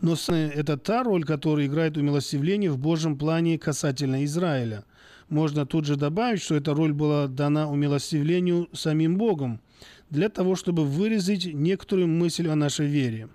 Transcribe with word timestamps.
Но 0.00 0.14
это 0.28 0.76
та 0.76 1.02
роль, 1.02 1.24
которую 1.24 1.66
играет 1.66 1.96
умилостивление 1.96 2.70
в 2.70 2.78
Божьем 2.78 3.16
плане 3.18 3.58
касательно 3.58 4.24
Израиля. 4.24 4.84
Можно 5.28 5.66
тут 5.66 5.84
же 5.86 5.96
добавить, 5.96 6.40
что 6.40 6.54
эта 6.54 6.72
роль 6.72 6.92
была 6.92 7.26
дана 7.26 7.68
умилостивлению 7.68 8.68
самим 8.72 9.16
Богом, 9.18 9.60
для 10.08 10.28
того, 10.28 10.54
чтобы 10.54 10.84
выразить 10.84 11.52
некоторую 11.52 12.08
мысль 12.08 12.48
о 12.48 12.54
нашей 12.54 12.86
вере. 12.86 13.28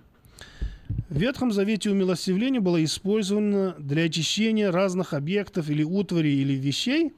В 1.08 1.18
Ветхом 1.18 1.52
Завете 1.52 1.90
умилостивление 1.90 2.60
было 2.60 2.82
использовано 2.82 3.76
для 3.78 4.04
очищения 4.04 4.70
разных 4.72 5.12
объектов 5.12 5.70
или 5.70 5.82
утварей 5.82 6.40
или 6.40 6.54
вещей 6.54 7.12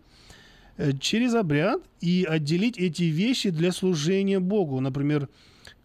э, 0.77 0.93
через 1.01 1.35
обряд 1.35 1.81
и 2.01 2.27
отделить 2.29 2.79
эти 2.79 3.05
вещи 3.05 3.51
для 3.51 3.73
служения 3.73 4.41
Богу. 4.41 4.81
Например, 4.81 5.29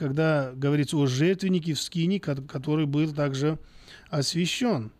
когда 0.01 0.51
говорится 0.55 0.97
о 0.97 1.05
жертвеннике 1.05 1.75
в 1.75 1.79
скине, 1.79 2.19
который 2.19 2.87
был 2.87 3.13
также 3.13 3.59
освящен. 4.09 4.91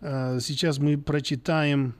Э, 0.00 0.40
сейчас 0.40 0.78
мы 0.78 0.98
прочитаем 0.98 1.94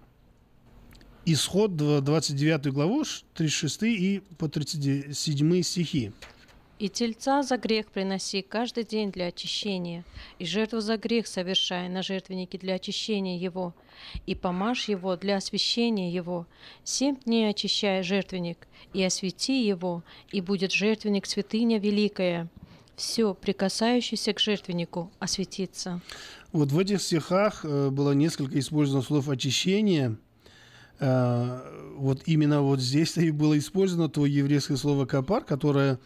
Исход 1.25 1.77
29 1.77 2.73
главу, 2.73 3.05
36 3.35 3.83
и 3.85 4.23
по 4.37 4.49
37 4.49 5.63
стихи. 5.63 6.13
«И 6.81 6.89
тельца 6.89 7.43
за 7.43 7.59
грех 7.59 7.91
приноси 7.91 8.41
каждый 8.41 8.85
день 8.85 9.13
для 9.13 9.27
очищения, 9.27 10.03
и 10.39 10.47
жертву 10.47 10.81
за 10.81 10.97
грех 10.97 11.27
совершай 11.27 11.91
на 11.91 12.03
жертвеннике 12.03 12.57
для 12.57 12.77
очищения 12.77 13.39
его, 13.39 13.75
и 14.25 14.35
помажь 14.35 14.89
его 14.89 15.15
для 15.17 15.37
освящения 15.37 16.11
его. 16.11 16.47
Семь 16.83 17.17
дней 17.27 17.51
очищай 17.51 18.03
жертвенник, 18.03 18.67
и 18.95 19.05
освети 19.05 19.63
его, 19.63 20.03
и 20.33 20.41
будет 20.41 20.73
жертвенник 20.73 21.27
святыня 21.27 21.79
великая. 21.79 22.49
Все, 22.97 23.35
прикасающееся 23.35 24.33
к 24.33 24.41
жертвеннику, 24.41 25.11
осветится». 25.19 26.01
Вот 26.51 26.73
в 26.73 26.79
этих 26.79 27.03
стихах 27.03 27.63
э, 27.63 27.91
было 27.91 28.13
несколько 28.13 28.59
использовано 28.59 29.05
слов 29.05 29.29
очищения– 29.29 30.17
Э, 31.01 31.61
вот 31.97 32.23
именно 32.27 32.61
вот 32.61 32.81
здесь 32.81 33.17
и 33.17 33.31
было 33.31 33.59
использовано 33.59 34.11
то 34.11 34.27
еврейское 34.27 34.77
слово 34.77 35.07
«капар», 35.07 35.45
которое 35.45 35.99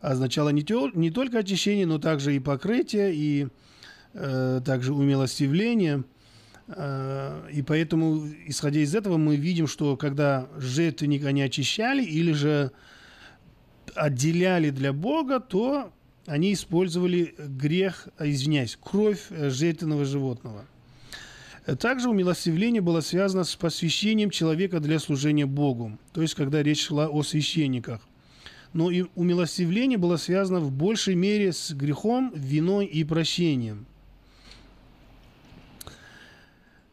означало 0.00 0.50
не, 0.50 0.62
тел, 0.62 0.90
не 0.94 1.10
только 1.10 1.38
очищение, 1.38 1.86
но 1.86 1.98
также 1.98 2.34
и 2.36 2.38
покрытие, 2.38 3.14
и 3.14 3.48
э, 4.14 4.60
также 4.64 4.92
умилостивление. 4.92 6.04
Э, 6.68 7.48
и 7.52 7.62
поэтому, 7.62 8.26
исходя 8.46 8.80
из 8.80 8.94
этого, 8.94 9.16
мы 9.16 9.36
видим, 9.36 9.66
что 9.66 9.96
когда 9.96 10.48
жертвенник 10.56 11.24
они 11.24 11.42
очищали 11.42 12.04
или 12.04 12.32
же 12.32 12.72
отделяли 13.94 14.70
для 14.70 14.92
Бога, 14.92 15.40
то 15.40 15.92
они 16.26 16.52
использовали 16.52 17.34
грех, 17.38 18.08
извиняюсь, 18.18 18.78
кровь 18.80 19.26
жертвенного 19.30 20.04
животного– 20.04 20.66
также 21.74 22.08
умилостивление 22.08 22.80
было 22.80 23.00
связано 23.00 23.42
с 23.42 23.56
посвящением 23.56 24.30
человека 24.30 24.78
для 24.78 25.00
служения 25.00 25.46
Богу, 25.46 25.98
то 26.12 26.22
есть 26.22 26.34
когда 26.34 26.62
речь 26.62 26.86
шла 26.86 27.08
о 27.08 27.24
священниках. 27.24 28.00
Но 28.76 28.90
и 28.90 29.06
умилостивление 29.14 29.96
было 29.96 30.18
связано 30.18 30.60
в 30.60 30.70
большей 30.70 31.14
мере 31.14 31.54
с 31.54 31.72
грехом, 31.72 32.30
виной 32.36 32.84
и 32.84 33.04
прощением. 33.04 33.86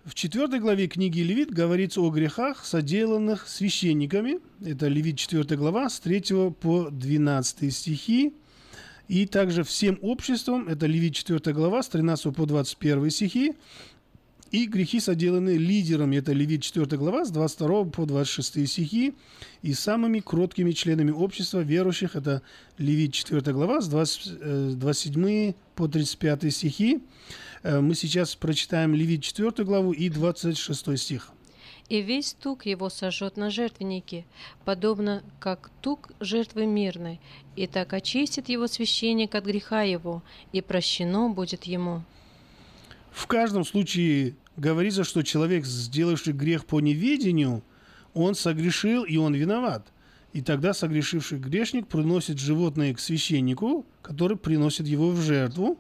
В 0.06 0.14
четвертой 0.14 0.62
главе 0.62 0.88
книги 0.88 1.20
Левит 1.20 1.52
говорится 1.52 2.00
о 2.00 2.09
грехах, 2.09 2.64
соделанных 2.64 3.50
священниками. 3.50 4.40
Это 4.66 4.88
Левит 4.88 5.17
4 5.17 5.44
глава 5.58 5.90
с 5.90 6.00
3 6.00 6.53
по 6.62 6.90
12 6.90 7.75
стихи. 7.75 8.34
И 9.09 9.25
также 9.25 9.66
всем 9.66 10.00
обществом, 10.02 10.70
это 10.70 10.86
Левит 10.86 11.16
4 11.16 11.53
глава 11.53 11.84
с 11.84 11.90
13 11.90 12.34
по 12.34 12.45
21 12.45 13.09
стихи, 13.09 13.56
и 14.54 14.68
грехи 14.68 15.00
соделаны 15.00 15.58
лидерами, 15.58 16.18
это 16.18 16.32
Левит 16.32 16.62
4 16.62 16.86
глава, 16.98 17.26
с 17.26 17.32
22 17.32 17.86
по 17.86 18.06
26 18.06 18.70
стихи, 18.70 19.16
и 19.64 19.73
самыми 19.73 20.19
кроткими 20.19 20.72
членами 20.74 21.09
общества 21.09 21.62
верующих, 21.62 22.16
это 22.16 22.44
Левит 22.78 23.13
4 23.13 23.42
глава, 23.52 23.81
с 23.81 23.88
20, 23.88 24.78
27 24.78 25.28
э, 25.28 25.53
по 25.74 25.88
35 25.88 26.53
стихи. 26.53 27.02
Э, 27.63 27.80
мы 27.80 27.96
сейчас 27.96 28.36
прочитаем 28.36 28.94
Левит 28.94 29.24
4 29.24 29.52
главу 29.63 29.92
и 29.92 30.08
26 30.08 31.00
стих. 31.00 31.31
И 31.90 32.03
весь 32.03 32.34
тук 32.34 32.68
его 32.68 32.90
сожжет 32.92 33.38
на 33.38 33.50
жертвеннике, 33.50 34.24
подобно 34.66 35.24
как 35.40 35.72
тук 35.81 36.12
жертвы 36.19 36.68
мирной, 36.68 37.19
и 37.56 37.66
так 37.66 37.92
очистит 37.94 38.50
его 38.50 38.68
священник 38.68 39.34
от 39.34 39.46
греха 39.46 39.81
его, 39.81 40.22
и 40.52 40.62
прощено 40.62 41.30
будет 41.30 41.63
ему. 41.63 42.03
В 43.12 43.28
каждом 43.28 43.63
случае 43.63 44.36
говорится, 44.58 45.03
что 45.03 45.24
человек, 45.24 45.66
сделавший 45.66 46.34
грех 46.34 46.66
по 46.66 46.80
неведению, 46.80 47.64
он 48.14 48.36
согрешил 48.36 49.03
и 49.03 49.18
он 49.18 49.34
виноват. 49.34 49.88
И 50.34 50.41
тогда 50.41 50.74
согрешивший 50.74 51.38
грешник 51.38 51.88
приносит 51.88 52.40
животное 52.40 52.94
к 52.94 53.00
священнику, 53.00 53.86
который 54.02 54.36
приносит 54.36 54.88
его 54.88 55.12
в 55.12 55.22
жертву. 55.22 55.80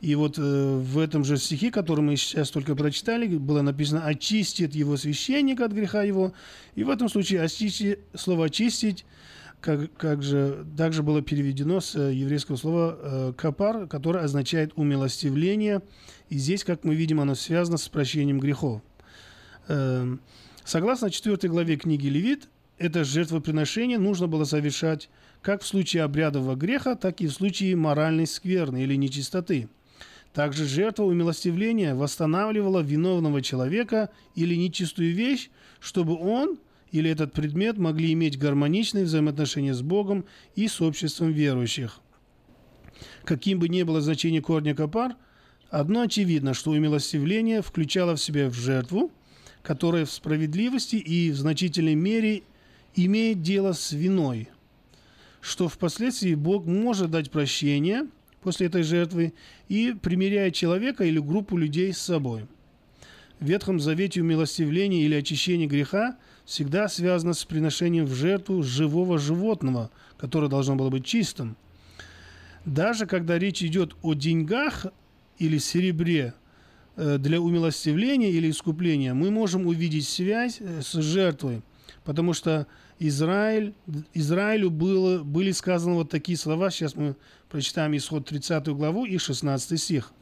И 0.00 0.14
вот 0.14 0.38
э, 0.38 0.42
в 0.42 0.98
этом 0.98 1.24
же 1.24 1.36
стихе, 1.36 1.70
который 1.70 2.00
мы 2.00 2.16
сейчас 2.16 2.50
только 2.50 2.74
прочитали, 2.74 3.36
было 3.36 3.60
написано 3.60 4.06
«очистит 4.06 4.74
его 4.74 4.96
священник 4.96 5.60
от 5.60 5.72
греха 5.72 6.02
его». 6.02 6.32
И 6.74 6.84
в 6.84 6.88
этом 6.88 7.10
случае 7.10 7.42
очистить, 7.42 7.98
слово 8.14 8.46
«очистить» 8.46 9.04
как, 9.60 9.92
как 9.94 10.22
же 10.22 10.66
также 10.76 11.02
было 11.02 11.20
переведено 11.20 11.80
с 11.80 11.94
э, 11.94 12.14
еврейского 12.14 12.56
слова 12.56 12.98
э, 12.98 13.32
«капар», 13.36 13.86
которое 13.86 14.24
означает 14.24 14.72
«умилостивление». 14.76 15.82
И 16.30 16.38
здесь, 16.38 16.64
как 16.64 16.84
мы 16.84 16.94
видим, 16.94 17.20
оно 17.20 17.34
связано 17.34 17.76
с 17.76 17.88
прощением 17.88 18.40
грехов. 18.40 18.80
Э, 19.68 20.16
согласно 20.64 21.10
4 21.10 21.36
главе 21.48 21.76
книги 21.76 22.06
Левит, 22.06 22.48
это 22.78 23.04
жертвоприношение 23.04 23.98
нужно 23.98 24.26
было 24.26 24.44
совершать 24.44 25.10
как 25.42 25.62
в 25.62 25.66
случае 25.66 26.04
обрядового 26.04 26.56
греха, 26.56 26.94
так 26.94 27.20
и 27.20 27.26
в 27.26 27.32
случае 27.32 27.76
моральной 27.76 28.26
скверны 28.26 28.82
или 28.82 28.94
нечистоты. 28.94 29.68
Также 30.32 30.64
жертва 30.64 31.04
умилостивления 31.04 31.94
восстанавливала 31.94 32.80
виновного 32.80 33.42
человека 33.42 34.10
или 34.34 34.54
нечистую 34.54 35.14
вещь, 35.14 35.50
чтобы 35.80 36.16
он– 36.16 36.58
или 36.92 37.10
этот 37.10 37.32
предмет 37.32 37.78
могли 37.78 38.12
иметь 38.12 38.38
гармоничные 38.38 39.04
взаимоотношения 39.04 39.74
с 39.74 39.82
Богом 39.82 40.24
и 40.54 40.66
с 40.66 40.80
обществом 40.80 41.32
верующих. 41.32 42.00
Каким 43.24 43.60
бы 43.60 43.68
ни 43.68 43.82
было 43.82 44.00
значение 44.00 44.42
корня 44.42 44.74
копар, 44.74 45.14
одно 45.70 46.02
очевидно, 46.02 46.54
что 46.54 46.72
умилостивление 46.72 47.62
включало 47.62 48.16
в 48.16 48.20
себя 48.20 48.48
в 48.48 48.54
жертву, 48.54 49.10
которая 49.62 50.04
в 50.04 50.10
справедливости 50.10 50.96
и 50.96 51.30
в 51.30 51.36
значительной 51.36 51.94
мере 51.94 52.42
имеет 52.94 53.42
дело 53.42 53.72
с 53.72 53.92
виной, 53.92 54.48
что 55.40 55.68
впоследствии 55.68 56.34
Бог 56.34 56.66
может 56.66 57.10
дать 57.10 57.30
прощение 57.30 58.06
после 58.42 58.66
этой 58.66 58.82
жертвы 58.82 59.34
и 59.68 59.94
примиряет 60.00 60.54
человека 60.54 61.04
или 61.04 61.18
группу 61.18 61.56
людей 61.56 61.92
с 61.92 61.98
собой– 61.98 62.46
в 63.40 63.46
Ветхом 63.46 63.80
Завете 63.80 64.20
умилостивление 64.20 65.02
или 65.02 65.14
очищение 65.14 65.66
греха 65.66 66.16
всегда 66.44 66.88
связано 66.88 67.32
с 67.32 67.42
приношением 67.46 68.04
в 68.04 68.12
жертву 68.12 68.62
живого 68.62 69.18
животного, 69.18 69.90
которое 70.18 70.48
должно 70.48 70.76
было 70.76 70.90
быть 70.90 71.06
чистым. 71.06 71.56
Даже 72.66 73.06
когда 73.06 73.38
речь 73.38 73.62
идет 73.62 73.96
о 74.02 74.12
деньгах 74.12 74.86
или 75.40 75.58
серебре 75.58 76.34
э, 76.96 77.18
для 77.18 77.40
умилостивления 77.40 78.30
или 78.30 78.50
искупления, 78.50 79.14
мы 79.14 79.30
можем 79.30 79.66
увидеть 79.66 80.06
связь 80.06 80.58
э, 80.60 80.82
с 80.82 80.92
жертвой, 80.92 81.62
потому 82.04 82.34
что 82.34 82.66
Израиль, 83.00 83.72
Израилю 84.14 84.70
было, 84.70 85.24
были 85.24 85.50
сказаны 85.52 85.94
вот 85.94 86.10
такие 86.10 86.36
слова, 86.36 86.70
сейчас 86.70 86.94
мы 86.94 87.16
прочитаем 87.48 87.96
исход 87.96 88.26
30 88.26 88.68
главу 88.68 89.06
и 89.06 89.16
16 89.16 89.80
стих. 89.80 90.12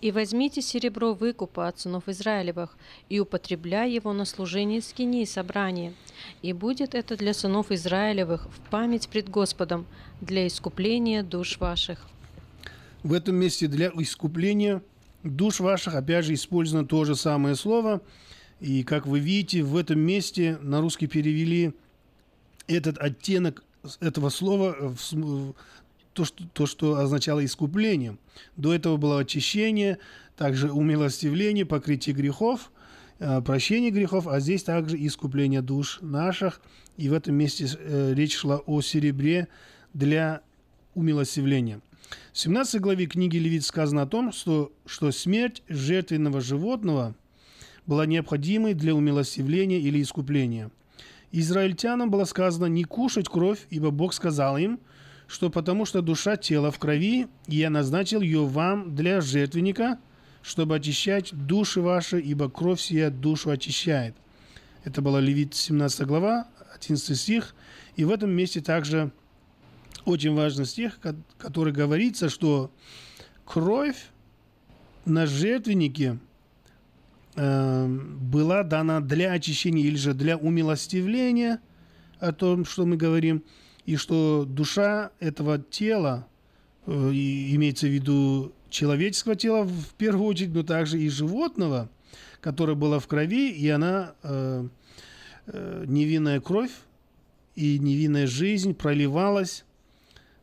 И 0.00 0.10
возьмите 0.10 0.62
серебро 0.62 1.14
выкупа 1.14 1.68
от 1.68 1.78
сынов 1.78 2.08
Израилевых, 2.08 2.76
и 3.08 3.20
употребляй 3.20 3.92
его 3.92 4.12
на 4.12 4.24
служение 4.24 4.80
скини 4.80 5.22
и 5.22 5.26
собрания. 5.26 5.94
И 6.42 6.52
будет 6.52 6.94
это 6.94 7.16
для 7.16 7.34
сынов 7.34 7.70
Израилевых 7.70 8.46
в 8.46 8.70
память 8.70 9.08
пред 9.08 9.28
Господом, 9.28 9.86
для 10.20 10.46
искупления 10.46 11.22
душ 11.22 11.58
ваших. 11.58 12.11
В 13.02 13.12
этом 13.12 13.34
месте 13.36 13.66
для 13.66 13.88
искупления 13.88 14.82
душ 15.24 15.60
ваших, 15.60 15.94
опять 15.94 16.24
же, 16.24 16.34
использовано 16.34 16.86
то 16.86 17.04
же 17.04 17.16
самое 17.16 17.56
слово. 17.56 18.00
И, 18.60 18.84
как 18.84 19.06
вы 19.06 19.18
видите, 19.18 19.62
в 19.62 19.76
этом 19.76 19.98
месте 19.98 20.56
на 20.62 20.80
русский 20.80 21.08
перевели 21.08 21.72
этот 22.68 22.98
оттенок 22.98 23.64
этого 24.00 24.28
слова 24.28 24.76
в, 24.80 25.54
то, 26.12 26.24
что, 26.24 26.44
то, 26.52 26.66
что 26.66 26.96
означало 26.96 27.44
искупление. 27.44 28.16
До 28.56 28.72
этого 28.72 28.96
было 28.96 29.20
очищение, 29.20 29.98
также 30.36 30.70
умилостивление, 30.70 31.66
покрытие 31.66 32.14
грехов, 32.14 32.70
э, 33.18 33.42
прощение 33.42 33.90
грехов, 33.90 34.28
а 34.28 34.38
здесь 34.38 34.62
также 34.62 34.96
искупление 35.04 35.62
душ 35.62 35.98
наших. 36.02 36.60
И 36.96 37.08
в 37.08 37.14
этом 37.14 37.34
месте 37.34 37.66
э, 37.76 38.12
речь 38.14 38.36
шла 38.36 38.58
о 38.58 38.80
серебре 38.80 39.48
для 39.92 40.42
умилостивления. 40.94 41.80
В 42.32 42.38
17 42.38 42.80
главе 42.80 43.06
книги 43.06 43.36
Левит 43.36 43.64
сказано 43.64 44.02
о 44.02 44.06
том, 44.06 44.32
что, 44.32 44.72
что 44.86 45.10
смерть 45.12 45.62
жертвенного 45.68 46.40
животного 46.40 47.14
была 47.86 48.06
необходимой 48.06 48.74
для 48.74 48.94
умилостивления 48.94 49.78
или 49.78 50.00
искупления. 50.00 50.70
Израильтянам 51.32 52.10
было 52.10 52.24
сказано 52.24 52.66
не 52.66 52.84
кушать 52.84 53.28
кровь, 53.28 53.66
ибо 53.70 53.90
Бог 53.90 54.12
сказал 54.12 54.58
им, 54.58 54.78
что 55.26 55.50
потому 55.50 55.86
что 55.86 56.02
душа 56.02 56.36
тела 56.36 56.70
в 56.70 56.78
крови, 56.78 57.26
я 57.46 57.70
назначил 57.70 58.20
ее 58.20 58.44
вам 58.44 58.94
для 58.94 59.20
жертвенника, 59.20 59.98
чтобы 60.42 60.76
очищать 60.76 61.30
души 61.32 61.80
ваши, 61.80 62.20
ибо 62.20 62.50
кровь 62.50 62.80
сия 62.80 63.10
душу 63.10 63.50
очищает. 63.50 64.14
Это 64.84 65.00
была 65.00 65.20
Левит 65.20 65.54
17 65.54 66.06
глава, 66.06 66.48
11 66.74 67.18
стих. 67.18 67.54
И 67.96 68.04
в 68.04 68.10
этом 68.10 68.30
месте 68.30 68.60
также 68.60 69.12
очень 70.04 70.34
важный 70.34 70.66
стих, 70.66 70.98
который 71.38 71.72
говорится, 71.72 72.28
что 72.28 72.70
кровь 73.44 73.96
на 75.04 75.26
жертвеннике 75.26 76.18
э, 77.34 77.86
была 77.86 78.62
дана 78.62 79.00
для 79.00 79.32
очищения 79.32 79.84
или 79.84 79.96
же 79.96 80.14
для 80.14 80.36
умилостивления 80.36 81.60
о 82.20 82.32
том, 82.32 82.64
что 82.64 82.86
мы 82.86 82.96
говорим, 82.96 83.42
и 83.84 83.96
что 83.96 84.44
душа 84.48 85.10
этого 85.18 85.58
тела, 85.58 86.28
э, 86.86 86.92
имеется 86.92 87.86
в 87.86 87.90
виду 87.90 88.52
человеческого 88.70 89.36
тела 89.36 89.64
в 89.64 89.94
первую 89.98 90.26
очередь, 90.26 90.54
но 90.54 90.62
также 90.62 91.00
и 91.00 91.08
животного, 91.08 91.90
которое 92.40 92.74
было 92.74 93.00
в 93.00 93.06
крови, 93.06 93.50
и 93.50 93.68
она 93.68 94.14
э, 94.22 94.68
э, 95.46 95.84
невинная 95.86 96.40
кровь 96.40 96.72
и 97.54 97.78
невинная 97.78 98.26
жизнь 98.26 98.74
проливалась 98.74 99.64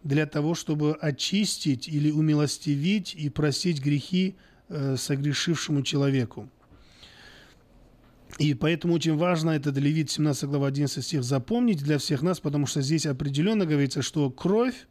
для 0.03 0.25
того, 0.25 0.55
чтобы 0.55 0.93
очистить 0.93 1.87
или 1.87 2.11
умилостивить 2.11 3.13
и 3.15 3.29
простить 3.29 3.81
грехи 3.81 4.35
э, 4.69 4.95
согрешившему 4.97 5.81
человеку. 5.81 6.49
И 8.37 8.53
поэтому 8.53 8.93
очень 8.93 9.17
важно 9.17 9.51
это 9.51 9.71
Левит 9.71 10.09
17 10.09 10.45
глава 10.45 10.67
11 10.67 11.03
стих 11.03 11.23
запомнить 11.23 11.83
для 11.83 11.97
всех 11.97 12.21
нас, 12.21 12.39
потому 12.39 12.67
что 12.67 12.81
здесь 12.81 13.05
определенно 13.05 13.65
говорится, 13.65 14.01
что 14.01 14.29
кровь 14.29 14.87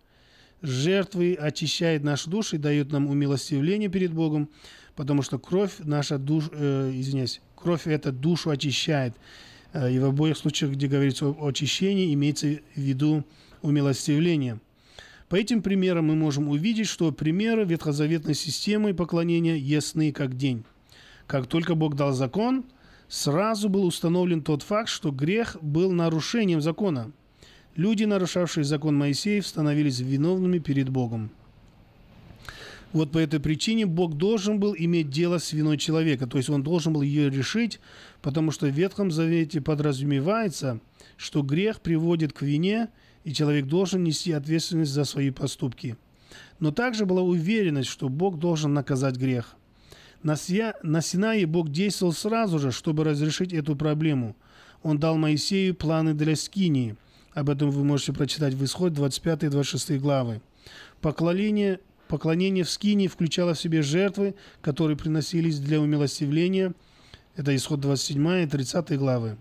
жертвы 0.60 1.34
очищает 1.34 2.02
нашу 2.02 2.28
душу 2.28 2.56
и 2.56 2.58
дает 2.58 2.92
нам 2.92 3.06
умилостивление 3.06 3.88
перед 3.88 4.12
Богом, 4.12 4.50
потому 4.96 5.22
что 5.22 5.38
кровь 5.38 5.76
наша 5.78 6.18
душ, 6.18 6.50
э, 6.52 6.90
извиняюсь, 6.94 7.40
кровь 7.54 7.86
эта 7.86 8.12
душу 8.12 8.50
очищает. 8.50 9.14
Э, 9.72 9.90
и 9.90 9.98
в 9.98 10.04
обоих 10.04 10.36
случаях, 10.36 10.72
где 10.72 10.86
говорится 10.86 11.28
о 11.28 11.48
очищении, 11.48 12.12
имеется 12.12 12.58
в 12.74 12.78
виду 12.78 13.24
умилостивление– 13.62 14.60
по 15.28 15.36
этим 15.36 15.62
примерам 15.62 16.06
мы 16.06 16.14
можем 16.14 16.48
увидеть, 16.48 16.86
что 16.86 17.12
примеры 17.12 17.64
ветхозаветной 17.64 18.34
системы 18.34 18.94
поклонения 18.94 19.56
ясны 19.56 20.10
как 20.10 20.36
день. 20.36 20.64
Как 21.26 21.46
только 21.46 21.74
Бог 21.74 21.96
дал 21.96 22.12
закон, 22.12 22.64
сразу 23.08 23.68
был 23.68 23.84
установлен 23.84 24.42
тот 24.42 24.62
факт, 24.62 24.88
что 24.88 25.10
грех 25.10 25.58
был 25.60 25.92
нарушением 25.92 26.62
закона. 26.62 27.12
Люди, 27.76 28.04
нарушавшие 28.04 28.64
закон 28.64 28.96
Моисеев, 28.96 29.46
становились 29.46 30.00
виновными 30.00 30.58
перед 30.58 30.88
Богом. 30.88 31.30
Вот 32.94 33.12
по 33.12 33.18
этой 33.18 33.38
причине 33.38 33.84
Бог 33.84 34.14
должен 34.14 34.58
был 34.58 34.74
иметь 34.74 35.10
дело 35.10 35.36
с 35.36 35.52
виной 35.52 35.76
человека, 35.76 36.26
то 36.26 36.38
есть 36.38 36.48
он 36.48 36.62
должен 36.62 36.94
был 36.94 37.02
ее 37.02 37.28
решить, 37.28 37.80
потому 38.22 38.50
что 38.50 38.66
в 38.66 38.70
Ветхом 38.70 39.10
Завете 39.10 39.60
подразумевается, 39.60 40.80
что 41.18 41.42
грех 41.42 41.82
приводит 41.82 42.32
к 42.32 42.40
вине– 42.40 42.88
и 43.28 43.34
человек 43.34 43.66
должен 43.66 44.04
нести 44.04 44.32
ответственность 44.32 44.90
за 44.90 45.04
свои 45.04 45.30
поступки. 45.30 45.98
Но 46.60 46.72
также 46.72 47.04
была 47.04 47.20
уверенность, 47.20 47.90
что 47.90 48.08
Бог 48.08 48.38
должен 48.38 48.72
наказать 48.72 49.16
грех. 49.16 49.54
На, 50.22 50.34
Сия, 50.34 50.74
на 50.82 51.02
Синае 51.02 51.44
Бог 51.44 51.68
действовал 51.68 52.14
сразу 52.14 52.58
же, 52.58 52.72
чтобы 52.72 53.04
разрешить 53.04 53.52
эту 53.52 53.76
проблему. 53.76 54.34
Он 54.82 54.98
дал 54.98 55.18
Моисею 55.18 55.74
планы 55.74 56.14
для 56.14 56.36
Скинии. 56.36 56.96
Об 57.34 57.50
этом 57.50 57.70
вы 57.70 57.84
можете 57.84 58.14
прочитать 58.14 58.54
в 58.54 58.64
Исход 58.64 58.94
25-26 58.94 59.98
главы. 59.98 60.40
Поклонение, 61.02 61.80
поклонение 62.08 62.64
в 62.64 62.70
Скинии 62.70 63.08
включало 63.08 63.52
в 63.52 63.60
себе 63.60 63.82
жертвы, 63.82 64.36
которые 64.62 64.96
приносились 64.96 65.58
для 65.58 65.82
умилостивления. 65.82 66.72
Это 67.36 67.54
Исход 67.54 67.80
27 67.80 68.44
и 68.44 68.46
30 68.46 68.96
главы. 68.96 69.36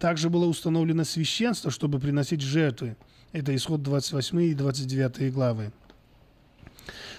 Также 0.00 0.30
было 0.30 0.46
установлено 0.46 1.04
священство, 1.04 1.70
чтобы 1.70 2.00
приносить 2.00 2.40
жертвы– 2.40 2.96
это 3.32 3.54
исход 3.54 3.82
28 3.82 4.42
и 4.42 4.54
29 4.54 5.32
главы. 5.32 5.72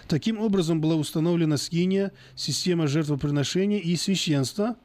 Таким 0.07 0.39
образом 0.39 0.81
была 0.81 0.95
установлена 0.95 1.57
скиния, 1.57 2.11
система 2.35 2.87
жертвоприношения 2.87 3.79
и 3.79 3.95
священства. 3.95 4.75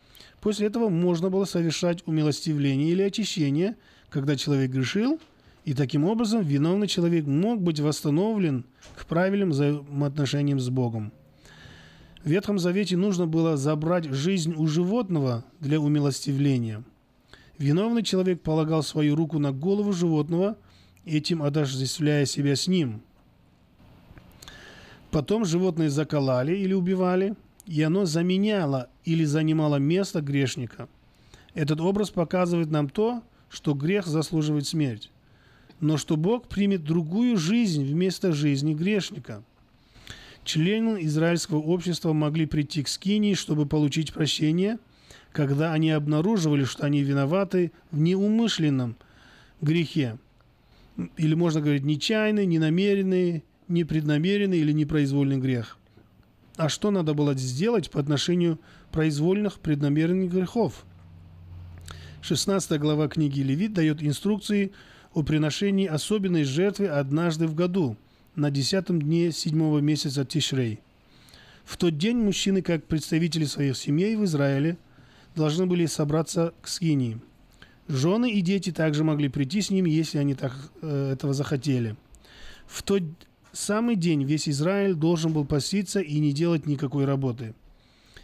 После 0.41 0.69
этого 0.69 0.89
можно 0.89 1.31
было 1.31 1.45
совершать 1.45 2.07
умилостивление 2.07 2.91
или 2.91 3.03
очищение, 3.03 3.77
когда 4.09 4.37
человек 4.37 4.71
грешил, 4.71 5.19
и 5.65 5.75
таким 5.75 6.05
образом 6.05 6.43
виновный 6.43 6.87
человек 6.87 7.27
мог 7.27 7.61
быть 7.61 7.81
восстановлен 7.81 8.65
к 8.95 9.07
правильным 9.07 9.51
взаимоотношениям 9.51 10.61
с 10.61 10.69
Богом. 10.69 11.13
В 12.23 12.29
Ветхом 12.29 12.61
Завете 12.61 12.97
нужно 12.97 13.27
было 13.27 13.57
забрать 13.57 14.05
жизнь 14.05 14.55
у 14.57 14.69
животного 14.69 15.45
для 15.59 15.81
умилостивления. 15.81 16.85
Виновный 17.59 18.05
человек 18.05 18.43
полагал 18.43 18.85
свою 18.85 19.17
руку 19.17 19.41
на 19.41 19.51
голову 19.51 19.93
животного– 19.93 20.57
этим 21.07 21.43
отождествляя 21.43 22.27
себя 22.27 22.57
с 22.57 22.67
ним. 22.67 23.01
Потом 25.11 25.45
животные 25.45 25.89
заколали 25.89 26.55
или 26.55 26.75
убивали, 26.75 27.35
и 27.65 27.81
оно 27.83 28.05
заменяло 28.05 28.91
или 29.05 29.25
занимало 29.25 29.77
место 29.77 30.21
грешника. 30.21 30.89
Этот 31.55 31.81
образ 31.81 32.11
показывает 32.11 32.71
нам 32.71 32.91
то, 32.91 33.23
что 33.49 33.73
грех 33.73 34.07
заслуживает 34.07 34.67
смерть, 34.67 35.11
но 35.81 35.97
что 35.97 36.17
Бог 36.17 36.49
примет 36.49 36.85
другую 36.85 37.39
жизнь 37.39 37.85
вместо 37.85 38.33
жизни 38.33 38.75
грешника. 38.75 39.43
Члены 40.45 40.99
израильского 41.05 41.59
общества 41.59 42.13
могли 42.13 42.47
прийти 42.47 42.83
к 42.83 42.89
Скинии, 42.89 43.35
чтобы 43.35 43.67
получить 43.67 44.13
прощение, 44.13 44.79
когда 45.33 45.73
они 45.73 45.91
обнаруживали, 45.91 46.65
что 46.65 46.85
они 46.85 47.03
виноваты 47.03 47.73
в 47.91 47.99
неумышленном 48.01 48.97
грехе– 49.61 50.19
или 51.17 51.35
можно 51.35 51.61
говорить 51.61 51.85
нечаянный, 51.85 52.47
ненамеренный, 52.47 53.45
непреднамеренный 53.69 54.59
или 54.59 54.73
непроизвольный 54.73 55.39
грех. 55.39 55.79
А 56.57 56.69
что 56.69 56.91
надо 56.91 57.13
было 57.15 57.35
сделать 57.35 57.91
по 57.91 58.01
отношению 58.01 58.59
произвольных 58.93 59.59
преднамеренных 59.61 60.33
грехов? 60.33 60.87
16 62.23 62.81
глава 62.81 63.09
книги 63.09 63.41
Левит 63.41 63.75
дает 63.75 64.03
инструкции 64.03 64.73
о 65.13 65.23
приношении 65.23 65.87
особенной 65.87 66.45
жертвы 66.45 66.89
однажды 66.89 67.47
в 67.47 67.55
году, 67.55 67.97
на 68.35 68.51
десятом 68.51 69.01
дне 69.01 69.33
седьмого 69.33 69.79
месяца 69.79 70.25
Тишрей. 70.25 70.81
В 71.65 71.77
тот 71.77 71.97
день 71.97 72.19
мужчины, 72.19 72.63
как 72.63 72.85
представители 72.85 73.45
своих 73.45 73.77
семей 73.77 74.15
в 74.17 74.25
Израиле, 74.25 74.77
должны 75.35 75.67
были 75.67 75.87
собраться 75.87 76.55
к 76.63 76.69
скинии– 76.69 77.19
Жены 77.89 78.33
и 78.33 78.41
дети 78.41 78.73
также 78.73 79.05
могли 79.05 79.29
прийти 79.29 79.61
с 79.61 79.71
ним, 79.71 79.85
если 79.85 80.19
они 80.19 80.35
так, 80.35 80.55
э, 80.83 81.13
этого 81.13 81.35
захотели. 81.35 81.97
В 82.67 82.83
тот 82.83 83.03
самый 83.53 83.95
день 83.95 84.25
весь 84.25 84.49
Израиль 84.49 84.95
должен 84.95 85.33
был 85.33 85.45
поститься 85.45 86.01
и 86.01 86.19
не 86.19 86.33
делать 86.33 86.67
никакой 86.67 87.05
работы. 87.05 87.55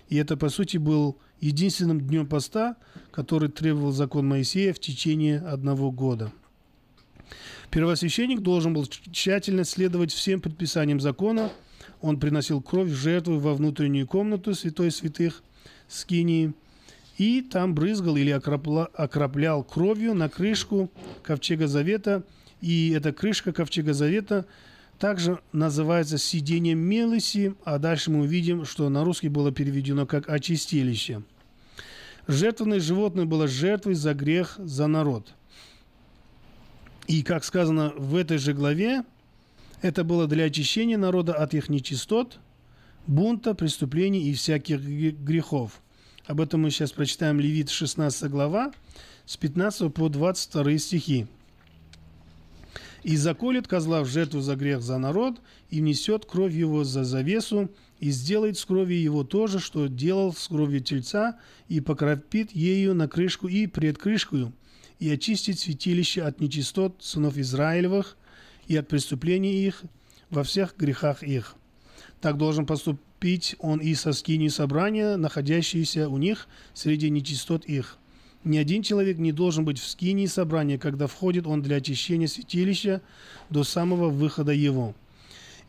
И 0.09 0.17
это, 0.17 0.37
по 0.37 0.49
сути, 0.49 0.79
был 0.79 1.17
единственным 1.41 2.01
днем 2.01 2.27
поста, 2.27 2.77
который 3.13 3.49
требовал 3.49 3.93
закон 3.93 4.27
Моисея 4.27 4.73
в 4.73 4.81
течение 4.81 5.39
одного 5.39 5.93
года. 5.93 6.33
Первосвященник 7.71 8.41
должен 8.41 8.75
был 8.75 8.85
тщательно 8.87 9.65
следовать 9.65 10.13
всем 10.13 10.41
предписаниям 10.41 11.01
закона. 11.01 11.51
Он 12.01 12.19
приносил 12.19 12.61
кровь 12.61 12.91
в 12.91 12.95
жертву 12.95 13.39
во 13.39 13.55
внутреннюю 13.55 14.09
комнату 14.09 14.55
святой 14.55 14.91
святых 14.91 15.45
скинии– 15.89 16.53
и 17.23 17.41
там 17.41 17.73
брызгал 17.73 18.17
или 18.17 18.31
окропла, 18.31 18.87
окроплял 18.87 19.63
кровью 19.63 20.13
на 20.13 20.29
крышку 20.29 20.91
ковчега 21.23 21.69
завета. 21.69 22.25
И 22.61 22.91
эта 22.91 23.13
крышка 23.13 23.53
ковчега 23.53 23.93
завета 23.93 24.45
также 24.99 25.39
называется 25.53 26.19
сидением 26.19 26.81
милости, 26.81 27.55
а 27.65 27.79
дальше 27.79 28.11
мы 28.11 28.23
увидим, 28.23 28.65
что 28.65 28.89
на 28.89 29.05
русский 29.05 29.29
было 29.29 29.53
переведено 29.53 30.05
как 30.05 30.29
очистилище. 30.29 31.23
Жертвенное 32.27 32.81
животное 32.81 33.25
было 33.25 33.47
жертвой 33.47 33.95
за 33.95 34.15
грех, 34.15 34.57
за 34.59 34.89
народ. 34.89 35.33
И, 37.07 37.23
как 37.23 37.45
сказано 37.45 37.93
в 37.97 38.17
этой 38.17 38.39
же 38.39 38.53
главе, 38.53 39.05
это 39.81 40.03
было 40.03 40.27
для 40.27 40.45
очищения 40.45 40.99
народа 40.99 41.35
от 41.35 41.55
их 41.55 41.69
нечистот, 41.69 42.41
бунта, 43.07 43.55
преступлений 43.55 44.29
и 44.29 44.35
всяких 44.35 44.81
грехов. 44.81 45.81
Об 46.33 46.41
этом 46.41 46.63
мы 46.63 46.71
сейчас 46.71 46.93
прочитаем 46.93 47.41
Левит 47.41 47.69
16 47.69 48.31
глава 48.31 48.73
с 49.27 49.37
15 49.37 49.93
по 49.93 50.09
22 50.09 50.79
стихи. 50.79 51.27
И 53.03 53.19
заколет 53.19 53.69
козла 53.69 54.01
в 54.01 54.07
жертву 54.07 54.41
за 54.41 54.57
грех 54.57 54.81
за 54.81 54.97
народ, 54.97 55.43
и 55.69 55.83
внесет 55.83 56.25
кровь 56.25 56.55
его 56.55 56.85
за 56.85 57.05
завесу, 57.05 57.71
и 58.01 58.09
сделает 58.09 58.57
с 58.57 58.65
кровью 58.65 58.99
его 58.99 59.25
то 59.25 59.47
же, 59.47 59.59
что 59.59 59.89
делал 59.89 60.33
с 60.33 60.49
кровью 60.49 60.81
тельца, 60.81 61.39
и 61.69 61.81
покропит 61.81 62.53
ею 62.53 62.95
на 62.95 63.09
крышку 63.09 63.47
и 63.47 63.67
пред 63.67 63.99
крышкою, 63.99 64.55
и 65.01 65.11
очистит 65.11 65.59
святилище 65.59 66.23
от 66.23 66.41
нечистот 66.41 66.97
сынов 67.01 67.37
Израилевых 67.37 68.17
и 68.69 68.77
от 68.79 68.89
преступлений 68.89 69.67
их 69.67 69.83
во 70.31 70.45
всех 70.45 70.79
грехах 70.79 71.23
их. 71.23 71.57
Так 72.23 72.39
должен 72.39 72.65
поступить 73.23 73.55
он 73.61 73.79
и 73.79 73.95
со 73.95 74.13
скинью 74.13 74.51
собрания, 74.51 75.17
находящиеся 75.17 76.09
у 76.09 76.19
них 76.19 76.49
среди 76.75 77.09
нечистот 77.09 77.65
их. 77.67 77.99
Ни 78.43 78.59
один 78.59 78.83
человек 78.83 79.19
не 79.19 79.31
должен 79.31 79.65
быть 79.65 79.79
в 79.79 79.87
скинии 79.87 80.27
собрания, 80.27 80.77
когда 80.77 81.07
входит 81.07 81.47
он 81.47 81.63
для 81.63 81.77
очищения 81.77 82.27
святилища 82.27 83.01
до 83.49 83.63
самого 83.63 84.09
выхода 84.09 84.51
его. 84.51 84.95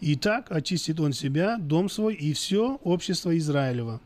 И 0.02 0.16
так 0.16 0.52
очистит 0.52 1.00
он 1.00 1.14
себя, 1.14 1.58
дом 1.60 1.90
свой 1.90 2.16
и 2.16 2.34
все 2.34 2.80
общество 2.84 3.38
Израилева. 3.38 4.02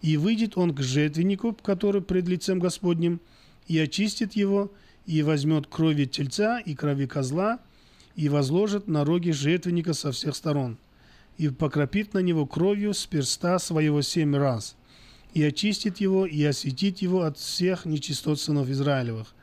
И 0.00 0.16
выйдет 0.16 0.56
он 0.56 0.74
к 0.74 0.80
жертвеннику, 0.80 1.52
который 1.52 2.00
пред 2.00 2.26
лицем 2.28 2.58
Господним, 2.58 3.20
и 3.68 3.78
очистит 3.78 4.36
его, 4.36 4.70
и 5.04 5.22
возьмет 5.22 5.66
крови 5.66 6.06
тельца 6.06 6.60
и 6.60 6.74
крови 6.74 7.06
козла, 7.06 7.58
и 8.14 8.30
возложит 8.30 8.88
на 8.88 9.04
роги 9.04 9.32
жертвенника 9.32 9.92
со 9.92 10.12
всех 10.12 10.34
сторон, 10.34 10.78
и 11.38 11.48
покропит 11.48 12.14
на 12.14 12.18
него 12.18 12.46
кровью 12.46 12.94
с 12.94 13.06
перста 13.06 13.58
своего 13.58 14.02
семь 14.02 14.36
раз– 14.36 14.76
и 15.36 15.42
очистит 15.42 15.98
его, 15.98 16.24
и 16.24 16.42
осветит 16.44 17.02
его 17.02 17.24
от 17.24 17.36
всех 17.36 17.84
нечистот 17.84 18.40
сынов 18.40 18.70
Израилевых. 18.70 19.34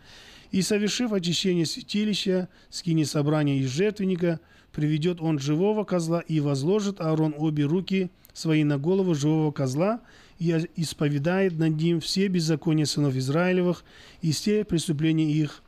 И, 0.50 0.64
совершив 0.64 1.14
очищение 1.14 1.68
святилища, 1.68 2.50
скини 2.72 3.04
собрания 3.04 3.60
из 3.60 3.70
жертвенника, 3.70 4.40
приведет 4.72 5.22
он 5.22 5.38
живого 5.38 5.84
козла 5.84 6.22
и 6.22 6.40
возложит 6.40 7.00
Аарон 7.00 7.36
обе 7.38 7.66
руки 7.66 8.10
свои 8.34 8.64
на 8.64 8.80
голову 8.80 9.14
живого 9.14 9.52
козла 9.52 10.02
и 10.40 10.66
исповедает 10.76 11.60
над 11.60 11.76
ним 11.80 12.00
все 12.00 12.28
беззакония 12.28 12.86
сынов 12.86 13.16
Израилевых 13.16 13.86
и 14.24 14.32
все 14.32 14.66
преступления 14.66 15.32
их, 15.32 15.62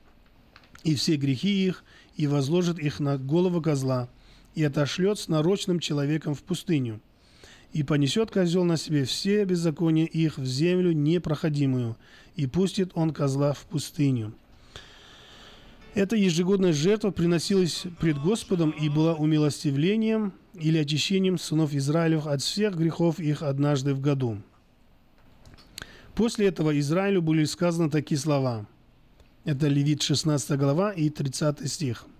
и 0.83 0.95
все 0.95 1.17
грехи 1.17 1.67
их, 1.67 1.83
и 2.17 2.25
возложит 2.25 2.79
их 2.79 2.99
на 2.99 3.19
голову 3.19 3.61
козла, 3.61 4.09
и 4.55 4.63
отошлет 4.63 5.19
с 5.19 5.27
нарочным 5.27 5.79
человеком 5.79 6.33
в 6.33 6.41
пустыню 6.43 7.01
и 7.75 7.83
понесет 7.83 8.31
козел 8.31 8.63
на 8.63 8.77
себе 8.77 9.03
все 9.03 9.43
беззакония 9.43 10.05
их 10.05 10.37
в 10.37 10.45
землю 10.45 10.93
непроходимую, 10.93 11.97
и 12.37 12.47
пустит 12.47 12.91
он 12.93 13.11
козла 13.11 13.51
в 13.51 13.65
пустыню. 13.65 14.33
Эта 15.93 16.15
ежегодная 16.15 16.71
жертва 16.71 17.11
приносилась 17.11 17.83
пред 17.99 18.17
Господом 18.17 18.69
и 18.69 18.87
была 18.87 19.15
умилостивлением 19.15 20.31
или 20.53 20.77
очищением 20.77 21.37
сынов 21.37 21.73
Израилев 21.73 22.27
от 22.27 22.41
всех 22.41 22.77
грехов 22.77 23.19
их 23.19 23.43
однажды 23.43 23.93
в 23.93 23.99
году. 23.99 24.41
После 26.13 26.47
этого 26.47 26.79
Израилю 26.79 27.21
были 27.21 27.43
сказаны 27.43 27.89
такие 27.89 28.17
слова. 28.17 28.65
Это 29.43 29.67
Левит 29.67 30.01
16 30.01 30.57
глава 30.57 30.93
и 30.93 31.09
30 31.09 31.69
стих– 31.69 32.05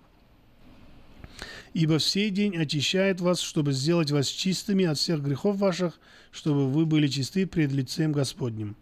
ибо 1.76 1.98
в 1.98 2.02
сей 2.02 2.30
день 2.30 2.56
очищает 2.56 3.20
вас, 3.20 3.38
чтобы 3.38 3.74
сделать 3.74 4.10
вас 4.10 4.28
чистыми 4.28 4.86
от 4.86 4.96
всех 4.96 5.20
грехов 5.20 5.58
ваших, 5.58 6.00
чтобы 6.30 6.70
вы 6.70 6.86
были 6.86 7.06
чисты 7.06 7.46
пред 7.46 7.70
лицем 7.70 8.12
Господним». 8.12 8.76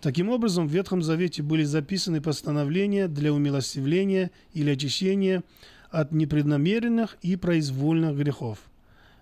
Таким 0.00 0.30
образом, 0.30 0.68
в 0.68 0.72
Ветхом 0.72 1.02
Завете 1.02 1.42
были 1.42 1.64
записаны 1.64 2.20
постановления 2.20 3.08
для 3.08 3.32
умилостивления 3.32 4.30
или 4.52 4.70
очищения 4.70 5.42
от 5.90 6.12
непреднамеренных 6.12 7.16
и 7.22 7.34
произвольных 7.34 8.16
грехов. 8.16 8.58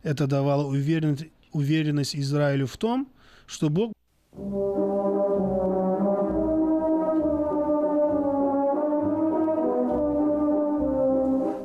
Это 0.03 0.27
давало 0.27 0.67
уверенность, 0.67 1.27
уверенность 1.53 2.17
Израилю 2.17 2.67
в 2.67 2.77
том, 2.77 3.09
что 3.47 3.71
Бог 3.71 3.93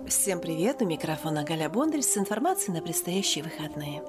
Всем 0.08 0.40
привет! 0.40 0.84
У 0.84 0.86
микрофона 0.86 1.44
Галя 1.44 1.68
Бондарь 1.68 2.04
с 2.04 2.16
информацией 2.16 2.74
на 2.74 2.82
предстоящие 2.84 3.44
выходные. 3.44 4.04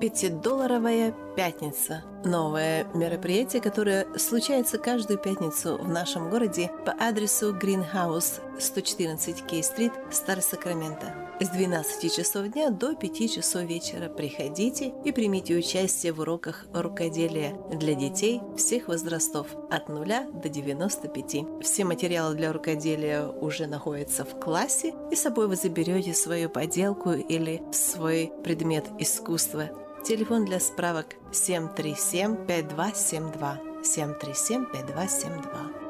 Пятидолларовая 0.00 1.14
пятница. 1.36 2.02
Новое 2.24 2.84
мероприятие, 2.92 3.62
которое 3.62 4.08
случается 4.18 4.78
каждую 4.78 5.20
пятницу 5.20 5.78
в 5.78 5.88
нашем 5.88 6.30
городе 6.30 6.72
по 6.84 6.92
адресу 6.98 7.54
Greenhouse 7.54 8.40
114 8.58 9.46
Кей-стрит, 9.46 9.92
Старый 10.10 10.42
Сакраменто. 10.42 11.14
С 11.42 11.48
12 11.48 12.14
часов 12.14 12.46
дня 12.52 12.70
до 12.70 12.94
5 12.94 13.34
часов 13.34 13.62
вечера 13.62 14.08
приходите 14.08 14.92
и 15.04 15.10
примите 15.10 15.56
участие 15.56 16.12
в 16.12 16.20
уроках 16.20 16.66
рукоделия 16.72 17.56
для 17.72 17.94
детей 17.94 18.40
всех 18.56 18.86
возрастов 18.86 19.48
от 19.68 19.88
0 19.88 20.06
до 20.40 20.48
95. 20.48 21.60
Все 21.60 21.84
материалы 21.84 22.36
для 22.36 22.52
рукоделия 22.52 23.26
уже 23.26 23.66
находятся 23.66 24.24
в 24.24 24.38
классе, 24.38 24.94
и 25.10 25.16
с 25.16 25.22
собой 25.22 25.48
вы 25.48 25.56
заберете 25.56 26.14
свою 26.14 26.48
поделку 26.48 27.10
или 27.10 27.60
свой 27.72 28.30
предмет 28.44 28.84
искусства. 29.00 29.68
Телефон 30.04 30.44
для 30.44 30.60
справок 30.60 31.06
737-5272. 31.32 33.82
737-5272. 33.82 35.81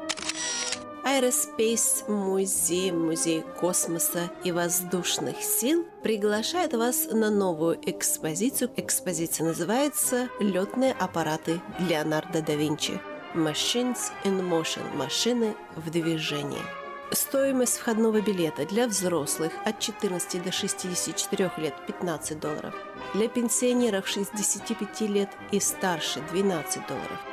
Aerospace 1.05 2.09
Музей, 2.09 2.91
Музей 2.91 3.43
космоса 3.59 4.31
и 4.45 4.53
воздушных 4.53 5.41
сил 5.41 5.85
приглашает 6.01 6.73
вас 6.73 7.07
на 7.11 7.29
новую 7.29 7.77
экспозицию. 7.89 8.71
Экспозиция 8.77 9.47
называется 9.47 10.29
«Летные 10.39 10.93
аппараты 10.93 11.61
Леонардо 11.77 12.41
да 12.41 12.55
Винчи». 12.55 13.01
Machines 13.35 14.11
in 14.23 14.39
Motion– 14.49 14.95
машины 14.95 15.55
в 15.75 15.91
движении. 15.91 16.61
Стоимость 17.11 17.79
входного 17.79 18.21
билета 18.21 18.65
для 18.65 18.87
взрослых 18.87 19.51
от 19.65 19.79
14 19.79 20.41
до 20.41 20.53
64 20.53 21.51
лет– 21.57 21.73
15 21.87 22.39
долларов. 22.39 22.73
Для 23.13 23.27
пенсионеров 23.27 24.07
65 24.07 25.01
лет 25.01 25.29
и 25.51 25.59
старше– 25.59 26.23
12 26.31 26.87
долларов– 26.87 27.19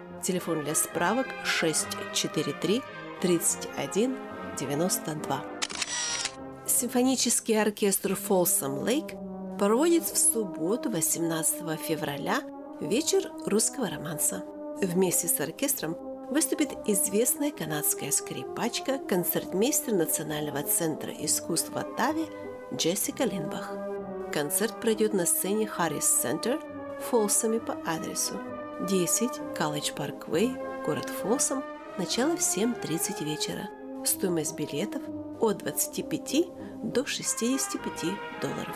Телефон 0.21 0.63
для 0.63 0.75
справок 0.75 1.25
643 1.43 2.81
31 3.21 4.17
92. 4.59 5.45
Симфонический 6.67 7.59
оркестр 7.59 8.11
Folsom 8.11 8.83
Lake 8.83 9.57
проводит 9.57 10.03
в 10.03 10.15
субботу 10.15 10.91
18 10.91 11.79
февраля 11.79 12.41
вечер 12.81 13.31
русского 13.47 13.89
романса. 13.89 14.43
Вместе 14.81 15.27
с 15.27 15.39
оркестром 15.39 15.97
выступит 16.29 16.69
известная 16.85 17.51
канадская 17.51 18.11
скрипачка, 18.11 18.99
концертмейстер 18.99 19.95
Национального 19.95 20.61
центра 20.61 21.11
искусства 21.11 21.83
Тави 21.97 22.27
Джессика 22.75 23.23
Линбах. 23.23 23.75
Концерт 24.31 24.79
пройдет 24.81 25.13
на 25.13 25.25
сцене 25.25 25.65
Харрис 25.65 26.05
Центр 26.05 26.59
в 26.99 27.09
Фолсами 27.09 27.57
по 27.57 27.73
адресу 27.85 28.35
10. 28.87 29.55
Колледж 29.55 29.91
Парквей, 29.93 30.55
город 30.83 31.07
Фолсом. 31.07 31.63
Начало 31.99 32.35
в 32.35 32.39
7.30 32.39 33.23
вечера. 33.23 33.69
Стоимость 34.03 34.55
билетов 34.55 35.03
от 35.39 35.59
25 35.59 36.47
до 36.83 37.05
65 37.05 38.05
долларов. 38.41 38.75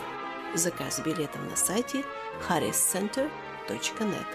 Заказ 0.53 0.99
билетов 0.99 1.41
на 1.49 1.55
сайте 1.55 2.03
harriscenter.net. 2.47 4.27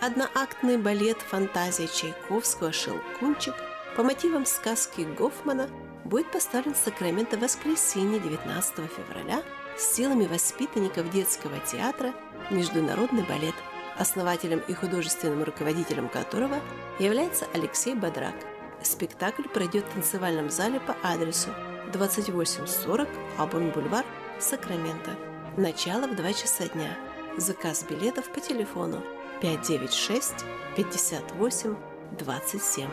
Одноактный 0.00 0.78
балет 0.78 1.18
«Фантазия 1.22 1.88
Чайковского. 1.88 2.70
Шелкунчик» 2.70 3.54
по 3.96 4.04
мотивам 4.04 4.46
сказки 4.46 5.00
Гофмана 5.00 5.68
будет 6.04 6.30
поставлен 6.30 6.74
в 6.74 6.76
Сакраменто 6.76 7.36
в 7.36 7.40
воскресенье 7.40 8.20
19 8.20 8.74
февраля 8.92 9.42
с 9.76 9.96
силами 9.96 10.26
воспитанников 10.26 11.10
детского 11.10 11.58
театра 11.60 12.14
«Международный 12.50 13.24
балет» 13.24 13.54
основателем 13.98 14.60
и 14.68 14.74
художественным 14.74 15.42
руководителем 15.42 16.08
которого 16.08 16.60
является 16.98 17.46
Алексей 17.54 17.94
Бодрак. 17.94 18.34
Спектакль 18.82 19.48
пройдет 19.48 19.84
в 19.86 19.94
танцевальном 19.94 20.50
зале 20.50 20.80
по 20.80 20.96
адресу 21.02 21.50
2840 21.92 23.08
Абон-Бульвар, 23.38 24.04
Сакраменто. 24.38 25.12
Начало 25.56 26.06
в 26.06 26.16
2 26.16 26.32
часа 26.32 26.68
дня. 26.68 26.96
Заказ 27.36 27.84
билетов 27.88 28.28
по 28.32 28.40
телефону 28.40 29.02
596 29.40 30.44
58 30.76 31.76
27. 32.18 32.88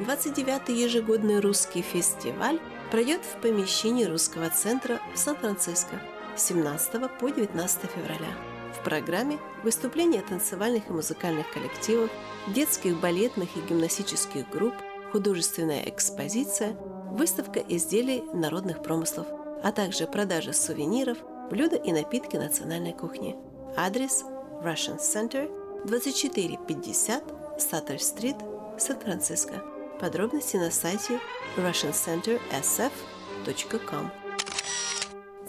29-й 0.00 0.82
ежегодный 0.82 1.40
русский 1.40 1.82
фестиваль 1.82 2.60
пройдет 2.90 3.22
в 3.24 3.40
помещении 3.40 4.04
Русского 4.04 4.50
центра 4.50 5.00
в 5.14 5.18
Сан-Франциско 5.18 6.00
с 6.36 6.42
17 6.44 7.10
по 7.18 7.28
19 7.28 7.90
февраля. 7.90 8.51
Программе 8.84 9.38
выступления 9.62 10.22
танцевальных 10.22 10.88
и 10.88 10.92
музыкальных 10.92 11.50
коллективов, 11.52 12.10
детских 12.48 13.00
балетных 13.00 13.56
и 13.56 13.60
гимнастических 13.60 14.48
групп, 14.50 14.74
художественная 15.12 15.88
экспозиция, 15.88 16.72
выставка 17.10 17.60
изделий 17.60 18.22
народных 18.32 18.82
промыслов, 18.82 19.26
а 19.62 19.70
также 19.72 20.06
продажа 20.06 20.52
сувениров, 20.52 21.18
блюда 21.50 21.76
и 21.76 21.92
напитки 21.92 22.36
национальной 22.36 22.92
кухни. 22.92 23.36
Адрес 23.76 24.24
Russian 24.62 24.98
Center 24.98 25.50
2450 25.86 27.60
Саттер-стрит, 27.60 28.36
Сан-Франциско. 28.78 29.62
Подробности 30.00 30.56
на 30.56 30.70
сайте 30.70 31.20
russiancentersf.com. 31.56 34.10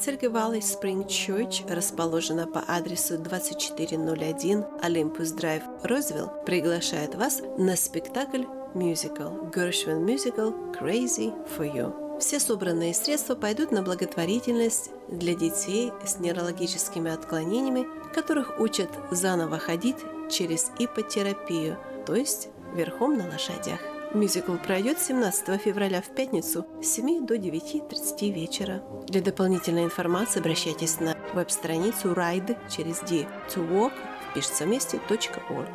Церковь 0.03 0.33
Valley 0.33 0.59
Spring 0.59 1.07
Church 1.07 1.73
расположена 1.73 2.45
по 2.45 2.61
адресу 2.67 3.17
2401 3.17 4.65
Olympus 4.83 5.33
Drive, 5.33 5.63
Розвилл, 5.81 6.29
приглашает 6.45 7.15
вас 7.15 7.41
на 7.57 7.77
спектакль 7.77 8.43
мюзикл 8.73 9.29
Gershwin 9.53 10.03
Musical 10.03 10.77
Crazy 10.77 11.33
for 11.55 11.73
You. 11.73 12.19
Все 12.19 12.41
собранные 12.41 12.93
средства 12.93 13.35
пойдут 13.35 13.71
на 13.71 13.81
благотворительность 13.81 14.89
для 15.07 15.35
детей 15.35 15.93
с 16.05 16.19
нейрологическими 16.19 17.09
отклонениями, 17.09 17.87
которых 18.13 18.59
учат 18.59 18.89
заново 19.09 19.57
ходить 19.57 19.99
через 20.29 20.69
ипотерапию, 20.79 21.77
то 22.05 22.13
есть 22.13 22.49
верхом 22.75 23.17
на 23.17 23.29
лошадях. 23.29 23.79
Мюзикл 24.13 24.55
пройдет 24.57 24.99
17 24.99 25.59
февраля 25.59 26.01
в 26.01 26.13
пятницу 26.13 26.67
с 26.81 26.87
7 26.87 27.25
до 27.25 27.35
9.30 27.35 28.31
вечера. 28.31 28.83
Для 29.07 29.21
дополнительной 29.21 29.85
информации 29.85 30.39
обращайтесь 30.39 30.99
на 30.99 31.17
веб-страницу 31.33 32.13
ride 32.13 32.57
через 32.69 32.99
d 32.99 33.27
to 33.49 33.67
walk 33.67 33.93
пишется 34.35 34.65
вместе 34.65 34.99
.org. 35.09 35.69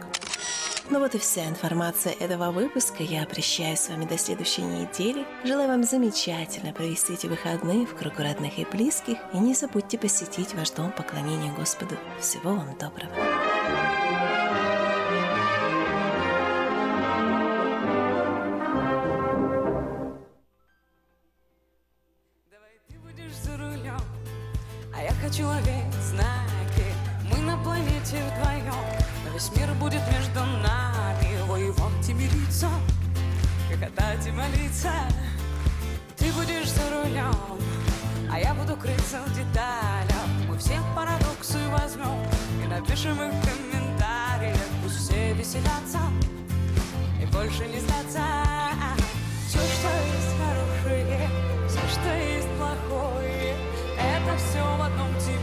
Ну 0.91 1.01
вот 1.01 1.15
и 1.15 1.19
вся 1.19 1.47
информация 1.47 2.15
этого 2.19 2.51
выпуска. 2.51 3.03
Я 3.03 3.27
прощаюсь 3.27 3.81
с 3.81 3.89
вами 3.89 4.07
до 4.07 4.17
следующей 4.17 4.63
недели. 4.63 5.27
Желаю 5.45 5.69
вам 5.69 5.83
замечательно 5.83 6.73
провести 6.73 7.13
эти 7.13 7.27
выходные 7.27 7.85
в 7.87 7.95
кругу 7.95 8.23
родных 8.23 8.59
и 8.59 8.65
близких. 8.65 9.19
И 9.35 9.39
не 9.39 9.55
забудьте 9.55 9.99
посетить 9.99 10.55
ваш 10.55 10.71
дом 10.71 10.93
поклонения 10.93 11.53
Господу. 11.53 11.97
Всего 12.21 12.55
вам 12.55 12.75
доброго. 12.79 13.48
Хочу 25.21 25.47
ловить 25.47 25.95
знаки. 26.03 26.85
Мы 27.31 27.39
на 27.39 27.57
планете 27.59 28.23
вдвоем 28.33 28.75
Но 29.25 29.33
весь 29.33 29.51
мир 29.57 29.73
будет 29.75 30.03
между 30.13 30.41
нами. 30.41 31.43
Воевать 31.47 32.09
и 32.09 32.13
мириться 32.15 32.69
Хохотать 33.69 34.27
и 34.27 34.31
молиться. 34.31 34.93
Ты 36.17 36.33
будешь 36.33 36.71
за 36.71 36.91
рулем 36.91 37.35
А 38.31 38.39
я 38.39 38.55
буду 38.55 38.77
крыться 38.77 39.21
в 39.27 39.35
деталях. 39.35 40.27
Мы 40.49 40.59
все 40.59 40.79
парадоксы 40.95 41.59
возьмем 41.69 42.23
И 42.63 42.67
напишем 42.67 43.21
их 43.23 43.33
в 43.33 43.47
комментариях. 43.47 44.59
Пусть 44.83 44.99
все 44.99 45.33
веселятся 45.35 46.01
И 47.21 47.27
больше 47.27 47.67
не 47.67 47.81
злятся. 47.81 48.23
Все, 49.49 49.59
что 49.59 49.89
есть 49.89 50.37
хорошее 50.39 51.29
Все, 51.69 51.81
что 51.89 52.15
есть 52.15 52.49
плохое 52.59 53.28
Это 54.29 54.37
все 54.37 54.63
в 54.63 54.83
одном 54.83 55.09
тебе 55.19 55.38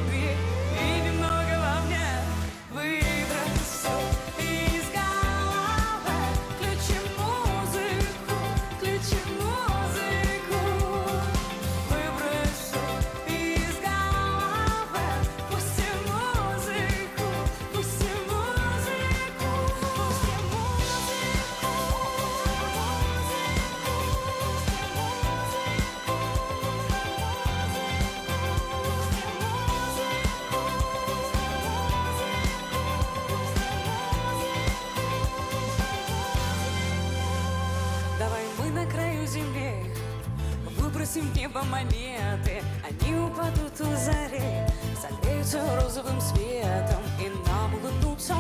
Выбросим 41.16 41.32
в 41.32 41.38
небо 41.38 41.62
монеты. 41.64 42.62
Они 42.84 43.16
упадут 43.16 43.80
у 43.80 43.96
зари 43.96 44.68
Согреются 45.00 45.62
розовым 45.82 46.20
светом 46.20 47.02
И 47.20 47.30
нам 47.48 47.74
улыбнутся. 47.74 48.36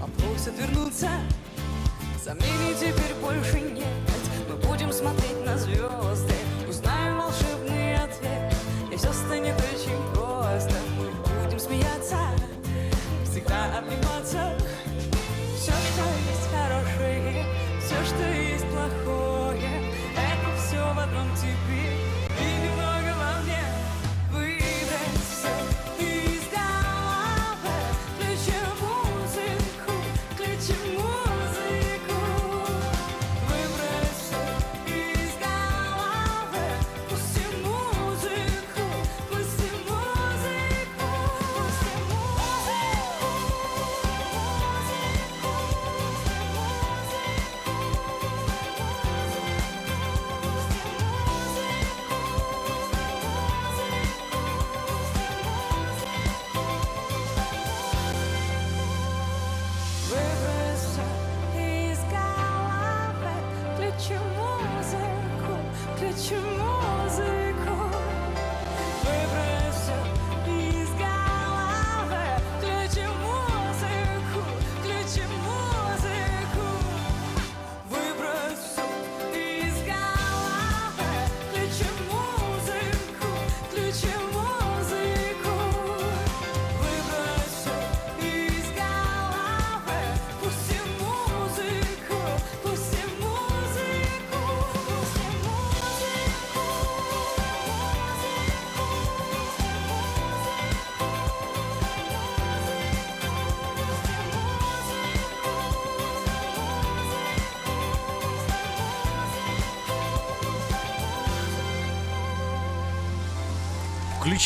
Попросят 0.00 0.54
вернуться 0.58 1.08
Сомнений 2.22 2.74
теперь 2.78 3.14
больше 3.20 3.60
нет. 3.60 3.86
Мы 4.48 4.56
будем 4.68 4.92
смотреть 4.92 5.44
на 5.44 5.56
звезды 5.58 6.34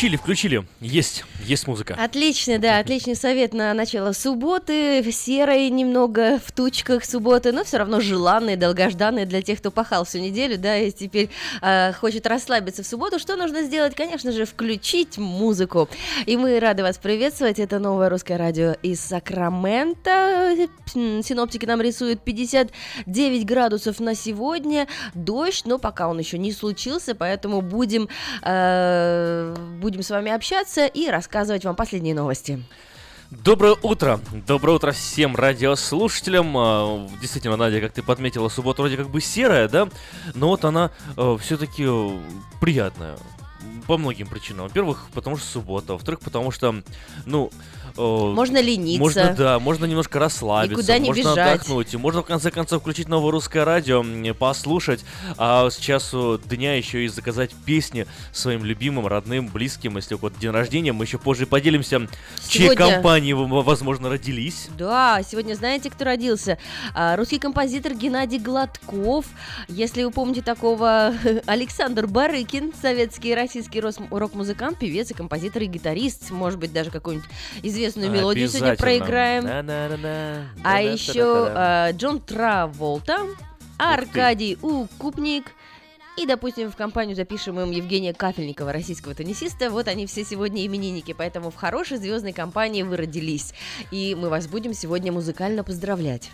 Включили, 0.01 0.17
включили. 0.17 0.65
Есть, 0.81 1.27
есть 1.45 1.67
музыка. 1.67 1.97
Отлично, 1.99 2.59
да, 2.59 2.79
отличный 2.79 3.17
совет 3.17 3.55
на 3.55 3.73
начало 3.75 4.13
субботы. 4.13 5.03
Серой 5.11 5.71
немного 5.71 6.39
в 6.45 6.53
тучках 6.53 7.05
субботы, 7.05 7.53
но 7.53 7.65
все 7.65 7.79
равно 7.79 8.01
желанные, 8.01 8.57
долгожданные 8.57 9.27
для 9.27 9.43
тех, 9.43 9.59
кто 9.59 9.71
пахал 9.71 10.05
всю 10.05 10.19
неделю, 10.19 10.59
да, 10.59 10.77
и 10.77 10.91
теперь 10.91 11.31
э, 11.63 11.93
хочет 11.95 12.27
расслабиться 12.27 12.83
в 12.83 12.87
субботу. 12.87 13.19
Что 13.19 13.37
нужно 13.37 13.63
сделать? 13.63 13.95
Конечно 13.95 14.33
же, 14.33 14.45
включить 14.45 15.19
музыку. 15.19 15.89
И 16.27 16.37
мы 16.37 16.61
рады 16.61 16.83
вас 16.83 16.99
приветствовать. 16.99 17.59
Это 17.59 17.79
новое 17.79 18.09
русское 18.09 18.37
радио 18.37 18.75
из 18.83 19.01
Сакрамента. 19.01 20.57
Синоптики 20.95 21.67
нам 21.67 21.81
рисуют 21.81 22.23
59 22.23 23.45
градусов 23.47 24.01
на 24.01 24.15
сегодня. 24.15 24.87
Дождь, 25.15 25.63
но 25.65 25.79
пока 25.79 26.09
он 26.09 26.19
еще 26.19 26.39
не 26.39 26.53
случился, 26.53 27.15
поэтому 27.15 27.61
будем... 27.61 28.09
Э, 28.43 29.55
будем 29.81 30.03
с 30.03 30.11
вами 30.11 30.31
общаться 30.33 30.87
и 30.87 31.09
рассказывать 31.09 31.30
вам 31.65 31.77
последние 31.77 32.15
новости. 32.15 32.63
Доброе 33.31 33.77
утро! 33.83 34.19
Доброе 34.47 34.73
утро 34.73 34.91
всем 34.91 35.37
радиослушателям. 35.37 36.53
А, 36.57 37.09
действительно, 37.21 37.57
Надя, 37.57 37.81
как 37.81 37.93
ты 37.93 38.03
подметила, 38.03 38.49
суббота 38.49 38.83
вроде 38.83 38.97
как 38.97 39.09
бы 39.09 39.21
серая, 39.21 39.69
да? 39.69 39.89
Но 40.35 40.49
вот 40.49 40.65
она 40.65 40.91
э, 41.17 41.37
все-таки 41.41 41.85
э, 41.87 42.19
приятная. 42.61 43.17
По 43.87 43.99
многим 43.99 44.27
причинам. 44.27 44.67
Во-первых, 44.67 45.09
потому 45.15 45.37
что 45.37 45.47
суббота. 45.47 45.93
Во-вторых, 45.93 46.21
потому 46.21 46.51
что, 46.51 46.83
ну, 47.25 47.53
можно 47.97 48.61
лениться. 48.61 49.01
Можно, 49.01 49.35
да, 49.37 49.59
можно 49.59 49.85
немножко 49.85 50.19
расслабиться. 50.19 50.77
Никуда 50.77 50.99
не 50.99 51.09
можно 51.09 51.21
бежать. 51.21 51.55
отдохнуть. 51.55 51.95
И 51.95 51.97
можно, 51.97 52.23
в 52.23 52.27
конце 52.27 52.51
концов, 52.51 52.83
включить 52.83 53.09
новое 53.09 53.33
русское 53.33 53.65
радио, 53.65 54.05
послушать. 54.35 55.05
А 55.37 55.69
с 55.69 55.77
часу 55.77 56.41
дня 56.45 56.77
еще 56.77 57.05
и 57.05 57.09
заказать 57.09 57.51
песни 57.65 58.07
своим 58.33 58.65
любимым, 58.65 59.07
родным, 59.07 59.49
близким. 59.49 59.97
Если 59.97 60.15
у 60.15 60.19
кого-то 60.19 60.41
день 60.41 60.51
рождения, 60.51 60.93
мы 60.93 61.05
еще 61.05 61.19
позже 61.19 61.47
поделимся, 61.47 62.07
в 62.37 62.49
чьей 62.49 62.75
компании 62.75 63.33
возможно, 63.33 64.09
родились. 64.09 64.69
Да, 64.77 65.21
сегодня 65.29 65.55
знаете, 65.55 65.91
кто 65.91 66.05
родился? 66.05 66.59
А, 66.95 67.17
русский 67.17 67.39
композитор 67.39 67.95
Геннадий 67.95 68.39
Гладков. 68.39 69.27
Если 69.69 70.03
вы 70.03 70.11
помните 70.11 70.43
такого, 70.43 71.15
Александр 71.47 72.07
Барыкин, 72.07 72.73
советский 72.81 73.31
и 73.31 73.35
российский 73.35 73.81
рок-музыкант, 73.81 74.79
певец 74.79 75.11
и 75.11 75.15
композитор 75.15 75.63
и 75.63 75.67
гитарист. 75.67 76.31
Может 76.31 76.59
быть, 76.59 76.73
даже 76.73 76.91
какой-нибудь 76.91 77.29
известный 77.63 77.80
известную 77.81 78.11
мелодию 78.11 78.49
сегодня 78.49 78.77
проиграем. 78.77 79.45
А 80.63 80.83
еще 80.83 81.49
э, 81.49 81.93
Джон 81.97 82.21
Траволта, 82.21 83.27
Аркадий 83.79 84.59
Укупник. 84.61 85.53
И, 86.17 86.27
допустим, 86.27 86.71
в 86.71 86.77
компанию 86.77 87.17
запишем 87.17 87.59
им 87.61 87.71
Евгения 87.71 88.13
Кафельникова, 88.13 88.73
российского 88.73 89.15
теннисиста. 89.15 89.71
Вот 89.71 89.89
они 89.89 90.07
все 90.07 90.23
сегодня 90.25 90.67
именинники, 90.67 91.15
поэтому 91.15 91.51
в 91.51 91.55
хорошей 91.55 91.97
звездной 91.97 92.33
компании 92.33 92.83
вы 92.83 92.99
родились. 92.99 93.55
И 93.91 94.15
мы 94.15 94.29
вас 94.29 94.47
будем 94.47 94.75
сегодня 94.75 95.13
музыкально 95.13 95.65
поздравлять 95.65 96.31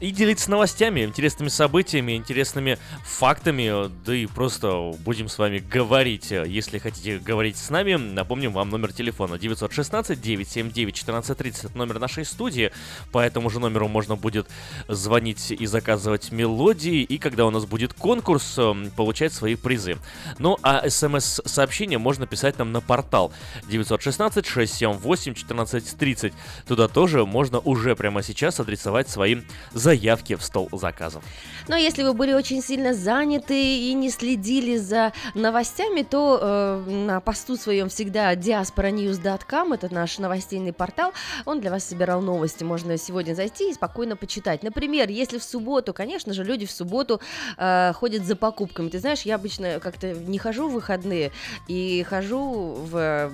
и 0.00 0.10
делиться 0.10 0.50
новостями, 0.50 1.04
интересными 1.04 1.48
событиями, 1.48 2.16
интересными 2.16 2.78
фактами, 3.04 3.88
да 4.04 4.14
и 4.14 4.26
просто 4.26 4.92
будем 5.04 5.28
с 5.28 5.38
вами 5.38 5.58
говорить. 5.58 6.30
Если 6.30 6.78
хотите 6.78 7.18
говорить 7.18 7.56
с 7.56 7.70
нами, 7.70 7.94
напомним 7.94 8.52
вам 8.52 8.68
номер 8.70 8.92
телефона 8.92 9.36
916-979-1430, 9.36 11.66
это 11.66 11.76
номер 11.76 11.98
нашей 11.98 12.24
студии, 12.24 12.70
по 13.12 13.18
этому 13.20 13.50
же 13.50 13.60
номеру 13.60 13.88
можно 13.88 14.16
будет 14.16 14.48
звонить 14.88 15.50
и 15.50 15.66
заказывать 15.66 16.32
мелодии, 16.32 17.02
и 17.02 17.18
когда 17.18 17.44
у 17.46 17.50
нас 17.50 17.64
будет 17.64 17.94
конкурс, 17.94 18.58
получать 18.96 19.32
свои 19.32 19.54
призы. 19.54 19.96
Ну 20.38 20.58
а 20.62 20.88
смс-сообщение 20.88 21.98
можно 21.98 22.26
писать 22.26 22.58
нам 22.58 22.72
на 22.72 22.80
портал 22.80 23.32
916-678-1430, 23.68 26.32
туда 26.66 26.88
тоже 26.88 27.24
можно 27.24 27.60
уже 27.60 27.94
прямо 27.96 28.22
сейчас 28.22 28.60
адресовать 28.60 29.08
свои 29.08 29.36
заявки 29.72 30.34
в 30.34 30.42
стол 30.42 30.68
заказов. 30.72 31.24
Но 31.68 31.76
если 31.76 32.02
вы 32.02 32.12
были 32.12 32.32
очень 32.32 32.62
сильно 32.62 32.94
заняты 32.94 33.54
и 33.60 33.92
не 33.94 34.10
следили 34.10 34.76
за 34.76 35.12
новостями, 35.34 36.02
то 36.02 36.38
э, 36.40 36.90
на 36.90 37.20
посту 37.20 37.56
своем 37.56 37.88
всегда 37.88 38.34
diasporanews.com, 38.34 39.72
это 39.72 39.92
наш 39.92 40.18
новостейный 40.18 40.72
портал, 40.72 41.12
он 41.44 41.60
для 41.60 41.70
вас 41.70 41.84
собирал 41.84 42.20
новости. 42.20 42.64
Можно 42.64 42.96
сегодня 42.96 43.34
зайти 43.34 43.70
и 43.70 43.74
спокойно 43.74 44.16
почитать. 44.16 44.62
Например, 44.62 45.08
если 45.08 45.38
в 45.38 45.42
субботу, 45.42 45.92
конечно 45.92 46.32
же, 46.32 46.44
люди 46.44 46.66
в 46.66 46.70
субботу 46.70 47.20
э, 47.56 47.92
ходят 47.94 48.24
за 48.24 48.36
покупками. 48.36 48.88
Ты 48.88 49.00
знаешь, 49.00 49.22
я 49.22 49.34
обычно 49.34 49.80
как-то 49.80 50.12
не 50.12 50.38
хожу 50.38 50.68
в 50.68 50.72
выходные 50.72 51.32
и 51.68 52.04
хожу 52.08 52.74
в 52.74 53.32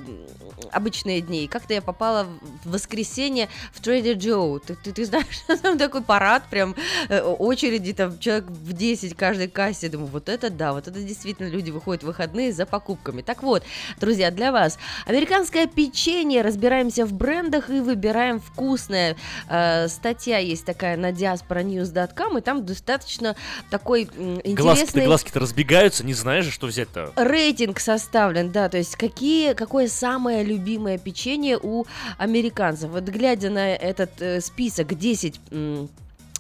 обычные 0.71 1.21
дни. 1.21 1.49
Как-то 1.49 1.75
я 1.75 1.83
попала 1.83 2.27
в 2.65 2.71
воскресенье 2.71 3.49
в 3.73 3.81
Trader 3.81 4.15
Joe. 4.15 4.61
Ты, 4.61 4.77
ты, 4.77 4.93
ты 4.93 5.05
знаешь, 5.05 5.41
там 5.63 5.79
такой 5.79 6.03
парад, 6.13 6.43
прям 6.51 6.77
э, 7.09 7.23
очереди, 7.23 7.95
там 7.95 8.19
человек 8.19 8.45
в 8.45 8.75
10 8.75 9.17
каждой 9.17 9.49
кассе. 9.49 9.89
Думаю, 9.89 10.09
вот 10.09 10.29
это 10.29 10.51
да, 10.51 10.75
вот 10.75 10.87
это 10.87 11.01
действительно 11.01 11.49
люди 11.49 11.71
выходят 11.71 12.03
в 12.03 12.07
выходные 12.07 12.53
за 12.53 12.67
покупками. 12.67 13.23
Так 13.23 13.43
вот, 13.43 13.63
друзья, 13.99 14.31
для 14.31 14.53
вас 14.53 14.79
американское 15.07 15.67
печенье. 15.67 16.43
Разбираемся 16.43 17.07
в 17.07 17.15
брендах 17.15 17.71
и 17.71 17.81
выбираем 17.81 18.41
вкусное. 18.41 19.17
Э, 19.49 19.89
статья 19.89 20.37
есть 20.37 20.67
такая 20.67 20.99
на 20.99 21.13
diasporanews.com, 21.13 22.37
и 22.37 22.41
там 22.43 22.67
достаточно 22.67 23.35
такой 23.71 24.03
интересный... 24.03 24.55
Глазки-то, 24.55 25.05
глазки-то 25.07 25.41
разбегаются, 25.41 26.05
не 26.05 26.13
знаешь, 26.13 26.53
что 26.53 26.67
взять-то. 26.67 27.13
Рейтинг 27.17 27.81
составлен, 27.81 28.53
да, 28.53 28.69
то 28.69 28.77
есть 28.77 28.97
какие, 28.97 29.55
какое 29.55 29.89
самое 29.89 30.45
любимое 30.45 30.99
печенье 30.99 31.59
у 31.59 31.87
американцев. 32.19 32.91
Вот 32.91 33.05
глядя 33.05 33.49
на 33.49 33.75
этот 33.75 34.21
э, 34.21 34.43
список 34.43 34.95
10 34.99 35.41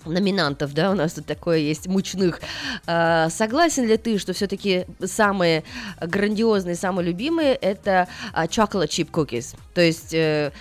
номинантов, 0.05 0.75
да, 0.75 0.91
у 0.91 0.95
нас 0.95 1.15
тут 1.15 1.27
такое 1.27 1.59
есть 1.59 1.87
мучных. 1.87 2.41
А, 2.87 3.29
согласен 3.31 3.87
ли 3.87 3.97
ты, 3.97 4.19
что 4.19 4.33
все-таки 4.33 4.87
самые 5.05 5.65
грандиозные, 6.01 6.75
самые 6.75 7.07
любимые 7.07 7.55
это 7.55 8.09
а, 8.33 8.47
chocolate 8.47 8.89
chip 8.89 9.11
cookies, 9.11 9.57
то 9.75 9.81
есть 9.81 10.15
э, 10.15 10.53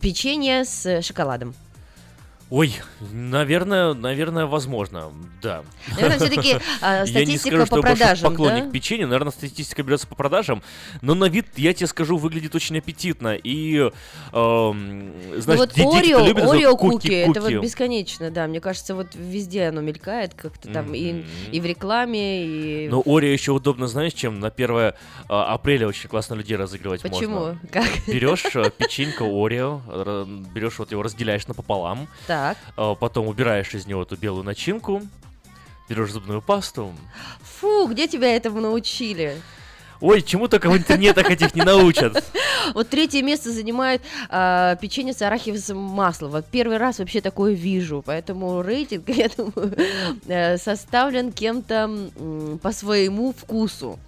печенье 0.00 0.64
с 0.64 1.02
шоколадом? 1.02 1.54
Ой, 2.50 2.74
наверное, 3.12 3.92
наверное, 3.92 4.46
возможно, 4.46 5.12
да. 5.42 5.64
Наверное, 5.96 6.16
все-таки 6.16 6.56
э, 6.80 7.06
статистика 7.06 7.18
я 7.18 7.24
не 7.26 7.36
скажу, 7.36 7.66
по 7.66 7.82
продажам, 7.82 8.16
что 8.16 8.30
поклонник 8.30 8.64
да? 8.64 8.70
печенья, 8.70 9.06
наверное, 9.06 9.32
статистика 9.32 9.82
берется 9.82 10.06
по 10.06 10.14
продажам, 10.14 10.62
но 11.02 11.14
на 11.14 11.26
вид, 11.26 11.46
я 11.56 11.74
тебе 11.74 11.86
скажу, 11.86 12.16
выглядит 12.16 12.54
очень 12.54 12.78
аппетитно. 12.78 13.36
И, 13.36 13.76
э, 13.76 13.90
знаешь, 14.32 15.44
ну 15.46 15.56
вот 15.56 15.78
Орео, 15.78 16.24
любят 16.26 16.50
Орео 16.50 16.74
куки, 16.76 16.92
куки, 16.94 17.12
это 17.12 17.42
вот 17.42 17.52
бесконечно, 17.52 18.30
да, 18.30 18.46
мне 18.46 18.62
кажется, 18.62 18.94
вот 18.94 19.08
везде 19.14 19.68
оно 19.68 19.82
мелькает 19.82 20.32
как-то 20.32 20.72
там 20.72 20.92
mm-hmm. 20.92 21.24
и, 21.50 21.56
и 21.56 21.60
в 21.60 21.66
рекламе, 21.66 22.46
и... 22.46 22.88
Но 22.88 23.02
Орео 23.04 23.30
еще 23.30 23.52
удобно, 23.52 23.88
знаешь, 23.88 24.14
чем 24.14 24.40
на 24.40 24.48
1 24.48 24.70
э, 24.70 24.92
апреля 25.28 25.86
очень 25.86 26.08
классно 26.08 26.32
людей 26.32 26.56
разыгрывать 26.56 27.02
Почему? 27.02 27.40
можно. 27.40 27.60
Как? 27.70 27.88
Берешь 28.06 28.46
э, 28.54 28.70
печенька 28.70 29.24
Орео, 29.24 29.82
берешь 30.54 30.78
вот 30.78 30.92
его, 30.92 31.02
разделяешь 31.02 31.46
напополам, 31.46 32.08
так 32.26 32.37
так. 32.38 32.56
А, 32.76 32.94
потом 32.94 33.26
убираешь 33.26 33.74
из 33.74 33.86
него 33.86 34.02
эту 34.02 34.16
белую 34.16 34.44
начинку, 34.44 35.02
берешь 35.88 36.12
зубную 36.12 36.40
пасту. 36.40 36.92
Фу, 37.42 37.88
где 37.88 38.06
тебя 38.06 38.34
этому 38.34 38.60
научили? 38.60 39.36
Ой, 40.00 40.22
чему 40.22 40.46
только 40.46 40.70
в 40.70 40.76
интернетах 40.76 41.28
этих 41.30 41.54
не 41.54 41.62
научат. 41.62 42.24
Вот 42.74 42.90
третье 42.90 43.22
место 43.22 43.50
занимает 43.50 44.02
э, 44.28 44.76
печенье 44.80 45.14
с 45.14 45.22
арахисовым 45.22 45.82
маслом. 45.82 46.32
Вот 46.32 46.44
первый 46.50 46.76
раз 46.76 46.98
вообще 46.98 47.22
такое 47.22 47.54
вижу, 47.54 48.02
поэтому 48.04 48.60
рейтинг, 48.60 49.08
я 49.24 49.30
думаю, 49.34 49.74
э, 50.26 50.58
составлен 50.58 51.32
кем-то 51.32 51.88
э, 52.14 52.58
по 52.60 52.72
своему 52.72 53.32
вкусу. 53.32 53.98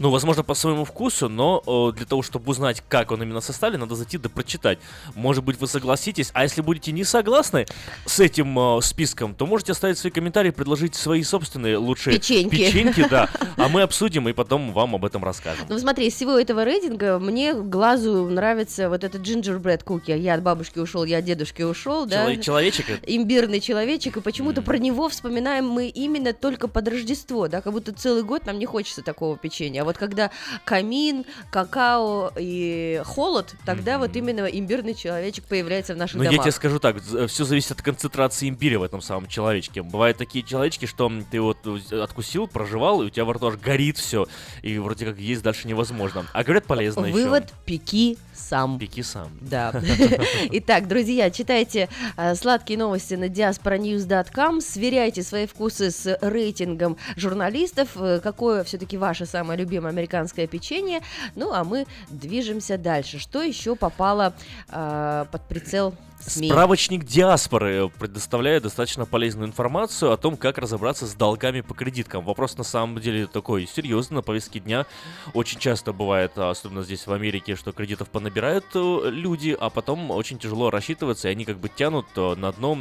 Ну, 0.00 0.08
возможно, 0.08 0.42
по 0.42 0.54
своему 0.54 0.86
вкусу, 0.86 1.28
но 1.28 1.62
э, 1.66 1.94
для 1.94 2.06
того, 2.06 2.22
чтобы 2.22 2.50
узнать, 2.50 2.82
как 2.88 3.10
он 3.12 3.22
именно 3.22 3.42
составлен, 3.42 3.80
надо 3.80 3.96
зайти 3.96 4.16
да 4.16 4.30
прочитать. 4.30 4.78
Может 5.14 5.44
быть, 5.44 5.60
вы 5.60 5.66
согласитесь, 5.66 6.30
а 6.32 6.42
если 6.42 6.62
будете 6.62 6.90
не 6.90 7.04
согласны 7.04 7.66
с 8.06 8.18
этим 8.18 8.78
э, 8.78 8.80
списком, 8.80 9.34
то 9.34 9.44
можете 9.44 9.72
оставить 9.72 9.98
свои 9.98 10.10
комментарии, 10.10 10.52
предложить 10.52 10.94
свои 10.94 11.22
собственные 11.22 11.76
лучшие 11.76 12.16
печеньки. 12.16 12.48
печеньки, 12.50 13.06
да. 13.10 13.28
А 13.58 13.68
мы 13.68 13.82
обсудим 13.82 14.26
и 14.26 14.32
потом 14.32 14.72
вам 14.72 14.94
об 14.94 15.04
этом 15.04 15.22
расскажем. 15.22 15.66
Ну, 15.68 15.78
смотри, 15.78 16.06
из 16.06 16.14
всего 16.14 16.38
этого 16.38 16.64
рейтинга 16.64 17.18
мне 17.18 17.52
глазу 17.52 18.26
нравится 18.30 18.88
вот 18.88 19.04
этот 19.04 19.20
gingerbread 19.20 19.84
куки. 19.84 20.12
Я 20.12 20.32
от 20.32 20.42
бабушки 20.42 20.78
ушел, 20.78 21.04
я 21.04 21.18
от 21.18 21.26
дедушки 21.26 21.60
ушел, 21.60 22.06
да. 22.06 22.34
Человечек? 22.36 22.86
Имбирный 23.06 23.60
человечек, 23.60 24.16
и 24.16 24.20
почему-то 24.22 24.62
mm. 24.62 24.64
про 24.64 24.78
него 24.78 25.10
вспоминаем 25.10 25.68
мы 25.68 25.88
именно 25.88 26.32
только 26.32 26.68
под 26.68 26.88
Рождество, 26.88 27.48
да, 27.48 27.60
как 27.60 27.74
будто 27.74 27.92
целый 27.92 28.22
год 28.22 28.46
нам 28.46 28.58
не 28.58 28.64
хочется 28.64 29.02
такого 29.02 29.36
печенья. 29.36 29.82
А 29.82 29.89
Вот 29.90 29.98
когда 29.98 30.30
камин, 30.64 31.24
какао 31.50 32.32
и 32.38 33.02
холод, 33.04 33.54
тогда 33.66 33.98
вот 33.98 34.10
Мгм. 34.10 34.18
именно 34.18 34.44
имбирный 34.46 34.94
человечек 34.94 35.44
появляется 35.46 35.94
в 35.94 35.96
наших 35.96 36.16
Но 36.16 36.22
домах. 36.24 36.36
я 36.38 36.42
тебе 36.44 36.52
скажу 36.52 36.78
так, 36.78 36.96
все 37.28 37.44
зависит 37.44 37.72
от 37.72 37.82
концентрации 37.82 38.48
имбиря 38.48 38.78
в 38.78 38.84
этом 38.84 39.00
самом 39.02 39.26
человечке. 39.26 39.82
Бывают 39.82 40.16
такие 40.16 40.44
человечки, 40.44 40.86
что 40.86 41.10
ты 41.30 41.40
вот 41.40 41.58
э, 41.64 42.00
откусил, 42.00 42.46
прожевал, 42.46 43.02
и 43.02 43.06
у 43.06 43.10
тебя 43.10 43.24
во 43.24 43.32
рту 43.34 43.48
аж 43.48 43.56
горит 43.56 43.98
все, 43.98 44.26
и 44.62 44.78
вроде 44.78 45.06
как 45.06 45.18
есть 45.18 45.42
дальше 45.42 45.66
невозможно. 45.66 46.24
А 46.32 46.44
говорят, 46.44 46.64
полезно 46.66 47.06
еще. 47.06 47.14
Вывод 47.14 47.52
пеки 47.66 48.16
сам. 48.50 48.78
Пеки 48.78 49.02
сам. 49.02 49.28
Да. 49.40 49.72
Итак, 50.50 50.88
друзья, 50.88 51.30
читайте 51.30 51.88
а, 52.16 52.34
сладкие 52.34 52.78
новости 52.78 53.14
на 53.14 53.26
diasporanews.com, 53.26 54.60
сверяйте 54.60 55.22
свои 55.22 55.46
вкусы 55.46 55.92
с 55.92 56.18
рейтингом 56.20 56.96
журналистов, 57.16 57.90
э, 57.94 58.18
какое 58.20 58.64
все-таки 58.64 58.96
ваше 58.96 59.24
самое 59.26 59.56
любимое 59.56 59.90
американское 59.90 60.48
печенье. 60.48 61.00
Ну, 61.36 61.52
а 61.52 61.62
мы 61.62 61.86
движемся 62.08 62.76
дальше. 62.76 63.20
Что 63.20 63.40
еще 63.40 63.76
попало 63.76 64.34
а, 64.68 65.26
под 65.26 65.42
прицел 65.46 65.94
СМИ? 66.20 66.48
Справочник 66.48 67.04
диаспоры 67.04 67.90
предоставляет 67.98 68.62
достаточно 68.62 69.06
полезную 69.06 69.48
информацию 69.48 70.12
о 70.12 70.16
том, 70.16 70.36
как 70.36 70.58
разобраться 70.58 71.06
с 71.06 71.14
долгами 71.14 71.60
по 71.60 71.74
кредиткам. 71.74 72.24
Вопрос 72.24 72.56
на 72.56 72.64
самом 72.64 73.00
деле 73.00 73.26
такой 73.26 73.66
серьезный, 73.66 74.16
на 74.16 74.22
повестке 74.22 74.60
дня. 74.60 74.86
Очень 75.34 75.58
часто 75.58 75.92
бывает, 75.92 76.36
особенно 76.38 76.82
здесь 76.82 77.06
в 77.06 77.12
Америке, 77.12 77.56
что 77.56 77.72
кредитов 77.72 78.08
понабирают 78.10 78.64
э, 78.74 79.10
люди, 79.10 79.56
а 79.58 79.70
потом 79.70 80.10
очень 80.10 80.38
тяжело 80.38 80.70
рассчитываться, 80.70 81.28
и 81.28 81.32
они 81.32 81.44
как 81.44 81.58
бы 81.58 81.68
тянут 81.68 82.06
э, 82.16 82.34
на 82.34 82.52
дно 82.52 82.78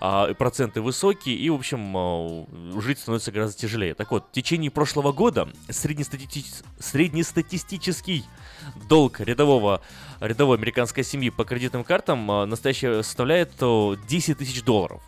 а, 0.00 0.32
проценты 0.34 0.80
высокие, 0.80 1.36
и, 1.36 1.50
в 1.50 1.54
общем, 1.54 1.96
а, 1.96 2.46
жить 2.80 2.98
становится 2.98 3.32
гораздо 3.32 3.58
тяжелее. 3.58 3.94
Так 3.94 4.10
вот, 4.10 4.26
в 4.28 4.32
течение 4.32 4.70
прошлого 4.70 5.12
года 5.12 5.48
среднестатистич- 5.68 6.64
среднестатистический 6.78 8.24
долг 8.88 9.20
рядового, 9.20 9.80
рядовой 10.20 10.56
американской 10.56 11.04
семьи 11.04 11.30
по 11.30 11.44
кредитным 11.44 11.84
картам 11.84 12.30
а, 12.30 12.46
настоящее 12.46 13.02
составляет 13.02 13.62
о, 13.62 13.96
10 14.08 14.38
тысяч 14.38 14.62
долларов. 14.62 15.02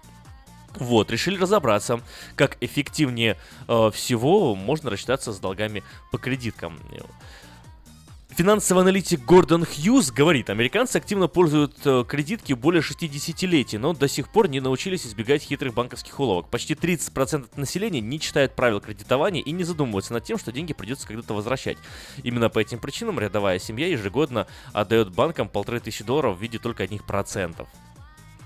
Вот, 0.77 1.11
решили 1.11 1.39
разобраться, 1.39 2.01
как 2.35 2.57
эффективнее 2.61 3.37
э, 3.69 3.91
всего 3.93 4.57
можно 4.57 4.91
рассчитаться 4.91 5.33
с 5.33 5.39
долгами 5.39 5.85
по 6.11 6.19
кредиткам. 6.19 6.81
Финансовый 8.37 8.81
аналитик 8.81 9.25
Гордон 9.25 9.65
Хьюз 9.65 10.11
говорит, 10.11 10.51
американцы 10.51 10.97
активно 10.97 11.29
пользуют 11.29 11.77
э, 11.85 12.03
кредитки 12.05 12.53
более 12.53 12.83
60-летий, 12.83 13.79
но 13.79 13.93
до 13.93 14.09
сих 14.09 14.29
пор 14.29 14.49
не 14.49 14.59
научились 14.59 15.07
избегать 15.07 15.45
хитрых 15.45 15.73
банковских 15.73 16.19
уловок. 16.19 16.49
Почти 16.49 16.75
30% 16.75 17.47
населения 17.55 18.01
не 18.01 18.19
читает 18.19 18.57
правил 18.57 18.81
кредитования 18.81 19.41
и 19.41 19.53
не 19.53 19.63
задумывается 19.63 20.15
над 20.15 20.25
тем, 20.25 20.37
что 20.37 20.51
деньги 20.51 20.73
придется 20.73 21.07
когда-то 21.07 21.33
возвращать. 21.33 21.79
Именно 22.25 22.49
по 22.49 22.59
этим 22.59 22.81
причинам 22.81 23.21
рядовая 23.21 23.61
семья 23.61 23.87
ежегодно 23.87 24.49
отдает 24.73 25.15
банкам 25.15 25.49
полторы 25.49 25.79
тысячи 25.79 26.03
долларов 26.03 26.37
в 26.37 26.43
виде 26.43 26.59
только 26.59 26.83
одних 26.83 27.05
процентов. 27.05 27.69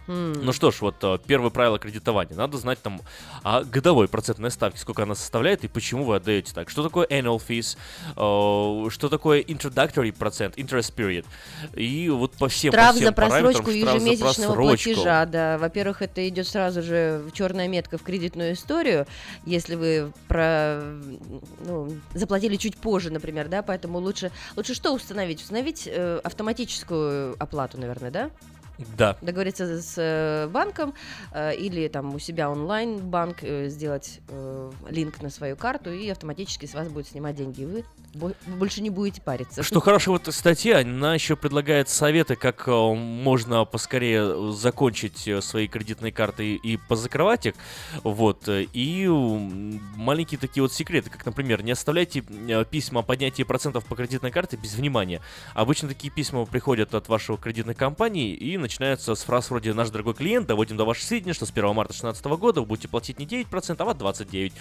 Ну 0.09 0.53
что 0.53 0.71
ж, 0.71 0.81
вот 0.81 0.97
э, 1.03 1.19
первое 1.27 1.51
правило 1.51 1.79
кредитования. 1.79 2.35
Надо 2.35 2.57
знать 2.57 2.81
там 2.81 3.01
о 3.43 3.63
годовой 3.63 4.09
процентной 4.09 4.51
ставке, 4.51 4.79
сколько 4.79 5.03
она 5.03 5.15
составляет 5.15 5.65
и 5.65 5.69
почему 5.69 6.05
вы 6.05 6.17
отдаете 6.17 6.55
так. 6.55 6.71
Что 6.71 6.83
такое 6.83 7.07
annual 7.07 7.41
fees, 7.47 7.77
э, 8.17 8.91
что 8.91 9.09
такое 9.09 9.43
introductory 9.43 10.13
процент, 10.13 10.57
interest 10.57 10.95
period. 10.95 11.27
И 11.75 12.09
вот 12.09 12.33
по 12.33 12.49
всем, 12.49 12.73
по 12.73 12.79
Штраф 12.79 12.95
всем 12.97 13.07
за 13.07 13.13
просрочку 13.13 13.71
штраф 13.71 13.75
за 13.75 13.77
ежемесячного 13.77 14.55
просрочку. 14.55 14.91
платежа, 14.95 15.27
да. 15.27 15.59
Во-первых, 15.59 16.03
это 16.03 16.27
идет 16.27 16.49
сразу 16.49 16.83
же 16.83 17.23
черная 17.35 17.69
метка 17.69 17.99
в 17.99 18.03
кредитную 18.03 18.55
историю, 18.55 19.07
если 19.45 19.75
вы 19.75 20.13
про, 20.27 20.81
ну, 21.61 21.93
заплатили 22.15 22.57
чуть 22.57 22.79
позже, 22.79 23.11
например, 23.11 23.49
да, 23.49 23.63
поэтому 23.63 23.99
лучше, 23.99 24.31
лучше 24.57 24.75
что 24.75 24.95
установить? 24.95 25.43
Установить 25.43 25.87
э, 25.87 26.21
автоматическую 26.25 27.37
оплату, 27.39 27.79
наверное, 27.79 28.11
да? 28.11 28.31
Да. 28.97 29.17
Договориться 29.21 29.81
с 29.83 30.49
банком 30.53 30.95
или 31.35 31.89
там 31.89 32.15
у 32.15 32.19
себя 32.19 32.51
онлайн 32.51 32.99
банк 32.99 33.39
э, 33.43 33.69
сделать 33.69 34.21
э, 34.29 34.71
линк 34.91 35.21
на 35.23 35.31
свою 35.31 35.57
карту 35.57 35.93
и 35.93 36.09
автоматически 36.09 36.67
с 36.67 36.75
вас 36.75 36.89
будет 36.89 37.09
снимать 37.09 37.37
деньги, 37.37 37.63
и 37.63 37.65
вы 37.65 37.85
бо- 38.15 38.35
больше 38.47 38.81
не 38.81 38.91
будете 38.91 39.21
париться. 39.21 39.63
Что 39.63 39.81
хорошо 39.81 40.13
в 40.13 40.17
этой 40.17 40.33
статье, 40.33 40.77
она 40.77 41.15
еще 41.15 41.37
предлагает 41.37 41.89
советы, 41.89 42.37
как 42.37 42.69
э, 42.69 42.71
можно 42.71 43.65
поскорее 43.65 44.53
закончить 44.53 45.29
свои 45.43 45.69
кредитные 45.69 46.13
карты 46.13 46.55
и 46.55 46.77
позакрывать 46.77 47.47
их. 47.47 47.55
Вот. 48.05 48.49
И 48.49 49.07
маленькие 49.09 50.39
такие 50.39 50.63
вот 50.63 50.73
секреты, 50.73 51.11
как, 51.11 51.25
например, 51.25 51.63
не 51.63 51.73
оставляйте 51.73 52.23
письма 52.71 53.01
о 53.01 53.03
поднятии 53.03 53.43
процентов 53.43 53.85
по 53.87 53.97
кредитной 53.97 54.31
карте 54.31 54.57
без 54.57 54.75
внимания. 54.75 55.21
Обычно 55.55 55.89
такие 55.89 56.13
письма 56.13 56.45
приходят 56.47 56.95
от 56.95 57.09
вашего 57.09 57.39
кредитной 57.39 57.75
компании 57.75 58.35
и 58.35 58.57
начинаются 58.69 59.15
с 59.15 59.23
фраз 59.23 59.49
вроде 59.49 59.73
«Наш 59.73 59.89
дорогой 59.89 60.13
клиент, 60.13 60.47
доводим 60.47 60.77
до 60.77 60.85
вашей 60.85 61.03
сведения, 61.03 61.33
что 61.33 61.47
с 61.47 61.51
1 61.51 61.75
марта 61.75 61.95
2016 61.95 62.25
года 62.39 62.61
вы 62.61 62.67
будете 62.67 62.87
платить 62.87 63.19
не 63.19 63.25
9%, 63.25 63.77
а 63.79 63.85
вот 63.87 63.97
29%. 63.97 64.53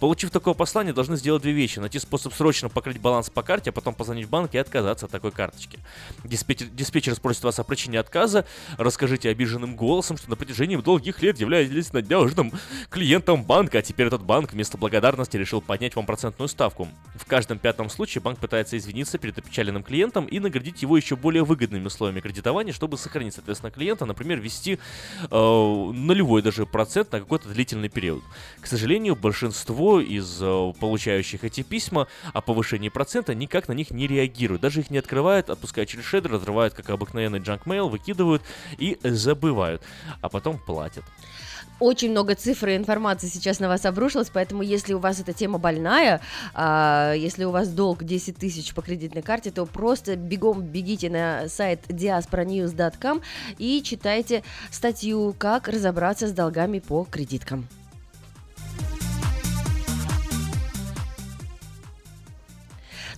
Получив 0.00 0.30
такое 0.30 0.54
послание, 0.54 0.92
должны 0.92 1.16
сделать 1.16 1.42
две 1.42 1.52
вещи. 1.52 1.78
Найти 1.78 2.00
способ 2.00 2.34
срочно 2.34 2.68
покрыть 2.68 3.00
баланс 3.00 3.30
по 3.30 3.44
карте, 3.44 3.70
а 3.70 3.72
потом 3.72 3.94
позвонить 3.94 4.26
в 4.26 4.30
банк 4.30 4.52
и 4.54 4.58
отказаться 4.58 5.06
от 5.06 5.12
такой 5.12 5.30
карточки. 5.30 5.78
Диспетчер, 6.24 6.66
диспетчер 6.68 7.14
спросит 7.14 7.44
вас 7.44 7.60
о 7.60 7.64
причине 7.64 8.00
отказа. 8.00 8.46
Расскажите 8.78 9.28
обиженным 9.28 9.76
голосом, 9.76 10.16
что 10.16 10.28
на 10.28 10.34
протяжении 10.34 10.74
долгих 10.74 11.22
лет 11.22 11.38
являлись 11.38 11.92
надежным 11.92 12.52
клиентом 12.90 13.44
банка, 13.44 13.78
а 13.78 13.82
теперь 13.82 14.08
этот 14.08 14.24
банк 14.24 14.52
вместо 14.52 14.76
благодарности 14.76 15.36
решил 15.36 15.60
поднять 15.60 15.94
вам 15.94 16.04
процентную 16.04 16.48
ставку. 16.48 16.88
В 17.14 17.26
каждом 17.26 17.60
пятом 17.60 17.90
случае 17.90 18.22
банк 18.22 18.40
пытается 18.40 18.76
извиниться 18.76 19.18
перед 19.18 19.38
опечаленным 19.38 19.84
клиентом 19.84 20.26
и 20.26 20.40
наградить 20.40 20.82
его 20.82 20.96
еще 20.96 21.14
более 21.14 21.44
выгодными 21.44 21.86
условиями 21.86 22.18
кредитования, 22.18 22.72
чтобы 22.72 22.98
сохранить, 22.98 23.34
соответственно, 23.34 23.51
клиента, 23.60 24.06
например, 24.06 24.40
ввести 24.40 24.74
э, 24.74 25.28
нулевой 25.30 26.42
даже 26.42 26.66
процент 26.66 27.12
на 27.12 27.20
какой-то 27.20 27.48
длительный 27.48 27.88
период. 27.88 28.22
К 28.60 28.66
сожалению, 28.66 29.16
большинство 29.16 30.00
из 30.00 30.38
э, 30.40 30.72
получающих 30.78 31.44
эти 31.44 31.62
письма 31.62 32.08
о 32.32 32.40
повышении 32.40 32.88
процента 32.88 33.34
никак 33.34 33.68
на 33.68 33.72
них 33.72 33.90
не 33.90 34.06
реагируют. 34.06 34.62
Даже 34.62 34.80
их 34.80 34.90
не 34.90 34.98
открывают, 34.98 35.50
отпускают 35.50 35.90
через 35.90 36.04
шедер, 36.04 36.32
разрывают 36.32 36.74
как 36.74 36.90
обыкновенный 36.90 37.40
junk 37.40 37.64
mail, 37.64 37.88
выкидывают 37.88 38.42
и 38.78 38.98
забывают. 39.02 39.82
А 40.20 40.28
потом 40.28 40.58
платят. 40.58 41.04
Очень 41.82 42.12
много 42.12 42.36
цифр 42.36 42.68
и 42.68 42.76
информации 42.76 43.26
сейчас 43.26 43.58
на 43.58 43.66
вас 43.66 43.84
обрушилось, 43.84 44.30
поэтому 44.32 44.62
если 44.62 44.94
у 44.94 45.00
вас 45.00 45.18
эта 45.18 45.32
тема 45.32 45.58
больная, 45.58 46.20
а, 46.54 47.12
если 47.12 47.42
у 47.42 47.50
вас 47.50 47.70
долг 47.70 48.04
10 48.04 48.36
тысяч 48.36 48.72
по 48.72 48.82
кредитной 48.82 49.22
карте, 49.22 49.50
то 49.50 49.66
просто 49.66 50.14
бегом 50.14 50.62
бегите 50.62 51.10
на 51.10 51.48
сайт 51.48 51.80
diasporanews.com 51.88 53.22
и 53.58 53.82
читайте 53.82 54.44
статью 54.70 55.34
«Как 55.36 55.66
разобраться 55.66 56.28
с 56.28 56.32
долгами 56.32 56.78
по 56.78 57.02
кредиткам». 57.02 57.66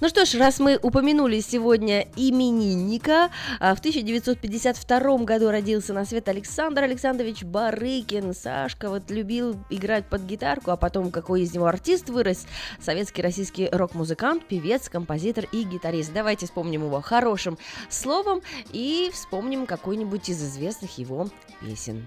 Ну 0.05 0.11
что 0.11 0.27
ж, 0.27 0.35
раз 0.35 0.61
мы 0.61 0.79
упомянули 0.83 1.40
сегодня 1.40 2.07
именинника, 2.14 3.31
а, 3.59 3.75
в 3.75 3.79
1952 3.79 5.25
году 5.25 5.51
родился 5.51 5.95
на 5.95 6.05
свет 6.05 6.29
Александр 6.29 6.83
Александрович 6.83 7.43
Барыкин. 7.43 8.35
Сашка 8.35 8.90
вот 8.90 9.11
любил 9.11 9.57
играть 9.71 10.05
под 10.05 10.27
гитарку, 10.27 10.73
а 10.73 10.77
потом 10.77 11.11
какой 11.11 11.40
из 11.40 11.55
него 11.55 11.64
артист 11.64 12.11
вырос. 12.11 12.47
Советский 12.83 13.23
российский 13.23 13.71
рок-музыкант, 13.73 14.45
певец, 14.47 14.90
композитор 14.90 15.47
и 15.53 15.62
гитарист. 15.62 16.12
Давайте 16.12 16.45
вспомним 16.45 16.83
его 16.85 17.01
хорошим 17.01 17.57
словом 17.88 18.43
и 18.75 19.11
вспомним 19.11 19.64
какой-нибудь 19.64 20.29
из 20.29 20.45
известных 20.45 20.99
его 20.99 21.31
песен. 21.62 22.07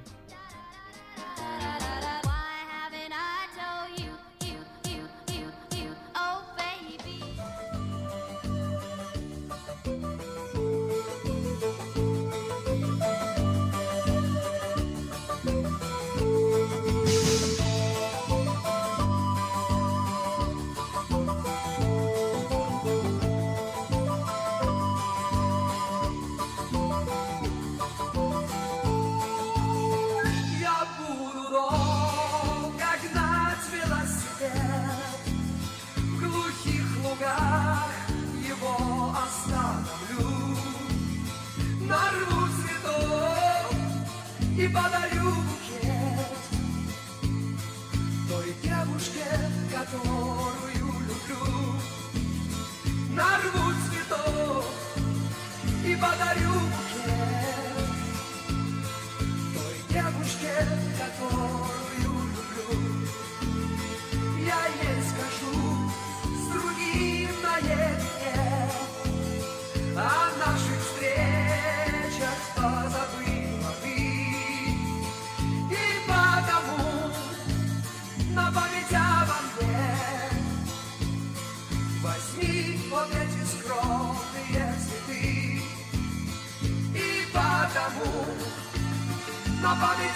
На 89.67 90.06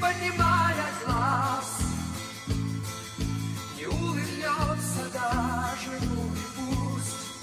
поднимая 0.00 0.86
глаз, 1.04 1.82
Не 3.76 3.86
улыбнется 3.86 5.04
даже, 5.12 5.90
ну 6.02 6.30
пусть. 6.56 7.42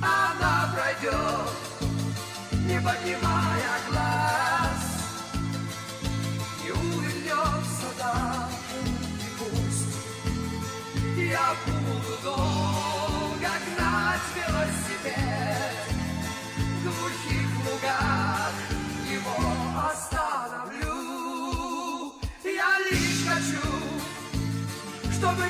Она 0.00 0.72
пройдет, 0.72 1.50
не 2.66 2.80
поднимая 2.80 3.57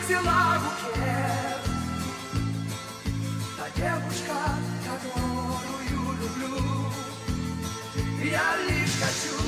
взяла 0.08 0.58
букет 0.64 1.62
Та 3.56 3.68
девушка, 3.76 4.36
которую 4.86 6.18
люблю 6.18 6.92
Я 8.24 8.56
лишь 8.68 8.96
хочу 9.00 9.38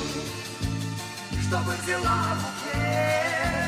чтобы 1.41 1.73
взяла 1.83 2.35
букет 2.35 3.60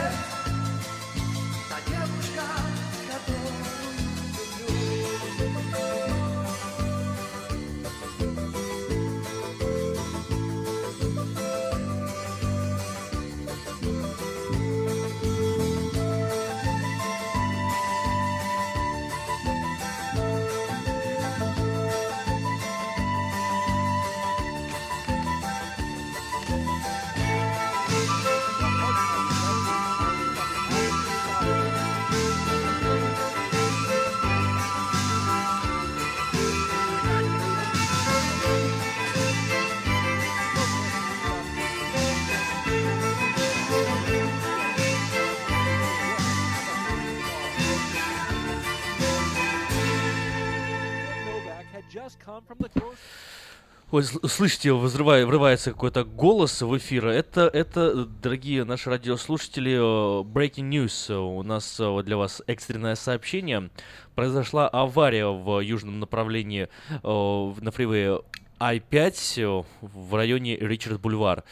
Ой, 53.91 54.01
сл- 54.01 54.27
слышите, 54.27 54.73
взрывая, 54.73 55.25
врывается 55.25 55.71
какой-то 55.71 56.03
голос 56.03 56.61
в 56.61 56.77
эфир. 56.77 57.07
Это, 57.07 57.41
это, 57.41 58.05
дорогие 58.05 58.65
наши 58.65 58.89
радиослушатели, 58.89 59.73
э, 59.73 60.23
breaking 60.23 60.69
news. 60.69 61.13
У 61.15 61.43
нас 61.43 61.79
э, 61.79 62.03
для 62.03 62.17
вас 62.17 62.41
экстренное 62.47 62.95
сообщение. 62.95 63.69
Произошла 64.15 64.67
авария 64.67 65.27
в 65.27 65.59
южном 65.61 65.99
направлении 65.99 66.67
э, 66.89 66.97
на 67.03 67.71
фривее 67.71 68.21
I-5 68.59 69.63
э, 69.63 69.63
в 69.81 70.15
районе 70.15 70.57
Ричард 70.57 70.99
Бульвар. 70.99 71.43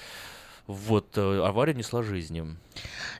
Вот, 0.72 1.18
э, 1.18 1.42
авария 1.44 1.74
несла 1.74 2.02
жизни. 2.02 2.46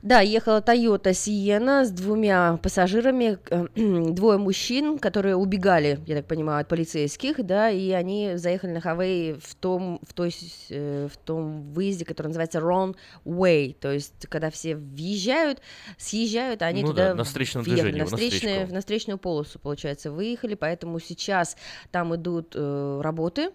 Да, 0.02 0.20
ехала 0.20 0.60
Toyota 0.60 1.10
Sienna 1.10 1.84
с 1.84 1.90
двумя 1.90 2.58
пассажирами, 2.62 3.38
э, 3.50 3.66
двое 4.12 4.38
мужчин, 4.38 4.98
которые 4.98 5.36
убегали, 5.36 6.00
я 6.06 6.16
так 6.16 6.26
понимаю, 6.26 6.62
от 6.62 6.68
полицейских, 6.68 7.44
да, 7.44 7.70
и 7.70 7.90
они 7.90 8.32
заехали 8.36 8.72
на 8.72 8.80
Хавей 8.80 9.34
в 9.34 9.54
том, 9.54 10.00
в 10.02 10.14
той, 10.14 10.34
э, 10.70 11.08
в 11.12 11.16
том 11.18 11.72
выезде, 11.72 12.06
который 12.06 12.28
называется 12.28 12.58
wrong 12.58 12.96
way, 13.26 13.76
то 13.78 13.92
есть 13.92 14.26
когда 14.28 14.50
все 14.50 14.74
въезжают, 14.74 15.60
съезжают, 15.98 16.62
а 16.62 16.66
они 16.66 16.82
Ну 16.82 16.88
туда 16.88 17.08
да, 17.08 17.14
на 17.16 17.24
встречном 17.24 17.62
въехали, 17.62 17.92
движении, 17.92 18.00
на, 18.00 18.06
встречную, 18.06 18.72
на 18.72 18.80
встречную 18.80 19.18
полосу, 19.18 19.58
получается, 19.58 20.10
выехали, 20.10 20.54
поэтому 20.54 20.98
сейчас 21.00 21.56
там 21.90 22.14
идут 22.16 22.54
э, 22.54 23.00
работы, 23.02 23.50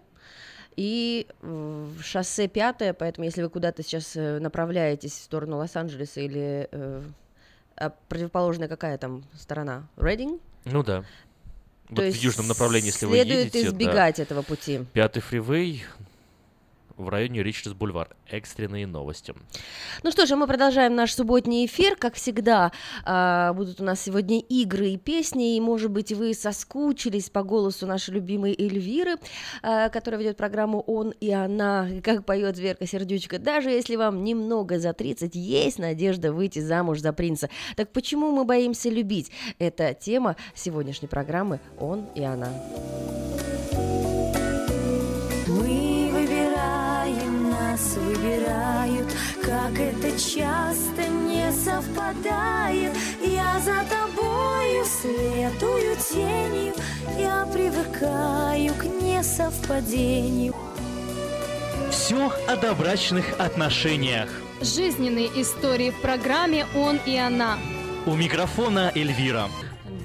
и 0.78 1.26
шоссе 2.04 2.46
пятое, 2.46 2.92
поэтому 2.92 3.24
если 3.24 3.42
вы 3.42 3.50
куда-то 3.50 3.82
сейчас 3.82 4.14
э, 4.14 4.38
направляетесь 4.38 5.10
в 5.10 5.22
сторону 5.24 5.56
Лос-Анджелеса 5.56 6.20
или 6.20 6.68
э, 6.70 7.02
а 7.76 7.90
противоположная 8.08 8.68
какая 8.68 8.96
там 8.96 9.24
сторона? 9.36 9.88
Рейдинг? 9.96 10.40
Ну 10.66 10.84
да. 10.84 11.00
То 11.88 11.96
Вот 11.96 12.00
в 12.02 12.04
есть 12.04 12.22
южном 12.22 12.46
направлении, 12.46 12.90
если 12.90 13.06
вы 13.06 13.16
следует 13.16 13.46
едете, 13.46 13.62
да. 13.62 13.68
избегать 13.70 14.20
этого 14.20 14.42
пути. 14.42 14.84
Пятый 14.92 15.20
фривей 15.20 15.84
в 16.98 17.08
районе 17.08 17.42
Ричардс 17.42 17.74
Бульвар. 17.74 18.16
Экстренные 18.30 18.86
новости. 18.86 19.34
Ну 20.02 20.10
что 20.10 20.26
же, 20.26 20.36
мы 20.36 20.46
продолжаем 20.46 20.94
наш 20.94 21.14
субботний 21.14 21.66
эфир. 21.66 21.96
Как 21.96 22.14
всегда, 22.14 22.72
а, 23.04 23.52
будут 23.52 23.80
у 23.80 23.84
нас 23.84 24.00
сегодня 24.00 24.40
игры 24.40 24.90
и 24.90 24.96
песни, 24.96 25.56
и, 25.56 25.60
может 25.60 25.90
быть, 25.90 26.12
вы 26.12 26.34
соскучились 26.34 27.30
по 27.30 27.42
голосу 27.42 27.86
нашей 27.86 28.14
любимой 28.14 28.54
Эльвиры, 28.58 29.16
а, 29.62 29.88
которая 29.88 30.20
ведет 30.20 30.36
программу 30.36 30.80
«Он 30.80 31.10
и 31.10 31.30
она», 31.30 31.88
как 32.02 32.24
поет 32.24 32.58
Верка 32.58 32.86
Сердючка. 32.86 33.38
Даже 33.38 33.70
если 33.70 33.96
вам 33.96 34.24
немного 34.24 34.78
за 34.78 34.92
30, 34.92 35.34
есть 35.34 35.78
надежда 35.78 36.32
выйти 36.32 36.58
замуж 36.58 37.00
за 37.00 37.12
принца. 37.12 37.48
Так 37.76 37.92
почему 37.92 38.30
мы 38.30 38.44
боимся 38.44 38.88
любить? 38.90 39.30
Это 39.58 39.94
тема 39.94 40.36
сегодняшней 40.54 41.08
программы 41.08 41.60
«Он 41.78 42.06
и 42.14 42.22
она». 42.22 42.52
Мы 43.72 43.97
выбирают, 48.08 49.06
как 49.42 49.78
это 49.78 50.10
часто 50.18 51.06
не 51.08 51.50
совпадает. 51.52 52.96
Я 53.22 53.58
за 53.60 53.84
тобою 53.88 54.84
следую 54.84 55.96
тенью, 55.96 56.74
я 57.18 57.46
привыкаю 57.52 58.74
к 58.74 58.84
несовпадению. 58.84 60.54
Все 61.90 62.32
о 62.46 62.56
добрачных 62.56 63.38
отношениях. 63.38 64.28
Жизненные 64.60 65.28
истории 65.40 65.90
в 65.90 66.00
программе 66.00 66.66
«Он 66.74 66.98
и 67.06 67.16
она». 67.16 67.58
У 68.06 68.14
микрофона 68.14 68.90
Эльвира. 68.94 69.48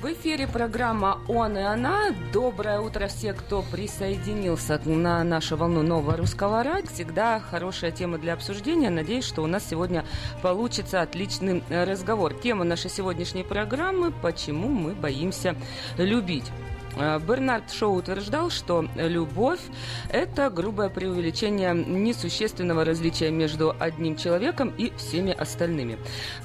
В 0.03 0.05
эфире 0.07 0.49
программа 0.49 1.21
«Он 1.29 1.57
и 1.57 1.61
она». 1.61 2.13
Доброе 2.33 2.81
утро 2.81 3.07
все, 3.07 3.31
кто 3.31 3.61
присоединился 3.61 4.77
на 4.83 5.23
нашу 5.23 5.55
волну 5.55 5.81
нового 5.81 6.17
русского 6.17 6.61
радио. 6.61 6.89
Всегда 6.89 7.39
хорошая 7.39 7.91
тема 7.91 8.17
для 8.17 8.33
обсуждения. 8.33 8.89
Надеюсь, 8.89 9.23
что 9.23 9.43
у 9.43 9.47
нас 9.47 9.65
сегодня 9.65 10.03
получится 10.41 11.01
отличный 11.01 11.63
э, 11.69 11.85
разговор. 11.85 12.33
Тема 12.33 12.65
нашей 12.65 12.89
сегодняшней 12.89 13.43
программы 13.43 14.11
«Почему 14.11 14.67
мы 14.67 14.93
боимся 14.93 15.55
любить». 15.97 16.51
Э, 16.95 17.19
Бернард 17.19 17.71
Шоу 17.71 17.95
утверждал, 17.95 18.49
что 18.49 18.85
любовь– 18.95 19.59
это 20.09 20.49
грубое 20.49 20.89
преувеличение 20.89 21.73
несущественного 21.73 22.85
различия 22.85 23.31
между 23.31 23.75
одним 23.79 24.15
человеком 24.15 24.73
и 24.77 24.91
всеми 24.97 25.31
остальными. 25.31 25.97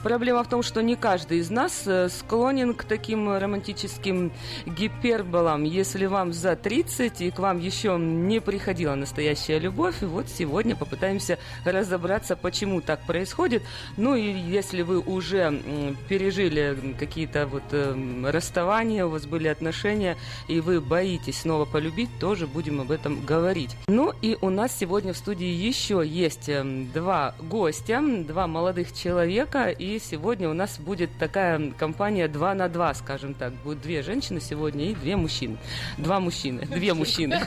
Проблема 0.02 0.42
в 0.42 0.48
том, 0.48 0.62
что 0.62 0.82
не 0.82 0.96
каждый 0.96 1.38
из 1.38 1.50
нас 1.50 1.82
э, 1.86 2.08
склонен 2.08 2.74
к 2.74 2.84
таким 2.84 3.36
романтическим 3.36 4.32
гиперболам. 4.66 5.64
Если 5.64 6.06
вам 6.06 6.32
за 6.32 6.56
30 6.56 7.20
и 7.20 7.30
к 7.30 7.38
вам 7.38 7.58
еще 7.58 7.96
не 7.98 8.40
приходила 8.40 8.94
настоящая 8.94 9.58
любовь, 9.58 10.00
вот 10.00 10.28
сегодня 10.28 10.76
попытаемся 10.76 11.38
разобраться, 11.64 12.36
почему 12.36 12.80
так 12.80 13.00
происходит. 13.06 13.62
Ну 13.96 14.14
и 14.14 14.32
если 14.32 14.82
вы 14.82 14.98
уже 15.00 15.60
пережили 16.08 16.94
какие-то 16.98 17.46
вот 17.46 17.62
эм, 17.72 18.26
расставания, 18.26 19.04
у 19.04 19.10
вас 19.10 19.26
были 19.26 19.48
отношения, 19.48 20.16
и 20.46 20.60
вы 20.60 20.80
боитесь 20.80 21.40
снова 21.40 21.64
полюбить, 21.64 22.10
тоже 22.20 22.46
будем 22.46 22.80
об 22.80 22.90
этом 22.90 23.24
говорить. 23.24 23.74
Ну 23.88 24.12
и 24.22 24.36
у 24.40 24.50
нас 24.50 24.76
сегодня 24.76 25.12
в 25.12 25.16
студии 25.16 25.46
еще 25.46 26.02
есть 26.06 26.48
эм, 26.48 26.90
два 26.92 27.34
гостя, 27.40 28.00
два 28.26 28.46
молодых 28.46 28.92
человека, 28.94 29.68
и 29.68 29.98
сегодня 29.98 30.48
у 30.48 30.54
нас 30.54 30.78
будет 30.78 31.10
такая 31.18 31.70
компания 31.72 32.28
2 32.28 32.54
на 32.54 32.68
2, 32.68 32.94
скажем 32.94 33.34
так. 33.34 33.52
Будет 33.64 33.80
две 33.82 34.02
женщины 34.02 34.40
сегодня 34.40 34.90
и 34.90 34.94
две 34.94 35.16
мужчины. 35.16 35.56
Два 35.96 36.20
мужчины, 36.20 36.60
две 36.66 36.94
мужчины. 36.94 37.40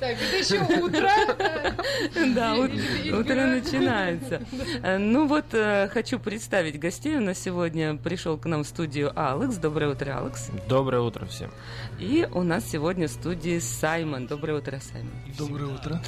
Так, 0.00 0.12
это 0.12 0.36
еще 0.36 0.60
утро. 0.82 1.10
Да, 2.34 2.54
ут- 2.56 2.70
утро 3.12 3.46
начинается. 3.46 4.42
Э, 4.82 4.96
Ну 4.98 5.26
вот, 5.26 5.46
э, 5.52 5.88
хочу 5.88 6.18
представить 6.20 6.78
гостей. 6.78 7.16
У 7.16 7.20
нас 7.20 7.38
сегодня 7.38 7.96
пришел 7.96 8.36
к 8.38 8.46
нам 8.46 8.62
в 8.62 8.66
студию 8.68 9.12
Алекс. 9.16 9.56
Доброе 9.56 9.90
утро, 9.92 10.18
Алекс. 10.20 10.48
Доброе 10.68 10.87
утро 10.96 11.26
всем. 11.26 11.50
И 11.98 12.26
у 12.32 12.42
нас 12.42 12.64
сегодня 12.64 13.08
в 13.08 13.10
студии 13.10 13.58
Саймон. 13.58 14.26
Доброе 14.26 14.58
утро, 14.58 14.80
Саймон. 14.80 15.12
Доброе 15.36 15.74
утро. 15.74 16.02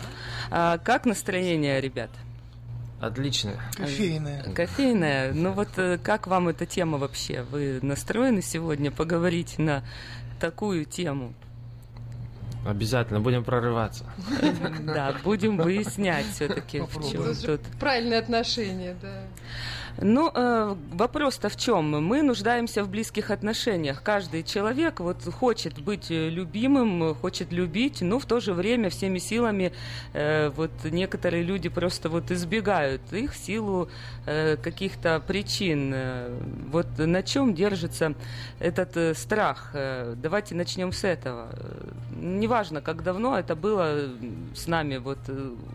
А, 0.51 0.79
как 0.79 1.05
настроение, 1.05 1.81
ребят? 1.81 2.11
Отлично. 3.01 3.53
Кофейная. 3.77 4.43
Кофейная. 4.53 5.33
Ну 5.33 5.53
вот 5.53 5.71
э, 5.77 5.99
как 5.99 6.27
вам 6.27 6.49
эта 6.49 6.67
тема 6.67 6.99
вообще? 6.99 7.43
Вы 7.43 7.79
настроены 7.81 8.43
сегодня 8.43 8.91
поговорить 8.91 9.59
на 9.59 9.83
такую 10.39 10.85
тему? 10.85 11.33
Обязательно 12.67 13.21
будем 13.21 13.43
прорываться. 13.43 14.05
Да, 14.83 15.15
будем 15.25 15.57
выяснять 15.57 16.27
все-таки, 16.27 16.81
в 16.81 17.11
чем 17.11 17.35
тут. 17.35 17.61
Правильные 17.79 18.19
отношения, 18.19 18.95
да. 19.01 19.23
Ну, 19.99 20.31
э, 20.35 20.77
вопрос-то 20.93 21.49
в 21.49 21.57
чем? 21.57 21.91
Мы 21.91 22.23
нуждаемся 22.23 22.85
в 22.85 22.89
близких 22.89 23.31
отношениях. 23.31 24.03
Каждый 24.03 24.43
человек 24.43 25.01
вот 25.01 25.23
хочет 25.25 25.81
быть 25.81 26.11
э, 26.11 26.29
любимым, 26.29 27.15
хочет 27.15 27.53
любить, 27.53 28.01
но 28.01 28.19
в 28.19 28.25
то 28.25 28.41
же 28.41 28.53
время 28.55 28.89
всеми 28.91 29.19
силами 29.19 29.73
э, 30.13 30.51
вот 30.51 30.71
некоторые 30.85 31.43
люди 31.43 31.69
просто 31.69 32.09
вот 32.09 32.31
избегают 32.31 33.13
их 33.13 33.33
в 33.33 33.37
силу 33.37 33.89
э, 34.27 34.57
каких-то 34.57 35.21
причин. 35.27 35.93
Э, 35.95 36.31
Вот 36.71 36.87
на 36.99 37.23
чем 37.23 37.55
держится 37.55 38.15
этот 38.59 38.97
э, 38.97 39.15
страх? 39.15 39.75
Давайте 40.17 40.55
начнем 40.55 40.93
с 40.93 41.05
этого. 41.05 41.49
Неважно, 42.21 42.81
как 42.81 43.03
давно 43.03 43.39
это 43.39 43.57
было 43.57 44.09
с 44.55 44.67
нами, 44.67 44.99
вот 44.99 45.19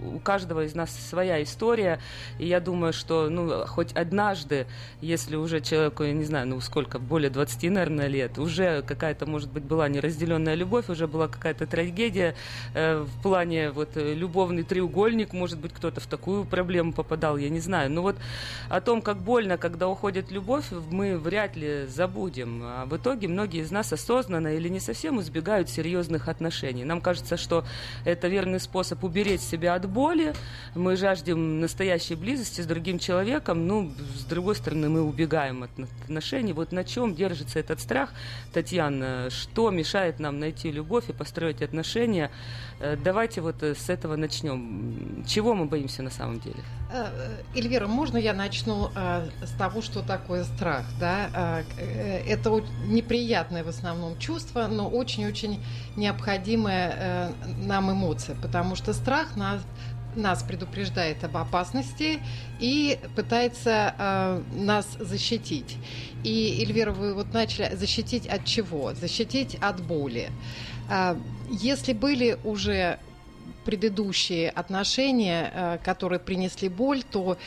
у 0.03 0.20
каждого 0.20 0.63
из 0.63 0.76
нас 0.76 0.91
своя 0.91 1.41
история, 1.43 1.99
и 2.39 2.47
я 2.47 2.59
думаю, 2.59 2.93
что 2.93 3.30
ну 3.30 3.66
хоть 3.66 3.91
однажды, 4.06 4.68
если 5.01 5.36
уже 5.36 5.62
человеку, 5.62 6.03
я 6.03 6.14
не 6.14 6.24
знаю, 6.24 6.47
ну 6.47 6.62
сколько, 6.62 6.99
более 6.99 7.30
20, 7.30 7.72
наверное, 7.72 8.08
лет, 8.08 8.38
уже 8.38 8.84
какая-то, 8.84 9.26
может 9.26 9.51
быть, 9.51 9.64
была 9.64 9.89
неразделенная 9.89 10.56
любовь, 10.56 10.89
уже 10.89 11.08
была 11.08 11.28
какая-то 11.28 11.66
трагедия 11.66 12.36
э, 12.74 12.99
в 12.99 13.22
плане 13.22 13.72
вот 13.72 13.97
э, 13.97 14.14
любовный 14.14 14.64
треугольник, 14.64 15.34
может 15.34 15.60
быть, 15.60 15.74
кто-то 15.74 15.99
в 15.99 16.06
такую 16.06 16.45
проблему 16.45 16.93
попадал, 16.93 17.38
я 17.38 17.49
не 17.49 17.60
знаю. 17.60 17.91
Но 17.91 18.01
вот 18.01 18.16
о 18.70 18.80
том, 18.82 19.01
как 19.01 19.18
больно, 19.18 19.58
когда 19.58 19.88
уходит 19.88 20.32
любовь, 20.32 20.66
мы 20.91 21.18
вряд 21.18 21.56
ли 21.56 21.86
забудем. 21.88 22.62
А 22.64 22.86
в 22.86 22.95
итоге 22.95 23.28
многие 23.28 23.62
из 23.62 23.72
нас 23.72 23.91
осознанно 23.91 24.56
или 24.56 24.70
не 24.70 24.80
совсем 24.80 25.20
избегают 25.20 25.70
серьезных 25.70 26.28
отношений. 26.28 26.84
Нам 26.86 27.01
кажется, 27.01 27.38
что 27.38 27.66
это 28.06 28.28
верный 28.28 28.60
способ 28.60 29.03
уберечь 29.03 29.41
себя 29.41 29.74
от 29.74 29.89
боли. 29.89 30.34
Мы 30.76 30.95
жаждем 30.95 31.60
настоящей 31.60 32.16
близости 32.16 32.62
с 32.62 32.66
другим 32.66 32.99
человеком, 32.99 33.68
ну, 33.68 33.91
с 33.98 34.24
другой 34.24 34.56
стороны, 34.56 34.89
мы 34.89 35.02
убегаем 35.02 35.64
от 35.64 35.72
отношений. 36.04 36.54
Вот 36.54 36.72
на 36.72 36.84
чем 36.84 37.16
держится 37.16 37.60
этот 37.60 37.80
страх, 37.80 38.12
Татьяна? 38.54 39.30
Что 39.30 39.70
мешает 39.72 40.20
нам 40.20 40.39
найти 40.39 40.72
любовь 40.72 41.10
и 41.10 41.14
построить 41.14 41.62
отношения? 41.62 42.32
Э, 42.80 42.96
Давайте 42.98 43.41
вот 43.41 43.64
э, 43.64 43.76
с 43.76 43.89
этого 43.89 44.16
начнем. 44.16 45.24
Чего 45.28 45.54
мы 45.54 45.66
боимся 45.66 46.04
на 46.04 46.10
самом 46.10 46.39
деле? 46.39 46.58
Э, 46.91 47.08
Эльвира, 47.56 47.88
можно 47.88 48.18
я 48.18 48.34
начну 48.34 48.89
с 49.43 49.52
того, 49.58 49.82
что 49.82 50.02
такое 50.02 50.43
страх? 50.43 50.86
Да? 51.00 51.64
Это 51.78 52.64
неприятное 52.88 53.64
в 53.64 53.68
основном 53.68 54.18
чувство, 54.20 54.68
но 54.68 54.89
очень-очень 54.89 55.64
необходимая 55.96 57.34
нам 57.64 57.91
эмоция, 57.91 58.36
потому 58.41 58.76
что 58.76 58.93
страх 58.93 59.36
нас 59.36 59.62
нас 60.16 60.43
предупреждает 60.43 61.24
об 61.24 61.38
опасности 61.38 62.20
и 62.59 62.99
пытается 63.16 63.93
э, 63.97 64.41
нас 64.53 64.88
защитить. 64.99 65.78
И, 66.24 66.63
Эльвира, 66.63 66.91
вы 66.91 67.13
вот 67.13 67.34
начали 67.34 67.76
защитить 67.76 68.28
от 68.28 68.45
чего? 68.45 68.93
Защитить 68.93 69.57
от 69.61 69.82
боли. 69.82 70.30
А, 70.89 71.18
Если 71.49 71.93
были 71.93 72.38
уже 72.43 72.99
предыдущие 73.66 74.49
отношения, 74.49 75.51
э, 75.53 75.78
которые 75.84 76.20
принесли 76.20 76.70
боль, 76.70 77.03
то 77.03 77.38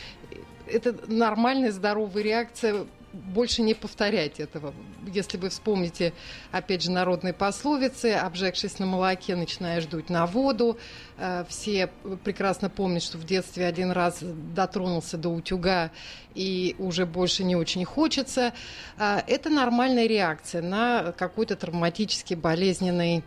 это 0.67 0.95
нормальная 1.07 1.71
здоровая 1.71 2.23
реакция 2.23 2.85
больше 3.13 3.61
не 3.61 3.73
повторять 3.73 4.39
этого. 4.39 4.73
Если 5.07 5.37
вы 5.37 5.49
вспомните, 5.49 6.13
опять 6.51 6.83
же, 6.83 6.91
народные 6.91 7.33
пословицы, 7.33 8.13
обжегшись 8.13 8.79
на 8.79 8.85
молоке, 8.85 9.35
начинаешь 9.35 9.85
дуть 9.85 10.09
на 10.09 10.25
воду. 10.25 10.77
Э, 11.17 11.45
Все 11.49 11.87
прекрасно 12.23 12.69
помнят, 12.69 13.03
что 13.03 13.17
в 13.17 13.25
детстве 13.25 13.65
один 13.65 13.91
раз 13.91 14.19
дотронулся 14.21 15.17
до 15.17 15.29
утюга 15.29 15.91
и 16.35 16.75
уже 16.79 17.05
больше 17.05 17.43
не 17.43 17.55
очень 17.55 17.85
хочется. 17.85 18.53
А, 18.97 19.23
Это 19.27 19.49
нормальная 19.49 20.07
реакция 20.07 20.61
на 20.61 21.11
какой-то 21.13 21.55
травматический 21.55 22.35
болезненный 22.35 23.23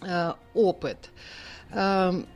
э, 0.00 0.32
опыт. 0.54 1.10
Эм, 1.72 2.26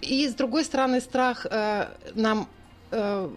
И 0.00 0.28
с 0.28 0.34
другой 0.34 0.64
стороны, 0.64 1.00
страх 1.00 1.46
э, 1.50 1.88
нам 2.14 2.48
э, 2.90 3.30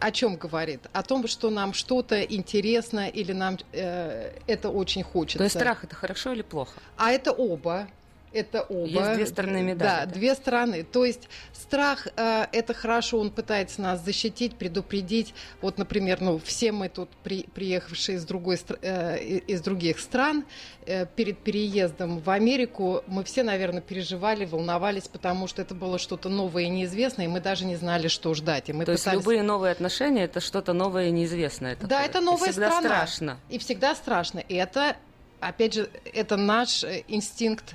о 0.00 0.10
чем 0.10 0.36
говорит? 0.36 0.80
О 0.92 1.02
том, 1.02 1.26
что 1.26 1.50
нам 1.50 1.72
что-то 1.72 2.22
интересно 2.22 3.08
или 3.08 3.32
нам 3.32 3.58
э, 3.72 4.32
это 4.46 4.70
очень 4.70 5.02
хочется. 5.02 5.38
То 5.38 5.44
есть 5.44 5.56
страх 5.56 5.84
это 5.84 5.94
хорошо 5.94 6.32
или 6.32 6.42
плохо? 6.42 6.72
А 6.96 7.10
это 7.10 7.32
оба. 7.32 7.88
Это 8.34 8.62
оба. 8.62 8.86
Есть 8.88 9.14
две 9.14 9.26
стороны 9.26 9.62
медали, 9.62 10.06
Да, 10.06 10.06
две 10.06 10.34
стороны. 10.34 10.82
То 10.82 11.04
есть 11.04 11.28
страх 11.52 12.08
э, 12.16 12.46
это 12.52 12.74
хорошо, 12.74 13.18
он 13.20 13.30
пытается 13.30 13.80
нас 13.80 14.04
защитить, 14.04 14.56
предупредить. 14.56 15.34
Вот, 15.62 15.78
например, 15.78 16.20
ну 16.20 16.38
все 16.38 16.72
мы 16.72 16.88
тут 16.88 17.08
при- 17.22 17.44
приехавшие 17.54 18.16
из 18.16 18.24
другой 18.24 18.58
э, 18.82 19.18
и- 19.22 19.38
из 19.38 19.60
других 19.60 20.00
стран 20.00 20.44
э, 20.86 21.06
перед 21.06 21.38
переездом 21.38 22.18
в 22.20 22.28
Америку 22.30 23.02
мы 23.06 23.22
все, 23.24 23.42
наверное, 23.44 23.80
переживали, 23.80 24.44
волновались, 24.44 25.06
потому 25.08 25.46
что 25.46 25.62
это 25.62 25.74
было 25.74 25.98
что-то 25.98 26.28
новое 26.28 26.64
и 26.64 26.68
неизвестное, 26.68 27.26
и 27.26 27.28
мы 27.28 27.40
даже 27.40 27.64
не 27.64 27.76
знали, 27.76 28.08
что 28.08 28.34
ждать. 28.34 28.68
И 28.68 28.72
мы 28.72 28.84
То 28.84 28.92
есть 28.92 29.04
пытались- 29.04 29.20
любые 29.20 29.42
новые 29.42 29.70
отношения 29.72 30.24
это 30.24 30.40
что-то 30.40 30.72
новое 30.72 31.06
и 31.06 31.10
неизвестное. 31.12 31.76
да, 31.80 32.02
это 32.02 32.20
новая 32.20 32.50
всегда 32.50 32.70
страна. 32.70 32.88
страшно. 32.88 33.38
И 33.48 33.58
всегда 33.58 33.94
страшно. 33.94 34.40
И 34.40 34.54
это, 34.54 34.96
опять 35.40 35.74
же, 35.74 35.88
это 36.12 36.36
наш 36.36 36.82
э, 36.84 37.04
инстинкт 37.08 37.74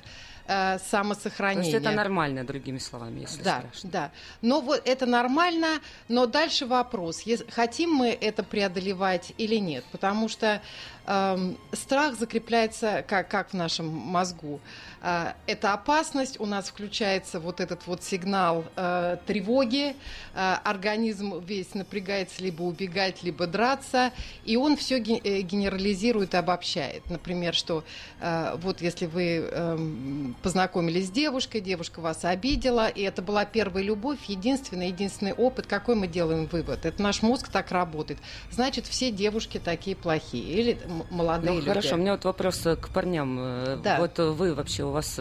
э, 0.50 0.78
То 0.78 0.84
самосохранения. 0.90 1.70
есть 1.70 1.76
это 1.84 1.90
нормально, 1.92 2.44
другими 2.44 2.78
словами, 2.78 3.20
если 3.20 3.42
Да, 3.42 3.60
страшно. 3.60 3.90
да. 3.90 4.10
Но 4.42 4.60
вот 4.60 4.82
это 4.84 5.06
нормально, 5.06 5.80
но 6.08 6.26
дальше 6.26 6.66
вопрос, 6.66 7.22
хотим 7.50 7.90
мы 7.90 8.08
это 8.08 8.42
преодолевать 8.42 9.32
или 9.38 9.56
нет, 9.56 9.84
потому 9.92 10.28
что 10.28 10.60
эм, 11.06 11.58
страх 11.72 12.18
закрепляется 12.18 13.04
как, 13.06 13.28
как 13.28 13.50
в 13.50 13.54
нашем 13.54 13.88
мозгу. 13.88 14.60
Э, 15.02 15.32
это 15.46 15.72
опасность, 15.72 16.40
у 16.40 16.46
нас 16.46 16.68
включается 16.68 17.40
вот 17.40 17.60
этот 17.60 17.86
вот 17.86 18.02
сигнал 18.02 18.64
э, 18.76 19.16
тревоги, 19.26 19.94
э, 20.34 20.54
организм 20.64 21.38
весь 21.40 21.74
напрягается 21.74 22.42
либо 22.42 22.62
убегать, 22.62 23.22
либо 23.22 23.46
драться, 23.46 24.12
и 24.44 24.56
он 24.56 24.76
все 24.76 24.98
генерализирует 24.98 26.34
и 26.34 26.36
обобщает. 26.36 27.08
Например, 27.10 27.54
что 27.54 27.84
э, 28.20 28.56
вот 28.62 28.80
если 28.82 29.06
вы 29.06 29.38
эм, 29.38 30.36
познакомились 30.42 31.08
с 31.08 31.10
девушкой, 31.10 31.60
девушка 31.60 32.00
вас 32.00 32.24
обидела, 32.24 32.88
и 32.88 33.02
это 33.02 33.22
была 33.22 33.44
первая 33.44 33.82
любовь, 33.82 34.18
единственный, 34.26 34.88
единственный 34.88 35.32
опыт. 35.32 35.66
Какой 35.66 35.94
мы 35.94 36.06
делаем 36.06 36.46
вывод? 36.46 36.84
Это 36.84 37.02
наш 37.02 37.22
мозг 37.22 37.48
так 37.48 37.70
работает. 37.70 38.20
Значит, 38.50 38.86
все 38.86 39.10
девушки 39.10 39.58
такие 39.58 39.96
плохие 39.96 40.44
или 40.44 40.78
молодые 41.10 41.50
Ну, 41.52 41.56
люди. 41.58 41.68
хорошо, 41.68 41.94
у 41.94 41.98
меня 41.98 42.12
вот 42.12 42.24
вопрос 42.24 42.64
э, 42.66 42.76
к 42.76 42.88
парням. 42.88 43.38
Э, 43.40 43.76
Да. 43.82 43.98
Вот 43.98 44.18
вы 44.18 44.54
вообще, 44.54 44.84
у 44.84 44.90
вас 44.90 45.20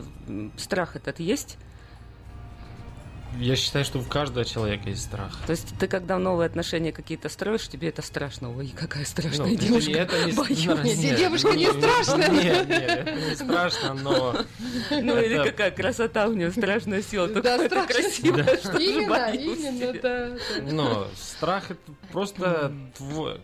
страх 0.58 0.96
этот 0.96 1.20
есть? 1.20 1.58
Я 3.38 3.56
считаю, 3.56 3.86
что 3.86 4.00
у 4.00 4.04
каждого 4.04 4.44
человека 4.44 4.90
есть 4.90 5.04
страх. 5.04 5.38
То 5.46 5.52
есть 5.52 5.78
ты, 5.80 5.88
когда 5.88 6.18
новые 6.18 6.48
отношения 6.48 6.92
какие-то 6.92 7.30
строишь, 7.30 7.68
тебе 7.68 7.90
это 7.90 8.02
страшно. 8.02 8.56
Ой, 8.58 8.74
какая 8.78 9.06
страшная 9.06 9.48
Ну, 9.48 9.54
это 9.54 9.66
девушка. 9.66 9.90
не- 9.92 9.96
это 9.98 10.26
не 10.26 10.32
Боюсь. 10.34 10.60
страшно. 10.62 10.88
Эти 10.88 11.16
девушки 11.16 11.56
не 11.58 11.68
страшные. 11.72 12.30
Нет, 12.30 12.68
нет, 12.68 12.82
это 12.90 13.12
не 13.30 13.36
страшно, 13.36 13.94
но... 13.94 14.36
Ну 14.90 15.18
или 15.22 15.36
это- 15.40 15.52
какая 15.52 15.72
красота 15.72 16.28
у 16.28 16.34
нее, 16.34 16.52
страшная 16.52 17.02
сила. 17.02 17.28
Да, 17.28 17.66
страшно. 17.66 17.88
красивое, 17.94 18.58
что 18.58 18.80
же 18.80 18.84
Именно, 18.86 19.10
боюсь 19.10 19.60
именно, 19.60 19.94
тебя. 19.94 20.02
да. 20.02 20.30
да. 20.30 20.72
Но 20.74 21.08
страх 21.16 21.72
это 21.72 21.92
просто 22.12 22.74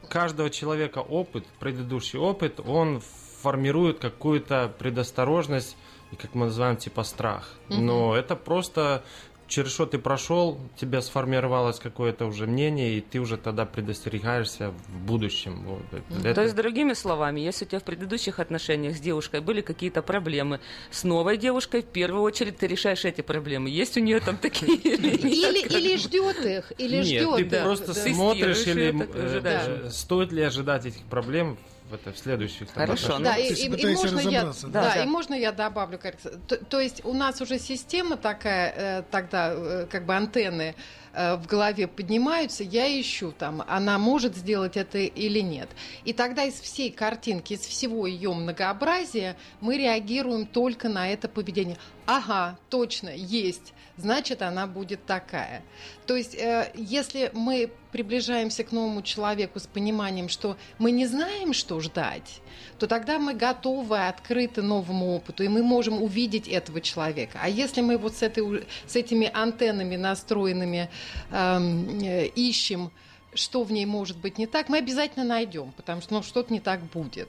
каждого 0.10 0.50
человека 0.50 1.00
опыт, 1.00 1.46
предыдущий 1.60 2.20
опыт, 2.20 2.60
он 2.60 3.02
формирует 3.42 4.00
какую-то 4.00 4.74
предосторожность 4.80 5.78
и, 6.12 6.16
как 6.16 6.34
мы 6.36 6.46
называем, 6.48 6.76
типа 6.78 7.04
страх. 7.04 7.52
Но 7.70 8.16
это 8.16 8.36
просто 8.36 9.04
через 9.48 9.72
что 9.74 9.86
ты 9.86 10.00
прошел, 10.00 10.58
у 10.76 10.80
тебя 10.80 11.02
сформировалось 11.02 11.80
какое-то 11.80 12.26
уже 12.26 12.48
мнение, 12.48 12.98
и 12.98 13.02
ты 13.02 13.20
уже 13.20 13.38
тогда 13.38 13.66
предостерегаешься 13.66 14.72
в 14.88 15.00
будущем. 15.06 15.64
Вот 15.66 15.82
это- 15.92 16.22
То 16.22 16.28
это- 16.30 16.42
есть, 16.44 16.56
другими 16.56 16.94
словами, 16.94 17.40
если 17.42 17.66
у 17.66 17.68
тебя 17.68 17.80
в 17.80 17.84
предыдущих 17.84 18.40
отношениях 18.40 18.96
с 18.96 19.00
девушкой 19.00 19.42
были 19.42 19.62
какие-то 19.62 20.02
проблемы, 20.02 20.60
с 20.92 21.04
новой 21.04 21.38
девушкой 21.38 21.82
в 21.82 21.86
первую 21.86 22.24
очередь 22.24 22.58
ты 22.58 22.68
решаешь 22.68 23.06
эти 23.06 23.22
проблемы. 23.22 23.70
Есть 23.70 23.98
у 23.98 24.00
нее 24.00 24.20
там 24.20 24.38
такие 24.38 24.76
или? 24.84 25.10
Или, 25.16 25.68
или 25.68 25.96
ждет 25.98 26.46
их, 26.46 26.74
или 26.78 26.98
Нет, 26.98 27.06
ждет. 27.06 27.50
ты 27.50 27.62
просто 27.62 27.94
смотришь 27.94 28.66
или 28.68 28.94
э, 29.00 29.26
ожидаешь. 29.26 29.64
э, 29.86 29.90
стоит 29.92 30.32
ли 30.32 30.42
ожидать 30.42 30.86
этих 30.86 31.02
проблем 31.04 31.58
в, 31.90 31.94
это, 31.94 32.12
в 32.12 32.18
следующих 32.18 32.70
там, 32.72 32.86
Хорошо, 32.88 33.16
отношениях. 33.16 33.36
Да, 33.36 33.38
Ну, 33.38 33.78
и, 33.78 33.88
и- 33.88 33.92
и 33.92 33.96
можно 33.96 34.20
я, 34.30 34.44
да, 34.44 34.54
да. 34.64 34.94
Да. 34.96 35.04
и 35.04 35.06
можно 35.06 35.34
я 35.36 35.52
добавлю, 35.52 36.00
как, 36.00 36.16
то, 36.48 36.58
то 36.58 36.80
есть 36.80 37.06
у 37.06 37.14
нас 37.14 37.42
уже 37.42 37.60
система 37.60 38.18
такая, 38.18 38.74
э, 38.76 39.04
тогда 39.12 39.54
э, 39.54 39.86
как 39.90 40.06
бы 40.06 40.16
антенны 40.16 40.74
э, 41.14 41.36
в 41.36 41.46
голове 41.46 41.88
поднимаются, 41.88 42.64
я 42.64 42.88
ищу 43.00 43.32
там, 43.38 43.64
она 43.68 43.98
может 44.00 44.36
сделать 44.36 44.78
это 44.78 44.98
или 44.98 45.40
нет. 45.42 45.70
И 46.06 46.14
тогда 46.14 46.44
из 46.44 46.56
всей 46.60 46.90
картинки, 46.92 47.54
из 47.54 47.62
всего 47.62 48.08
ее 48.08 48.34
многообразия 48.34 49.36
мы 49.62 49.78
реагируем 49.78 50.46
только 50.48 50.90
на 50.90 51.08
это 51.10 51.28
поведение. 51.30 51.78
Ага, 52.08 52.58
точно, 52.70 53.10
есть, 53.10 53.74
значит, 53.98 54.42
она 54.42 54.68
будет 54.68 55.06
такая. 55.06 55.64
То 56.06 56.16
есть, 56.16 56.36
э, 56.36 56.72
если 56.76 57.32
мы 57.34 57.72
приближаемся 57.92 58.64
к 58.64 58.72
новому 58.72 59.02
человеку 59.02 59.60
с 59.60 59.68
пониманием, 59.68 60.30
что 60.30 60.58
мы 60.80 60.92
не 60.92 61.06
знаем, 61.06 61.54
что 61.54 61.80
ждать, 61.80 62.42
то 62.78 62.88
тогда 62.88 63.20
мы 63.20 63.34
готовы, 63.34 64.08
открыты 64.08 64.62
новому 64.62 65.16
опыту, 65.16 65.44
и 65.44 65.48
мы 65.48 65.64
можем 65.64 66.02
увидеть 66.02 66.48
этого 66.48 66.82
человека. 66.82 67.40
А 67.42 67.50
если 67.50 67.82
мы 67.82 67.98
вот 67.98 68.16
с, 68.16 68.22
этой, 68.22 68.66
с 68.86 68.96
этими 68.96 69.30
антеннами 69.34 69.96
настроенными 69.96 70.90
эм, 71.32 72.00
э, 72.02 72.28
ищем, 72.28 72.92
что 73.34 73.64
в 73.64 73.72
ней 73.72 73.86
может 73.86 74.18
быть 74.18 74.38
не 74.38 74.48
так, 74.48 74.70
мы 74.70 74.78
обязательно 74.78 75.26
найдем, 75.26 75.72
потому 75.74 76.02
что 76.02 76.16
ну, 76.16 76.24
что-то 76.24 76.52
не 76.54 76.60
так 76.60 76.82
будет. 76.84 77.28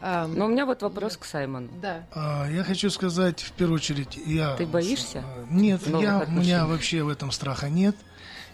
Но 0.00 0.46
у 0.46 0.48
меня 0.48 0.66
вот 0.66 0.82
вопрос 0.82 1.16
к 1.16 1.24
Саймону. 1.24 1.68
да. 1.80 2.06
А, 2.12 2.48
Я 2.50 2.64
хочу 2.64 2.90
сказать, 2.90 3.40
в 3.40 3.52
первую 3.52 3.76
очередь, 3.76 4.18
я... 4.26 4.54
Ты 4.56 4.66
боишься 4.66 5.24
А, 5.24 5.46
Нет, 5.50 5.86
я, 5.86 6.24
у 6.26 6.30
меня 6.30 6.66
вообще 6.66 7.02
в 7.02 7.08
этом 7.08 7.32
страха 7.32 7.68
нет. 7.68 7.96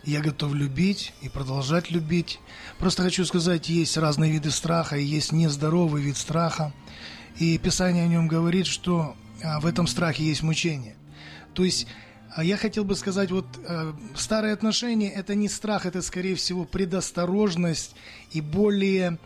Я 0.05 0.21
готов 0.21 0.55
любить 0.55 1.13
и 1.21 1.29
продолжать 1.29 1.91
любить. 1.91 2.41
Просто 2.79 3.03
хочу 3.03 3.25
сказать, 3.25 3.69
есть 3.69 3.97
разные 3.97 4.33
виды 4.33 4.51
страха, 4.51 4.97
и 4.97 5.05
есть 5.05 5.33
нездоровый 5.33 6.03
вид 6.03 6.17
страха. 6.17 6.73
И 7.39 7.57
Писание 7.59 8.05
о 8.05 8.09
нем 8.09 8.29
говорит, 8.29 8.67
что 8.67 9.17
а, 9.43 9.61
в 9.61 9.67
этом 9.67 9.87
страхе 9.87 10.25
есть 10.25 10.43
мучение. 10.43 10.97
То 11.55 11.65
есть 11.65 11.87
я 12.39 12.57
хотел 12.57 12.85
бы 12.85 12.97
сказать, 12.97 13.31
вот 13.31 13.47
э, 13.67 13.93
старые 14.17 14.55
отношения 14.55 15.11
это 15.11 15.35
не 15.35 15.49
страх, 15.49 15.85
это 15.85 16.01
скорее 16.01 16.35
всего 16.35 16.65
предосторожность 16.65 17.95
и 18.31 18.41
более 18.41 19.19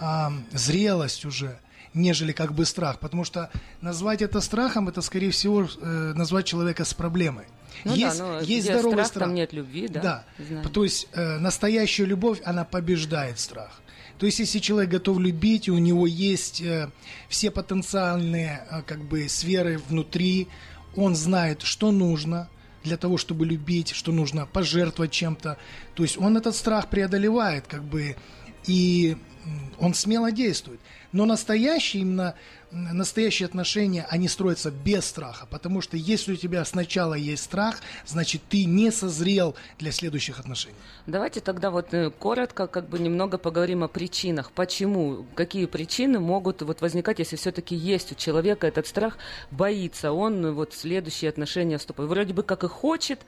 а, 0.00 0.32
зрелость 0.52 1.24
уже, 1.24 1.58
нежели 1.94 2.32
как 2.32 2.54
бы 2.54 2.64
страх. 2.64 2.98
Потому 2.98 3.24
что 3.24 3.50
назвать 3.80 4.22
это 4.22 4.40
страхом, 4.40 4.88
это 4.88 5.00
скорее 5.00 5.30
всего 5.30 5.62
э, 5.64 6.12
назвать 6.14 6.46
человека 6.46 6.84
с 6.84 6.94
проблемой. 6.94 7.44
Ну 7.84 7.94
есть 7.94 8.18
да, 8.18 8.38
есть 8.40 8.66
где 8.66 8.72
здоровый 8.74 8.92
страх, 8.92 9.06
страх. 9.06 9.24
там 9.24 9.34
нет 9.34 9.52
любви, 9.52 9.88
да? 9.88 10.00
Да. 10.00 10.24
Знаю. 10.38 10.68
То 10.68 10.84
есть 10.84 11.08
э, 11.12 11.38
настоящая 11.38 12.04
любовь, 12.04 12.40
она 12.44 12.64
побеждает 12.64 13.38
страх. 13.38 13.80
То 14.18 14.26
есть 14.26 14.38
если 14.38 14.60
человек 14.60 14.90
готов 14.90 15.18
любить, 15.18 15.68
и 15.68 15.70
у 15.70 15.78
него 15.78 16.06
есть 16.06 16.60
э, 16.60 16.90
все 17.28 17.50
потенциальные 17.50 18.66
э, 18.70 18.82
как 18.82 19.02
бы 19.02 19.28
сферы 19.28 19.80
внутри, 19.88 20.48
он 20.94 21.16
знает, 21.16 21.62
что 21.62 21.90
нужно 21.90 22.48
для 22.84 22.96
того, 22.96 23.16
чтобы 23.16 23.46
любить, 23.46 23.90
что 23.90 24.12
нужно 24.12 24.46
пожертвовать 24.46 25.10
чем-то. 25.10 25.58
То 25.94 26.02
есть 26.02 26.18
он 26.18 26.36
этот 26.36 26.54
страх 26.54 26.90
преодолевает, 26.90 27.66
как 27.66 27.82
бы, 27.82 28.16
и 28.66 29.16
он 29.78 29.94
смело 29.94 30.32
действует. 30.32 30.80
Но 31.12 31.26
настоящие 31.26 32.02
именно 32.02 32.34
настоящие 32.74 33.46
отношения, 33.46 34.06
они 34.10 34.28
строятся 34.28 34.70
без 34.70 35.04
страха, 35.04 35.46
потому 35.50 35.80
что 35.80 35.96
если 35.96 36.32
у 36.32 36.36
тебя 36.36 36.64
сначала 36.64 37.14
есть 37.14 37.44
страх, 37.44 37.76
значит 38.06 38.42
ты 38.48 38.64
не 38.64 38.90
созрел 38.90 39.54
для 39.78 39.92
следующих 39.92 40.40
отношений. 40.40 40.74
Давайте 41.06 41.40
тогда 41.40 41.70
вот 41.70 41.94
э, 41.94 42.10
коротко, 42.10 42.66
как 42.66 42.88
бы 42.88 42.98
немного 42.98 43.38
поговорим 43.38 43.84
о 43.84 43.88
причинах. 43.88 44.50
Почему, 44.52 45.26
какие 45.34 45.66
причины 45.66 46.18
могут 46.18 46.62
вот 46.62 46.80
возникать, 46.80 47.18
если 47.18 47.36
все-таки 47.36 47.76
есть 47.76 48.12
у 48.12 48.14
человека 48.14 48.66
этот 48.66 48.86
страх, 48.86 49.18
боится 49.50 50.12
он 50.12 50.44
э, 50.44 50.50
вот 50.50 50.74
следующие 50.74 51.28
отношения 51.28 51.78
вступать. 51.78 52.06
Вроде 52.06 52.34
бы 52.34 52.42
как 52.42 52.64
и 52.64 52.68
хочет, 52.68 53.20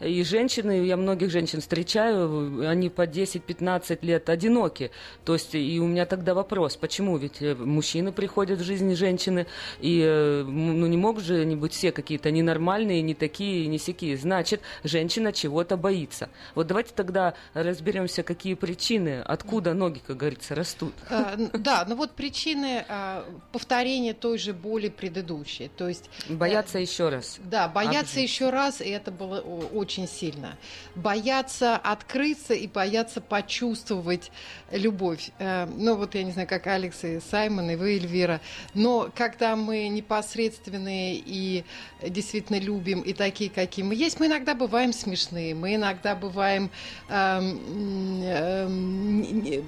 и 0.00 0.22
женщины, 0.24 0.84
я 0.84 0.96
многих 0.96 1.30
женщин 1.30 1.60
встречаю, 1.60 2.68
они 2.68 2.90
по 2.90 3.06
10-15 3.06 3.98
лет 4.02 4.28
одиноки. 4.28 4.90
То 5.24 5.34
есть 5.34 5.54
и 5.54 5.80
у 5.80 5.86
меня 5.86 6.06
тогда 6.06 6.34
вопрос, 6.34 6.76
почему? 6.76 7.16
Ведь 7.16 7.40
э, 7.40 7.54
мужчины 7.54 8.12
приходят 8.12 8.60
в 8.60 8.64
жизнь 8.64 8.89
женщины, 8.94 9.46
и 9.80 10.02
э, 10.06 10.42
ну, 10.44 10.86
не 10.86 10.96
могут 10.96 11.24
же 11.24 11.40
они 11.40 11.56
быть 11.56 11.72
все 11.72 11.92
какие-то 11.92 12.30
ненормальные, 12.30 13.02
не 13.02 13.14
такие, 13.14 13.66
не 13.66 13.78
сякие. 13.78 14.16
Значит, 14.16 14.60
женщина 14.84 15.32
чего-то 15.32 15.76
боится. 15.76 16.28
Вот 16.54 16.66
давайте 16.66 16.92
тогда 16.94 17.34
разберемся, 17.54 18.22
какие 18.22 18.54
причины, 18.54 19.20
откуда 19.20 19.74
ноги, 19.74 20.00
как 20.06 20.16
говорится, 20.16 20.54
растут. 20.54 20.92
Э, 21.08 21.36
Да, 21.54 21.84
ну 21.88 21.94
вот 21.96 22.12
причины 22.12 22.84
э, 22.88 23.22
повторения 23.52 24.14
той 24.14 24.38
же 24.38 24.52
боли 24.52 24.88
предыдущей. 24.88 25.70
То 25.76 25.88
есть 25.88 26.10
Бояться 26.28 26.78
еще 26.78 27.08
раз. 27.08 27.38
Да, 27.44 27.68
бояться 27.68 28.00
Обжить. 28.18 28.30
еще 28.30 28.50
раз, 28.50 28.80
и 28.80 28.88
это 28.88 29.10
было 29.10 29.40
очень 29.40 30.08
сильно. 30.08 30.56
Бояться 30.94 31.76
открыться 31.76 32.54
и 32.54 32.66
бояться 32.66 33.20
почувствовать 33.20 34.30
любовь. 34.70 35.30
Ну 35.38 35.96
вот 35.96 36.14
я 36.14 36.22
не 36.24 36.32
знаю, 36.32 36.48
как 36.48 36.66
Алекс 36.66 37.04
и 37.04 37.20
Саймон, 37.20 37.70
и 37.70 37.76
вы, 37.76 37.94
Эльвира, 37.96 38.40
но 38.80 39.10
когда 39.14 39.56
мы 39.56 39.88
непосредственные 39.88 41.22
и 41.24 41.64
действительно 42.02 42.58
любим, 42.58 43.02
и 43.02 43.12
такие, 43.12 43.50
какие 43.50 43.84
мы 43.84 43.94
есть, 43.94 44.18
мы 44.18 44.26
иногда 44.26 44.54
бываем 44.54 44.94
смешные, 44.94 45.54
мы 45.54 45.74
иногда 45.74 46.14
бываем 46.14 46.70
эм, 47.10 48.22
эм, 48.22 49.20
не- 49.20 49.62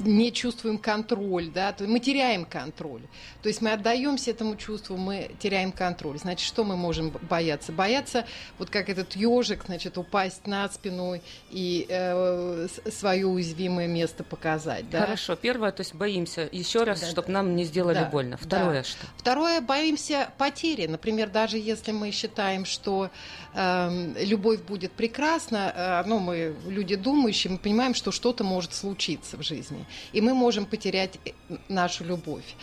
не 0.00 0.32
чувствуем 0.32 0.78
контроль, 0.78 1.50
да, 1.50 1.74
мы 1.80 2.00
теряем 2.00 2.46
контроль. 2.46 3.02
То 3.42 3.48
есть 3.48 3.60
мы 3.60 3.72
отдаемся 3.72 4.30
этому 4.30 4.56
чувству, 4.56 4.96
мы 4.96 5.30
теряем 5.38 5.70
контроль. 5.70 6.18
Значит, 6.18 6.46
что 6.46 6.64
мы 6.64 6.76
можем 6.76 7.10
бояться? 7.28 7.70
Бояться, 7.70 8.24
вот 8.58 8.70
как 8.70 8.88
этот 8.88 9.14
ежик, 9.14 9.64
значит, 9.66 9.98
упасть 9.98 10.46
на 10.46 10.68
спину 10.70 11.20
и 11.50 11.86
э, 11.88 12.66
свое 12.90 13.26
уязвимое 13.26 13.88
место 13.88 14.24
показать. 14.24 14.88
Да? 14.88 15.00
Хорошо, 15.00 15.36
первое, 15.36 15.72
то 15.72 15.82
есть 15.82 15.94
боимся 15.94 16.48
еще 16.50 16.84
раз, 16.84 17.00
Да, 17.00 17.06
чтобы 17.10 17.30
нам 17.30 17.56
не 17.56 17.64
сделали 17.92 18.04
Да, 18.04 18.10
больно. 18.10 18.36
да. 18.40 18.46
Второе 18.46 18.82
что? 18.82 19.06
Второе, 19.16 19.60
боимся 19.60 20.30
потери. 20.38 20.86
Например, 20.86 21.28
даже 21.28 21.58
если 21.58 21.92
мы 21.92 22.10
считаем, 22.10 22.64
что 22.64 23.10
любовь 23.54 24.60
будет 24.60 24.92
прекрасна, 24.92 26.02
э, 26.04 26.08
ну, 26.08 26.18
мы 26.18 26.54
люди 26.66 26.96
думающие, 26.96 27.50
мы 27.52 27.58
понимаем, 27.58 27.94
что 27.94 28.12
что-то 28.12 28.44
может 28.44 28.74
случиться 28.74 29.36
в 29.36 29.42
жизни, 29.42 29.84
и 30.12 30.20
мы 30.20 30.34
можем 30.34 30.66
потерять 30.66 31.18
э, 31.24 31.30
нашу 31.68 32.04
любовь. 32.04 32.54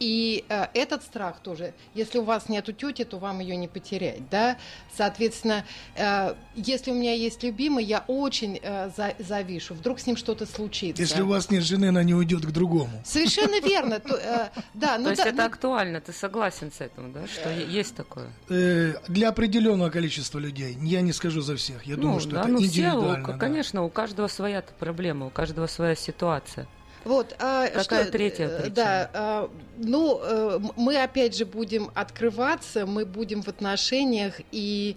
И 0.00 0.46
э, 0.48 0.66
этот 0.72 1.02
страх 1.02 1.40
тоже, 1.42 1.74
если 1.94 2.18
у 2.18 2.22
вас 2.24 2.48
нету 2.48 2.72
тети, 2.72 3.04
то 3.04 3.18
вам 3.18 3.40
ее 3.40 3.54
не 3.54 3.68
потерять, 3.68 4.30
да. 4.30 4.56
Соответственно, 4.96 5.66
э, 5.94 6.34
если 6.56 6.90
у 6.90 6.94
меня 6.94 7.12
есть 7.12 7.42
любимый, 7.42 7.84
я 7.84 8.02
очень 8.06 8.58
э, 8.62 8.90
за- 8.96 9.14
завишу. 9.18 9.74
Вдруг 9.74 10.00
с 10.00 10.06
ним 10.06 10.16
что-то 10.16 10.46
случится. 10.46 11.02
Если 11.02 11.20
у 11.20 11.26
вас 11.26 11.50
нет 11.50 11.62
жены, 11.62 11.86
она 11.90 12.02
не 12.02 12.14
уйдет 12.14 12.46
к 12.46 12.50
другому. 12.50 12.90
Совершенно 13.04 13.60
верно. 13.66 14.00
То, 14.00 14.14
э, 14.16 14.48
да, 14.72 14.96
ну 14.96 15.04
То 15.04 15.10
есть 15.10 15.22
да, 15.22 15.28
это 15.28 15.36
ну, 15.36 15.44
актуально, 15.44 16.00
ты 16.00 16.12
согласен 16.14 16.72
с 16.72 16.80
этим, 16.80 17.12
да, 17.12 17.26
что 17.26 17.50
есть 17.52 17.94
такое? 17.94 18.32
Э, 18.48 18.94
Для 19.06 19.28
определенного 19.28 19.90
количества 19.90 20.29
людей. 20.38 20.76
Я 20.82 21.00
не 21.00 21.12
скажу 21.12 21.40
за 21.40 21.56
всех. 21.56 21.84
Я 21.84 21.96
думаю, 21.96 22.20
что 22.20 22.30
да, 22.30 22.40
это 22.40 22.48
ну 22.48 22.58
все, 22.58 22.66
индивидуально. 22.66 23.24
у- 23.28 23.32
да. 23.32 23.38
конечно, 23.38 23.82
у 23.84 23.88
каждого 23.90 24.28
своя 24.28 24.62
проблема, 24.78 25.26
у 25.26 25.30
каждого 25.30 25.66
своя 25.66 25.94
ситуация. 25.94 26.66
Вот, 27.04 27.34
а, 27.38 27.66
Какая 27.68 28.02
что, 28.04 28.12
третья 28.12 28.46
э, 28.46 28.56
причина? 28.58 28.74
Да, 28.74 29.10
а, 29.14 29.50
ну, 29.78 30.20
м- 30.22 30.72
мы 30.76 31.02
опять 31.02 31.34
же 31.34 31.46
будем 31.46 31.90
открываться, 31.94 32.84
мы 32.84 33.06
будем 33.06 33.42
в 33.42 33.48
отношениях, 33.48 34.34
и 34.52 34.96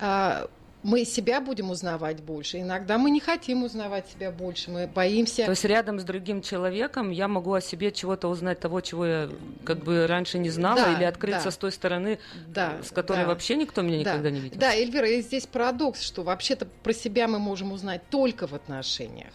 а, 0.00 0.48
мы 0.82 1.04
себя 1.04 1.40
будем 1.40 1.70
узнавать 1.70 2.20
больше. 2.22 2.60
Иногда 2.60 2.98
мы 2.98 3.10
не 3.10 3.20
хотим 3.20 3.62
узнавать 3.62 4.08
себя 4.08 4.30
больше, 4.30 4.70
мы 4.70 4.86
боимся. 4.86 5.44
То 5.44 5.50
есть 5.52 5.64
рядом 5.64 6.00
с 6.00 6.04
другим 6.04 6.42
человеком 6.42 7.10
я 7.10 7.28
могу 7.28 7.54
о 7.54 7.60
себе 7.60 7.92
чего-то 7.92 8.28
узнать 8.28 8.58
того, 8.60 8.80
чего 8.80 9.06
я 9.06 9.30
как 9.64 9.84
бы 9.84 10.06
раньше 10.06 10.38
не 10.38 10.50
знала, 10.50 10.76
Да, 10.76 10.96
или 10.96 11.04
открыться 11.04 11.44
да. 11.44 11.50
с 11.50 11.56
той 11.56 11.72
стороны, 11.72 12.18
Да, 12.48 12.78
с 12.82 12.90
которой 12.90 13.20
да. 13.22 13.26
вообще 13.26 13.56
никто 13.56 13.82
меня 13.82 14.02
Да. 14.04 14.10
никогда 14.12 14.30
не 14.30 14.40
видел. 14.40 14.58
Да, 14.58 14.74
Эльвира, 14.74 15.08
и 15.08 15.20
здесь 15.22 15.46
парадокс, 15.46 16.02
что 16.02 16.22
вообще-то 16.22 16.66
про 16.82 16.92
себя 16.92 17.28
мы 17.28 17.38
можем 17.38 17.72
узнать 17.72 18.02
только 18.10 18.46
в 18.46 18.52
отношениях. 18.54 19.32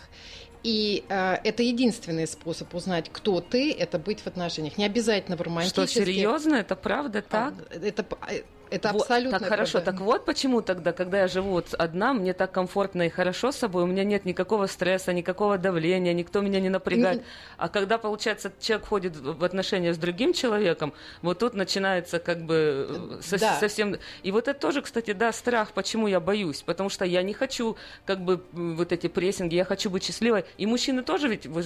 И 0.64 1.06
э, 1.08 1.36
это 1.46 1.64
единственный 1.64 2.28
способ 2.28 2.74
узнать, 2.76 3.10
кто 3.14 3.40
ты, 3.40 3.72
это 3.72 4.00
быть 4.00 4.20
в 4.20 4.28
отношениях. 4.28 4.78
Не 4.78 4.86
обязательно 4.86 5.38
в 5.38 5.40
Что, 5.40 5.46
романтических. 5.46 6.06
серьезно? 6.06 6.56
Это 6.56 6.76
правда 6.76 7.22
так? 7.22 7.54
Это, 7.72 8.06
э, 8.30 8.42
это 8.70 8.92
Вот, 8.94 9.02
абсолютно 9.04 9.40
Так 9.40 9.48
хорошо, 9.48 9.74
правда. 9.80 9.92
так 9.92 10.02
вот 10.02 10.26
почему 10.26 10.62
тогда, 10.62 10.92
когда 10.94 11.22
я 11.22 11.28
живу 11.28 11.52
вот 11.52 11.74
одна, 11.74 12.14
мне 12.14 12.34
так 12.34 12.52
комфортно 12.52 13.04
и 13.04 13.10
хорошо 13.10 13.52
с 13.52 13.58
собой, 13.58 13.84
у 13.84 13.88
меня 13.88 14.04
нет 14.04 14.26
никакого 14.26 14.68
стресса, 14.68 15.14
никакого 15.14 15.58
давления, 15.58 16.14
никто 16.14 16.42
меня 16.42 16.60
не 16.60 16.70
напрягает. 16.70 17.24
А 17.58 17.70
когда, 17.70 17.98
получается, 17.98 18.52
человек 18.60 18.86
входит 18.86 19.16
в 19.16 19.44
отношения 19.44 19.94
с 19.94 19.98
другим 19.98 20.34
человеком, 20.34 20.94
вот 21.22 21.40
тут 21.40 21.54
начинается 21.54 22.20
как 22.20 22.42
бы 22.44 22.88
э, 22.90 23.22
со- 23.22 23.40
Да. 23.40 23.60
совсем... 23.60 23.96
И 24.24 24.32
вот 24.32 24.48
это 24.48 24.60
тоже, 24.60 24.82
кстати, 24.82 25.14
да, 25.14 25.32
страх, 25.32 25.72
почему 25.74 26.08
я 26.08 26.20
боюсь, 26.20 26.62
потому 26.62 26.90
что 26.90 27.06
я 27.06 27.24
не 27.24 27.34
хочу 27.34 27.78
как 28.06 28.20
бы 28.22 28.44
вот 28.52 28.92
эти 28.92 29.08
прессинги, 29.08 29.56
я 29.56 29.64
хочу 29.66 29.90
быть 29.90 30.04
счастливой. 30.04 30.44
И 30.58 30.66
мужчины 30.66 31.04
тоже 31.04 31.28
ведь, 31.28 31.46
вы 31.46 31.64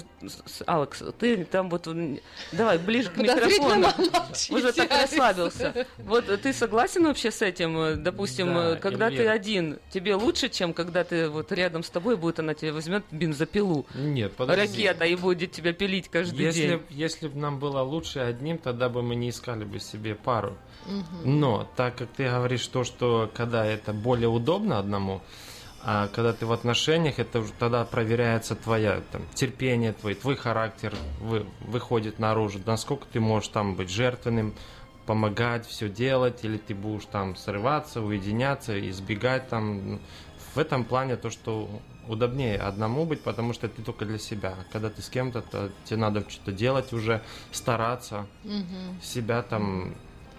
Алекс, 0.68 1.02
ты 1.20 1.46
там 1.46 1.70
вот, 1.70 1.88
давай, 2.52 2.78
ближе 2.78 3.10
к 3.10 3.18
микрофону. 3.18 3.88
Уже 4.50 4.72
так 4.74 4.90
расслабился. 4.92 5.86
Вот 6.00 6.26
ты 6.42 6.54
согласен 6.54 6.91
вообще 7.00 7.32
с 7.32 7.42
этим? 7.42 7.78
Э, 7.78 7.96
Допустим, 7.96 8.54
Да, 8.54 8.70
э, 8.72 8.76
когда 8.78 9.08
ты 9.10 9.16
Эльвира. 9.16 9.32
один, 9.32 9.80
тебе 9.90 10.16
лучше, 10.16 10.50
чем 10.50 10.74
когда 10.74 11.04
ты 11.04 11.30
вот 11.30 11.52
рядом 11.52 11.84
с 11.84 11.90
тобой 11.90 12.18
будет, 12.18 12.40
она 12.40 12.54
тебе 12.54 12.72
возьмет 12.72 13.04
бензопилу, 13.12 13.86
Нет, 13.96 14.34
подожди. 14.36 14.62
ракета 14.88 15.06
и 15.06 15.16
будет 15.16 15.52
тебя 15.52 15.74
пилить 15.74 16.10
каждый 16.10 16.46
Если, 16.46 16.62
день. 16.68 16.82
если 16.90 17.28
бы 17.28 17.38
нам 17.40 17.60
было 17.60 17.82
лучше 17.82 18.20
одним, 18.20 18.58
тогда 18.58 18.90
бы 18.90 19.02
мы 19.02 19.16
не 19.16 19.30
искали 19.30 19.64
бы 19.64 19.80
себе 19.80 20.16
пару. 20.16 20.58
Мгм. 20.86 21.40
Но 21.40 21.68
так 21.76 21.96
как 21.96 22.10
ты 22.10 22.30
говоришь 22.30 22.66
то, 22.68 22.84
что 22.84 23.30
когда 23.34 23.66
это 23.66 23.94
более 23.94 24.30
удобно 24.30 24.80
одному, 24.80 25.22
а 25.84 26.10
когда 26.10 26.32
ты 26.34 26.46
в 26.46 26.52
отношениях, 26.52 27.18
это 27.18 27.40
уже 27.40 27.54
тогда 27.58 27.86
проверяется 27.86 28.56
твоя 28.56 29.02
там, 29.12 29.24
терпение, 29.34 29.94
твой, 29.94 30.14
твой 30.14 30.36
характер 30.36 30.94
вы, 31.20 31.46
выходит 31.62 32.20
наружу, 32.20 32.60
насколько 32.66 33.06
ты 33.12 33.20
можешь 33.20 33.50
там 33.50 33.76
быть 33.76 33.90
жертвенным, 33.90 34.54
помогать, 35.06 35.66
все 35.66 35.90
делать, 35.90 36.44
или 36.44 36.58
ты 36.58 36.74
будешь 36.76 37.06
там 37.06 37.36
срываться, 37.36 38.02
уединяться, 38.02 38.90
избегать 38.90 39.48
там. 39.50 40.00
В 40.54 40.58
этом 40.58 40.84
плане 40.84 41.16
то, 41.16 41.30
что 41.30 41.70
удобнее 42.08 42.58
одному 42.58 43.06
быть, 43.06 43.22
потому 43.22 43.54
что 43.54 43.70
ты 43.70 43.82
только 43.82 44.06
для 44.06 44.18
себя. 44.18 44.56
Когда 44.72 44.90
ты 44.90 45.02
с 45.02 45.10
кем-то, 45.10 45.42
то 45.42 45.72
тебе 45.86 45.98
надо 45.98 46.30
что-то 46.30 46.52
делать 46.52 46.92
уже, 46.92 47.22
стараться, 47.52 48.28
Мгм. 48.44 49.00
себя 49.02 49.44
там 49.44 49.94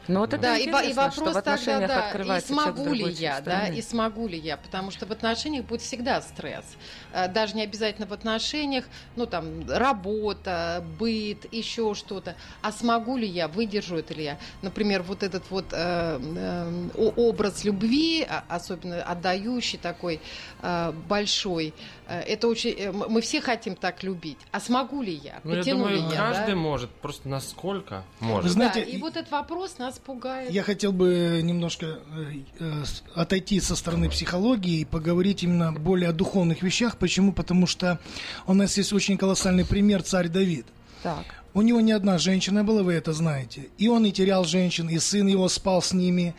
Ну 0.08 0.20
вот 0.20 0.32
это 0.32 0.42
да, 0.42 0.56
и, 0.56 0.64
и 0.64 0.68
интересно, 0.68 1.10
что 1.10 1.24
вопрос 1.24 1.36
в 1.36 1.42
тогда, 1.42 1.86
да, 1.86 1.86
и 1.86 2.08
открывается 2.08 2.52
смогу 2.52 2.92
ли 2.92 3.10
я, 3.10 3.40
да, 3.40 3.66
и 3.68 3.82
смогу 3.82 4.26
ли 4.26 4.38
я, 4.38 4.56
потому 4.56 4.90
что 4.90 5.06
в 5.06 5.12
отношениях 5.12 5.64
будет 5.66 5.82
всегда 5.82 6.20
стресс, 6.20 6.64
Э, 7.12 7.28
даже 7.28 7.54
не 7.54 7.62
обязательно 7.62 8.06
в 8.06 8.12
отношениях, 8.12 8.84
ну 9.16 9.26
там 9.26 9.68
работа, 9.68 10.84
быт, 10.98 11.52
еще 11.52 11.94
что-то, 11.94 12.36
а 12.62 12.72
смогу 12.72 13.16
ли 13.16 13.26
я, 13.26 13.48
выдержу 13.48 13.96
это 13.96 14.14
ли 14.14 14.24
я, 14.24 14.38
например, 14.62 15.02
вот 15.02 15.22
этот 15.22 15.50
вот 15.50 15.66
э, 15.72 16.18
э, 16.20 16.88
образ 16.94 17.64
любви, 17.64 18.26
а- 18.28 18.44
особенно 18.48 19.02
отдающий 19.02 19.78
такой 19.78 20.20
э, 20.62 20.92
большой, 21.08 21.74
это 22.08 22.48
очень, 22.48 22.70
э, 22.70 22.92
мы 22.92 23.20
все 23.20 23.40
хотим 23.40 23.76
так 23.76 24.02
любить, 24.02 24.38
а 24.50 24.60
смогу 24.60 25.02
ли 25.02 25.14
я, 25.14 25.40
Ну, 25.44 25.54
я 25.54 25.62
думаю, 25.62 25.96
ли 25.96 26.02
я, 26.02 26.16
каждый 26.16 26.54
да? 26.54 26.56
может, 26.56 26.90
просто 26.90 27.28
насколько 27.28 28.04
может. 28.20 28.44
Вы 28.44 28.50
знаете, 28.50 28.84
Да, 28.84 28.90
и 28.90 28.98
вот 28.98 29.16
этот 29.16 29.30
вопрос 29.30 29.78
нас 29.78 29.98
пугает. 29.98 30.50
Я 30.50 30.62
хотел 30.62 30.92
бы 30.92 31.40
немножко 31.42 31.86
э, 31.86 32.42
э, 32.58 32.84
отойти 33.14 33.60
со 33.60 33.76
стороны 33.76 34.10
психологии 34.10 34.80
и 34.80 34.84
поговорить 34.84 35.42
именно 35.42 35.72
более 35.72 36.10
о 36.10 36.12
духовных 36.12 36.62
вещах. 36.62 36.96
Почему? 36.98 37.32
Потому 37.32 37.66
что 37.66 37.98
у 38.46 38.54
нас 38.54 38.76
есть 38.76 38.92
очень 38.92 39.16
колоссальный 39.16 39.64
пример 39.64 40.02
царь 40.02 40.28
Давид. 40.28 40.66
Так. 41.02 41.24
У 41.54 41.62
него 41.62 41.80
не 41.80 41.92
одна 41.92 42.18
женщина 42.18 42.64
была, 42.64 42.82
вы 42.82 42.94
это 42.94 43.12
знаете. 43.12 43.68
И 43.76 43.88
он 43.88 44.06
и 44.06 44.12
терял 44.12 44.44
женщин, 44.44 44.88
и 44.88 44.98
сын 44.98 45.26
его 45.26 45.48
спал 45.48 45.82
с 45.82 45.92
ними. 45.92 46.34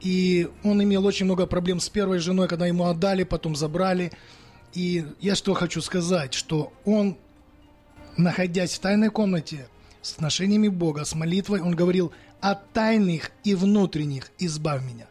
И 0.00 0.48
он 0.62 0.82
имел 0.82 1.04
очень 1.06 1.26
много 1.26 1.46
проблем 1.46 1.80
с 1.80 1.88
первой 1.88 2.18
женой, 2.18 2.48
когда 2.48 2.66
ему 2.66 2.86
отдали, 2.86 3.24
потом 3.24 3.54
забрали. 3.56 4.12
И 4.76 5.06
я 5.20 5.34
что 5.34 5.54
хочу 5.54 5.80
сказать, 5.80 6.34
что 6.34 6.70
он, 6.84 7.16
находясь 8.18 8.74
в 8.74 8.78
тайной 8.78 9.08
комнате 9.08 9.68
с 10.02 10.12
отношениями 10.12 10.68
Бога, 10.68 11.06
с 11.06 11.14
молитвой, 11.14 11.62
он 11.62 11.74
говорил 11.74 12.12
от 12.42 12.70
тайных 12.74 13.30
и 13.42 13.54
внутренних 13.54 14.30
избавь 14.38 14.82
меня. 14.82 15.06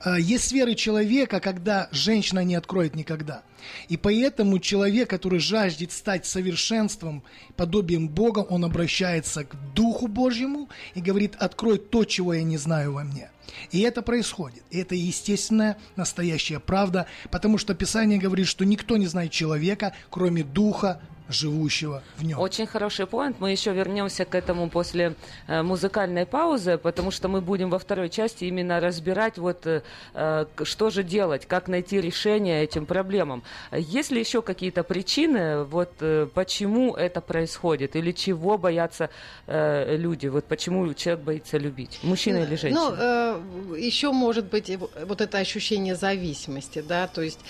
А, 0.00 0.18
Есть 0.18 0.48
сферы 0.48 0.74
человека, 0.74 1.40
когда 1.40 1.88
женщина 1.92 2.44
не 2.44 2.54
откроет 2.54 2.94
никогда. 2.94 3.42
И 3.88 3.96
поэтому 3.96 4.58
человек, 4.58 5.08
который 5.08 5.38
жаждет 5.38 5.92
стать 5.92 6.26
совершенством, 6.26 7.22
подобием 7.56 8.06
Бога, 8.06 8.40
он 8.40 8.66
обращается 8.66 9.44
к 9.44 9.56
Духу 9.74 10.08
Божьему 10.08 10.68
и 10.94 11.00
говорит, 11.00 11.36
открой 11.36 11.78
то, 11.78 12.04
чего 12.04 12.34
я 12.34 12.42
не 12.42 12.58
знаю 12.58 12.92
во 12.92 13.04
мне. 13.04 13.30
И 13.70 13.80
это 13.80 14.02
происходит. 14.02 14.62
И 14.70 14.78
это 14.78 14.94
естественная, 14.94 15.78
настоящая 15.96 16.60
правда, 16.60 17.06
потому 17.30 17.58
что 17.58 17.74
Писание 17.74 18.18
говорит, 18.18 18.46
что 18.46 18.64
никто 18.64 18.96
не 18.96 19.06
знает 19.06 19.32
человека, 19.32 19.94
кроме 20.10 20.42
Духа, 20.42 21.00
живущего 21.32 22.02
в 22.16 22.24
нем. 22.24 22.38
Очень 22.38 22.66
хороший 22.66 23.06
поинт. 23.06 23.36
Мы 23.40 23.52
еще 23.52 23.72
вернемся 23.72 24.24
к 24.24 24.34
этому 24.34 24.68
после 24.70 25.14
э, 25.46 25.62
музыкальной 25.62 26.26
паузы, 26.26 26.78
потому 26.78 27.10
что 27.10 27.28
мы 27.28 27.40
будем 27.40 27.70
во 27.70 27.78
второй 27.78 28.08
части 28.08 28.44
именно 28.44 28.80
разбирать, 28.80 29.38
вот, 29.38 29.66
э, 29.66 29.82
э, 30.14 30.46
что 30.64 30.90
же 30.90 31.02
делать, 31.02 31.46
как 31.46 31.68
найти 31.68 32.00
решение 32.00 32.62
этим 32.62 32.86
проблемам. 32.86 33.42
Есть 33.72 34.10
ли 34.10 34.20
еще 34.20 34.42
какие-то 34.42 34.82
причины, 34.82 35.64
вот, 35.64 35.90
почему 36.34 36.94
это 36.94 37.20
происходит, 37.20 37.96
или 37.96 38.12
чего 38.12 38.58
боятся 38.58 39.10
люди, 39.46 40.26
вот 40.28 40.44
почему 40.44 40.92
человек 40.94 41.24
боится 41.24 41.58
любить, 41.58 42.00
мужчина 42.02 42.38
или 42.38 42.56
женщина? 42.56 43.38
Ну, 43.70 43.76
еще 43.76 44.12
может 44.12 44.46
быть 44.46 44.70
вот 45.06 45.20
это 45.20 45.38
ощущение 45.38 45.94
зависимости, 45.94 46.82
да, 46.86 47.06
то 47.06 47.22
есть 47.22 47.40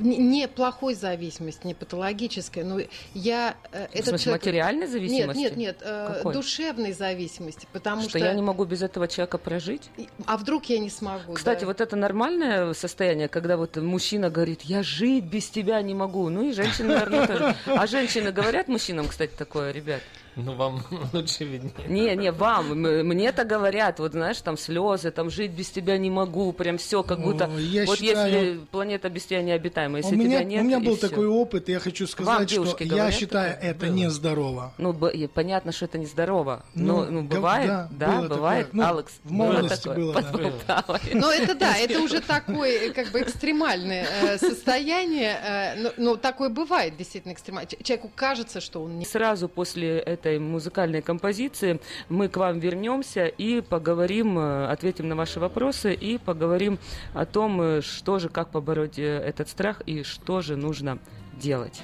не 0.00 0.16
не 0.16 0.48
плохой 0.48 0.94
зависимости, 0.94 1.66
не 1.66 1.74
патологической, 1.74 2.64
но 2.64 2.80
я... 3.14 3.56
э, 3.72 3.86
В 3.88 3.94
этот 3.94 4.08
смысле, 4.08 4.24
человек- 4.24 4.42
материальной 4.42 4.86
зависимости? 4.86 5.38
Нет, 5.38 5.56
нет, 5.56 5.56
нет, 5.56 5.76
э, 5.82 6.14
Какой? 6.18 6.34
душевной 6.34 6.92
зависимости, 6.92 7.66
потому 7.72 8.02
что... 8.02 8.10
что 8.10 8.18
я 8.18 8.34
не 8.34 8.42
могу 8.42 8.64
без 8.64 8.82
этого 8.82 9.08
человека 9.08 9.38
прожить? 9.38 9.90
А 10.26 10.36
вдруг 10.36 10.66
я 10.66 10.78
не 10.78 10.90
смогу? 10.90 11.34
Кстати, 11.34 11.60
да? 11.60 11.66
вот 11.66 11.80
это 11.80 11.96
нормальное 11.96 12.72
состояние, 12.74 13.28
когда 13.28 13.56
вот 13.56 13.76
мужчина 13.76 14.30
говорит, 14.30 14.62
я 14.62 14.82
жить 14.82 15.24
без 15.24 15.48
тебя 15.48 15.80
не 15.82 15.94
могу. 15.94 16.28
Ну 16.28 16.48
и 16.48 16.52
женщины, 16.52 16.88
наверное, 16.88 17.26
тоже. 17.26 17.56
А 17.66 17.86
женщины 17.86 18.32
говорят 18.32 18.68
мужчинам, 18.68 19.08
кстати, 19.08 19.32
такое, 19.36 19.72
ребят? 19.72 20.00
Ну, 20.38 20.54
вам 20.54 20.82
лучше 21.12 21.44
виднее. 21.44 21.72
Не, 21.88 22.14
не, 22.16 22.30
вам, 22.32 22.80
мне-то 22.80 23.44
говорят, 23.44 23.98
вот 23.98 24.12
знаешь, 24.12 24.40
там 24.40 24.56
слезы, 24.56 25.10
там 25.10 25.30
жить 25.30 25.50
без 25.50 25.68
тебя 25.70 25.98
не 25.98 26.10
могу, 26.10 26.52
прям 26.52 26.78
все, 26.78 27.02
как 27.02 27.20
будто 27.20 27.46
О, 27.46 27.58
я 27.58 27.84
вот 27.86 27.98
считаю- 27.98 28.32
если 28.32 28.60
планета 28.70 29.10
без 29.10 29.26
тебя 29.26 29.42
необитаема, 29.42 29.98
если 29.98 30.14
у 30.14 30.18
меня, 30.18 30.38
тебя 30.38 30.44
нет, 30.44 30.62
у 30.62 30.64
меня 30.64 30.80
был 30.80 30.96
такой 30.96 31.26
опыт, 31.26 31.68
и 31.68 31.72
я 31.72 31.80
хочу 31.80 32.06
сказать, 32.06 32.48
что 32.48 32.62
девушки 32.62 32.84
я 32.84 32.88
говорят 32.88 33.14
считаю 33.14 33.54
такое? 33.54 33.70
это 33.70 33.88
нездорово. 33.88 34.72
Ну, 34.78 34.94
понятно, 35.34 35.72
что 35.72 35.86
это 35.86 35.98
нездорово. 35.98 36.64
Ну, 36.74 37.04
Ну, 37.04 37.10
ну, 37.10 37.22
бывает, 37.22 37.66
да, 37.66 37.88
да, 37.90 38.18
было 38.20 38.28
бывает. 38.28 38.66
такое. 38.66 38.80
Ну, 38.86 38.94
Алекс, 38.94 39.12
в 39.24 39.30
молодости 39.32 39.88
было 39.88 40.12
было, 40.12 40.22
такое. 40.22 40.52
да. 40.66 40.82
Полтавой. 40.82 41.00
Ну, 41.14 41.30
это 41.30 41.54
да, 41.54 41.76
это 41.76 42.00
уже 42.00 42.20
такое, 42.20 42.92
как 42.92 43.10
бы, 43.10 43.22
экстремальное 43.22 44.06
э, 44.22 44.38
состояние. 44.38 45.36
э, 45.42 45.80
но, 45.82 45.92
но 45.96 46.16
такое 46.16 46.48
бывает, 46.48 46.96
действительно, 46.96 47.32
экстремальное. 47.32 47.68
Человеку 47.82 48.10
кажется, 48.14 48.60
что 48.60 48.82
он 48.84 48.98
не... 48.98 49.04
Сразу 49.04 49.48
после 49.48 49.98
этой 49.98 50.27
этой 50.28 50.38
музыкальной 50.38 51.02
композиции 51.02 51.80
мы 52.08 52.28
к 52.28 52.36
вам 52.36 52.60
вернемся 52.60 53.26
и 53.26 53.60
поговорим, 53.60 54.38
э, 54.38 54.66
ответим 54.66 55.08
на 55.08 55.16
ваши 55.16 55.40
вопросы 55.40 55.94
и 55.94 56.18
поговорим 56.18 56.78
о 57.14 57.24
том, 57.24 57.60
э, 57.60 57.80
что 57.80 58.18
же, 58.18 58.28
как 58.28 58.50
побороть 58.50 58.98
э, 58.98 59.02
этот 59.02 59.48
страх 59.48 59.80
и 59.86 60.02
что 60.02 60.40
же 60.40 60.56
нужно 60.56 60.98
делать. 61.40 61.82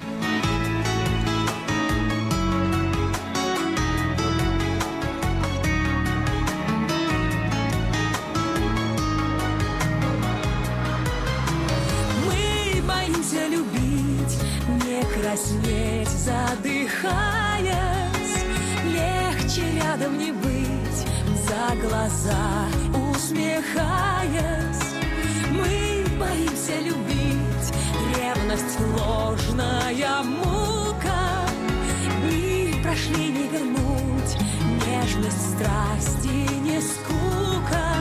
Глаза 21.87 22.67
усмехаясь. 23.11 24.85
Мы 25.51 26.05
боимся 26.19 26.79
любить, 26.81 27.67
ревность 28.15 28.79
ложная 28.97 30.23
мука. 30.23 31.45
Дни 32.21 32.75
прошли 32.83 33.27
не 33.29 33.47
вернуть, 33.47 34.37
нежность, 34.87 35.55
страсти, 35.55 36.53
не 36.61 36.81
скука. 36.81 37.94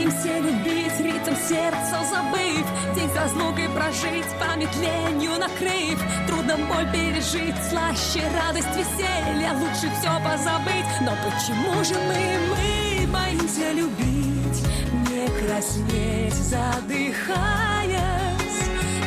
Боимся 0.00 0.38
любить, 0.38 0.98
ритм 1.00 1.34
сердца 1.46 2.00
забыв 2.08 2.64
День 2.94 3.10
разлукой 3.14 3.68
прожить, 3.68 4.24
память 4.40 4.74
ленью 4.76 5.32
накрыв. 5.38 6.02
Трудно 6.26 6.56
боль 6.56 6.90
пережить, 6.90 7.54
слаще 7.68 8.22
радость, 8.34 8.74
веселье 8.74 9.52
Лучше 9.52 9.92
все 9.98 10.18
позабыть, 10.24 10.86
но 11.02 11.12
почему 11.22 11.84
же 11.84 11.96
мы, 12.08 12.38
мы 12.48 13.06
боимся 13.12 13.72
любить? 13.72 14.62
Не 15.10 15.28
краснеть, 15.38 16.32
задыхаясь. 16.32 18.00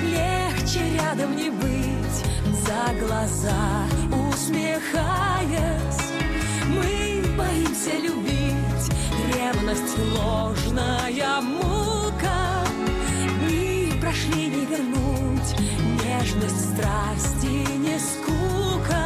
Легче 0.04 0.82
рядом 1.00 1.36
не 1.36 1.50
быть, 1.50 2.24
за 2.68 2.94
глаза 3.04 3.88
усмехаясь. 4.12 4.94
Мы 6.68 7.24
боимся 7.36 7.98
любить 8.00 8.63
Ревность 9.36 9.98
ложная 10.16 11.42
мука. 11.42 12.64
Дни 13.40 13.94
прошли 14.00 14.48
не 14.48 14.66
вернуть 14.66 15.60
Нежность, 16.04 16.74
страсти, 16.74 17.66
не 17.78 17.98
скука. 17.98 19.06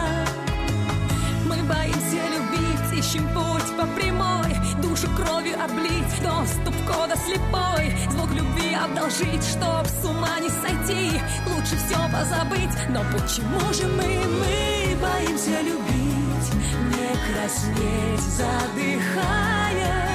Мы 1.45 1.63
боимся 1.63 2.21
любить 2.33 2.99
Ищем 2.99 3.27
путь 3.33 3.77
по 3.77 3.85
прямой 3.99 4.53
Душу 4.81 5.07
кровью 5.15 5.55
облить 5.63 6.21
Доступ 6.21 6.75
кода 6.85 7.15
слепой. 7.15 7.93
Звук 8.11 8.31
любви 8.31 8.73
одолжить 8.75 9.43
Чтоб 9.43 9.85
с 9.85 10.05
ума 10.05 10.39
не 10.41 10.49
сойти. 10.49 11.21
Лучше 11.47 11.77
все 11.77 11.97
позабыть 12.11 12.75
Но 12.89 13.01
почему 13.13 13.73
же 13.73 13.87
мы, 13.87 14.19
мы 14.39 14.97
боимся 15.01 15.61
любить 15.61 16.51
Не 16.91 17.15
краснеть, 17.31 18.27
задыхаясь 18.35 20.06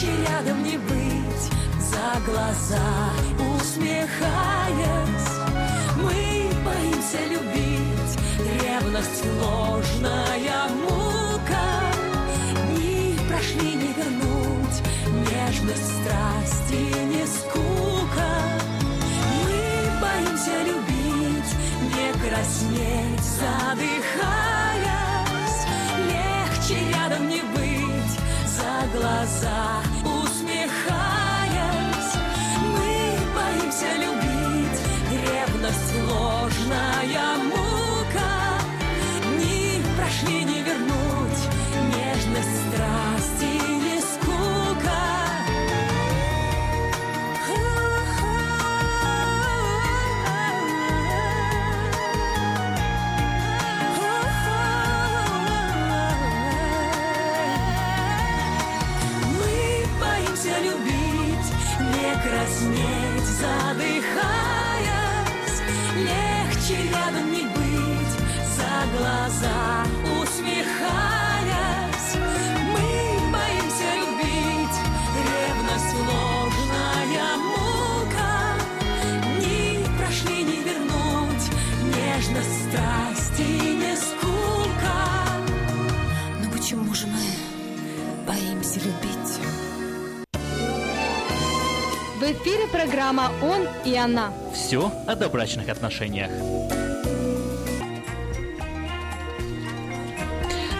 Легче 0.00 0.16
рядом 0.26 0.62
не 0.62 0.78
быть. 0.78 1.50
За 1.78 2.20
глаза 2.24 3.10
усмехаясь 3.54 4.08
Мы 5.96 6.50
боимся 6.64 7.18
любить. 7.28 8.18
Ревность 8.62 9.24
ложная 9.42 10.68
мука. 10.82 11.68
Дни 12.68 13.18
прошли 13.28 13.74
не 13.74 13.92
вернуть. 13.92 14.82
Нежность, 15.30 15.92
страсти, 16.00 16.82
не 17.04 17.26
скука. 17.26 18.32
Мы 19.44 19.60
боимся 20.00 20.56
любить. 20.64 21.52
Не 21.94 22.08
краснеть, 22.26 23.26
задыхаясь. 23.38 24.80
Легче 26.08 26.76
рядом 26.94 27.28
не 27.28 27.42
быть. 27.42 27.80
За 28.46 28.98
глаза 28.98 29.89
усмехаясь 30.70 32.14
Мы 32.62 33.18
боимся 33.34 33.90
любить. 33.96 34.80
Ревность 35.10 35.94
ложная 36.08 37.36
мука. 37.38 38.58
Дни 39.24 39.82
прошли 39.96 40.44
не 40.44 40.62
вернуть 40.62 40.99
рядом 67.10 67.32
не 67.32 67.42
быть, 67.42 68.14
за 68.56 68.98
глаза 68.98 69.84
усмехаясь. 70.22 72.14
Мы 72.72 72.86
боимся 73.32 73.88
любить, 73.96 74.78
ревность 75.26 75.94
ложная 76.08 77.30
мука. 77.36 78.32
Дни 79.38 79.84
прошли 79.98 80.42
не 80.42 80.62
вернуть, 80.62 81.44
нежность, 81.96 82.68
страсти, 82.68 83.42
не 83.42 83.96
скука. 83.96 84.98
Но 86.42 86.50
почему 86.50 86.94
же 86.94 87.06
мы 87.06 88.26
боимся 88.26 88.80
любить? 88.80 89.40
В 92.18 92.22
эфире 92.22 92.66
программа 92.68 93.30
«Он 93.42 93.66
и 93.84 93.96
она». 93.96 94.30
Все 94.54 94.92
о 95.06 95.16
добрачных 95.16 95.68
отношениях. 95.68 96.30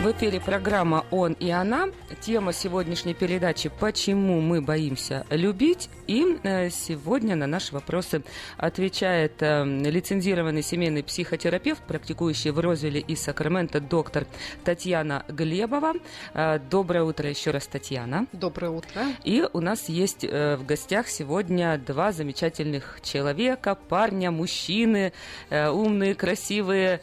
В 0.00 0.12
эфире 0.12 0.40
программа 0.40 1.04
«Он 1.10 1.34
и 1.34 1.50
она». 1.50 1.90
Тема 2.22 2.54
сегодняшней 2.54 3.12
передачи 3.12 3.70
«Почему 3.80 4.40
мы 4.40 4.62
боимся 4.62 5.26
любить?» 5.28 5.90
И 6.06 6.38
э, 6.42 6.70
сегодня 6.70 7.36
на 7.36 7.46
наши 7.46 7.74
вопросы 7.74 8.22
отвечает 8.56 9.42
э, 9.42 9.62
лицензированный 9.62 10.62
семейный 10.62 11.02
психотерапевт, 11.02 11.82
практикующий 11.82 12.50
в 12.50 12.58
Розвилле 12.60 13.00
и 13.00 13.14
Сакраменто 13.14 13.82
доктор 13.82 14.26
Татьяна 14.64 15.26
Глебова. 15.28 15.92
Э, 16.32 16.58
Доброе 16.70 17.04
утро 17.04 17.28
еще 17.28 17.50
раз, 17.50 17.66
Татьяна. 17.66 18.26
Доброе 18.32 18.70
утро. 18.70 19.02
И 19.22 19.46
у 19.52 19.60
нас 19.60 19.90
есть 19.90 20.24
в 20.24 20.60
гостях 20.66 21.08
сегодня 21.08 21.76
два 21.76 22.12
замечательных 22.12 23.00
человека, 23.02 23.74
парня, 23.74 24.30
мужчины, 24.30 25.12
умные, 25.50 26.14
красивые. 26.14 27.02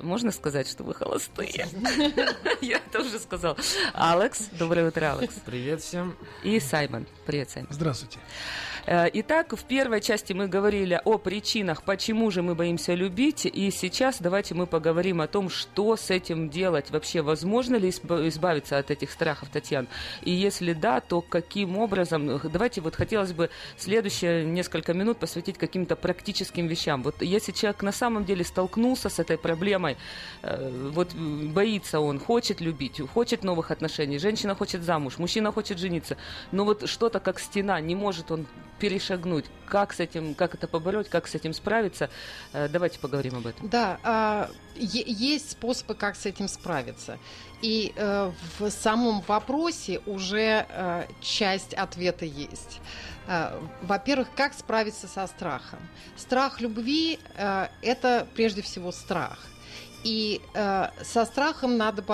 Можно 0.00 0.30
сказать, 0.32 0.68
что 0.68 0.84
вы 0.84 0.94
холостые? 0.94 1.68
Я 2.60 2.76
это 2.78 3.00
уже 3.00 3.18
сказал. 3.18 3.56
Алекс, 3.94 4.48
доброе 4.58 4.88
утро, 4.88 5.12
Алекс. 5.16 5.34
Привет 5.44 5.82
всем. 5.82 6.16
И 6.42 6.60
Саймон. 6.60 7.06
Привет, 7.26 7.50
Саймон. 7.50 7.72
Здравствуйте. 7.72 8.18
Э, 8.86 9.08
Итак, 9.12 9.52
в 9.56 9.64
первой 9.64 10.00
части 10.00 10.32
мы 10.32 10.46
говорили 10.46 11.00
о 11.04 11.18
причинах, 11.18 11.82
почему 11.82 12.30
же 12.30 12.42
мы 12.42 12.54
боимся 12.54 12.94
любить, 12.94 13.44
и 13.44 13.70
сейчас 13.72 14.18
давайте 14.20 14.54
мы 14.54 14.66
поговорим 14.66 15.20
о 15.20 15.26
том, 15.26 15.50
что 15.50 15.96
с 15.96 16.10
этим 16.10 16.48
делать. 16.48 16.90
Вообще, 16.90 17.20
возможно 17.20 17.74
ли 17.76 17.88
изб- 17.88 18.28
избавиться 18.28 18.78
от 18.78 18.92
этих 18.92 19.10
страхов, 19.10 19.48
Татьяна? 19.48 19.88
И 20.22 20.30
если 20.30 20.72
да, 20.72 21.00
то 21.00 21.20
каким 21.20 21.78
образом? 21.78 22.40
Давайте 22.44 22.80
вот 22.80 22.94
хотелось 22.94 23.32
бы 23.32 23.50
следующие 23.76 24.44
несколько 24.44 24.94
минут 24.94 25.18
посвятить 25.18 25.58
каким-то 25.58 25.96
практическим 25.96 26.68
вещам. 26.68 27.02
Вот 27.02 27.22
если 27.22 27.50
человек 27.50 27.82
на 27.82 27.92
самом 27.92 28.24
деле 28.24 28.44
столкнулся 28.44 29.08
с 29.08 29.18
этой 29.18 29.36
проблемой, 29.36 29.96
э, 30.42 30.90
вот 30.92 31.12
боится 31.12 31.98
он, 31.98 32.20
хочет 32.20 32.60
любить, 32.60 33.00
хочет 33.12 33.42
новых 33.42 33.72
отношений, 33.72 34.18
женщина 34.18 34.54
хочет 34.54 34.82
замуж, 34.82 35.18
мужчина 35.18 35.50
хочет 35.50 35.78
жениться, 35.78 36.16
но 36.52 36.64
вот 36.64 36.88
что-то 36.88 37.18
как 37.18 37.40
стена, 37.40 37.80
не 37.80 37.96
может 37.96 38.30
он 38.30 38.46
перешагнуть. 38.78 39.46
Как 39.66 39.92
с 39.92 40.00
этим, 40.00 40.34
как 40.34 40.54
это 40.54 40.68
побороть, 40.68 41.08
как 41.08 41.26
с 41.26 41.34
этим 41.34 41.52
справиться? 41.52 42.10
Э, 42.52 42.68
Давайте 42.68 42.98
поговорим 42.98 43.36
об 43.36 43.46
этом. 43.46 43.68
Да, 43.68 43.98
а, 44.02 44.50
есть 44.74 45.52
способы, 45.52 45.94
как 45.94 46.16
с 46.16 46.26
этим 46.26 46.48
справиться. 46.48 47.18
И 47.62 47.92
э, 47.96 48.32
в 48.58 48.70
самом 48.70 49.22
вопросе 49.22 50.00
уже 50.06 50.66
э, 50.68 51.06
часть 51.20 51.74
ответа 51.74 52.24
есть. 52.24 52.80
Во-первых, 53.82 54.28
как 54.36 54.54
справиться 54.54 55.08
со 55.08 55.26
страхом? 55.26 55.80
Страх 56.16 56.60
любви 56.60 57.18
это 57.82 58.24
прежде 58.36 58.62
всего 58.62 58.92
страх. 58.92 59.40
И 60.06 60.40
э, 60.54 60.90
со 61.02 61.24
страхом 61.24 61.76
надо 61.76 62.04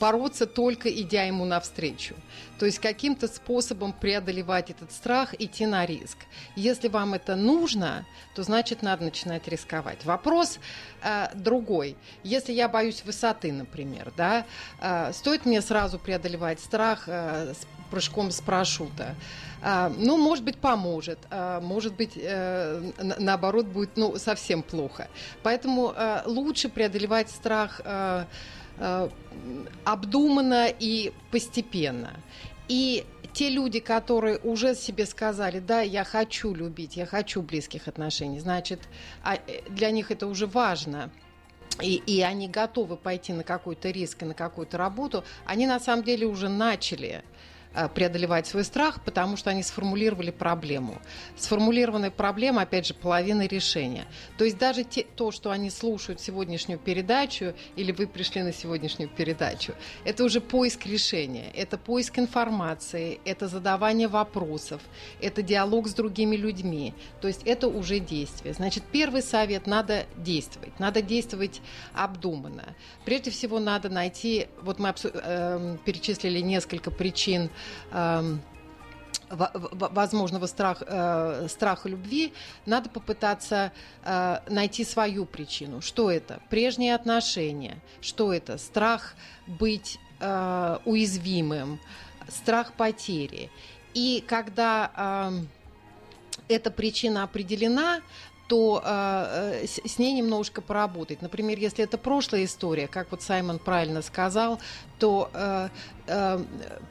бороться 0.00 0.46
только 0.46 0.88
идя 0.90 1.24
ему 1.24 1.44
навстречу. 1.44 2.14
То 2.58 2.66
есть 2.66 2.78
каким-то 2.78 3.28
способом 3.28 3.92
преодолевать 3.92 4.70
этот 4.70 4.92
страх, 4.92 5.34
идти 5.38 5.66
на 5.66 5.84
риск. 5.84 6.18
Если 6.54 6.88
вам 6.88 7.14
это 7.14 7.36
нужно, 7.36 8.06
то 8.34 8.42
значит 8.42 8.82
надо 8.82 9.04
начинать 9.04 9.46
рисковать. 9.48 10.04
Вопрос 10.04 10.58
э, 11.02 11.28
другой. 11.34 11.96
Если 12.22 12.52
я 12.52 12.68
боюсь 12.68 13.02
высоты, 13.04 13.52
например, 13.52 14.12
да, 14.16 14.46
э, 14.80 15.12
стоит 15.12 15.44
мне 15.44 15.60
сразу 15.60 15.98
преодолевать 15.98 16.60
страх 16.60 17.04
э, 17.08 17.52
с 17.52 17.66
прыжком 17.90 18.30
с 18.30 18.40
парашюта? 18.40 19.14
А, 19.62 19.92
ну, 19.96 20.16
может 20.16 20.44
быть, 20.44 20.58
поможет. 20.58 21.18
А, 21.30 21.60
может 21.60 21.94
быть, 21.94 22.12
э, 22.16 22.92
на- 22.98 23.16
наоборот, 23.18 23.66
будет 23.66 23.96
ну, 23.96 24.16
совсем 24.18 24.62
плохо. 24.62 25.08
Поэтому 25.42 25.92
э, 25.96 26.22
лучше 26.26 26.68
преодолевать 26.68 27.30
страх 27.30 27.80
э, 27.84 28.24
э, 28.24 28.24
обдуманно 29.84 30.68
и 30.68 31.12
постепенно. 31.30 32.12
И 32.68 33.04
те 33.32 33.50
люди, 33.50 33.80
которые 33.80 34.38
уже 34.38 34.74
себе 34.74 35.04
сказали, 35.04 35.60
да, 35.60 35.82
я 35.82 36.04
хочу 36.04 36.54
любить, 36.54 36.96
я 36.96 37.04
хочу 37.04 37.42
близких 37.42 37.86
отношений, 37.86 38.40
значит, 38.40 38.80
а, 39.22 39.34
э, 39.34 39.60
для 39.68 39.90
них 39.90 40.10
это 40.10 40.26
уже 40.26 40.46
важно. 40.46 41.10
И, 41.82 41.96
и 42.06 42.22
они 42.22 42.48
готовы 42.48 42.96
пойти 42.96 43.34
на 43.34 43.44
какой-то 43.44 43.90
риск 43.90 44.22
и 44.22 44.24
на 44.24 44.32
какую-то 44.32 44.78
работу, 44.78 45.22
они 45.44 45.66
на 45.66 45.78
самом 45.78 46.02
деле 46.02 46.26
уже 46.26 46.48
начали 46.48 47.08
э, 47.08 47.22
преодолевать 47.94 48.46
свой 48.46 48.64
страх, 48.64 49.02
потому 49.04 49.36
что 49.36 49.50
они 49.50 49.62
сформулировали 49.62 50.30
проблему. 50.30 51.00
Сформулированная 51.36 52.10
проблема, 52.10 52.62
опять 52.62 52.86
же, 52.86 52.94
половина 52.94 53.46
решения. 53.46 54.06
То 54.38 54.44
есть 54.44 54.58
даже 54.58 54.84
те, 54.84 55.04
то, 55.16 55.30
что 55.30 55.50
они 55.50 55.70
слушают 55.70 56.20
сегодняшнюю 56.20 56.78
передачу, 56.78 57.54
или 57.76 57.92
вы 57.92 58.06
пришли 58.06 58.42
на 58.42 58.52
сегодняшнюю 58.52 59.08
передачу, 59.08 59.74
это 60.04 60.24
уже 60.24 60.40
поиск 60.40 60.86
решения, 60.86 61.50
это 61.54 61.78
поиск 61.78 62.18
информации, 62.18 63.20
это 63.24 63.48
задавание 63.48 64.08
вопросов, 64.08 64.80
это 65.20 65.42
диалог 65.42 65.88
с 65.88 65.94
другими 65.94 66.36
людьми. 66.36 66.94
То 67.20 67.28
есть 67.28 67.42
это 67.44 67.68
уже 67.68 67.98
действие. 67.98 68.54
Значит, 68.54 68.84
первый 68.90 69.22
совет– 69.22 69.66
надо 69.66 70.06
действовать. 70.16 70.78
Надо 70.78 71.02
действовать 71.02 71.60
обдуманно. 71.92 72.74
Прежде 73.04 73.30
всего, 73.30 73.58
надо 73.58 73.88
найти, 73.88 74.48
вот 74.62 74.78
мы 74.78 74.88
эм, 74.88 75.78
перечислили 75.78 76.40
несколько 76.40 76.90
причин 76.90 77.50
возможного 79.28 80.46
страх, 80.46 80.82
э, 80.86 81.48
страха 81.48 81.88
любви, 81.88 82.32
надо 82.64 82.88
попытаться 82.88 83.72
э, 84.04 84.38
найти 84.48 84.84
свою 84.84 85.26
причину. 85.26 85.80
Что 85.80 86.10
это? 86.10 86.40
Прежние 86.48 86.94
отношения. 86.94 87.78
Что 88.00 88.32
это? 88.32 88.56
Страх 88.56 89.16
быть 89.46 89.98
э, 90.20 90.78
уязвимым, 90.84 91.80
страх 92.28 92.72
потери. 92.74 93.50
И 93.94 94.22
когда 94.26 94.90
эм, 95.30 95.48
эта 96.48 96.70
причина 96.70 97.22
определена, 97.22 98.00
то 98.48 98.82
э, 98.84 99.64
э, 99.64 99.66
с, 99.66 99.98
ней 99.98 100.12
немножко 100.12 100.60
поработать. 100.62 101.22
Например, 101.22 101.58
если 101.58 101.84
это 101.84 101.98
прошлая 101.98 102.44
история, 102.44 102.86
как 102.86 103.10
вот 103.10 103.22
Саймон 103.22 103.58
правильно 103.58 104.02
сказал, 104.02 104.60
то 104.98 105.30
э, 105.34 105.68
э, 106.06 106.44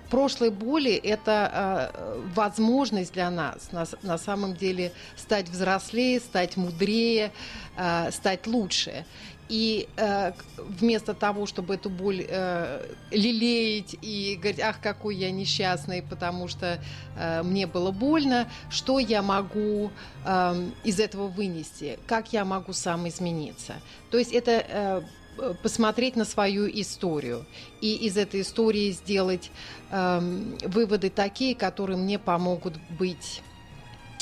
прошлые 0.10 0.52
боли– 0.52 0.94
это 1.04 1.92
э, 1.94 2.22
возможность 2.36 3.14
для 3.14 3.30
нас 3.32 3.72
на, 3.72 3.86
на 4.02 4.18
самом 4.18 4.54
деле 4.56 4.92
стать 5.16 5.48
взрослее, 5.48 6.20
стать 6.20 6.58
мудрее, 6.58 7.32
э, 7.78 8.12
стать 8.12 8.48
лучше. 8.48 9.06
И 9.48 9.88
э, 9.98 10.32
вместо 10.58 11.14
того, 11.14 11.46
чтобы 11.46 11.76
эту 11.76 11.92
боль 11.92 12.26
э, 12.28 12.82
лелеять 13.12 13.96
и 14.02 14.38
говорить, 14.38 14.60
ах, 14.60 14.82
какой 14.82 15.16
я 15.16 15.30
несчастный, 15.30 16.02
потому 16.02 16.48
что 16.48 16.80
э, 17.16 17.44
мне 17.44 17.68
было 17.68 17.92
больно, 17.92 18.50
что 18.72 18.98
я 18.98 19.22
могу 19.22 19.92
э, 20.26 20.70
из 20.84 21.00
этого 21.00 21.28
вынести, 21.28 22.00
как 22.08 22.34
я 22.34 22.44
могу 22.44 22.74
сам 22.74 23.08
измениться. 23.08 23.76
То 24.10 24.18
есть 24.18 24.32
это 24.32 24.52
э, 24.52 25.02
э, 25.38 25.54
посмотреть 25.62 26.16
на 26.16 26.26
свою 26.26 26.68
историю 26.68 27.46
и 27.82 27.96
из 28.08 28.18
этой 28.18 28.42
истории 28.42 28.90
сделать 28.92 29.52
эм, 29.92 30.58
выводы 30.64 31.12
такие, 31.12 31.54
которые 31.54 31.98
мне 31.98 32.18
помогут 32.18 32.74
быть 32.98 33.44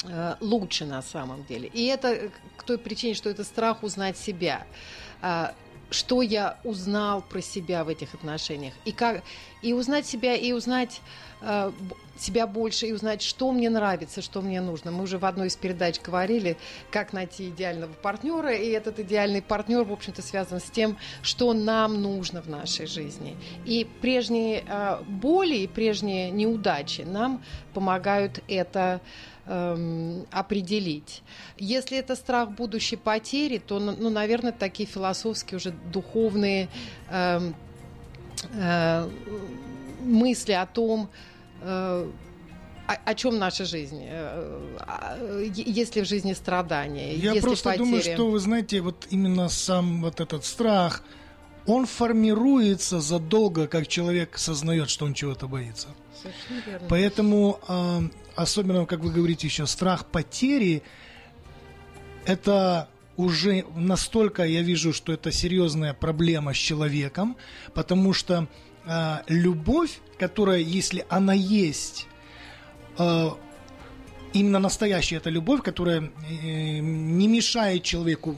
э, 0.03 0.35
лучше 0.41 0.85
на 0.85 1.01
самом 1.01 1.45
деле. 1.45 1.69
И 1.69 1.85
это 1.85 2.29
к 2.57 2.63
той 2.63 2.77
причине, 2.77 3.13
что 3.13 3.29
это 3.29 3.43
страх 3.43 3.83
узнать 3.83 4.17
себя. 4.17 4.65
А, 5.23 5.55
Что 5.89 6.21
я 6.21 6.59
узнал 6.63 7.21
про 7.21 7.41
себя 7.41 7.83
в 7.83 7.87
этих 7.87 8.13
отношениях. 8.15 8.73
И, 8.85 8.91
как, 8.91 9.23
и 9.61 9.73
узнать 9.73 10.05
себя, 10.07 10.35
и 10.35 10.51
узнать 10.51 11.01
б- 11.41 11.95
себя 12.17 12.47
больше, 12.47 12.87
и 12.87 12.93
узнать, 12.93 13.21
что 13.21 13.51
мне 13.51 13.69
нравится, 13.69 14.21
что 14.21 14.41
мне 14.41 14.61
нужно. 14.61 14.91
Мы 14.91 15.03
уже 15.03 15.17
в 15.17 15.25
одной 15.25 15.47
из 15.47 15.55
передач 15.55 15.99
говорили, 16.01 16.57
как 16.91 17.13
найти 17.13 17.49
идеального 17.49 17.93
партнера, 17.93 18.53
и 18.53 18.69
этот 18.69 18.99
идеальный 18.99 19.41
партнер, 19.41 19.83
в 19.83 19.91
общем-то, 19.91 20.21
связан 20.21 20.59
с 20.59 20.69
тем, 20.69 20.97
что 21.21 21.53
нам 21.53 22.01
нужно 22.01 22.41
в 22.41 22.49
нашей 22.49 22.85
жизни. 22.85 23.35
И 23.65 23.87
прежние 24.01 24.63
э, 24.67 25.01
боли, 25.07 25.55
и 25.55 25.67
прежние 25.67 26.29
неудачи 26.31 27.01
нам 27.01 27.43
помогают 27.73 28.41
это 28.47 29.01
эм, 29.45 30.25
определить. 30.31 31.23
Если 31.57 31.97
это 31.97 32.15
страх 32.15 32.51
будущей 32.51 32.95
потери, 32.95 33.57
то, 33.57 33.79
ну, 33.79 33.95
ну, 33.97 34.09
наверное, 34.09 34.51
такие 34.51 34.87
философские 34.87 35.57
уже 35.57 35.71
духовные 35.71 36.69
эм, 37.09 37.55
э, 38.53 39.09
мысли 40.01 40.51
о 40.53 40.65
том, 40.65 41.09
о, 42.87 42.93
о 43.05 43.15
чем 43.15 43.39
наша 43.39 43.65
жизнь, 43.65 44.01
э, 44.03 44.59
а, 44.79 45.17
э, 45.19 45.49
если 45.55 46.01
в 46.01 46.05
жизни 46.05 46.33
страдания, 46.33 47.15
Я 47.15 47.31
если 47.33 47.39
просто 47.39 47.69
потери. 47.69 47.83
думаю, 47.83 48.01
что 48.03 48.29
вы 48.29 48.39
знаете, 48.39 48.81
вот 48.81 49.07
именно 49.09 49.49
сам 49.49 50.01
вот 50.01 50.19
этот 50.19 50.43
страх, 50.43 51.03
он 51.65 51.85
формируется 51.85 52.99
задолго, 52.99 53.67
как 53.67 53.87
человек 53.87 54.37
сознает, 54.37 54.89
что 54.89 55.05
он 55.05 55.13
чего-то 55.13 55.47
боится. 55.47 55.87
Совершенно 56.21 56.71
верно. 56.71 56.87
Поэтому, 56.89 57.59
а, 57.67 58.03
особенно, 58.35 58.85
как 58.85 58.99
вы 58.99 59.11
говорите 59.11 59.47
еще, 59.47 59.65
страх 59.65 60.05
потери, 60.05 60.83
это 62.25 62.89
уже 63.15 63.65
настолько 63.75 64.43
я 64.43 64.61
вижу, 64.61 64.91
что 64.91 65.13
это 65.13 65.31
серьезная 65.31 65.93
проблема 65.93 66.53
с 66.53 66.57
человеком, 66.57 67.37
потому 67.73 68.13
что 68.13 68.47
а, 68.85 69.23
любовь, 69.27 69.99
которая, 70.17 70.59
если 70.59 71.05
она 71.09 71.33
есть, 71.33 72.07
а, 72.97 73.37
именно 74.33 74.59
настоящая 74.59 75.17
эта 75.17 75.29
любовь, 75.29 75.61
которая 75.61 76.01
э, 76.01 76.79
не 76.79 77.27
мешает 77.27 77.83
человеку 77.83 78.37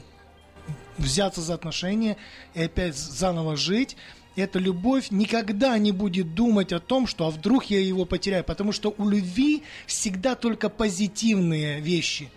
взяться 0.98 1.40
за 1.40 1.54
отношения 1.54 2.16
и 2.54 2.62
опять 2.62 2.96
заново 2.96 3.56
жить, 3.56 3.96
эта 4.36 4.58
любовь 4.58 5.10
никогда 5.10 5.76
не 5.78 5.92
будет 5.92 6.34
думать 6.34 6.72
о 6.72 6.80
том, 6.80 7.06
что 7.06 7.26
а 7.26 7.30
вдруг 7.30 7.64
я 7.64 7.80
его 7.80 8.04
потеряю, 8.04 8.44
потому 8.44 8.72
что 8.72 8.94
у 8.98 9.08
любви 9.08 9.62
всегда 9.86 10.34
только 10.34 10.68
позитивные 10.68 11.80
вещи. 11.80 12.30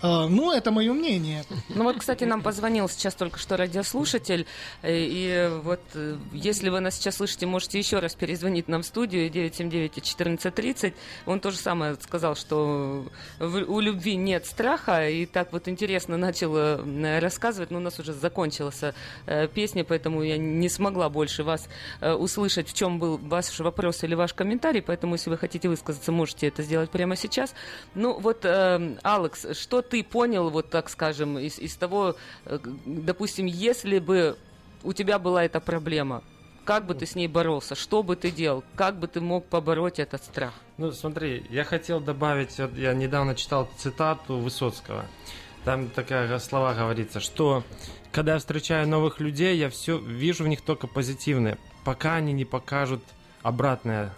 А, 0.00 0.28
ну, 0.28 0.52
это 0.52 0.70
мое 0.70 0.92
мнение. 0.92 1.44
Ну 1.68 1.82
вот, 1.82 1.98
кстати, 1.98 2.22
нам 2.24 2.42
позвонил 2.42 2.88
сейчас 2.88 3.14
только 3.14 3.38
что 3.38 3.56
радиослушатель, 3.56 4.46
э, 4.82 4.96
и 4.96 5.50
вот 5.64 5.80
э, 5.94 6.16
если 6.32 6.68
вы 6.68 6.78
нас 6.80 6.94
сейчас 6.94 7.16
слышите, 7.16 7.46
можете 7.46 7.78
еще 7.78 7.98
раз 7.98 8.14
перезвонить 8.14 8.68
нам 8.68 8.82
в 8.82 8.86
студию 8.86 9.28
979-1430. 9.30 10.94
Он 11.26 11.40
тоже 11.40 11.56
самое 11.56 11.96
сказал, 11.96 12.36
что 12.36 13.06
у 13.40 13.80
любви 13.80 14.14
нет 14.14 14.46
страха, 14.46 15.08
и 15.08 15.26
так 15.26 15.52
вот 15.52 15.66
интересно 15.66 16.16
начал 16.16 16.56
э, 16.56 17.18
рассказывать, 17.18 17.72
но 17.72 17.78
у 17.78 17.82
нас 17.82 17.98
уже 17.98 18.12
закончилась 18.12 18.80
песня, 19.54 19.84
поэтому 19.84 20.22
я 20.22 20.38
не 20.38 20.68
смогла 20.68 21.08
больше 21.08 21.42
вас 21.42 21.68
услышать, 22.00 22.68
в 22.68 22.74
чем 22.74 22.98
был 22.98 23.18
ваш 23.18 23.58
вопрос 23.58 24.04
или 24.04 24.14
ваш 24.14 24.32
комментарий, 24.32 24.82
поэтому 24.82 25.14
если 25.14 25.30
вы 25.30 25.38
хотите 25.38 25.68
высказаться, 25.68 26.12
можете 26.12 26.48
это 26.48 26.62
сделать 26.62 26.90
прямо 26.90 27.16
сейчас. 27.16 27.54
Ну 27.94 28.18
вот, 28.18 28.44
Алекс, 28.44 29.46
что 29.58 29.82
ты 29.88 30.04
понял, 30.04 30.50
вот 30.50 30.70
так 30.70 30.88
скажем, 30.88 31.38
из, 31.38 31.58
из 31.58 31.76
того, 31.76 32.16
э, 32.44 32.58
допустим, 32.86 33.46
если 33.46 33.98
бы 33.98 34.36
у 34.82 34.92
тебя 34.92 35.18
была 35.18 35.44
эта 35.44 35.60
проблема, 35.60 36.22
как 36.64 36.84
бы 36.84 36.94
ты 36.94 37.06
с 37.06 37.14
ней 37.14 37.28
боролся, 37.28 37.74
что 37.74 38.02
бы 38.02 38.14
ты 38.14 38.30
делал, 38.30 38.62
как 38.76 38.98
бы 38.98 39.08
ты 39.08 39.20
мог 39.20 39.46
побороть 39.46 39.98
этот 39.98 40.22
страх? 40.22 40.52
Ну, 40.76 40.92
смотри, 40.92 41.46
я 41.50 41.64
хотел 41.64 41.98
добавить, 41.98 42.58
вот 42.58 42.76
я 42.76 42.92
недавно 42.92 43.34
читал 43.34 43.68
цитату 43.78 44.36
Высоцкого. 44.36 45.06
Там 45.64 45.88
такая 45.88 46.38
слова 46.38 46.74
говорится, 46.74 47.20
что 47.20 47.64
когда 48.12 48.34
я 48.34 48.38
встречаю 48.38 48.86
новых 48.86 49.18
людей, 49.20 49.56
я 49.56 49.70
все 49.70 49.98
вижу 49.98 50.44
в 50.44 50.48
них 50.48 50.60
только 50.60 50.86
позитивное, 50.86 51.58
пока 51.84 52.16
они 52.16 52.32
не 52.32 52.44
покажут 52.44 53.02
обратное 53.42 54.12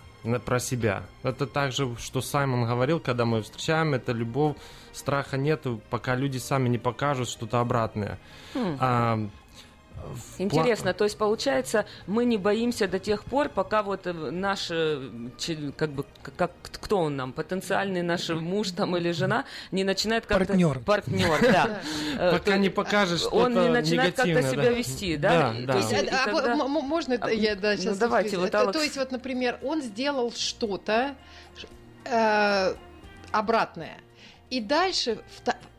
про 0.45 0.59
себя. 0.59 1.05
Это 1.23 1.47
также, 1.47 1.97
что 1.99 2.21
Саймон 2.21 2.66
говорил, 2.66 3.01
когда 3.01 3.25
мы 3.25 3.43
встречаем, 3.43 3.95
это 3.95 4.12
любовь, 4.12 4.57
страха 4.93 5.36
нету, 5.36 5.80
пока 5.91 6.14
люди 6.14 6.38
сами 6.38 6.68
не 6.68 6.78
покажут 6.78 7.28
что-то 7.28 7.61
обратное. 7.61 8.18
Хм. 8.55 8.76
А, 8.80 9.28
Интересно, 10.38 10.95
то 10.95 11.05
есть 11.05 11.16
получается, 11.18 11.84
мы 12.07 12.24
не 12.24 12.38
боимся 12.38 12.88
до 12.88 12.99
тех 12.99 13.24
пор, 13.24 13.49
пока 13.49 13.82
вот 13.82 14.07
э, 14.07 14.12
наш, 14.12 14.68
э, 14.70 15.11
как 15.76 15.91
бы, 15.91 16.05
как, 16.36 16.53
кто 16.62 16.99
он 16.99 17.16
нам, 17.16 17.32
потенциальный 17.32 18.03
наш 18.03 18.28
муж 18.30 18.70
там 18.70 18.97
или 18.97 19.12
жена, 19.12 19.45
не 19.70 19.84
начинает 19.84 20.26
как-то... 20.26 20.47
Партнер. 20.47 20.78
Партнер, 20.80 21.41
да. 21.43 21.80
Э, 22.18 22.32
Пока 22.32 22.57
не 22.57 22.70
покажешь 22.70 23.22
Он 23.30 23.53
не 23.53 23.68
начинает 23.68 24.16
как-то 24.16 24.43
себя 24.43 24.70
вести, 24.70 25.16
да? 25.16 25.55
Да, 25.66 25.80
да. 25.80 26.57
можно 26.66 27.14
это 27.14 27.28
я 27.28 27.55
да, 27.55 27.76
сейчас 27.76 27.99
давайте, 27.99 28.38
вот 28.38 28.51
то, 28.51 28.82
есть 28.82 28.97
вот, 28.97 29.12
например, 29.12 29.59
он 29.62 29.82
сделал 29.82 30.32
что-то 30.32 31.14
обратное. 33.32 33.99
И 34.51 34.61
дальше 34.61 35.18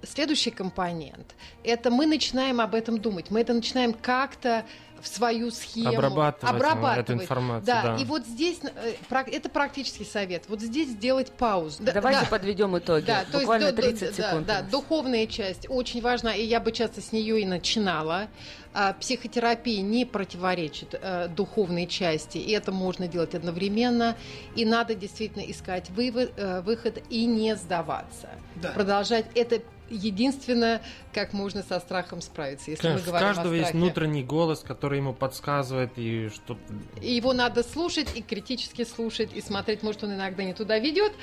следующий 0.01 0.51
компонент– 0.51 1.35
это 1.63 1.91
мы 1.91 2.05
начинаем 2.05 2.61
об 2.61 2.73
этом 2.73 2.99
думать, 2.99 3.29
мы 3.29 3.41
это 3.41 3.53
начинаем 3.53 3.93
как-то 3.93 4.65
в 5.01 5.07
свою 5.07 5.51
схему 5.51 5.97
Обрабатывать, 5.97 6.97
э, 6.97 7.01
эту 7.01 7.13
информацию, 7.13 7.65
да. 7.65 7.97
и 7.99 8.05
вот 8.05 8.25
здесь 8.25 8.59
э, 8.63 8.93
это 9.09 9.49
практический 9.49 10.05
совет. 10.05 10.43
Вот 10.47 10.61
здесь 10.61 10.89
сделать 10.89 11.31
паузу. 11.31 11.77
Да, 11.81 11.91
Давайте 11.93 12.21
да. 12.21 12.27
подведем 12.27 12.77
итоги. 12.77 13.05
Да, 13.05 13.21
то 13.21 13.39
есть 13.39 13.41
Буквально 13.41 13.71
ду- 13.71 13.77
ду- 13.77 13.81
30 13.81 14.15
да, 14.15 14.29
секунд. 14.29 14.47
Да, 14.47 14.61
духовная 14.61 15.25
часть 15.27 15.65
очень 15.69 16.01
важна, 16.01 16.35
и 16.35 16.45
я 16.45 16.59
бы 16.59 16.71
часто 16.71 17.01
с 17.01 17.11
нее 17.11 17.41
и 17.41 17.45
начинала. 17.45 18.27
А, 18.73 18.93
психотерапия 18.93 19.81
не 19.81 20.05
противоречит 20.05 20.93
э, 20.93 21.27
духовной 21.29 21.87
части, 21.87 22.37
и 22.37 22.51
это 22.51 22.71
можно 22.71 23.07
делать 23.07 23.35
одновременно. 23.35 24.15
И 24.55 24.65
надо 24.65 24.95
действительно 24.95 25.41
искать 25.41 25.89
вывод, 25.89 26.31
э, 26.37 26.61
выход 26.61 27.01
и 27.09 27.25
не 27.25 27.55
сдаваться. 27.55 28.29
Да. 28.61 28.71
Продолжать 28.71 29.25
это 29.35 29.61
единственное, 29.91 30.81
как 31.13 31.33
можно 31.33 31.63
со 31.63 31.79
страхом 31.79 32.21
справиться, 32.21 32.71
если 32.71 32.87
мы 32.87 32.93
Конечно, 32.93 33.09
у 33.09 33.11
говорим 33.11 33.27
о 33.27 33.33
каждого 33.33 33.53
есть 33.53 33.67
страхе. 33.69 33.83
внутренний 33.85 34.23
голос, 34.23 34.59
который 34.59 34.99
ему 34.99 35.13
подсказывает, 35.13 35.91
и 35.97 36.29
что 36.29 36.57
И 37.01 37.13
его 37.13 37.33
надо 37.33 37.63
слушать 37.63 38.09
и 38.15 38.21
критически 38.21 38.83
слушать 38.85 39.31
и 39.33 39.41
смотреть, 39.41 39.83
может, 39.83 40.03
он 40.03 40.13
иногда 40.13 40.43
не 40.43 40.53
туда 40.53 40.79
ведет. 40.79 41.13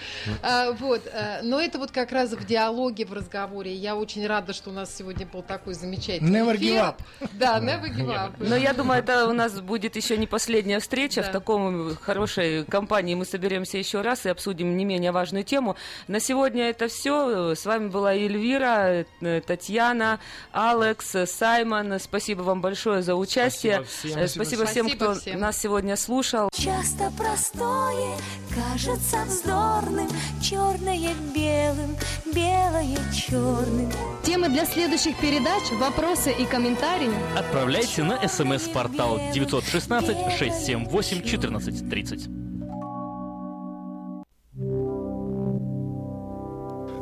А, 0.43 0.73
вот, 0.73 1.03
а, 1.13 1.41
но 1.43 1.61
это 1.61 1.79
вот 1.79 1.91
как 1.91 2.13
раз 2.13 2.33
в 2.33 2.47
диалоге, 2.47 3.05
в 3.07 3.13
разговоре. 3.13 3.75
Я 3.75 3.97
очень 3.97 4.27
рада, 4.27 4.53
что 4.53 4.71
у 4.71 4.73
нас 4.73 4.95
сегодня 4.95 5.27
был 5.27 5.43
такой 5.43 5.75
замечательный 5.75 6.41
Never 6.41 6.57
эфир. 6.57 6.75
give 6.75 6.81
up. 6.81 7.29
Да, 7.33 7.59
never 7.61 7.89
give 7.89 8.09
up. 8.09 8.33
Но 8.39 8.57
я 8.57 8.73
думаю, 8.75 9.01
это 9.01 9.27
у 9.27 9.33
нас 9.33 9.61
будет 9.61 9.97
еще 9.97 10.17
не 10.17 10.27
последняя 10.27 10.81
встреча. 10.81 11.23
В 11.23 11.31
таком 11.31 11.95
хорошей 11.97 12.65
компании 12.65 13.15
мы 13.15 13.25
соберемся 13.25 13.79
еще 13.79 14.01
раз 14.01 14.27
и 14.27 14.29
обсудим 14.29 14.77
не 14.77 14.85
менее 14.85 15.13
важную 15.13 15.45
тему. 15.45 15.77
На 16.07 16.21
сегодня 16.21 16.69
это 16.71 16.89
все. 16.89 17.55
С 17.55 17.65
вами 17.65 17.89
была 17.89 18.15
Эльвира, 18.15 18.58
э, 18.67 19.41
Татьяна, 19.47 20.19
Алекс, 20.53 21.15
Саймон. 21.27 21.99
Спасибо 22.01 22.43
вам 22.43 22.61
большое 22.61 23.03
за 23.03 23.15
участие. 23.15 23.85
Спасибо 23.85 24.09
всем. 24.09 24.19
Э, 24.19 24.29
Спасибо 24.29 24.65
всем, 24.67 24.87
Спасибо 24.87 25.13
кто 25.13 25.21
всем. 25.21 25.41
нас 25.41 25.59
сегодня 25.59 25.97
слушал. 25.97 26.49
Часто 26.53 27.11
простое 27.17 28.17
кажется 28.55 29.19
вздорным, 29.27 30.09
черное 30.43 31.15
белым, 31.35 31.97
белое 32.27 32.99
черным. 33.15 33.93
Темы 34.23 34.49
для 34.49 34.65
следующих 34.67 35.17
передач, 35.19 35.63
вопросы 35.73 36.33
и 36.33 36.45
комментарии 36.45 37.11
Отправляйте 37.37 38.03
на 38.03 38.27
смс-портал 38.29 39.21
916 39.33 40.17
678 40.39 41.19
1430. 41.19 42.29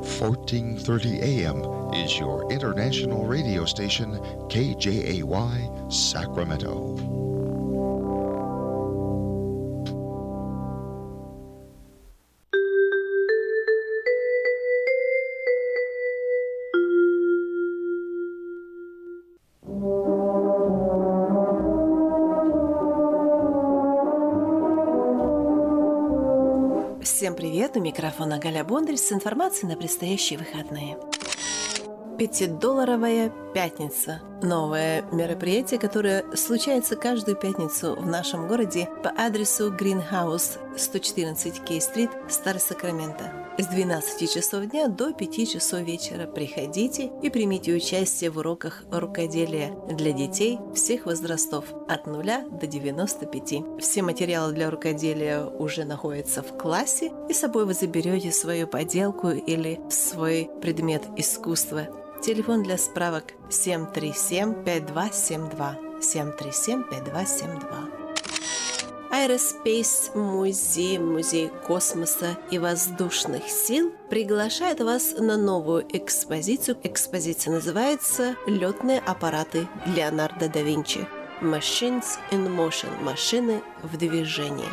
1430 0.07 1.21
AM 1.21 1.63
is 1.93 2.19
your 2.19 2.51
international 2.51 3.27
radio 3.27 3.65
station, 3.65 4.13
KJAY, 4.49 5.93
Sacramento. 5.93 7.36
Привет! 27.37 27.77
У 27.77 27.81
микрофона 27.81 28.39
Галя 28.39 28.65
Бондарь 28.65 28.97
с 28.97 29.13
информацией 29.13 29.69
на 29.69 29.77
предстоящие 29.77 30.39
выходные. 30.39 30.97
Пятидолларовая 32.19 33.31
пятница. 33.53 34.23
Новое 34.43 35.03
мероприятие, 35.13 35.79
которое 35.79 36.25
случается 36.35 36.97
каждую 36.97 37.37
пятницу 37.37 37.95
в 37.95 38.07
нашем 38.07 38.49
городе 38.49 38.89
по 39.03 39.11
адресу 39.11 39.71
Greenhouse 39.71 40.59
114 40.79 41.63
Кей-стрит, 41.63 42.11
Старый 42.29 42.61
Сакраменто. 42.61 43.46
С 43.59 43.69
12 43.69 44.31
часов 44.31 44.67
дня 44.67 44.89
до 44.89 45.15
5 45.15 45.49
часов 45.49 45.81
вечера 45.81 46.27
приходите 46.27 47.11
и 47.23 47.31
примите 47.31 47.75
участие 47.75 48.31
в 48.31 48.37
уроках 48.37 48.85
рукоделия 48.93 49.75
для 49.89 50.13
детей 50.13 50.59
всех 50.75 51.07
возрастов 51.07 51.65
от 51.89 52.07
0 52.07 52.23
до 52.51 52.67
95. 52.67 53.81
Все 53.81 54.03
материалы 54.03 54.53
для 54.53 54.71
рукоделия 54.71 55.47
уже 55.47 55.87
находятся 55.87 56.43
в 56.43 56.59
классе, 56.59 57.13
и 57.31 57.33
с 57.33 57.39
собой 57.39 57.65
вы 57.65 57.73
заберете 57.73 58.31
свою 58.31 58.67
поделку 58.67 59.31
или 59.31 59.81
свой 59.89 60.51
предмет 60.61 61.05
искусства. 61.17 61.89
Телефон 62.23 62.63
для 62.63 62.77
справок 62.77 63.33
737-5272. 63.49 65.77
737-5272. 66.03 67.96
Aerospace 69.17 70.11
Музей, 70.15 70.99
Музей 70.99 71.49
космоса 71.67 72.37
и 72.51 72.59
воздушных 72.59 73.49
сил 73.49 73.91
приглашает 74.11 74.81
вас 74.81 75.15
на 75.17 75.39
новую 75.39 75.87
экспозицию. 75.89 76.77
Экспозиция 76.83 77.55
называется 77.55 78.37
«Летные 78.47 78.99
аппараты 78.99 79.69
Леонардо 79.87 80.51
да 80.51 80.61
Винчи». 80.61 81.09
Machines 81.41 82.19
in 82.31 82.47
Motion– 82.55 83.03
машины 83.03 83.63
в 83.83 83.97
движении. 83.97 84.69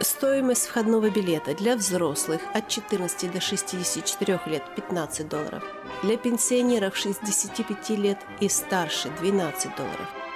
Стоимость 0.00 0.66
входного 0.66 1.10
билета 1.10 1.56
для 1.56 1.74
взрослых 1.74 2.40
от 2.54 2.68
14 2.68 3.32
до 3.32 3.40
64 3.40 4.40
лет– 4.46 4.62
15 4.76 5.28
долларов. 5.28 5.64
Для 6.04 6.16
пенсионеров 6.16 6.96
65 6.96 7.90
лет 7.98 8.18
и 8.38 8.48
старше– 8.48 9.10
12 9.20 9.74
долларов. 9.74 10.08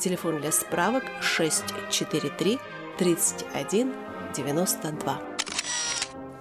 Телефон 0.00 0.40
для 0.40 0.50
справок 0.50 1.04
643 1.20 2.58
31 2.98 3.94
92. 4.36 5.22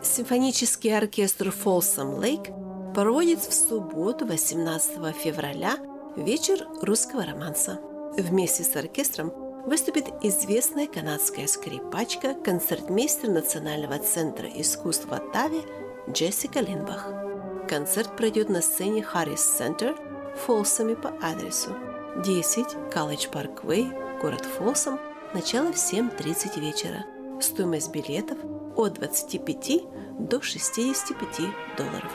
Симфонический 0.02 0.98
оркестр 0.98 1.48
Folsom 1.48 2.20
Lake 2.20 2.94
проводит 2.94 3.40
в 3.40 3.54
субботу 3.54 4.26
18 4.26 5.16
февраля 5.16 5.78
вечер 6.16 6.68
русского 6.82 7.26
романса. 7.26 7.80
Вместе 8.18 8.64
с 8.64 8.76
оркестром 8.76 9.32
выступит 9.66 10.06
известная 10.22 10.88
канадская 10.88 11.48
скрипачка, 11.48 12.34
концертмейстер 12.34 13.30
Национального 13.30 14.00
центра 14.00 14.48
искусства 14.48 15.20
Тави 15.32 15.62
Джессика 16.10 16.60
Линбах. 16.60 17.08
Концерт 17.70 18.16
пройдет 18.18 18.50
на 18.50 18.62
сцене 18.62 19.04
Харрис 19.04 19.42
Центр 19.42 19.96
в 20.36 20.40
Фолсоме 20.46 20.96
по 20.96 21.10
адресу 21.22 21.93
10 22.22 22.76
College 22.94 23.32
Parkway, 23.32 24.20
город 24.22 24.46
Фолсом, 24.46 25.00
начало 25.34 25.74
в 25.74 25.76
7.30 25.76 26.60
вечера. 26.60 27.06
Стоимость 27.42 27.92
билетов 27.92 28.38
от 28.76 28.94
25 28.94 29.82
до 30.20 30.40
65 30.40 31.50
долларов. 31.76 32.12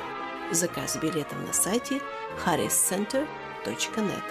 Заказ 0.52 0.96
билетов 0.96 1.36
на 1.44 1.52
сайте 1.52 2.00
harriscenter.net. 2.46 4.22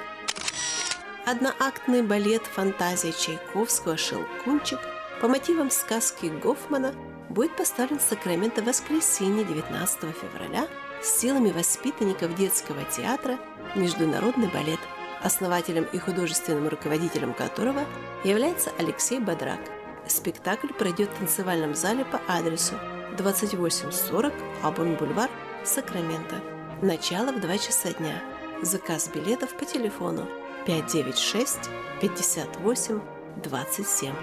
Одноактный 1.26 2.02
балет 2.02 2.44
«Фантазия 2.44 3.12
Чайковского. 3.12 3.98
Шелкунчик» 3.98 4.80
по 5.20 5.28
мотивам 5.28 5.70
сказки 5.70 6.28
Гофмана 6.28 6.94
будет 7.30 7.56
поставлен 7.58 8.00
в 8.00 8.04
Сакраменто 8.04 8.62
в 8.62 8.66
воскресенье 8.66 9.44
19 9.44 10.00
февраля 10.16 10.68
с 11.04 11.20
силами 11.20 11.52
воспитанников 11.52 12.34
детского 12.36 12.84
театра 12.86 13.38
«Международный 13.76 14.48
балет», 14.48 14.80
основателем 15.28 15.86
и 15.94 16.00
художественным 16.00 16.68
руководителем 16.68 17.34
которого 17.34 17.82
является 18.24 18.72
Алексей 18.80 19.20
Бодрак. 19.20 19.60
Спектакль 20.08 20.70
пройдет 20.70 21.10
в 21.10 21.20
танцевальном 21.20 21.76
зале 21.76 22.06
по 22.06 22.20
адресу 22.28 22.74
2840 23.18 24.34
Абон-Бульвар, 24.64 25.30
Сакраменто. 25.64 26.42
Начало 26.82 27.32
в 27.32 27.42
2 27.42 27.58
часа 27.58 27.92
дня. 27.92 28.24
Заказ 28.62 29.10
билетов 29.14 29.56
по 29.56 29.66
телефону 29.66 30.28
596 30.66 31.70
58 32.02 33.02
27. 33.44 34.14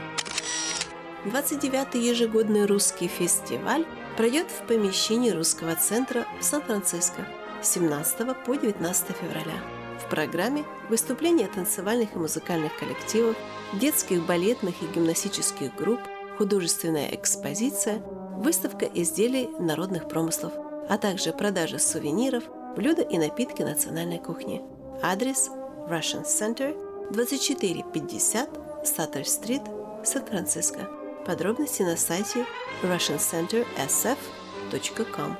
29-й 1.26 2.00
ежегодный 2.00 2.66
русский 2.66 3.09
фестиваль 3.09 3.86
пройдет 4.16 4.46
в 4.50 4.66
помещении 4.66 5.30
Русского 5.30 5.74
центра 5.74 6.26
в 6.40 6.44
Сан-Франциско 6.44 7.26
с 7.62 7.68
17 7.72 8.44
по 8.44 8.55
19 8.55 9.16
февраля. 9.16 9.74
В 10.05 10.09
программе 10.11 10.64
выступления 10.90 11.48
танцевальных 11.48 12.14
и 12.14 12.18
музыкальных 12.18 12.76
коллективов, 12.76 13.36
детских 13.72 14.26
балетных 14.26 14.82
и 14.82 14.86
гимнастических 14.86 15.74
групп, 15.74 16.00
художественная 16.36 17.14
экспозиция, 17.14 18.02
выставка 18.36 18.84
изделий 18.84 19.48
народных 19.59 20.07
промыслов, 20.09 20.52
а 20.88 20.98
также 20.98 21.32
продажа 21.32 21.78
сувениров, 21.78 22.44
блюда 22.76 23.00
и 23.02 23.16
напитки 23.16 23.62
национальной 23.62 24.18
кухни. 24.18 24.61
Адрес 25.02 25.48
Russian 25.88 26.24
Center 26.24 26.76
2450 27.11 28.86
Саттер-стрит, 28.86 29.62
Сан-Франциско. 30.05 30.90
Подробности 31.24 31.82
на 31.82 31.96
сайте 31.96 32.44
russiancentersf.com. 32.82 35.36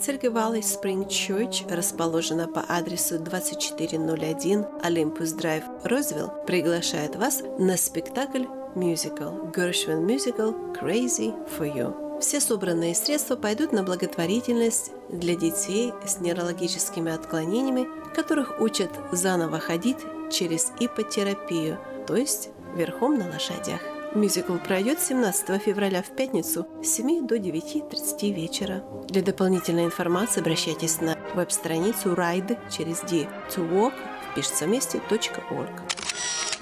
Церковь 0.00 0.32
Valley 0.32 0.62
Spring 0.62 1.06
Church 1.06 1.70
расположена 1.70 2.48
по 2.48 2.64
адресу 2.66 3.18
2401 3.18 4.64
Olympus 4.82 5.36
Drive, 5.38 5.64
Розвилл, 5.84 6.32
приглашает 6.46 7.16
вас 7.16 7.42
на 7.58 7.76
спектакль 7.76 8.44
мюзикл 8.74 9.24
Gershwin 9.54 10.06
Musical 10.06 10.74
Crazy 10.74 11.34
for 11.46 11.70
You. 11.70 12.18
Все 12.18 12.40
собранные 12.40 12.94
средства 12.94 13.36
пойдут 13.36 13.72
на 13.72 13.82
благотворительность 13.82 14.92
для 15.10 15.36
детей 15.36 15.92
с 16.06 16.18
нейрологическими 16.18 17.12
отклонениями, 17.12 17.86
которых 18.14 18.58
учат 18.58 18.90
заново 19.12 19.58
ходить 19.58 19.98
через 20.30 20.72
ипотерапию, 20.80 21.78
то 22.06 22.16
есть 22.16 22.48
верхом 22.74 23.18
на 23.18 23.26
лошадях. 23.26 23.82
Мюзикл 24.14 24.56
пройдет 24.56 25.00
17 25.00 25.62
февраля 25.62 26.02
в 26.02 26.16
пятницу 26.16 26.66
с 26.82 26.88
7 26.88 27.26
до 27.26 27.36
9.30 27.36 28.32
вечера. 28.32 28.82
Для 29.08 29.22
дополнительной 29.22 29.84
информации 29.84 30.40
обращайтесь 30.40 31.00
на 31.00 31.16
веб-страницу 31.34 32.14
ride 32.14 32.58
через 32.70 33.00
d 33.02 33.28
to 33.50 33.68
walk 33.70 33.94
пишется 34.34 34.66
вместе 34.66 35.00
.org. 35.08 35.70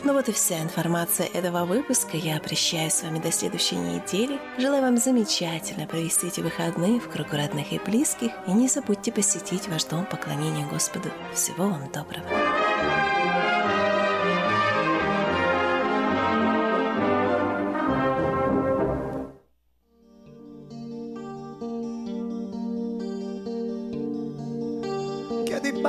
Ну 0.04 0.12
вот 0.12 0.28
и 0.28 0.32
вся 0.32 0.60
информация 0.60 1.26
этого 1.26 1.64
выпуска. 1.64 2.16
Я 2.16 2.38
прощаюсь 2.38 2.92
с 2.92 3.02
вами 3.02 3.18
до 3.18 3.32
следующей 3.32 3.76
недели. 3.76 4.38
Желаю 4.58 4.82
вам 4.82 4.98
замечательно 4.98 5.86
провести 5.86 6.28
эти 6.28 6.40
выходные 6.40 7.00
в 7.00 7.08
кругу 7.08 7.36
родных 7.36 7.72
и 7.72 7.78
близких. 7.78 8.30
И 8.46 8.52
не 8.52 8.68
забудьте 8.68 9.10
посетить 9.10 9.66
ваш 9.68 9.84
дом 9.84 10.06
поклонения 10.06 10.66
Господу. 10.68 11.10
Всего 11.34 11.68
вам 11.68 11.90
доброго. 11.90 12.57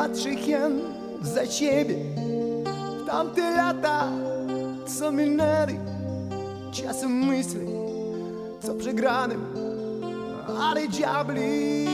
Patrzy 0.09 0.35
hien 0.35 0.81
za 1.21 1.45
siebie 1.45 1.95
w 3.03 3.05
tamte 3.05 3.51
lata, 3.57 4.11
co 4.85 5.11
minęli, 5.11 5.79
czasem 6.71 7.11
myśli, 7.11 7.67
co 8.61 8.73
przegranym, 8.73 9.45
ale 10.61 10.87
diabli 10.87 11.85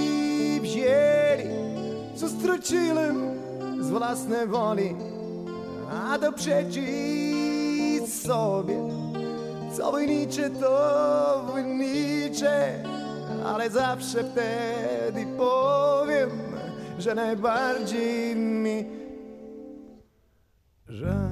wzięli, 0.62 1.50
co 2.16 2.28
straciłem 2.30 3.16
z 3.80 3.90
własnej 3.90 4.48
woli, 4.48 4.96
a 5.92 6.20
to 6.20 6.32
przeczyć 6.32 8.14
sobie, 8.24 8.76
co 9.78 9.92
wynicze, 9.92 10.50
to 10.50 11.52
wynicze, 11.56 12.84
ale 13.46 13.70
zawsze 13.70 14.24
wtedy 14.24 15.26
powiem, 15.38 16.45
że 17.00 17.16
najbardziej 17.16 18.36
mi 18.36 18.86
żal. 20.88 21.25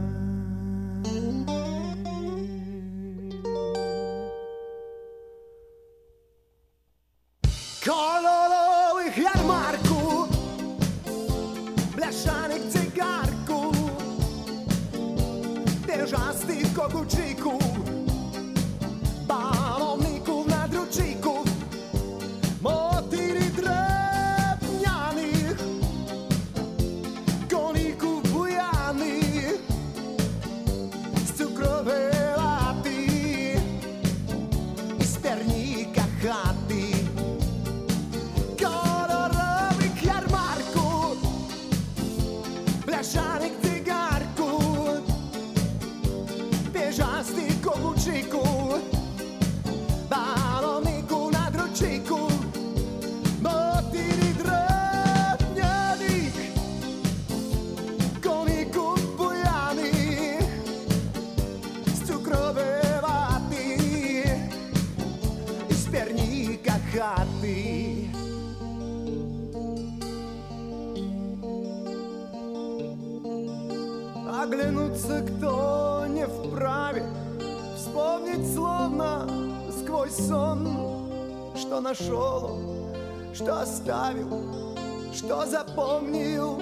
Оставил 83.83 84.75
Что 85.13 85.45
запомнил 85.45 86.59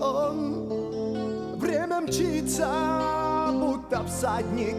он. 0.00 1.58
Время 1.58 2.00
мчится, 2.00 3.50
будто 3.52 4.02
всадник 4.04 4.76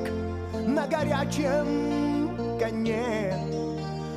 На 0.67 0.87
горячем 0.87 2.57
коне. 2.59 3.37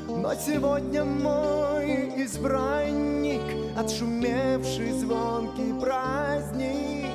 Но 0.09 0.34
сегодня 0.34 1.04
мой 1.04 2.24
избранник 2.24 3.42
Отшумевший 3.76 4.92
звонкий 4.92 5.74
праздник 5.80 7.06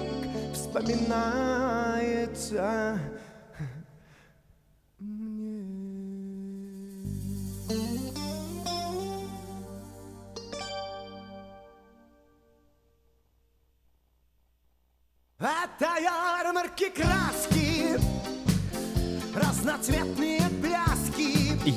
Вспоминается 0.53 2.99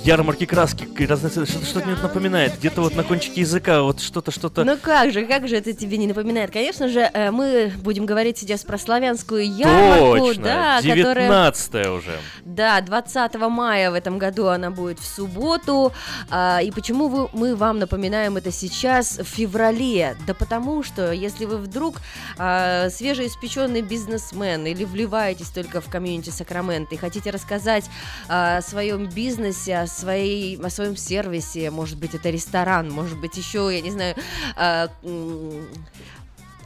ярмарки 0.07 0.47
краски, 0.47 0.87
что-то, 0.87 1.87
мне 1.87 1.97
напоминает. 2.01 2.59
Где-то 2.59 2.81
вот 2.81 2.95
на 2.95 3.03
кончике 3.03 3.41
языка, 3.41 3.83
вот 3.83 4.01
что-то, 4.01 4.31
что-то. 4.31 4.65
Ну 4.65 4.77
как 4.81 5.13
же, 5.13 5.27
как 5.27 5.49
же 5.49 5.57
это 5.57 5.73
тебе 5.73 5.97
не 5.97 6.07
напоминает? 6.07 6.53
Конечно 6.53 6.89
же, 6.89 7.01
э, 7.13 7.31
мы 7.31 7.73
будем 7.79 8.07
говорить 8.07 8.39
сейчас 8.39 8.63
про 8.63 8.79
славянскую 8.79 9.45
ярмарку, 9.45 10.29
Точно, 10.29 10.45
да, 10.45 10.77
которая 10.81 11.29
19 11.29 11.87
уже. 11.89 12.19
Да, 12.45 12.81
20 12.81 13.35
мая 13.49 13.91
в 13.91 13.95
этом 13.95 14.19
году 14.19 14.47
она 14.47 14.71
будет 14.71 15.01
в 15.01 15.05
субботу. 15.05 15.93
А, 16.31 16.61
и 16.63 16.71
почему 16.71 17.09
вы, 17.09 17.29
мы 17.33 17.57
вам 17.57 17.79
напоминаем 17.81 18.37
это 18.37 18.53
сейчас, 18.53 19.19
в 19.19 19.25
феврале? 19.25 20.17
Да 20.27 20.35
потому 20.35 20.83
что, 20.85 21.13
если 21.13 21.45
вы 21.45 21.59
вдруг 21.59 21.97
а, 22.39 22.89
свежеиспеченный 22.91 23.83
бизнесмен 23.83 24.67
или 24.67 24.85
вливаетесь 24.85 25.49
только 25.49 25.81
в 25.81 25.91
комьюнити 25.91 26.31
Сакраменто 26.31 26.95
и 26.95 26.99
хотите 26.99 27.31
рассказать 27.31 27.91
а, 28.29 28.59
о 28.59 28.63
своем 28.63 29.07
бизнесе, 29.07 29.79
о, 29.79 29.87
своей, 29.97 30.57
о 30.61 30.71
своем 30.71 30.97
сервисе, 30.97 31.71
может 31.71 31.99
быть, 31.99 32.15
это 32.15 32.31
ресторан, 32.31 32.91
может 32.91 33.19
быть, 33.21 33.37
еще, 33.37 33.71
я 33.73 33.81
не 33.81 33.91
знаю, 33.91 34.15
а, 34.57 34.89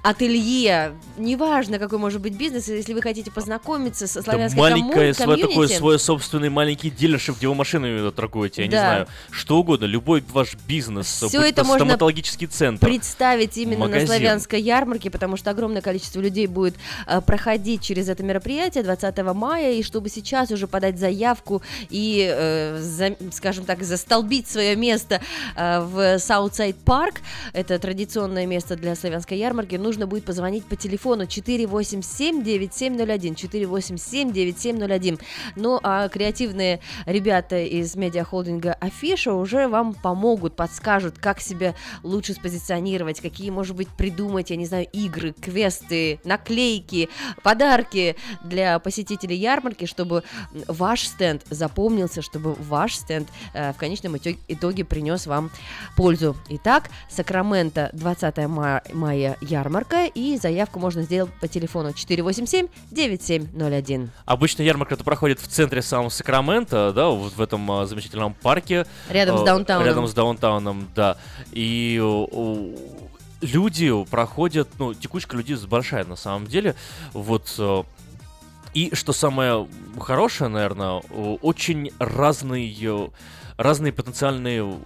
ателье, 0.02 0.92
неважно, 1.18 1.78
какой 1.78 1.98
может 1.98 2.20
быть 2.20 2.34
бизнес, 2.34 2.68
если 2.68 2.94
вы 2.94 3.02
хотите 3.02 3.30
познакомиться 3.30 4.06
со 4.06 4.22
славянской 4.22 4.58
маленькое, 4.60 5.12
комму- 5.12 5.36
свой, 5.36 5.40
такой 5.40 5.68
свой 5.68 5.98
собственный 5.98 6.48
маленький 6.48 6.90
дилершип, 6.90 7.36
где 7.36 7.48
вы 7.48 7.54
машинами 7.54 8.10
торгуете, 8.10 8.62
я 8.62 8.68
не 8.68 8.72
Да. 8.72 8.80
знаю, 8.80 9.06
что 9.30 9.58
угодно, 9.58 9.84
любой 9.84 10.24
ваш 10.32 10.56
бизнес, 10.66 11.06
Всё 11.06 11.26
будь 11.28 11.34
это 11.48 11.62
то 11.62 11.64
можно 11.68 11.84
стоматологический 11.86 12.46
центр. 12.46 12.86
представить 12.86 13.56
именно 13.58 13.80
магазин. 13.80 14.00
на 14.08 14.14
славянской 14.14 14.60
ярмарке, 14.60 15.10
потому 15.10 15.36
что 15.36 15.50
огромное 15.50 15.82
количество 15.82 16.20
людей 16.20 16.46
будет 16.46 16.74
э, 17.06 17.20
проходить 17.20 17.82
через 17.82 18.08
это 18.08 18.22
мероприятие 18.22 18.82
20 18.84 19.34
мая, 19.34 19.72
и 19.72 19.82
чтобы 19.82 20.08
сейчас 20.08 20.50
уже 20.50 20.66
подать 20.66 20.98
заявку 20.98 21.62
и, 21.90 22.26
э, 22.32 22.78
за- 22.80 23.16
скажем 23.32 23.64
так, 23.64 23.82
застолбить 23.82 24.48
свое 24.48 24.76
место 24.76 25.20
э, 25.56 25.80
в 25.80 26.18
Southside 26.18 26.76
Park, 26.76 27.16
это 27.52 27.78
традиционное 27.78 28.46
место 28.46 28.76
для 28.76 28.94
славянской 28.96 29.36
ярмарки, 29.38 29.76
нужно 29.90 30.06
будет 30.06 30.24
позвонить 30.24 30.64
по 30.66 30.76
телефону 30.76 31.24
487-9701, 31.24 33.34
487-9701. 33.34 35.20
Ну, 35.56 35.80
а 35.82 36.08
креативные 36.08 36.78
ребята 37.06 37.58
из 37.58 37.96
медиахолдинга 37.96 38.74
Афиша 38.74 39.32
уже 39.32 39.66
вам 39.66 39.94
помогут, 39.94 40.54
подскажут, 40.54 41.18
как 41.18 41.40
себя 41.40 41.74
лучше 42.04 42.34
спозиционировать, 42.34 43.20
какие, 43.20 43.50
может 43.50 43.74
быть, 43.74 43.88
придумать, 43.88 44.50
я 44.50 44.56
не 44.56 44.66
знаю, 44.66 44.86
игры, 44.92 45.32
квесты, 45.32 46.20
наклейки, 46.22 47.08
подарки 47.42 48.14
для 48.44 48.78
посетителей 48.78 49.36
ярмарки, 49.36 49.86
чтобы 49.86 50.22
ваш 50.68 51.08
стенд 51.08 51.42
запомнился, 51.50 52.22
чтобы 52.22 52.54
ваш 52.54 52.94
стенд 52.94 53.28
э, 53.54 53.72
в 53.72 53.76
конечном 53.76 54.16
итоге 54.16 54.84
принес 54.84 55.26
вам 55.26 55.50
пользу. 55.96 56.36
Итак, 56.48 56.90
Сакраменто 57.08 57.90
20 57.92 58.36
ма- 58.46 58.82
мая 58.92 59.36
ярмарка, 59.40 59.79
и 60.06 60.36
заявку 60.36 60.78
можно 60.78 61.02
сделать 61.02 61.32
по 61.40 61.48
телефону 61.48 61.90
487-9701. 61.90 64.08
Обычно 64.24 64.62
ярмарка 64.62 64.94
это 64.94 65.04
проходит 65.04 65.40
в 65.40 65.48
центре 65.48 65.82
самого 65.82 66.08
Сакрамента, 66.08 66.92
да, 66.92 67.08
вот 67.08 67.34
в 67.34 67.40
этом 67.40 67.70
а, 67.70 67.86
замечательном 67.86 68.34
парке. 68.34 68.86
Рядом 69.08 69.38
с 69.38 69.42
Э, 69.42 69.44
даунтауном. 69.44 69.86
Рядом 69.86 70.06
с 70.06 70.14
даунтауном, 70.14 70.88
да. 70.94 71.16
И 71.52 72.00
люди 73.40 74.04
проходят, 74.04 74.68
ну, 74.78 74.94
текучка 74.94 75.36
людей 75.36 75.56
большая 75.68 76.04
на 76.04 76.16
самом 76.16 76.46
деле. 76.46 76.74
Вот 77.12 77.54
э, 77.58 77.82
и 78.74 78.94
что 78.94 79.12
самое 79.12 79.66
хорошее, 79.98 80.48
наверное, 80.48 81.02
очень 81.42 81.90
разные, 81.98 83.10
разные 83.56 83.92
потенциальные 83.92 84.78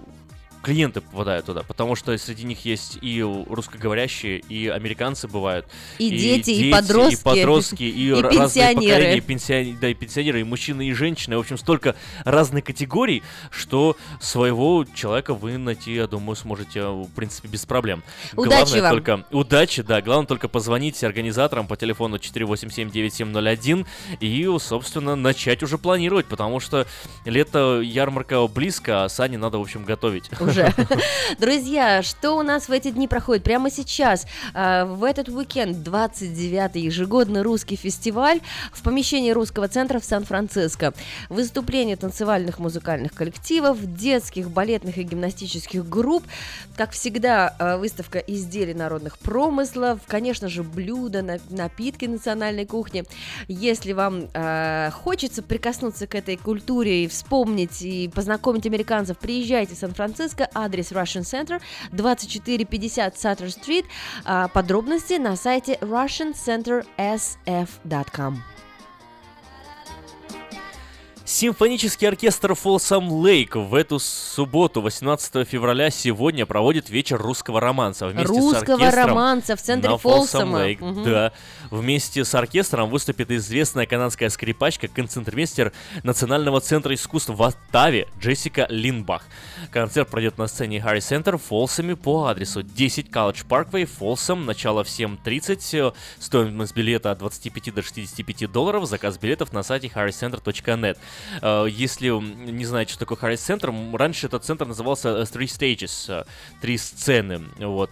клиенты 0.65 1.03
попадают 1.03 1.47
туда, 1.47 1.63
потому 1.63 1.95
что 1.95 2.17
среди 2.17 2.45
них 2.45 2.65
есть 2.65 2.99
и 3.03 3.23
русскоговорящие, 3.23 4.39
и 4.39 4.69
американцы 4.69 5.29
бывают. 5.29 5.67
И 5.99 6.11
дети, 6.11 6.51
и 6.51 6.73
подростки, 6.73 7.21
И 7.21 7.23
подростки, 7.23 7.83
и, 7.83 8.11
и 8.19 8.23
пенсионеры. 8.23 9.17
и 9.17 9.21
пенсионеры, 9.21 9.79
да, 9.81 9.89
и 9.89 9.95
пенсионеры, 9.95 10.41
и 10.41 10.45
мужчины, 10.45 10.89
и 10.89 10.93
женщины. 10.95 11.37
В 11.37 11.41
общем, 11.41 11.59
столько 11.59 11.95
разных 12.25 12.65
категорий, 12.65 13.23
что 13.51 13.97
своего 14.21 14.87
человека 14.95 15.35
вы 15.35 15.59
найти, 15.59 15.95
я 15.95 16.07
думаю, 16.07 16.35
сможете, 16.35 16.83
в 16.83 17.11
принципе, 17.15 17.49
без 17.49 17.67
проблем. 17.67 18.03
Удачи 18.35 18.55
Главное 18.55 18.83
вам. 18.83 18.93
только 18.93 19.25
удачи, 19.31 19.83
да. 19.83 20.01
Главное 20.01 20.27
только 20.27 20.49
позвонить 20.49 21.05
организаторам 21.05 21.67
по 21.67 21.77
телефону 21.77 22.17
487-9701 22.17 23.87
и, 24.21 24.59
собственно, 24.59 25.15
начать 25.15 25.63
уже 25.63 25.77
планировать, 25.77 26.27
потому 26.27 26.59
что 26.59 26.87
лето, 27.27 27.83
ярмарка 27.83 28.47
близко, 28.47 29.05
а 29.05 29.09
сани 29.11 29.37
надо, 29.37 29.59
в 29.59 29.61
общем, 29.61 29.85
готовить. 29.85 30.31
уже. 30.54 30.54
Друзья, 31.39 32.03
что 32.03 32.33
у 32.33 32.43
нас 32.43 32.69
в 32.69 32.73
эти 32.73 32.91
дни 32.91 33.09
проходит? 33.09 33.43
Прямо 33.43 33.71
сейчас, 33.71 34.27
э, 34.55 34.85
в 34.85 35.03
этот 35.05 35.29
уикенд, 35.29 35.77
29-й 35.77 36.81
ежегодный 36.81 37.43
русский 37.43 37.77
фестиваль 37.77 38.41
в 38.73 38.83
помещении 38.83 39.31
русского 39.31 39.69
центра 39.69 39.99
в 39.99 40.05
Сан-Франциско. 40.05 40.95
Выступления 41.29 41.97
танцевальных 41.97 42.59
музыкальных 42.59 43.13
коллективов, 43.15 43.79
детских, 43.83 44.51
балетных 44.51 44.99
и 44.99 45.03
гимнастических 45.03 45.89
групп. 45.89 46.25
Как 46.77 46.93
всегда, 46.93 47.55
э, 47.59 47.77
выставка 47.77 48.19
изделий 48.19 48.75
народных 48.75 49.19
промыслов, 49.19 50.01
конечно 50.07 50.49
же, 50.49 50.63
блюда, 50.63 51.23
на- 51.23 51.39
напитки 51.51 52.05
национальной 52.05 52.67
кухни. 52.67 53.05
Если 53.49 53.93
вам 53.93 54.29
э, 54.33 54.91
хочется 54.93 55.43
прикоснуться 55.43 56.07
к 56.07 56.15
этой 56.15 56.37
культуре 56.37 57.05
и 57.05 57.09
вспомнить 57.09 57.83
и 57.83 58.09
познакомить 58.09 58.67
американцев, 58.67 59.19
приезжайте 59.19 59.75
в 59.75 59.79
Сан-Франциско, 59.79 60.44
адрес 60.55 60.93
Russian 60.93 61.23
Center, 61.23 61.61
2450 61.93 63.15
Sutter 63.15 63.47
Street. 63.47 63.85
А, 64.25 64.49
подробности 64.49 65.15
на 65.15 65.37
сайте 65.37 65.79
russiancentersf.com. 65.81 68.37
Симфонический 71.27 72.07
оркестр 72.07 72.53
Folsom 72.53 73.09
Lake 73.09 73.59
в 73.59 73.75
эту 73.75 73.99
субботу, 73.99 74.83
18 74.83 75.49
февраля, 75.49 75.89
сегодня 75.89 76.45
проводит 76.45 76.91
вечер 76.91 77.17
русского 77.17 77.61
романса. 77.61 78.09
Вместе 78.09 78.27
с 78.27 78.37
Русского 78.37 78.75
оркестром 78.75 79.09
романса 79.09 79.57
в 79.57 79.63
центре 79.63 79.91
на 79.91 79.97
Фолсома. 79.97 80.69
Lake, 80.69 80.85
Мгм. 80.85 81.05
Да. 81.05 81.33
Вместе 81.75 82.25
с 82.25 82.33
оркестром 82.37 82.89
выступит 82.89 83.33
известная 83.33 83.85
канадская 83.85 84.29
скрипачка, 84.29 84.87
концертмейстер 84.87 85.73
Национального 86.05 86.61
центра 86.61 86.95
искусств 86.95 87.31
в 87.31 87.43
Оттаве 87.43 88.07
Джессика 88.21 88.69
Линбах. 88.71 89.25
Концерт 89.73 90.09
пройдет 90.09 90.39
на 90.39 90.47
сцене 90.47 90.85
Центр 91.01 91.37
в 91.37 91.43
Фолсоме 91.43 91.97
по 91.97 92.27
адресу 92.27 92.63
10 92.63 93.09
College 93.09 93.45
Parkway, 93.49 93.87
Фолсом, 93.87 94.47
начало 94.47 94.85
в 94.85 94.87
7.30, 94.87 95.89
э, 95.89 95.93
стоимость 96.21 96.77
билета 96.77 97.11
от 97.11 97.19
25 97.19 97.75
до 97.75 97.83
65 97.83 98.53
долларов, 98.53 98.87
заказ 98.87 99.19
билетов 99.19 99.53
на 99.53 99.65
сайте 99.65 99.89
harrycenter.net. 99.89 100.97
Э, 101.43 101.67
Если 101.69 102.09
не 102.09 102.65
знаете, 102.67 102.93
что 102.93 103.05
такое 103.05 103.19
Harris 103.19 103.59
Center, 103.59 103.97
раньше 103.97 104.29
этот 104.29 104.45
центр 104.45 104.65
назывался 104.65 105.09
э, 105.09 105.23
Three 105.23 105.47
Stages, 105.47 106.25
три 106.61 106.79
сцены. 106.79 107.43
Вот 107.59 107.91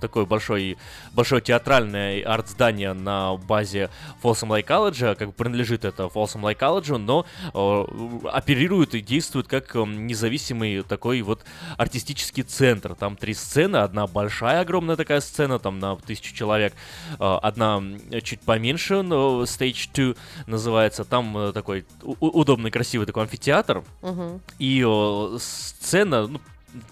такое 0.00 0.26
большое, 0.26 0.76
большое 1.14 1.40
театральное 1.40 2.22
арт-здание 2.22 2.92
на 2.92 3.13
базе 3.46 3.90
Folsom 4.22 4.48
Lake 4.48 4.66
College, 4.66 5.14
как 5.14 5.28
бы 5.28 5.34
принадлежит 5.34 5.84
это 5.84 6.04
Folsom 6.04 6.42
Lake 6.42 6.58
College, 6.58 6.96
но 6.98 7.24
э, 7.52 8.28
оперирует 8.28 8.94
и 8.94 9.00
действует 9.00 9.46
как 9.48 9.74
э, 9.76 9.84
независимый 9.84 10.82
такой 10.82 11.22
вот 11.22 11.42
артистический 11.76 12.42
центр. 12.42 12.94
Там 12.94 13.16
три 13.16 13.34
сцены, 13.34 13.78
одна 13.78 14.06
большая, 14.06 14.60
огромная 14.60 14.96
такая 14.96 15.20
сцена, 15.20 15.58
там 15.58 15.78
на 15.78 15.96
тысячу 15.96 16.34
человек, 16.34 16.72
э, 17.18 17.38
одна 17.42 17.82
чуть 18.22 18.40
поменьше, 18.40 19.02
но 19.02 19.42
Stage 19.42 20.14
2 20.14 20.14
называется, 20.46 21.04
там 21.04 21.36
э, 21.38 21.52
такой 21.52 21.84
удобный, 22.20 22.70
красивый 22.70 23.06
такой 23.06 23.22
амфитеатр, 23.24 23.82
Мгм. 24.02 24.40
и 24.58 24.84
э, 24.86 25.38
сцена, 25.40 26.26
ну, 26.26 26.40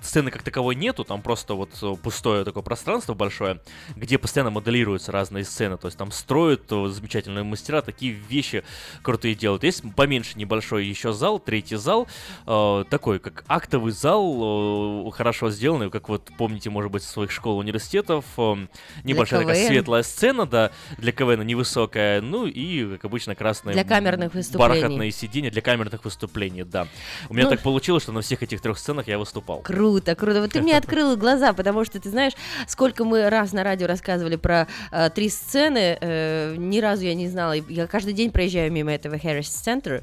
сцены 0.00 0.30
как 0.30 0.42
таковой 0.42 0.74
нету, 0.74 1.04
там 1.04 1.22
просто 1.22 1.54
вот 1.54 1.70
э, 1.82 1.94
пустое 2.02 2.44
такое 2.44 2.62
пространство 2.62 3.14
большое, 3.14 3.60
где 3.96 4.18
постоянно 4.18 4.50
моделируются 4.50 5.12
разные 5.12 5.44
сцены, 5.44 5.76
то 5.76 5.88
есть 5.88 5.98
там 5.98 6.10
строят 6.12 6.62
э, 6.70 6.88
замечательные 6.88 7.44
мастера, 7.44 7.82
такие 7.82 8.12
вещи 8.12 8.64
крутые 9.02 9.34
делают. 9.34 9.64
Есть 9.64 9.82
поменьше 9.94 10.38
небольшой 10.38 10.86
еще 10.86 11.12
зал, 11.12 11.38
третий 11.38 11.76
зал, 11.76 12.06
э, 12.46 12.84
такой 12.90 13.18
как 13.18 13.44
актовый 13.48 13.92
зал, 13.92 15.08
э, 15.08 15.10
хорошо 15.12 15.50
сделанный, 15.50 15.90
как 15.90 16.08
вот 16.08 16.30
помните, 16.38 16.70
может 16.70 16.90
быть, 16.90 17.02
своих 17.02 17.30
школ, 17.30 17.58
университетов, 17.58 18.24
э, 18.36 18.66
небольшая 19.04 19.40
такая 19.40 19.56
КВН. 19.56 19.68
светлая 19.68 20.02
сцена, 20.02 20.46
да, 20.46 20.70
для 20.98 21.12
КВН 21.12 21.42
невысокая, 21.46 22.20
ну 22.20 22.46
и, 22.46 22.92
как 22.96 23.04
обычно, 23.06 23.34
красные 23.34 23.74
Для 23.74 23.84
камерных 23.84 24.34
выступлений. 24.34 24.80
бархатные 24.80 25.10
сиденья 25.10 25.50
для 25.50 25.62
камерных 25.62 26.04
выступлений, 26.04 26.64
да. 26.64 26.86
У 27.28 27.34
меня 27.34 27.44
Ну, 27.44 27.50
так 27.50 27.60
получилось, 27.60 28.02
что 28.04 28.12
на 28.12 28.20
всех 28.20 28.42
этих 28.42 28.60
трех 28.60 28.78
сценах 28.78 29.08
я 29.08 29.18
выступал. 29.18 29.60
Круто, 29.72 30.14
круто. 30.14 30.42
Вот 30.42 30.52
ты 30.52 30.60
мне 30.60 30.76
открыл 30.76 31.16
глаза, 31.16 31.54
потому 31.54 31.86
что 31.86 31.98
ты 31.98 32.10
знаешь, 32.10 32.34
сколько 32.66 33.04
мы 33.04 33.30
раз 33.30 33.54
на 33.54 33.64
радио 33.64 33.86
рассказывали 33.86 34.36
про 34.36 34.68
э, 34.90 35.08
три 35.08 35.30
сцены, 35.30 35.96
э, 35.98 36.56
ни 36.58 36.78
разу 36.78 37.04
я 37.04 37.14
не 37.14 37.26
знала. 37.26 37.54
Я 37.54 37.86
каждый 37.86 38.12
день 38.12 38.30
проезжаю 38.30 38.70
мимо 38.70 38.92
этого 38.92 39.14
Harris 39.14 39.48
Center, 39.48 40.02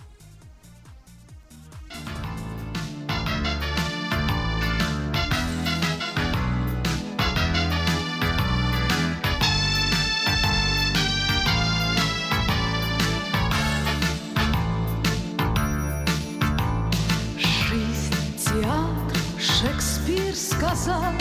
Сказал, 20.72 21.12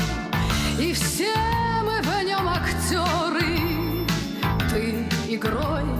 И 0.80 0.94
все 0.94 1.34
мы 1.84 2.02
в 2.02 2.24
нем 2.24 2.48
актеры. 2.48 3.60
Ты 4.70 5.06
игрой 5.28 5.91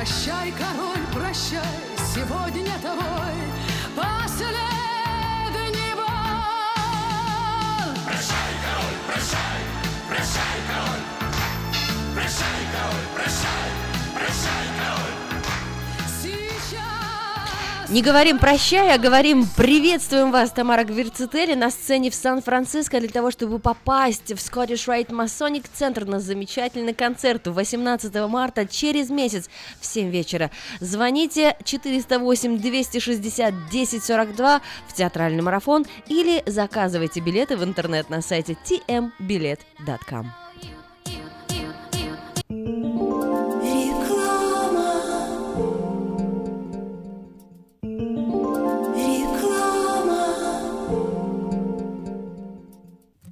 Прощай, 0.00 0.50
король, 0.52 1.04
прощай, 1.12 1.60
сегодня 2.14 2.72
твой 2.80 3.39
Не 17.90 18.02
говорим 18.02 18.38
прощай, 18.38 18.94
а 18.94 18.98
говорим 18.98 19.44
приветствуем 19.56 20.30
вас, 20.30 20.52
Тамара 20.52 20.84
Гверцители, 20.84 21.54
на 21.54 21.70
сцене 21.70 22.12
в 22.12 22.14
Сан-Франциско 22.14 23.00
для 23.00 23.08
того, 23.08 23.32
чтобы 23.32 23.58
попасть 23.58 24.28
в 24.28 24.36
Scottish 24.36 24.86
Rite 24.86 25.08
Masonic 25.08 25.64
Center 25.76 26.04
на 26.04 26.20
замечательный 26.20 26.94
концерт 26.94 27.48
18 27.48 28.14
марта 28.28 28.64
через 28.64 29.10
месяц 29.10 29.50
в 29.80 29.86
7 29.86 30.08
вечера. 30.08 30.52
Звоните 30.78 31.56
408-260-1042 31.64 34.60
в 34.86 34.92
театральный 34.92 35.42
марафон 35.42 35.84
или 36.06 36.44
заказывайте 36.46 37.18
билеты 37.18 37.56
в 37.56 37.64
интернет 37.64 38.08
на 38.08 38.22
сайте 38.22 38.56
tmbilet.com. 38.86 40.26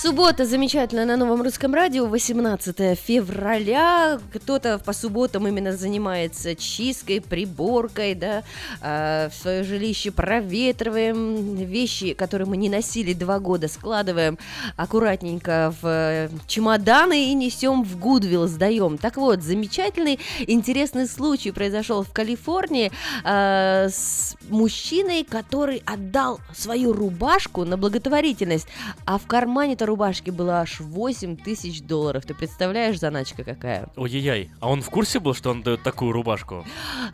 Суббота 0.00 0.46
замечательно 0.46 1.04
на 1.04 1.18
новом 1.18 1.42
русском 1.42 1.74
радио, 1.74 2.06
18 2.06 2.98
февраля. 2.98 4.18
Кто-то 4.32 4.78
по 4.78 4.94
субботам 4.94 5.46
именно 5.46 5.76
занимается 5.76 6.56
чисткой, 6.56 7.20
приборкой, 7.20 8.14
да, 8.14 8.42
а, 8.80 9.28
в 9.28 9.34
свое 9.34 9.62
жилище 9.62 10.10
проветриваем 10.10 11.54
вещи, 11.56 12.14
которые 12.14 12.48
мы 12.48 12.56
не 12.56 12.70
носили 12.70 13.12
два 13.12 13.40
года, 13.40 13.68
складываем 13.68 14.38
аккуратненько 14.76 15.74
в 15.82 16.30
чемоданы 16.46 17.26
и 17.30 17.34
несем 17.34 17.84
в 17.84 17.98
Гудвилл, 17.98 18.46
сдаем. 18.46 18.96
Так 18.96 19.18
вот, 19.18 19.42
замечательный, 19.42 20.18
интересный 20.46 21.08
случай 21.08 21.50
произошел 21.50 22.04
в 22.04 22.10
Калифорнии 22.10 22.90
а, 23.22 23.88
с 23.90 24.34
мужчиной, 24.48 25.24
который 25.24 25.82
отдал 25.84 26.40
свою 26.56 26.94
рубашку 26.94 27.66
на 27.66 27.76
благотворительность, 27.76 28.66
а 29.04 29.18
в 29.18 29.26
кармане-то 29.26 29.89
рубашки 29.90 30.30
было 30.30 30.60
аж 30.60 30.80
8 30.80 31.36
тысяч 31.36 31.82
долларов. 31.82 32.24
Ты 32.24 32.32
представляешь, 32.34 32.98
заначка 32.98 33.42
какая? 33.42 33.88
Ой-яй-яй, 33.96 34.50
а 34.60 34.70
он 34.70 34.82
в 34.82 34.88
курсе 34.88 35.18
был, 35.18 35.34
что 35.34 35.50
он 35.50 35.62
дает 35.62 35.82
такую 35.82 36.12
рубашку? 36.12 36.64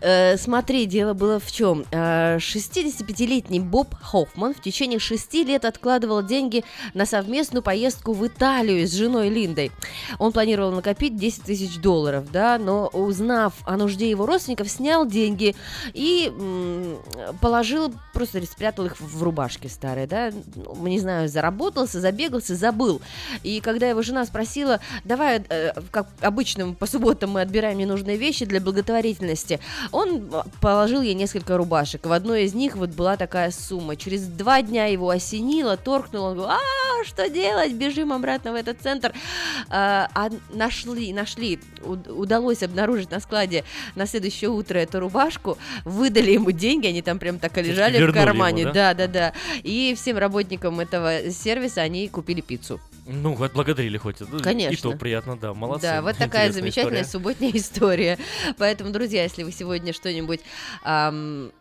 Э, 0.02 0.36
смотри, 0.36 0.84
дело 0.84 1.14
было 1.14 1.40
в 1.40 1.50
чем. 1.50 1.84
Э, 1.90 2.36
65-летний 2.36 3.60
Боб 3.60 3.94
Хоффман 4.00 4.54
в 4.54 4.60
течение 4.60 4.98
6 4.98 5.34
лет 5.46 5.64
откладывал 5.64 6.22
деньги 6.22 6.64
на 6.92 7.06
совместную 7.06 7.62
поездку 7.62 8.12
в 8.12 8.26
Италию 8.26 8.86
с 8.86 8.92
женой 8.92 9.30
Линдой. 9.30 9.72
Он 10.18 10.32
планировал 10.32 10.70
накопить 10.72 11.16
10 11.16 11.44
тысяч 11.44 11.78
долларов, 11.78 12.30
да, 12.30 12.58
но 12.58 12.88
узнав 12.88 13.54
о 13.64 13.76
нужде 13.76 14.10
его 14.10 14.26
родственников, 14.26 14.68
снял 14.68 15.06
деньги 15.06 15.56
и 15.94 16.30
м, 16.38 16.98
положил, 17.40 17.94
просто 18.12 18.44
спрятал 18.44 18.84
их 18.84 19.00
в 19.00 19.22
рубашке 19.22 19.70
старые, 19.70 20.06
да, 20.06 20.30
ну, 20.54 20.86
не 20.86 21.00
знаю, 21.00 21.28
заработался, 21.28 22.00
забегался, 22.00 22.54
забыл. 22.66 23.00
И 23.44 23.60
когда 23.60 23.88
его 23.88 24.02
жена 24.02 24.24
спросила, 24.26 24.80
давай, 25.04 25.42
э, 25.48 25.70
как 25.90 26.08
обычно 26.20 26.72
по 26.74 26.86
субботам 26.86 27.30
мы 27.30 27.40
отбираем 27.42 27.78
ненужные 27.78 28.16
вещи 28.16 28.44
для 28.44 28.60
благотворительности, 28.60 29.60
он 29.92 30.30
положил 30.60 31.00
ей 31.00 31.14
несколько 31.14 31.56
рубашек. 31.56 32.06
В 32.06 32.12
одной 32.12 32.44
из 32.44 32.54
них 32.54 32.76
вот 32.76 32.90
была 32.90 33.16
такая 33.16 33.50
сумма. 33.50 33.94
Через 33.96 34.22
два 34.26 34.62
дня 34.62 34.86
его 34.86 35.10
осенило, 35.10 35.76
торкнуло, 35.76 36.30
он 36.30 36.36
говорил, 36.36 36.58
а, 36.58 37.04
что 37.04 37.28
делать, 37.28 37.72
бежим 37.72 38.12
обратно 38.12 38.52
в 38.52 38.56
этот 38.56 38.80
центр. 38.80 39.12
А, 39.68 40.08
а 40.14 40.30
нашли, 40.52 41.12
нашли, 41.12 41.60
уд- 41.82 42.10
удалось 42.10 42.62
обнаружить 42.62 43.10
на 43.10 43.20
складе 43.20 43.64
на 43.94 44.06
следующее 44.06 44.50
утро 44.50 44.78
эту 44.78 44.98
рубашку, 45.00 45.56
выдали 45.84 46.32
ему 46.32 46.50
деньги, 46.50 46.88
они 46.88 47.02
там 47.02 47.18
прям 47.18 47.38
так 47.38 47.56
и 47.58 47.62
лежали 47.62 47.96
в 47.96 48.00
вернули 48.00 48.18
ему, 48.18 48.26
кармане. 48.26 48.64
да? 48.64 48.72
да, 48.72 48.94
да, 48.94 49.06
да. 49.06 49.32
И 49.62 49.94
всем 49.96 50.18
работникам 50.18 50.80
этого 50.80 51.30
сервиса 51.30 51.82
они 51.82 52.08
купили 52.08 52.40
пиццу. 52.40 52.55
Ну, 53.06 53.40
отблагодарили 53.42 53.98
хоть. 53.98 54.20
Ну, 54.20 54.38
И 54.38 54.42
Конечно. 54.42 54.90
то 54.90 54.96
приятно, 54.96 55.36
да, 55.36 55.54
молодцы. 55.54 55.82
Да, 55.86 56.02
вот 56.02 56.16
такая 56.16 56.48
Интересная 56.48 56.52
замечательная 56.62 57.02
история. 57.02 57.12
субботняя 57.12 57.52
история. 57.54 58.18
Поэтому, 58.58 58.90
друзья, 58.90 59.22
если 59.22 59.42
вы 59.44 59.52
сегодня 59.52 59.92
что-нибудь 59.92 60.40
ам, 60.82 61.52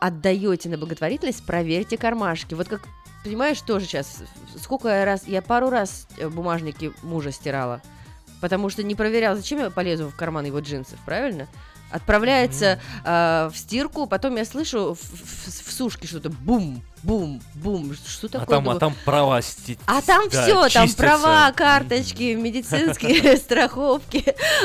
отдаете 0.00 0.68
на 0.68 0.78
благотворительность, 0.78 1.44
проверьте 1.44 1.96
кармашки. 1.96 2.54
Вот 2.54 2.68
как 2.68 2.82
понимаешь, 3.24 3.60
тоже 3.60 3.86
сейчас, 3.86 4.22
сколько 4.60 4.88
я 4.88 5.04
раз, 5.04 5.24
я 5.26 5.42
пару 5.42 5.70
раз 5.70 6.06
э, 6.18 6.28
бумажники 6.28 6.92
мужа 7.02 7.30
стирала, 7.32 7.80
потому 8.40 8.68
что 8.68 8.82
не 8.82 8.94
проверяла, 8.96 9.36
зачем 9.36 9.60
я 9.60 9.70
полезу 9.70 10.08
в 10.08 10.16
карман 10.16 10.44
его 10.44 10.58
джинсов, 10.60 10.98
правильно? 11.04 11.46
Отправляется 11.90 12.80
а, 13.04 13.50
в 13.50 13.56
стирку, 13.58 14.06
потом 14.06 14.36
я 14.36 14.44
слышу 14.46 14.94
в, 14.94 14.98
в- 14.98 15.68
в 15.68 15.72
сушке 15.72 16.06
что-то 16.08 16.30
бум, 16.30 16.82
бум, 17.02 17.40
бум, 17.54 17.94
что 17.94 18.26
А 18.26 18.30
такое? 18.30 18.46
там, 18.46 18.58
а 18.58 18.62
Думаю, 18.62 18.80
там 18.80 18.94
права 19.04 19.40
а 19.86 20.02
там 20.02 20.28
да, 20.28 20.42
все, 20.42 20.54
там 20.68 20.86
чистятся. 20.86 20.96
права, 20.96 21.52
карточки, 21.52 22.34
медицинские 22.34 23.36
страховки. 23.38 24.24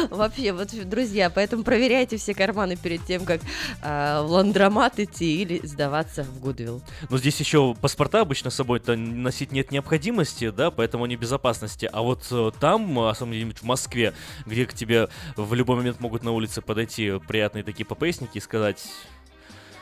Вообще, 0.09 0.53
вот, 0.53 0.69
друзья, 0.87 1.29
поэтому 1.29 1.63
проверяйте 1.63 2.17
все 2.17 2.33
карманы 2.33 2.75
перед 2.75 3.05
тем, 3.05 3.25
как 3.25 3.41
а, 3.81 4.23
в 4.23 4.31
ландромат 4.31 4.99
идти 4.99 5.41
или 5.41 5.65
сдаваться 5.65 6.23
в 6.23 6.39
Гудвилл. 6.39 6.81
Но 7.09 7.17
здесь 7.17 7.39
еще 7.39 7.75
паспорта 7.79 8.21
обычно 8.21 8.49
с 8.49 8.55
собой-то 8.55 8.95
носить 8.95 9.51
нет 9.51 9.71
необходимости, 9.71 10.49
да, 10.49 10.71
поэтому 10.71 11.05
они 11.05 11.15
безопасности. 11.15 11.89
А 11.91 12.01
вот 12.01 12.27
э, 12.31 12.51
там, 12.59 12.99
э, 12.99 13.09
особенно 13.09 13.33
где-нибудь 13.33 13.59
в 13.59 13.63
Москве, 13.63 14.13
где 14.45 14.65
к 14.65 14.73
тебе 14.73 15.09
в 15.35 15.53
любой 15.53 15.77
момент 15.77 15.99
могут 15.99 16.23
на 16.23 16.31
улице 16.31 16.61
подойти 16.61 17.19
приятные 17.27 17.63
такие 17.63 17.85
ППСники 17.85 18.37
и 18.37 18.41
сказать... 18.41 18.85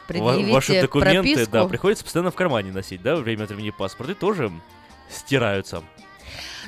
«Ва- 0.07 0.13
Предъявите 0.13 0.51
Ваши 0.53 0.81
документы, 0.81 1.21
прописку». 1.33 1.51
да, 1.51 1.65
приходится 1.67 2.03
постоянно 2.03 2.31
в 2.31 2.35
кармане 2.35 2.71
носить, 2.71 3.01
да, 3.01 3.15
время 3.15 3.43
от 3.43 3.49
времени 3.49 3.71
паспорты 3.71 4.13
тоже 4.15 4.51
стираются. 5.09 5.83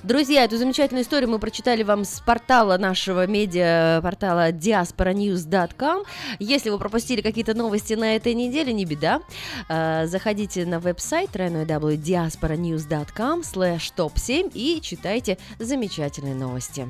Друзья, 0.04 0.44
эту 0.44 0.58
замечательную 0.58 1.04
историю 1.04 1.28
мы 1.32 1.40
прочитали 1.40 1.82
вам 1.82 2.06
с 2.06 2.20
портала 2.20 2.78
нашего 2.78 3.26
медиа, 3.26 4.00
портала 4.04 4.52
diasporanews.com. 4.52 6.04
Если 6.38 6.70
вы 6.70 6.78
пропустили 6.78 7.22
какие-то 7.22 7.56
новости 7.56 7.96
на 7.96 8.16
этой 8.16 8.36
неделе, 8.36 8.74
не 8.74 8.86
беда. 8.86 9.22
А, 9.68 10.06
Заходите 10.06 10.68
на 10.68 10.80
веб-сайт 10.80 11.32
www.diasporanews.com 11.32 13.42
slash 13.42 13.92
топ-7 13.96 14.52
и 14.54 14.80
читайте 14.82 15.40
замечательные 15.58 16.36
новости. 16.36 16.88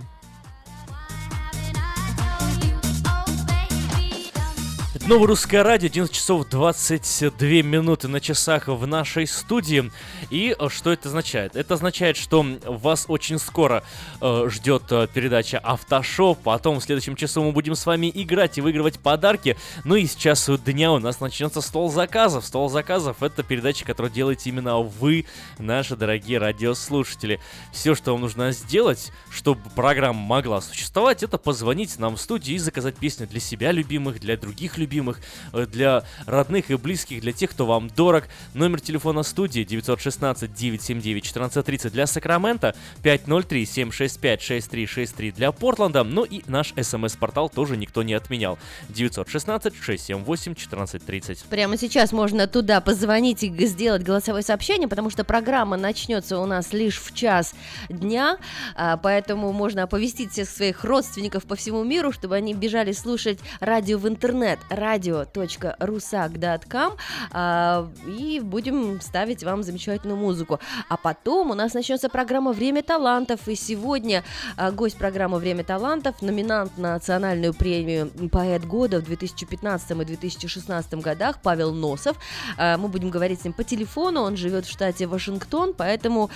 Новое 5.08 5.28
русское 5.28 5.64
радио, 5.64 5.88
11 5.88 6.14
часов 6.14 6.50
22 6.50 7.48
минуты 7.62 8.10
на 8.10 8.20
часах 8.20 8.68
в 8.68 8.86
нашей 8.86 9.26
студии. 9.26 9.90
И 10.30 10.54
э, 10.60 10.68
что 10.68 10.92
это 10.92 11.08
означает? 11.08 11.56
Это 11.56 11.76
означает, 11.76 12.18
что 12.18 12.46
вас 12.66 13.06
очень 13.08 13.40
скоро 13.40 13.86
э, 14.20 14.50
ждет 14.50 14.84
э, 14.92 15.08
передача 15.14 15.60
Автошоп. 15.60 16.40
Потом 16.44 16.82
в 16.82 16.84
следующем 16.84 17.16
часу 17.16 17.42
мы 17.42 17.54
будем 17.54 17.76
с 17.76 17.86
вами 17.86 18.12
играть 18.14 18.58
и 18.58 18.62
выигрывать 18.62 19.00
подарки. 19.00 19.56
Ну 19.86 19.96
и 19.96 20.06
с 20.06 20.14
часу 20.14 20.58
дня 20.58 20.92
у 20.92 21.00
нас 21.00 21.22
начнется 21.22 21.62
стол 21.62 21.90
заказов. 21.90 22.46
Стол 22.46 22.68
заказов 22.68 23.24
это 23.24 23.44
передача, 23.44 23.86
которую 23.86 24.12
делаете 24.12 24.50
именно 24.50 24.80
вы, 24.80 25.26
наши 25.58 25.96
дорогие 25.96 26.38
радиослушатели. 26.38 27.40
Все, 27.72 27.96
что 27.96 28.12
вам 28.12 28.20
нужно 28.20 28.52
сделать, 28.52 29.14
чтобы 29.30 29.62
программа 29.74 30.20
могла 30.20 30.60
существовать, 30.60 31.24
это 31.24 31.38
позвонить 31.38 31.98
нам 31.98 32.18
в 32.18 32.20
студию 32.20 32.58
и 32.58 32.60
заказать 32.60 32.98
песню 32.98 33.26
для 33.26 33.40
себя 33.40 33.72
любимых, 33.72 34.20
для 34.20 34.36
других 34.36 34.78
любимых 34.78 34.97
любимых, 34.98 35.22
э, 35.54 35.66
для 35.68 36.04
родных 36.26 36.72
и 36.72 36.76
близких, 36.76 37.22
для 37.22 37.32
тех, 37.32 37.52
кто 37.52 37.68
вам 37.68 37.90
дорог. 37.96 38.26
Номер 38.54 38.82
телефона 38.82 39.24
студии 39.24 39.66
916-979-1430 39.66 41.92
для 41.92 42.06
Сакрамента, 42.08 42.76
503-765-6363 43.04 45.32
для 45.32 45.52
Портленда, 45.52 46.04
ну 46.04 46.24
и 46.24 46.42
наш 46.48 46.74
смс-портал 46.82 47.50
тоже 47.50 47.78
никто 47.78 48.02
не 48.04 48.16
отменял. 48.16 48.58
916-678-1430. 48.90 51.46
Прямо 51.50 51.78
сейчас 51.78 52.12
можно 52.12 52.48
туда 52.48 52.82
позвонить 52.82 53.44
и 53.44 53.68
сделать 53.68 54.02
голосовое 54.04 54.42
сообщение, 54.44 54.88
потому 54.88 55.12
что 55.12 55.24
программа 55.24 55.78
начнется 55.78 56.40
у 56.40 56.48
нас 56.48 56.74
лишь 56.74 57.00
в 57.00 57.14
час 57.14 57.54
дня, 57.90 58.40
а, 58.76 58.98
поэтому 58.98 59.52
можно 59.52 59.84
оповестить 59.84 60.32
всех 60.32 60.50
своих 60.50 60.84
родственников 60.84 61.46
по 61.46 61.56
всему 61.56 61.84
миру, 61.84 62.12
чтобы 62.12 62.36
они 62.36 62.56
бежали 62.56 62.94
слушать 62.94 63.38
радио 63.60 64.00
в 64.00 64.08
интернет 64.08 64.58
radio.rusak.com 64.88 66.94
а, 67.32 67.90
и 68.08 68.40
будем 68.40 69.02
ставить 69.02 69.44
вам 69.44 69.64
замечательную 69.64 70.18
музыку. 70.18 70.60
А 70.90 70.98
потом 70.98 71.52
у 71.52 71.54
нас 71.54 71.74
начнется 71.74 72.10
программа 72.10 72.54
«Время 72.54 72.84
талантов», 72.84 73.48
и 73.48 73.56
сегодня 73.56 74.24
а, 74.56 74.72
гость 74.72 74.98
программы 74.98 75.40
«Время 75.40 75.64
талантов», 75.64 76.22
номинант 76.22 76.78
на 76.78 76.94
национальную 76.94 77.54
премию 77.54 78.12
«Поэт 78.32 78.66
года» 78.66 79.00
в 79.00 79.04
2015 79.04 79.92
и 79.92 80.06
2016 80.06 80.94
годах 80.96 81.42
Павел 81.42 81.74
Носов. 81.74 82.18
А, 82.58 82.78
Мы 82.78 82.88
будем 82.88 83.10
говорить 83.10 83.42
с 83.42 83.44
ним 83.44 83.54
по 83.54 83.64
телефону, 83.64 84.22
он 84.22 84.38
живет 84.38 84.66
в 84.66 84.72
штате 84.72 85.08
Вашингтон, 85.08 85.74
поэтому 85.74 86.30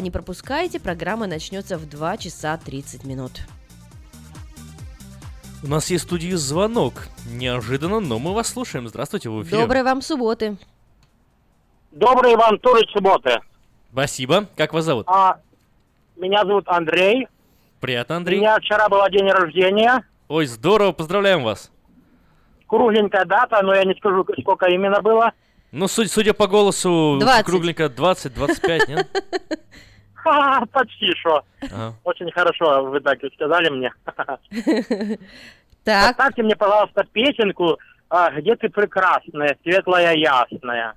не 0.00 0.10
пропускайте, 0.10 0.80
программа 0.80 1.26
начнется 1.26 1.78
в 1.78 1.88
2 1.88 2.16
часа 2.16 2.56
30 2.56 3.04
минут. 3.04 3.40
У 5.62 5.66
нас 5.66 5.90
есть 5.90 6.04
в 6.04 6.06
студии 6.06 6.32
звонок. 6.32 7.08
Неожиданно, 7.30 8.00
но 8.00 8.18
мы 8.18 8.32
вас 8.34 8.48
слушаем. 8.48 8.88
Здравствуйте, 8.88 9.28
вы 9.28 9.40
в 9.40 9.42
эфире. 9.46 9.60
Доброй 9.60 9.82
вам 9.82 10.00
субботы. 10.00 10.56
Доброй 11.90 12.34
вам 12.36 12.58
тоже 12.58 12.84
субботы. 12.92 13.40
Спасибо. 13.92 14.46
Как 14.56 14.72
вас 14.72 14.84
зовут? 14.84 15.06
А, 15.08 15.38
меня 16.16 16.44
зовут 16.44 16.66
Андрей. 16.68 17.28
Приятно, 17.80 18.14
У 18.14 18.18
Андрей. 18.18 18.40
меня 18.40 18.58
вчера 18.58 18.88
был 18.88 19.00
день 19.10 19.30
рождения. 19.30 20.04
Ой, 20.28 20.46
здорово, 20.46 20.92
поздравляем 20.92 21.42
вас. 21.42 21.70
Кругленькая 22.66 23.24
дата, 23.24 23.60
но 23.62 23.74
я 23.74 23.84
не 23.84 23.94
скажу, 23.94 24.24
сколько 24.40 24.66
именно 24.66 25.02
было. 25.02 25.32
Ну, 25.72 25.88
судя, 25.88 26.08
судя 26.08 26.34
по 26.34 26.46
голосу, 26.46 27.18
20. 27.20 27.46
кругленько 27.46 27.84
20-25, 27.86 28.80
нет? 28.88 29.24
Ха, 30.22 30.62
почти 30.72 31.12
что. 31.20 31.42
Ага. 31.62 31.94
Очень 32.04 32.30
хорошо 32.32 32.84
вы 32.84 33.00
так 33.00 33.22
и 33.24 33.30
сказали 33.34 33.68
мне. 33.70 33.92
Так. 35.82 36.08
Поставьте 36.14 36.42
мне, 36.42 36.54
пожалуйста, 36.56 37.04
песенку 37.10 37.78
а, 38.10 38.30
«Где 38.32 38.54
ты 38.54 38.68
прекрасная, 38.68 39.56
светлая, 39.62 40.14
ясная». 40.14 40.94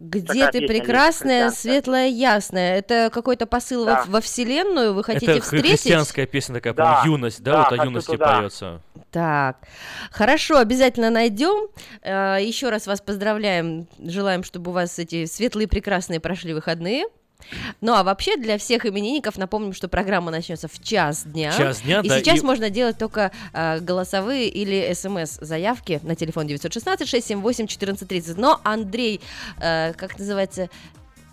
Где 0.00 0.46
Такая 0.46 0.50
ты 0.52 0.66
прекрасная, 0.66 1.50
светлая, 1.50 2.08
ясная. 2.08 2.78
Это 2.78 3.10
какой-то 3.12 3.46
посыл 3.46 3.84
во, 3.84 3.90
Да. 3.92 4.04
во 4.08 4.20
вселенную? 4.22 4.94
Вы 4.94 5.04
хотите 5.04 5.32
Это 5.32 5.42
встретить? 5.42 5.70
христианская 5.72 6.26
песня 6.26 6.54
такая, 6.54 6.72
Да, 6.72 7.02
юность, 7.04 7.42
да, 7.42 7.52
да, 7.52 7.58
вот 7.70 7.78
о 7.80 7.84
юности 7.84 8.10
туда. 8.12 8.38
поется. 8.40 8.80
Так, 9.10 9.58
хорошо, 10.10 10.56
обязательно 10.56 11.10
найдем. 11.10 11.68
Э, 12.02 12.38
Еще 12.40 12.70
раз 12.70 12.86
вас 12.86 13.00
поздравляем, 13.02 13.86
желаем, 13.98 14.42
чтобы 14.42 14.70
у 14.70 14.74
вас 14.74 14.98
эти 14.98 15.26
светлые, 15.26 15.68
прекрасные 15.68 16.18
прошли 16.18 16.54
выходные. 16.54 17.04
Ну 17.80 17.94
а 17.94 18.02
вообще 18.02 18.36
для 18.36 18.58
всех 18.58 18.86
именинников 18.86 19.38
напомним, 19.38 19.72
что 19.72 19.88
программа 19.88 20.30
начнется 20.30 20.68
в 20.68 20.82
час 20.82 21.24
дня. 21.24 21.52
Час 21.56 21.82
дня, 21.82 22.00
и 22.02 22.08
да, 22.08 22.18
сейчас 22.18 22.40
и- 22.40 22.44
можно 22.44 22.70
делать 22.70 22.98
только 22.98 23.32
э, 23.52 23.80
голосовые 23.80 24.48
или 24.48 24.92
смс-заявки 24.94 26.00
на 26.02 26.14
телефон 26.14 26.46
916-678-1430. 26.46 28.34
Но 28.36 28.60
Андрей, 28.64 29.20
э, 29.60 29.92
как 29.94 30.18
называется, 30.18 30.68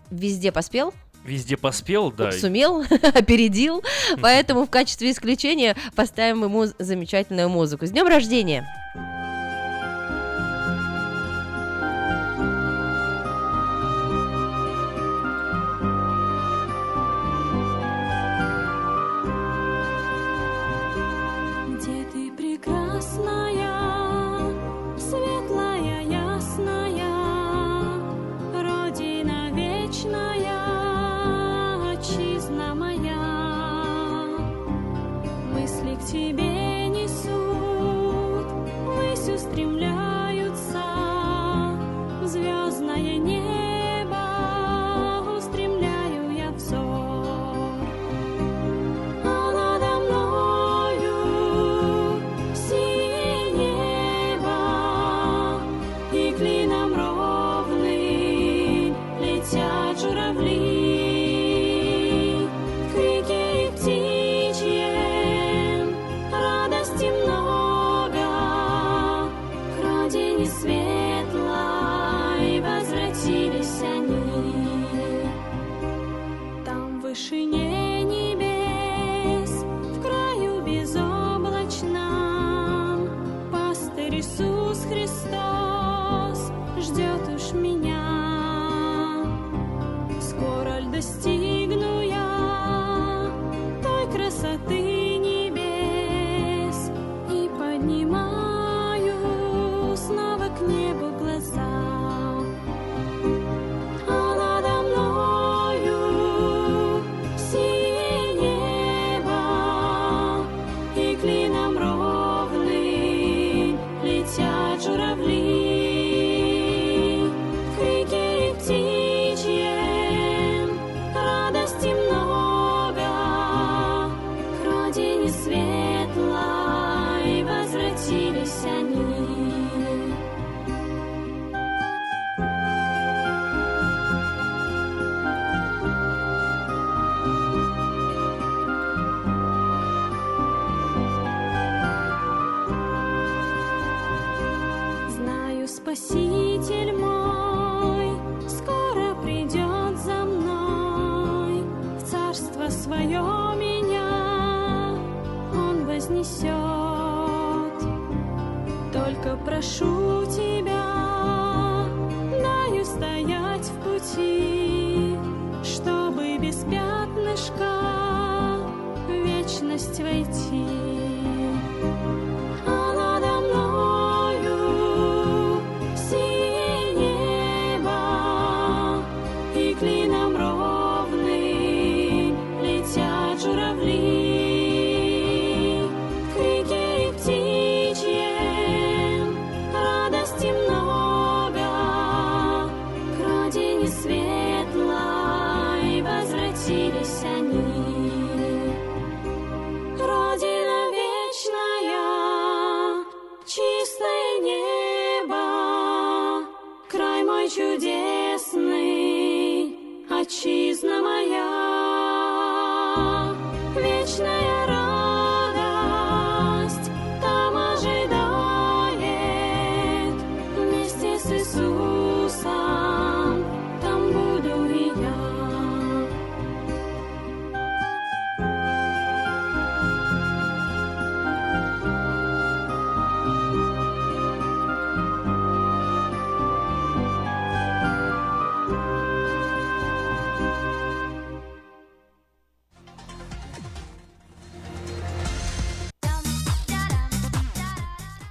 везде 0.09 0.51
поспел? 0.51 0.93
Везде 1.25 1.57
поспел, 1.57 2.11
да. 2.11 2.31
сумел, 2.31 2.84
опередил, 3.13 3.84
поэтому 4.21 4.65
в 4.65 4.69
качестве 4.69 5.11
исключения 5.11 5.75
поставим 5.93 6.43
ему 6.45 6.67
замечательную 6.79 7.49
музыку. 7.49 7.85
С 7.85 7.91
днем 7.91 8.07
рождения! 8.07 8.65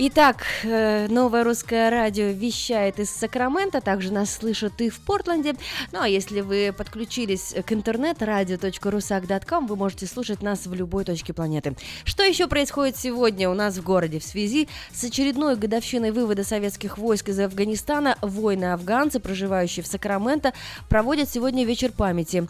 Итак, 0.08 0.44
э, 0.62 1.08
новое 1.08 1.42
русское 1.42 1.90
радио 1.90 2.26
вещает 2.26 3.00
из 3.00 3.10
Сакрамента, 3.10 3.80
также 3.80 4.12
нас 4.12 4.30
слышат 4.32 4.80
и 4.80 4.88
в 4.88 5.00
Портленде. 5.00 5.56
Ну 5.90 6.00
а 6.00 6.06
если 6.06 6.42
вы 6.42 6.72
подключились 6.72 7.52
к 7.66 7.72
интернету 7.72 8.24
radio.rusak.com, 8.24 9.66
вы 9.66 9.74
можете 9.74 10.06
слушать 10.06 10.42
нас 10.42 10.66
в 10.66 10.74
любой 10.74 11.04
точке 11.04 11.32
планеты. 11.32 11.74
Что 12.04 12.22
еще 12.22 12.46
происходит 12.46 12.96
сегодня 12.96 13.50
у 13.50 13.54
нас 13.54 13.78
в 13.78 13.82
городе? 13.82 14.20
В 14.20 14.22
связи 14.22 14.68
с 14.94 15.02
очередной 15.02 15.56
годовщиной 15.56 16.12
вывода 16.12 16.44
советских 16.44 16.98
войск 16.98 17.30
из 17.30 17.40
Афганистана, 17.40 18.16
воины-афганцы, 18.22 19.18
проживающие 19.18 19.82
в 19.82 19.88
Сакраменто, 19.88 20.52
проводят 20.88 21.28
сегодня 21.28 21.64
вечер 21.64 21.90
памяти. 21.90 22.46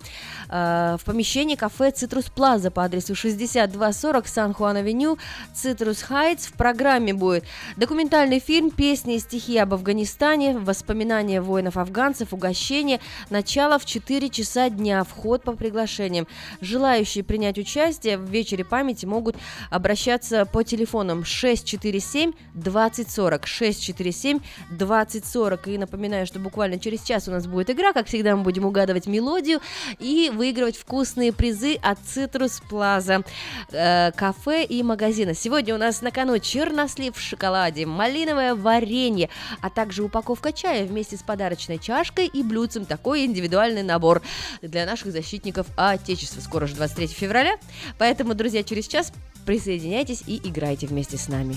Э, 0.51 0.99
В 1.01 1.05
помещении 1.07 1.55
кафе 1.55 1.91
«Цитрус 1.91 2.27
Плаза» 2.27 2.70
по 2.70 2.85
адресу 2.85 3.15
6240 3.15 4.28
Сан-Хуан-Авеню, 4.28 5.16
«Цитрус 5.55 6.03
Хайтс». 6.03 6.49
В 6.49 6.53
программе 6.53 7.15
будет 7.15 7.45
документальный 7.77 8.39
фильм, 8.39 8.70
песни 8.70 9.16
и 9.16 9.18
стихи 9.18 9.59
об 9.59 9.74
Афганистане, 9.74 10.59
воспоминания 10.59 11.40
воинов-афганцев, 11.40 12.32
угощение. 12.32 13.01
Начало 13.31 13.78
в 13.78 13.85
4 13.85 14.28
часа 14.31 14.68
дня, 14.68 15.05
вход 15.05 15.43
по 15.43 15.52
приглашениям. 15.52 16.27
Желающие 16.60 17.24
принять 17.24 17.59
участие 17.59 18.18
в 18.18 18.28
вечере 18.28 18.64
памяти 18.64 19.06
могут 19.06 19.36
обращаться 19.70 20.47
по 20.47 20.62
телефонам 20.62 21.24
647 21.24 22.32
2040 22.55 23.47
647 23.47 24.40
2040. 24.70 25.68
И 25.68 25.78
напоминаю, 25.78 26.27
что 26.27 26.39
буквально 26.39 26.78
через 26.78 27.02
час 27.02 27.28
у 27.28 27.31
нас 27.31 27.47
будет 27.47 27.70
игра. 27.70 27.93
Как 27.93 28.06
всегда, 28.06 28.36
мы 28.36 28.43
будем 28.43 28.64
угадывать 28.64 29.06
мелодию 29.06 29.60
и 29.98 30.31
выигрывать 30.32 30.77
вкусные 30.77 31.32
призы 31.32 31.74
от 31.82 31.98
Citrus 32.01 32.62
Plaza 32.70 33.24
э, 33.70 34.12
кафе 34.12 34.64
и 34.64 34.82
магазина. 34.82 35.35
Сегодня 35.35 35.74
у 35.74 35.78
нас 35.78 36.02
на 36.02 36.10
кону 36.10 36.39
чернослив 36.39 37.18
шоколаде, 37.37 37.87
малиновое 37.87 38.55
варенье, 38.55 39.29
а 39.61 39.69
также 39.71 40.03
упаковка 40.03 40.53
чая 40.53 40.87
вместе 40.87 41.17
с 41.17 41.23
подарочной 41.23 41.79
чашкой 41.79 42.27
и 42.27 42.43
блюдцем. 42.43 42.87
Такой 42.87 43.25
индивидуальный 43.25 43.83
набор 43.83 44.23
для 44.63 44.87
наших 44.87 45.13
защитников 45.13 45.67
Отечества. 45.77 46.41
Скоро 46.41 46.67
же 46.67 46.75
23 46.75 47.09
февраля, 47.09 47.57
поэтому, 47.99 48.35
друзья, 48.35 48.63
через 48.63 48.89
час 48.89 49.13
присоединяйтесь 49.45 50.25
и 50.27 50.37
играйте 50.39 50.87
вместе 50.87 51.19
с 51.19 51.29
нами. 51.29 51.57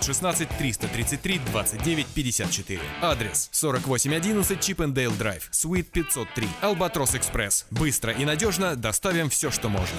916 0.00 0.48
333 0.58 1.38
29 1.38 2.06
54. 2.06 2.80
Адрес 3.02 3.48
4811 3.52 4.60
Чипендейл 4.60 5.12
Драйв, 5.12 5.48
Суит 5.50 5.90
503. 5.90 6.48
Албатрос 6.62 7.14
Экспресс. 7.14 7.66
Быстро 7.70 8.12
и 8.12 8.24
надежно 8.24 8.76
доставим 8.76 9.28
все, 9.28 9.50
что 9.50 9.68
можно. 9.68 9.98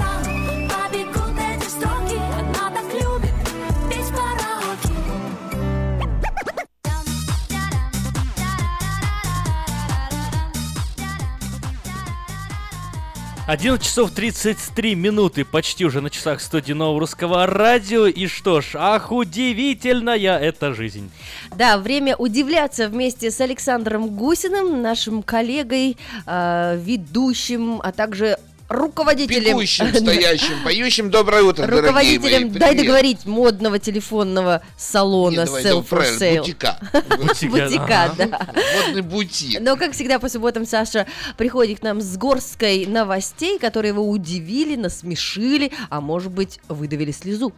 11 13.47 13.83
часов 13.83 14.11
33 14.11 14.93
минуты, 14.95 15.43
почти 15.43 15.83
уже 15.83 15.99
на 15.99 16.11
часах 16.11 16.41
студии 16.41 16.73
Нового 16.73 16.99
Русского 16.99 17.47
Радио. 17.47 18.05
И 18.05 18.27
что 18.27 18.61
ж, 18.61 18.75
ах, 18.75 19.11
удивительная 19.11 20.37
эта 20.37 20.73
жизнь. 20.73 21.11
Да, 21.55 21.79
время 21.79 22.15
удивляться 22.15 22.87
вместе 22.87 23.31
с 23.31 23.41
Александром 23.41 24.09
Гусиным, 24.09 24.81
нашим 24.83 25.23
коллегой, 25.23 25.97
э, 26.27 26.79
ведущим, 26.83 27.81
а 27.83 27.91
также 27.91 28.37
руководителем... 28.71 29.43
Бегущим, 29.43 29.93
стоящим, 29.95 30.63
поющим 30.63 31.11
«Доброе 31.11 31.43
утро, 31.43 31.67
дорогие 31.67 31.91
мои». 31.91 32.15
Руководителем, 32.17 32.51
дай 32.53 32.75
договорить, 32.75 33.25
модного 33.25 33.79
телефонного 33.79 34.61
салона 34.77 35.31
Не, 35.31 35.45
давай, 35.45 35.63
Sell 35.63 35.87
for 35.87 36.19
Sale. 36.19 36.39
бутика. 36.39 36.79
Бутика, 37.49 38.13
да. 38.17 38.47
Модный 38.85 39.01
бутик. 39.01 39.59
Но, 39.59 39.77
как 39.77 39.93
всегда, 39.93 40.19
по 40.19 40.29
субботам 40.29 40.65
Саша 40.65 41.07
приходит 41.37 41.79
к 41.79 41.83
нам 41.83 42.01
с 42.01 42.17
горсткой 42.17 42.85
новостей, 42.85 43.59
которые 43.59 43.89
его 43.89 44.09
удивили, 44.09 44.75
насмешили, 44.75 45.71
а 45.89 46.01
может 46.01 46.31
быть, 46.31 46.59
выдавили 46.67 47.11
слезу. 47.11 47.53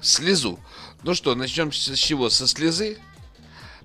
Слезу. 0.00 0.58
Ну 1.02 1.14
что, 1.14 1.34
начнем 1.34 1.72
с 1.72 1.94
чего? 1.94 2.28
Со 2.30 2.46
слезы? 2.46 2.98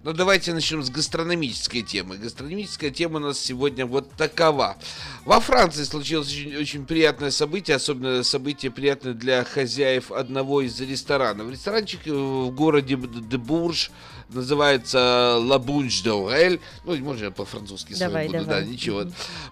Но 0.03 0.11
давайте 0.11 0.53
начнем 0.53 0.83
с 0.83 0.89
гастрономической 0.89 1.81
темы. 1.81 2.17
Гастрономическая 2.17 2.89
тема 2.89 3.17
у 3.17 3.19
нас 3.21 3.39
сегодня 3.39 3.85
вот 3.85 4.11
такова. 4.11 4.75
Во 5.23 5.39
Франции 5.39 5.83
случилось 5.85 6.27
очень, 6.27 6.57
очень 6.57 6.85
приятное 6.85 7.31
событие, 7.31 7.77
особенно 7.77 8.21
событие 8.23 8.69
приятное 8.69 9.13
для 9.13 9.45
хозяев 9.45 10.11
одного 10.11 10.61
из 10.61 10.77
ресторанов. 10.81 11.49
Ресторанчик 11.49 12.05
в 12.05 12.49
городе 12.49 12.97
Дебурж 12.97 13.91
называется 14.27 15.37
La 15.39 15.57
Bunge 15.57 16.03
d'Orel. 16.03 16.59
Ну, 16.83 16.97
можно 16.97 17.25
я 17.25 17.31
по-французски 17.31 17.93
с 17.93 17.99
Давай, 17.99 18.27
вами 18.27 18.39
буду, 18.39 18.49
давай. 18.49 18.65
да, 18.65 18.69
ничего. 18.69 19.05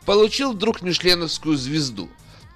Получил 0.06 0.52
вдруг 0.52 0.82
Мишленовскую 0.82 1.56
звезду. 1.56 2.10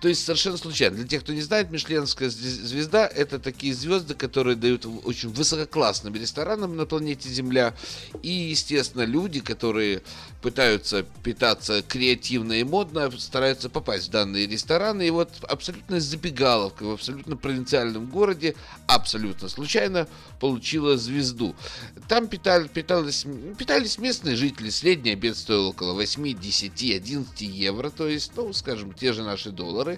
То 0.06 0.10
есть 0.10 0.24
совершенно 0.24 0.58
случайно. 0.58 0.98
Для 0.98 1.08
тех, 1.08 1.24
кто 1.24 1.34
не 1.34 1.42
знает, 1.42 1.72
Мишленская 1.72 2.30
звез- 2.30 2.62
звезда– 2.62 3.08
это 3.16 3.40
такие 3.40 3.74
звезды, 3.74 4.14
которые 4.14 4.56
дают 4.56 4.86
очень 5.04 5.30
высококлассным 5.30 6.14
ресторанам 6.14 6.78
на 6.78 6.86
планете 6.86 7.28
Земля. 7.28 7.74
И, 8.22 8.30
естественно, 8.30 9.02
люди, 9.02 9.40
которые 9.40 10.04
пытаются 10.44 11.08
питаться 11.24 11.82
креативно 11.82 12.54
и 12.54 12.64
модно, 12.64 13.10
стараются 13.18 13.68
попасть 13.68 14.10
в 14.10 14.12
данные 14.12 14.46
рестораны. 14.46 15.08
И 15.08 15.10
вот 15.10 15.32
абсолютно 15.42 16.00
забегаловка 16.00 16.84
в 16.84 16.92
абсолютно 16.92 17.36
провинциальном 17.36 18.06
городе, 18.06 18.54
абсолютно 18.86 19.50
случайно 19.50 20.08
получила 20.40 21.00
звезду. 21.00 21.56
Там 22.08 22.28
питали, 22.28 22.68
питались, 22.68 23.26
питались 23.58 23.98
местные 23.98 24.36
жители. 24.36 24.70
Средний 24.70 25.14
обед 25.14 25.36
стоил 25.36 25.70
около 25.70 25.94
8, 25.94 26.40
10, 26.40 26.92
11 26.92 27.42
евро, 27.42 27.90
то 27.90 28.08
есть, 28.08 28.34
ну, 28.36 28.54
скажем, 28.54 28.94
те 28.94 29.14
же 29.14 29.24
наши 29.24 29.50
доллары. 29.50 29.95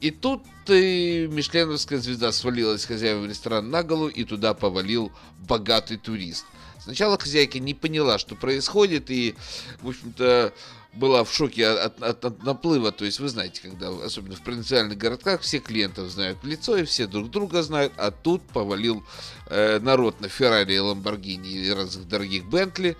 И 0.00 0.10
тут 0.10 0.42
э, 0.68 1.26
Мишленовская 1.26 1.98
звезда 1.98 2.32
свалилась 2.32 2.84
хозяевам 2.84 3.28
ресторана 3.28 3.68
на 3.68 3.82
голову, 3.82 4.08
и 4.08 4.24
туда 4.24 4.52
повалил 4.54 5.10
богатый 5.48 5.96
турист. 5.96 6.44
Сначала 6.82 7.18
хозяйка 7.18 7.58
не 7.58 7.74
поняла, 7.74 8.18
что 8.18 8.34
происходит, 8.36 9.10
и, 9.10 9.34
в 9.80 9.88
общем-то, 9.88 10.52
была 10.92 11.24
в 11.24 11.32
шоке 11.32 11.66
от, 11.66 12.02
от- 12.02 12.24
от 12.24 12.42
наплыва. 12.42 12.92
То 12.92 13.04
есть, 13.04 13.20
вы 13.20 13.28
знаете, 13.28 13.60
когда, 13.62 13.88
особенно 13.88 14.36
в 14.36 14.42
провинциальных 14.42 14.96
городках, 14.96 15.40
все 15.40 15.58
клиентов 15.58 16.10
знают 16.10 16.44
лицо, 16.44 16.76
и 16.76 16.84
все 16.84 17.06
друг 17.06 17.30
друга 17.30 17.62
знают, 17.62 17.92
а 17.96 18.10
тут 18.10 18.42
повалил 18.42 19.02
э, 19.46 19.78
народ 19.80 20.20
на 20.20 20.28
Феррари 20.28 20.74
и 20.74 20.78
Ламборгини 20.78 21.50
и 21.50 21.70
разных 21.70 22.06
дорогих 22.06 22.44
Бентли. 22.44 22.96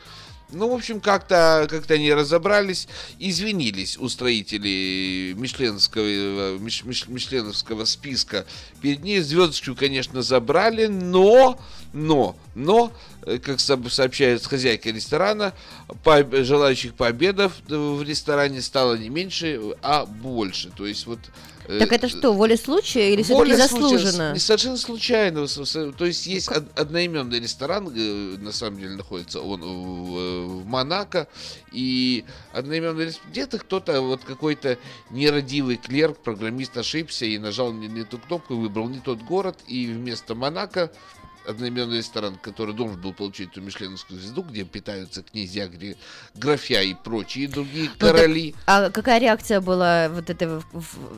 Ну, 0.53 0.69
в 0.71 0.75
общем, 0.75 1.01
как-то 1.01 1.67
как 1.69 1.91
они 1.91 2.13
разобрались, 2.13 2.87
извинились 3.19 3.99
у 3.99 4.09
строителей 4.09 5.35
Мишленского, 5.35 6.05
э, 6.05 6.59
Миш- 6.59 6.85
Миш- 6.85 7.11
Мишленовского 7.11 7.85
списка. 7.85 8.47
Перед 8.81 9.03
ней 9.03 9.21
звездочку, 9.21 9.75
конечно, 9.75 10.23
забрали, 10.23 10.87
но, 10.87 11.59
но, 11.93 12.37
но, 12.55 12.93
э, 13.23 13.39
как 13.39 13.59
со- 13.59 13.91
сообщает 13.91 14.47
хозяйка 14.47 14.91
ресторана, 14.91 15.53
по- 16.05 16.25
желающих 16.45 16.95
пообедов 16.95 17.53
в 17.67 18.03
ресторане 18.05 18.63
стало 18.63 18.95
не 18.95 19.09
меньше, 19.09 19.61
а 19.83 20.07
больше. 20.07 20.71
То 20.77 20.87
есть 20.87 21.07
вот... 21.07 21.19
э, 21.69 21.79
Так 21.79 21.93
это 21.93 22.09
что, 22.09 22.33
воля 22.33 22.57
случая 22.57 23.13
или 23.13 23.23
все-таки 23.23 23.51
случая, 23.57 23.69
заслуженно? 23.99 24.35
с- 24.37 24.43
Совершенно 24.43 24.77
случайно. 24.77 25.47
То 25.47 26.05
есть 26.05 26.27
есть 26.27 26.49
од- 26.51 26.79
одноименный 26.79 27.41
ресторан, 27.41 27.89
э, 27.95 28.37
на 28.39 28.53
самом 28.53 28.79
деле 28.79 28.97
находится 28.97 29.41
он 29.41 29.61
в, 29.63 30.47
в 30.61 30.67
Монако, 30.67 31.29
и 31.73 32.25
одноименный 32.53 33.07
рес- 33.07 33.21
где-то 33.31 33.59
кто-то, 33.59 34.01
вот 34.01 34.25
какой-то 34.25 34.79
нерадивый 35.11 35.77
клерк, 35.77 36.19
программист 36.19 36.77
ошибся 36.77 37.27
и 37.27 37.39
нажал 37.39 37.73
не, 37.73 37.89
не 37.89 38.05
ту 38.05 38.19
кнопку, 38.19 38.57
выбрал 38.57 38.89
не 38.89 39.01
тот 39.01 39.21
город, 39.23 39.59
и 39.67 39.87
вместо 39.87 40.35
Монако 40.35 40.91
одноименный 41.47 41.99
ресторан, 41.99 42.37
который 42.37 42.75
должен 42.75 43.01
был 43.01 43.13
получить 43.13 43.51
эту 43.53 43.61
Мишленовскую 43.61 44.19
звезду, 44.21 44.43
где 44.43 44.65
питаются 44.65 45.23
князья, 45.23 45.69
где 45.69 45.97
графья 46.35 46.81
и 46.83 46.95
прочие 46.95 47.49
другие 47.49 47.85
Ну, 47.89 47.97
так, 47.99 48.17
короли. 48.17 48.55
а 48.67 48.91
какая 48.91 49.21
реакция 49.21 49.61
была 49.61 50.09
вот 50.09 50.29
этого 50.31 50.63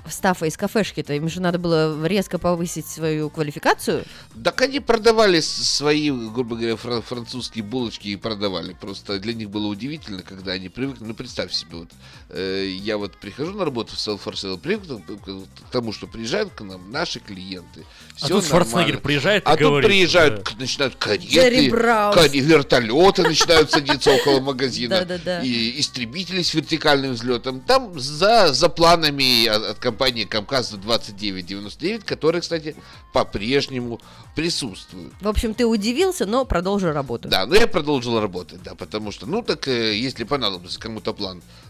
стафа 0.09 0.47
из 0.47 0.57
кафешки-то? 0.57 1.15
Им 1.15 1.29
же 1.29 1.41
надо 1.41 1.59
было 1.59 2.07
резко 2.07 2.39
повысить 2.39 2.87
свою 2.87 3.31
квалификацию? 3.31 4.05
Так 4.45 4.61
они 4.63 4.81
продавали 4.81 5.41
свои, 5.41 6.11
грубо 6.11 6.57
говоря, 6.57 6.77
фра- 6.77 7.01
французские 7.01 7.65
булочки 7.65 8.09
и 8.09 8.17
продавали. 8.17 8.75
Просто 8.81 9.19
для 9.19 9.35
них 9.35 9.51
было 9.51 9.67
удивительно, 9.67 10.23
когда 10.23 10.53
они 10.53 10.69
привыкли. 10.69 11.05
Ну, 11.05 11.15
представь 11.15 11.53
себе, 11.53 11.77
вот 11.79 11.89
э, 12.31 12.67
я 12.81 12.99
вот 12.99 13.17
прихожу 13.17 13.53
на 13.55 13.65
работу 13.65 13.95
в 13.95 13.99
Sell 13.99 14.21
for 14.23 14.33
Sale, 14.35 14.59
привык 14.59 14.85
к 14.87 15.71
тому, 15.73 15.93
что 15.93 16.07
приезжают 16.07 16.53
к 16.53 16.61
нам 16.63 16.91
наши 16.91 17.21
клиенты. 17.21 17.85
А 18.21 18.27
Всё 18.27 18.29
тут 18.37 18.47
Шварценеггер 18.47 18.75
нормально. 18.77 19.01
приезжает 19.01 19.43
и 19.45 19.47
А 19.47 19.53
тут 19.53 19.61
говорит, 19.61 19.89
приезжают, 19.89 20.18
да. 20.18 20.18
К- 20.45 20.59
начинают 20.59 20.95
Джерри 21.05 21.71
кареты, 21.71 21.71
каре- 22.15 22.41
вертолеты 22.41 23.23
начинают 23.23 23.71
садиться 23.71 24.11
около 24.13 24.41
магазина. 24.41 24.95
И 25.43 25.81
истребители 25.81 26.43
с 26.43 26.55
вертикальным 26.55 27.13
взлетом. 27.13 27.61
Там 27.61 27.99
за, 27.99 28.53
за 28.53 28.69
планами 28.69 29.47
от, 29.47 29.79
компании 29.79 30.25
Камказ 30.25 30.71
2999, 30.73 32.05
которые, 32.05 32.41
кстати, 32.41 32.77
по-прежнему 33.13 34.01
присутствуют. 34.35 35.13
В 35.21 35.29
общем, 35.29 35.53
ты 35.55 35.67
удивился, 35.67 36.25
но 36.27 36.45
продолжил 36.45 36.93
работу. 36.93 37.29
Да, 37.29 37.45
но 37.47 37.55
я 37.57 37.67
продолжил 37.67 38.21
работать, 38.21 38.63
да, 38.63 38.75
потому 38.75 39.11
что, 39.11 39.27
ну 39.27 39.43
так, 39.43 39.67
э, 39.67 39.97
если 39.97 40.25
понадобится 40.25 40.79
кому-то 40.79 41.13
план 41.13 41.39
э, 41.39 41.68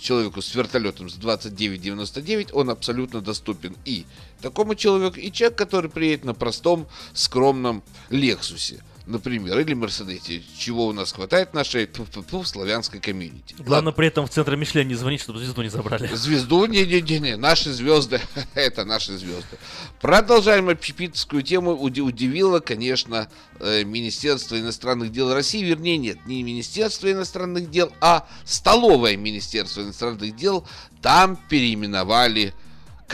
человеку 0.00 0.42
с 0.42 0.54
вертолетом 0.54 1.08
с 1.08 1.14
2999, 1.14 2.52
он 2.52 2.70
абсолютно 2.70 3.20
доступен 3.20 3.76
и 3.84 4.04
такому 4.40 4.74
человеку, 4.74 5.18
и 5.18 5.30
человек, 5.30 5.56
который 5.56 5.90
приедет 5.90 6.24
на 6.24 6.34
простом, 6.34 6.88
скромном 7.12 7.82
Лексусе, 8.10 8.82
например, 9.06 9.58
или 9.60 9.74
Мерседесе, 9.74 10.42
чего 10.58 10.86
у 10.86 10.92
нас 10.92 11.12
хватает 11.12 11.50
в 11.50 11.54
нашей 11.54 11.86
тьфу-тьфу-тьфу, 11.86 12.44
славянской 12.44 13.00
комьюнити. 13.00 13.54
Главное 13.58 13.92
при 13.92 14.08
этом 14.08 14.26
в 14.26 14.30
центр 14.30 14.56
Мишлен 14.56 14.88
не 14.88 14.94
звонить, 14.94 15.20
чтобы 15.20 15.38
звезду 15.40 15.62
не 15.62 15.68
забрали. 15.68 16.08
Звезду? 16.14 16.64
Не-не-не, 16.66 17.36
наши 17.36 17.72
звезды. 17.72 18.20
Это 18.54 18.84
наши 18.84 19.16
звезды. 19.16 19.58
Продолжаем 20.00 20.68
общепитовскую 20.68 21.42
тему. 21.42 21.72
Уди- 21.72 22.00
Удивило, 22.02 22.60
конечно, 22.60 23.28
э, 23.60 23.84
Министерство 23.84 24.58
иностранных 24.58 25.12
дел 25.12 25.32
России. 25.32 25.62
Вернее, 25.62 25.98
нет, 25.98 26.18
не 26.26 26.42
Министерство 26.42 27.10
иностранных 27.10 27.70
дел, 27.70 27.92
а 28.00 28.26
столовое 28.44 29.16
Министерство 29.16 29.82
иностранных 29.82 30.34
дел. 30.36 30.66
Там 31.02 31.36
переименовали 31.36 32.54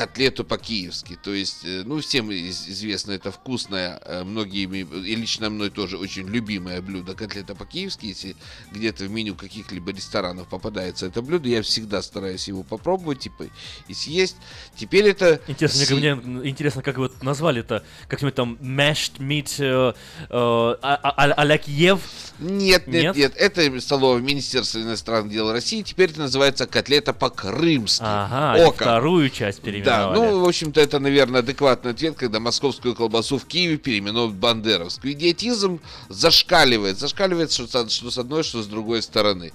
котлету 0.07 0.45
по-киевски. 0.45 1.19
То 1.23 1.35
есть, 1.35 1.65
э, 1.65 1.83
ну, 1.85 2.01
всем 2.01 2.31
из- 2.31 2.67
известно, 2.69 3.13
это 3.13 3.31
вкусное, 3.31 4.01
э, 4.03 4.25
многими, 4.25 4.79
и 4.79 5.15
лично 5.15 5.51
мной 5.51 5.69
тоже 5.69 5.99
очень 5.99 6.27
любимое 6.27 6.81
блюдо 6.81 7.15
котлета 7.15 7.55
по-киевски. 7.55 8.07
Если 8.07 8.35
где-то 8.73 9.05
в 9.05 9.11
меню 9.11 9.35
каких-либо 9.35 9.93
ресторанов 9.93 10.49
попадается 10.49 11.07
это 11.07 11.21
блюдо, 11.21 11.49
я 11.51 11.61
всегда 11.63 12.01
стараюсь 12.01 12.49
его 12.49 12.63
попробовать, 12.63 13.21
типа, 13.21 13.45
и 13.89 13.95
съесть. 13.95 14.37
Теперь 14.75 15.05
это... 15.09 15.39
Интересно, 15.47 15.85
си- 15.85 15.95
мне, 15.95 16.15
мне 16.15 16.49
интересно, 16.49 16.83
как 16.83 16.97
его 16.97 17.11
назвали-то? 17.21 17.83
Как-нибудь 18.09 18.35
там 18.35 18.55
mashed 18.63 19.19
meat 19.19 19.51
э, 19.59 19.93
э, 19.93 20.27
а- 20.31 20.77
а- 21.03 21.33
а-ля 21.37 21.59
Киев? 21.59 22.01
Нет, 22.39 22.87
нет, 22.87 23.03
Нет? 23.03 23.17
нет, 23.17 23.33
это 23.37 23.81
столовое 23.83 24.23
Министерство 24.23 24.79
иностранных 24.79 25.31
дел 25.31 25.53
России. 25.53 25.83
Теперь 25.83 26.09
это 26.11 26.21
называется 26.21 26.67
котлета 26.67 27.13
по-крымски. 27.13 28.03
Ага, 28.03 28.71
вторую 28.73 29.29
часть 29.29 29.61
переименовали. 29.61 29.90
Да, 29.91 30.13
ну, 30.15 30.41
в 30.41 30.49
общем-то, 30.49 30.81
это, 30.81 30.99
наверное, 30.99 31.41
адекватный 31.41 31.91
ответ, 31.93 32.17
когда 32.17 32.41
московскую 32.41 32.95
колбасу 32.95 33.39
в 33.39 33.45
Киеве 33.45 33.77
переименуют 33.77 34.33
в 34.33 34.37
бандеровскую. 34.37 35.13
Идиотизм 35.13 35.81
зашкаливает. 36.09 36.99
Зашкаливает, 36.99 37.53
что, 37.53 37.67
что 37.89 38.11
с 38.11 38.19
одной, 38.19 38.43
что 38.43 38.63
с 38.63 38.67
другой 38.67 39.03
стороны. 39.03 39.53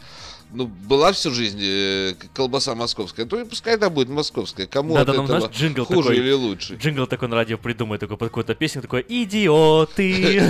Ну, 0.52 0.68
была 0.68 1.12
всю 1.12 1.32
жизнь 1.32 1.60
э, 1.62 2.14
колбаса 2.34 2.76
московская, 2.76 3.26
то 3.26 3.40
и 3.40 3.46
пускай 3.46 3.76
это 3.76 3.90
будет 3.90 4.10
московская. 4.10 4.68
Кому 4.68 4.96
Надо 4.96 5.12
от 5.12 5.18
нам, 5.18 5.26
этого 5.26 5.40
знаешь, 5.42 5.56
джингл 5.56 5.86
хуже 5.86 6.10
такой, 6.10 6.18
или 6.18 6.32
лучше? 6.32 6.76
Джингл 6.76 7.08
такой 7.08 7.28
на 7.28 7.36
радио 7.36 7.58
придумает, 7.58 8.02
такой 8.02 8.18
под 8.18 8.30
какую-то 8.30 8.56
песню, 8.56 8.82
такой 8.82 9.06
«Идиоты!» 9.08 10.44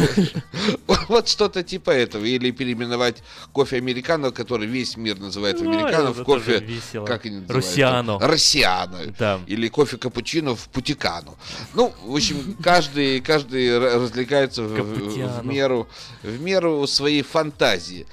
Вот 1.08 1.28
что-то 1.28 1.64
типа 1.64 1.92
этого. 1.92 2.26
Или 2.26 2.52
переименовать 2.52 3.24
кофе 3.52 3.78
американо, 3.78 4.32
который 4.32 4.68
весь 4.68 4.98
мир 4.98 5.20
называет 5.20 5.62
Ну, 5.62 5.72
американо, 5.72 6.12
в 6.12 6.24
кофе... 6.24 6.60
Как 7.06 7.26
они 7.26 7.40
называют? 7.40 7.50
Руссиано. 7.50 8.20
Россиано. 8.20 9.00
Да. 9.18 9.40
Или 9.48 9.68
кофе 9.68 9.98
капучино 9.98 10.56
в 10.56 10.68
путикану. 10.70 11.38
Ну, 11.74 11.94
в 12.04 12.16
общем, 12.16 12.56
каждый, 12.62 13.22
каждый 13.22 13.78
развлекается 13.78 14.64
в 14.64 15.46
меру, 15.46 15.88
в 16.24 16.42
меру 16.42 16.86
своей 16.88 17.22
фантазии. 17.22 18.06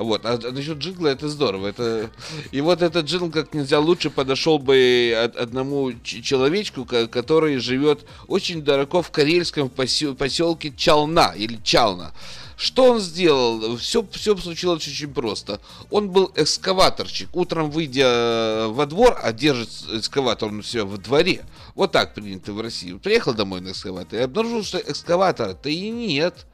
Вот. 0.00 0.24
А 0.24 0.38
насчет 0.50 0.78
джингла 0.78 1.08
это 1.08 1.28
здорово. 1.28 1.68
Это... 1.68 2.10
И 2.52 2.60
вот 2.60 2.80
этот 2.80 3.06
джингл 3.06 3.30
как 3.30 3.52
нельзя 3.52 3.78
лучше 3.78 4.08
подошел 4.08 4.58
бы 4.58 5.30
одному 5.36 5.92
человечку, 6.02 6.86
ко- 6.86 7.06
который 7.06 7.58
живет 7.58 8.06
очень 8.26 8.62
далеко 8.62 9.02
в 9.02 9.10
карельском 9.10 9.68
посел- 9.68 10.14
поселке 10.14 10.72
Чална 10.74 11.34
или 11.36 11.60
Чална. 11.62 12.12
Что 12.56 12.92
он 12.92 13.00
сделал? 13.00 13.76
Все, 13.76 14.06
все 14.12 14.36
случилось 14.36 14.86
очень 14.86 15.12
просто. 15.12 15.60
Он 15.90 16.10
был 16.10 16.30
экскаваторщик. 16.34 17.34
Утром, 17.34 17.70
выйдя 17.70 18.68
во 18.68 18.86
двор, 18.86 19.18
а 19.22 19.32
держит 19.32 19.70
экскаватор 19.92 20.48
он 20.48 20.62
себя 20.62 20.84
во 20.84 20.96
дворе. 20.96 21.44
Вот 21.74 21.92
так 21.92 22.14
принято 22.14 22.52
в 22.52 22.60
России. 22.60 22.92
Приехал 22.94 23.34
домой 23.34 23.60
на 23.60 23.70
экскаватор 23.70 24.18
и 24.18 24.22
обнаружил, 24.22 24.62
что 24.62 24.78
экскаватора-то 24.78 25.68
и 25.68 25.88
нет. 25.90 26.46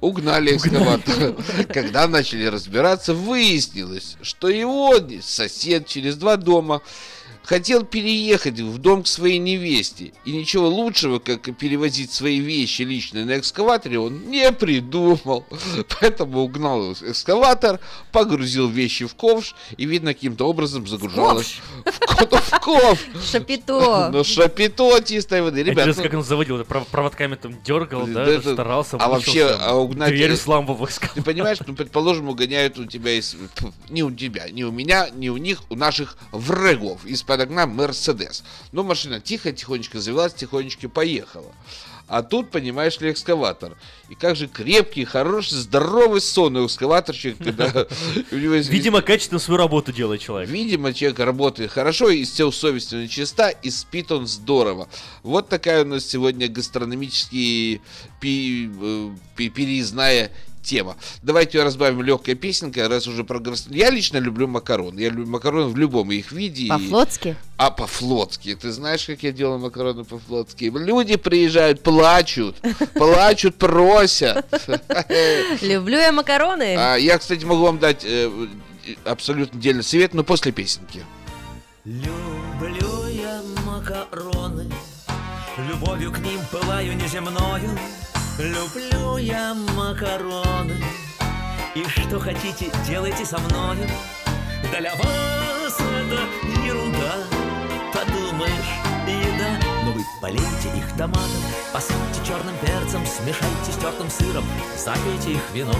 Угнали 0.00 0.56
экскаватор. 0.56 1.34
Когда 1.72 2.06
начали 2.06 2.44
разбираться, 2.46 3.14
выяснилось, 3.14 4.16
что 4.22 4.48
его 4.48 4.94
сосед 5.22 5.86
через 5.86 6.16
два 6.16 6.36
дома 6.36 6.82
хотел 7.42 7.84
переехать 7.84 8.60
в 8.60 8.78
дом 8.78 9.02
к 9.02 9.06
своей 9.06 9.38
невесте. 9.38 10.12
И 10.24 10.32
ничего 10.32 10.68
лучшего, 10.68 11.18
как 11.18 11.56
перевозить 11.56 12.12
свои 12.12 12.38
вещи 12.40 12.82
личные 12.82 13.24
на 13.24 13.38
экскаваторе, 13.38 13.98
он 13.98 14.28
не 14.30 14.50
придумал. 14.52 15.44
Поэтому 16.00 16.40
угнал 16.40 16.92
экскаватор, 16.92 17.80
погрузил 18.12 18.68
вещи 18.68 19.06
в 19.06 19.14
ковш 19.14 19.54
и, 19.76 19.84
видно, 19.84 20.14
каким-то 20.14 20.48
образом 20.48 20.86
загружалось 20.86 21.60
в, 21.84 22.26
ко- 22.26 22.36
в 22.38 22.60
ковш. 22.60 22.98
Шапито. 23.30 24.10
Ну, 24.12 24.24
шапито 24.24 25.02
чистой 25.04 25.42
воды. 25.42 25.62
Ребят, 25.62 25.78
Интересно, 25.86 26.02
ну, 26.04 26.08
как 26.10 26.18
он 26.18 26.24
заводил, 26.24 26.64
проводками 26.64 27.34
там 27.34 27.60
дергал, 27.62 28.06
да, 28.06 28.40
старался, 28.40 28.96
а 28.98 29.08
вообще, 29.08 29.46
а 29.46 29.74
угнать- 29.74 30.10
Дверь 30.10 30.32
взламывал. 30.32 30.88
Ты 31.14 31.22
понимаешь, 31.22 31.58
ну, 31.66 31.74
предположим, 31.74 32.28
угоняют 32.28 32.78
у 32.78 32.84
тебя 32.86 33.12
из... 33.12 33.36
Не 33.88 34.02
у 34.02 34.10
тебя, 34.10 34.48
не 34.48 34.64
у 34.64 34.70
меня, 34.70 35.08
не 35.10 35.30
у 35.30 35.36
них, 35.36 35.62
у 35.70 35.74
наших 35.74 36.16
врагов 36.30 37.04
из-под 37.04 37.31
окна 37.40 37.66
Мерседес. 37.66 38.44
Ну, 38.72 38.82
машина 38.82 39.20
тихо, 39.20 39.52
тихонечко 39.52 40.00
завелась, 40.00 40.34
тихонечко 40.34 40.88
поехала. 40.88 41.52
А 42.08 42.22
тут, 42.22 42.50
понимаешь 42.50 43.00
ли, 43.00 43.10
экскаватор. 43.10 43.76
И 44.10 44.14
как 44.14 44.36
же 44.36 44.46
крепкий, 44.46 45.04
хороший, 45.04 45.54
здоровый, 45.54 46.20
сонный 46.20 46.66
экскаваторщик, 46.66 47.38
когда 47.38 47.86
у 48.30 48.36
него 48.36 48.54
есть- 48.54 48.68
Видимо, 48.68 49.00
качественно 49.00 49.38
свою 49.38 49.56
работу 49.58 49.92
делает 49.92 50.20
человек. 50.20 50.50
Видимо, 50.50 50.92
человек 50.92 51.20
работает 51.20 51.70
хорошо, 51.70 52.10
и 52.10 52.24
сел 52.24 52.52
совестью 52.52 53.08
чиста, 53.08 53.48
и 53.48 53.70
спит 53.70 54.12
он 54.12 54.26
здорово. 54.26 54.88
Вот 55.22 55.48
такая 55.48 55.84
у 55.84 55.86
нас 55.86 56.04
сегодня 56.04 56.48
гастрономический 56.48 57.80
э, 58.22 59.10
переездная 59.36 60.32
тема. 60.62 60.96
Давайте 61.22 61.62
разбавим 61.62 62.02
легкой 62.02 62.34
песенкой, 62.34 62.86
раз 62.88 63.06
уже 63.06 63.24
про 63.24 63.40
Я 63.70 63.90
лично 63.90 64.18
люблю 64.18 64.46
макароны. 64.48 65.00
Я 65.00 65.08
люблю 65.10 65.26
макароны 65.26 65.68
в 65.68 65.76
любом 65.76 66.10
их 66.12 66.32
виде. 66.32 66.64
и- 66.64 66.68
По-флотски? 66.68 67.36
А 67.56 67.70
по-флотски. 67.70 68.54
Ты 68.54 68.72
знаешь, 68.72 69.04
как 69.04 69.22
я 69.22 69.32
делаю 69.32 69.58
макароны 69.58 70.04
по-флотски? 70.04 70.64
Люди 70.74 71.16
приезжают, 71.16 71.82
плачут, 71.82 72.56
плачут, 72.94 73.56
просят. 73.56 74.44
Люблю 75.60 75.98
я 75.98 76.12
макароны. 76.12 76.74
А, 76.76 76.96
Я, 76.96 77.18
кстати, 77.18 77.44
могу 77.44 77.62
вам 77.64 77.78
дать 77.78 78.04
э, 78.04 78.30
абсолютно 79.04 79.58
отдельный 79.58 79.82
совет, 79.84 80.14
но 80.14 80.24
после 80.24 80.52
песенки. 80.52 81.00
Люблю 81.84 83.06
я 83.08 83.42
макароны, 83.66 84.70
любовью 85.68 86.12
к 86.12 86.18
ним 86.18 86.38
пылаю 86.50 86.96
неземною. 86.96 87.78
Люблю 88.38 89.18
я 89.18 89.52
макароны, 89.54 90.82
и 91.74 91.84
что 91.84 92.18
хотите, 92.18 92.72
делайте 92.86 93.26
со 93.26 93.38
мною. 93.38 93.86
Для 94.78 94.94
вас 94.94 95.76
это 95.78 96.20
ерунда, 96.66 97.14
подумаешь, 97.92 98.72
еда. 99.06 99.60
Но 99.84 99.92
вы 99.92 100.02
полейте 100.22 100.68
их 100.74 100.96
томатом, 100.96 101.42
посыпьте 101.74 102.26
черным 102.26 102.56
перцем, 102.62 103.04
смешайте 103.04 103.70
с 103.70 103.76
тертым 103.76 104.10
сыром, 104.10 104.44
запейте 104.78 105.32
их 105.32 105.50
вином. 105.52 105.76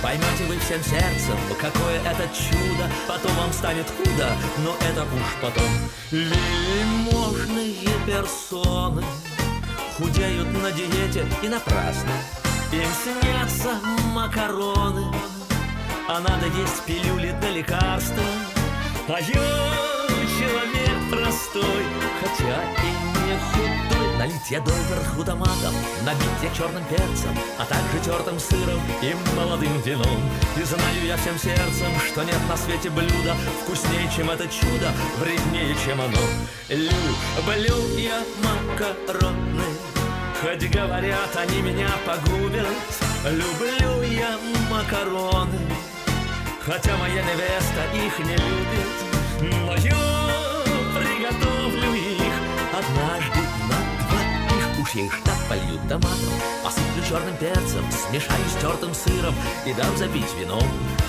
Поймете 0.00 0.44
вы 0.46 0.58
всем 0.58 0.82
сердцем, 0.84 1.36
какое 1.60 2.00
это 2.02 2.28
чудо, 2.32 2.88
потом 3.08 3.32
вам 3.32 3.52
станет 3.52 3.90
худо, 3.90 4.28
но 4.58 4.76
это 4.88 5.02
уж 5.02 5.42
потом. 5.42 5.68
Вельможные 6.12 7.74
персоны 8.06 9.02
худеют 9.98 10.52
на 10.62 10.70
диете 10.72 11.26
и 11.42 11.48
напрасно. 11.48 12.12
Им 12.72 12.88
снятся 13.02 13.80
макароны, 14.12 15.06
а 16.08 16.20
надо 16.20 16.46
есть 16.46 16.84
пилюли 16.84 17.34
для 17.40 17.50
лекарства. 17.50 18.22
А 19.08 19.20
я 19.20 19.86
человек 20.38 21.10
простой, 21.10 21.84
Налить 24.18 24.50
я 24.50 24.60
доверху 24.60 25.24
томатом, 25.24 25.74
набить 26.04 26.42
я 26.42 26.50
черным 26.56 26.82
перцем, 26.84 27.36
а 27.58 27.64
также 27.66 27.98
тертым 28.02 28.40
сыром 28.40 28.80
и 29.02 29.14
молодым 29.36 29.78
вином. 29.82 30.20
И 30.56 30.62
знаю 30.62 31.06
я 31.06 31.16
всем 31.18 31.38
сердцем, 31.38 31.92
что 32.06 32.22
нет 32.22 32.40
на 32.48 32.56
свете 32.56 32.88
блюда 32.88 33.34
вкуснее, 33.62 34.10
чем 34.14 34.30
это 34.30 34.48
чудо, 34.48 34.90
вреднее, 35.18 35.76
чем 35.84 36.00
оно. 36.00 36.18
Люблю 36.68 37.98
я 37.98 38.22
макароны, 38.42 39.64
Хоть 40.40 40.70
говорят, 40.70 41.36
они 41.36 41.62
меня 41.62 41.88
погубят 42.04 42.66
Люблю 43.24 44.02
я 44.02 44.38
макароны 44.70 45.58
Хотя 46.60 46.96
моя 46.96 47.22
невеста 47.22 47.84
их 47.94 48.18
не 48.18 48.36
любит 48.36 49.64
Но 49.64 49.74
я 49.76 49.96
приготовлю 50.94 51.94
их 51.94 52.34
Однажды 52.72 53.45
их 54.94 55.12
так 55.24 55.36
полью 55.48 55.78
томатом. 55.88 56.36
Посыплю 56.62 57.02
черным 57.08 57.36
перцем 57.36 57.84
Смешаю 57.90 58.44
с 58.48 58.60
тертым 58.60 58.94
сыром 58.94 59.34
И 59.64 59.72
дам 59.72 59.96
запить 59.96 60.32
вином. 60.38 60.66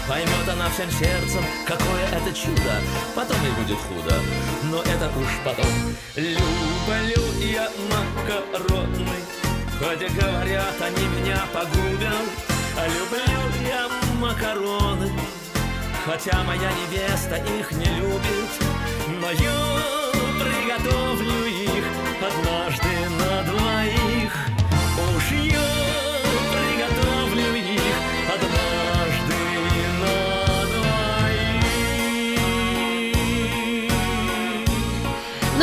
Поймет 0.08 0.48
она 0.49 0.70
всем 0.70 0.90
сердцем 0.91 1.44
Какое 1.66 2.06
это 2.12 2.34
чудо 2.34 2.82
Потом 3.16 3.38
и 3.45 3.49
будет 3.60 3.78
худо. 3.78 4.16
Но 4.64 4.82
это 4.82 5.10
уж 5.20 5.30
потом. 5.44 5.66
Люблю 6.16 7.24
я 7.41 7.70
макароны 7.90 9.08
Хотя 9.80 10.08
говорят, 10.10 10.82
они 10.82 11.08
меня 11.20 11.40
погубят. 11.54 12.28
Люблю 12.88 13.68
я 13.68 13.88
макароны 14.20 15.12
Хотя 16.06 16.44
моя 16.44 16.72
невеста 16.72 17.36
их 17.36 17.72
не 17.72 17.86
любит. 17.86 18.52
Но 19.20 19.32
я 19.32 19.88
приготовлю 20.40 21.47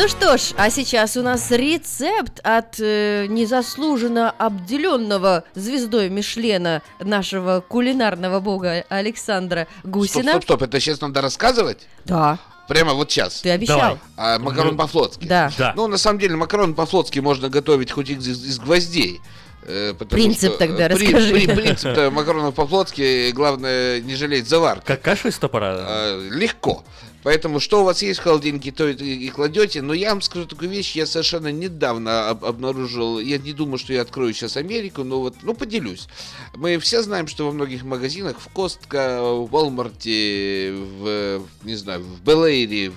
Ну 0.05 0.09
что 0.09 0.37
ж, 0.37 0.53
а 0.55 0.69
сейчас 0.69 1.17
у 1.17 1.23
нас 1.23 1.49
рецепт 1.49 2.39
от 2.43 2.75
э, 2.79 3.25
незаслуженно 3.27 4.29
обделенного 4.29 5.45
звездой 5.55 6.09
Мишлена 6.09 6.83
нашего 6.99 7.63
кулинарного 7.67 8.39
бога 8.39 8.85
Александра 8.89 9.65
Стоп, 9.79 9.91
Гусина. 9.91 10.31
стоп, 10.33 10.43
стоп, 10.43 10.61
это 10.61 10.79
сейчас 10.79 11.01
надо 11.01 11.21
рассказывать? 11.21 11.87
Да. 12.05 12.37
Прямо 12.67 12.93
вот 12.93 13.09
сейчас. 13.11 13.41
Ты 13.41 13.49
обещал. 13.49 13.79
Давай. 13.79 13.97
А, 14.15 14.37
макарон 14.37 14.67
Мгм. 14.73 14.77
по-флотски. 14.77 15.25
Да. 15.25 15.51
Да. 15.57 15.73
Ну, 15.75 15.87
на 15.87 15.97
самом 15.97 16.19
деле, 16.19 16.35
макарон 16.35 16.75
по-флотски 16.75 17.17
можно 17.17 17.49
готовить 17.49 17.89
хоть 17.89 18.11
из, 18.11 18.27
из 18.27 18.59
гвоздей. 18.59 19.21
э, 19.63 19.95
потому 19.97 20.21
Принцип 20.21 20.51
что, 20.51 20.59
тогда 20.59 20.85
э, 20.85 20.95
при- 20.95 21.05
расскажи. 21.15 21.33
при- 21.33 21.47
принцип 21.47 21.97
макаронов 22.13 22.53
по-флотски, 22.53 23.31
главное, 23.31 24.01
не 24.01 24.13
жалеть 24.13 24.47
заварки. 24.47 24.85
Как 24.85 25.01
каша 25.01 25.29
из 25.29 25.39
топора? 25.39 25.77
Э, 25.79 26.29
легко. 26.31 26.83
Поэтому 27.25 27.59
что 27.59 27.81
у 27.81 27.85
вас 27.85 28.03
есть 28.03 28.19
в 28.19 28.23
холодильнике, 28.23 28.71
то 28.71 28.87
и, 28.87 29.29
кладете. 29.29 29.81
Но 29.81 29.95
я 29.95 30.09
вам 30.09 30.21
скажу 30.21 30.45
такую 30.45 30.69
вещь, 30.69 30.95
я 30.95 31.07
совершенно 31.07 31.51
недавно 31.51 32.29
об- 32.29 32.45
обнаружил, 32.45 33.17
я 33.17 33.39
не 33.39 33.51
думаю, 33.51 33.79
что 33.79 33.93
я 33.93 34.03
открою 34.03 34.31
сейчас 34.31 34.57
Америку, 34.57 35.03
но 35.03 35.19
вот, 35.19 35.33
ну, 35.41 35.55
поделюсь. 35.55 36.07
Мы 36.53 36.77
все 36.77 37.01
знаем, 37.01 37.25
что 37.25 37.47
во 37.47 37.51
многих 37.51 37.83
магазинах, 37.83 38.39
в 38.39 38.47
Костка, 38.49 39.23
в 39.23 39.51
Walmart, 39.51 40.03
в, 40.03 41.41
не 41.63 41.75
знаю, 41.75 42.01
в 42.03 42.21
Белэйре, 42.21 42.91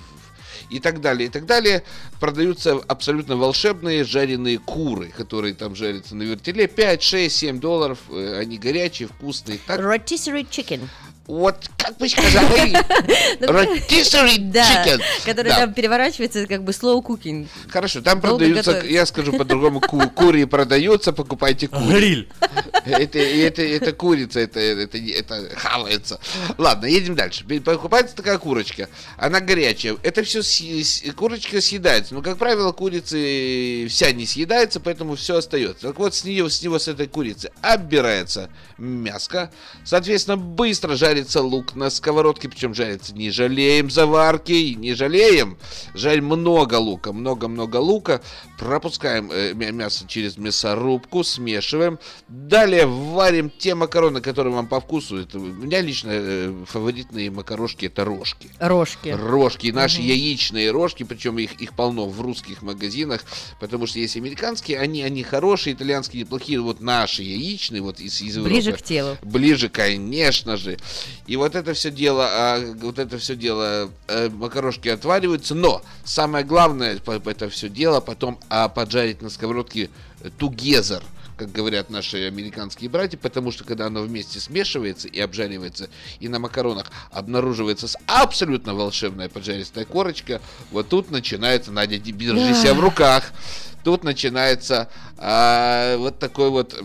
и 0.69 0.79
так 0.79 1.01
далее, 1.01 1.27
и 1.27 1.31
так 1.31 1.47
далее, 1.47 1.83
продаются 2.19 2.73
абсолютно 2.87 3.35
волшебные 3.35 4.03
жареные 4.03 4.59
куры, 4.59 5.07
которые 5.07 5.55
там 5.55 5.75
жарятся 5.75 6.15
на 6.15 6.21
вертеле. 6.23 6.67
5, 6.67 7.01
6, 7.01 7.35
7 7.35 7.59
долларов, 7.59 7.97
э, 8.11 8.37
они 8.39 8.59
горячие, 8.59 9.07
вкусные. 9.07 9.59
Так, 9.65 9.79
Rotisserie 9.79 10.47
chicken. 10.47 10.81
Вот, 11.29 11.55
как 11.77 11.95
бы 11.97 12.09
сказали, 12.09 12.73
rotisserie 13.41 14.39
Да, 14.51 14.83
chicken. 14.85 15.01
который 15.25 15.51
там 15.51 15.73
переворачивается 15.73 16.45
как 16.47 16.63
бы 16.63 16.71
slow 16.71 17.01
cooking. 17.03 17.47
Хорошо, 17.69 18.01
там 18.01 18.19
продаются, 18.19 18.81
я 18.85 19.05
скажу 19.05 19.33
по-другому, 19.33 19.79
ку- 19.79 20.09
кури 20.09 20.45
продаются, 20.45 21.13
покупайте 21.13 21.67
кури. 21.67 21.87
Гриль. 21.87 22.29
Это, 22.89 23.19
это, 23.19 23.61
это 23.61 23.93
курица, 23.93 24.39
это, 24.39 24.59
это, 24.59 24.97
это 24.97 25.49
хавается. 25.55 26.19
Ладно, 26.57 26.85
едем 26.85 27.15
дальше. 27.15 27.45
Покупается 27.63 28.15
такая 28.15 28.37
курочка, 28.37 28.89
она 29.17 29.39
горячая. 29.39 29.97
Это 30.03 30.23
все 30.23 30.41
курочка 31.13 31.61
съедается. 31.61 32.13
Но, 32.13 32.21
как 32.21 32.37
правило, 32.37 32.71
курицы 32.71 33.87
вся 33.89 34.11
не 34.11 34.25
съедается, 34.25 34.79
поэтому 34.79 35.15
все 35.15 35.37
остается. 35.37 35.87
Так 35.87 35.99
вот, 35.99 36.15
с 36.15 36.23
нее, 36.23 36.49
с 36.49 36.61
него, 36.61 36.79
с 36.79 36.87
этой 36.87 37.07
курицы 37.07 37.51
оббирается 37.61 38.49
мяско. 38.77 39.51
Соответственно, 39.83 40.37
быстро 40.37 40.95
жарится 40.95 41.41
лук 41.41 41.75
на 41.75 41.89
сковородке, 41.89 42.49
причем 42.49 42.73
жарится 42.73 43.13
не 43.13 43.31
жалеем 43.31 43.89
заварки, 43.89 44.73
не 44.75 44.93
жалеем. 44.93 45.57
Жарим 45.93 46.25
много 46.25 46.75
лука, 46.75 47.11
много-много 47.11 47.77
лука. 47.77 48.21
Пропускаем 48.57 49.31
э, 49.31 49.53
мя- 49.53 49.71
мясо 49.71 50.05
через 50.07 50.37
мясорубку, 50.37 51.23
смешиваем. 51.23 51.99
Далее 52.27 52.78
варим 52.85 53.49
те 53.49 53.75
макароны, 53.75 54.21
которые 54.21 54.53
вам 54.53 54.67
по 54.67 54.79
вкусу. 54.79 55.17
Это, 55.17 55.37
у 55.37 55.41
меня 55.41 55.81
лично 55.81 56.09
э, 56.11 56.53
фаворитные 56.67 57.31
макарошки 57.31 57.85
это 57.85 58.05
рожки. 58.05 58.49
Рожки. 58.59 59.09
Рожки, 59.09 59.71
наши 59.71 59.99
Мгм. 59.99 60.07
яичные 60.07 60.71
рожки, 60.71 61.03
причем 61.03 61.37
их, 61.39 61.53
их 61.61 61.73
полно 61.73 62.07
в 62.07 62.19
русских 62.21 62.61
магазинах, 62.61 63.23
потому 63.59 63.87
что 63.87 63.99
есть 63.99 64.15
американские, 64.17 64.79
они, 64.79 65.01
они 65.03 65.23
хорошие, 65.23 65.73
итальянские 65.73 66.23
неплохие, 66.23 66.59
вот 66.59 66.81
наши 66.81 67.23
яичные, 67.23 67.81
вот 67.81 67.99
из, 67.99 68.21
из 68.21 68.37
Ближе 68.37 68.69
Европы. 68.69 68.83
к 68.83 68.87
телу. 68.87 69.17
Ближе, 69.23 69.69
конечно 69.69 70.57
же. 70.57 70.77
И 71.27 71.35
вот 71.35 71.55
это 71.55 71.73
все 71.73 71.91
дело, 71.91 72.27
а, 72.29 72.73
вот 72.81 72.99
это 72.99 73.17
все 73.17 73.35
дело, 73.35 73.89
э, 74.07 74.29
макарошки 74.29 74.89
отвариваются, 74.89 75.55
но 75.55 75.81
самое 76.03 76.45
главное 76.45 76.99
это 77.25 77.49
все 77.49 77.69
дело 77.69 77.99
потом 77.99 78.39
а, 78.49 78.69
поджарить 78.69 79.21
на 79.21 79.29
сковородке 79.29 79.89
тугезер 80.37 81.03
как 81.39 81.53
говорят 81.53 81.89
наши 81.89 82.27
американские 82.27 82.89
братья, 82.89 83.17
потому 83.17 83.53
что 83.53 83.63
когда 83.63 83.85
оно 83.85 84.01
вместе 84.01 84.41
смешивается 84.41 85.07
и 85.07 85.21
обжаривается, 85.21 85.89
и 86.19 86.27
на 86.27 86.37
макаронах 86.37 86.91
обнаруживается 87.11 87.87
абсолютно 88.07 88.75
волшебная 88.75 89.29
поджаристая 89.29 89.85
корочка, 89.85 90.41
вот 90.71 90.89
тут 90.89 91.11
начинается, 91.11 91.71
Надя, 91.71 91.97
держи 91.97 92.53
себя 92.53 92.73
в 92.73 92.81
руках, 92.81 93.31
тут 93.85 94.03
начинается 94.03 94.89
а, 95.17 95.95
вот 95.95 96.19
такой 96.19 96.49
вот 96.49 96.75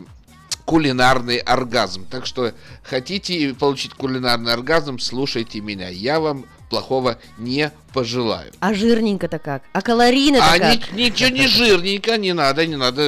кулинарный 0.65 1.39
оргазм. 1.39 2.07
Так 2.07 2.25
что 2.25 2.53
хотите 2.85 3.55
получить 3.55 3.95
кулинарный 3.95 4.53
оргазм, 4.53 5.01
слушайте 5.01 5.61
меня. 5.61 5.89
Я 5.89 6.21
вам 6.21 6.47
плохого 6.75 7.19
не 7.39 7.71
пожелаю. 7.93 8.51
А 8.59 8.75
жирненько-то 8.75 9.39
как? 9.39 9.63
А 9.73 9.81
калорийно-то 9.81 10.45
А 10.45 10.59
как? 10.59 10.93
ни- 10.93 11.03
ничего 11.05 11.29
не 11.31 11.47
жирненько, 11.47 12.17
не 12.19 12.33
надо, 12.33 12.67
не 12.67 12.77
надо, 12.77 13.03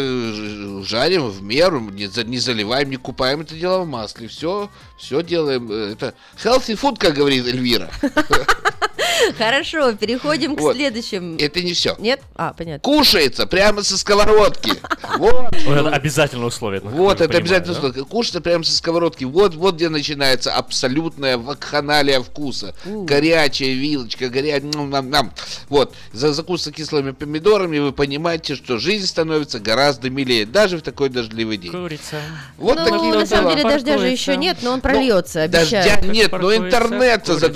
жарим 0.84 1.28
в 1.28 1.43
меру, 1.43 1.80
не, 1.80 2.09
не 2.24 2.38
заливаем, 2.38 2.88
не 2.90 2.97
купаем 2.97 3.40
это 3.40 3.55
дело 3.56 3.80
в 3.80 3.88
масле. 3.88 4.28
Все, 4.28 4.70
все 4.98 5.22
делаем. 5.22 5.68
э, 5.70 5.93
Это 5.93 6.14
healthy 6.43 6.78
food, 6.80 6.97
как 6.98 7.14
говорит 7.14 7.47
Эльвира. 7.47 7.90
Хорошо, 9.38 9.93
переходим 9.93 10.56
к 10.56 10.60
Вот. 10.60 10.74
следующему. 10.74 11.36
Это 11.38 11.62
не 11.62 11.72
все. 11.72 11.97
Нет? 11.98 12.20
А, 12.34 12.52
понятно. 12.52 12.80
Кушается 12.80 13.47
прямо 13.47 13.82
со 13.82 13.98
сковородки. 13.98 14.72
Вот. 15.18 15.55
Вот 15.64 15.76
это 15.76 15.90
обязательное 15.90 16.47
условие. 16.47 16.80
Вот, 16.82 17.20
это 17.20 17.28
понимаю, 17.28 17.43
обязательно 17.43 17.74
да? 17.74 17.78
условие. 17.78 18.05
Кушать 18.05 18.43
прямо 18.43 18.64
со 18.64 18.76
сковородки. 18.76 19.24
Вот, 19.24 19.55
вот 19.55 19.76
где 19.76 19.88
начинается 19.88 20.52
абсолютная 20.52 21.38
вакханалия 21.38 22.20
вкуса. 22.20 22.74
Горячая 22.84 23.70
вилочка, 23.70 24.28
горячая... 24.28 24.62
нам, 24.62 25.09
нам. 25.10 25.32
Вот, 25.68 25.94
за 26.12 26.32
закуска 26.32 26.70
кислыми 26.72 27.12
помидорами 27.12 27.78
вы 27.78 27.93
понимаете, 27.93 28.56
что 28.56 28.78
жизнь 28.78 29.06
становится 29.06 29.59
гораздо 29.59 30.10
милее, 30.10 30.44
даже 30.44 30.78
в 30.78 30.82
такой 30.82 31.09
дождливый 31.09 31.56
день. 31.56 31.72
Курица. 31.72 32.20
Вот 32.59 32.78
ну, 32.78 32.84
такие 32.84 33.14
на 33.14 33.26
самом 33.26 33.56
деле 33.56 33.62
дождя 33.62 33.98
же 33.98 34.09
еще 34.09 34.36
нет, 34.36 34.59
но 34.62 34.72
он 34.72 34.80
прольется, 34.80 35.43
обещаю. 35.43 35.84
Дождя 35.84 36.06
нет, 36.06 36.32
но 36.32 36.55
интернет 36.55 37.26
за 37.26 37.48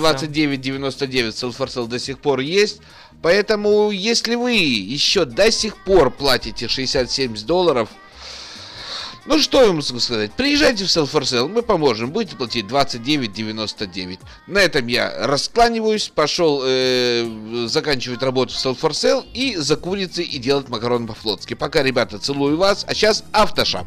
курица. 1.51 1.71
29.99 1.71 1.71
Селфорсел 1.71 1.87
до 1.87 1.99
сих 1.99 2.19
пор 2.19 2.41
есть. 2.41 2.81
Поэтому, 3.23 3.91
если 3.91 4.35
вы 4.35 4.53
еще 4.53 5.25
до 5.25 5.51
сих 5.51 5.77
пор 5.85 6.11
платите 6.11 6.67
60-70 6.67 7.45
долларов, 7.45 7.89
ну 9.27 9.39
что 9.39 9.63
я 9.63 9.69
могу 9.69 9.83
сказать? 9.83 10.33
Приезжайте 10.33 10.85
в 10.85 10.91
Селфорсел, 10.91 11.49
мы 11.49 11.63
поможем. 11.63 12.11
Будете 12.11 12.37
платить 12.37 12.65
29.99. 12.65 14.19
На 14.47 14.59
этом 14.61 14.87
я 14.87 15.27
раскланиваюсь, 15.27 16.09
пошел 16.09 16.63
э, 16.65 17.67
заканчивать 17.67 18.23
работу 18.23 18.55
в 18.55 18.59
Селфорсел 18.59 19.25
и 19.35 19.57
за 19.57 19.77
курицей 19.77 20.25
и 20.25 20.39
делать 20.39 20.71
макароны 20.71 21.07
по-флотски. 21.07 21.55
Пока, 21.55 21.83
ребята, 21.83 22.19
целую 22.19 22.57
вас. 22.57 22.85
А 22.89 22.95
сейчас 22.95 23.25
автошап. 23.33 23.87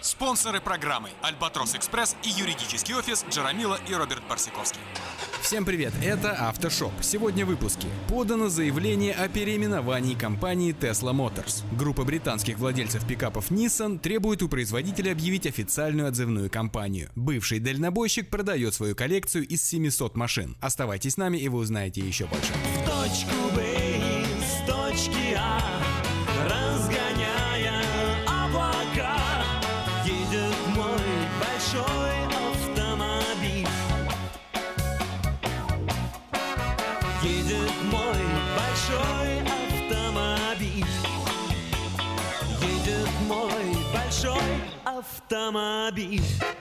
Спонсоры 0.00 0.62
программы 0.62 1.10
«Альбатрос 1.20 1.74
Экспресс» 1.74 2.16
и 2.22 2.30
юридический 2.30 2.94
офис 2.94 3.22
Джарамила 3.28 3.78
и 3.86 3.92
Роберт 3.92 4.22
Барсиковский. 4.28 4.80
Всем 5.42 5.66
привет, 5.66 5.92
это 6.02 6.48
Автошоп. 6.48 6.92
Сегодня 7.02 7.44
в 7.44 7.48
выпуске. 7.48 7.86
Подано 8.08 8.48
заявление 8.48 9.12
о 9.12 9.28
переименовании 9.28 10.14
компании 10.14 10.74
Tesla 10.74 11.12
Motors. 11.12 11.64
Группа 11.76 12.04
британских 12.04 12.58
владельцев 12.58 13.06
пикапов 13.06 13.50
Nissan 13.50 13.98
требует 13.98 14.42
у 14.42 14.48
производителя 14.48 15.12
объявить 15.12 15.46
официальную 15.46 16.08
отзывную 16.08 16.50
кампанию. 16.50 17.10
Бывший 17.14 17.58
дальнобойщик 17.58 18.30
продает 18.30 18.72
свою 18.72 18.94
коллекцию 18.96 19.46
из 19.46 19.62
700 19.64 20.16
машин. 20.16 20.56
Оставайтесь 20.60 21.14
с 21.14 21.16
нами 21.18 21.36
и 21.36 21.48
вы 21.48 21.58
узнаете 21.58 22.00
еще 22.00 22.26
больше. 22.26 22.52
В 22.52 22.86
точку 22.86 23.54
Б 23.54 24.24
с 24.40 24.66
точки 24.66 25.34
А 25.36 25.79
автомобиль 45.30 46.20
В 46.20 46.59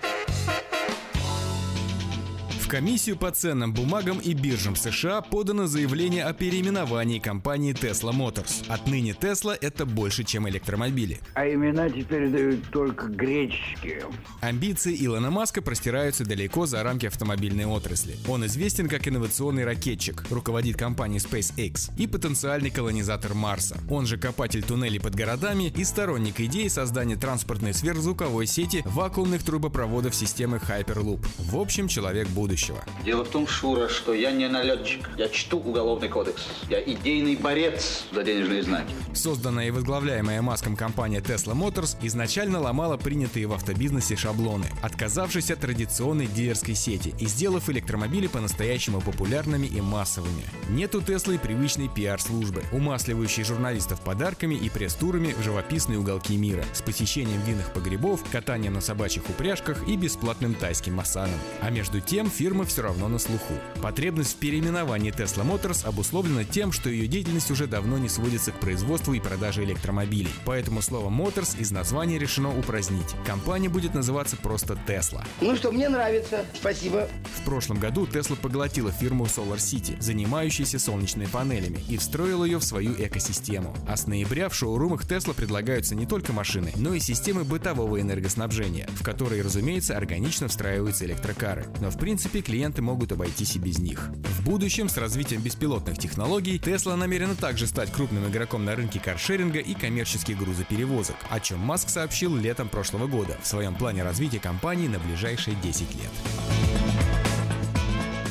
комиссию 2.70 3.18
по 3.18 3.32
ценным 3.32 3.74
бумагам 3.74 4.20
и 4.20 4.34
биржам 4.34 4.76
США 4.76 5.22
подано 5.22 5.66
заявление 5.66 6.24
о 6.24 6.34
переименовании 6.34 7.18
компании 7.18 7.74
Tesla 7.74 8.14
Motors. 8.14 8.64
Отныне 8.68 9.12
Tesla 9.20 9.58
это 9.60 9.88
больше, 9.88 10.24
чем 10.24 10.48
электромобили. 10.48 11.20
А 11.34 11.48
имена 11.48 11.90
теперь 11.90 12.30
дают 12.30 12.70
только 12.70 13.08
греческие. 13.08 14.06
Амбиции 14.41 14.96
Илона 15.04 15.32
Маска 15.32 15.64
простираются 15.64 16.24
далеко 16.26 16.68
за 16.68 16.84
рамки 16.84 17.08
автомобильной 17.08 17.66
отрасли. 17.66 18.16
Он 18.28 18.46
известен 18.46 18.88
как 18.88 19.08
инновационный 19.08 19.66
ракетчик, 19.66 20.24
руководит 20.30 20.78
компанией 20.78 21.20
SpaceX 21.20 21.91
и 21.98 22.06
потенциальный 22.06 22.70
колонизатор 22.70 23.34
Марса. 23.34 23.80
Он 23.90 24.06
же 24.06 24.18
копатель 24.18 24.64
туннелей 24.64 25.00
под 25.00 25.16
городами 25.16 25.74
и 25.76 25.84
сторонник 25.84 26.40
идеи 26.40 26.68
создания 26.68 27.16
транспортной 27.16 27.74
сверхзвуковой 27.74 28.46
сети 28.46 28.84
вакуумных 28.86 29.41
трубопроводов 29.44 30.14
системы 30.14 30.58
Hyperloop. 30.58 31.26
В 31.40 31.58
общем, 31.58 31.88
человек 31.88 32.28
будущего. 32.28 32.59
Дело 33.03 33.23
в 33.23 33.30
том, 33.30 33.48
Шура, 33.48 33.88
что 33.88 34.14
я 34.14 34.31
не 34.31 34.48
налетчик. 34.48 35.10
Я 35.18 35.30
чту 35.30 35.57
уголовный 35.60 36.10
кодекс. 36.10 36.44
Я 36.69 36.81
идейный 36.81 37.36
борец 37.36 38.03
за 38.11 38.23
денежные 38.23 38.64
знаки. 38.64 38.94
Созданная 39.14 39.68
и 39.68 39.72
возглавляемая 39.72 40.41
Маском 40.41 40.76
компания 40.76 41.19
Tesla 41.19 41.53
Motors 41.53 41.98
изначально 42.02 42.60
ломала 42.60 42.98
принятые 42.98 43.48
в 43.48 43.53
автобизнесе 43.53 44.15
шаблоны, 44.15 44.65
отказавшись 44.81 45.52
от 45.52 45.60
традиционной 45.60 46.27
дилерской 46.27 46.76
сети 46.76 47.14
и 47.19 47.26
сделав 47.26 47.69
электромобили 47.69 48.27
по-настоящему 48.27 49.02
популярными 49.02 49.68
и 49.68 49.81
массовыми. 49.81 50.44
Нет 50.69 50.95
у 50.95 51.02
Теслы 51.02 51.38
привычной 51.40 51.88
пиар-службы, 51.88 52.64
умасливающей 52.72 53.44
журналистов 53.44 54.02
подарками 54.02 54.56
и 54.56 54.69
пресс-турами 54.69 55.34
в 55.34 55.44
живописные 55.44 55.99
уголки 55.99 56.36
мира, 56.38 56.65
с 56.73 56.81
посещением 56.81 57.41
винных 57.41 57.73
погребов, 57.73 58.23
катанием 58.30 58.73
на 58.73 58.81
собачьих 58.81 59.30
упряжках 59.30 59.88
и 59.88 59.95
бесплатным 59.95 60.53
тайским 60.53 60.95
массажем. 60.95 61.40
А 61.61 61.69
между 61.69 61.99
тем 61.99 62.30
фирма 62.30 62.48
фирма 62.49 62.65
все 62.65 62.81
равно 62.81 63.07
на 63.07 63.19
слуху. 63.19 63.53
Потребность 63.80 64.34
в 64.34 64.38
переименовании 64.38 65.13
Tesla 65.13 65.45
Motors 65.45 65.85
обусловлена 65.85 66.43
тем, 66.43 66.71
что 66.71 66.89
ее 66.89 67.07
деятельность 67.07 67.51
уже 67.51 67.67
давно 67.67 67.99
не 67.99 68.09
сводится 68.09 68.51
к 68.51 68.59
производству 68.59 69.13
и 69.13 69.19
продаже 69.19 69.63
электромобилей. 69.65 70.31
Поэтому 70.45 70.81
слово 70.81 71.11
Motors 71.11 71.59
из 71.59 71.69
названия 71.69 72.17
решено 72.17 72.49
упразднить. 72.57 73.15
Компания 73.23 73.69
будет 73.69 73.93
называться 73.93 74.35
просто 74.35 74.76
Tesla. 74.88 75.23
Ну 75.41 75.55
что, 75.55 75.71
мне 75.71 75.89
нравится. 75.89 76.43
Спасибо. 76.55 77.07
В 77.38 77.45
прошлом 77.45 77.77
году 77.77 78.07
Tesla 78.07 78.35
поглотила 78.35 78.91
фирму 78.91 79.26
Solar 79.26 79.57
City, 79.57 79.95
занимающуюся 80.01 80.80
солнечными 80.80 81.27
панелями, 81.27 81.84
и 81.88 81.97
встроила 81.97 82.45
ее 82.45 82.57
в 82.57 82.63
свою 82.63 82.93
экосистему. 82.93 83.76
А 83.88 83.95
с 83.95 84.07
ноября 84.07 84.49
в 84.49 84.55
шоурумах 84.55 85.05
Tesla 85.05 85.35
предлагаются 85.35 85.93
не 85.93 86.07
только 86.07 86.34
машины, 86.34 86.71
но 86.77 86.95
и 86.95 86.99
системы 86.99 87.43
бытового 87.43 88.01
энергоснабжения, 88.01 88.89
в 88.95 89.03
которые, 89.03 89.43
разумеется, 89.43 89.95
органично 89.95 90.47
встраиваются 90.47 91.05
электрокары. 91.05 91.67
Но 91.80 91.91
в 91.91 91.99
принципе 91.99 92.39
клиенты 92.41 92.82
могут 92.82 93.11
обойтись 93.11 93.56
и 93.56 93.60
без 93.60 93.80
них. 93.80 94.10
В 94.40 94.44
будущем 94.44 94.90
с 94.90 94.98
развитием 94.98 95.41
беспилотных 95.41 95.98
технологий 95.98 96.57
Tesla 96.57 96.95
намерена 96.95 97.36
также 97.36 97.68
стать 97.68 97.91
крупным 97.91 98.28
игроком 98.28 98.66
на 98.66 98.76
рынке 98.76 98.99
каршеринга 98.99 99.60
и 99.60 99.74
коммерческих 99.74 100.38
грузоперевозок, 100.38 101.16
о 101.30 101.40
чем 101.40 101.60
Маск 101.60 101.90
сообщил 101.90 102.36
летом 102.36 102.70
прошлого 102.70 103.07
года 103.07 103.38
в 103.41 103.48
своем 103.48 103.76
плане 103.76 104.03
развития 104.03 104.40
компании 104.40 104.88
на 104.88 104.99
ближайшие 104.99 105.56
10 105.61 105.95
лет. 105.95 107.39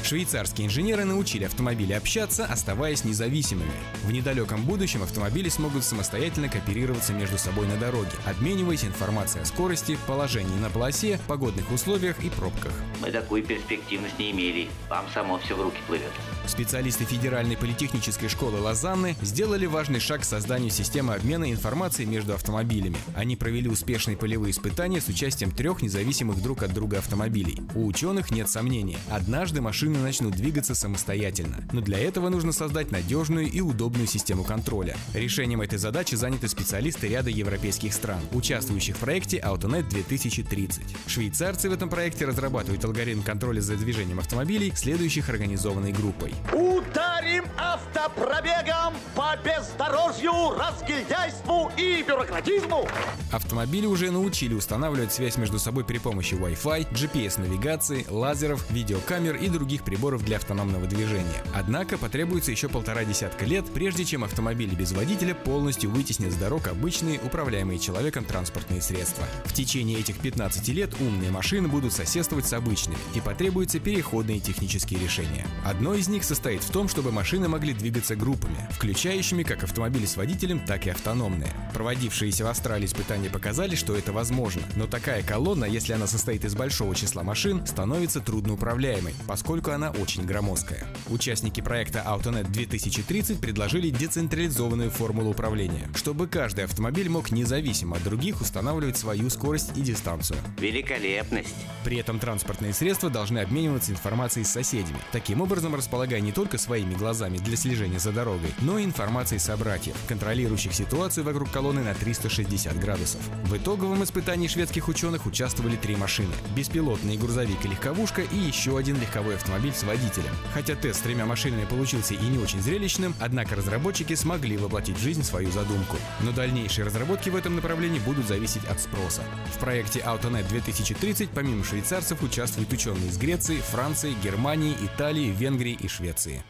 Швейцарские 0.09 0.69
инженеры 0.69 1.05
научили 1.05 1.45
автомобили 1.45 1.93
общаться, 1.93 2.47
оставаясь 2.47 3.05
независимыми. 3.05 3.71
В 4.05 4.11
недалеком 4.11 4.65
будущем 4.65 5.03
автомобили 5.03 5.51
смогут 5.51 5.85
самостоятельно 5.85 6.49
кооперироваться 6.49 7.13
между 7.13 7.37
собой 7.37 7.67
на 7.67 7.77
дороге, 7.77 8.09
обмениваясь 8.25 8.85
информацией 8.85 9.43
о 9.43 9.45
скорости, 9.45 9.99
положении 10.07 10.57
на 10.61 10.71
полосе, 10.71 11.21
погодных 11.29 11.71
условиях 11.71 12.25
и 12.25 12.31
пробках. 12.31 12.73
Мы 13.03 13.11
такую 13.11 13.43
перспективность 13.43 14.19
не 14.19 14.31
имели. 14.31 14.69
Вам 14.89 15.05
само 15.13 15.37
все 15.41 15.55
в 15.55 15.61
руки 15.61 15.77
плывет. 15.87 16.11
Специалисты 16.47 17.05
Федеральной 17.05 17.59
политехнической 17.59 18.31
школы 18.31 18.59
Лозанны 18.61 19.15
сделали 19.21 19.67
важный 19.67 20.01
шаг 20.01 20.23
к 20.23 20.25
созданию 20.25 20.71
системы 20.71 21.17
обмена 21.17 21.53
информацией 21.53 22.09
между 22.09 22.33
автомобилями. 22.33 22.97
Они 23.15 23.37
провели 23.37 23.69
успешные 23.69 24.17
полевые 24.17 24.53
испытания 24.53 25.03
с 25.03 25.09
участием 25.09 25.51
трех 25.51 25.83
независимых 25.83 26.43
друг 26.43 26.63
от 26.63 26.73
друга 26.73 26.97
автомобилей. 26.99 27.61
У 27.75 27.87
ученых 27.87 28.31
нет 28.31 28.49
сомнений, 28.49 28.97
однажды 29.11 29.61
машины 29.61 29.98
начнут 30.03 30.35
двигаться 30.35 30.75
самостоятельно. 30.75 31.65
Но 31.73 31.81
для 31.81 31.99
этого 31.99 32.29
нужно 32.29 32.53
создать 32.53 32.91
надежную 32.91 33.51
и 33.51 33.61
удобную 33.61 34.07
систему 34.07 34.45
контроля. 34.45 34.97
Решением 35.15 35.63
этой 35.63 35.79
задачи 35.79 36.15
заняты 36.15 36.49
специалисты 36.49 37.09
ряда 37.09 37.31
европейских 37.31 37.93
стран, 37.93 38.21
участвующих 38.33 38.97
в 38.97 39.01
проекте 39.01 39.39
AutoNet 39.39 39.89
2030. 39.89 40.83
Швейцарцы 41.07 41.69
в 41.69 41.73
этом 41.73 41.89
проекте 41.89 42.25
разрабатывают 42.27 42.85
алгоритм 42.85 43.23
контроля 43.23 43.61
за 43.61 43.77
движением 43.77 44.19
автомобилей, 44.19 44.73
следующих 44.75 45.29
организованной 45.29 45.93
группой. 45.93 46.35
Ударим 46.53 47.45
автопробегом 47.57 48.95
по 49.15 49.37
бездорожью, 49.45 50.57
разгильдяйству 50.59 51.71
и 51.77 52.03
бюрократизму! 52.03 52.87
Автомобили 53.33 53.87
уже 53.87 54.11
научили 54.11 54.55
устанавливать 54.55 55.13
связь 55.13 55.37
между 55.37 55.59
собой 55.59 55.85
при 55.85 55.99
помощи 55.99 56.35
Wi-Fi, 56.35 56.91
GPS-навигации, 56.93 58.07
лазеров, 58.09 58.71
видеокамер 58.71 59.37
и 59.37 59.49
других 59.49 59.85
приборов 59.89 60.23
для 60.23 60.37
автономного 60.37 60.87
движения. 60.87 61.43
Однако 61.55 61.97
потребуется 61.97 62.51
еще 62.51 62.69
полтора 62.69 63.05
десятка 63.05 63.47
лет, 63.47 63.65
прежде 63.73 64.05
чем 64.05 64.23
автомобили 64.23 64.75
без 64.75 64.93
водителя 64.93 65.35
полностью 65.35 65.91
вытеснят 65.91 66.31
с 66.31 66.37
дорог 66.37 66.69
обычные, 66.69 67.19
управляемые 67.21 67.79
человеком 67.79 68.27
транспортные 68.27 68.83
средства. 68.83 69.25
В 69.47 69.55
течение 69.55 69.99
этих 69.99 70.19
15 70.19 70.69
лет 70.69 70.91
умные 71.01 71.31
машины 71.31 71.69
будут 71.69 71.95
соседствовать 71.95 72.47
с 72.47 72.53
обычными, 72.53 72.99
и 73.15 73.21
потребуются 73.21 73.81
переходные 73.81 74.41
технические 74.41 75.01
решения. 75.01 75.47
Одно 75.65 75.95
из 75.95 76.09
них 76.09 76.23
состоит 76.23 76.63
в 76.63 76.71
том, 76.71 76.89
чтобы 76.89 77.11
машины 77.11 77.49
могли 77.49 77.73
двигаться 77.73 78.15
группами, 78.15 78.69
включающими 78.73 79.43
как 79.43 79.65
автомобили 79.65 80.05
с 80.05 80.19
водителем, 80.19 80.61
так 80.61 80.87
и 80.87 80.91
автономные. 80.91 81.53
Проводившиеся 81.73 82.45
в 82.45 82.49
Австралии 82.49 82.85
испытания 82.85 83.31
показали, 83.31 83.75
что 83.75 83.97
это 83.97 84.13
возможно, 84.13 84.61
но 84.77 84.87
такая 84.87 85.23
колонна, 85.23 85.65
если 85.65 85.95
она 85.95 86.07
состоит 86.07 86.45
из 86.45 86.55
большого 86.55 86.95
числа 86.95 87.23
машин, 87.23 87.67
становится 87.67 88.21
трудноуправляемой, 88.21 89.15
поскольку 89.27 89.68
она 89.75 89.91
очень 89.91 90.25
громоздкая. 90.25 90.87
Участники 91.09 91.61
проекта 91.61 92.05
AutoNet 92.07 92.51
2030 92.51 93.41
предложили 93.41 93.91
децентрализованную 93.91 94.91
формулу 94.91 95.31
управления, 95.31 95.89
чтобы 95.95 96.27
каждый 96.27 96.65
автомобиль 96.65 97.09
мог 97.09 97.31
независимо 97.31 97.97
от 97.97 98.05
других 98.05 98.41
устанавливать 98.41 98.97
свою 98.97 99.31
скорость 99.31 99.77
и 99.77 99.81
дистанцию. 99.81 100.39
Великолепность. 100.59 101.55
При 101.85 101.99
этом 101.99 102.19
транспортные 102.19 102.73
средства 102.73 103.11
должны 103.11 103.39
обмениваться 103.39 103.93
информацией 103.93 104.45
с 104.45 104.51
соседями, 104.51 104.99
таким 105.13 105.41
образом 105.41 105.75
располагая 105.75 106.21
не 106.21 106.33
только 106.33 106.59
своими 106.59 106.95
глазами 106.95 107.39
для 107.39 107.57
слежения 107.57 107.99
за 107.99 108.13
дорогой, 108.13 108.51
но 108.61 108.79
и 108.79 108.85
информацией 108.85 109.39
собратьев, 109.39 109.95
контролирующих 110.09 110.73
ситуацию 110.73 111.25
вокруг 111.25 111.51
колонны 111.51 111.83
на 111.83 111.95
360 111.95 112.79
градусов. 112.79 113.21
В 113.45 113.57
итоговом 113.57 114.05
испытании 114.05 114.49
шведских 114.49 114.89
ученых 114.89 115.27
участвовали 115.27 115.77
три 115.77 115.97
машины– 115.97 116.33
беспилотный 116.57 117.17
грузовик 117.17 117.65
и 117.65 117.69
легковушка 117.69 118.23
и 118.23 118.37
еще 118.37 118.79
один 118.79 119.01
легковой 119.01 119.37
автомобиль 119.37 119.58
с 119.59 119.83
водителем. 119.83 120.35
Хотя 120.55 120.75
тест 120.75 121.01
с 121.01 121.03
тремя 121.03 121.27
машинами 121.27 121.65
получился 121.65 122.15
и 122.15 122.27
не 122.27 122.39
очень 122.39 122.61
зрелищным, 122.61 123.15
однако 123.21 123.57
разработчики 123.57 124.15
смогли 124.15 124.57
воплотить 124.57 124.97
в 124.97 125.03
жизнь 125.03 125.23
свою 125.23 125.51
задумку. 125.51 125.97
Но 126.21 126.33
дальнейшие 126.33 126.85
разработки 126.85 127.29
в 127.29 127.37
этом 127.37 127.57
направлении 127.57 127.99
будут 127.99 128.27
зависеть 128.27 128.65
от 128.65 128.81
спроса. 128.81 129.23
В 129.55 129.59
проекте 129.59 130.01
AutoNet 130.01 130.49
2030 130.49 131.31
помимо 131.31 131.65
швейцарцев 131.65 132.23
участвуют 132.23 132.73
ученые 132.73 133.09
из 133.09 133.19
Греции, 133.19 133.57
Франции, 133.57 134.15
Германии, 134.23 134.77
Италии, 134.81 135.31
Венгрии 135.31 135.77
и 135.81 135.89
Швеции. 135.89 136.43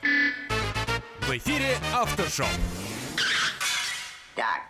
В 1.20 1.30
эфире 1.30 1.76
Автошоп. 1.92 2.46
Так, 4.34 4.62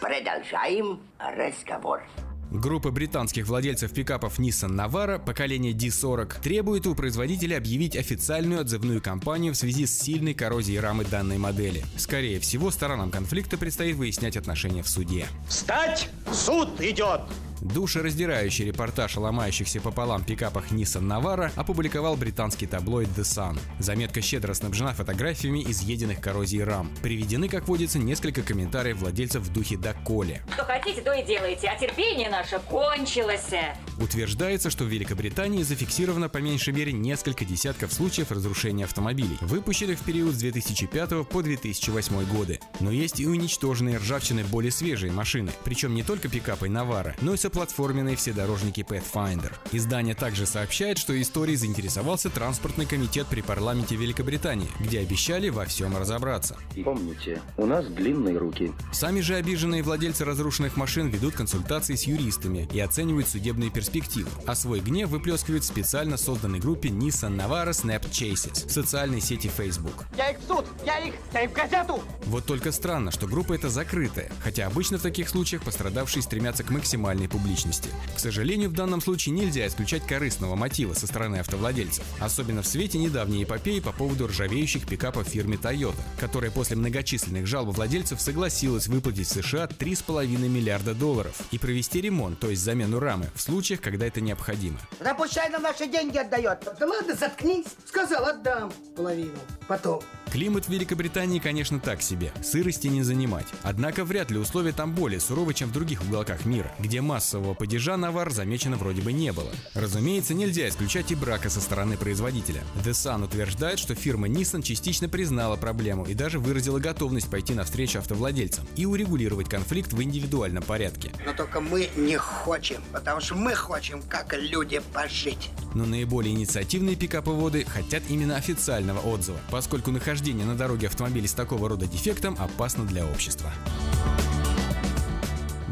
продолжаем 0.00 1.00
разговор. 1.18 2.02
Группа 2.50 2.90
британских 2.90 3.46
владельцев 3.46 3.92
пикапов 3.92 4.38
Nissan 4.38 4.70
Navara 4.70 5.22
поколения 5.22 5.72
D40 5.72 6.40
требует 6.42 6.86
у 6.86 6.94
производителя 6.94 7.58
объявить 7.58 7.94
официальную 7.94 8.62
отзывную 8.62 9.02
кампанию 9.02 9.52
в 9.52 9.56
связи 9.56 9.84
с 9.84 9.98
сильной 9.98 10.32
коррозией 10.32 10.80
рамы 10.80 11.04
данной 11.04 11.36
модели. 11.36 11.84
Скорее 11.96 12.40
всего, 12.40 12.70
сторонам 12.70 13.10
конфликта 13.10 13.58
предстоит 13.58 13.96
выяснять 13.96 14.36
отношения 14.36 14.82
в 14.82 14.88
суде. 14.88 15.26
Встать! 15.46 16.08
Суд 16.32 16.80
идет! 16.80 17.20
Душераздирающий 17.60 18.66
репортаж 18.66 19.16
о 19.16 19.20
ломающихся 19.20 19.80
пополам 19.80 20.24
пикапах 20.24 20.70
Nissan 20.70 21.02
Navara 21.02 21.50
опубликовал 21.56 22.16
британский 22.16 22.66
таблоид 22.66 23.08
The 23.16 23.22
Sun. 23.22 23.58
Заметка 23.78 24.20
щедро 24.22 24.54
снабжена 24.54 24.92
фотографиями 24.94 25.64
изъеденных 25.68 26.20
коррозией 26.20 26.64
рам. 26.64 26.90
Приведены, 27.02 27.48
как 27.48 27.66
водится, 27.66 27.98
несколько 27.98 28.42
комментариев 28.42 28.98
владельцев 28.98 29.42
в 29.42 29.52
духе 29.52 29.76
«доколе». 29.76 30.42
Что 30.52 30.64
хотите, 30.64 31.00
то 31.02 31.12
и 31.12 31.24
делайте, 31.24 31.68
а 31.68 31.78
терпение 31.78 32.30
наше 32.30 32.60
кончилось. 32.60 33.50
Утверждается, 33.98 34.70
что 34.70 34.84
в 34.84 34.88
Великобритании 34.88 35.62
зафиксировано 35.62 36.28
по 36.28 36.38
меньшей 36.38 36.72
мере 36.72 36.92
несколько 36.92 37.44
десятков 37.44 37.92
случаев 37.92 38.30
разрушения 38.30 38.84
автомобилей, 38.84 39.38
выпущенных 39.40 39.98
в 39.98 40.04
период 40.04 40.34
с 40.34 40.38
2005 40.38 41.26
по 41.28 41.42
2008 41.42 42.24
годы. 42.26 42.60
Но 42.80 42.92
есть 42.92 43.18
и 43.18 43.26
уничтоженные 43.26 43.98
ржавчины 43.98 44.44
более 44.44 44.70
свежие 44.70 45.10
машины, 45.10 45.50
причем 45.64 45.94
не 45.94 46.04
только 46.04 46.28
пикапы 46.28 46.68
Navara, 46.68 47.14
но 47.20 47.34
и 47.34 47.36
соплатформенные 47.48 48.14
вседорожники 48.14 48.80
Pathfinder. 48.80 49.54
Издание 49.72 50.14
также 50.14 50.44
сообщает, 50.44 50.98
что 50.98 51.18
историей 51.18 51.56
заинтересовался 51.56 52.28
транспортный 52.28 52.84
комитет 52.84 53.26
при 53.26 53.40
парламенте 53.40 53.96
Великобритании, 53.96 54.68
где 54.78 55.00
обещали 55.00 55.48
во 55.48 55.64
всем 55.64 55.96
разобраться. 55.96 56.58
Помните, 56.84 57.40
у 57.56 57.64
нас 57.64 57.86
длинные 57.86 58.36
руки. 58.36 58.70
Сами 58.92 59.20
же 59.20 59.34
обиженные 59.34 59.82
владельцы 59.82 60.26
разрушенных 60.26 60.76
машин 60.76 61.08
ведут 61.08 61.36
консультации 61.36 61.94
с 61.94 62.02
юристами 62.02 62.68
и 62.70 62.80
оценивают 62.80 63.26
судебные 63.26 63.70
перспективы, 63.70 64.28
а 64.46 64.54
свой 64.54 64.80
гнев 64.80 65.08
выплескивают 65.08 65.64
в 65.64 65.66
специально 65.66 66.18
созданной 66.18 66.58
группе 66.58 66.90
Nissan 66.90 67.34
Navara 67.34 67.70
Snap 67.70 68.10
Chases 68.10 68.68
в 68.68 68.70
социальной 68.70 69.22
сети 69.22 69.48
Facebook. 69.48 70.04
Я 70.18 70.32
их 70.32 70.38
в 70.38 70.46
суд! 70.46 70.66
Я 70.84 70.98
их! 70.98 71.14
Я 71.32 71.44
их 71.44 71.50
в 71.50 71.54
газету! 71.54 72.02
Вот 72.26 72.44
только 72.44 72.72
странно, 72.72 73.10
что 73.10 73.26
группа 73.26 73.54
эта 73.54 73.70
закрытая, 73.70 74.30
хотя 74.44 74.66
обычно 74.66 74.98
в 74.98 75.02
таких 75.02 75.30
случаях 75.30 75.62
пострадавшие 75.62 76.22
стремятся 76.22 76.62
к 76.62 76.68
максимальной 76.68 77.26
публичности. 77.38 77.90
К 78.16 78.18
сожалению, 78.18 78.68
в 78.70 78.72
данном 78.72 79.00
случае 79.00 79.34
нельзя 79.34 79.66
исключать 79.66 80.04
корыстного 80.04 80.56
мотива 80.56 80.94
со 80.94 81.06
стороны 81.06 81.36
автовладельцев, 81.36 82.04
особенно 82.18 82.62
в 82.62 82.66
свете 82.66 82.98
недавней 82.98 83.44
эпопеи 83.44 83.80
по 83.80 83.92
поводу 83.92 84.26
ржавеющих 84.26 84.86
пикапов 84.86 85.28
фирмы 85.28 85.54
Toyota, 85.54 85.96
которая 86.18 86.50
после 86.50 86.76
многочисленных 86.76 87.46
жалоб 87.46 87.76
владельцев 87.76 88.20
согласилась 88.20 88.88
выплатить 88.88 89.28
в 89.28 89.42
США 89.42 89.66
3,5 89.66 90.26
миллиарда 90.48 90.94
долларов 90.94 91.40
и 91.52 91.58
провести 91.58 92.00
ремонт, 92.00 92.40
то 92.40 92.50
есть 92.50 92.62
замену 92.62 92.98
рамы, 92.98 93.30
в 93.34 93.40
случаях, 93.40 93.80
когда 93.80 94.06
это 94.06 94.20
необходимо. 94.20 94.78
Да 95.00 95.14
пущай 95.14 95.48
нам 95.50 95.62
наши 95.62 95.86
деньги 95.86 96.18
отдает. 96.18 96.66
Да 96.78 96.86
ладно, 96.86 97.14
заткнись. 97.14 97.66
Сказал, 97.86 98.26
отдам 98.26 98.72
половину. 98.96 99.38
Потом. 99.68 100.02
Климат 100.30 100.66
в 100.66 100.68
Великобритании, 100.68 101.38
конечно, 101.38 101.80
так 101.80 102.02
себе. 102.02 102.32
Сырости 102.42 102.86
не 102.88 103.02
занимать. 103.02 103.46
Однако 103.62 104.04
вряд 104.04 104.30
ли 104.30 104.38
условия 104.38 104.72
там 104.72 104.92
более 104.92 105.20
суровы, 105.20 105.54
чем 105.54 105.70
в 105.70 105.72
других 105.72 106.02
уголках 106.02 106.44
мира, 106.44 106.70
где 106.78 107.00
массового 107.00 107.54
падежа 107.54 107.96
навар 107.96 108.30
замечено 108.30 108.76
вроде 108.76 109.00
бы 109.00 109.12
не 109.12 109.32
было. 109.32 109.50
Разумеется, 109.74 110.34
нельзя 110.34 110.68
исключать 110.68 111.10
и 111.12 111.14
брака 111.14 111.48
со 111.48 111.60
стороны 111.60 111.96
производителя. 111.96 112.62
The 112.84 112.90
Sun 112.90 113.24
утверждает, 113.24 113.78
что 113.78 113.94
фирма 113.94 114.28
Nissan 114.28 114.62
частично 114.62 115.08
признала 115.08 115.56
проблему 115.56 116.04
и 116.04 116.12
даже 116.12 116.38
выразила 116.38 116.78
готовность 116.78 117.30
пойти 117.30 117.54
навстречу 117.54 117.98
автовладельцам 117.98 118.66
и 118.76 118.84
урегулировать 118.84 119.48
конфликт 119.48 119.94
в 119.94 120.02
индивидуальном 120.02 120.62
порядке. 120.62 121.10
Но 121.24 121.32
только 121.32 121.60
мы 121.60 121.88
не 121.96 122.18
хотим, 122.18 122.82
потому 122.92 123.20
что 123.20 123.34
мы 123.34 123.54
хотим, 123.54 124.02
как 124.02 124.34
люди, 124.38 124.82
пожить. 124.92 125.50
Но 125.74 125.86
наиболее 125.86 126.34
инициативные 126.34 126.96
пикаповоды 126.96 127.64
хотят 127.64 128.02
именно 128.08 128.36
официального 128.36 129.00
отзыва, 129.00 129.38
поскольку 129.50 129.90
нахождение 129.90 130.17
на 130.44 130.56
дороге 130.56 130.86
автомобилей 130.86 131.28
с 131.28 131.32
такого 131.32 131.68
рода 131.68 131.86
дефектом 131.86 132.36
опасно 132.38 132.84
для 132.84 133.06
общества. 133.06 133.52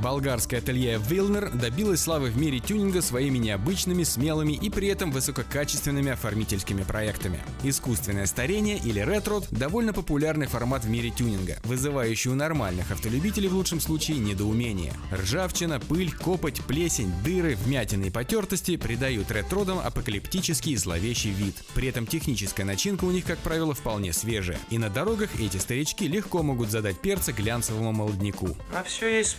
Болгарское 0.02 0.60
ателье 0.60 1.00
Вилнер 1.08 1.50
добилось 1.50 2.00
славы 2.00 2.28
в 2.30 2.36
мире 2.36 2.60
тюнинга 2.60 3.00
своими 3.00 3.38
необычными, 3.38 4.02
смелыми 4.04 4.52
и 4.52 4.68
при 4.68 4.88
этом 4.88 5.10
высококачественными 5.10 6.12
оформительскими 6.12 6.82
проектами. 6.82 7.42
Искусственное 7.62 8.26
старение 8.26 8.78
или 8.78 9.00
ретро– 9.00 9.40
довольно 9.50 9.92
популярный 9.92 10.46
формат 10.46 10.84
в 10.84 10.90
мире 10.90 11.10
тюнинга, 11.10 11.58
вызывающий 11.64 12.30
у 12.30 12.34
нормальных 12.34 12.90
автолюбителей 12.90 13.48
в 13.48 13.54
лучшем 13.54 13.80
случае 13.80 14.18
недоумение. 14.18 14.92
Ржавчина, 15.12 15.80
пыль, 15.80 16.12
копоть, 16.12 16.62
плесень, 16.66 17.12
дыры, 17.24 17.56
вмятины 17.56 18.06
и 18.06 18.10
потертости 18.10 18.76
придают 18.76 19.30
ретродам 19.30 19.78
апокалиптический 19.78 20.72
и 20.72 20.76
зловещий 20.76 21.30
вид. 21.30 21.56
При 21.74 21.88
этом 21.88 22.06
техническая 22.06 22.66
начинка 22.66 23.04
у 23.04 23.10
них, 23.10 23.24
как 23.24 23.38
правило, 23.38 23.74
вполне 23.74 24.12
свежая. 24.12 24.58
И 24.70 24.78
на 24.78 24.90
дорогах 24.90 25.40
эти 25.40 25.56
старички 25.56 26.06
легко 26.06 26.42
могут 26.42 26.70
задать 26.70 27.00
перца 27.00 27.32
глянцевому 27.32 27.92
молодняку. 27.92 28.56
На 28.72 28.82
все 28.82 29.18
есть 29.18 29.36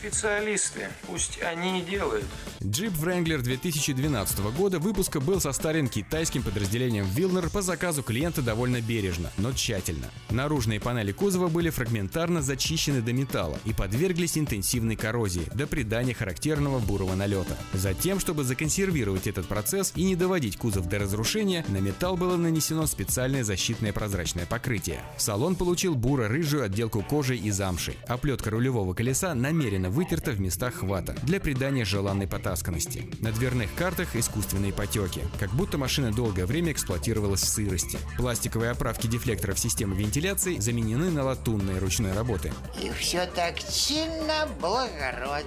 специалисты. 0.58 0.88
Пусть 1.08 1.42
они 1.42 1.80
и 1.80 1.84
делают. 1.84 2.26
Джип 2.64 2.94
Wrangler 2.94 3.42
2012 3.42 4.40
года 4.58 4.80
выпуска 4.80 5.20
был 5.20 5.40
состарен 5.40 5.88
китайским 5.88 6.44
подразделением 6.44 7.06
Wilner 7.06 7.52
по 7.52 7.62
заказу 7.62 8.04
клиента 8.04 8.42
довольно 8.42 8.82
бережно, 8.82 9.32
но 9.38 9.54
тщательно. 9.54 10.08
Наружные 10.32 10.80
панели 10.80 11.12
кузова 11.12 11.48
были 11.48 11.70
фрагментарно 11.70 12.42
зачищены 12.42 13.02
до 13.02 13.14
металла 13.14 13.60
и 13.66 13.74
подверглись 13.74 14.38
интенсивной 14.38 14.96
коррозии 14.96 15.48
до 15.54 15.68
придания 15.68 16.14
характерного 16.14 16.80
бурого 16.80 17.16
налета. 17.16 17.58
Затем, 17.74 18.20
чтобы 18.20 18.44
законсервировать 18.44 19.28
этот 19.28 19.48
процесс 19.48 19.94
и 19.96 20.04
не 20.04 20.16
доводить 20.16 20.58
кузов 20.58 20.88
до 20.88 21.00
разрушения, 21.00 21.64
на 21.70 21.78
металл 21.78 22.18
было 22.18 22.38
нанесено 22.38 22.88
специальное 22.88 23.44
защитное 23.44 23.94
прозрачное 23.94 24.46
покрытие. 24.46 25.00
Салон 25.18 25.56
получил 25.56 25.96
буро-рыжую 25.96 26.64
отделку 26.64 27.04
кожи 27.04 27.38
и 27.38 27.52
замши. 27.52 27.96
Оплетка 28.08 28.50
рулевого 28.50 28.94
колеса 28.94 29.36
намеренно 29.36 29.90
вытерта 29.90 30.32
в 30.38 30.39
местах 30.39 30.76
хвата 30.76 31.15
для 31.23 31.39
придания 31.39 31.84
желанной 31.84 32.27
потасканности. 32.27 33.09
На 33.19 33.31
дверных 33.31 33.73
картах 33.76 34.15
искусственные 34.15 34.72
потеки, 34.72 35.22
как 35.39 35.51
будто 35.51 35.77
машина 35.77 36.11
долгое 36.11 36.45
время 36.45 36.72
эксплуатировалась 36.72 37.41
в 37.41 37.47
сырости. 37.47 37.99
Пластиковые 38.18 38.72
оправки 38.72 39.07
дефлекторов 39.07 39.59
системы 39.59 39.95
вентиляции 39.95 40.59
заменены 40.59 41.09
на 41.09 41.23
латунные 41.23 41.80
ручной 41.80 42.14
работы. 42.14 42.53
И 42.81 42.91
все 42.91 43.26
так 43.26 43.59
чинно, 43.59 44.47
благородно, 44.59 45.43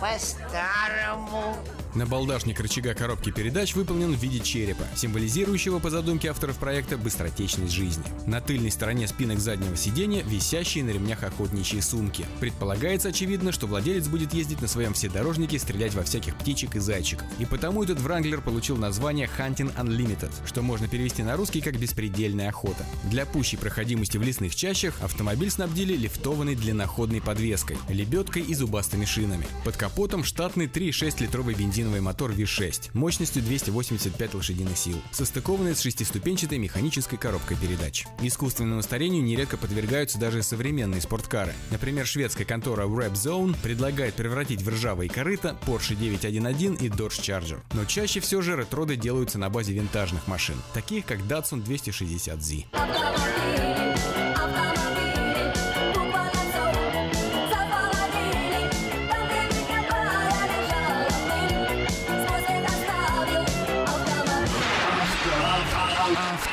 по-старому. 0.00 1.56
Набалдашник 1.94 2.60
рычага 2.60 2.94
коробки 2.94 3.32
передач 3.32 3.74
выполнен 3.74 4.14
в 4.14 4.22
виде 4.22 4.38
черепа, 4.38 4.84
символизирующего 4.94 5.80
по 5.80 5.90
задумке 5.90 6.30
авторов 6.30 6.56
проекта 6.58 6.96
быстротечность 6.96 7.72
жизни. 7.72 8.04
На 8.26 8.40
тыльной 8.40 8.70
стороне 8.70 9.08
спинок 9.08 9.40
заднего 9.40 9.76
сиденья 9.76 10.22
висящие 10.22 10.84
на 10.84 10.90
ремнях 10.90 11.24
охотничьи 11.24 11.80
сумки. 11.80 12.26
Предполагается, 12.38 13.08
очевидно, 13.08 13.50
что 13.50 13.66
владелец 13.66 14.06
будет 14.06 14.19
ездить 14.32 14.60
на 14.60 14.68
своем 14.68 14.94
вседорожнике 14.94 15.58
стрелять 15.58 15.94
во 15.94 16.02
всяких 16.02 16.36
птичек 16.36 16.76
и 16.76 16.78
зайчиков. 16.78 17.26
И 17.38 17.44
потому 17.44 17.82
этот 17.82 18.00
Вранглер 18.00 18.40
получил 18.40 18.76
название 18.76 19.28
Hunting 19.38 19.74
Unlimited, 19.76 20.32
что 20.46 20.62
можно 20.62 20.88
перевести 20.88 21.22
на 21.22 21.36
русский 21.36 21.60
как 21.60 21.78
«беспредельная 21.78 22.48
охота». 22.48 22.84
Для 23.04 23.26
пущей 23.26 23.58
проходимости 23.58 24.16
в 24.16 24.22
лесных 24.22 24.54
чащах 24.54 25.02
автомобиль 25.02 25.50
снабдили 25.50 25.96
лифтованной 25.96 26.54
длинноходной 26.54 27.20
подвеской, 27.20 27.78
лебедкой 27.88 28.42
и 28.42 28.54
зубастыми 28.54 29.04
шинами. 29.04 29.46
Под 29.64 29.76
капотом 29.76 30.24
штатный 30.24 30.66
3,6 30.66 31.22
литровый 31.22 31.54
бензиновый 31.54 32.00
мотор 32.00 32.32
V6 32.32 32.90
мощностью 32.94 33.42
285 33.42 34.34
лошадиных 34.34 34.76
сил, 34.76 35.00
состыкованный 35.12 35.74
с 35.74 35.80
шестиступенчатой 35.80 36.58
механической 36.58 37.16
коробкой 37.16 37.56
передач. 37.56 38.06
Искусственному 38.22 38.82
старению 38.82 39.22
нередко 39.22 39.56
подвергаются 39.56 40.18
даже 40.18 40.42
современные 40.42 41.00
спорткары. 41.00 41.52
Например, 41.70 42.06
шведская 42.06 42.44
контора 42.44 42.86
Rap 42.86 43.12
Zone 43.12 43.56
предлагает 43.62 44.09
превратить 44.14 44.62
в 44.62 44.68
ржавые 44.68 45.08
корыта 45.08 45.56
Porsche 45.66 45.94
911 45.94 46.82
и 46.82 46.88
Dodge 46.88 47.20
Charger. 47.20 47.60
Но 47.72 47.84
чаще 47.84 48.20
все 48.20 48.42
же 48.42 48.56
ретроды 48.56 48.96
делаются 48.96 49.38
на 49.38 49.50
базе 49.50 49.72
винтажных 49.72 50.26
машин, 50.26 50.56
таких 50.74 51.06
как 51.06 51.20
Datsun 51.20 51.64
260Z. 51.64 52.66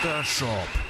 Автошоп. 0.07 0.86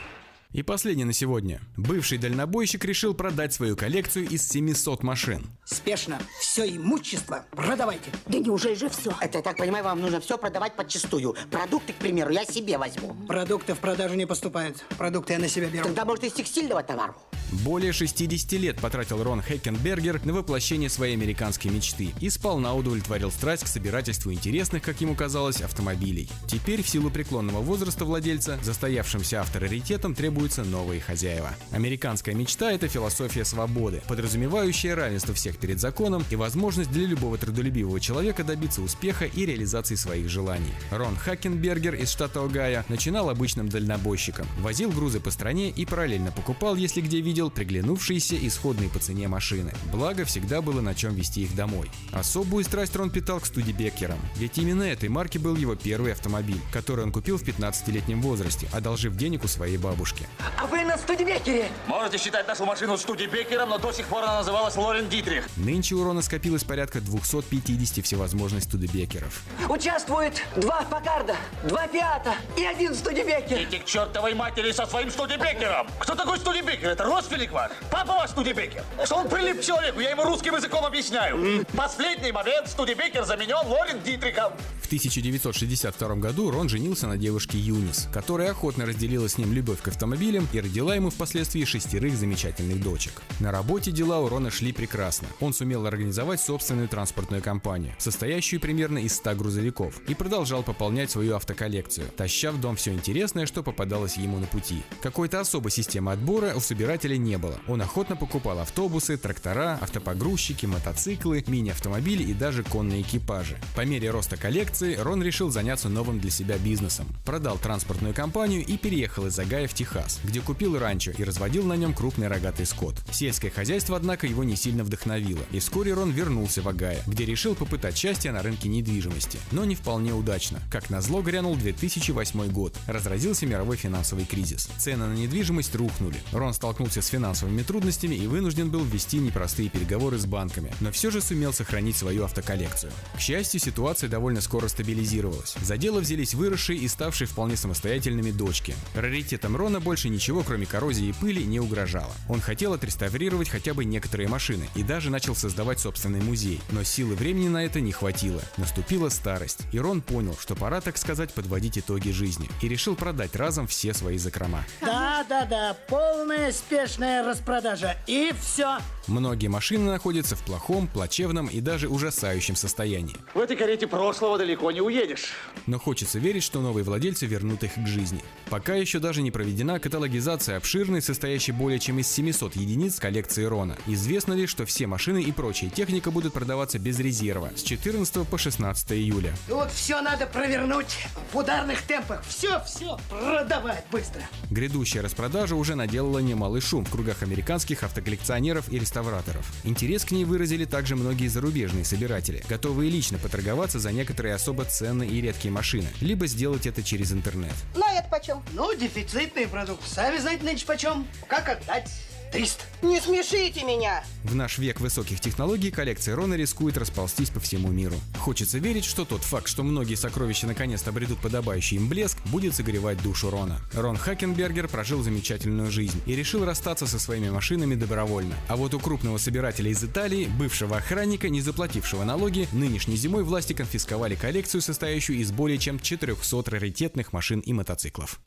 И 0.54 0.64
последний 0.64 1.04
на 1.04 1.14
сегодня. 1.14 1.62
Бывший 1.76 2.18
дальнобойщик 2.18 2.86
решил 2.86 3.14
продать 3.14 3.54
свою 3.54 3.76
коллекцию 3.76 4.30
из 4.30 4.48
700 4.48 5.04
машин. 5.04 5.46
Спешно. 5.66 6.20
Все 6.40 6.66
имущество 6.66 7.46
продавайте. 7.52 8.12
Да 8.28 8.40
неужели 8.40 8.76
же 8.76 8.90
все? 8.90 9.14
Это, 9.20 9.40
я 9.40 9.44
так 9.44 9.58
понимаю, 9.58 9.84
вам 9.84 10.00
нужно 10.00 10.22
все 10.22 10.38
продавать 10.38 10.76
подчистую. 10.76 11.36
Продукты, 11.52 11.94
к 11.94 11.98
примеру, 11.98 12.32
я 12.32 12.46
себе 12.46 12.78
возьму. 12.78 13.14
Продукты 13.28 13.74
в 13.74 13.80
продажу 13.80 14.16
не 14.16 14.26
поступают. 14.26 14.78
Продукты 14.98 15.34
я 15.34 15.40
на 15.40 15.50
себя 15.50 15.68
беру. 15.68 15.84
Тогда, 15.84 16.06
может, 16.06 16.24
из 16.24 16.34
текстильного 16.34 16.82
товара? 16.82 17.14
Более 17.52 17.94
60 17.94 18.52
лет 18.54 18.80
потратил 18.82 19.24
Рон 19.24 19.42
Хеккенбергер 19.42 20.26
на 20.26 20.34
воплощение 20.34 20.90
своей 20.90 21.16
американской 21.16 21.72
мечты 21.72 22.14
и 22.20 22.30
сполна 22.30 22.74
удовлетворил 22.74 23.32
страсть 23.32 23.64
к 23.64 23.68
собирательству 23.68 24.34
интересных, 24.34 24.84
как 24.84 25.00
ему 25.00 25.16
казалось, 25.16 25.62
автомобилей. 25.62 26.30
Теперь, 26.48 26.84
в 26.84 26.90
силу 26.90 27.10
преклонного 27.10 27.62
возраста 27.62 28.04
владельца, 28.04 28.60
застоявшимся 28.64 29.42
авторитетом 29.42 30.14
требуются 30.38 30.64
новые 30.64 31.02
хозяева. 31.02 31.50
Американская 31.72 32.36
мечта– 32.36 32.72
это 32.74 32.88
философия 32.88 33.44
свободы, 33.44 34.04
подразумевающая 34.08 34.96
равенство 34.96 35.34
всех 35.34 35.58
перед 35.58 35.80
законом 35.80 36.24
и 36.30 36.36
возможность 36.36 36.92
для 36.92 37.08
любого 37.08 37.40
трудолюбивого 37.40 38.00
человека 38.00 38.44
добиться 38.44 38.84
успеха 38.84 39.26
и 39.26 39.48
реализации 39.48 39.96
своих 39.96 40.30
желаний. 40.30 40.72
Рон 40.92 41.16
Хакенбергер 41.16 41.96
из 41.96 42.12
штата 42.12 42.44
Огайо 42.44 42.84
начинал 42.88 43.32
обычным 43.32 43.68
дальнобойщиком, 43.68 44.46
возил 44.60 44.92
грузы 44.92 45.20
по 45.20 45.32
стране 45.32 45.72
и 45.72 45.88
параллельно 45.88 46.32
покупал, 46.32 46.76
если 46.76 47.02
где 47.02 47.20
видел, 47.20 47.50
приглянувшиеся 47.50 48.38
исходные 48.48 48.90
по 48.90 49.00
цене 49.00 49.28
машины. 49.28 49.74
Благо, 49.92 50.24
всегда 50.24 50.62
было 50.62 50.82
на 50.82 50.94
чем 50.94 51.16
везти 51.16 51.46
их 51.46 51.56
домой. 51.56 51.90
Особую 52.12 52.64
страсть 52.64 52.96
Рон 52.96 53.10
питал 53.10 53.40
к 53.40 53.48
студибекерам, 53.48 54.20
ведь 54.36 54.60
именно 54.60 54.84
этой 54.84 55.10
марки 55.10 55.40
был 55.40 55.56
его 55.56 55.74
первый 55.74 56.12
автомобиль, 56.12 56.62
который 56.72 57.06
он 57.06 57.12
купил 57.12 57.40
в 57.40 57.44
15-летнем 57.44 58.22
возрасте, 58.22 58.70
одолжив 58.72 59.16
денег 59.16 59.44
у 59.44 59.48
своей 59.48 59.78
бабушки. 59.78 60.27
А 60.60 60.66
вы 60.68 60.84
на 60.84 60.98
студибекере? 60.98 61.70
Можете 61.88 62.18
считать 62.18 62.48
нашу 62.48 62.66
машину 62.66 62.98
студибекером, 62.98 63.70
но 63.70 63.78
до 63.78 63.92
сих 63.92 64.08
пор 64.08 64.24
она 64.24 64.40
называлась 64.40 64.76
Лорен 64.76 65.08
Дитрих. 65.08 65.48
Нынче 65.56 65.96
у 65.96 66.04
Рона 66.04 66.22
скопилось 66.22 66.64
порядка 66.64 67.00
250 67.00 68.06
всевозможных 68.06 68.64
студебекеров. 68.64 69.42
Участвует 69.70 70.42
два 70.56 70.82
Пакарда, 70.84 71.36
два 71.64 71.88
Фиата 71.88 72.34
и 72.58 72.66
один 72.66 72.94
студибекер. 72.94 73.62
Идите 73.64 73.80
к 73.80 73.86
чертовой 73.86 74.34
матери 74.34 74.72
со 74.72 74.86
своим 74.86 75.10
студибекером. 75.10 75.88
Кто 76.00 76.16
такой 76.16 76.38
студибекер? 76.40 76.90
Это 76.90 77.04
родственник 77.04 77.52
ваш? 77.52 77.72
Папа 77.92 78.14
ваш 78.14 78.32
студибекер? 78.32 78.84
Что 79.06 79.16
он 79.16 79.30
прилип 79.30 79.62
к 79.62 79.64
человеку? 79.64 80.00
Я 80.00 80.12
ему 80.12 80.24
русским 80.24 80.56
языком 80.56 80.86
объясняю. 80.86 81.66
Последний 81.76 82.32
момент. 82.32 82.68
Студибекер 82.68 83.26
заменен 83.26 83.66
Лорен 83.66 84.02
Дитрихом. 84.04 84.54
В 84.82 84.88
1962 84.88 86.16
году 86.16 86.50
Рон 86.50 86.70
женился 86.70 87.08
на 87.08 87.18
девушке 87.18 87.58
Юнис, 87.58 88.08
которая 88.14 88.52
охотно 88.52 88.86
разделила 88.86 89.28
с 89.28 89.38
ним 89.38 89.52
любовь 89.52 89.82
к 89.82 89.90
автомобилям 89.90 90.17
и 90.18 90.60
родила 90.60 90.96
ему 90.96 91.10
впоследствии 91.10 91.64
шестерых 91.64 92.16
замечательных 92.18 92.82
дочек. 92.82 93.22
На 93.40 93.52
работе 93.52 93.92
дела 93.92 94.20
у 94.20 94.30
Рона 94.30 94.50
шли 94.50 94.72
прекрасно. 94.72 95.28
Он 95.40 95.54
сумел 95.54 95.86
организовать 95.86 96.42
собственную 96.42 96.88
транспортную 96.88 97.42
компанию, 97.44 97.94
состоящую 98.00 98.60
примерно 98.60 98.98
из 98.98 99.16
100 99.16 99.36
грузовиков, 99.36 100.02
и 100.08 100.16
продолжал 100.16 100.64
пополнять 100.64 101.12
свою 101.12 101.36
автоколлекцию, 101.36 102.08
таща 102.16 102.52
в 102.52 102.60
дом 102.60 102.76
все 102.76 102.94
интересное, 102.94 103.46
что 103.46 103.62
попадалось 103.62 104.18
ему 104.18 104.40
на 104.40 104.48
пути. 104.48 104.82
Какой-то 105.02 105.40
особой 105.40 105.72
системы 105.72 106.12
отбора 106.12 106.54
у 106.56 106.60
собирателей 106.60 107.18
не 107.18 107.38
было. 107.38 107.60
Он 107.68 107.82
охотно 107.82 108.16
покупал 108.16 108.60
автобусы, 108.60 109.18
трактора, 109.18 109.78
автопогрузчики, 109.82 110.66
мотоциклы, 110.66 111.44
мини-автомобили 111.48 112.24
и 112.24 112.34
даже 112.34 112.64
конные 112.64 113.02
экипажи. 113.02 113.58
По 113.76 113.86
мере 113.86 114.10
роста 114.10 114.38
коллекции 114.38 114.96
Рон 114.96 115.22
решил 115.22 115.50
заняться 115.50 115.90
новым 115.90 116.20
для 116.20 116.32
себя 116.32 116.58
бизнесом. 116.58 117.08
Продал 117.26 117.58
транспортную 117.58 118.14
компанию 118.14 118.66
и 118.66 118.78
переехал 118.78 119.28
из 119.28 119.38
Агая 119.38 119.68
в 119.68 119.74
Техас, 119.74 120.07
где 120.24 120.42
купил 120.42 120.78
ранчо 120.78 121.12
и 121.18 121.24
разводил 121.24 121.64
на 121.66 121.74
нем 121.74 121.94
крупный 121.94 122.28
рогатый 122.28 122.66
скот. 122.66 122.96
Сельское 123.12 123.50
хозяйство, 123.50 123.98
однако, 123.98 124.28
его 124.28 124.44
не 124.44 124.56
сильно 124.56 124.84
вдохновило, 124.84 125.42
и 125.52 125.60
вскоре 125.60 125.94
Рон 125.94 126.12
вернулся 126.12 126.62
в 126.62 126.68
Агая, 126.68 127.02
где 127.08 127.26
решил 127.26 127.56
попытать 127.56 127.98
счастье 127.98 128.32
на 128.32 128.42
рынке 128.42 128.70
недвижимости, 128.70 129.40
но 129.52 129.66
не 129.66 129.76
вполне 129.76 130.14
удачно. 130.14 130.62
Как 130.72 130.90
назло 130.90 131.22
грянул 131.22 131.56
2008 131.56 132.52
год, 132.52 132.76
разразился 132.88 133.46
мировой 133.46 133.78
финансовый 133.78 134.26
кризис. 134.26 134.70
Цены 134.78 135.08
на 135.08 135.14
недвижимость 135.14 135.76
рухнули. 135.76 136.18
Рон 136.32 136.54
столкнулся 136.54 137.02
с 137.02 137.08
финансовыми 137.08 137.64
трудностями 137.64 138.16
и 138.16 138.28
вынужден 138.28 138.70
был 138.70 138.84
вести 138.84 139.18
непростые 139.18 139.70
переговоры 139.70 140.18
с 140.18 140.26
банками, 140.26 140.74
но 140.80 140.92
все 140.92 141.10
же 141.12 141.22
сумел 141.22 141.54
сохранить 141.54 141.98
свою 141.98 142.24
автоколлекцию. 142.24 142.92
К 143.16 143.20
счастью, 143.20 143.60
ситуация 143.60 144.10
довольно 144.10 144.42
скоро 144.42 144.68
стабилизировалась. 144.68 145.56
За 145.62 145.78
дело 145.78 146.00
взялись 146.00 146.34
выросшие 146.34 146.80
и 146.80 146.88
ставшие 146.88 147.28
вполне 147.28 147.58
самостоятельными 147.58 148.32
дочки. 148.32 148.76
Раритетом 148.94 149.56
Рона 149.56 149.80
больше 149.80 149.97
ничего, 150.06 150.44
кроме 150.44 150.66
коррозии 150.66 151.08
и 151.08 151.14
пыли, 151.14 151.44
не 151.44 151.60
угрожало. 151.60 152.14
Он 152.30 152.42
хотел 152.42 152.74
отреставрировать 152.74 153.50
хотя 153.50 153.74
бы 153.74 153.86
некоторые 153.86 154.30
машины 154.30 154.70
и 154.76 154.84
даже 154.84 155.10
начал 155.10 155.36
создавать 155.36 155.80
собственный 155.80 156.22
музей, 156.22 156.62
но 156.72 156.84
силы 156.84 157.16
времени 157.16 157.48
на 157.48 157.66
это 157.66 157.82
не 157.82 157.92
хватило. 157.92 158.42
Наступила 158.58 159.10
старость, 159.10 159.62
и 159.72 159.80
Рон 159.80 160.02
понял, 160.02 160.38
что 160.40 160.56
пора, 160.56 160.82
так 160.82 160.98
сказать, 160.98 161.34
подводить 161.34 161.78
итоги 161.78 162.12
жизни, 162.12 162.50
и 162.62 162.68
решил 162.68 162.96
продать 162.96 163.36
разом 163.36 163.68
все 163.68 163.94
свои 163.94 164.18
закрома. 164.18 164.64
Да-да-да, 164.82 165.76
полная 165.88 166.52
спешная 166.52 167.24
распродажа. 167.24 167.98
И 168.08 168.34
все. 168.40 168.78
Многие 169.08 169.48
машины 169.48 169.90
находятся 169.90 170.36
в 170.36 170.42
плохом, 170.42 170.88
плачевном 170.88 171.48
и 171.48 171.62
даже 171.62 171.88
ужасающем 171.88 172.58
состоянии. 172.58 173.16
В 173.34 173.40
этой 173.40 173.56
карете 173.56 173.88
прошлого 173.88 174.38
далеко 174.38 174.70
не 174.72 174.82
уедешь. 174.82 175.32
Но 175.66 175.80
хочется 175.80 176.20
верить, 176.20 176.44
что 176.44 176.60
новые 176.60 176.84
владельцы 176.84 177.26
вернут 177.26 177.64
их 177.64 177.76
к 177.76 177.88
жизни. 177.88 178.22
Пока 178.50 178.76
еще 178.76 179.00
даже 179.00 179.22
не 179.22 179.32
проведена 179.32 179.80
каталогизация 179.80 180.58
обширной, 180.58 181.02
состоящей 181.02 181.54
более 181.54 181.80
чем 181.80 182.00
из 182.00 182.12
700 182.12 182.58
единиц 182.58 183.00
коллекции 183.00 183.46
Рона. 183.46 183.78
Известно 183.88 184.34
лишь, 184.34 184.50
что 184.50 184.66
все 184.66 184.88
машины 184.88 185.22
и 185.22 185.32
прочая 185.32 185.70
техника 185.70 186.12
будут 186.12 186.34
продаваться 186.34 186.78
без 186.78 187.00
резерва 187.00 187.52
с 187.56 187.64
14 187.64 188.28
по 188.28 188.38
16 188.38 188.92
июля. 188.92 189.34
Тут 189.48 189.72
все 189.72 190.02
надо 190.02 190.28
провернуть 190.28 191.08
в 191.32 191.38
ударных 191.38 191.82
темпах. 191.84 192.24
Все, 192.28 192.62
все, 192.66 193.00
продавать 193.10 193.86
быстро. 193.90 194.22
Грядущая 194.52 195.02
распродажа 195.02 195.56
уже 195.56 195.76
наделала 195.76 196.20
немалый 196.20 196.60
шум 196.60 196.84
в 196.84 196.92
кругах 196.92 197.24
американских 197.24 197.84
автоколлекционеров 197.84 198.68
и 198.70 198.80
реставраторов. 198.98 199.46
Интерес 199.64 200.06
к 200.06 200.12
ней 200.12 200.26
выразили 200.26 200.66
также 200.66 200.96
многие 200.96 201.28
зарубежные 201.28 201.86
собиратели, 201.86 202.44
готовые 202.50 202.90
лично 202.90 203.18
поторговаться 203.18 203.80
за 203.80 203.92
некоторые 203.92 204.36
особо 204.36 204.66
ценные 204.66 205.10
и 205.10 205.22
редкие 205.22 205.52
машины, 205.52 205.88
либо 206.02 206.28
сделать 206.28 206.66
это 206.66 206.82
через 206.84 207.12
интернет. 207.12 207.54
Ну, 207.76 207.84
это 207.96 208.08
почем? 208.10 208.44
Ну, 208.54 208.74
дефицитный 208.76 209.48
продукт. 209.48 209.88
Сами 209.88 210.18
знаете, 210.18 210.44
нынче 210.44 210.66
почем. 210.66 211.08
Как 211.28 211.50
отдать? 211.50 211.90
300. 212.32 212.64
Не 212.82 213.00
смешите 213.00 213.64
меня! 213.64 214.04
В 214.24 214.36
наш 214.36 214.58
век 214.58 214.80
высоких 214.80 215.20
технологий 215.20 215.72
коллекция 215.72 216.16
Рона 216.16 216.36
рискует 216.36 216.78
расползтись 216.78 217.30
по 217.30 217.40
всему 217.40 217.70
миру. 217.70 217.96
Хочется 218.20 218.60
верить, 218.60 218.86
что 218.86 219.06
тот 219.06 219.24
факт, 219.24 219.48
что 219.48 219.64
многие 219.64 219.96
сокровища 219.96 220.48
наконец-то 220.48 220.90
обретут 220.90 221.20
подобающий 221.20 221.78
им 221.78 221.88
блеск, 221.88 222.18
будет 222.26 222.56
согревать 222.56 223.02
душу 223.02 223.30
Рона. 223.30 223.60
Рон 223.74 223.98
Хакенбергер 223.98 224.68
прожил 224.68 225.02
замечательную 225.02 225.72
жизнь 225.72 226.02
и 226.06 226.16
решил 226.16 226.46
расстаться 226.46 226.88
со 226.88 227.00
своими 227.00 227.30
машинами 227.30 227.76
добровольно. 227.76 228.36
А 228.48 228.56
вот 228.56 228.74
у 228.74 228.80
крупного 228.80 229.18
собирателя 229.18 229.72
из 229.72 229.84
Италии, 229.84 230.26
бывшего 230.26 230.78
охранника, 230.78 231.30
не 231.30 231.42
заплатившего 231.42 232.04
налоги, 232.04 232.48
нынешней 232.52 232.98
зимой 232.98 233.24
власти 233.24 233.54
конфисковали 233.54 234.16
коллекцию, 234.16 234.62
состоящую 234.62 235.20
из 235.20 235.32
более 235.32 235.58
чем 235.58 235.80
400 235.80 236.52
раритетных 236.52 237.14
машин 237.14 237.40
и 237.40 237.54
мотоциклов. 237.54 238.20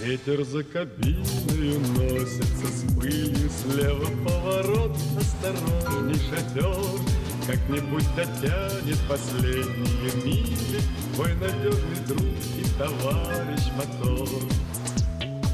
Ветер 0.00 0.44
за 0.44 0.62
кабиной 0.62 1.78
носится 1.96 2.66
с 2.68 2.94
пылью 2.94 3.50
Слева 3.50 4.06
поворот, 4.24 4.96
осторожней 5.16 6.14
шофер 6.30 7.00
Как-нибудь 7.48 8.06
дотянет 8.14 8.98
последние 9.08 10.24
мили 10.24 10.80
Твой 11.14 11.34
надежный 11.34 12.06
друг 12.06 12.22
и 12.56 12.78
товарищ 12.78 13.64
мотор 13.76 14.28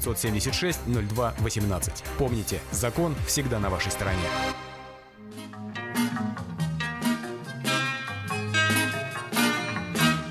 576 0.00 0.80
02 0.86 1.34
18. 1.38 2.04
Помните, 2.18 2.60
закон 2.72 3.14
всегда 3.26 3.58
на 3.58 3.70
вашей 3.70 3.92
стороне. 3.92 4.18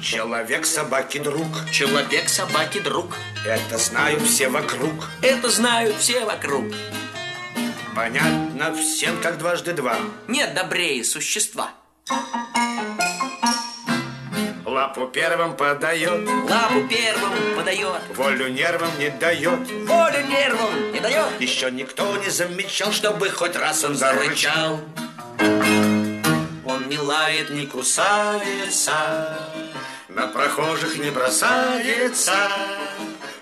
Человек 0.02 0.66
собаки 0.66 1.20
друг. 1.20 1.48
Человек 1.72 2.30
собаки 2.30 2.80
друг. 2.80 3.16
Это 3.46 3.78
знают 3.78 4.22
все 4.24 4.50
вокруг. 4.50 4.92
Это 5.22 5.50
знают 5.50 5.96
все 5.98 6.26
вокруг. 6.26 6.66
Понятно 7.96 8.74
всем, 8.74 9.22
как 9.22 9.38
дважды 9.38 9.74
два. 9.74 9.98
Нет 10.28 10.56
добрее 10.56 11.04
существа. 11.04 11.72
Лапу 14.66 15.08
первым 15.08 15.56
подает. 15.56 16.28
Лапу 16.50 16.88
первым 16.88 17.56
подает. 17.56 18.02
Волю 18.16 18.50
нервам 18.50 18.90
не 19.00 19.10
дает. 19.10 19.60
Волю 19.88 20.26
нервам 20.28 20.92
не 20.92 21.00
дает. 21.00 21.40
Еще 21.40 21.72
никто 21.72 22.16
не 22.18 22.30
замечал, 22.30 22.92
чтобы 22.92 23.30
хоть 23.30 23.56
раз 23.56 23.84
он 23.84 23.96
зарычал. 23.96 24.80
Он 26.66 26.88
не 26.88 26.98
лает, 26.98 27.50
не 27.50 27.66
кусается, 27.66 29.38
на 30.08 30.28
прохожих 30.28 30.98
не 30.98 31.10
бросается. 31.10 32.34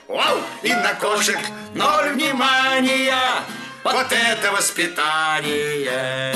Вау! 0.07 0.38
И 0.64 0.74
на 0.74 0.94
кошек 0.94 1.40
ноль 1.74 2.14
внимания. 2.14 3.14
Вот 3.84 4.07
это 4.11 4.52
воспитание! 4.52 6.36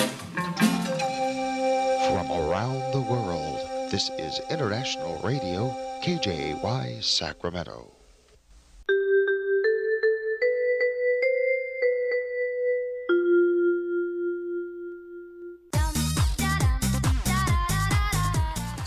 This 3.91 4.09
is 4.18 4.39
International 4.49 5.19
Radio, 5.22 5.76
KJY 6.01 7.03
Sacramento. 7.03 7.91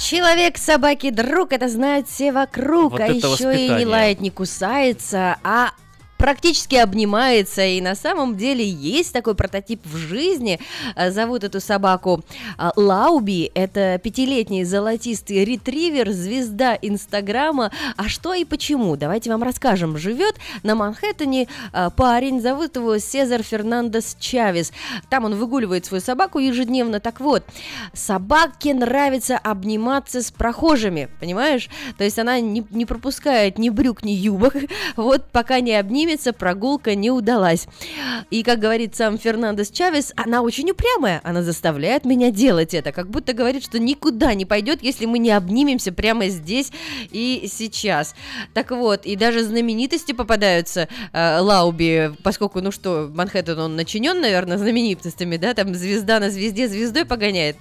Человек, 0.01 0.57
собаки, 0.57 1.11
друг, 1.11 1.53
это 1.53 1.69
знают 1.69 2.09
все 2.09 2.33
вокруг, 2.33 2.93
Вот 2.93 3.01
а 3.03 3.07
еще 3.09 3.19
и 3.19 3.21
не 3.21 3.29
воспитание. 3.29 3.87
лает, 3.87 4.21
не 4.21 4.31
кусается, 4.31 5.37
а 5.45 5.73
практически 6.25 6.77
обнимается, 6.77 7.67
и 7.67 7.83
на 7.83 7.95
самом 7.95 8.39
деле 8.39 8.67
есть 8.67 9.13
такой 9.13 9.35
прототип 9.35 9.85
в 9.85 9.95
жизни. 9.95 10.59
Э, 10.97 11.11
Зовут 11.11 11.45
эту 11.45 11.61
собаку 11.61 12.25
а, 12.57 12.73
Лауби. 12.77 13.53
Это 13.55 14.01
пятилетний 14.03 14.65
золотистый 14.65 15.45
ретривер, 15.45 16.13
звезда 16.13 16.79
Инстаграма. 16.81 17.73
А 17.99 18.09
что 18.09 18.33
и 18.33 18.47
почему? 18.47 18.97
Давайте 18.97 19.29
вам 19.29 19.43
расскажем. 19.43 19.99
Живет 19.99 20.37
на 20.63 20.75
Манхэттене 20.75 21.47
а, 21.75 21.91
парень, 21.91 22.41
зовут 22.41 22.77
его 22.77 22.97
Сезар 22.97 23.43
Фернандес 23.43 24.17
Чавес. 24.19 24.73
Там 25.11 25.27
он 25.27 25.35
выгуливает 25.35 25.85
свою 25.85 26.01
собаку 26.01 26.39
ежедневно. 26.39 27.01
Так 27.01 27.21
вот, 27.21 27.45
собаке 27.93 28.73
нравится 28.73 29.37
обниматься 29.37 30.23
с 30.23 30.31
прохожими, 30.31 31.11
понимаешь? 31.21 31.69
То 31.99 32.05
есть 32.05 32.19
она 32.19 32.41
не, 32.41 32.65
не 32.71 32.87
пропускает 32.87 33.59
ни 33.59 33.69
брюк, 33.69 34.03
ни 34.03 34.13
юбок. 34.13 34.55
Вот 34.97 35.27
пока 35.31 35.61
не 35.61 35.75
обнимется, 36.15 36.33
прогулка 36.33 36.95
не 36.95 37.11
удалась. 37.11 37.67
И, 38.31 38.43
как 38.43 38.61
говорит 38.61 38.95
сам 38.95 39.19
Фернандес 39.19 39.71
Чавес, 39.71 40.13
она 40.17 40.43
очень 40.43 40.71
упрямая, 40.71 41.21
она 41.25 41.43
заставляет 41.43 42.05
меня 42.05 42.31
делать 42.31 42.75
это, 42.75 42.93
как 42.93 43.09
будто 43.09 43.33
говорит, 43.33 43.65
что 43.65 43.79
никуда 43.79 44.35
не 44.35 44.45
пойдет, 44.45 44.83
если 44.83 45.07
мы 45.07 45.19
не 45.19 45.31
обнимемся 45.31 45.93
прямо 45.93 46.29
здесь 46.29 46.71
и 47.11 47.49
сейчас. 47.53 48.15
Так 48.53 48.71
вот, 48.71 49.07
и 49.07 49.17
даже 49.17 49.43
знаменитости 49.45 50.13
попадаются 50.13 50.89
э, 51.13 51.39
Лауби, 51.41 52.13
поскольку, 52.23 52.61
ну 52.61 52.71
что, 52.71 53.11
Манхэттен, 53.13 53.59
он 53.59 53.77
начинен, 53.77 54.21
наверное, 54.21 54.59
знаменитостями, 54.59 55.37
да, 55.37 55.55
там 55.55 55.75
звезда 55.75 56.21
на 56.21 56.31
звезде 56.31 56.69
звездой 56.69 57.05
погоняет. 57.05 57.57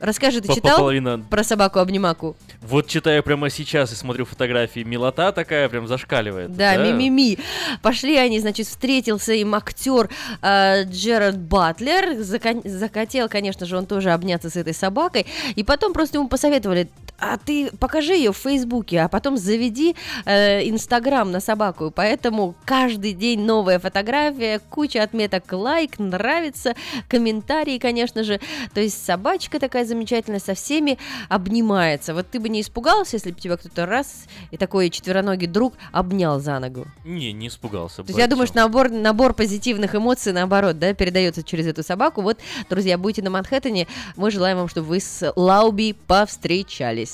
Расскажи, 0.00 0.40
ты 0.40 0.54
читал 0.54 0.78
половина. 0.78 1.18
про 1.18 1.42
собаку-обнимаку? 1.42 2.36
Вот 2.62 2.86
читаю 2.86 3.22
прямо 3.22 3.50
сейчас 3.50 3.92
и 3.92 3.96
смотрю 3.96 4.24
фотографии. 4.24 4.80
Милота 4.80 5.32
такая 5.32 5.68
прям 5.68 5.88
зашкаливает. 5.88 6.56
Да, 6.56 6.76
ми-ми-ми. 6.76 7.38
Пошли 7.82 8.16
они, 8.16 8.38
значит, 8.38 8.66
встретился 8.66 9.32
им 9.32 9.54
актер 9.54 10.08
э, 10.42 10.84
Джерард 10.84 11.38
Батлер. 11.38 12.18
Зака- 12.20 12.66
захотел, 12.68 13.28
конечно 13.28 13.66
же, 13.66 13.76
он 13.76 13.86
тоже 13.86 14.10
обняться 14.10 14.50
с 14.50 14.56
этой 14.56 14.74
собакой. 14.74 15.26
И 15.56 15.64
потом 15.64 15.92
просто 15.92 16.18
ему 16.18 16.28
посоветовали, 16.28 16.88
а 17.18 17.36
ты 17.36 17.70
покажи 17.78 18.14
ее 18.14 18.32
в 18.32 18.36
Фейсбуке, 18.36 19.00
а 19.00 19.08
потом 19.08 19.36
заведи 19.36 19.96
э, 20.24 20.68
Инстаграм 20.68 21.30
на 21.30 21.40
собаку. 21.40 21.92
Поэтому 21.94 22.54
каждый 22.64 23.12
день 23.12 23.40
новая 23.40 23.78
фотография, 23.78 24.60
куча 24.70 25.02
отметок 25.02 25.52
лайк, 25.52 25.98
нравится, 25.98 26.74
комментарии, 27.08 27.78
конечно 27.78 28.22
же. 28.22 28.40
То 28.72 28.80
есть 28.80 29.04
собачка 29.04 29.58
такая 29.58 29.84
замечательная, 29.84 30.38
со 30.38 30.54
всеми 30.54 30.98
обнимается. 31.28 32.14
Вот 32.14 32.28
ты 32.30 32.38
бы 32.38 32.48
не 32.48 32.60
испугался, 32.60 33.16
если 33.16 33.32
бы 33.32 33.40
тебя 33.40 33.56
кто-то 33.56 33.86
раз 33.86 34.26
и 34.50 34.56
такой 34.56 34.90
четвероногий 34.90 35.48
друг 35.48 35.74
обнял 35.92 36.38
за 36.38 36.58
ногу. 36.60 36.86
Не, 37.04 37.32
не 37.32 37.48
испугался. 37.48 38.02
То 38.02 38.08
есть 38.08 38.18
я 38.18 38.28
думаю, 38.28 38.46
что 38.46 38.58
набор, 38.58 38.90
набор 38.90 39.34
позитивных 39.34 39.94
эмоций, 39.94 40.32
наоборот, 40.32 40.78
да, 40.78 40.94
передается 40.94 41.42
через 41.42 41.66
эту 41.66 41.82
собаку. 41.82 42.22
Вот, 42.22 42.38
друзья, 42.70 42.96
будете 42.96 43.22
на 43.22 43.30
Манхэттене, 43.30 43.88
мы 44.16 44.30
желаем 44.30 44.58
вам, 44.58 44.68
чтобы 44.68 44.88
вы 44.88 45.00
с 45.00 45.32
Лауби 45.34 45.96
повстречались. 46.06 47.07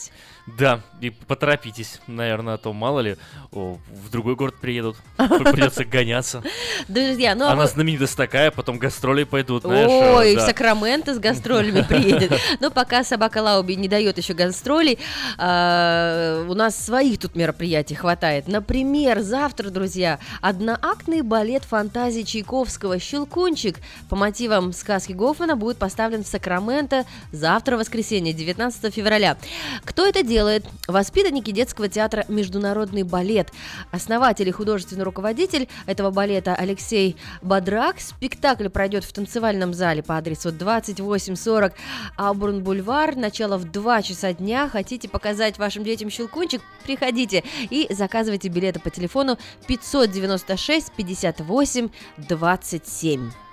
Да, 0.47 0.81
и 1.05 1.11
поторопитесь, 1.11 2.01
наверное, 2.07 2.55
а 2.55 2.59
то 2.59 2.73
мало 2.73 3.01
ли, 3.01 3.17
о, 3.53 3.79
в 3.89 4.11
другой 4.11 4.37
город 4.37 4.55
приедут, 4.61 4.97
придется 5.17 5.85
гоняться. 5.85 6.43
Друзья, 6.89 7.35
ну 7.35 7.47
а 7.47 7.53
Она 7.53 7.67
знаменитость 7.67 8.17
такая, 8.17 8.51
потом 8.51 8.79
гастроли 8.79 9.25
пойдут, 9.25 9.63
знаешь. 9.63 9.91
Ой, 9.91 10.33
э, 10.33 10.35
в 10.35 10.39
да. 10.39 10.47
Сакраменто 10.47 11.15
с 11.15 11.19
гастролями 11.19 11.83
приедет. 11.83 12.33
Но 12.61 12.71
пока 12.71 13.05
собака 13.05 13.39
Лауби 13.43 13.75
не 13.75 13.89
дает 13.89 14.19
еще 14.19 14.35
гастролей, 14.35 14.99
а, 15.39 16.45
у 16.49 16.55
нас 16.55 16.77
своих 16.77 17.19
тут 17.19 17.37
мероприятий 17.37 17.95
хватает. 17.95 18.49
Например, 18.49 19.21
завтра, 19.21 19.71
друзья, 19.71 20.19
одноактный 20.41 21.23
балет 21.23 21.65
фантазии 21.65 22.23
Чайковского 22.23 22.99
«Щелкунчик» 22.99 23.79
по 24.09 24.17
мотивам 24.17 24.73
сказки 24.73 25.13
Гофмана 25.13 25.57
будет 25.57 25.79
поставлен 25.79 26.25
в 26.25 26.27
Сакраменто 26.27 27.05
завтра, 27.33 27.77
воскресенье, 27.77 28.33
19 28.33 28.95
февраля. 28.95 29.37
Кто 29.85 30.07
это 30.07 30.23
делает? 30.23 30.65
Воспитанники 30.95 31.51
детского 31.51 31.89
театра 31.89 32.25
«Международный 32.29 33.03
балет». 33.03 33.51
Основатель 33.91 34.49
и 34.49 34.53
художественный 34.53 35.03
руководитель 35.03 35.69
этого 35.87 36.13
балета 36.13 36.55
Алексей 36.55 37.17
Бодрак. 37.43 37.99
Спектакль 37.99 38.69
пройдет 38.69 39.03
в 39.03 39.13
танцевальном 39.13 39.75
зале 39.75 40.05
по 40.05 40.17
адресу 40.17 40.53
2840 40.53 41.73
Абурн-Бульвар. 42.17 43.17
Начало 43.17 43.59
в 43.59 43.65
2 43.65 44.03
часа 44.03 44.35
дня. 44.35 44.69
Хотите 44.69 45.09
показать 45.09 45.59
вашим 45.59 45.83
детям 45.83 46.11
щелкунчик? 46.11 46.63
Приходите 46.85 47.43
и 47.71 47.93
заказывайте 47.93 48.47
билеты 48.47 48.79
по 48.79 48.91
телефону 48.91 49.37
596 49.67 50.93
58 50.93 51.89
27. 52.19 53.44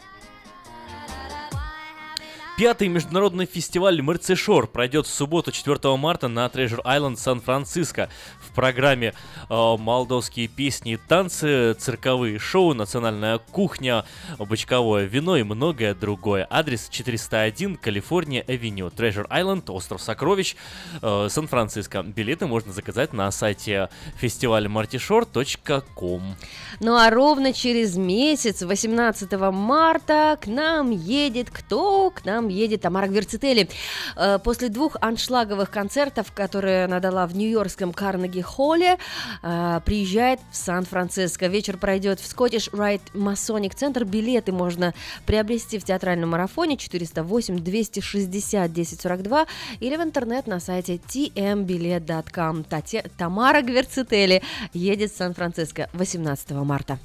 Пятый 2.62 2.90
международный 2.90 3.48
фестиваль 3.48 4.02
Мерцешор 4.02 4.68
пройдет 4.68 5.08
в 5.08 5.10
субботу 5.10 5.52
4 5.52 5.98
марта 5.98 6.28
на 6.28 6.46
Treasure 6.46 6.84
Island, 6.86 7.18
Сан-Франциско. 7.18 8.08
В 8.40 8.54
программе 8.54 9.16
э, 9.50 9.50
молдовские 9.50 10.48
песни 10.48 10.94
и 10.94 10.98
танцы, 10.98 11.74
цирковые 11.74 12.38
шоу, 12.38 12.76
национальная 12.76 13.40
кухня, 13.40 14.06
бочковое 14.38 15.06
вино 15.06 15.38
и 15.38 15.44
многое 15.44 15.96
другое. 15.96 16.46
Адрес 16.52 16.88
401 16.90 17.78
Калифорния 17.78 18.46
Авеню, 18.48 18.90
Treasure 18.90 19.28
Island, 19.28 19.72
остров 19.72 20.00
Сокровищ, 20.00 20.56
э, 21.02 21.28
Сан-Франциско. 21.32 22.04
Билеты 22.04 22.46
можно 22.46 22.74
заказать 22.74 23.12
на 23.12 23.32
сайте 23.32 23.90
фестиваль.martishore.com. 24.18 26.36
Ну 26.80 26.96
а 26.96 27.10
ровно 27.10 27.54
через 27.54 27.98
месяц, 27.98 28.62
18 28.62 29.32
марта, 29.52 30.38
к 30.40 30.46
нам 30.46 30.92
едет 30.92 31.50
кто? 31.50 32.12
К 32.12 32.24
нам 32.24 32.51
едет 32.52 32.82
Тамара 32.82 33.08
Гверцители. 33.08 33.70
Э, 34.16 34.40
После 34.44 34.70
двух 34.70 34.98
аншлаговых 35.02 35.70
концертов, 35.70 36.32
которые 36.32 36.86
она 36.86 37.00
дала 37.00 37.28
в 37.28 37.36
нью-йоркском 37.36 37.94
Карнеги-холле, 37.94 38.98
э, 39.44 39.82
приезжает 39.86 40.40
в 40.52 40.56
Сан-Франциско. 40.56 41.46
Вечер 41.48 41.78
пройдет 41.78 42.20
в 42.20 42.26
Scottish 42.26 42.72
Rite 42.72 43.02
Masonic 43.14 43.76
Center. 43.76 44.04
Билеты 44.06 44.52
можно 44.52 44.94
приобрести 45.26 45.80
в 45.80 45.84
театральном 45.84 46.30
марафоне 46.32 46.76
408-260-1042 46.76 49.48
или 49.80 49.96
в 49.96 50.02
интернет 50.02 50.48
на 50.48 50.60
сайте 50.60 50.96
tmbilet.com. 50.96 52.66
Тамара 53.18 53.62
Гверцители 53.62 54.42
едет 54.74 55.12
в 55.12 55.18
Сан-Франциско 55.18 55.90
18 55.94 56.52
марта. 56.52 56.98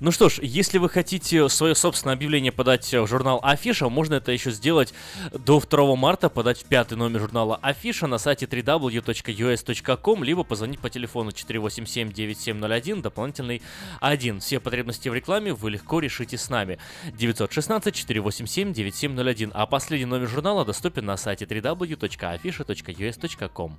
Ну 0.00 0.10
что 0.10 0.28
ж, 0.28 0.38
если 0.42 0.78
вы 0.78 0.88
хотите 0.88 1.48
свое 1.48 1.74
собственное 1.74 2.14
объявление 2.14 2.52
подать 2.52 2.92
в 2.92 3.06
журнал 3.06 3.40
Афиша, 3.42 3.88
можно 3.88 4.14
это 4.14 4.32
еще 4.32 4.50
сделать 4.50 4.92
до 5.32 5.60
2 5.60 5.96
марта, 5.96 6.28
подать 6.28 6.62
в 6.62 6.64
пятый 6.64 6.96
номер 6.96 7.20
журнала 7.20 7.58
Афиша 7.62 8.06
на 8.06 8.18
сайте 8.18 8.46
www.us.com, 8.46 10.24
либо 10.24 10.44
позвонить 10.44 10.80
по 10.80 10.90
телефону 10.90 11.30
487-9701, 11.30 13.02
дополнительный 13.02 13.62
1. 14.00 14.40
Все 14.40 14.60
потребности 14.60 15.08
в 15.08 15.14
рекламе 15.14 15.52
вы 15.52 15.70
легко 15.70 16.00
решите 16.00 16.36
с 16.36 16.50
нами. 16.50 16.78
916-487-9701, 17.18 19.50
а 19.54 19.66
последний 19.66 20.06
номер 20.06 20.28
журнала 20.28 20.64
доступен 20.64 21.06
на 21.06 21.16
сайте 21.16 21.44
www.afisha.us.com. 21.44 23.78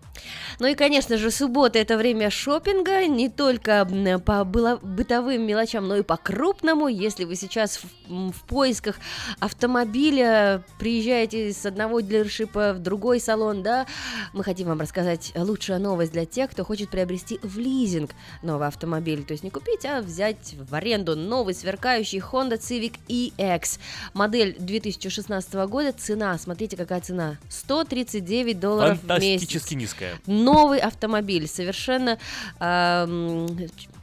Ну 0.59 0.67
и, 0.67 0.75
конечно 0.75 1.17
же, 1.17 1.31
суббота– 1.31 1.79
это 1.81 1.97
время 1.97 2.29
шопинга, 2.29 3.07
не 3.07 3.29
только 3.29 3.87
по 4.25 4.43
бытовым 4.45 5.45
мелочам, 5.45 5.87
но 5.87 5.96
и 5.97 6.03
по 6.03 6.17
крупному. 6.17 6.87
Если 6.87 7.25
вы 7.25 7.35
сейчас 7.35 7.77
в, 8.07 8.31
в 8.31 8.43
поисках 8.43 8.97
автомобиля, 9.39 10.63
приезжаете 10.79 11.53
с 11.53 11.65
одного 11.65 11.99
дилершипа 12.01 12.73
в 12.73 12.79
другой 12.79 13.19
салон, 13.19 13.63
да, 13.63 13.85
мы 14.33 14.43
хотим 14.43 14.67
вам 14.67 14.81
рассказать 14.81 15.33
лучшая 15.35 15.79
новость 15.79 16.11
для 16.11 16.25
тех, 16.25 16.51
кто 16.51 16.63
хочет 16.63 16.89
приобрести 16.89 17.39
в 17.43 17.57
лизинг 17.57 18.11
новый 18.41 18.67
автомобиль. 18.67 19.23
То 19.23 19.33
есть 19.33 19.43
не 19.43 19.49
купить, 19.49 19.85
а 19.85 20.01
взять 20.01 20.55
в 20.57 20.73
аренду 20.75 21.15
новый 21.15 21.53
сверкающий 21.53 22.19
Honda 22.19 22.59
Civic 22.59 22.95
EX. 23.07 23.79
Модель 24.13 24.55
2016 24.59 25.53
года, 25.67 25.91
цена, 25.93 26.37
смотрите, 26.37 26.77
какая 26.77 27.01
цена, 27.01 27.37
139 27.49 28.59
долларов 28.59 28.99
в 29.01 29.07
месяц. 29.07 29.41
Фантастически 29.41 29.73
низкая. 29.75 30.15
Новый 30.25 30.79
автомобиль, 30.79 31.47
совершенно 31.47 32.17
эм, 32.59 33.47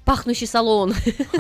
пахнущий 0.04 0.46
салон, 0.46 0.94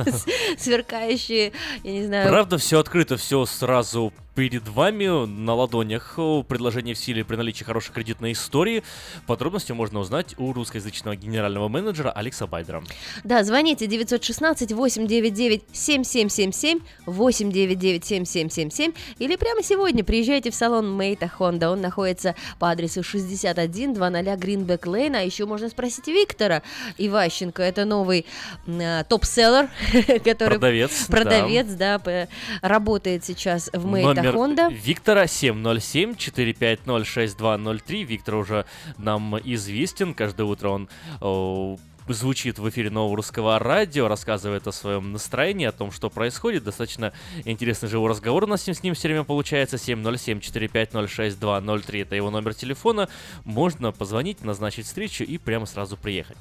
сверкающий, 0.58 1.52
я 1.82 1.92
не 1.92 2.06
знаю, 2.06 2.28
Правда, 2.28 2.58
все 2.58 2.78
открыто, 2.80 3.16
все 3.16 3.44
сразу 3.46 4.12
перед 4.34 4.68
вами 4.68 5.26
на 5.26 5.54
ладонях 5.54 6.14
предложение 6.48 6.94
в 6.94 6.98
силе 6.98 7.24
при 7.24 7.36
наличии 7.36 7.64
хорошей 7.64 7.92
кредитной 7.92 8.32
истории. 8.32 8.82
Подробности 9.26 9.72
можно 9.72 10.00
узнать 10.00 10.34
у 10.38 10.52
русскоязычного 10.52 11.16
генерального 11.16 11.68
менеджера 11.68 12.10
Алекса 12.10 12.46
Байдера. 12.46 12.82
Да, 13.22 13.44
звоните 13.44 13.86
916-899-7777, 13.86 16.82
899-7777 17.06 18.94
или 19.18 19.36
прямо 19.36 19.62
сегодня 19.62 20.04
приезжайте 20.04 20.50
в 20.50 20.54
салон 20.54 20.90
Мейта 20.90 21.30
Honda. 21.38 21.72
Он 21.72 21.80
находится 21.80 22.34
по 22.58 22.70
адресу 22.70 23.02
6100 23.02 24.36
Гринбек 24.36 24.86
Лейн. 24.86 25.14
А 25.14 25.20
еще 25.20 25.46
можно 25.46 25.68
спросить 25.68 26.06
Виктора 26.08 26.62
Иващенко. 26.98 27.62
Это 27.62 27.84
новый 27.84 28.26
э, 28.66 29.04
топ-селлер, 29.08 29.68
который... 30.24 30.54
Продавец. 30.54 31.06
Продавец, 31.06 31.66
да, 31.68 31.98
п- 31.98 32.28
работает 32.62 33.24
сейчас 33.24 33.70
в 33.72 33.86
Мейта 33.86 34.23
Номер 34.24 34.38
Honda. 34.38 34.70
Виктора 34.70 35.24
707-450-6203. 35.24 38.04
Виктор 38.04 38.36
уже 38.36 38.64
нам 38.98 39.36
известен. 39.44 40.14
Каждое 40.14 40.44
утро 40.44 40.70
он 40.70 40.88
о, 41.20 41.76
звучит 42.08 42.58
в 42.58 42.68
эфире 42.68 42.90
нового 42.90 43.16
русского 43.16 43.58
радио, 43.58 44.08
рассказывает 44.08 44.66
о 44.66 44.72
своем 44.72 45.12
настроении, 45.12 45.66
о 45.66 45.72
том, 45.72 45.90
что 45.90 46.10
происходит. 46.10 46.64
Достаточно 46.64 47.14
интересный 47.44 47.88
живой 47.88 48.10
разговор 48.10 48.44
у 48.44 48.46
нас 48.46 48.62
с 48.62 48.82
ним, 48.82 48.94
с 48.94 48.98
все 48.98 49.08
время 49.08 49.24
получается. 49.24 49.76
707-450-6203 49.76 52.02
это 52.02 52.16
его 52.16 52.30
номер 52.30 52.54
телефона. 52.54 53.08
Можно 53.44 53.92
позвонить, 53.92 54.44
назначить 54.44 54.86
встречу 54.86 55.24
и 55.24 55.38
прямо 55.38 55.64
сразу 55.66 55.96
приехать. 55.96 56.36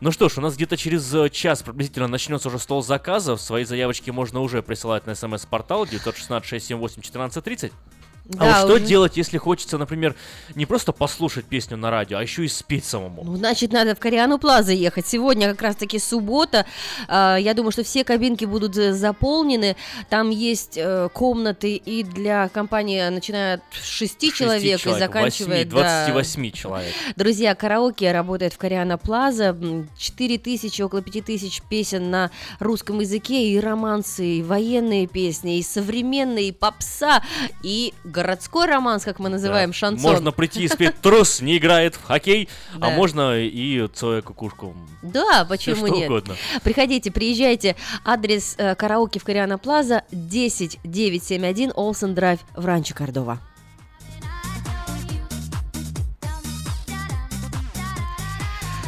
Ну 0.00 0.10
что 0.10 0.28
ж, 0.28 0.38
у 0.38 0.40
нас 0.40 0.56
где-то 0.56 0.76
через 0.76 1.14
э, 1.14 1.30
час 1.30 1.62
приблизительно 1.62 2.08
начнется 2.08 2.48
уже 2.48 2.58
стол 2.58 2.82
заказов. 2.82 3.40
Свои 3.40 3.62
заявочки 3.64 4.10
можно 4.10 4.40
уже 4.40 4.60
присылать 4.62 5.06
на 5.06 5.14
смс-портал 5.14 5.84
916-678-1430. 5.84 7.70
а 7.70 7.93
Да, 8.24 8.62
вот 8.62 8.64
что 8.64 8.74
уже. 8.76 8.86
делать, 8.86 9.16
если 9.18 9.36
хочется, 9.36 9.76
например, 9.76 10.14
не 10.54 10.64
просто 10.64 10.92
послушать 10.92 11.44
песню 11.44 11.76
на 11.76 11.90
радио, 11.90 12.16
а 12.16 12.22
еще 12.22 12.44
и 12.44 12.48
спеть 12.48 12.86
самому? 12.86 13.22
Ну, 13.22 13.36
значит, 13.36 13.72
надо 13.72 13.94
в 13.94 13.98
Кориану 13.98 14.38
Плаза 14.38 14.72
ехать. 14.72 15.06
Сегодня 15.06 15.50
как 15.50 15.60
раз-таки 15.60 15.98
суббота. 15.98 16.64
А, 17.06 17.36
Я 17.36 17.52
думаю, 17.52 17.72
что 17.72 17.84
все 17.84 18.02
кабинки 18.02 18.46
будут 18.46 18.76
э, 18.78 18.94
заполнены. 18.94 19.76
Там 20.08 20.30
есть 20.30 20.78
э, 20.78 21.10
комнаты 21.12 21.76
и 21.76 22.02
для 22.02 22.48
компании, 22.48 23.06
начиная 23.10 23.56
от 23.56 23.62
6 23.72 24.14
Шести 24.14 24.32
человек, 24.32 24.86
и 24.86 24.90
заканчивая... 24.90 25.64
8, 25.64 25.70
да. 25.70 26.06
28 26.06 26.50
человек. 26.52 26.94
Друзья, 27.16 27.54
караоке 27.54 28.10
работает 28.12 28.54
в 28.54 28.58
Кориана 28.58 28.96
Плаза. 28.96 29.46
М, 29.46 29.88
4 29.98 30.38
тысячи, 30.38 30.80
около 30.80 31.02
5 31.02 31.24
тысяч 31.26 31.60
песен 31.68 32.10
на 32.10 32.30
русском 32.58 33.00
языке. 33.00 33.48
И 33.50 33.60
романсы, 33.60 34.38
и 34.38 34.42
военные 34.42 35.06
песни, 35.06 35.58
и 35.58 35.62
современные, 35.62 36.48
и 36.48 36.52
попса, 36.52 37.22
и 37.62 37.92
городской 38.14 38.66
романс, 38.66 39.04
как 39.04 39.18
мы 39.18 39.28
называем, 39.28 39.70
Да. 39.70 39.74
шансон. 39.76 40.10
Можно 40.12 40.32
прийти 40.32 40.64
и 40.64 40.68
спеть 40.68 40.98
«Трус 41.02 41.40
не 41.40 41.58
играет 41.58 41.96
в 41.96 42.04
хоккей», 42.04 42.48
а 42.76 42.78
Да. 42.78 42.90
можно 42.90 43.38
и 43.38 43.86
Цоя 43.88 44.22
Кукушку. 44.22 44.74
Да, 45.02 45.44
почему 45.48 45.86
что 45.86 45.96
нет? 45.96 46.08
угодно. 46.08 46.36
Приходите, 46.62 47.10
приезжайте. 47.10 47.76
Адрес 48.04 48.54
э, 48.56 48.74
караоке 48.74 49.18
в 49.20 49.24
Кориана 49.24 49.58
Плаза 49.58 50.02
10971 50.12 51.72
Олсен 51.74 52.14
Драйв 52.14 52.40
в 52.54 52.64
Ранчо 52.64 52.94
Кордова. 52.94 53.38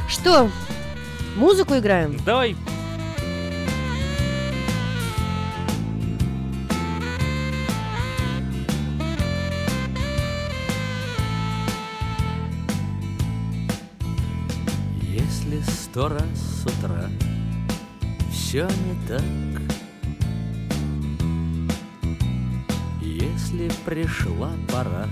Что, 0.09 0.51
музыку 1.37 1.77
играем? 1.77 2.17
Давай. 2.25 2.57
Сто 15.97 16.09
раз 16.09 16.21
с 16.35 16.67
утра. 16.67 17.09
Все 18.31 18.67
не 18.67 19.09
так, 19.09 19.23
Если 23.01 23.71
пришла 23.87 24.51
пора 24.71 25.09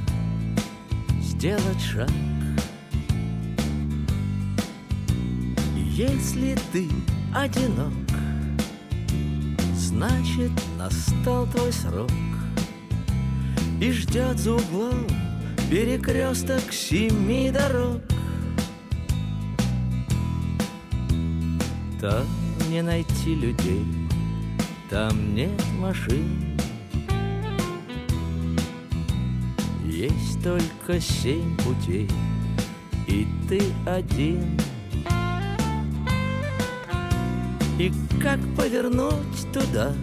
сделать 1.22 1.80
шаг, 1.80 2.10
Если 5.74 6.54
ты 6.70 6.90
одинок, 7.34 7.94
значит 9.74 10.52
настал 10.76 11.46
твой 11.46 11.72
срок, 11.72 12.10
И 13.80 13.90
ждет 13.90 14.38
за 14.38 14.52
углом 14.52 15.06
перекресток 15.70 16.70
семи 16.70 17.50
дорог. 17.50 18.02
Там 22.04 22.26
не 22.68 22.82
найти 22.82 23.34
людей, 23.34 23.82
там 24.90 25.34
нет 25.34 25.58
машин. 25.78 26.54
Есть 29.86 30.42
только 30.44 31.00
семь 31.00 31.56
путей, 31.56 32.10
и 33.06 33.26
ты 33.48 33.62
один. 33.86 34.60
И 37.78 37.90
как 38.22 38.38
повернуть 38.54 39.50
туда, 39.54 39.94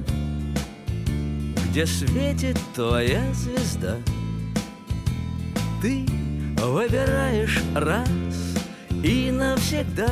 где 1.69 1.85
светит 1.85 2.59
твоя 2.73 3.31
звезда? 3.35 3.97
Ты 5.83 6.07
выбираешь 6.57 7.61
раз 7.75 8.09
и 9.03 9.29
навсегда. 9.29 10.09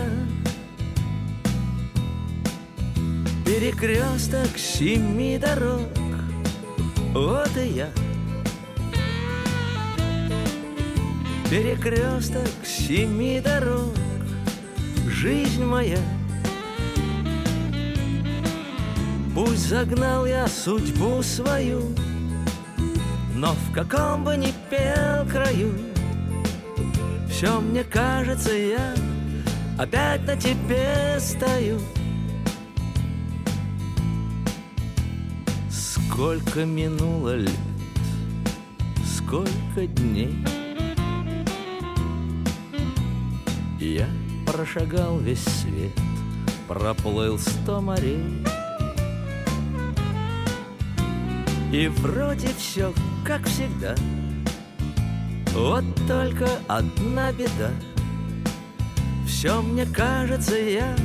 Перекресток 3.50 4.60
семи 4.60 5.40
дорог, 5.40 5.90
вот 7.16 7.50
и 7.58 7.70
я. 7.70 7.90
Перекресток 11.50 12.48
семи 12.64 13.42
дорог, 13.42 13.96
жизнь 15.08 15.66
моя. 15.66 15.98
Пусть 19.34 19.68
загнал 19.68 20.28
я 20.28 20.48
судьбу 20.48 21.24
свою, 21.24 21.82
но 23.34 23.54
в 23.54 23.74
каком 23.74 24.26
бы 24.26 24.38
ни 24.38 24.54
пел 24.70 25.28
краю, 25.28 25.74
все 27.28 27.60
мне 27.60 27.84
кажется, 27.84 28.54
я 28.54 28.94
опять 29.80 30.24
на 30.28 30.36
тебе 30.36 31.18
стою. 31.20 31.80
Сколько 36.20 36.66
минуло 36.66 37.38
лет, 37.38 37.50
сколько 39.06 39.88
дней. 39.88 40.36
Я 43.80 44.06
прошагал 44.46 45.20
весь 45.20 45.42
свет, 45.42 45.94
проплыл 46.68 47.40
сто 47.40 47.80
морей. 47.80 48.44
И 51.72 51.88
вроде 51.88 52.50
все 52.58 52.94
как 53.24 53.46
всегда. 53.46 53.96
Вот 55.54 55.86
только 56.06 56.50
одна 56.68 57.32
беда. 57.32 57.72
Все 59.26 59.62
мне 59.62 59.86
кажется, 59.86 60.58
я 60.58 60.98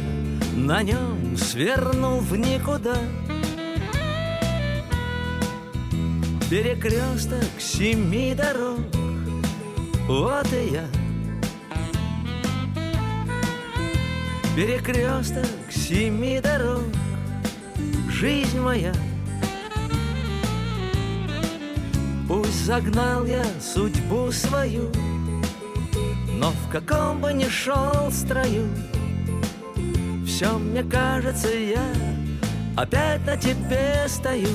на 0.56 0.82
нем 0.82 1.36
свернул 1.36 2.18
в 2.18 2.36
никуда 2.36 2.96
Перекресток 6.54 7.58
семи 7.58 8.32
дорог. 8.32 8.78
Вот 10.06 10.46
и 10.52 10.74
я. 10.74 10.86
Перекресток 14.54 15.48
семи 15.68 16.40
дорог. 16.40 16.84
Жизнь 18.08 18.60
моя. 18.60 18.92
Пусть 22.28 22.64
загнал 22.66 23.26
я 23.26 23.44
судьбу 23.60 24.30
свою 24.30 24.92
Но 26.38 26.52
в 26.52 26.70
каком 26.70 27.20
бы 27.20 27.32
ни 27.32 27.48
шел 27.48 28.12
строю 28.12 28.68
Все 30.24 30.56
мне 30.56 30.84
кажется, 30.84 31.48
я 31.48 31.84
опять 32.76 33.26
на 33.26 33.36
тебе 33.36 34.06
стою 34.06 34.48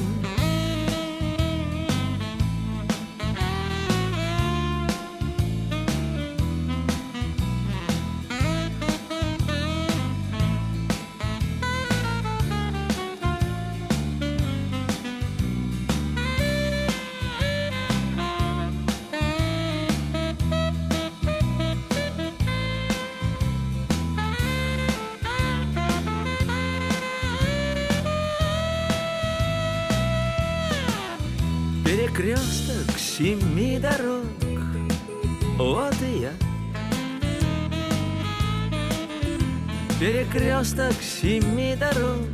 Перекресток 40.79 41.03
семи 41.03 41.75
дорог. 41.75 42.25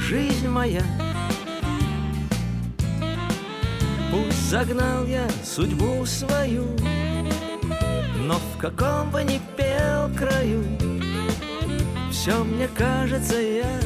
Жизнь 0.00 0.48
моя. 0.48 0.82
Пусть 4.10 4.48
загнал 4.48 5.04
я 5.04 5.28
судьбу 5.44 6.06
свою 6.06 6.64
Но 8.24 8.34
в 8.34 8.58
каком 8.58 9.10
бы 9.10 9.22
ни 9.22 9.40
пел 9.56 10.08
краю 10.16 10.64
Все 12.10 12.42
мне 12.44 12.68
кажется, 12.68 13.38
я 13.38 13.80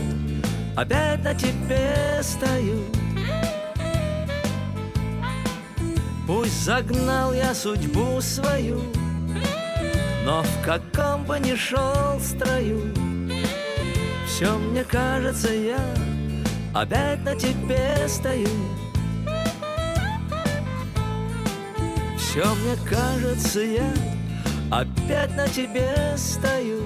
опять 0.76 1.24
на 1.24 1.34
тебе 1.34 2.20
стою. 2.22 2.84
Пусть 6.26 6.64
загнал 6.64 7.32
я 7.32 7.54
судьбу 7.54 8.20
свою 8.20 8.80
Но 10.24 10.42
в 10.42 10.64
каком 10.64 11.24
бы 11.24 11.40
ни 11.40 11.56
шел 11.56 12.20
строю 12.20 12.94
Все 14.42 14.58
мне 14.58 14.82
кажется, 14.82 15.52
я 15.52 15.78
опять 16.74 17.22
на 17.22 17.36
тебе 17.36 18.08
стою. 18.08 18.48
Все 22.18 22.44
мне 22.56 22.76
кажется, 22.90 23.60
я 23.60 23.94
опять 24.68 25.36
на 25.36 25.46
тебе 25.46 25.94
стою. 26.16 26.84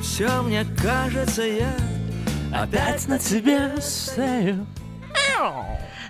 Все 0.00 0.40
мне 0.40 0.64
кажется, 0.82 1.42
я 1.42 1.76
опять 2.50 3.06
на 3.06 3.18
тебе 3.18 3.78
стою 3.78 4.64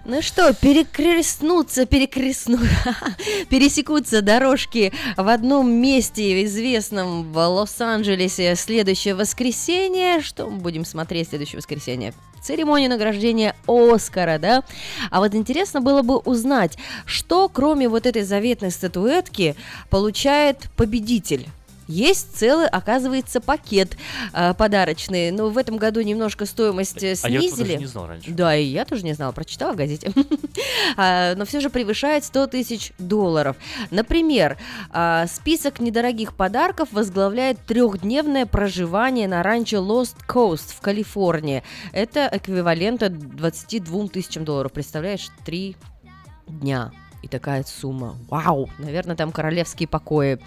Ну 0.06 0.20
что, 0.20 0.52
перекрестнутся, 0.52 1.86
перекрестну, 1.86 2.58
пересекутся 3.48 4.20
дорожки 4.20 4.92
в 5.16 5.26
одном 5.26 5.72
месте, 5.72 6.44
известном 6.44 7.32
в 7.32 7.38
Лос-Анджелесе, 7.38 8.54
следующее 8.54 9.14
воскресенье. 9.14 10.20
Что 10.20 10.50
мы 10.50 10.58
будем 10.58 10.84
смотреть 10.84 11.30
следующее 11.30 11.56
воскресенье? 11.56 12.12
Церемонию 12.42 12.90
награждения 12.90 13.56
Оскара, 13.66 14.38
да? 14.38 14.62
А 15.10 15.20
вот 15.20 15.34
интересно 15.34 15.80
было 15.80 16.02
бы 16.02 16.18
узнать, 16.18 16.76
что 17.06 17.48
кроме 17.48 17.88
вот 17.88 18.04
этой 18.04 18.24
заветной 18.24 18.72
статуэтки 18.72 19.56
получает 19.88 20.68
победитель. 20.76 21.48
Есть 21.86 22.36
целый, 22.36 22.66
оказывается, 22.68 23.40
пакет 23.40 23.96
э, 24.32 24.54
подарочный. 24.54 25.30
Но 25.30 25.48
в 25.48 25.58
этом 25.58 25.76
году 25.76 26.00
немножко 26.00 26.46
стоимость 26.46 27.02
э, 27.02 27.14
А 27.22 27.28
я 27.28 27.40
снизили. 27.40 27.68
даже 27.68 27.78
не 27.78 27.86
знал 27.86 28.06
раньше. 28.06 28.30
Да, 28.30 28.56
и 28.56 28.64
я 28.64 28.84
тоже 28.84 29.04
не 29.04 29.12
знала, 29.12 29.32
прочитала 29.32 29.72
в 29.72 29.76
газете. 29.76 30.12
А, 30.96 31.34
Но 31.34 31.44
все 31.44 31.60
же 31.60 31.70
превышает 31.70 32.24
100 32.24 32.46
тысяч 32.48 32.92
долларов. 32.98 33.56
Например, 33.90 34.56
а, 34.90 35.26
список 35.26 35.80
недорогих 35.80 36.34
подарков 36.36 36.88
возглавляет 36.92 37.58
трехдневное 37.66 38.46
проживание 38.46 39.26
на 39.26 39.42
ранчо 39.42 39.78
Lost 39.78 40.16
Coast 40.28 40.74
в 40.76 40.80
Калифорнии. 40.80 41.62
Это 41.92 42.28
эквивалент 42.32 43.02
от 43.02 43.18
22 43.18 44.08
тысячам 44.08 44.44
долларов. 44.44 44.72
Представляешь, 44.72 45.28
три 45.44 45.76
дня. 46.46 46.92
И 47.24 47.26
такая 47.26 47.64
сумма. 47.64 48.16
Вау! 48.28 48.68
Наверное, 48.78 49.16
там 49.16 49.32
королевские 49.32 49.88
покои. 49.88 50.38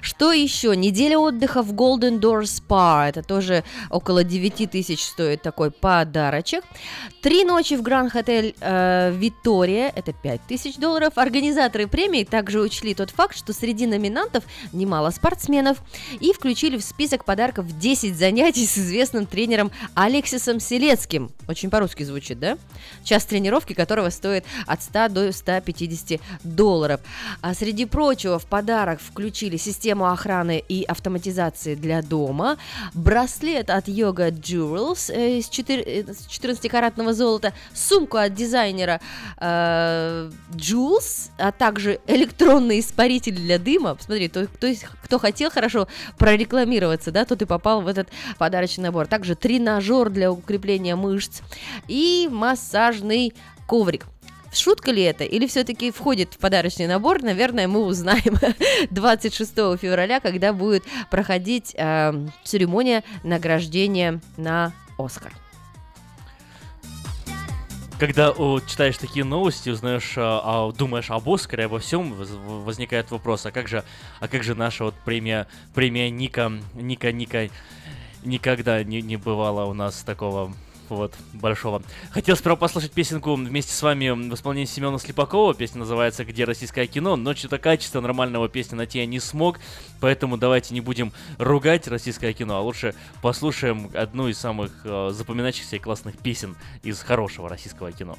Что 0.00 0.30
еще? 0.30 0.76
Неделя 0.76 1.18
отдыха 1.18 1.60
в 1.60 1.72
Golden 1.72 2.20
Door 2.20 2.42
Spa. 2.42 3.08
Это 3.08 3.24
тоже 3.24 3.64
около 3.90 4.22
9 4.22 4.70
тысяч 4.70 5.02
стоит 5.02 5.42
такой 5.42 5.72
подарочек. 5.72 6.62
Три 7.20 7.44
ночи 7.44 7.74
в 7.74 7.82
Гранд 7.82 8.12
Хотель 8.12 8.54
э, 8.60 9.12
Виктория. 9.12 9.92
Это 9.92 10.12
5 10.12 10.42
тысяч 10.46 10.76
долларов. 10.76 11.14
Организаторы 11.16 11.88
премии 11.88 12.22
также 12.22 12.60
учли 12.60 12.94
тот 12.94 13.10
факт, 13.10 13.36
что 13.36 13.52
среди 13.52 13.88
номинантов 13.88 14.44
немало 14.72 15.10
спортсменов. 15.10 15.82
И 16.20 16.32
включили 16.32 16.76
в 16.76 16.84
список 16.84 17.24
подарков 17.24 17.66
10 17.76 18.16
занятий 18.16 18.66
с 18.66 18.78
известным 18.78 19.26
тренером 19.26 19.72
Алексисом 19.94 20.60
Селецким. 20.60 21.32
Очень 21.48 21.70
по-русски 21.70 22.04
звучит, 22.04 22.38
да? 22.38 22.56
Час 23.02 23.24
тренировки 23.24 23.72
которого 23.72 24.10
стоит 24.10 24.44
от 24.68 24.80
100 24.80 25.08
до 25.08 25.32
150 25.32 26.19
долларов. 26.44 27.00
А 27.40 27.54
среди 27.54 27.86
прочего 27.86 28.38
в 28.38 28.46
подарок 28.46 29.00
включили 29.00 29.56
систему 29.56 30.06
охраны 30.06 30.62
и 30.68 30.84
автоматизации 30.84 31.74
для 31.74 32.02
дома, 32.02 32.56
браслет 32.94 33.70
от 33.70 33.88
Yoga 33.88 34.30
Jewels 34.30 35.12
э, 35.12 35.38
из 35.38 35.48
14-каратного 35.48 37.12
золота, 37.12 37.52
сумку 37.74 38.16
от 38.16 38.34
дизайнера 38.34 39.00
э, 39.38 40.30
Jules, 40.52 41.30
а 41.38 41.52
также 41.52 42.00
электронный 42.06 42.80
испаритель 42.80 43.36
для 43.36 43.58
дыма. 43.58 43.94
Посмотри, 43.94 44.28
то, 44.28 44.46
кто, 44.46 44.68
кто 45.02 45.18
хотел 45.18 45.50
хорошо 45.50 45.88
прорекламироваться, 46.18 47.10
да, 47.10 47.24
тот 47.24 47.42
и 47.42 47.44
попал 47.44 47.82
в 47.82 47.86
этот 47.86 48.08
подарочный 48.38 48.84
набор. 48.84 49.06
Также 49.06 49.34
тренажер 49.34 50.10
для 50.10 50.30
укрепления 50.30 50.96
мышц 50.96 51.40
и 51.88 52.28
массажный 52.30 53.34
коврик. 53.66 54.06
Шутка 54.52 54.90
ли 54.90 55.02
это 55.02 55.24
или 55.24 55.46
все-таки 55.46 55.90
входит 55.92 56.34
в 56.34 56.38
подарочный 56.38 56.86
набор, 56.86 57.22
наверное, 57.22 57.68
мы 57.68 57.84
узнаем 57.84 58.36
26 58.90 59.52
февраля, 59.78 60.20
когда 60.20 60.52
будет 60.52 60.84
проходить 61.10 61.74
э, 61.76 62.12
церемония 62.44 63.04
награждения 63.22 64.20
на 64.36 64.72
Оскар. 64.98 65.32
Когда 68.00 68.30
о, 68.30 68.60
читаешь 68.60 68.96
такие 68.96 69.26
новости, 69.26 69.68
узнаешь, 69.68 70.14
а, 70.16 70.40
а, 70.42 70.72
думаешь 70.72 71.10
об 71.10 71.28
Оскаре, 71.28 71.66
обо 71.66 71.78
всем, 71.80 72.14
воз- 72.14 72.30
возникает 72.30 73.10
вопрос, 73.10 73.44
а 73.44 73.50
как 73.52 73.68
же, 73.68 73.84
а 74.20 74.26
как 74.26 74.42
же 74.42 74.54
наша 74.54 74.84
вот 74.84 74.94
премия, 75.04 75.46
премия 75.74 76.08
Ника, 76.08 76.50
Ника, 76.72 77.12
Ника, 77.12 77.50
никогда 78.24 78.82
не, 78.82 79.02
не 79.02 79.18
бывало 79.18 79.66
у 79.66 79.74
нас 79.74 80.02
такого 80.02 80.54
вот, 80.90 81.14
большого. 81.32 81.82
Хотел 82.10 82.36
сперва 82.36 82.56
послушать 82.56 82.92
песенку 82.92 83.34
вместе 83.34 83.72
с 83.72 83.82
вами 83.82 84.10
в 84.10 84.34
исполнении 84.34 84.66
Семена 84.66 84.98
Слепакова. 84.98 85.54
Песня 85.54 85.80
называется 85.80 86.24
«Где 86.24 86.44
российское 86.44 86.86
кино?», 86.86 87.16
но 87.16 87.34
что-то 87.34 87.58
качество 87.58 88.00
нормального 88.00 88.48
песни 88.48 88.76
найти 88.76 88.98
я 88.98 89.06
не 89.06 89.20
смог, 89.20 89.58
поэтому 90.00 90.36
давайте 90.36 90.74
не 90.74 90.80
будем 90.80 91.12
ругать 91.38 91.88
российское 91.88 92.32
кино, 92.32 92.56
а 92.56 92.60
лучше 92.60 92.94
послушаем 93.22 93.90
одну 93.94 94.28
из 94.28 94.38
самых 94.38 94.72
э, 94.84 95.10
запоминающихся 95.12 95.76
и 95.76 95.78
классных 95.78 96.18
песен 96.18 96.56
из 96.82 97.00
хорошего 97.00 97.48
российского 97.48 97.92
кино. 97.92 98.16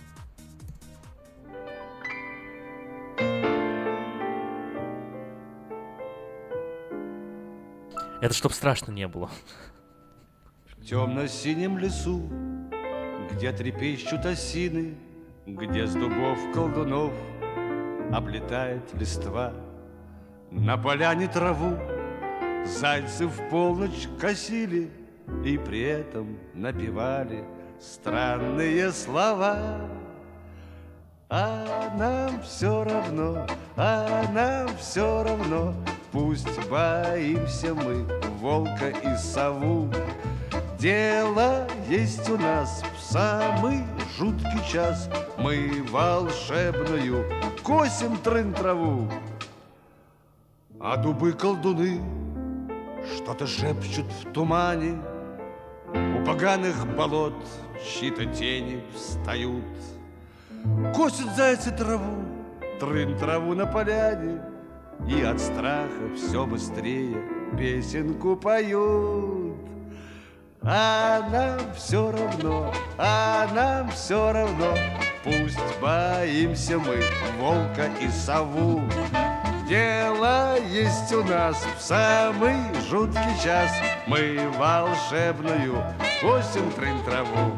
Это 8.22 8.36
чтоб 8.36 8.54
страшно 8.54 8.92
не 8.92 9.08
было. 9.08 9.32
В 10.82 10.84
темно-синем 10.84 11.78
лесу, 11.78 12.24
где 13.32 13.52
трепещут 13.52 14.26
осины, 14.26 14.96
Где 15.46 15.86
с 15.86 15.94
дубов 15.94 16.40
колдунов 16.54 17.14
облетает 18.12 18.82
листва, 18.96 19.54
На 20.50 20.78
поляне 20.78 21.28
траву 21.28 21.78
зайцы 22.66 23.28
в 23.28 23.50
полночь 23.50 24.08
косили 24.20 24.90
И 25.46 25.60
при 25.60 25.82
этом 25.82 26.40
напевали 26.56 27.44
странные 27.80 28.92
слова. 28.92 29.88
А 31.30 31.96
нам 31.96 32.42
все 32.42 32.84
равно, 32.84 33.46
а 33.78 34.24
нам 34.34 34.76
все 34.78 35.24
равно, 35.24 35.76
Пусть 36.12 36.68
боимся 36.70 37.76
мы 37.76 38.04
волка 38.40 38.90
и 38.90 39.16
сову. 39.16 39.88
Дело 40.82 41.68
есть 41.88 42.28
у 42.28 42.40
нас 42.40 42.84
в 42.98 43.00
самый 43.00 43.84
жуткий 44.18 44.68
час, 44.68 45.08
Мы 45.38 45.86
волшебную 45.92 47.24
косим 47.62 48.18
трын 48.18 48.52
траву. 48.52 49.08
А 50.80 50.98
дубы-колдуны 50.98 52.02
что-то 53.16 53.46
шепчут 53.46 54.08
в 54.08 54.32
тумане, 54.32 55.00
У 55.94 56.26
поганых 56.26 56.88
болот 56.96 57.36
чьи-то 57.86 58.26
тени 58.26 58.84
встают. 58.96 59.64
Косят 60.96 61.36
зайцы 61.36 61.70
траву, 61.70 62.26
трын 62.80 63.16
траву 63.20 63.54
на 63.54 63.68
поляне, 63.68 64.42
И 65.08 65.22
от 65.22 65.40
страха 65.40 66.10
все 66.16 66.48
быстрее 66.48 67.22
песенку 67.56 68.36
поют. 68.36 69.42
А 70.64 71.28
нам 71.32 71.60
все 71.76 72.12
равно, 72.12 72.72
а 73.00 73.48
нам 73.52 73.90
все 73.90 74.32
равно, 74.32 74.78
Пусть 75.24 75.58
боимся 75.82 76.78
мы 76.78 77.02
волка 77.40 77.90
и 78.00 78.08
сову. 78.10 78.84
Дело 79.68 80.58
есть 80.70 81.12
у 81.14 81.24
нас 81.24 81.66
в 81.78 81.82
самый 81.82 82.58
жуткий 82.90 83.44
час, 83.44 83.72
Мы 84.06 84.52
волшебную 84.60 85.84
косим 86.22 86.72
трын 86.74 87.04
траву. 87.06 87.58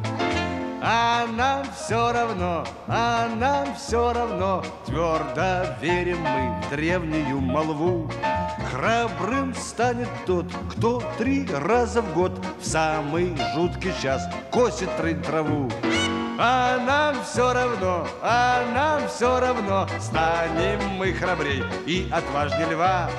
А 0.86 1.26
нам 1.28 1.66
все 1.74 2.12
равно, 2.12 2.66
а 2.88 3.30
нам 3.36 3.74
все 3.76 4.12
равно. 4.12 4.62
Твердо 4.86 5.76
верим 5.82 6.20
мы 6.20 6.62
в 6.62 6.70
древнюю 6.70 7.40
молву. 7.40 8.12
Храбрым 8.70 9.56
станет 9.56 10.10
тот, 10.26 10.46
кто 10.72 11.02
три 11.18 11.48
раза 11.48 12.02
в 12.02 12.14
год 12.14 12.32
В 12.60 12.66
самый 12.66 13.38
жуткий 13.56 13.94
час 14.02 14.28
косит 14.52 14.90
траву 15.24 15.70
а 16.38 16.78
нам 16.80 17.24
все 17.24 17.54
равно, 17.54 18.08
а 18.22 18.64
нам 18.74 19.08
все 19.08 19.40
равно. 19.40 19.88
Станем 20.00 20.80
мы 20.98 21.14
храбрей 21.14 21.64
и 21.86 22.08
отважнее 22.12 22.68
льва. 22.72 23.10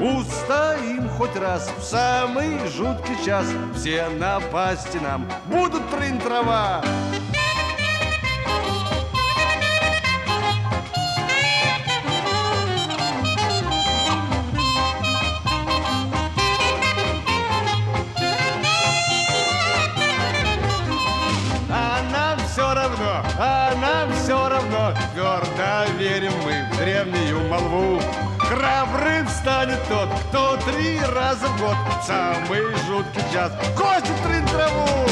Устоим 0.00 1.08
хоть 1.10 1.36
раз 1.36 1.70
в 1.78 1.82
самый 1.82 2.58
жуткий 2.68 3.16
час. 3.24 3.46
Все 3.74 4.08
напасти 4.08 4.98
нам 4.98 5.28
будут 5.46 5.88
трын 5.90 6.18
трава 6.18 6.82
верим 26.14 26.32
мы 26.44 26.64
в 26.70 26.78
древнюю 26.78 27.40
молву. 27.48 28.00
Храбрым 28.38 29.28
станет 29.28 29.82
тот, 29.88 30.08
кто 30.28 30.56
три 30.70 31.00
раза 31.00 31.48
в 31.48 31.60
год 31.60 31.76
в 32.00 32.06
Самый 32.06 32.62
жуткий 32.86 33.22
час 33.32 33.52
косит 33.76 34.16
трын 34.22 34.46
траву 34.46 35.08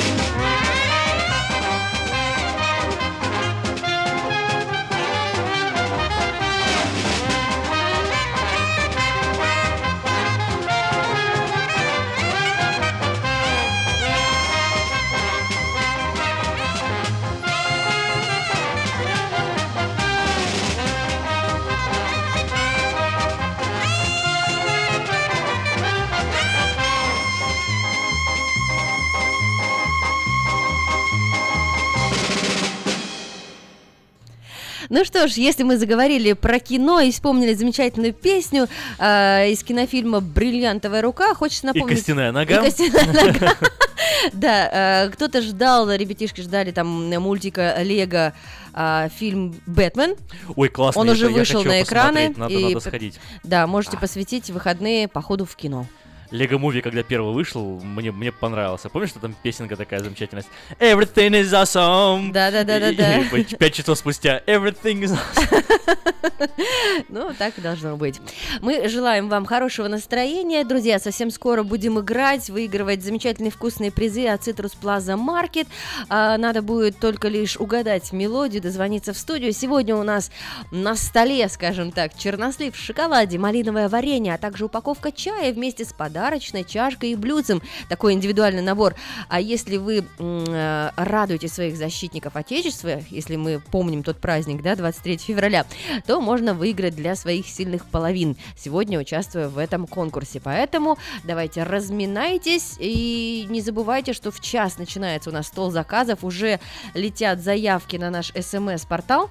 Ну 34.92 35.06
что 35.06 35.26
ж, 35.26 35.32
если 35.32 35.62
мы 35.62 35.78
заговорили 35.78 36.34
про 36.34 36.58
кино 36.58 37.00
и 37.00 37.10
вспомнили 37.10 37.54
замечательную 37.54 38.12
песню 38.12 38.68
э, 38.98 39.50
из 39.50 39.64
кинофильма 39.64 40.20
«Бриллиантовая 40.20 41.00
рука», 41.00 41.32
хочется 41.32 41.64
И 41.64 41.66
напомнить... 41.68 41.96
костяная 41.96 42.30
нога. 42.30 42.56
И 42.56 42.64
костяная 42.70 43.32
нога. 43.32 43.56
Да, 44.34 45.04
э, 45.06 45.10
кто-то 45.10 45.40
ждал, 45.40 45.90
ребятишки 45.90 46.42
ждали 46.42 46.72
там 46.72 46.86
мультика 47.18 47.76
Лего 47.82 48.34
а, 48.74 49.08
фильм 49.08 49.54
«Бэтмен». 49.66 50.16
Ой, 50.56 50.68
классно. 50.68 51.00
Он 51.00 51.08
уже 51.08 51.28
вышел 51.28 51.64
на 51.64 51.82
экраны. 51.82 52.34
Надо, 52.36 52.52
и 52.52 52.78
сходить. 52.80 53.18
Да, 53.44 53.66
можете 53.66 53.96
посвятить 53.96 54.50
выходные 54.50 55.08
походу 55.08 55.46
в 55.46 55.56
кино. 55.56 55.86
Лего 56.32 56.56
Муви, 56.56 56.80
когда 56.80 57.02
первый 57.02 57.34
вышел, 57.34 57.78
мне, 57.84 58.10
мне 58.10 58.32
понравился. 58.32 58.88
Помнишь, 58.88 59.10
что 59.10 59.20
там 59.20 59.34
песенка 59.42 59.76
такая 59.76 60.00
замечательная? 60.00 60.44
Everything 60.78 61.30
is 61.32 61.52
awesome! 61.52 62.32
Да-да-да-да-да. 62.32 63.24
Пять 63.58 63.74
часов 63.74 63.98
спустя 63.98 64.42
Everything 64.46 65.02
is 65.02 65.12
awesome. 65.12 65.98
Ну, 67.08 67.32
так 67.36 67.58
и 67.58 67.60
должно 67.60 67.96
быть. 67.96 68.20
Мы 68.60 68.88
желаем 68.88 69.28
вам 69.28 69.44
хорошего 69.44 69.88
настроения. 69.88 70.64
Друзья, 70.64 70.98
совсем 70.98 71.30
скоро 71.30 71.62
будем 71.62 72.00
играть, 72.00 72.48
выигрывать 72.50 73.02
замечательные 73.02 73.50
вкусные 73.50 73.90
призы 73.90 74.26
от 74.26 74.46
Citrus 74.46 74.72
Plaza 74.80 75.16
Market. 75.16 75.66
Надо 76.08 76.62
будет 76.62 76.98
только 76.98 77.28
лишь 77.28 77.56
угадать 77.56 78.12
мелодию, 78.12 78.62
дозвониться 78.62 79.12
в 79.12 79.18
студию. 79.18 79.52
Сегодня 79.52 79.96
у 79.96 80.02
нас 80.02 80.30
на 80.70 80.94
столе, 80.94 81.48
скажем 81.48 81.92
так, 81.92 82.16
чернослив 82.16 82.74
в 82.74 82.78
шоколаде, 82.78 83.38
малиновое 83.38 83.88
варенье, 83.88 84.34
а 84.34 84.38
также 84.38 84.66
упаковка 84.66 85.12
чая 85.12 85.52
вместе 85.52 85.84
с 85.84 85.92
подарочной 86.22 86.62
чашкой 86.62 87.10
и 87.10 87.14
блюдцем. 87.16 87.60
Такой 87.88 88.12
индивидуальный 88.12 88.62
набор. 88.62 88.94
А 89.28 89.40
если 89.40 89.76
вы 89.76 90.04
э, 90.18 90.90
радуете 90.94 91.48
своих 91.48 91.76
защитников 91.76 92.36
Отечества, 92.36 93.02
если 93.10 93.34
мы 93.34 93.58
помним 93.58 94.04
тот 94.04 94.18
праздник, 94.18 94.62
да, 94.62 94.76
23 94.76 95.16
февраля, 95.16 95.66
то 96.06 96.20
можно 96.20 96.54
выиграть 96.54 96.94
для 96.94 97.16
своих 97.16 97.48
сильных 97.48 97.86
половин, 97.86 98.36
сегодня 98.56 99.00
участвуя 99.00 99.48
в 99.48 99.58
этом 99.58 99.88
конкурсе. 99.88 100.40
Поэтому 100.40 100.96
давайте 101.24 101.64
разминайтесь 101.64 102.76
и 102.78 103.44
не 103.50 103.60
забывайте, 103.60 104.12
что 104.12 104.30
в 104.30 104.38
час 104.38 104.78
начинается 104.78 105.30
у 105.30 105.32
нас 105.32 105.48
стол 105.48 105.72
заказов, 105.72 106.22
уже 106.22 106.60
летят 106.94 107.40
заявки 107.40 107.96
на 107.96 108.10
наш 108.10 108.32
смс-портал. 108.32 109.28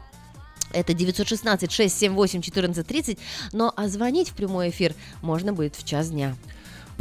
Это 0.73 0.93
916-678-1430, 0.93 3.19
но 3.51 3.73
а 3.75 3.87
звонить 3.87 4.29
в 4.29 4.33
прямой 4.33 4.69
эфир 4.69 4.95
можно 5.21 5.53
будет 5.53 5.75
в 5.75 5.85
час 5.85 6.09
дня. 6.11 6.35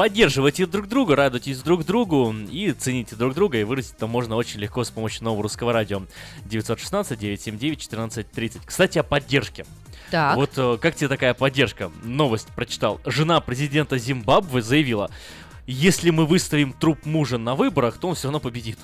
Поддерживайте 0.00 0.64
друг 0.64 0.88
друга, 0.88 1.14
радуйтесь 1.14 1.60
друг 1.60 1.84
другу 1.84 2.34
и 2.50 2.72
цените 2.72 3.16
друг 3.16 3.34
друга. 3.34 3.58
И 3.58 3.64
выразить 3.64 3.92
это 3.98 4.06
можно 4.06 4.34
очень 4.34 4.58
легко 4.58 4.82
с 4.82 4.88
помощью 4.88 5.24
нового 5.24 5.42
русского 5.42 5.74
радио. 5.74 6.04
916-979-1430. 6.46 8.62
Кстати, 8.64 8.96
о 8.96 9.02
поддержке. 9.02 9.66
Так. 10.10 10.36
Вот 10.36 10.52
э, 10.56 10.78
как 10.80 10.94
тебе 10.94 11.08
такая 11.08 11.34
поддержка? 11.34 11.92
Новость 12.02 12.48
прочитал. 12.56 12.98
Жена 13.04 13.42
президента 13.42 13.98
Зимбабве 13.98 14.62
заявила, 14.62 15.10
если 15.66 16.08
мы 16.08 16.24
выставим 16.24 16.72
труп 16.72 17.04
мужа 17.04 17.36
на 17.36 17.54
выборах, 17.54 17.98
то 17.98 18.08
он 18.08 18.14
все 18.14 18.28
равно 18.28 18.40
победит. 18.40 18.78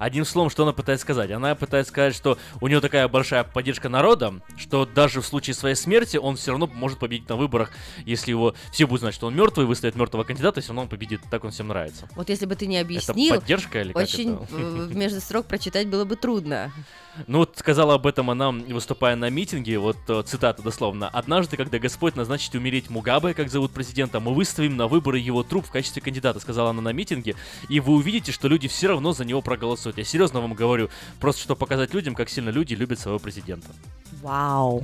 Одним 0.00 0.24
словом, 0.24 0.48
что 0.48 0.62
она 0.62 0.72
пытается 0.72 1.02
сказать? 1.02 1.30
Она 1.30 1.54
пытается 1.54 1.92
сказать, 1.92 2.14
что 2.14 2.38
у 2.62 2.68
нее 2.68 2.80
такая 2.80 3.06
большая 3.06 3.44
поддержка 3.44 3.90
народа, 3.90 4.40
что 4.56 4.86
даже 4.86 5.20
в 5.20 5.26
случае 5.26 5.52
своей 5.52 5.74
смерти 5.74 6.16
он 6.16 6.36
все 6.36 6.52
равно 6.52 6.66
может 6.66 6.98
победить 6.98 7.28
на 7.28 7.36
выборах, 7.36 7.70
если 8.06 8.30
его 8.30 8.54
все 8.72 8.86
будут 8.86 9.02
знать, 9.02 9.14
что 9.14 9.26
он 9.26 9.36
мертвый, 9.36 9.66
выставят 9.66 9.96
мертвого 9.96 10.24
кандидата, 10.24 10.62
все 10.62 10.70
равно 10.70 10.82
он 10.82 10.88
победит. 10.88 11.20
Так 11.30 11.44
он 11.44 11.50
всем 11.50 11.68
нравится. 11.68 12.08
Вот 12.16 12.30
если 12.30 12.46
бы 12.46 12.56
ты 12.56 12.66
не 12.66 12.76
Это 12.76 12.86
объяснил, 12.86 13.34
поддержка 13.36 13.82
или 13.82 13.92
как 13.92 14.02
очень 14.02 14.34
это? 14.36 14.46
э, 14.52 14.88
между 14.94 15.20
строк 15.20 15.44
прочитать 15.44 15.86
было 15.86 16.06
бы 16.06 16.16
трудно. 16.16 16.72
Ну 17.26 17.38
вот 17.38 17.56
сказала 17.56 17.94
об 17.94 18.06
этом 18.06 18.30
она, 18.30 18.50
выступая 18.50 19.16
на 19.16 19.30
митинге, 19.30 19.78
вот 19.78 19.96
э, 20.08 20.22
цитата 20.24 20.62
дословно. 20.62 21.08
«Однажды, 21.08 21.56
когда 21.56 21.78
Господь 21.78 22.16
назначит 22.16 22.54
умереть 22.54 22.90
Мугабе, 22.90 23.34
как 23.34 23.50
зовут 23.50 23.72
президента, 23.72 24.20
мы 24.20 24.34
выставим 24.34 24.76
на 24.76 24.86
выборы 24.86 25.18
его 25.18 25.42
труп 25.42 25.66
в 25.66 25.70
качестве 25.70 26.02
кандидата», 26.02 26.40
сказала 26.40 26.70
она 26.70 26.80
на 26.80 26.92
митинге, 26.92 27.36
и 27.68 27.80
вы 27.80 27.94
увидите, 27.94 28.32
что 28.32 28.48
люди 28.48 28.68
все 28.68 28.88
равно 28.88 29.12
за 29.12 29.24
него 29.24 29.42
проголосуют. 29.42 29.98
Я 29.98 30.04
серьезно 30.04 30.40
вам 30.40 30.54
говорю, 30.54 30.88
просто 31.20 31.42
чтобы 31.42 31.58
показать 31.58 31.94
людям, 31.94 32.14
как 32.14 32.28
сильно 32.28 32.50
люди 32.50 32.74
любят 32.74 32.98
своего 32.98 33.18
президента. 33.18 33.68
Вау. 34.22 34.82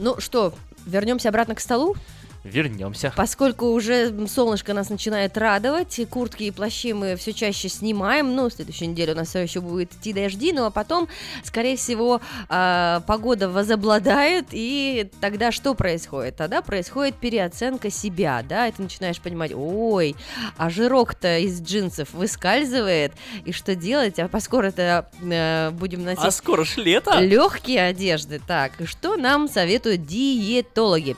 Ну 0.00 0.20
что, 0.20 0.54
вернемся 0.86 1.28
обратно 1.28 1.56
к 1.56 1.60
столу? 1.60 1.96
Вернемся. 2.44 3.12
Поскольку 3.16 3.66
уже 3.66 4.26
солнышко 4.28 4.72
нас 4.72 4.90
начинает 4.90 5.36
радовать, 5.36 5.98
и 5.98 6.04
куртки 6.04 6.44
и 6.44 6.50
плащи 6.50 6.92
мы 6.92 7.16
все 7.16 7.32
чаще 7.32 7.68
снимаем, 7.68 8.34
ну, 8.34 8.48
в 8.48 8.52
следующую 8.52 8.90
неделю 8.90 9.14
у 9.14 9.16
нас 9.16 9.28
все 9.28 9.40
еще 9.40 9.60
будет 9.60 9.92
идти 9.94 10.12
дожди, 10.12 10.52
ну, 10.52 10.64
а 10.64 10.70
потом, 10.70 11.08
скорее 11.42 11.76
всего, 11.76 12.20
а, 12.48 13.00
погода 13.06 13.48
возобладает, 13.48 14.46
и 14.52 15.10
тогда 15.20 15.52
что 15.52 15.74
происходит? 15.74 16.36
Тогда 16.36 16.62
происходит 16.62 17.16
переоценка 17.16 17.90
себя, 17.90 18.44
да, 18.48 18.68
и 18.68 18.72
ты 18.72 18.82
начинаешь 18.82 19.20
понимать, 19.20 19.52
ой, 19.54 20.14
а 20.56 20.70
жирок-то 20.70 21.38
из 21.38 21.60
джинсов 21.60 22.12
выскальзывает, 22.12 23.12
и 23.44 23.52
что 23.52 23.74
делать? 23.74 24.18
А 24.18 24.28
поскоро-то 24.28 25.10
э, 25.22 25.70
будем 25.70 26.04
носить... 26.04 26.24
А 26.24 26.30
скоро 26.30 26.64
ж 26.64 26.76
лето. 26.76 27.18
Легкие 27.20 27.82
одежды. 27.82 28.40
Так, 28.46 28.72
что 28.84 29.16
нам 29.16 29.48
советуют 29.48 30.06
диетологи? 30.06 31.16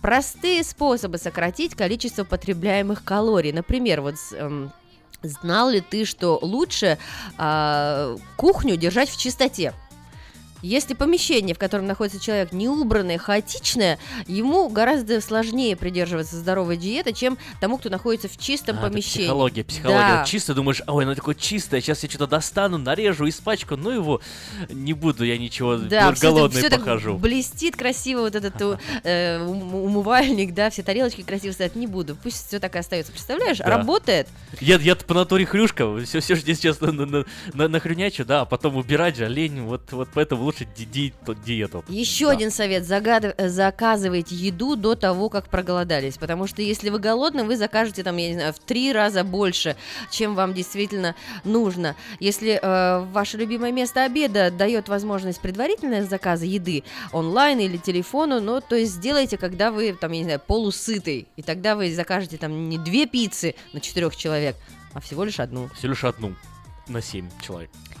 Простые 0.00 0.53
способы 0.62 1.18
сократить 1.18 1.74
количество 1.74 2.24
потребляемых 2.24 3.02
калорий. 3.04 3.52
Например, 3.52 4.00
вот 4.00 4.14
эм, 4.32 4.72
знал 5.22 5.70
ли 5.70 5.80
ты, 5.80 6.04
что 6.04 6.38
лучше 6.40 6.98
а, 7.38 8.16
кухню 8.36 8.76
держать 8.76 9.08
в 9.08 9.18
чистоте? 9.18 9.72
Если 10.64 10.94
помещение, 10.94 11.54
в 11.54 11.58
котором 11.58 11.86
находится 11.86 12.18
человек, 12.18 12.52
не 12.52 12.70
убранное, 12.70 13.18
хаотичное, 13.18 13.98
ему 14.26 14.70
гораздо 14.70 15.20
сложнее 15.20 15.76
придерживаться 15.76 16.36
здоровой 16.36 16.78
диеты, 16.78 17.12
чем 17.12 17.36
тому, 17.60 17.76
кто 17.76 17.90
находится 17.90 18.28
в 18.28 18.38
чистом 18.38 18.78
А, 18.78 18.88
помещении. 18.88 19.26
психология, 19.26 19.62
психология. 19.62 19.98
Да. 19.98 20.18
Вот 20.20 20.26
Чисто 20.26 20.54
думаешь, 20.54 20.80
ой, 20.86 21.04
оно 21.04 21.14
такое 21.14 21.34
чистое, 21.34 21.82
сейчас 21.82 22.02
я 22.02 22.08
что-то 22.08 22.26
достану, 22.28 22.78
нарежу, 22.78 23.28
испачкаю, 23.28 23.78
ну 23.78 23.90
его, 23.90 24.22
не 24.70 24.94
буду 24.94 25.24
я 25.24 25.36
ничего, 25.36 25.76
Да, 25.76 26.12
голодный 26.12 26.60
все, 26.62 26.70
так 26.70 26.78
похожу. 26.78 27.18
блестит 27.18 27.76
красиво 27.76 28.20
вот 28.20 28.34
этот 28.34 28.54
э, 29.04 29.44
ум- 29.46 29.74
умывальник, 29.74 30.54
да, 30.54 30.70
все 30.70 30.82
тарелочки 30.82 31.20
красиво 31.20 31.52
стоят, 31.52 31.76
не 31.76 31.86
буду, 31.86 32.16
пусть 32.16 32.48
все 32.48 32.58
так 32.58 32.74
и 32.74 32.78
остается. 32.78 33.12
Представляешь, 33.12 33.58
Да. 33.58 33.66
работает. 33.66 34.28
Я, 34.62 34.76
я 34.76 34.96
по 34.96 35.12
натуре 35.12 35.44
хрюшка, 35.44 35.94
все, 36.06 36.20
все 36.20 36.36
здесь 36.36 36.56
сейчас 36.56 36.80
на, 36.80 36.90
на, 36.90 37.24
на, 37.52 37.68
нахрюнячу, 37.68 38.24
да, 38.24 38.40
а 38.40 38.44
потом 38.46 38.76
убирать 38.78 39.16
же, 39.18 39.28
лень, 39.28 39.60
вот, 39.60 39.92
вот 39.92 40.08
поэтому 40.14 40.42
лучше 40.42 40.53
ди- 40.76 40.84
ди- 40.84 41.12
то- 41.26 41.34
диету. 41.34 41.84
Еще 41.88 42.26
Да. 42.26 42.32
один 42.32 42.50
совет. 42.50 42.84
Загад- 42.84 43.34
э, 43.36 43.48
Заказывайте 43.48 44.34
еду 44.36 44.76
до 44.76 44.94
того, 44.94 45.28
как 45.28 45.48
проголодались. 45.48 46.16
Потому 46.18 46.46
что 46.46 46.62
если 46.62 46.90
вы 46.90 46.98
голодны, 46.98 47.44
вы 47.44 47.56
закажете 47.56 48.02
там, 48.02 48.16
я 48.16 48.28
не 48.28 48.34
знаю, 48.34 48.52
в 48.52 48.58
три 48.58 48.92
раза 48.92 49.24
больше, 49.24 49.76
чем 50.10 50.34
вам 50.34 50.54
действительно 50.54 51.14
нужно. 51.44 51.96
Если 52.20 52.58
э, 52.62 53.00
ваше 53.12 53.36
любимое 53.36 53.72
место 53.72 54.04
обеда 54.04 54.50
дает 54.50 54.88
возможность 54.88 55.40
предварительного 55.40 56.04
заказа 56.04 56.44
еды 56.46 56.84
онлайн 57.12 57.58
или 57.60 57.76
телефону, 57.76 58.40
ну, 58.40 58.60
то 58.60 58.76
есть 58.76 58.92
сделайте, 58.92 59.36
когда 59.38 59.70
вы, 59.70 59.92
там, 59.94 60.12
я 60.12 60.18
не 60.18 60.24
знаю, 60.24 60.40
полусытый. 60.46 61.26
И 61.36 61.42
тогда 61.42 61.74
вы 61.76 61.92
закажете 61.94 62.36
там 62.36 62.68
не 62.68 62.78
две 62.78 63.06
пиццы 63.06 63.54
на 63.72 63.80
четырех 63.80 64.14
человек, 64.16 64.56
а 64.92 65.00
всего 65.00 65.24
лишь 65.24 65.40
одну. 65.40 65.68
Всего 65.76 65.90
лишь 65.90 66.04
одну 66.04 66.34
на 66.88 67.00
7 67.00 67.28
человек. 67.40 67.70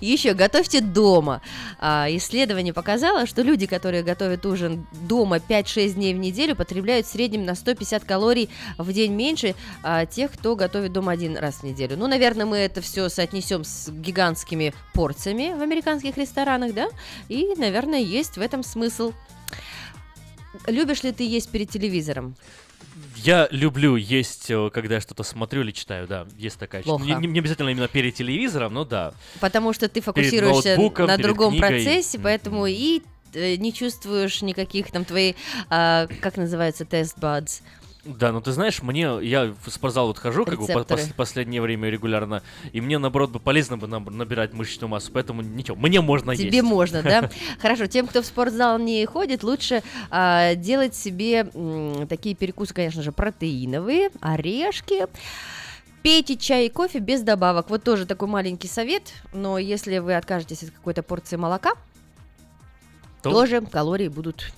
Еще 0.00 0.34
готовьте 0.34 0.80
дома. 0.80 1.40
А, 1.78 2.06
исследование 2.10 2.72
показало, 2.72 3.26
что 3.26 3.42
люди, 3.42 3.66
которые 3.66 4.02
готовят 4.02 4.44
ужин 4.46 4.86
дома 4.92 5.36
5-6 5.36 5.94
дней 5.94 6.14
в 6.14 6.18
неделю, 6.18 6.56
потребляют 6.56 7.06
в 7.06 7.10
среднем 7.10 7.44
на 7.44 7.54
150 7.54 8.04
калорий 8.04 8.50
в 8.78 8.92
день 8.92 9.12
меньше 9.12 9.54
а, 9.82 10.06
тех, 10.06 10.32
кто 10.32 10.56
готовит 10.56 10.92
дома 10.92 11.12
один 11.12 11.36
раз 11.36 11.56
в 11.56 11.62
неделю. 11.62 11.96
Ну, 11.96 12.06
наверное, 12.06 12.46
мы 12.46 12.58
это 12.58 12.80
все 12.80 13.08
соотнесем 13.08 13.64
с 13.64 13.88
гигантскими 13.90 14.74
порциями 14.92 15.54
в 15.56 15.62
американских 15.62 16.16
ресторанах, 16.16 16.74
да? 16.74 16.88
И, 17.28 17.54
наверное, 17.56 18.00
есть 18.00 18.36
в 18.36 18.40
этом 18.40 18.62
смысл. 18.62 19.12
Любишь 20.66 21.02
ли 21.02 21.12
ты 21.12 21.24
есть 21.24 21.50
перед 21.50 21.70
телевизором? 21.70 22.34
Я 23.16 23.48
люблю 23.50 23.96
есть, 23.96 24.50
э, 24.50 24.70
когда 24.72 24.96
я 24.96 25.00
что-то 25.00 25.22
смотрю 25.22 25.62
или 25.62 25.70
читаю, 25.70 26.06
да, 26.06 26.26
есть 26.36 26.58
такая. 26.58 26.82
Плохо. 26.82 27.04
Не, 27.04 27.26
не- 27.26 27.38
обязательно 27.38 27.70
именно 27.70 27.88
перед 27.88 28.14
телевизором, 28.14 28.74
но 28.74 28.84
да. 28.84 29.14
Потому 29.40 29.72
что 29.72 29.88
ты 29.88 30.00
фокусируешься 30.00 30.76
на 30.76 31.16
другом 31.18 31.52
книгой. 31.52 31.68
процессе, 31.68 32.18
поэтому 32.18 32.66
и 32.66 33.02
э, 33.34 33.56
не 33.56 33.72
чувствуешь 33.72 34.42
никаких 34.42 34.90
там 34.90 35.04
твои, 35.04 35.34
а, 35.68 36.06
как 36.20 36.36
называется, 36.36 36.84
тест 36.84 37.18
buds. 37.18 37.62
Да, 38.06 38.30
ну 38.32 38.40
ты 38.40 38.52
знаешь, 38.52 38.82
мне, 38.82 39.18
я 39.22 39.54
в 39.64 39.70
спортзал 39.70 40.06
вот 40.06 40.18
хожу, 40.18 40.44
как 40.44 40.58
бы 40.60 40.66
по- 40.66 40.70
Рецепторы. 40.70 41.00
пос- 41.02 41.14
последнее 41.14 41.60
время 41.60 41.90
регулярно, 41.90 42.42
и 42.72 42.80
мне, 42.80 42.98
наоборот, 42.98 43.30
бы 43.30 43.40
полезно 43.40 43.76
бы 43.78 43.86
наб- 43.88 44.10
набирать 44.10 44.52
мышечную 44.52 44.88
массу, 44.88 45.10
поэтому 45.12 45.42
ничего, 45.42 45.76
мне 45.76 46.00
можно 46.00 46.36
Тебе 46.36 46.58
есть. 46.58 46.62
можно, 46.62 47.02
да? 47.02 47.30
Хорошо, 47.60 47.86
тем, 47.86 48.06
кто 48.06 48.22
в 48.22 48.26
спортзал 48.26 48.78
не 48.78 49.04
ходит, 49.06 49.42
лучше 49.42 49.82
а, 50.10 50.54
делать 50.54 50.94
себе 50.94 51.50
м, 51.52 52.06
такие 52.06 52.34
перекусы, 52.36 52.72
конечно 52.72 53.02
же, 53.02 53.10
протеиновые, 53.12 54.10
орешки. 54.20 55.06
Пейте 56.02 56.36
чай 56.36 56.66
и 56.66 56.68
кофе 56.68 57.00
без 57.00 57.22
добавок. 57.22 57.68
Вот 57.68 57.82
тоже 57.82 58.06
такой 58.06 58.28
маленький 58.28 58.68
совет, 58.68 59.12
но 59.32 59.58
если 59.58 59.98
вы 59.98 60.14
откажетесь 60.14 60.62
от 60.62 60.70
какой-то 60.70 61.02
порции 61.02 61.34
молока, 61.34 61.72
То- 63.22 63.30
тоже 63.32 63.60
калории 63.62 64.06
будут 64.06 64.52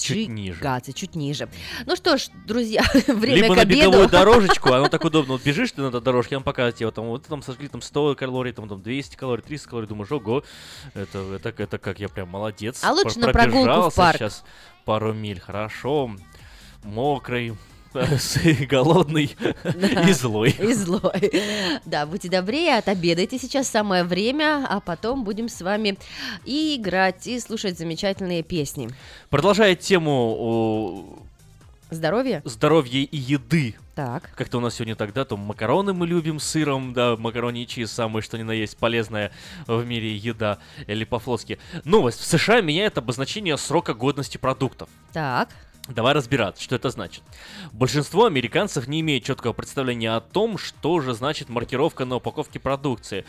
Чуть 0.00 0.28
ниже. 0.28 0.80
чуть 0.94 1.14
ниже. 1.16 1.48
Ну 1.86 1.96
что 1.96 2.16
ж, 2.16 2.28
друзья, 2.46 2.82
время 3.08 3.34
Либо 3.36 3.54
к 3.54 3.56
на 3.56 3.62
обеду. 3.62 3.80
беговую 3.80 4.08
дорожечку, 4.10 4.72
оно 4.72 4.88
так 4.88 5.04
удобно. 5.04 5.34
Вот 5.34 5.42
бежишь 5.42 5.72
ты 5.72 5.82
на 5.82 5.88
этой 5.88 6.00
дорожке, 6.00 6.36
он 6.36 6.42
показывает 6.42 6.76
тебе, 6.76 6.86
вот 6.86 6.94
там, 6.94 7.06
вот 7.06 7.26
там 7.26 7.42
сожгли 7.42 7.68
там 7.68 7.82
100 7.82 8.14
калорий, 8.14 8.52
там, 8.52 8.68
там 8.68 8.80
200 8.82 9.16
калорий, 9.16 9.42
300 9.42 9.68
калорий, 9.68 9.88
думаешь, 9.88 10.12
ого, 10.12 10.44
это, 10.94 11.18
это, 11.34 11.62
это 11.62 11.78
как 11.78 11.98
я 11.98 12.08
прям 12.08 12.28
молодец. 12.28 12.80
А 12.82 12.92
лучше 12.92 13.18
на 13.18 13.28
прогулку 13.32 13.90
в 13.90 13.94
парк. 13.94 14.18
сейчас 14.18 14.44
пару 14.84 15.12
миль, 15.12 15.40
хорошо, 15.40 16.10
мокрый, 16.84 17.54
голодный 18.68 19.36
и 20.08 20.12
злой. 20.12 20.50
И 20.50 20.72
злой. 20.72 21.32
Да, 21.84 22.06
будьте 22.06 22.28
добрее, 22.28 22.78
отобедайте 22.78 23.38
сейчас 23.38 23.68
самое 23.68 24.04
время, 24.04 24.66
а 24.68 24.80
потом 24.80 25.24
будем 25.24 25.48
с 25.48 25.60
вами 25.60 25.98
и 26.44 26.76
играть, 26.76 27.26
и 27.26 27.38
слушать 27.40 27.78
замечательные 27.78 28.42
песни. 28.42 28.88
Продолжая 29.30 29.74
тему 29.74 31.22
Здоровье? 31.92 32.42
о 32.44 32.48
здоровья 32.48 33.00
и 33.02 33.16
еды. 33.16 33.74
Так. 33.94 34.30
Как-то 34.34 34.58
у 34.58 34.60
нас 34.60 34.76
сегодня 34.76 34.96
тогда, 34.96 35.26
то 35.26 35.36
макароны 35.36 35.92
мы 35.92 36.06
любим 36.06 36.40
с 36.40 36.44
сыром, 36.44 36.94
да, 36.94 37.16
макарони 37.16 37.64
и 37.64 37.66
чиз, 37.66 37.92
самое 37.92 38.22
что 38.22 38.38
ни 38.38 38.42
на 38.42 38.52
есть 38.52 38.78
полезная 38.78 39.30
в 39.66 39.84
мире 39.84 40.16
еда, 40.16 40.58
или 40.86 41.04
по-флотски. 41.04 41.58
Новость. 41.84 42.20
В 42.20 42.24
США 42.24 42.62
меняет 42.62 42.96
обозначение 42.96 43.58
срока 43.58 43.92
годности 43.92 44.38
продуктов. 44.38 44.88
Так. 45.12 45.50
Давай 45.88 46.14
разбираться, 46.14 46.62
что 46.62 46.76
это 46.76 46.90
значит. 46.90 47.24
Большинство 47.72 48.26
американцев 48.26 48.86
не 48.86 49.00
имеет 49.00 49.24
четкого 49.24 49.52
представления 49.52 50.12
о 50.14 50.20
том, 50.20 50.56
что 50.56 51.00
же 51.00 51.12
значит 51.12 51.48
маркировка 51.48 52.04
на 52.04 52.16
упаковке 52.16 52.60
продукции. 52.60 53.24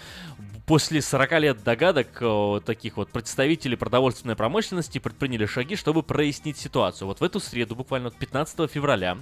После 0.67 1.01
40 1.01 1.32
лет 1.41 1.64
догадок 1.64 2.07
э, 2.22 2.61
таких 2.65 2.95
вот 2.95 3.09
представителей 3.09 3.75
продовольственной 3.75 4.38
промышленности 4.38 4.98
предприняли 4.98 5.45
шаги, 5.45 5.75
чтобы 5.75 6.03
прояснить 6.03 6.57
ситуацию. 6.57 7.07
Вот 7.07 7.19
в 7.19 7.23
эту 7.23 7.41
среду, 7.41 7.75
буквально 7.75 8.09
вот 8.09 8.17
15 8.17 8.72
февраля, 8.72 9.17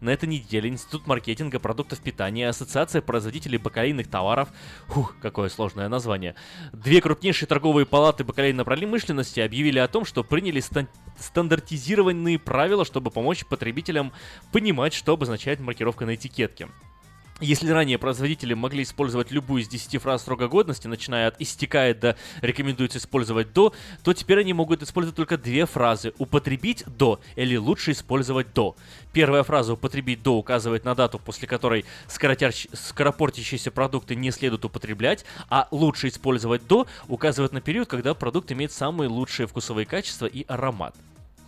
на 0.00 0.10
этой 0.10 0.28
неделе 0.28 0.68
Институт 0.68 1.08
маркетинга 1.08 1.58
продуктов 1.58 1.98
питания 2.00 2.48
Ассоциация 2.48 3.00
производителей 3.00 3.58
бакалейных 3.58 4.08
товаров, 4.08 4.50
хух, 4.86 5.16
какое 5.20 5.48
сложное 5.48 5.88
название, 5.88 6.36
две 6.72 7.00
крупнейшие 7.00 7.48
торговые 7.48 7.86
палаты 7.86 8.22
бакалейной 8.22 8.64
промышленности 8.64 9.40
объявили 9.40 9.80
о 9.80 9.88
том, 9.88 10.04
что 10.04 10.22
приняли 10.22 10.60
стан- 10.60 10.88
стандартизированные 11.18 12.38
правила, 12.38 12.65
чтобы 12.84 13.10
помочь 13.10 13.46
потребителям 13.46 14.12
понимать, 14.52 14.94
что 14.94 15.12
обозначает 15.12 15.60
маркировка 15.60 16.06
на 16.06 16.14
этикетке. 16.14 16.68
Если 17.40 17.68
ранее 17.68 17.98
производители 17.98 18.54
могли 18.54 18.82
использовать 18.82 19.30
любую 19.30 19.60
из 19.60 19.68
10 19.68 20.00
фраз 20.00 20.24
срока 20.24 20.48
годности, 20.48 20.86
начиная 20.86 21.28
от 21.28 21.38
«истекает» 21.38 22.00
до 22.00 22.16
«рекомендуется 22.40 22.96
использовать 22.96 23.52
до», 23.52 23.74
то 24.02 24.14
теперь 24.14 24.40
они 24.40 24.54
могут 24.54 24.82
использовать 24.82 25.16
только 25.16 25.36
две 25.36 25.66
фразы 25.66 26.14
«употребить 26.16 26.84
до» 26.86 27.20
или 27.34 27.56
«лучше 27.56 27.92
использовать 27.92 28.54
до». 28.54 28.74
Первая 29.12 29.42
фраза 29.42 29.74
«употребить 29.74 30.22
до» 30.22 30.38
указывает 30.38 30.86
на 30.86 30.94
дату, 30.94 31.18
после 31.18 31.46
которой 31.46 31.84
скоротящ- 32.08 32.74
скоропортящиеся 32.74 33.70
продукты 33.70 34.14
не 34.14 34.30
следует 34.30 34.64
употреблять, 34.64 35.26
а 35.50 35.68
«лучше 35.70 36.08
использовать 36.08 36.66
до» 36.66 36.86
указывает 37.06 37.52
на 37.52 37.60
период, 37.60 37.86
когда 37.86 38.14
продукт 38.14 38.50
имеет 38.50 38.72
самые 38.72 39.10
лучшие 39.10 39.46
вкусовые 39.46 39.84
качества 39.84 40.24
и 40.24 40.46
аромат. 40.48 40.96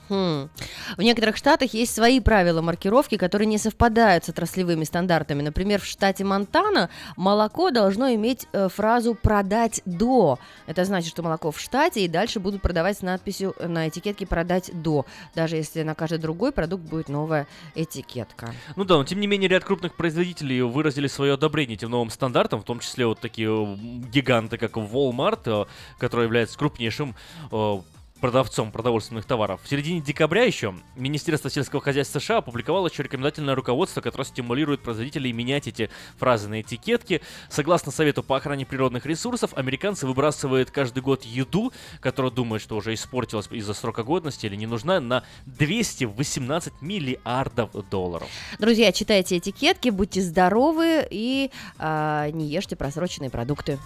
Хм. 0.09 0.49
В 0.97 1.03
некоторых 1.03 1.37
штатах 1.37 1.75
есть 1.75 1.95
свои 1.95 2.21
правила 2.21 2.63
маркировки, 2.63 3.17
которые 3.17 3.47
не 3.47 3.59
совпадают 3.59 4.25
с 4.25 4.29
отраслевыми 4.29 4.85
стандартами. 4.85 5.43
Например, 5.43 5.81
в 5.81 5.85
штате 5.85 6.25
Монтана 6.25 6.91
молоко 7.17 7.71
должно 7.71 8.13
иметь 8.15 8.47
э, 8.53 8.69
фразу 8.69 9.15
«продать 9.15 9.83
до». 9.85 10.39
Это 10.67 10.85
значит, 10.85 11.11
что 11.11 11.23
молоко 11.23 11.51
в 11.51 11.61
штате 11.61 12.05
и 12.05 12.09
дальше 12.09 12.41
будут 12.41 12.63
продавать 12.63 12.99
с 12.99 13.03
надписью 13.03 13.55
на 13.61 13.89
этикетке 13.89 14.27
«продать 14.27 14.71
до», 14.73 15.05
даже 15.35 15.57
если 15.57 15.83
на 15.83 15.95
каждый 15.95 16.19
другой 16.19 16.53
продукт 16.53 16.85
будет 16.85 17.09
новая 17.09 17.47
этикетка. 17.75 18.53
Ну 18.77 18.85
да, 18.85 18.97
но 18.97 19.05
тем 19.05 19.21
не 19.21 19.27
менее 19.27 19.49
ряд 19.49 19.65
крупных 19.65 19.95
производителей 19.95 20.63
выразили 20.63 21.07
свое 21.07 21.35
одобрение 21.35 21.77
этим 21.77 21.91
новым 21.91 22.11
стандартам, 22.11 22.61
в 22.61 22.65
том 22.65 22.81
числе 22.81 23.07
вот 23.07 23.21
такие 23.21 23.49
э, 23.49 23.77
гиганты, 24.11 24.57
как 24.57 24.77
Walmart, 24.77 25.41
э, 25.47 25.67
который 25.99 26.25
является 26.25 26.59
крупнейшим 26.59 27.15
э, 27.51 27.79
продавцом 28.21 28.73
продовольственных 28.73 29.25
товаров. 29.25 29.61
В 29.63 29.69
середине 29.69 30.01
декабря 30.01 30.45
еще 30.45 30.75
Министерство 30.97 31.51
сельского 31.51 31.81
хозяйства 31.81 32.19
США 32.19 32.39
опубликовало 32.39 32.89
еще 32.89 33.03
рекомендательное 33.03 33.55
руководство, 33.55 34.01
которое 34.01 34.25
стимулирует 34.25 34.83
производителей 34.83 35.33
менять 35.33 35.69
эти 35.69 35.91
фразы 36.17 36.49
на 36.49 36.61
этикетке. 36.61 37.21
Согласно 37.49 37.93
Совету 37.93 38.23
по 38.23 38.37
охране 38.37 38.67
природных 38.67 39.07
ресурсов, 39.07 39.53
американцы 39.55 40.07
выбрасывают 40.07 40.71
каждый 40.71 41.03
год 41.03 41.25
еду, 41.25 41.73
которую 42.01 42.33
думают, 42.33 42.63
что 42.63 42.77
уже 42.77 42.95
испортилась 42.95 43.49
из-за 43.51 43.75
срока 43.75 44.03
годности 44.03 44.47
или 44.47 44.57
не 44.57 44.67
нужна, 44.67 45.01
на 45.01 45.25
218 45.47 46.81
миллиардов 46.81 47.71
долларов. 47.89 48.29
Друзья, 48.59 48.93
читайте 48.93 49.39
этикетки, 49.39 49.91
будьте 49.91 50.21
здоровы 50.21 51.07
и 51.11 51.51
а, 51.79 52.31
не 52.31 52.47
ешьте 52.47 52.77
просроченные 52.77 53.31
продукты. 53.31 53.79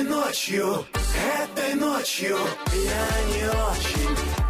Этой 0.00 0.08
ночью, 0.08 0.86
этой 1.42 1.74
ночью 1.74 2.38
я 2.72 3.36
не 3.36 3.44
очень 3.50 4.29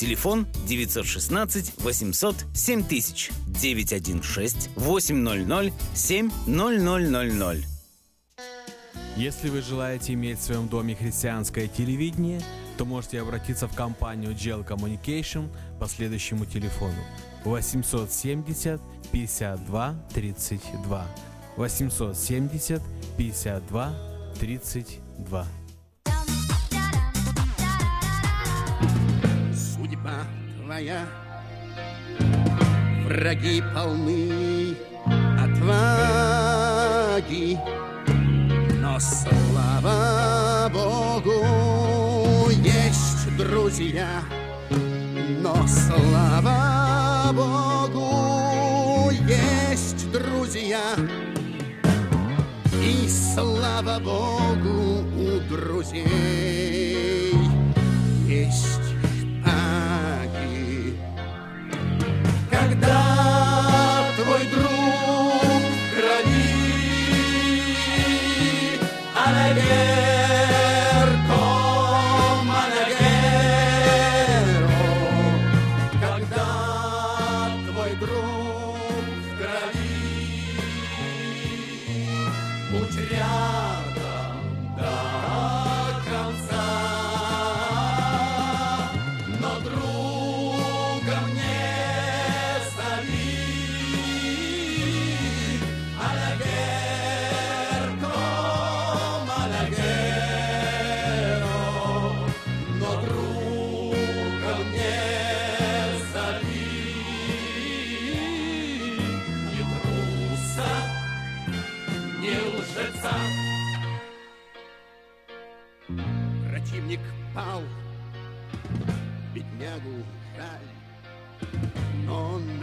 Телефон 0.00 0.46
916 0.66 1.74
800 1.82 2.46
7000 2.54 3.30
916 3.48 4.70
800 4.74 5.72
7000. 5.94 7.66
Если 9.18 9.50
вы 9.50 9.60
желаете 9.60 10.14
иметь 10.14 10.38
в 10.38 10.42
своем 10.42 10.68
доме 10.68 10.94
христианское 10.94 11.68
телевидение, 11.68 12.40
то 12.78 12.86
можете 12.86 13.20
обратиться 13.20 13.68
в 13.68 13.76
компанию 13.76 14.32
Gel 14.32 14.66
Communication 14.66 15.50
по 15.78 15.86
следующему 15.86 16.46
телефону. 16.46 17.04
870 17.44 18.80
52 19.12 19.94
32 20.14 21.06
870 21.58 22.82
52 23.18 23.94
32 24.40 25.46
Судьба 30.10 30.26
твоя. 30.64 31.06
Враги 33.04 33.62
полны 33.74 34.76
отваги. 35.38 36.68
Но 38.80 38.98
слава 38.98 40.68
Богу 40.72 42.50
есть 42.50 43.36
друзья. 43.36 44.22
Но 45.42 45.54
слава 45.66 47.32
Богу 47.32 49.10
есть 49.10 50.10
друзья. 50.10 50.96
И 52.82 53.08
слава 53.08 53.98
Богу 54.00 55.04
у 55.16 55.40
друзей. 55.48 56.06
Есть 58.26 58.79
Когда 62.90 64.04
твой 64.16 64.46
друг 64.46 64.64
в 64.64 65.94
крови, 65.94 66.50
Алаверко, 69.14 69.99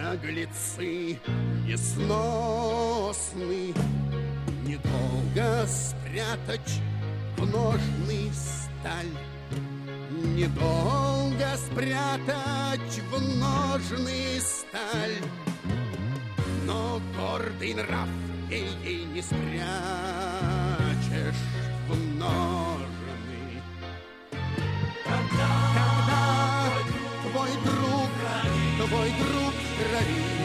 наглецы 0.08 1.19
несносны. 1.66 3.74
Недолго 4.64 5.68
спрятать 5.68 6.80
в 7.38 7.45
ножны 7.45 8.32
сталь, 8.34 9.11
Недолго 10.10 11.58
спрятать 11.58 13.02
в 13.11 13.38
ножны 13.38 14.40
сталь, 14.40 15.18
Но 16.66 17.02
гордый 17.18 17.74
нрав 17.74 18.08
ей, 18.50 18.69
ей 18.84 19.03
не 19.06 19.22
спрячешь 19.22 19.36
в 21.90 21.98
ножны. 22.18 22.97
Друг 29.98 30.36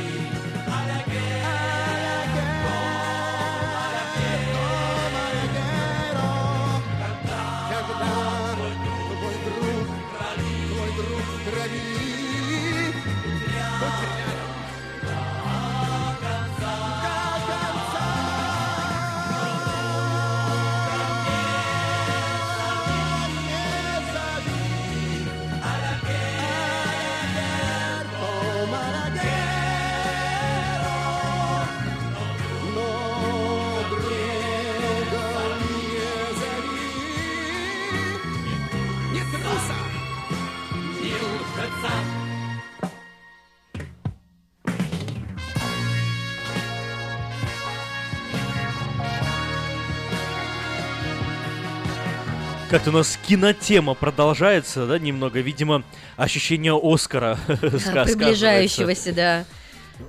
Как-то 52.72 52.88
у 52.88 52.94
нас 52.94 53.18
кинотема 53.28 53.92
продолжается, 53.92 54.86
да, 54.86 54.98
немного. 54.98 55.40
Видимо, 55.40 55.84
ощущение 56.16 56.72
Оскара 56.72 57.38
ска- 57.46 58.06
Приближающегося, 58.06 59.12
да. 59.12 59.44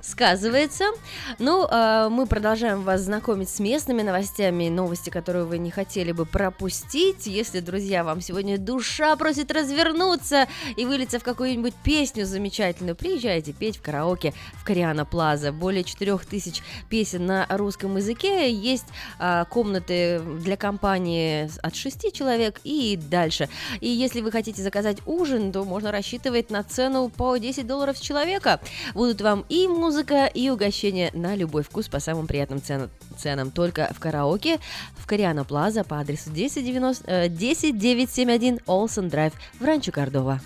Сказывается. 0.02 0.84
Ну, 1.38 1.66
а, 1.70 2.08
мы 2.08 2.26
продолжаем 2.26 2.82
вас 2.82 3.02
знакомить 3.02 3.48
с 3.48 3.58
местными 3.58 4.02
новостями, 4.02 4.68
новости, 4.68 5.10
которые 5.10 5.44
вы 5.44 5.58
не 5.58 5.70
хотели 5.70 6.12
бы 6.12 6.26
пропустить. 6.26 7.26
Если, 7.26 7.60
друзья, 7.60 8.04
вам 8.04 8.20
сегодня 8.20 8.58
душа 8.58 9.16
просит 9.16 9.50
развернуться 9.50 10.46
и 10.76 10.84
вылиться 10.84 11.18
в 11.18 11.24
какую-нибудь 11.24 11.74
песню 11.82 12.26
замечательную, 12.26 12.96
приезжайте 12.96 13.52
петь 13.52 13.78
в 13.78 13.82
караоке 13.82 14.34
в 14.54 14.64
Кориана 14.64 15.04
Плаза. 15.04 15.52
Более 15.52 15.84
4000 15.84 16.62
песен 16.88 17.26
на 17.26 17.46
русском 17.48 17.96
языке. 17.96 18.52
Есть 18.52 18.86
а, 19.18 19.44
комнаты 19.46 20.20
для 20.20 20.56
компании 20.56 21.50
от 21.62 21.74
6 21.74 22.12
человек 22.12 22.60
и 22.64 22.96
дальше. 22.96 23.48
И 23.80 23.88
если 23.88 24.20
вы 24.20 24.30
хотите 24.30 24.62
заказать 24.62 24.98
ужин, 25.06 25.52
то 25.52 25.64
можно 25.64 25.90
рассчитывать 25.92 26.50
на 26.50 26.62
цену 26.62 27.08
по 27.08 27.36
10 27.36 27.66
долларов 27.66 27.96
с 27.96 28.00
человека. 28.00 28.60
Будут 28.94 29.20
вам 29.20 29.44
и 29.48 29.66
музыка, 29.66 29.83
и 30.26 30.50
угощение 30.50 31.10
на 31.14 31.34
любой 31.34 31.62
вкус 31.62 31.88
по 31.88 32.00
самым 32.00 32.26
приятным 32.26 32.60
цен- 32.62 32.90
ценам. 33.16 33.50
Только 33.50 33.90
в 33.94 34.00
караоке 34.00 34.58
в 34.96 35.06
Кориана 35.06 35.44
Плаза 35.44 35.84
по 35.84 36.00
адресу 36.00 36.30
1090, 36.30 37.04
э, 37.06 37.28
10971 37.28 38.60
Олсен 38.66 39.08
Драйв 39.08 39.32
в 39.58 39.64
Ранчо 39.64 39.92
Кордова. 39.92 40.40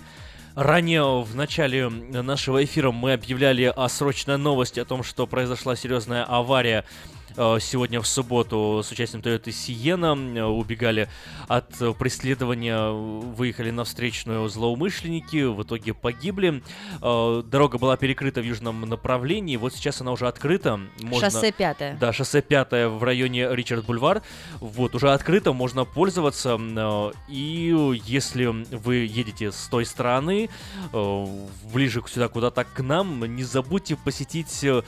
Ранее 0.55 1.21
в 1.23 1.35
начале 1.35 1.87
нашего 1.89 2.63
эфира 2.63 2.91
мы 2.91 3.13
объявляли 3.13 3.71
о 3.73 3.87
срочной 3.87 4.37
новости 4.37 4.79
о 4.79 4.85
том, 4.85 5.03
что 5.03 5.25
произошла 5.27 5.75
серьезная 5.75 6.25
авария 6.25 6.83
э, 6.83 7.18
сегодня 7.35 8.01
в 8.01 8.07
субботу 8.07 8.81
с 8.83 8.91
участием 8.91 9.21
Toyota 9.21 9.51
Сиена. 9.51 10.15
Э, 10.37 10.43
Убегали 10.43 11.07
от 11.47 11.81
э, 11.81 11.93
преследования, 11.93 12.89
выехали 12.91 13.71
на 13.71 13.83
встречную 13.83 14.47
злоумышленники, 14.49 15.43
в 15.43 15.63
итоге 15.63 15.93
погибли. 15.93 16.61
Э, 17.01 17.43
Дорога 17.45 17.77
была 17.77 17.97
перекрыта 17.97 18.41
в 18.41 18.45
южном 18.45 18.81
направлении, 18.81 19.57
вот 19.57 19.73
сейчас 19.73 20.01
она 20.01 20.11
уже 20.11 20.27
открыта. 20.27 20.79
Можно- 21.01 21.29
Шоссе 21.29 21.51
пятое. 21.51 21.97
Да, 21.99 22.11
шоссе 22.13 22.41
5 22.41 22.87
в 22.89 23.03
районе 23.03 23.47
Ричард 23.53 23.85
Бульвар. 23.85 24.21
Вот, 24.59 24.95
уже 24.95 25.11
открыто, 25.11 25.53
можно 25.53 25.85
пользоваться. 25.85 26.57
э, 26.59 27.11
И 27.29 28.01
если 28.05 28.45
вы 28.75 28.95
едете 29.05 29.51
с 29.51 29.67
той 29.67 29.85
стороны, 29.85 30.49
э, 30.93 31.25
ближе 31.73 32.01
сюда 32.07 32.27
куда-то 32.27 32.63
к 32.65 32.81
нам, 32.81 33.23
не 33.35 33.43
забудьте 33.43 33.95
посетить 33.95 34.63
э, 34.63 34.83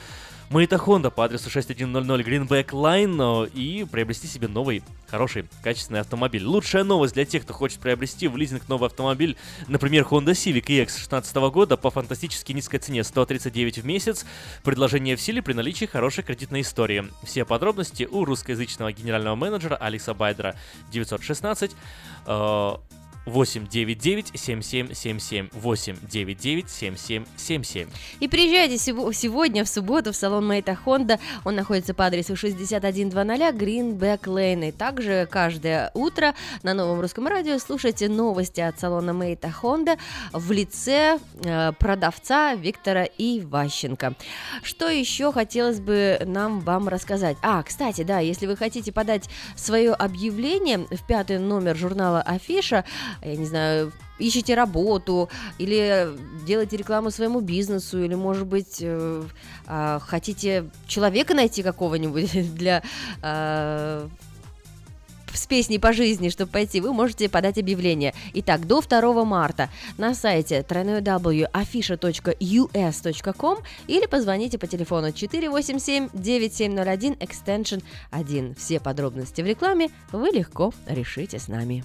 Мэйта 0.52 0.76
Хонда 0.76 1.10
по 1.10 1.24
адресу 1.24 1.48
6100 1.48 2.20
Greenback 2.20 2.66
Line 2.72 3.46
э, 3.46 3.48
и 3.54 3.86
приобрести 3.90 4.26
себе 4.26 4.48
новый, 4.48 4.82
хороший, 5.08 5.46
качественный 5.62 6.00
автомобиль. 6.00 6.44
Лучшая 6.44 6.84
новость 6.84 7.14
для 7.14 7.24
тех, 7.24 7.44
кто 7.44 7.54
хочет 7.54 7.78
приобрести 7.80 8.28
в 8.28 8.36
лизинг 8.36 8.68
новый 8.68 8.88
автомобиль, 8.88 9.38
например, 9.68 10.04
Honda 10.10 10.32
Civic 10.32 10.66
EX 10.66 10.88
2016 10.88 11.36
года 11.36 11.78
по 11.78 11.90
фантастически 11.90 12.52
низкой 12.52 12.80
цене 12.80 13.02
139 13.02 13.78
в 13.78 13.86
месяц. 13.86 14.26
Предложение 14.62 15.16
в 15.16 15.22
силе 15.22 15.40
при 15.40 15.54
наличии 15.54 15.86
хорошей 15.86 16.22
кредитной 16.22 16.60
истории. 16.60 17.06
Все 17.22 17.46
подробности 17.46 18.06
у 18.10 18.26
русскоязычного 18.26 18.92
генерального 18.92 19.36
менеджера 19.36 19.76
Алекса 19.76 20.12
Байдера 20.12 20.54
916 20.90 21.70
э, 22.26 22.72
899-7777. 23.26 25.50
899-7777. 25.52 27.88
И 28.20 28.28
приезжайте 28.28 28.78
сего- 28.78 29.12
сегодня 29.12 29.64
в 29.64 29.68
субботу 29.68 30.12
в 30.12 30.16
салон 30.16 30.46
Мэйта 30.46 30.74
Хонда. 30.74 31.18
Он 31.44 31.54
находится 31.54 31.94
по 31.94 32.06
адресу 32.06 32.36
6100 32.36 33.52
Greenback 33.52 34.22
Lane. 34.22 34.68
И 34.68 34.72
также 34.72 35.26
каждое 35.30 35.90
утро 35.94 36.34
на 36.62 36.74
новом 36.74 37.00
русском 37.00 37.26
радио 37.26 37.58
слушайте 37.58 38.08
новости 38.08 38.60
от 38.60 38.78
салона 38.78 39.12
Мэйта 39.12 39.50
Хонда 39.50 39.96
в 40.32 40.50
лице 40.52 41.18
э, 41.44 41.72
продавца 41.78 42.54
Виктора 42.54 43.04
Иващенко. 43.18 44.14
Что 44.62 44.88
еще 44.88 45.32
хотелось 45.32 45.80
бы 45.80 46.20
нам 46.24 46.60
вам 46.60 46.88
рассказать? 46.88 47.36
А, 47.42 47.62
кстати, 47.62 48.02
да, 48.02 48.20
если 48.20 48.46
вы 48.46 48.56
хотите 48.56 48.92
подать 48.92 49.28
свое 49.56 49.92
объявление 49.92 50.78
в 50.78 51.06
пятый 51.06 51.38
номер 51.38 51.76
журнала 51.76 52.22
Афиша, 52.22 52.84
я 53.22 53.36
не 53.36 53.46
знаю, 53.46 53.92
ищете 54.18 54.54
работу 54.54 55.28
или 55.58 56.08
делаете 56.46 56.76
рекламу 56.76 57.10
своему 57.10 57.40
бизнесу, 57.40 58.02
или, 58.02 58.14
может 58.14 58.46
быть, 58.46 58.78
э, 58.80 59.22
а, 59.66 59.98
хотите 60.00 60.70
человека 60.86 61.34
найти 61.34 61.62
какого-нибудь 61.62 62.54
для 62.54 62.82
а, 63.22 64.08
с 65.34 65.46
песней 65.46 65.78
по 65.78 65.92
жизни, 65.92 66.28
чтобы 66.28 66.50
пойти, 66.52 66.80
вы 66.80 66.92
можете 66.92 67.28
подать 67.28 67.58
объявление. 67.58 68.14
Итак, 68.34 68.66
до 68.66 68.80
2 68.80 69.24
марта 69.24 69.70
на 69.98 70.14
сайте 70.14 70.64
www.afisha.us.com 70.68 73.58
или 73.86 74.06
позвоните 74.06 74.58
по 74.58 74.66
телефону 74.66 75.08
487-9701 75.08 77.18
extension 77.18 77.84
1. 78.10 78.54
Все 78.56 78.80
подробности 78.80 79.42
в 79.42 79.46
рекламе 79.46 79.90
вы 80.12 80.30
легко 80.30 80.72
решите 80.86 81.38
с 81.38 81.48
нами. 81.48 81.84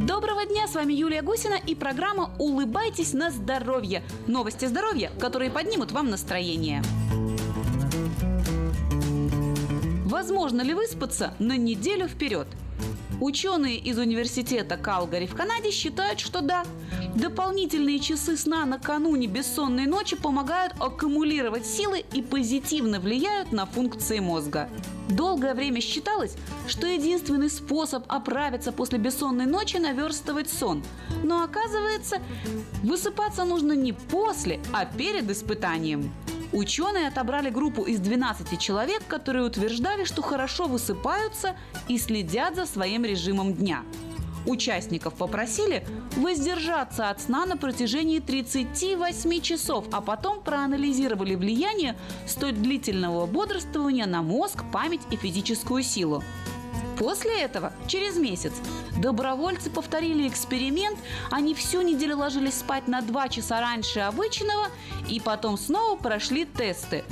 Доброго 0.00 0.46
дня, 0.46 0.66
с 0.66 0.74
вами 0.74 0.94
Юлия 0.94 1.20
Гусина 1.20 1.56
и 1.66 1.74
программа 1.74 2.30
«Улыбайтесь 2.38 3.12
на 3.12 3.30
здоровье». 3.30 4.02
Новости 4.26 4.64
здоровья, 4.64 5.10
которые 5.20 5.50
поднимут 5.50 5.92
вам 5.92 6.08
настроение. 6.08 6.82
Возможно 10.06 10.62
ли 10.62 10.72
выспаться 10.72 11.34
на 11.38 11.58
неделю 11.58 12.08
вперед? 12.08 12.48
Ученые 13.20 13.76
из 13.76 13.98
университета 13.98 14.78
Калгари 14.78 15.26
в 15.26 15.34
Канаде 15.34 15.70
считают, 15.70 16.20
что 16.20 16.40
да. 16.40 16.64
Дополнительные 17.14 17.98
часы 17.98 18.34
сна 18.34 18.64
накануне 18.64 19.26
бессонной 19.26 19.84
ночи 19.84 20.16
помогают 20.16 20.72
аккумулировать 20.80 21.66
силы 21.66 22.02
и 22.14 22.22
позитивно 22.22 22.98
влияют 22.98 23.52
на 23.52 23.66
функции 23.66 24.20
мозга. 24.20 24.70
Долгое 25.10 25.52
время 25.54 25.82
считалось, 25.82 26.34
что 26.66 26.86
единственный 26.86 27.50
способ 27.50 28.04
оправиться 28.08 28.72
после 28.72 28.98
бессонной 28.98 29.46
ночи– 29.46 29.76
наверстывать 29.78 30.48
сон. 30.48 30.82
Но 31.22 31.42
оказывается, 31.42 32.22
высыпаться 32.82 33.44
нужно 33.44 33.72
не 33.72 33.92
после, 33.92 34.60
а 34.72 34.86
перед 34.86 35.30
испытанием. 35.30 36.10
Ученые 36.52 37.06
отобрали 37.06 37.48
группу 37.48 37.82
из 37.82 38.00
12 38.00 38.58
человек, 38.58 39.06
которые 39.06 39.44
утверждали, 39.44 40.04
что 40.04 40.20
хорошо 40.20 40.64
высыпаются 40.64 41.54
и 41.86 41.96
следят 41.96 42.56
за 42.56 42.66
своим 42.66 43.04
режимом 43.04 43.54
дня. 43.54 43.84
Участников 44.46 45.14
попросили 45.14 45.86
воздержаться 46.16 47.10
от 47.10 47.20
сна 47.20 47.46
на 47.46 47.56
протяжении 47.56 48.18
38 48.18 49.40
часов, 49.42 49.84
а 49.92 50.00
потом 50.00 50.40
проанализировали 50.40 51.34
влияние 51.34 51.94
столь 52.26 52.52
длительного 52.52 53.26
бодрствования 53.26 54.06
на 54.06 54.22
мозг, 54.22 54.64
память 54.72 55.02
и 55.10 55.16
физическую 55.16 55.82
силу. 55.82 56.24
После 57.00 57.40
этого, 57.40 57.72
через 57.86 58.18
месяц, 58.18 58.52
добровольцы 58.98 59.70
повторили 59.70 60.28
эксперимент, 60.28 60.98
они 61.30 61.54
всю 61.54 61.80
неделю 61.80 62.18
ложились 62.18 62.58
спать 62.58 62.88
на 62.88 63.00
2 63.00 63.30
часа 63.30 63.58
раньше 63.58 64.00
обычного 64.00 64.66
и 65.08 65.18
потом 65.18 65.56
снова 65.56 65.96
прошли 65.96 66.44
тесты. 66.44 67.02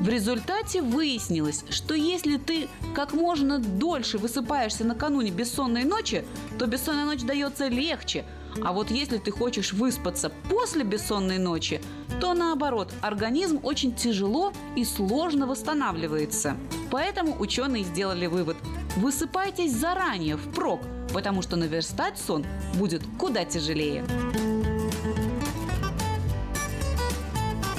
В 0.00 0.08
результате 0.08 0.80
выяснилось, 0.80 1.62
что 1.68 1.92
если 1.92 2.38
ты 2.38 2.68
как 2.94 3.12
можно 3.12 3.58
дольше 3.58 4.16
высыпаешься 4.16 4.82
накануне 4.82 5.30
бессонной 5.30 5.84
ночи, 5.84 6.24
то 6.58 6.66
бессонная 6.66 7.04
ночь 7.04 7.20
дается 7.20 7.68
легче. 7.68 8.24
А 8.62 8.72
вот 8.72 8.90
если 8.90 9.18
ты 9.18 9.30
хочешь 9.30 9.72
выспаться 9.72 10.30
после 10.50 10.84
бессонной 10.84 11.38
ночи, 11.38 11.80
то 12.20 12.34
наоборот, 12.34 12.92
организм 13.00 13.60
очень 13.62 13.94
тяжело 13.94 14.52
и 14.76 14.84
сложно 14.84 15.46
восстанавливается. 15.46 16.56
Поэтому 16.90 17.36
ученые 17.38 17.84
сделали 17.84 18.26
вывод– 18.26 18.56
Высыпайтесь 18.96 19.72
заранее, 19.72 20.36
впрок, 20.36 20.80
потому 21.12 21.42
что 21.42 21.56
наверстать 21.56 22.16
сон 22.16 22.46
будет 22.74 23.02
куда 23.18 23.44
тяжелее. 23.44 24.04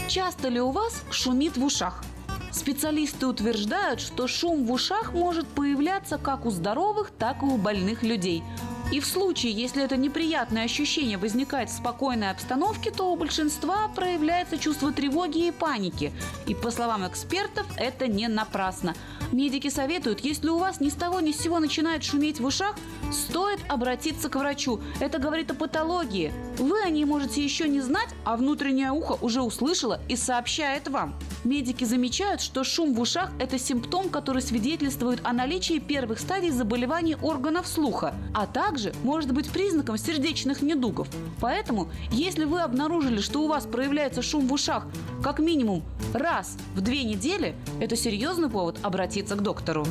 Часто 0.09 0.49
ли 0.49 0.59
у 0.59 0.71
вас 0.71 1.03
шумит 1.09 1.55
в 1.55 1.63
ушах? 1.63 2.03
Специалисты 2.51 3.27
утверждают, 3.27 4.01
что 4.01 4.27
шум 4.27 4.65
в 4.65 4.71
ушах 4.71 5.13
может 5.13 5.47
появляться 5.47 6.17
как 6.17 6.45
у 6.45 6.51
здоровых, 6.51 7.11
так 7.11 7.43
и 7.43 7.45
у 7.45 7.57
больных 7.57 8.03
людей. 8.03 8.43
И 8.91 8.99
в 8.99 9.05
случае, 9.05 9.51
если 9.51 9.83
это 9.83 9.97
неприятное 9.97 10.63
ощущение 10.63 11.17
возникает 11.17 11.69
в 11.69 11.73
спокойной 11.75 12.29
обстановке, 12.29 12.91
то 12.91 13.11
у 13.11 13.15
большинства 13.15 13.87
проявляется 13.87 14.57
чувство 14.57 14.91
тревоги 14.91 15.47
и 15.47 15.51
паники. 15.51 16.13
И 16.45 16.53
по 16.53 16.71
словам 16.71 17.07
экспертов, 17.07 17.65
это 17.77 18.07
не 18.07 18.27
напрасно. 18.27 18.95
Медики 19.31 19.69
советуют, 19.69 20.19
если 20.19 20.49
у 20.49 20.59
вас 20.59 20.79
ни 20.79 20.89
с 20.89 20.93
того 20.93 21.19
ни 21.19 21.31
с 21.31 21.41
сего 21.41 21.59
начинает 21.59 22.03
шуметь 22.03 22.39
в 22.39 22.45
ушах, 22.45 22.75
стоит 23.11 23.59
обратиться 23.67 24.29
к 24.29 24.35
врачу. 24.35 24.79
Это 24.99 25.17
говорит 25.17 25.51
о 25.51 25.55
патологии. 25.55 26.31
Вы 26.57 26.81
о 26.81 26.89
ней 26.89 27.05
можете 27.05 27.43
еще 27.43 27.67
не 27.67 27.81
знать, 27.81 28.09
а 28.23 28.37
внутреннее 28.37 28.91
ухо 28.91 29.17
уже 29.21 29.41
услышало 29.41 29.99
и 30.07 30.15
сообщает 30.15 30.87
вам. 30.87 31.15
Медики 31.43 31.83
замечают, 31.83 32.39
что 32.41 32.63
шум 32.63 32.93
в 32.93 33.01
ушах– 33.01 33.31
это 33.39 33.59
симптом, 33.59 34.09
который 34.09 34.41
свидетельствует 34.41 35.19
о 35.23 35.33
наличии 35.33 35.79
первых 35.79 36.19
стадий 36.19 36.51
заболеваний 36.51 37.17
органов 37.21 37.67
слуха, 37.67 38.15
а 38.33 38.45
также 38.45 38.74
может 39.03 39.31
быть 39.31 39.49
признаком 39.49 39.97
сердечных 39.97 40.61
недугов. 40.61 41.07
Поэтому, 41.39 41.89
если 42.11 42.45
вы 42.45 42.61
обнаружили, 42.61 43.21
что 43.21 43.43
у 43.43 43.47
вас 43.47 43.65
проявляется 43.65 44.21
шум 44.21 44.47
в 44.47 44.53
ушах 44.53 44.85
как 45.23 45.39
минимум 45.39 45.83
раз 46.13 46.57
в 46.75 46.81
две 46.81 47.03
недели, 47.03 47.55
это 47.79 47.95
серьезный 47.95 48.49
повод 48.49 48.79
обратиться 48.83 49.35
к 49.35 49.41
доктору. 49.41 49.85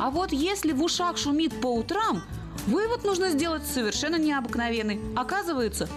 А 0.00 0.10
вот 0.10 0.32
если 0.32 0.72
в 0.72 0.82
ушах 0.82 1.16
шумит 1.16 1.58
по 1.60 1.74
утрам, 1.74 2.22
Вывод 2.66 3.04
нужно 3.04 3.28
сделать 3.28 3.66
совершенно 3.66 4.16
необыкновенный. 4.16 4.98
Оказывается, 5.14 5.88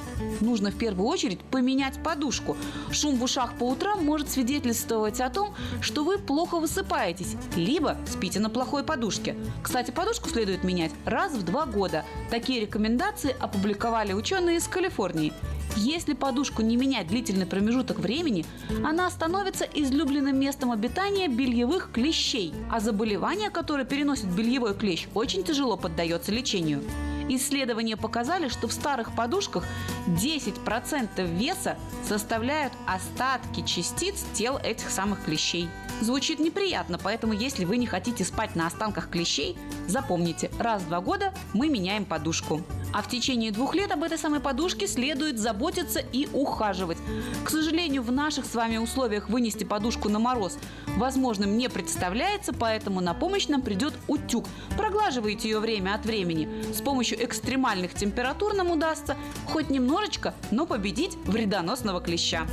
нужно 0.42 0.70
в 0.70 0.78
первую 0.78 1.08
очередь 1.08 1.40
поменять 1.40 2.02
подушку. 2.04 2.58
Шум 2.92 3.16
в 3.18 3.24
ушах 3.24 3.54
по 3.58 3.70
утрам 3.70 4.04
может 4.04 4.30
свидетельствовать 4.30 5.22
о 5.22 5.30
том, 5.30 5.56
что 5.82 6.04
вы 6.04 6.18
плохо 6.18 6.60
высыпаетесь, 6.60 7.36
либо 7.56 7.98
спите 8.06 8.40
на 8.40 8.50
плохой 8.50 8.84
подушке. 8.84 9.36
Кстати, 9.64 9.92
подушку 9.92 10.30
следует 10.30 10.66
менять 10.66 10.92
раз 11.06 11.32
в 11.32 11.44
два 11.44 11.66
года. 11.66 12.04
Такие 12.30 12.60
рекомендации 12.60 13.36
опубликовали 13.40 14.12
ученые 14.12 14.58
из 14.58 14.68
Калифорнии. 14.68 15.32
Если 15.78 16.14
подушку 16.14 16.64
не 16.64 16.76
менять 16.76 17.08
длительный 17.08 17.46
промежуток 17.46 18.00
времени, 18.00 18.46
она 18.84 19.10
становится 19.12 19.64
излюбленным 19.64 20.36
местом 20.38 20.72
обитания 20.72 21.28
бельевых 21.28 21.92
клещей, 21.94 22.52
а 22.72 22.80
заболевание, 22.80 23.52
которое 23.52 23.86
переносит 23.86 24.26
бельевой 24.26 24.74
клещ, 24.74 25.08
очень 25.14 25.44
тяжело 25.44 25.78
поддается 25.78 26.32
лечению. 26.32 26.82
Исследования 27.30 27.96
показали, 27.96 28.48
что 28.48 28.68
в 28.68 28.74
старых 28.74 29.14
подушках 29.16 29.66
10% 30.08 31.38
веса 31.38 31.78
составляют 32.04 32.74
остатки 32.88 33.64
частиц 33.64 34.26
тел 34.34 34.58
этих 34.58 34.90
самых 34.90 35.26
клещей. 35.26 35.70
Звучит 36.02 36.40
неприятно, 36.40 36.98
поэтому 36.98 37.34
если 37.34 37.66
вы 37.66 37.78
не 37.78 37.86
хотите 37.86 38.24
спать 38.24 38.56
на 38.56 38.66
останках 38.66 39.10
клещей, 39.10 39.58
запомните, 39.88 40.50
раз 40.58 40.82
в 40.82 40.88
два 40.88 41.02
года 41.02 41.34
мы 41.54 41.70
меняем 41.70 42.06
подушку. 42.06 42.64
А 42.98 43.04
в 43.04 43.08
течение 43.08 43.52
двух 43.52 43.76
лет 43.76 43.92
об 43.92 44.02
этой 44.02 44.18
самой 44.18 44.40
подушке 44.40 44.88
следует 44.88 45.38
заботиться 45.38 46.00
и 46.00 46.28
ухаживать. 46.34 46.98
К 47.44 47.50
сожалению, 47.52 48.02
в 48.02 48.12
наших 48.12 48.44
с 48.44 48.56
вами 48.56 48.78
условиях 48.78 49.30
вынести 49.30 49.64
подушку 49.64 50.10
на 50.10 50.18
мороз 50.18 50.58
возможным 50.96 51.60
не 51.60 51.70
представляется, 51.70 52.54
поэтому 52.54 53.00
на 53.00 53.14
помощь 53.14 53.50
нам 53.50 53.62
придет 53.62 53.94
утюг. 54.08 54.48
Проглаживайте 54.80 55.48
ее 55.48 55.60
время 55.60 55.94
от 55.94 56.08
времени. 56.08 56.50
С 56.74 56.82
помощью 56.82 57.24
экстремальных 57.24 57.94
температур 57.94 58.56
нам 58.56 58.72
удастся 58.72 59.16
хоть 59.46 59.70
немножечко, 59.70 60.34
но 60.50 60.66
победить 60.66 61.18
вредоносного 61.26 62.02
клеща. 62.02 62.48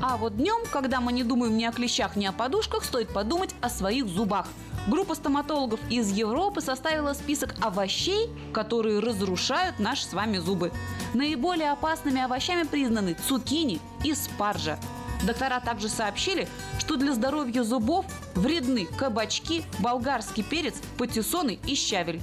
А 0.00 0.16
вот 0.16 0.38
днем, 0.38 0.64
когда 0.72 1.02
мы 1.02 1.12
не 1.12 1.22
думаем 1.22 1.58
ни 1.58 1.64
о 1.64 1.72
клещах, 1.72 2.16
ни 2.16 2.24
о 2.24 2.32
подушках, 2.32 2.82
стоит 2.82 3.10
подумать 3.10 3.54
о 3.60 3.68
своих 3.68 4.06
зубах– 4.06 4.46
Группа 4.88 5.14
стоматологов 5.14 5.80
из 5.90 6.10
Европы 6.10 6.62
составила 6.62 7.12
список 7.12 7.54
овощей, 7.60 8.30
которые 8.54 9.00
разрушают 9.00 9.78
наши 9.78 10.04
с 10.04 10.14
вами 10.14 10.38
зубы. 10.38 10.72
Наиболее 11.12 11.72
опасными 11.72 12.22
овощами 12.22 12.62
признаны 12.62 13.14
цукини 13.28 13.80
и 14.02 14.14
спаржа. 14.14 14.78
Доктора 15.26 15.60
также 15.60 15.90
сообщили, 15.90 16.48
что 16.78 16.96
для 16.96 17.12
здоровья 17.12 17.64
зубов 17.64 18.06
вредны 18.34 18.86
кабачки, 18.86 19.62
болгарский 19.78 20.42
перец, 20.42 20.76
патиссоны 20.96 21.58
и 21.66 21.74
щавель. 21.74 22.22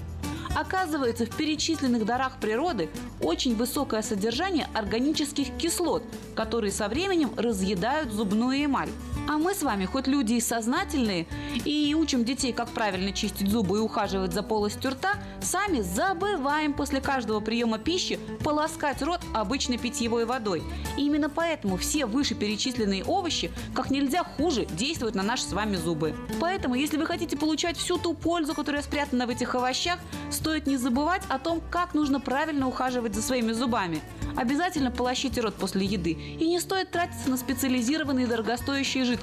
Оказывается, 0.56 1.28
в 1.28 1.36
перечисленных 1.36 2.04
дарах 2.04 2.40
природы 2.40 2.90
очень 3.22 3.56
высокое 3.56 4.02
содержание 4.02 4.68
органических 4.74 5.56
кислот, 5.58 6.02
которые 6.34 6.72
со 6.72 6.88
временем 6.88 7.30
разъедают 7.38 8.12
зубную 8.12 8.66
эмаль. 8.66 8.90
А 9.28 9.40
мы 9.40 9.56
с 9.56 9.64
вами, 9.64 9.86
хоть 9.86 10.06
люди 10.06 10.34
и 10.34 10.40
сознательные, 10.40 11.26
и 11.66 11.96
учим 11.98 12.24
детей, 12.24 12.54
как 12.54 12.70
правильно 12.70 13.12
чистить 13.12 13.50
зубы 13.50 13.78
и 13.78 13.80
ухаживать 13.80 14.34
за 14.34 14.44
полостью 14.44 14.92
рта, 14.92 15.14
сами 15.42 15.82
забываем 15.82 16.74
после 16.74 17.02
каждого 17.02 17.40
приема 17.40 17.80
пищи 17.80 18.20
полоскать 18.44 19.02
рот 19.02 19.22
обычной 19.34 19.80
питьевой 19.80 20.26
водой. 20.26 20.62
И 20.96 21.06
именно 21.06 21.30
поэтому 21.30 21.78
все 21.78 22.06
вышеперечисленные 22.06 23.04
овощи 23.04 23.52
как 23.74 23.90
нельзя 23.90 24.24
хуже 24.24 24.66
действуют 24.66 25.16
на 25.16 25.24
наши 25.24 25.44
с 25.44 25.54
вами 25.54 25.76
зубы. 25.76 26.16
Поэтому, 26.40 26.76
если 26.76 26.98
вы 26.98 27.08
хотите 27.08 27.36
получать 27.36 27.78
всю 27.78 27.98
ту 27.98 28.14
пользу, 28.14 28.54
которая 28.54 28.84
спрятана 28.84 29.26
в 29.26 29.32
этих 29.32 29.56
овощах, 29.56 30.00
стоит 30.30 30.68
не 30.68 30.78
забывать 30.78 31.24
о 31.30 31.40
том, 31.40 31.62
как 31.72 31.96
нужно 31.96 32.20
правильно 32.20 32.68
ухаживать 32.68 33.16
за 33.16 33.24
своими 33.24 33.54
зубами. 33.54 34.02
Обязательно 34.36 34.92
полощите 34.92 35.42
рот 35.42 35.56
после 35.56 35.86
еды. 35.86 36.12
И 36.12 36.48
не 36.48 36.60
стоит 36.60 36.92
тратиться 36.92 37.30
на 37.30 37.38
специализированные 37.38 38.28
дорогостоящие 38.28 39.04
жидкости. 39.04 39.15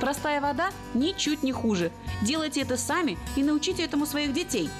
Простая 0.00 0.40
вода 0.40 0.70
ничуть 0.94 1.42
не 1.42 1.52
хуже. 1.52 1.90
Делайте 2.22 2.62
это 2.62 2.76
сами 2.76 3.18
и 3.36 3.42
научите 3.42 3.84
этому 3.84 4.06
своих 4.06 4.32
детей. 4.32 4.70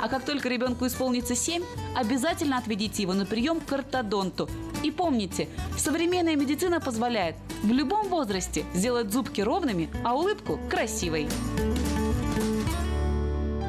А 0.00 0.08
как 0.08 0.24
только 0.24 0.48
ребенку 0.48 0.86
исполнится 0.86 1.34
7, 1.34 1.62
обязательно 1.94 2.58
отведите 2.58 3.02
его 3.02 3.14
на 3.14 3.26
прием 3.26 3.60
к 3.60 3.72
ортодонту. 3.72 4.48
И 4.82 4.90
помните, 4.90 5.48
современная 5.78 6.36
медицина 6.36 6.80
позволяет 6.80 7.36
в 7.62 7.70
любом 7.70 8.08
возрасте 8.08 8.64
сделать 8.74 9.12
зубки 9.12 9.40
ровными, 9.40 9.88
а 10.04 10.14
улыбку 10.14 10.58
красивой. 10.68 11.28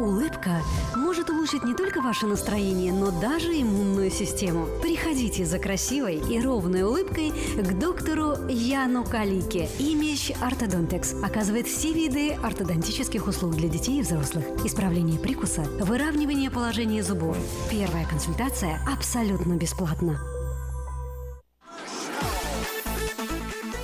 Улыбка 0.00 0.62
может 0.96 1.28
улучшить 1.28 1.62
не 1.62 1.74
только 1.74 2.00
ваше 2.00 2.26
настроение, 2.26 2.90
но 2.90 3.10
даже 3.10 3.52
иммунную 3.52 4.10
систему. 4.10 4.66
Приходите 4.80 5.44
за 5.44 5.58
красивой 5.58 6.16
и 6.16 6.40
ровной 6.40 6.82
улыбкой 6.82 7.30
к 7.30 7.78
доктору 7.78 8.48
Яну 8.48 9.04
Калике. 9.04 9.68
Имидж 9.78 10.32
Ортодонтекс 10.40 11.14
оказывает 11.22 11.66
все 11.66 11.92
виды 11.92 12.32
ортодонтических 12.32 13.26
услуг 13.26 13.56
для 13.56 13.68
детей 13.68 13.98
и 13.98 14.02
взрослых. 14.02 14.44
Исправление 14.64 15.20
прикуса, 15.20 15.62
выравнивание 15.80 16.50
положения 16.50 17.02
зубов. 17.02 17.36
Первая 17.70 18.06
консультация 18.06 18.80
абсолютно 18.90 19.54
бесплатна. 19.54 20.18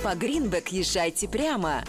По 0.03 0.15
Greenback 0.15 0.69
езжайте 0.69 1.27
прямо. 1.27 1.83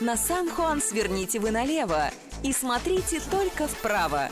На 0.00 0.16
Сан-Хуан 0.16 0.82
сверните 0.82 1.38
вы 1.38 1.50
налево 1.50 2.10
и 2.42 2.52
смотрите 2.52 3.20
только 3.30 3.66
вправо. 3.68 4.28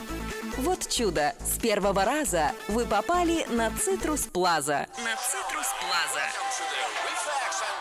Вот 0.57 0.87
чудо! 0.89 1.33
С 1.39 1.59
первого 1.59 2.05
раза 2.05 2.51
вы 2.67 2.85
попали 2.85 3.45
на 3.49 3.71
Citrus 3.71 4.21
Plaza. 4.21 4.87
На 4.97 5.15
Citrus 5.15 5.67
Plaza. 5.79 6.25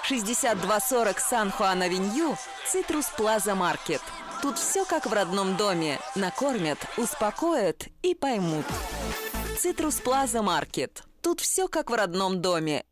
6240 0.04 1.18
Сан-Хуан-Авеню, 1.18 2.36
Citrus 2.66 3.06
Plaza 3.16 3.54
Market. 3.54 4.00
Тут 4.40 4.58
все 4.58 4.84
как 4.84 5.06
в 5.06 5.12
родном 5.12 5.56
доме. 5.56 5.98
Накормят, 6.14 6.78
успокоят 6.96 7.88
и 8.02 8.14
поймут. 8.14 8.64
Цитрус 9.58 9.96
Плаза 9.96 10.42
Маркет. 10.42 11.02
Тут 11.20 11.40
все 11.40 11.68
как 11.68 11.90
в 11.90 11.94
родном 11.94 12.40
доме. 12.40 12.84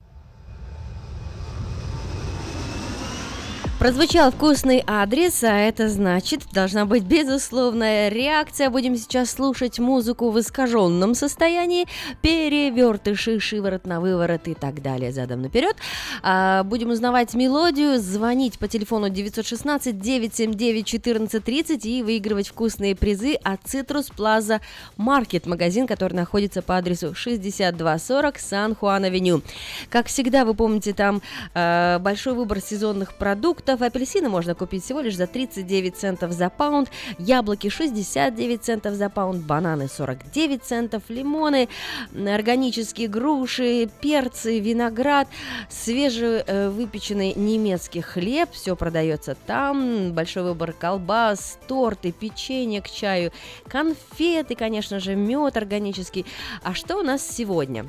Прозвучал 3.78 4.32
вкусный 4.32 4.82
адрес, 4.86 5.44
а 5.44 5.54
это 5.54 5.90
значит, 5.90 6.44
должна 6.50 6.86
быть 6.86 7.02
безусловная 7.02 8.08
реакция. 8.08 8.70
Будем 8.70 8.96
сейчас 8.96 9.30
слушать 9.30 9.78
музыку 9.78 10.30
в 10.30 10.40
искаженном 10.40 11.14
состоянии, 11.14 11.86
перевертыши, 12.22 13.38
шиворот 13.38 13.86
на 13.86 14.00
выворот 14.00 14.48
и 14.48 14.54
так 14.54 14.80
далее, 14.80 15.12
задом 15.12 15.42
наперед. 15.42 15.76
А, 16.22 16.62
будем 16.62 16.88
узнавать 16.88 17.34
мелодию, 17.34 18.00
звонить 18.00 18.58
по 18.58 18.66
телефону 18.66 19.08
916-979-1430 19.08 21.86
и 21.86 22.02
выигрывать 22.02 22.48
вкусные 22.48 22.96
призы 22.96 23.34
от 23.34 23.60
Citrus 23.64 24.10
Plaza 24.16 24.62
Market, 24.96 25.46
магазин, 25.46 25.86
который 25.86 26.14
находится 26.14 26.62
по 26.62 26.78
адресу 26.78 27.14
6240 27.14 28.38
Сан-Хуан-Авеню. 28.38 29.42
Как 29.90 30.06
всегда, 30.06 30.46
вы 30.46 30.54
помните, 30.54 30.94
там 30.94 31.20
э, 31.52 31.98
большой 32.00 32.32
выбор 32.32 32.60
сезонных 32.60 33.12
продуктов, 33.14 33.65
фруктов. 33.66 33.82
Апельсины 33.82 34.28
можно 34.28 34.54
купить 34.54 34.84
всего 34.84 35.00
лишь 35.00 35.16
за 35.16 35.26
39 35.26 35.96
центов 35.96 36.32
за 36.32 36.50
паунд, 36.50 36.90
яблоки 37.18 37.68
69 37.68 38.62
центов 38.62 38.94
за 38.94 39.10
паунд, 39.10 39.44
бананы 39.44 39.88
49 39.88 40.62
центов, 40.62 41.02
лимоны, 41.08 41.68
органические 42.14 43.08
груши, 43.08 43.88
перцы, 44.00 44.60
виноград, 44.60 45.28
свежевыпеченный 45.68 47.34
немецкий 47.34 48.00
хлеб, 48.00 48.50
все 48.52 48.76
продается 48.76 49.36
там, 49.46 50.12
большой 50.12 50.44
выбор 50.44 50.72
колбас, 50.72 51.58
торты, 51.66 52.12
печенье 52.12 52.80
к 52.80 52.90
чаю, 52.90 53.32
конфеты, 53.68 54.54
конечно 54.54 55.00
же, 55.00 55.16
мед 55.16 55.56
органический. 55.56 56.24
А 56.62 56.74
что 56.74 56.96
у 56.96 57.02
нас 57.02 57.26
сегодня? 57.26 57.86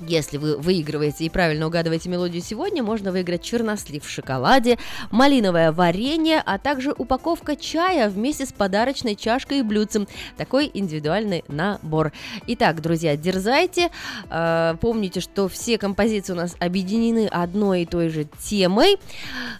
Если 0.00 0.36
вы 0.36 0.56
выигрываете 0.56 1.24
и 1.24 1.28
правильно 1.28 1.66
угадываете 1.66 2.08
мелодию 2.08 2.42
сегодня, 2.42 2.82
можно 2.82 3.12
выиграть 3.12 3.42
чернослив 3.42 4.04
в 4.04 4.10
шоколаде, 4.10 4.78
малиновое 5.10 5.72
варенье, 5.72 6.42
а 6.44 6.58
также 6.58 6.92
упаковка 6.96 7.56
чая 7.56 8.08
вместе 8.08 8.46
с 8.46 8.52
подарочной 8.52 9.14
чашкой 9.16 9.60
и 9.60 9.62
блюдцем. 9.62 10.06
Такой 10.36 10.70
индивидуальный 10.72 11.44
набор. 11.48 12.12
Итак, 12.46 12.82
друзья, 12.82 13.16
дерзайте. 13.16 13.90
Э, 14.30 14.76
помните, 14.80 15.20
что 15.20 15.48
все 15.48 15.78
композиции 15.78 16.32
у 16.32 16.36
нас 16.36 16.56
объединены 16.58 17.26
одной 17.26 17.82
и 17.82 17.86
той 17.86 18.08
же 18.08 18.26
темой. 18.42 18.96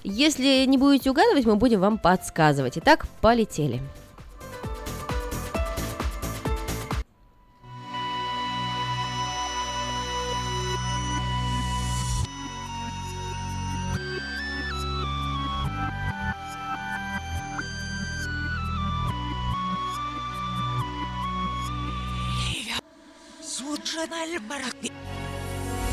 Если 0.03 0.65
не 0.67 0.79
будете 0.79 1.11
угадывать, 1.11 1.45
мы 1.47 1.57
будем 1.57 1.81
вам 1.81 1.99
подсказывать. 1.99 2.79
Итак, 2.79 3.07
полетели. 3.21 3.81
Al 23.97 24.41
baracchi 24.49 24.91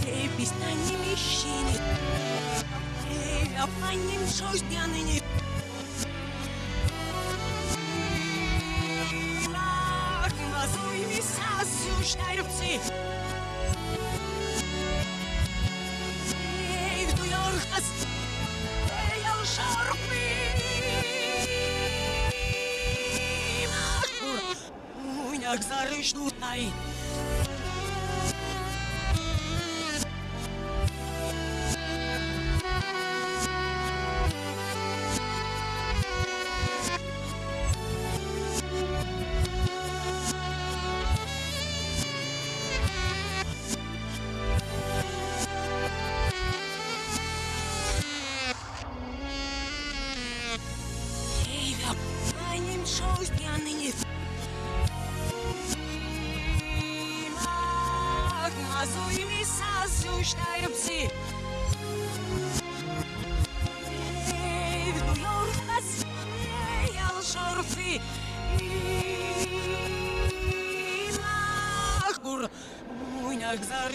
e 0.06 0.30
pistagni 0.36 0.96
miscini 1.06 1.80
e 3.10 3.50
appagni 3.58 4.18
sostianini 4.28 5.22
Mazui 10.52 11.06
mi 11.10 11.22
sassu 11.22 12.04
șterpsi 12.04 12.80
Ei, 16.94 17.06
tu 17.16 17.24
jorkas 17.34 17.88
Ei, 19.12 19.24
al 19.34 19.46
șarpi 19.54 20.26
Uinak 25.30 25.62
zarăși 25.62 26.16
nu 26.16 26.30
tai 26.40 26.72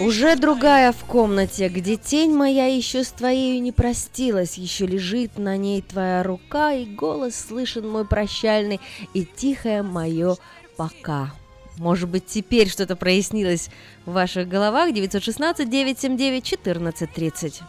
Уже 0.06 0.36
другая 0.36 0.92
в 0.92 1.04
комнате, 1.04 1.68
где 1.68 1.96
тень 1.96 2.32
моя 2.32 2.66
еще 2.66 3.02
с 3.02 3.08
твоею 3.08 3.60
не 3.60 3.72
простилась, 3.72 4.56
еще 4.56 4.86
лежит 4.86 5.36
на 5.36 5.56
ней 5.56 5.82
твоя 5.82 6.22
рука, 6.22 6.72
и 6.72 6.86
голос 6.86 7.34
слышен 7.34 7.88
мой 7.88 8.06
прощальный, 8.06 8.80
и 9.14 9.24
тихое 9.24 9.82
мое 9.82 10.36
«пока». 10.76 11.32
Может 11.78 12.08
быть, 12.08 12.24
теперь 12.24 12.68
что-то 12.68 12.94
прояснилось 12.94 13.68
в 14.04 14.12
ваших 14.12 14.46
головах. 14.46 14.90
916-979-1430. 14.90 17.62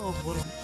Oh, 0.00 0.63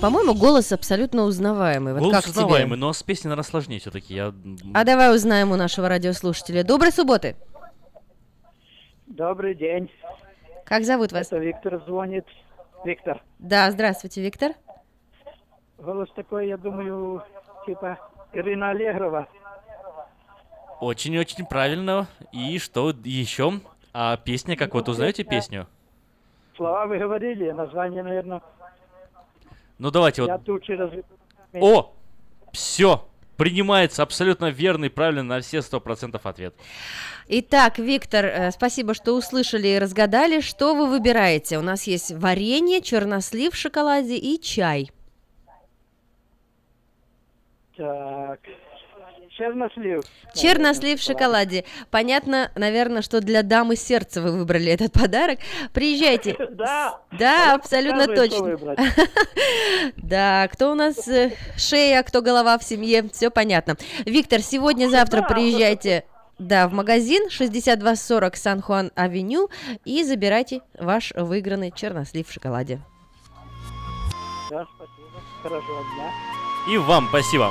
По-моему, 0.00 0.34
голос 0.34 0.72
абсолютно 0.72 1.24
узнаваемый. 1.24 1.92
Вот 1.92 2.00
Голос 2.00 2.16
как 2.16 2.24
тебе? 2.24 2.30
узнаваемый, 2.32 2.78
но 2.78 2.92
с 2.92 3.02
песней, 3.02 3.28
наверное, 3.28 3.48
сложнее 3.48 3.80
все-таки. 3.80 4.14
Я... 4.14 4.32
А 4.72 4.84
давай 4.84 5.14
узнаем 5.14 5.52
у 5.52 5.56
нашего 5.56 5.88
радиослушателя. 5.88 6.64
Доброй 6.64 6.90
субботы. 6.90 7.36
Добрый 9.06 9.54
день. 9.54 9.90
Как 10.64 10.84
зовут 10.84 11.12
вас? 11.12 11.26
Это 11.26 11.38
Виктор 11.38 11.82
звонит. 11.86 12.24
Виктор. 12.84 13.22
Да, 13.38 13.70
здравствуйте, 13.70 14.22
Виктор. 14.22 14.52
Голос 15.76 16.08
такой, 16.16 16.48
я 16.48 16.56
думаю, 16.56 17.22
типа 17.66 17.98
Ирина 18.32 18.70
Аллегрова. 18.70 19.28
Очень-очень 20.80 21.44
правильно. 21.44 22.06
И 22.32 22.58
что 22.58 22.94
еще? 23.04 23.60
А 23.92 24.16
песня, 24.16 24.56
как 24.56 24.72
вот 24.72 24.88
узнаете 24.88 25.24
песню? 25.24 25.66
Слова 26.56 26.86
вы 26.86 26.98
говорили, 26.98 27.50
название, 27.50 28.02
наверное. 28.02 28.40
Ну 29.80 29.90
давайте 29.90 30.22
Я 30.26 30.36
вот. 30.36 30.44
тучи 30.44 30.72
раз... 30.72 30.90
О! 31.54 31.94
Все! 32.52 33.08
Принимается 33.38 34.02
абсолютно 34.02 34.50
верный, 34.50 34.90
правильный 34.90 35.22
на 35.22 35.40
все 35.40 35.62
сто 35.62 35.80
процентов 35.80 36.26
ответ. 36.26 36.54
Итак, 37.28 37.78
Виктор, 37.78 38.26
э, 38.26 38.50
спасибо, 38.50 38.92
что 38.92 39.16
услышали 39.16 39.68
и 39.68 39.78
разгадали. 39.78 40.42
Что 40.42 40.74
вы 40.74 40.86
выбираете? 40.86 41.56
У 41.56 41.62
нас 41.62 41.84
есть 41.84 42.12
варенье, 42.12 42.82
чернослив 42.82 43.54
в 43.54 43.56
шоколаде 43.56 44.18
и 44.18 44.38
чай. 44.38 44.90
Так. 47.74 48.40
Чернослив. 49.40 50.02
Чернослив 50.34 51.00
в 51.00 51.02
шоколаде. 51.02 51.64
Понятно, 51.90 52.50
наверное, 52.54 53.00
что 53.00 53.20
для 53.20 53.42
дамы 53.42 53.74
сердца 53.74 54.20
вы 54.20 54.32
выбрали 54.32 54.70
этот 54.70 54.92
подарок. 54.92 55.38
Приезжайте. 55.72 56.36
Да. 56.60 57.00
Да, 57.18 57.54
абсолютно 57.54 58.06
точно. 58.06 58.76
Да, 59.96 60.48
кто 60.52 60.72
у 60.72 60.74
нас 60.74 61.08
э, 61.08 61.32
шея, 61.56 62.02
кто 62.02 62.20
голова 62.20 62.58
в 62.58 62.64
семье, 62.64 63.08
все 63.12 63.30
понятно. 63.30 63.76
Виктор, 64.04 64.40
сегодня-завтра 64.40 65.22
приезжайте 65.22 66.04
да, 66.38 66.68
в 66.68 66.72
магазин 66.72 67.30
6240 67.30 68.36
Сан-Хуан-Авеню 68.36 69.48
и 69.84 70.04
забирайте 70.04 70.60
ваш 70.78 71.12
выигранный 71.16 71.72
чернослив 71.74 72.28
в 72.28 72.32
шоколаде. 72.32 72.80
Да, 74.50 74.66
спасибо. 74.76 75.22
Хорошего 75.42 75.82
дня. 75.94 76.12
И 76.74 76.78
вам 76.78 77.06
спасибо. 77.08 77.50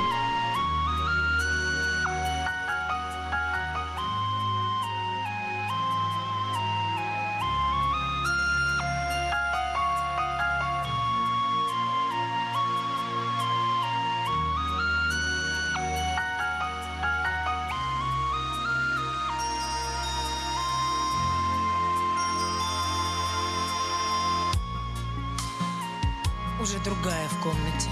Уже 26.70 26.78
другая 26.84 27.28
в 27.28 27.42
комнате, 27.42 27.90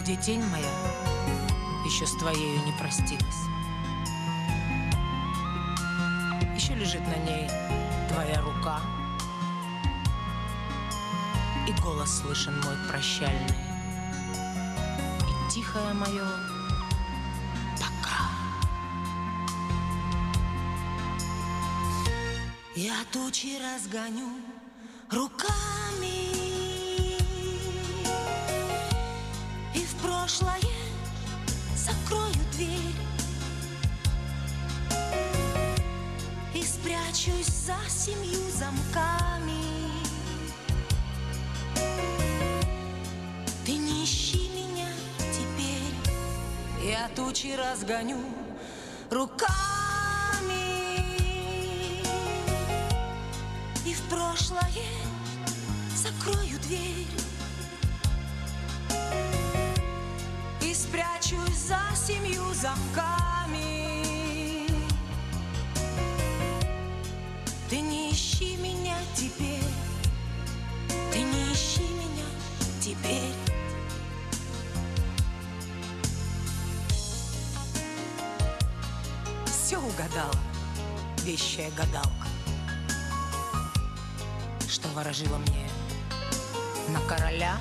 где 0.00 0.16
тень 0.16 0.42
моя 0.46 0.72
еще 1.84 2.06
с 2.06 2.12
твоею 2.12 2.64
не 2.64 2.72
простилась. 2.72 3.42
Еще 6.56 6.74
лежит 6.74 7.06
на 7.06 7.16
ней 7.16 7.50
твоя 8.08 8.40
рука, 8.40 8.80
и 11.68 11.72
голос 11.82 12.22
слышен 12.22 12.58
мой 12.62 12.76
прощальный, 12.88 13.58
и 15.20 15.50
тихое 15.50 15.92
мое 15.92 16.24
пока. 17.78 18.30
Я 22.74 23.04
тучи 23.12 23.58
разгоню 23.60 24.30
за 37.66 37.76
семью 37.88 38.40
замками. 38.58 39.62
Ты 43.66 43.72
не 43.72 44.04
ищи 44.04 44.48
меня 44.48 44.88
теперь 45.18 45.94
Я 46.82 47.08
тучи 47.14 47.54
разгоню 47.54 48.18
руками. 49.10 49.50
И 53.84 53.92
в 53.92 54.02
прошлое 54.08 54.88
закрою 55.94 56.58
дверь. 56.60 57.06
И 60.62 60.74
спрячусь 60.74 61.68
за 61.68 61.80
семью 61.94 62.42
замками 62.54 63.19
теперь 69.14 69.64
Ты 71.12 71.22
не 71.22 71.52
ищи 71.52 71.82
меня 71.82 72.26
теперь 72.80 73.34
Все 79.46 79.78
угадала, 79.78 80.34
вещая 81.24 81.70
гадалка 81.72 82.30
что 84.70 84.88
ворожила 84.90 85.36
мне 85.36 85.68
на 86.88 87.00
короля. 87.00 87.58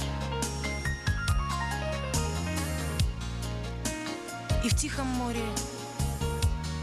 И 4.64 4.70
в 4.70 4.76
тихом 4.76 5.08
море 5.08 5.44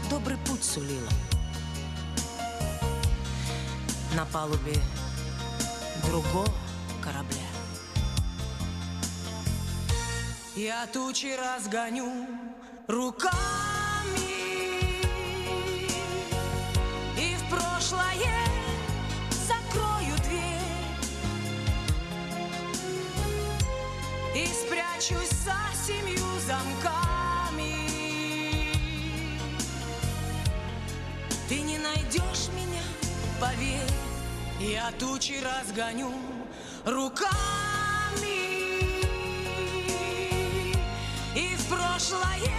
добрый 0.09 0.37
путь 0.45 0.63
сулила. 0.63 1.09
На 4.17 4.25
палубе 4.25 4.73
другого 6.07 6.47
корабля. 7.03 7.47
Я 10.55 10.87
тучи 10.87 11.37
разгоню 11.37 12.25
руками 12.87 13.35
И 17.15 17.35
в 17.35 17.47
прошлое 17.47 18.41
закрою 19.47 20.15
дверь 20.23 20.97
И 24.33 24.47
спрячусь 24.47 25.29
за 25.45 25.59
семью 25.85 26.25
замками 26.47 27.77
Ты 31.47 31.61
не 31.61 31.77
найдешь 31.77 32.49
меня, 32.55 32.81
поверь 33.39 33.96
Я 34.59 34.91
тучи 34.97 35.35
разгоню 35.39 36.11
руками. 36.83 37.27
И 41.35 41.55
в 41.55 41.67
прошлое 41.67 42.56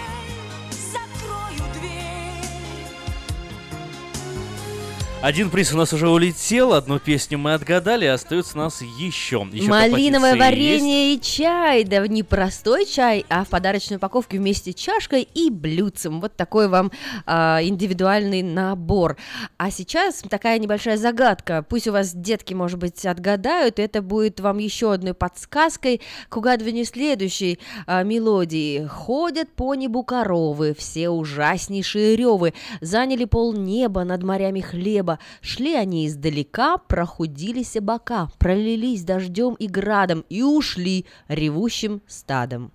Один 5.21 5.51
приз 5.51 5.75
у 5.75 5.77
нас 5.77 5.93
уже 5.93 6.09
улетел, 6.09 6.75
одну 6.75 7.01
песню 7.01 7.39
мы 7.39 7.55
отгадали, 7.55 8.05
остается 8.05 8.57
у 8.57 8.63
нас 8.63 8.81
еще. 8.83 9.45
еще 9.51 9.69
Малиновое 9.69 10.37
варенье 10.37 11.13
и 11.13 11.21
чай. 11.21 11.83
Да 11.83 12.07
не 12.07 12.23
простой 12.23 12.87
чай, 12.87 13.27
а 13.29 13.45
в 13.45 13.49
подарочной 13.49 13.97
упаковке 13.97 14.39
вместе 14.39 14.71
с 14.71 14.77
чашкой 14.77 15.23
и 15.23 15.51
блюдцем. 15.51 16.21
Вот 16.21 16.37
такой 16.37 16.69
вам 16.69 16.93
а, 17.27 17.59
индивидуальный 17.61 18.43
набор. 18.43 19.17
А 19.57 19.73
сейчас 19.73 20.23
такая 20.31 20.61
небольшая 20.61 20.97
загадка. 20.97 21.65
Пусть 21.69 21.89
у 21.89 21.93
вас 21.93 22.15
детки, 22.15 22.55
может 22.55 22.79
быть, 22.79 23.05
отгадают. 23.05 23.81
Это 23.81 24.03
будет 24.03 24.39
вам 24.39 24.59
еще 24.59 24.93
одной 24.93 25.15
подсказкой 25.15 26.01
к 26.29 26.37
угадыванию 26.37 26.85
следующей 26.85 27.59
а, 27.89 28.05
мелодии. 28.05 28.87
Ходят 28.87 29.51
по 29.51 29.75
небу 29.75 30.05
коровы, 30.05 30.77
все 30.79 31.09
ужаснейшие 31.09 32.15
ревы. 32.15 32.55
Заняли 32.81 33.25
пол 33.25 33.53
неба 33.53 34.05
над 34.05 34.23
морями 34.23 34.61
хлеба. 34.61 35.08
Шли 35.41 35.75
они 35.75 36.07
издалека, 36.07 36.79
прохудились 36.79 37.77
бока, 37.81 38.29
пролились 38.39 39.05
дождем 39.05 39.55
и 39.55 39.67
градом 39.67 40.25
и 40.29 40.43
ушли 40.43 41.07
ревущим 41.29 42.03
стадом. 42.07 42.73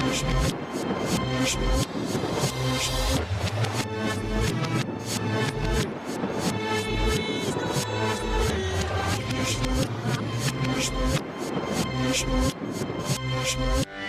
Ну 0.00 0.12
Есть 13.42 14.01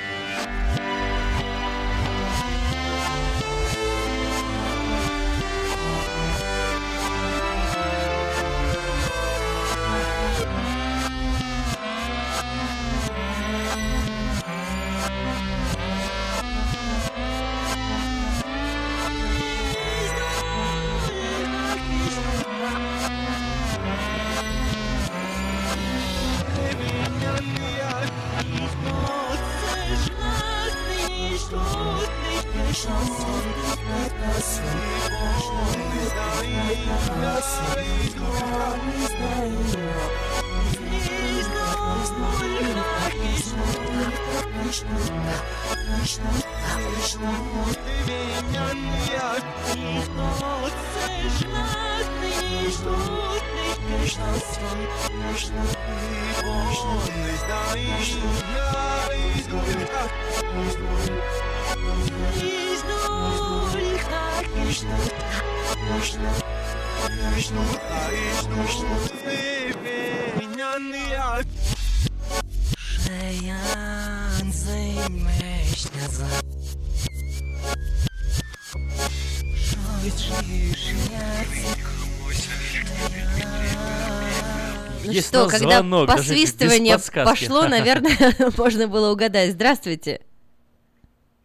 что, 85.49 85.59
когда 85.59 85.79
звонок, 85.79 86.07
посвистывание 86.07 86.97
пошло, 87.25 87.67
наверное, 87.67 88.35
можно 88.57 88.87
было 88.87 89.11
угадать. 89.11 89.51
Здравствуйте. 89.51 90.21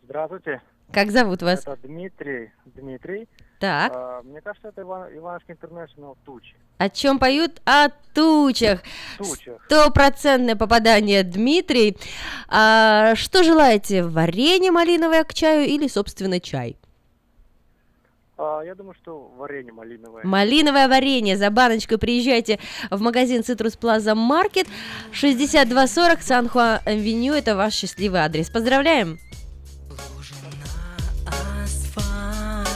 Здравствуйте. 0.04 0.62
Как 0.92 1.10
зовут 1.10 1.42
вас? 1.42 1.60
Это 1.60 1.76
Дмитрий. 1.82 2.50
Дмитрий. 2.64 3.28
Так. 3.60 3.92
А, 3.94 4.22
мне 4.22 4.40
кажется, 4.40 4.68
это 4.68 4.82
Иван, 4.82 5.14
Ивановский 5.14 5.52
интернешнл 5.52 6.16
Тучи. 6.24 6.54
О 6.78 6.88
чем 6.88 7.18
поют? 7.18 7.60
О 7.64 7.88
тучах. 8.14 8.82
Тучах. 9.18 9.60
Стопроцентное 9.66 10.54
попадание, 10.54 11.24
Дмитрий. 11.24 11.96
А, 12.48 13.16
что 13.16 13.42
желаете, 13.42 14.04
варенье 14.04 14.70
малиновое 14.70 15.24
к 15.24 15.34
чаю 15.34 15.66
или, 15.66 15.88
собственно, 15.88 16.40
чай? 16.40 16.78
А, 18.38 18.62
я 18.62 18.76
думаю, 18.76 18.94
что 18.94 19.32
варенье 19.36 19.72
малиновое. 19.72 20.24
Малиновое 20.24 20.86
варенье 20.88 21.36
за 21.36 21.50
баночкой 21.50 21.98
приезжайте 21.98 22.60
в 22.88 23.00
магазин 23.00 23.40
Citrus 23.40 23.76
Plaza 23.76 24.14
Market 24.14 24.68
6240 25.10 26.22
Сан-Хуа 26.22 26.80
Авеню. 26.84 27.34
Это 27.34 27.56
ваш 27.56 27.74
счастливый 27.74 28.20
адрес. 28.20 28.48
Поздравляем! 28.48 29.18
асфальте 31.26 32.70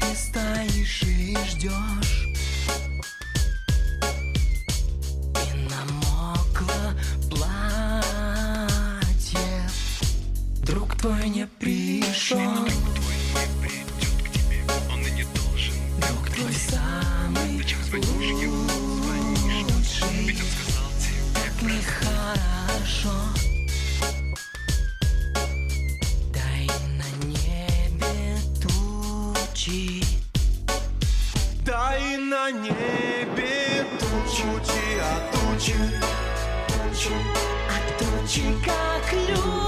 Ты 0.00 0.14
стоишь 0.14 1.02
и 1.04 1.36
ждешь 1.48 2.26
И 5.32 5.54
намокло 5.70 6.94
платье 7.30 8.28
Друг 10.62 10.94
твой 10.96 11.28
не 11.30 11.46
пришел 11.46 12.68
Дай 31.88 32.18
на 32.18 32.50
небе 32.50 33.86
тучи, 33.98 35.00
а 35.00 35.32
тучи, 35.32 35.74
тучи, 36.68 37.14
А 37.70 37.78
тучи 37.98 38.42
как 38.64 39.12
люди 39.12 39.67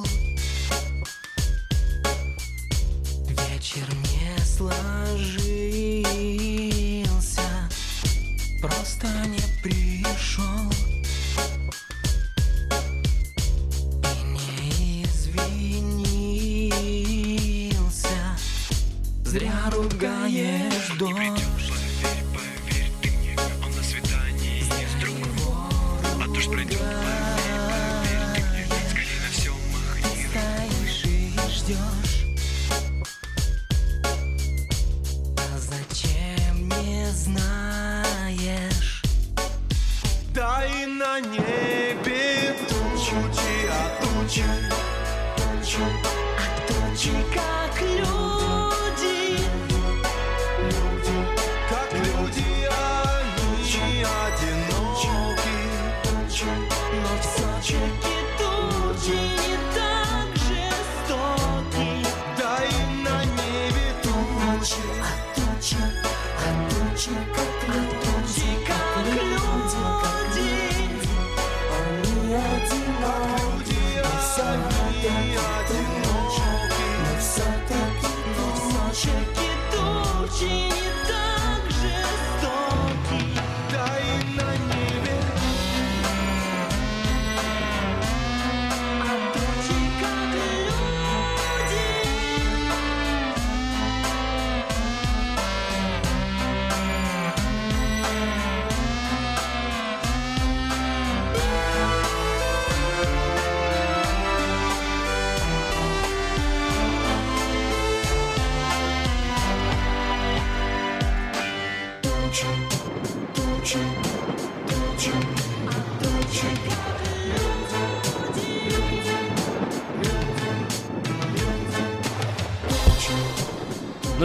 多。 20.97 21.50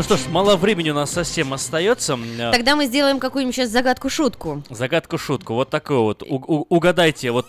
Что 0.07 0.17
ж, 0.17 0.29
мало 0.29 0.57
времени 0.57 0.91
у 0.91 0.95
нас 0.95 1.11
совсем 1.11 1.53
остается. 1.53 2.17
Тогда 2.53 2.77
мы 2.77 2.87
сделаем 2.87 3.19
какую-нибудь 3.19 3.57
сейчас 3.57 3.71
загадку-шутку. 3.71 4.63
Загадку-шутку. 4.71 5.55
Вот 5.55 5.71
такую 5.71 6.03
вот. 6.03 6.23
У- 6.23 6.37
у- 6.37 6.67
угадайте, 6.69 7.33
вот 7.33 7.45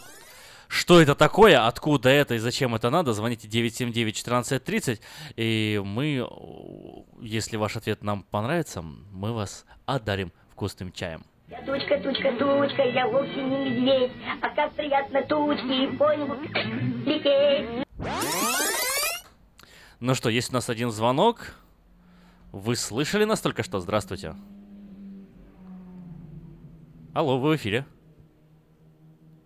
что 0.67 0.99
это 0.99 1.13
такое, 1.13 1.67
откуда 1.67 2.09
это 2.09 2.33
и 2.33 2.39
зачем 2.39 2.73
это 2.73 2.89
надо. 2.89 3.13
Звоните 3.13 3.47
979-1430. 3.47 4.99
И 5.35 5.79
мы, 5.85 6.15
э, 6.15 6.25
если 7.21 7.57
ваш 7.57 7.75
ответ 7.77 8.03
нам 8.03 8.23
понравится, 8.23 8.81
мы 8.81 9.33
вас 9.33 9.63
одарим 9.85 10.31
вкусным 10.51 10.91
чаем. 10.91 11.23
Я 11.49 11.61
тучка, 11.61 11.99
тучка, 11.99 12.31
тучка, 12.39 12.81
я 12.81 13.07
вовсе 13.07 13.35
не 13.35 13.69
медведь, 13.69 14.11
а 14.41 14.49
как 14.49 14.73
приятно 14.73 15.21
тучки 15.21 15.95
по 15.95 16.11
небу 16.15 16.35
лететь. 17.05 17.85
Ну 19.99 20.15
что, 20.15 20.29
есть 20.29 20.49
у 20.49 20.53
нас 20.53 20.71
один 20.71 20.89
звонок. 20.89 21.53
Вы 22.51 22.75
слышали 22.75 23.23
нас 23.25 23.41
только 23.41 23.63
что? 23.63 23.79
Здравствуйте. 23.79 24.35
Алло, 27.13 27.39
вы 27.39 27.51
в 27.51 27.55
эфире. 27.55 27.85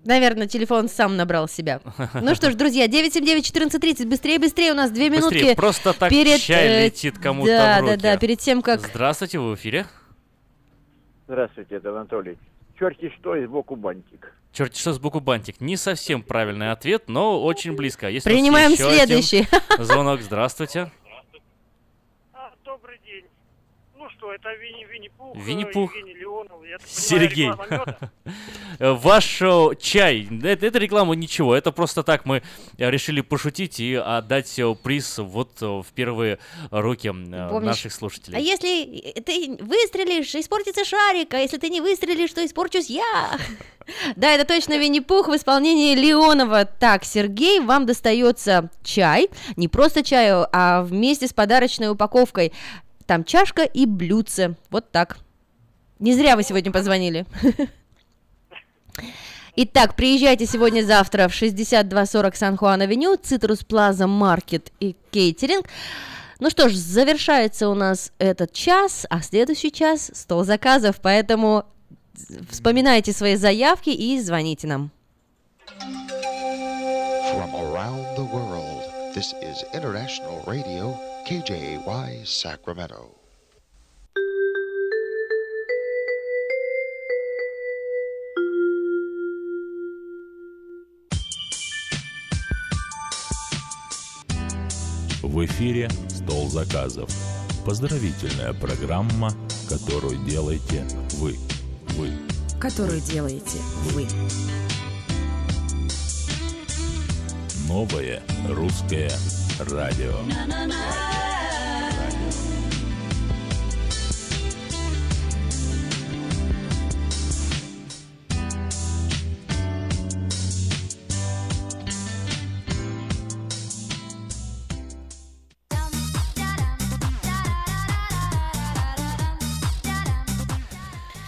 Наверное, 0.03 0.47
телефон 0.47 0.89
сам 0.89 1.15
набрал 1.15 1.47
себя. 1.47 1.79
Ну 2.15 2.33
что 2.35 2.49
ж, 2.51 2.55
друзья, 2.55 2.87
979-1430, 2.87 4.07
быстрее, 4.07 4.39
быстрее, 4.39 4.71
у 4.71 4.75
нас 4.75 4.89
две 4.91 5.09
Быстрее, 5.09 5.41
минутки. 5.41 5.55
просто 5.55 5.93
так 5.93 6.09
перед, 6.09 6.39
чай 6.41 6.67
э, 6.67 6.85
летит 6.85 7.19
кому-то 7.19 7.51
Да, 7.51 7.77
в 7.81 7.85
да, 7.85 7.91
руки. 7.91 8.01
да, 8.01 8.17
перед 8.17 8.39
тем, 8.39 8.61
как... 8.61 8.79
Здравствуйте, 8.79 9.39
вы 9.39 9.51
в 9.51 9.55
эфире. 9.55 9.85
Здравствуйте, 11.27 11.75
это 11.75 11.91
Анатолий. 11.91 12.37
Черти 12.79 13.11
что 13.19 13.35
и 13.35 13.45
сбоку 13.45 13.75
бантик. 13.75 14.33
Черт, 14.51 14.75
что 14.75 14.91
сбоку 14.93 15.19
бантик? 15.19 15.61
Не 15.61 15.77
совсем 15.77 16.23
правильный 16.23 16.71
ответ, 16.71 17.07
но 17.07 17.41
очень 17.41 17.75
близко. 17.75 18.09
Нас 18.11 18.23
Принимаем 18.23 18.75
следующий. 18.75 19.47
Звонок, 19.77 20.21
здравствуйте. 20.21 20.91
А, 22.33 22.51
добрый 22.65 22.99
день. 23.05 23.25
Ну 23.95 24.09
что, 24.21 24.33
это 24.33 24.53
Винни, 24.53 24.85
Винни-Пух, 24.85 25.35
э, 25.35 25.39
Винни-Пух. 25.39 25.95
Евгений 25.95 26.13
Леонов. 26.13 26.63
Я 26.63 26.77
так 26.77 26.87
понимаю, 26.87 27.29
Сергей. 27.29 27.51
Ваш 28.79 29.41
чай, 29.81 30.27
это, 30.43 30.65
это 30.67 30.77
реклама 30.77 31.15
ничего, 31.15 31.55
это 31.55 31.71
просто 31.71 32.03
так 32.03 32.25
мы 32.25 32.43
решили 32.77 33.21
пошутить 33.21 33.79
и 33.79 33.95
отдать 33.95 34.59
приз 34.83 35.17
вот 35.17 35.61
э, 35.61 35.65
в 35.65 35.87
первые 35.95 36.37
руки 36.69 37.07
э, 37.07 37.49
Помнишь? 37.49 37.67
наших 37.67 37.93
слушателей. 37.93 38.37
А 38.37 38.41
если 38.41 39.11
ты 39.21 39.57
выстрелишь, 39.59 40.35
испортится 40.35 40.85
шарик, 40.85 41.33
а 41.33 41.39
если 41.39 41.57
ты 41.57 41.69
не 41.69 41.81
выстрелишь, 41.81 42.31
то 42.31 42.45
испорчусь 42.45 42.89
я. 42.89 43.03
Да, 44.15 44.31
это 44.31 44.45
точно 44.45 44.77
Винни-Пух 44.77 45.27
в 45.27 45.35
исполнении 45.35 45.95
Леонова. 45.95 46.65
Так, 46.65 47.03
Сергей, 47.03 47.59
вам 47.59 47.87
достается 47.87 48.69
чай, 48.83 49.27
не 49.57 49.67
просто 49.67 50.03
чай, 50.03 50.29
а 50.31 50.83
вместе 50.83 51.27
с 51.27 51.33
подарочной 51.33 51.89
упаковкой. 51.89 52.53
Там 53.05 53.23
чашка 53.23 53.63
и 53.63 53.85
блюдце. 53.85 54.55
Вот 54.69 54.91
так. 54.91 55.17
Не 55.99 56.13
зря 56.15 56.35
вы 56.35 56.43
сегодня 56.43 56.71
позвонили. 56.71 57.25
Итак, 59.55 59.95
приезжайте 59.95 60.45
сегодня-завтра 60.45 61.27
в 61.27 61.33
6240 61.33 62.35
Сан-Хуан-Авеню, 62.35 63.17
Цитрус 63.21 63.63
Плаза 63.63 64.07
Маркет 64.07 64.71
и 64.79 64.95
Кейтеринг. 65.11 65.67
Ну 66.39 66.49
что 66.49 66.69
ж, 66.69 66.73
завершается 66.73 67.69
у 67.69 67.75
нас 67.75 68.13
этот 68.17 68.53
час, 68.53 69.05
а 69.09 69.21
следующий 69.21 69.71
час– 69.71 70.09
стол 70.13 70.43
заказов, 70.43 71.01
поэтому 71.01 71.65
вспоминайте 72.49 73.13
свои 73.13 73.35
заявки 73.35 73.89
и 73.89 74.19
звоните 74.19 74.67
нам. 74.67 74.91
From 77.31 77.53
around 77.55 78.05
the 78.17 78.25
world, 78.25 78.81
this 79.13 79.33
is 79.43 79.63
International 79.73 80.43
Radio, 80.47 80.97
KJY 81.27 82.25
Sacramento. 82.25 83.15
В 95.21 95.45
эфире 95.45 95.89
«Стол 96.09 96.49
заказов». 96.49 97.09
Поздравительная 97.65 98.53
программа, 98.53 99.31
которую 99.69 100.17
делаете 100.25 100.85
вы. 101.17 101.37
Вы. 101.97 102.11
которую 102.59 102.99
делаете 103.01 103.59
вы. 103.93 104.07
Новое 107.67 108.21
русское 108.49 109.09
радио. 109.69 110.13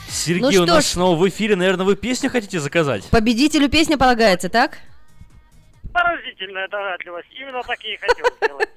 Сергей 0.10 0.42
Ну 0.42 0.48
у 0.48 0.52
что 0.52 0.66
нас 0.66 0.86
ж. 0.86 0.88
снова 0.88 1.18
в 1.20 1.28
эфире, 1.28 1.56
наверное, 1.56 1.86
вы 1.86 1.96
песню 1.96 2.30
хотите 2.30 2.60
заказать? 2.60 3.04
Победителю 3.06 3.68
песня 3.70 3.98
полагается, 3.98 4.48
так? 4.48 4.78
Поразительная 5.94 6.68
догадливость. 6.68 7.28
Именно 7.40 7.62
так 7.64 7.80
я 7.84 7.94
и 7.94 7.98
хотел 7.98 8.26
сделать. 8.42 8.70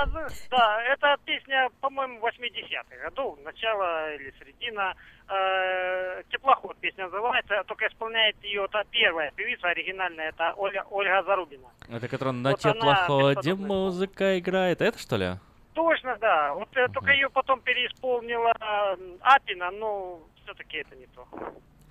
А, 0.00 0.06
ну, 0.06 0.20
да, 0.50 0.82
это 0.82 1.16
песня, 1.24 1.68
по-моему, 1.80 2.18
80-х 2.26 2.96
годов, 3.02 3.38
начало 3.44 4.12
или 4.14 4.32
середина. 4.38 4.94
Э, 5.28 6.22
Теплоход 6.30 6.76
песня 6.78 7.04
называется, 7.04 7.62
только 7.66 7.86
исполняет 7.86 8.36
ее 8.42 8.66
та 8.68 8.84
первая 8.84 9.30
певица 9.36 9.68
оригинальная, 9.68 10.28
это 10.30 10.52
Ольга, 10.56 10.84
Ольга 10.90 11.22
Зарубина. 11.22 11.68
Это 11.88 12.08
которая 12.08 12.34
на 12.34 12.50
Вот 12.50 12.64
она 12.64 12.74
теплоходе 12.74 13.34
бесподобная. 13.50 13.66
музыка 13.68 14.38
играет. 14.38 14.80
Это 14.82 14.98
что 14.98 15.16
ли? 15.16 15.30
Точно, 15.74 16.16
да. 16.20 16.54
Вот 16.54 16.68
э, 16.76 16.88
только 16.88 17.12
ее 17.12 17.30
потом 17.30 17.60
переисполнила 17.60 18.52
э, 18.60 18.96
Апина, 19.22 19.70
но 19.70 20.20
все-таки 20.42 20.78
это 20.78 20.94
не 20.96 21.06
то. 21.06 21.26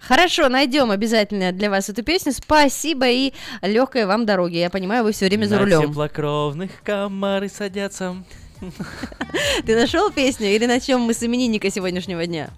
Хорошо, 0.08 0.50
найдем 0.50 0.92
обязательно 0.92 1.52
для 1.54 1.70
вас 1.70 1.90
эту 1.90 2.04
песню. 2.04 2.34
Спасибо 2.34 3.08
и 3.08 3.34
легкой 3.62 4.06
вам 4.06 4.26
дороги. 4.26 4.58
Я 4.58 4.70
понимаю, 4.70 5.04
вы 5.04 5.14
все 5.14 5.28
время 5.28 5.46
за 5.46 5.56
На 5.56 5.62
рулем. 5.62 5.90
теплокровных 5.90 6.72
комары 6.84 7.48
садятся. 7.48 8.24
Ты 9.66 9.76
нашел 9.80 10.12
песню 10.12 10.48
или 10.48 10.66
на 10.66 10.80
чем 10.80 11.02
мы 11.02 11.14
с 11.14 11.24
именинника 11.24 11.70
сегодняшнего 11.70 12.26
дня? 12.26 12.50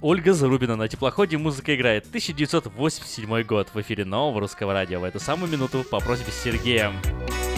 Ольга 0.00 0.32
Зарубина 0.32 0.76
на 0.76 0.86
теплоходе 0.86 1.36
музыка 1.36 1.74
играет. 1.74 2.06
1987 2.06 3.42
год 3.42 3.68
в 3.74 3.80
эфире 3.80 4.04
нового 4.04 4.40
русского 4.40 4.72
радио. 4.72 5.00
В 5.00 5.04
эту 5.04 5.18
самую 5.18 5.50
минуту 5.50 5.84
по 5.90 5.98
просьбе 5.98 6.32
Сергея. 6.44 6.92
Теплоходный 6.92 7.57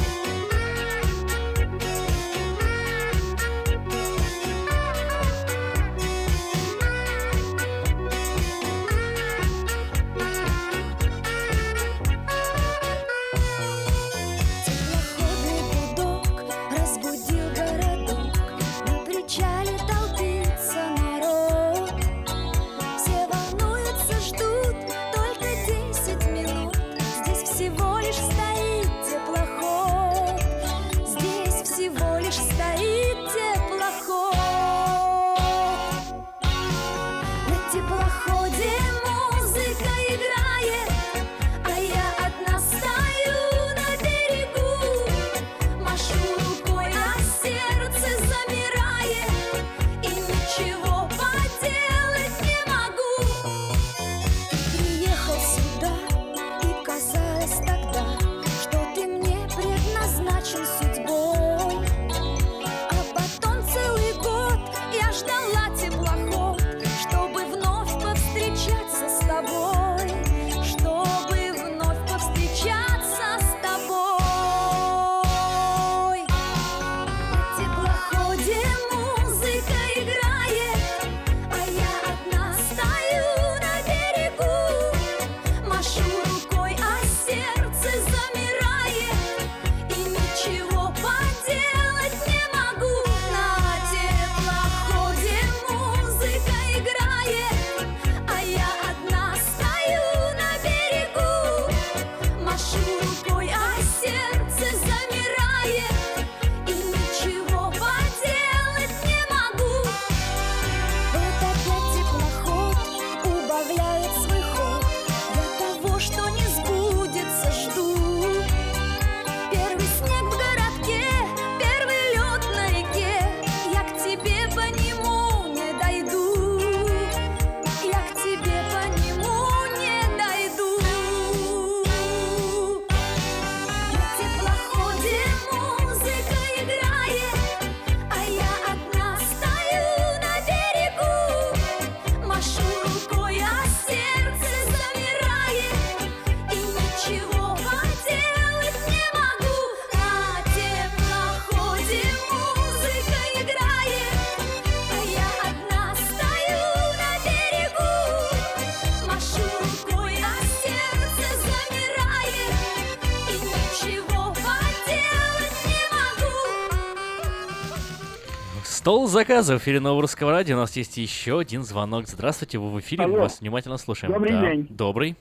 Стол 168.90 169.06
заказов 169.08 169.60
в 169.60 169.64
эфире 169.64 169.80
нового 169.80 170.02
русского 170.02 170.32
радио. 170.32 170.56
У 170.56 170.60
нас 170.60 170.76
есть 170.76 170.98
еще 170.98 171.40
один 171.40 171.62
звонок. 171.64 172.08
Здравствуйте, 172.08 172.58
вы 172.58 172.72
в 172.72 172.80
эфире. 172.80 173.06
Мы 173.06 173.14
Алло. 173.14 173.22
вас 173.24 173.40
внимательно 173.40 173.78
слушаем. 173.78 174.12
Добрый 174.14 174.32
Да. 174.32 174.42
день. 174.42 174.68
Добрый. 174.72 175.16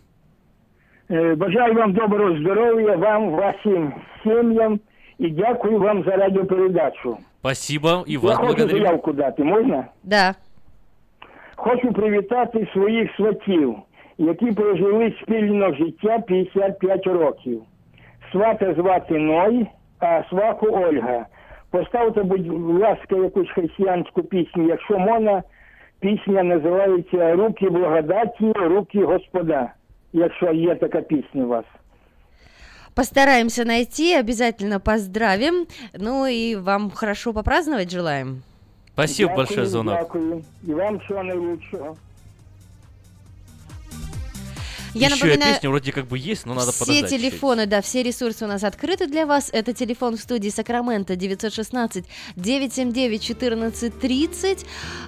Е, 1.11 1.35
Бажаю 1.35 1.75
вам 1.75 1.93
доброго 1.93 2.39
здоров'я, 2.39 2.97
вам, 2.97 3.31
вашим 3.31 3.93
сім'ям 4.23 4.81
і 5.19 5.31
дякую 5.31 5.79
вам 5.79 6.05
за 6.05 6.11
радіопередачу. 6.17 7.19
Спасибо. 7.41 8.05
И 8.09 8.13
Я 8.13 8.19
вас 8.19 8.37
хочу 8.37 8.47
благодарим. 8.57 8.83
заявку 8.85 9.13
дати, 9.13 9.45
можна? 9.45 9.85
Да. 10.05 10.35
Хочу 11.57 11.93
привітати 11.93 12.69
своїх 12.73 13.11
сватів, 13.17 13.77
які 14.19 14.47
прожили 14.53 15.15
спільно 15.23 15.75
життя 15.75 16.19
55 16.19 17.07
років. 17.07 17.63
Свата 18.33 18.75
звати 18.75 19.19
Ной, 19.19 19.67
а 19.99 20.23
сваху 20.31 20.67
Ольга. 20.67 21.27
Поставте, 21.71 22.23
будь 22.23 22.81
ласка, 22.81 23.17
якусь 23.17 23.51
християнську 23.51 24.23
пісню. 24.23 24.69
Якщо 24.69 24.99
можна, 24.99 25.43
пісня 26.01 26.43
називається 26.43 27.35
Руки 27.35 27.71
благодаті, 27.71 28.53
руки 28.53 29.05
Господа. 29.05 29.73
Якщо 30.13 30.53
є 30.53 30.75
така 30.75 31.01
пісня 31.01 31.45
у 31.45 31.49
вас. 31.49 31.65
Постараемся 32.95 33.65
найти, 33.65 34.21
обязательно 34.21 34.81
поздравим. 34.81 35.67
Ну 35.99 36.27
и 36.27 36.55
вам 36.55 36.91
хорошо 36.91 37.33
попраздновать 37.33 37.91
желаем. 37.91 38.43
Спасибо 38.93 39.29
Дякую, 39.31 39.37
большое 39.37 39.67
за 39.67 39.71
звонок. 39.71 39.99
Дякую. 39.99 40.43
І 40.69 40.75
вам 40.75 40.99
всього 40.99 41.23
найкращого. 41.23 41.97
Я 45.00 45.08
Еще 45.08 45.16
напоминаю, 45.16 45.54
песня 45.54 45.70
вроде 45.70 45.92
как 45.92 46.08
бы 46.08 46.18
есть, 46.18 46.46
но 46.46 46.54
надо 46.54 46.72
все 46.72 46.80
подождать. 46.80 47.10
чуть-чуть. 47.10 47.32
телефоны, 47.32 47.66
да, 47.66 47.82
все 47.82 48.04
ресурсы 48.04 48.46
у 48.46 48.48
нас 48.48 48.64
открыты 48.64 49.08
для 49.08 49.26
вас. 49.26 49.50
Это 49.52 49.74
телефон 49.74 50.18
в 50.18 50.20
студии 50.22 50.50
Сакраменто 50.50 51.16
916 51.16 52.06
979 52.36 53.32
1430. 53.32 54.66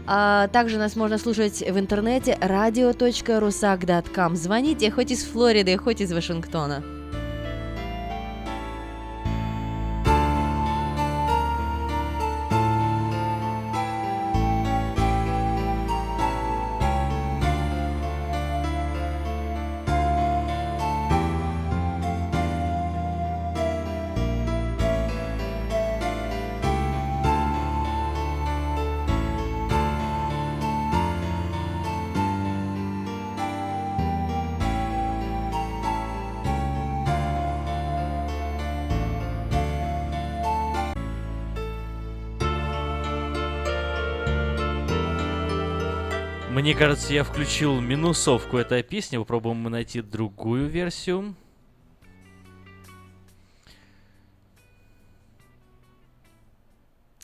А, 0.07 0.47
также 0.47 0.77
нас 0.77 0.95
можно 0.95 1.17
слушать 1.17 1.61
в 1.61 1.77
интернете 1.77 2.37
radio.rusak.com. 2.41 4.35
Звоните 4.35 4.91
хоть 4.91 5.11
из 5.11 5.23
Флориды, 5.23 5.77
хоть 5.77 6.01
из 6.01 6.11
Вашингтона. 6.11 7.00
Мне 46.71 46.79
кажется, 46.79 47.13
я 47.13 47.25
включил 47.25 47.81
минусовку 47.81 48.55
этой 48.55 48.81
песни. 48.81 49.17
Попробуем 49.17 49.57
мы 49.57 49.69
найти 49.69 50.01
другую 50.01 50.69
версию. 50.69 51.35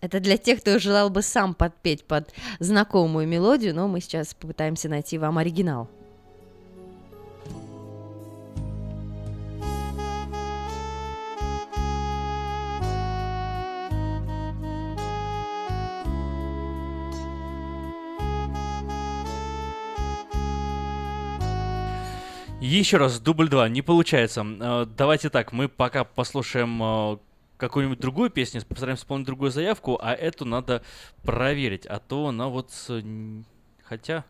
Это 0.01 0.19
для 0.19 0.35
тех, 0.35 0.59
кто 0.59 0.79
желал 0.79 1.09
бы 1.09 1.21
сам 1.21 1.53
подпеть 1.53 2.03
под 2.03 2.33
знакомую 2.59 3.25
мелодию, 3.25 3.73
но 3.73 3.87
мы 3.87 4.01
сейчас 4.01 4.33
попытаемся 4.33 4.89
найти 4.89 5.17
вам 5.17 5.37
оригинал. 5.37 5.89
Еще 22.67 22.97
раз, 22.97 23.21
дубль 23.21 23.47
2, 23.47 23.69
не 23.69 23.81
получается. 23.81 24.45
Э, 24.45 24.85
Давайте 24.97 25.29
так, 25.29 25.53
мы 25.53 25.69
пока 25.69 26.03
послушаем 26.03 26.83
э, 26.83 27.17
какую-нибудь 27.55 27.97
другую 27.97 28.29
песню, 28.29 28.61
постараемся 28.65 29.03
вспомнить 29.03 29.25
другую 29.25 29.51
заявку, 29.51 29.97
а 30.01 30.13
эту 30.13 30.43
надо 30.43 30.83
проверить, 31.23 31.85
а 31.85 31.99
то 31.99 32.27
она 32.27 32.49
вот... 32.49 32.73
Хотя... 33.83 34.25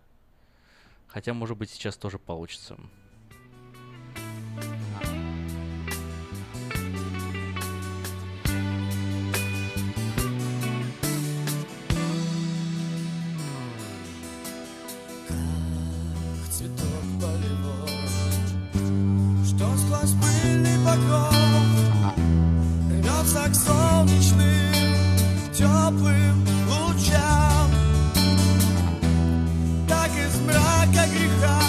Хотя, 1.07 1.33
может 1.33 1.57
быть, 1.57 1.71
сейчас 1.71 1.97
тоже 1.97 2.19
получится. 2.19 2.77
Что 19.57 19.65
сквозь 19.75 20.13
пыльный 20.21 20.77
покров 20.85 21.33
рвется 22.91 23.49
к 23.49 23.55
солнечным 23.55 24.75
теплым 25.51 26.45
лучам. 26.67 27.71
Так 29.87 30.11
из 30.11 30.39
мрака 30.41 31.09
греха 31.09 31.66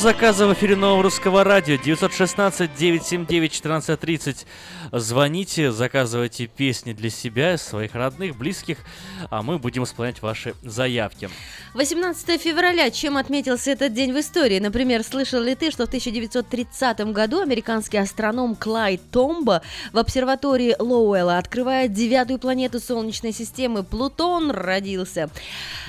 заказа 0.00 0.46
в 0.46 0.54
эфире 0.54 0.76
Нового 0.76 1.02
Русского 1.02 1.44
Радио 1.44 1.74
916-979-1430. 1.74 4.46
Звоните, 4.92 5.72
заказывайте 5.72 6.46
песни 6.46 6.94
для 6.94 7.10
себя, 7.10 7.58
своих 7.58 7.94
родных, 7.94 8.34
близких, 8.34 8.78
а 9.28 9.42
мы 9.42 9.58
будем 9.58 9.84
исполнять 9.84 10.22
ваши 10.22 10.54
заявки. 10.62 11.28
18 11.74 12.40
февраля. 12.40 12.90
Чем 12.90 13.16
отметился 13.16 13.70
этот 13.70 13.92
день 13.92 14.12
в 14.12 14.18
истории? 14.18 14.58
Например, 14.58 15.04
слышал 15.04 15.40
ли 15.40 15.54
ты, 15.54 15.70
что 15.70 15.84
в 15.84 15.88
1930 15.88 17.00
году 17.12 17.40
американский 17.40 17.98
астроном 17.98 18.56
Клайд 18.56 19.00
Томбо 19.12 19.62
в 19.92 19.98
обсерватории 19.98 20.74
Лоуэлла 20.78 21.38
открывает 21.38 21.92
девятую 21.92 22.40
планету 22.40 22.80
Солнечной 22.80 23.32
системы 23.32 23.84
Плутон 23.84 24.50
родился. 24.50 25.30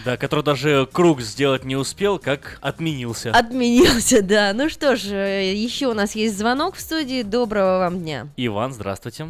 Да, 0.06 0.18
который 0.18 0.44
даже 0.44 0.88
круг 0.92 1.22
сделать 1.22 1.64
не 1.64 1.76
успел, 1.76 2.20
как 2.20 2.60
отменился. 2.62 3.32
Отменился, 3.32 4.22
да. 4.24 4.54
Ну 4.54 4.70
что 4.70 4.96
ж, 4.96 5.06
еще 5.06 5.88
у 5.88 5.94
нас 5.94 6.16
есть 6.16 6.38
звонок 6.38 6.76
в 6.76 6.80
студии. 6.80 7.24
Доброго 7.24 7.80
вам 7.80 8.00
дня. 8.00 8.28
Иван, 8.38 8.72
здравствуйте. 8.72 9.30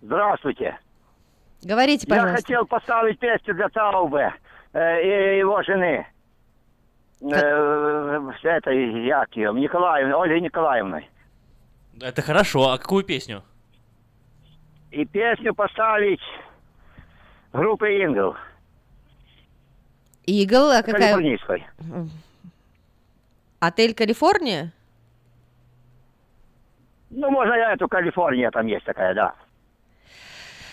Здравствуйте. 0.00 0.78
Говорите, 1.62 2.06
Я 2.08 2.14
пожалуйста. 2.14 2.36
хотел 2.36 2.66
поставить 2.66 3.18
песню 3.18 3.54
для 3.54 3.68
Таубе 3.68 4.34
э, 4.72 5.34
и 5.34 5.38
его 5.38 5.62
жены. 5.62 6.06
Э, 7.20 8.30
с 8.40 8.44
этой, 8.44 9.04
як 9.06 9.34
ее, 9.36 9.52
Николаевной, 9.52 10.14
Ольгой 10.14 10.40
Николаевной. 10.40 11.08
Это 12.00 12.20
хорошо, 12.22 12.70
а 12.70 12.78
какую 12.78 13.04
песню? 13.04 13.42
И 14.90 15.04
песню 15.04 15.54
поставить 15.54 16.20
группы 17.52 17.86
Ингл, 18.02 18.34
Игл, 20.26 20.70
а 20.70 20.82
какая? 20.82 21.14
калифорнийской. 21.14 21.66
Отель 23.60 23.94
Калифорния? 23.94 24.72
Ну, 27.10 27.30
можно 27.30 27.54
я 27.54 27.72
эту 27.74 27.88
Калифорния, 27.88 28.50
там 28.50 28.66
есть 28.66 28.84
такая, 28.84 29.14
да. 29.14 29.34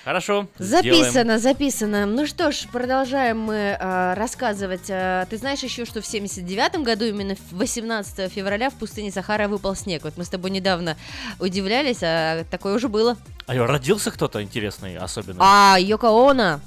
Хорошо. 0.04 0.48
Записано, 0.58 1.40
записано. 1.40 2.06
Ну 2.06 2.26
что 2.26 2.52
ж, 2.52 2.68
продолжаем 2.72 3.40
мы 3.40 3.78
э, 3.80 4.14
рассказывать. 4.14 4.90
Э, 4.90 5.26
ты 5.30 5.38
знаешь 5.38 5.60
еще, 5.60 5.86
что 5.86 6.02
в 6.02 6.06
79 6.06 6.84
году, 6.84 7.06
именно 7.06 7.36
в 7.36 7.58
18 7.58 8.32
февраля 8.32 8.70
в 8.70 8.76
пустыне 8.76 9.12
Сахара 9.12 9.48
выпал 9.48 9.76
снег. 9.76 10.04
Вот 10.04 10.18
мы 10.18 10.24
с 10.24 10.30
тобой 10.30 10.52
недавно 10.52 10.96
удивлялись, 11.40 12.00
а 12.02 12.46
такое 12.50 12.76
уже 12.76 12.88
было. 12.88 13.18
А 13.46 13.56
родился 13.68 14.12
кто-то 14.12 14.42
интересный, 14.42 14.98
особенно? 14.98 15.40
А, 15.40 15.78
Йоко 15.80 16.08
Оно. 16.08 16.62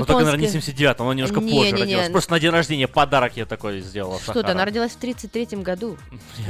Ну, 0.00 0.04
только, 0.06 0.24
наверное, 0.24 0.40
не 0.40 0.46
в 0.46 0.50
японская- 0.54 0.60
79 0.74 1.00
она 1.00 1.14
немножко 1.14 1.40
Не, 1.40 1.50
позже 1.52 1.72
не, 1.72 1.76
не. 1.76 1.82
родилась. 1.82 2.10
Просто 2.10 2.30
на 2.32 2.40
день 2.40 2.50
рождения 2.50 2.88
подарок 2.88 3.36
я 3.36 3.46
такой 3.46 3.80
сделала. 3.80 4.18
Что 4.20 4.42
ты, 4.42 4.50
она 4.50 4.64
родилась 4.64 4.92
в 4.92 4.96
33 4.96 5.58
году. 5.62 5.96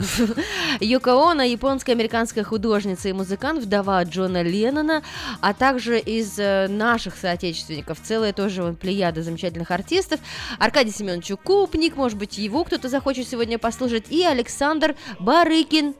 Йоко 0.80 1.12
Оно, 1.30 1.42
японская 1.42 1.94
американская 1.94 2.44
художница 2.44 3.08
и 3.08 3.12
музыкант, 3.12 3.62
вдова 3.62 4.02
Джона 4.04 4.42
Леннона, 4.42 5.02
а 5.40 5.54
также 5.54 5.98
из 5.98 6.38
э, 6.38 6.68
наших 6.68 7.16
соотечественников, 7.16 7.98
целая 8.02 8.32
тоже 8.32 8.62
вон 8.62 8.76
плеяда 8.76 9.22
замечательных 9.22 9.70
артистов. 9.70 10.20
Аркадий 10.58 10.90
Семенович 10.92 11.32
Купник, 11.42 11.96
может 11.96 12.18
быть, 12.18 12.38
его 12.38 12.64
кто-то 12.64 12.88
захочет 12.88 13.28
сегодня 13.28 13.58
послушать, 13.58 14.04
и 14.10 14.24
Александр 14.24 14.94
Барыкин, 15.18 15.94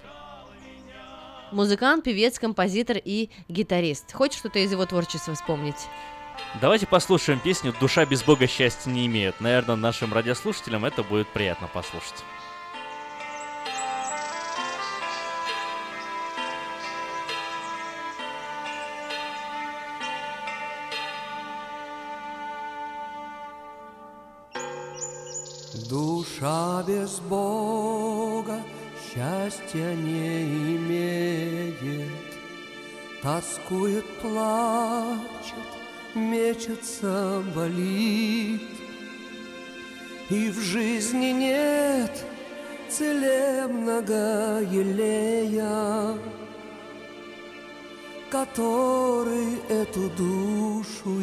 музыкант, 1.52 2.04
певец, 2.04 2.38
композитор 2.38 2.96
и 3.02 3.30
гитарист. 3.48 4.12
Хочешь 4.12 4.38
что-то 4.38 4.58
из 4.58 4.72
его 4.72 4.86
творчества 4.86 5.34
вспомнить? 5.34 5.76
Давайте 6.60 6.86
послушаем 6.86 7.40
песню 7.40 7.74
«Душа 7.80 8.04
без 8.04 8.22
Бога 8.22 8.46
счастья 8.46 8.90
не 8.90 9.06
имеет». 9.06 9.40
Наверное, 9.40 9.74
нашим 9.74 10.12
радиослушателям 10.12 10.84
это 10.84 11.02
будет 11.02 11.28
приятно 11.28 11.66
послушать. 11.66 12.24
Душа 25.88 26.82
без 26.86 27.18
Бога 27.20 28.62
счастья 29.02 29.94
не 29.94 30.76
имеет, 30.76 32.12
Тоскует, 33.22 34.04
плачет, 34.20 35.71
мечется, 36.14 37.42
болит, 37.54 38.62
И 40.30 40.50
в 40.50 40.58
жизни 40.60 41.32
нет 41.32 42.24
целебного 42.88 44.60
елея, 44.62 46.18
Который 48.30 49.58
эту 49.68 50.08
душу 50.10 51.20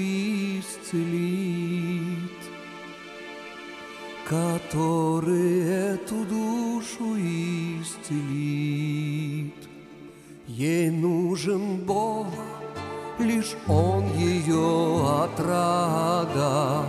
исцелит. 0.60 1.40
Который 4.28 5.62
эту 5.94 6.24
душу 6.26 7.18
исцелит. 7.82 8.10
Ей 10.46 10.92
нужен 10.92 11.78
Бог, 11.78 12.28
лишь 13.20 13.56
Он 13.68 14.06
ее 14.16 15.06
отрада, 15.24 16.86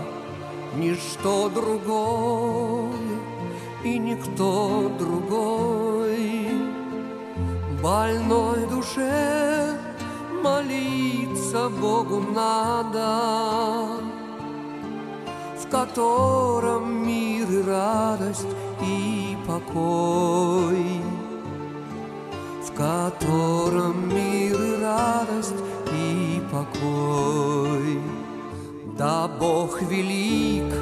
ничто 0.77 1.49
другое 1.49 3.21
и 3.85 3.99
никто 3.99 4.91
другой. 4.99 6.49
Больной 7.83 8.67
душе 8.69 9.77
молиться 10.43 11.69
Богу 11.69 12.23
надо, 12.35 14.03
в 15.59 15.69
котором 15.71 17.07
мир 17.07 17.51
и 17.51 17.63
радость 17.63 18.55
и 18.83 19.37
покой, 19.47 21.01
в 22.67 22.73
котором 22.75 24.09
мир 24.15 24.61
и 24.61 24.83
радость 24.83 25.55
покой. 26.51 28.01
Да 28.99 29.29
Бог 29.29 29.81
велик, 29.83 30.75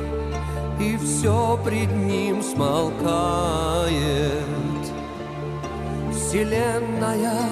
и 0.81 0.97
все 0.97 1.59
пред 1.65 1.91
Ним 1.95 2.43
смолкает. 2.43 3.93
Вселенная 6.13 7.49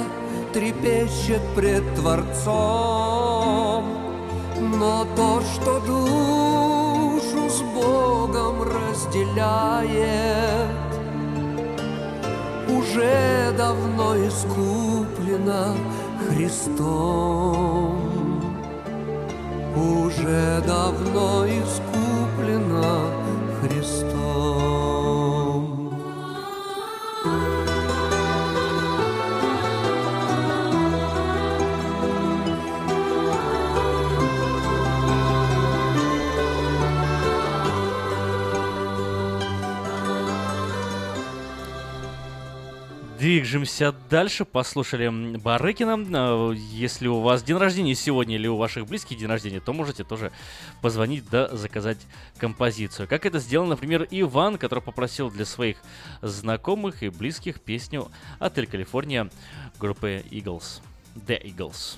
трепещет 0.53 1.43
пред 1.55 1.83
Творцом, 1.95 3.85
но 4.79 5.07
то, 5.15 5.41
что 5.55 5.81
душу 5.81 7.49
с 7.49 7.63
Богом 7.75 8.63
разделяет, 8.63 9.97
уже 12.69 13.53
давно 13.57 14.17
искуплено 14.27 15.75
Христом. 16.29 18.06
Уже 19.77 20.63
давно 20.67 21.47
искуплено 21.47 23.11
Христом. 23.61 24.26
Движемся 43.19 43.95
дальше, 44.11 44.45
послушали 44.45 45.09
Барыкина. 45.39 45.97
Э, 45.97 46.55
Если 46.55 47.09
у 47.09 47.21
вас 47.21 47.43
день 47.43 47.57
рождения 47.57 47.95
сегодня 47.95 48.35
или 48.35 48.47
у 48.47 48.57
ваших 48.57 48.87
близких 48.87 49.17
день 49.17 49.29
рождения, 49.29 49.61
то 49.61 49.73
можете 49.73 50.05
тоже 50.05 50.33
позвонить 50.83 51.29
да 51.31 51.49
заказать 51.57 51.99
композицию. 52.37 53.09
Как 53.09 53.25
это 53.25 53.39
сделал, 53.39 53.67
например, 53.67 54.07
Иван, 54.11 54.59
который 54.59 54.81
попросил 54.81 55.31
для 55.31 55.47
своих 55.47 55.79
знакомых 56.21 57.03
и 57.03 57.09
близких 57.09 57.61
песню 57.61 58.11
«Отель 58.39 58.67
Калифорния» 58.67 59.31
группы 59.79 60.23
Eagles. 60.31 60.83
The 61.15 61.43
Eagles. 61.43 61.97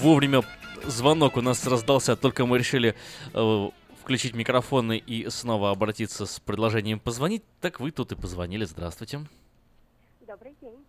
Вовремя 0.00 0.42
звонок 0.84 1.36
у 1.36 1.42
нас 1.42 1.66
раздался, 1.66 2.16
только 2.16 2.46
мы 2.46 2.58
решили 2.58 2.94
э, 3.34 3.68
включить 4.00 4.34
микрофоны 4.34 4.96
и 4.96 5.28
снова 5.28 5.70
обратиться 5.70 6.26
с 6.26 6.40
предложением 6.40 6.98
позвонить, 6.98 7.44
так 7.60 7.80
вы 7.80 7.90
тут 7.90 8.12
и 8.12 8.16
позвонили. 8.16 8.64
Здравствуйте. 8.64 9.20
Добрый 10.26 10.54
день. 10.60 10.84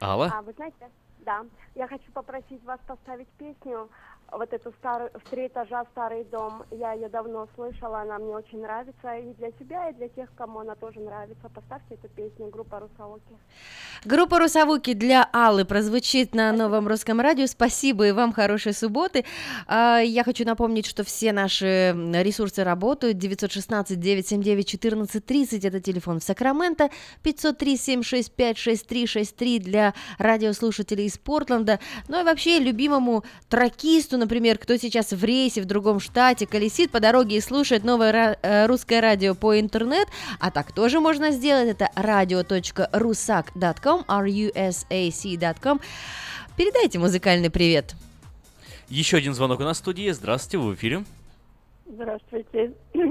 Алла? 0.00 0.32
А, 0.34 0.42
вы 0.42 0.52
знаете, 0.52 0.90
да, 1.20 1.44
я 1.74 1.86
хочу 1.86 2.10
попросить 2.12 2.62
вас 2.64 2.80
поставить 2.86 3.28
песню 3.38 3.88
вот 4.32 4.52
эту 4.52 4.72
старую, 4.78 5.10
в 5.14 5.30
три 5.30 5.46
этажа 5.46 5.84
старый 5.92 6.24
дом. 6.24 6.64
Я 6.70 6.92
ее 6.92 7.08
давно 7.08 7.48
слышала, 7.54 8.02
она 8.02 8.18
мне 8.18 8.34
очень 8.34 8.60
нравится. 8.60 9.16
И 9.16 9.32
для 9.34 9.50
себя, 9.58 9.88
и 9.90 9.94
для 9.94 10.08
тех, 10.08 10.28
кому 10.36 10.58
она 10.60 10.74
тоже 10.74 11.00
нравится. 11.00 11.48
Поставьте 11.54 11.94
эту 11.94 12.08
песню, 12.08 12.48
группа 12.48 12.80
Русалоки. 12.80 13.22
Группа 14.04 14.38
«Русавуки» 14.38 14.94
для 14.94 15.28
Аллы 15.32 15.64
прозвучит 15.64 16.34
на 16.34 16.52
новом 16.52 16.86
русском 16.88 17.20
радио. 17.20 17.46
Спасибо 17.46 18.06
и 18.06 18.12
вам 18.12 18.32
хорошей 18.32 18.72
субботы. 18.72 19.24
А, 19.66 19.98
Я 19.98 20.24
хочу 20.24 20.44
напомнить, 20.44 20.86
что 20.86 21.04
все 21.04 21.32
наши 21.32 21.94
ресурсы 22.22 22.64
работают. 22.64 23.18
916-979-1430– 23.18 25.66
это 25.68 25.80
телефон 25.80 26.20
в 26.20 26.22
Сакраменто. 26.22 26.90
503-765-6363 27.24 29.58
для 29.58 29.94
радиослушателей 30.18 31.06
из 31.06 31.18
Портленда. 31.18 31.78
Ну 32.08 32.20
и 32.20 32.24
вообще 32.24 32.58
любимому 32.58 33.24
тракисту, 33.48 34.18
например, 34.20 34.58
кто 34.58 34.76
сейчас 34.76 35.10
в 35.12 35.24
рейсе 35.24 35.62
в 35.62 35.64
другом 35.64 35.98
штате, 35.98 36.46
колесит 36.46 36.92
по 36.92 37.00
дороге 37.00 37.36
и 37.36 37.40
слушает 37.40 37.82
новое 37.82 38.12
ра- 38.12 38.38
э, 38.42 38.66
русское 38.66 39.00
радио 39.00 39.34
по 39.34 39.58
интернет, 39.58 40.06
а 40.38 40.52
так 40.52 40.70
тоже 40.72 41.00
можно 41.00 41.32
сделать. 41.32 41.68
Это 41.68 41.88
radio.rusak.com, 41.96 44.04
rusac.com. 44.08 45.80
Передайте 46.56 46.98
музыкальный 46.98 47.50
привет. 47.50 47.94
Еще 48.88 49.16
один 49.16 49.34
звонок 49.34 49.60
у 49.60 49.64
нас 49.64 49.78
в 49.78 49.80
студии. 49.80 50.10
Здравствуйте, 50.10 50.58
вы 50.58 50.72
в 50.72 50.74
эфире. 50.74 51.04
Здравствуйте. 51.86 52.72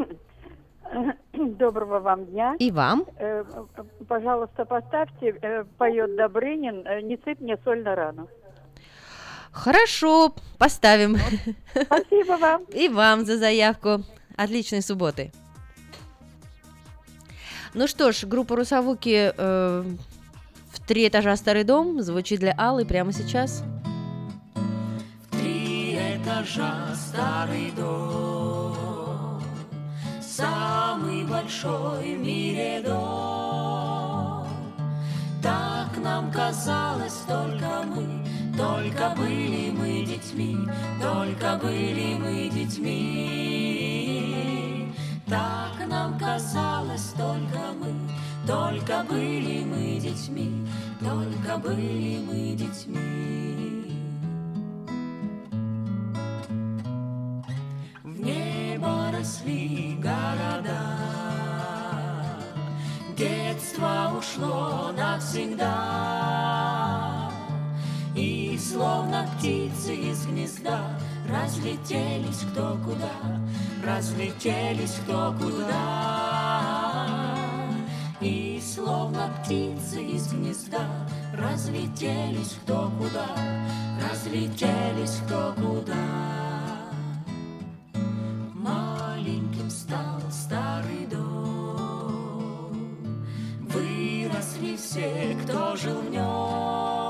Доброго 1.33 1.99
вам 1.99 2.25
дня. 2.25 2.55
И 2.59 2.71
вам. 2.71 3.05
Э, 3.17 3.43
э, 3.77 3.83
Пожалуйста, 4.07 4.65
поставьте, 4.65 5.65
поет 5.77 6.15
Добрынин, 6.15 6.83
не 7.07 7.17
сыпь 7.23 7.39
мне 7.39 7.57
соль 7.63 7.83
на 7.83 7.95
рану. 7.95 8.27
Хорошо, 9.51 10.33
поставим. 10.57 11.17
Спасибо 11.73 12.37
вам. 12.37 12.63
И 12.73 12.87
вам 12.87 13.25
за 13.25 13.37
заявку. 13.37 14.03
Отличной 14.35 14.81
субботы. 14.81 15.31
Ну 17.73 17.87
что 17.87 18.11
ж, 18.11 18.25
группа 18.25 18.55
Русавуки 18.55 19.33
э, 19.35 19.83
в 20.71 20.79
три 20.87 21.07
этажа 21.07 21.35
старый 21.35 21.63
дом 21.63 22.01
звучит 22.01 22.39
для 22.39 22.53
Аллы 22.53 22.85
прямо 22.85 23.13
сейчас. 23.13 23.63
Три 25.31 25.95
этажа 25.95 26.95
старый 26.95 27.71
дом, 27.75 29.43
самый 30.21 31.25
большой 31.25 32.15
в 32.15 32.19
мире 32.19 32.81
дом. 32.83 34.47
Так 35.43 35.97
нам 36.03 36.31
казалось, 36.31 37.21
только 37.27 37.83
мы, 37.85 38.25
только 38.59 39.15
были 39.15 39.71
мы 39.71 40.03
детьми, 40.05 40.67
только 41.01 41.55
были 41.55 42.15
мы 42.15 42.49
детьми. 42.49 44.03
Так 45.25 45.87
нам 45.87 46.19
казалось, 46.19 47.13
только 47.17 47.71
мы, 47.79 47.93
только 48.45 49.05
были 49.07 49.63
мы 49.63 49.97
детьми, 50.01 50.67
только 50.99 51.57
были 51.57 52.19
мы 52.19 52.53
детьми. 52.57 53.85
В 58.03 58.19
небо 58.19 59.09
росли 59.17 59.95
города, 60.01 60.97
детство 63.15 64.11
ушло 64.17 64.91
навсегда. 64.97 66.19
И 68.19 68.57
словно 68.57 69.25
птицы 69.37 69.95
из 69.95 70.25
гнезда 70.25 70.99
разлетелись 71.25 72.43
кто 72.51 72.77
куда, 72.83 73.13
разлетелись 73.81 74.99
кто 75.05 75.33
куда. 75.39 77.37
И 78.19 78.61
словно 78.61 79.29
птицы 79.39 80.03
из 80.03 80.33
гнезда 80.33 80.85
разлетелись 81.33 82.57
кто 82.61 82.91
куда, 82.99 83.25
разлетелись 84.11 85.21
кто 85.25 85.53
куда. 85.55 85.95
Маленьким 88.53 89.69
стал 89.69 90.19
старый 90.29 91.05
дом, 91.09 92.75
выросли 93.61 94.75
все, 94.75 95.37
кто 95.41 95.77
жил 95.77 96.01
в 96.01 96.09
нем. 96.09 97.08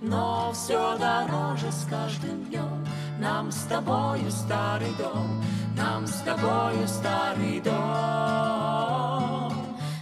Но 0.00 0.52
все 0.52 0.96
дороже 0.96 1.72
с 1.72 1.84
каждым 1.84 2.44
днем 2.44 2.86
Нам 3.18 3.50
с 3.50 3.64
тобою 3.64 4.30
старый 4.30 4.94
дом 4.96 5.42
Нам 5.76 6.06
с 6.06 6.20
тобою 6.20 6.86
старый 6.86 7.60
дом. 7.60 7.74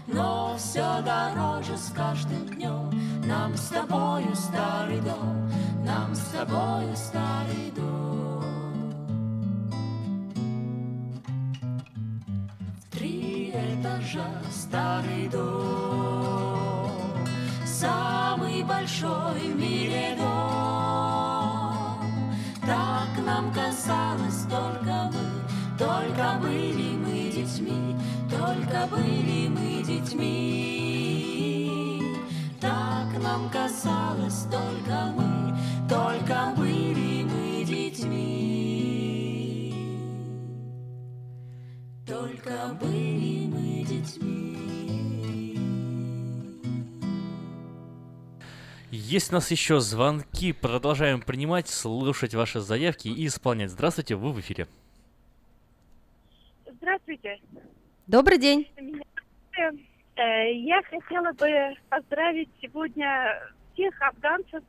Но 0.07 0.55
все 0.59 1.03
дороже 1.03 1.79
с 1.79 1.91
каждым 1.93 2.47
днем 2.47 2.91
Нам 3.27 3.57
с 3.57 3.69
тобою 3.69 4.37
старый 4.37 5.01
дом 5.01 5.51
Нам 5.83 6.15
с 6.15 6.25
тобою 6.27 6.95
старый 6.95 7.73
дом. 7.75 8.45
Три 12.91 13.51
этажа 13.51 14.29
старый 14.51 15.29
дом 15.29 16.46
Самый 17.79 18.63
большой 18.63 19.53
в 19.53 19.57
мире 19.61 20.17
дом. 20.17 20.27
Так 22.63 23.19
нам 23.23 23.53
казалось 23.53 24.47
только 24.49 25.11
мы 25.13 25.43
Только 25.79 26.39
были 26.41 26.97
мы 26.97 27.31
детьми 27.31 27.95
Только 28.31 28.87
были 28.91 29.49
мы 29.49 29.83
детьми. 29.83 30.57
Так 32.63 33.23
нам 33.23 33.51
казалось 33.51 34.47
только 34.51 35.13
мы 35.15 35.55
Только 35.87 36.55
были 36.57 37.25
мы 37.25 37.63
детьми. 37.63 38.15
Только 42.07 42.75
были 42.81 43.47
мы 43.49 43.85
детьми 43.85 44.47
Есть 48.97 49.31
у 49.31 49.35
нас 49.35 49.51
еще 49.51 49.79
звонки, 49.79 50.55
продолжаем 50.55 51.21
принимать, 51.21 51.69
слушать 51.69 52.35
ваши 52.35 52.61
заявки 52.61 53.09
и 53.09 53.27
исполнять. 53.27 53.71
Здравствуйте, 53.71 54.17
вы 54.17 54.33
в 54.33 54.41
эфире. 54.41 54.67
Здравствуйте. 56.67 57.39
Добрый 58.07 58.39
день. 58.39 58.67
Э, 60.17 60.51
Я 60.51 60.83
хотела 60.85 61.33
бы 61.33 61.77
поздравить 61.91 62.49
сегодня 62.63 63.53
всех 63.75 64.01
афганцев. 64.01 64.65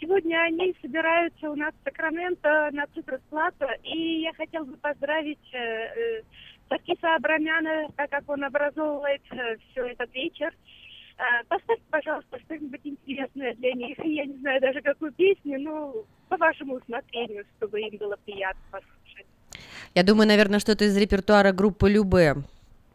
Сегодня 0.00 0.42
они 0.42 0.74
собираются 0.82 1.48
у 1.48 1.54
нас 1.54 1.72
в 1.72 1.84
Сакраменто 1.84 2.70
на 2.72 2.86
Цитрус 2.88 3.20
Плато, 3.30 3.68
и 3.84 4.22
я 4.22 4.32
хотела 4.32 4.64
бы 4.64 4.76
поздравить 4.78 5.38
э, 5.52 5.58
э, 5.58 6.22
Саркиса 6.68 7.14
Абрамяна, 7.14 7.88
так 7.96 8.10
как 8.10 8.28
он 8.28 8.42
образовывает 8.42 9.22
все 9.70 9.86
этот 9.86 10.12
вечер. 10.12 10.52
Э, 11.20 11.44
Поставьте, 11.48 11.82
пожалуйста, 11.90 12.38
что-нибудь 12.46 12.80
интересное 12.84 13.54
для 13.56 13.72
них. 13.74 13.98
Я 14.02 14.24
не 14.24 14.38
знаю 14.38 14.60
даже 14.60 14.80
какую 14.80 15.12
песню, 15.12 15.60
но 15.60 15.94
по 16.28 16.36
вашему 16.38 16.76
усмотрению, 16.76 17.44
чтобы 17.58 17.80
им 17.80 17.96
было 17.98 18.16
приятно 18.24 18.62
послушать. 18.70 19.26
Я 19.94 20.02
думаю, 20.02 20.28
наверное, 20.28 20.60
что-то 20.60 20.84
из 20.86 20.96
репертуара 20.96 21.52
группы 21.52 21.90
Любе. 21.90 22.36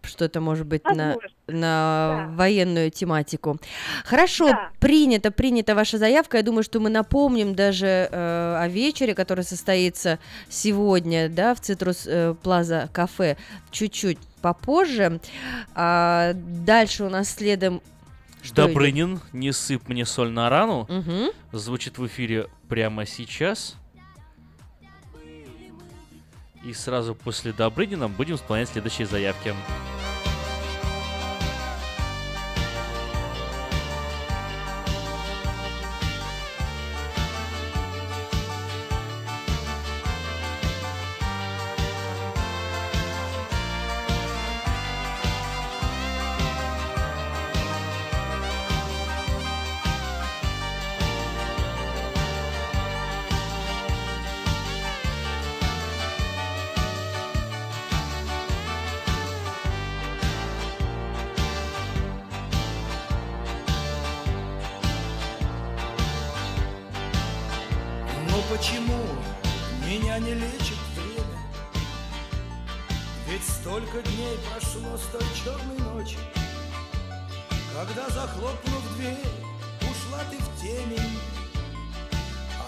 Что-то 0.01 0.39
может 0.39 0.67
быть 0.67 0.83
на, 0.85 1.15
Возможно. 1.15 1.29
на 1.47 2.27
военную 2.35 2.91
тематику. 2.91 3.57
Хорошо, 4.03 4.49
Да. 4.49 4.69
принято, 4.79 5.31
принята 5.31 5.73
ваша 5.73 5.97
заявка. 5.97 6.37
Я 6.37 6.43
думаю, 6.43 6.63
что 6.63 6.79
мы 6.79 6.89
напомним 6.91 7.55
даже 7.55 7.87
э, 8.11 8.55
о 8.59 8.67
вечере, 8.67 9.15
который 9.15 9.43
состоится 9.43 10.19
сегодня, 10.47 11.27
да, 11.27 11.55
в 11.55 11.59
Цитрус 11.59 12.05
э, 12.07 12.35
Плаза 12.43 12.87
кафе 12.93 13.35
чуть-чуть 13.71 14.19
попозже. 14.43 15.19
А 15.73 16.33
дальше 16.35 17.03
у 17.03 17.09
нас 17.09 17.29
следом 17.33 17.81
что 18.45 18.63
идет? 18.63 18.67
Добрынин, 18.67 19.19
не 19.33 19.51
сыпь 19.51 19.87
мне 19.87 20.05
соль 20.05 20.31
на 20.31 20.49
рану. 20.49 20.85
Мгм. 20.89 21.31
Звучит 21.51 21.97
в 21.97 22.05
эфире 22.07 22.47
прямо 22.69 23.05
сейчас. 23.05 23.75
И 26.63 26.73
сразу 26.73 27.13
после 27.13 27.53
Добрынина 27.53 28.09
будем 28.09 28.35
исполнять 28.35 28.69
следующие 28.69 29.05
заявки. 29.05 29.53
Меня 70.15 70.19
не 70.19 70.33
лечит 70.33 70.77
время? 70.95 71.39
Ведь 73.27 73.43
столько 73.43 74.01
дней 74.01 74.37
прошло 74.49 74.97
с 74.97 75.01
той 75.11 75.25
черной 75.35 75.77
ночи, 75.93 76.17
Когда, 77.73 78.09
захлопнув 78.09 78.95
дверь, 78.95 79.17
ушла 79.81 80.19
ты 80.29 80.37
в 80.37 80.61
темень, 80.61 81.19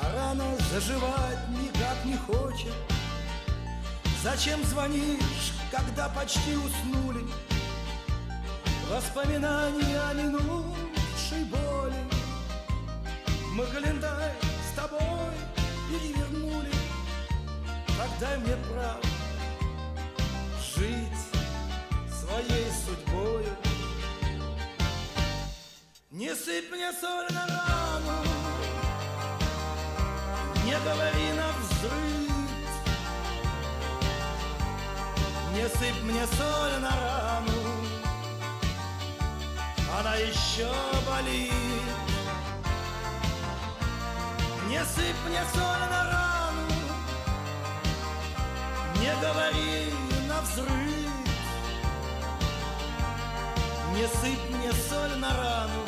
А 0.02 0.14
рана 0.14 0.58
заживать 0.72 1.50
никак 1.50 2.04
не 2.06 2.18
хочет. 2.18 2.74
Зачем 4.24 4.64
звонишь, 4.66 5.54
когда 5.72 6.10
почти 6.10 6.56
уснули? 6.56 7.26
Воспоминания 8.90 10.00
о 10.00 10.14
минувшей 10.14 11.44
боли 11.46 12.04
Мы 13.54 13.66
календарь 13.66 14.36
с 14.72 14.76
тобой 14.76 15.00
перевернули 15.90 16.27
дай 18.20 18.38
мне 18.38 18.56
право 18.56 19.00
жить 20.76 21.24
своей 22.10 22.68
судьбою. 22.86 23.56
Не 26.12 26.34
сыпь 26.34 26.72
мне 26.72 26.92
соль 26.94 27.28
на 27.32 27.46
рану, 27.46 28.24
не 30.66 30.76
говори 30.80 31.34
на 31.34 31.48
взрыв. 31.60 32.28
Не 35.54 35.68
сыпь 35.70 36.04
мне 36.04 36.26
соль 36.26 36.80
на 36.80 36.90
рану, 36.90 37.62
она 40.00 40.16
еще 40.16 40.72
болит. 41.08 41.54
Не 44.70 44.84
сыпь 44.86 45.22
мне 45.28 45.44
соль 45.54 45.90
на 45.90 46.04
рану, 46.12 46.37
не 49.08 49.22
говори 49.22 49.94
на 50.28 50.42
взрыв. 50.42 51.12
Не 53.94 54.06
сыпь 54.08 54.50
мне 54.50 54.72
соль 54.74 55.18
на 55.18 55.30
рану, 55.38 55.84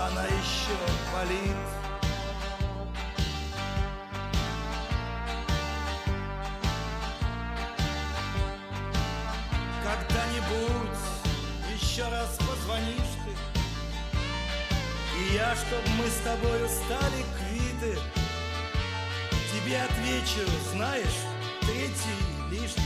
она 0.00 0.24
еще 0.24 0.78
болит. 1.12 1.56
Когда-нибудь 9.82 11.02
еще 11.74 12.08
раз 12.08 12.38
позвонишь 12.38 13.14
ты, 13.24 13.32
И 15.18 15.34
я, 15.34 15.54
чтоб 15.56 15.84
мы 15.98 16.06
с 16.06 16.18
тобою 16.24 16.68
стали 16.68 17.24
квиты, 17.36 17.98
Тебе 19.64 19.80
отвечу, 19.80 20.50
знаешь, 20.72 21.22
третий 21.60 22.50
лишний. 22.50 22.82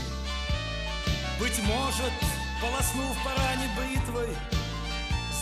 Быть 1.41 1.59
может, 1.63 2.13
полоснув 2.61 3.17
по 3.25 3.31
ране 3.31 3.71
бритвой, 3.77 4.37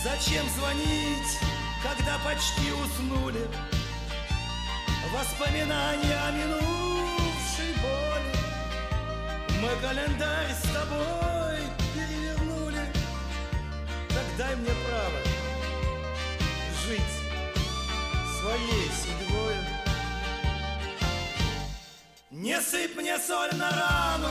Зачем 0.01 0.45
звонить, 0.55 1.39
когда 1.83 2.17
почти 2.23 2.71
уснули? 2.71 3.47
Воспоминания 5.11 6.15
о 6.25 6.31
минувшей 6.31 7.73
боли 7.81 8.35
Мы 9.61 9.69
календарь 9.81 10.53
с 10.53 10.61
тобой 10.61 11.59
перевернули 11.93 12.85
Так 14.09 14.37
дай 14.37 14.55
мне 14.55 14.71
право 14.87 15.19
жить 16.85 17.01
своей 18.39 18.84
Не 22.45 22.61
сыпь 22.61 22.95
мне 22.95 23.17
соль 23.17 23.55
на 23.57 23.71
рану 23.71 24.29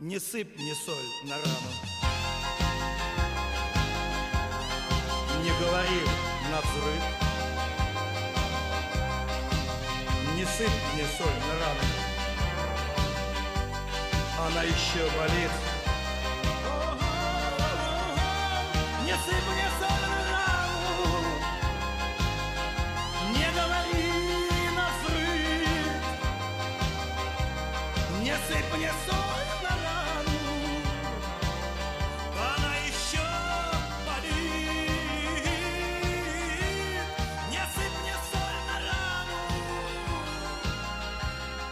Не 0.00 0.18
сыпь 0.18 0.58
мне 0.58 0.74
соль 0.74 0.96
на 1.22 1.36
рану. 1.36 1.70
Не 5.40 5.50
говори 5.50 6.02
на 6.50 6.60
взрыв. 6.62 7.04
Не 10.34 10.44
сыпь 10.46 10.82
мне 10.94 11.06
соль 11.16 11.40
на 11.46 11.54
рану. 11.60 11.86
Она 14.44 14.62
еще 14.64 15.08
болит. 15.16 15.52
Не 19.04 19.12
сыпь 19.12 19.48
мне 19.52 19.68
соль 19.78 20.08
на 20.10 20.20
рану. 20.32 21.38
Не 23.30 23.46
говори 23.54 24.10
на 24.74 24.86
взрыв. 24.98 25.94
Не 28.22 28.34
сыпь 28.48 28.70
мне 28.76 28.92
соль 29.06 29.13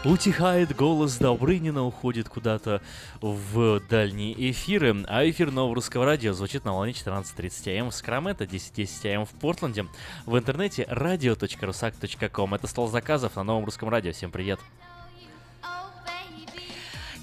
Утихает 0.05 0.75
голос 0.75 1.17
Добрынина, 1.17 1.85
уходит 1.85 2.27
куда-то 2.27 2.81
в 3.21 3.79
дальние 3.89 4.51
эфиры. 4.51 5.05
А 5.07 5.23
эфир 5.29 5.49
нового 5.49 5.75
русского 5.75 6.03
радио 6.03 6.33
звучит 6.33 6.65
на 6.65 6.73
волне 6.73 6.91
14.30 6.91 7.79
АМ 7.79 7.89
в 7.89 7.95
Сакраменто, 7.95 8.43
10.10 8.43 9.15
АМ 9.15 9.25
в 9.25 9.29
Портленде. 9.29 9.85
В 10.25 10.37
интернете 10.37 10.83
radio.rusak.com. 10.89 12.53
Это 12.53 12.67
стол 12.67 12.89
заказов 12.89 13.37
на 13.37 13.43
новом 13.43 13.63
русском 13.63 13.87
радио. 13.87 14.11
Всем 14.11 14.29
привет! 14.29 14.59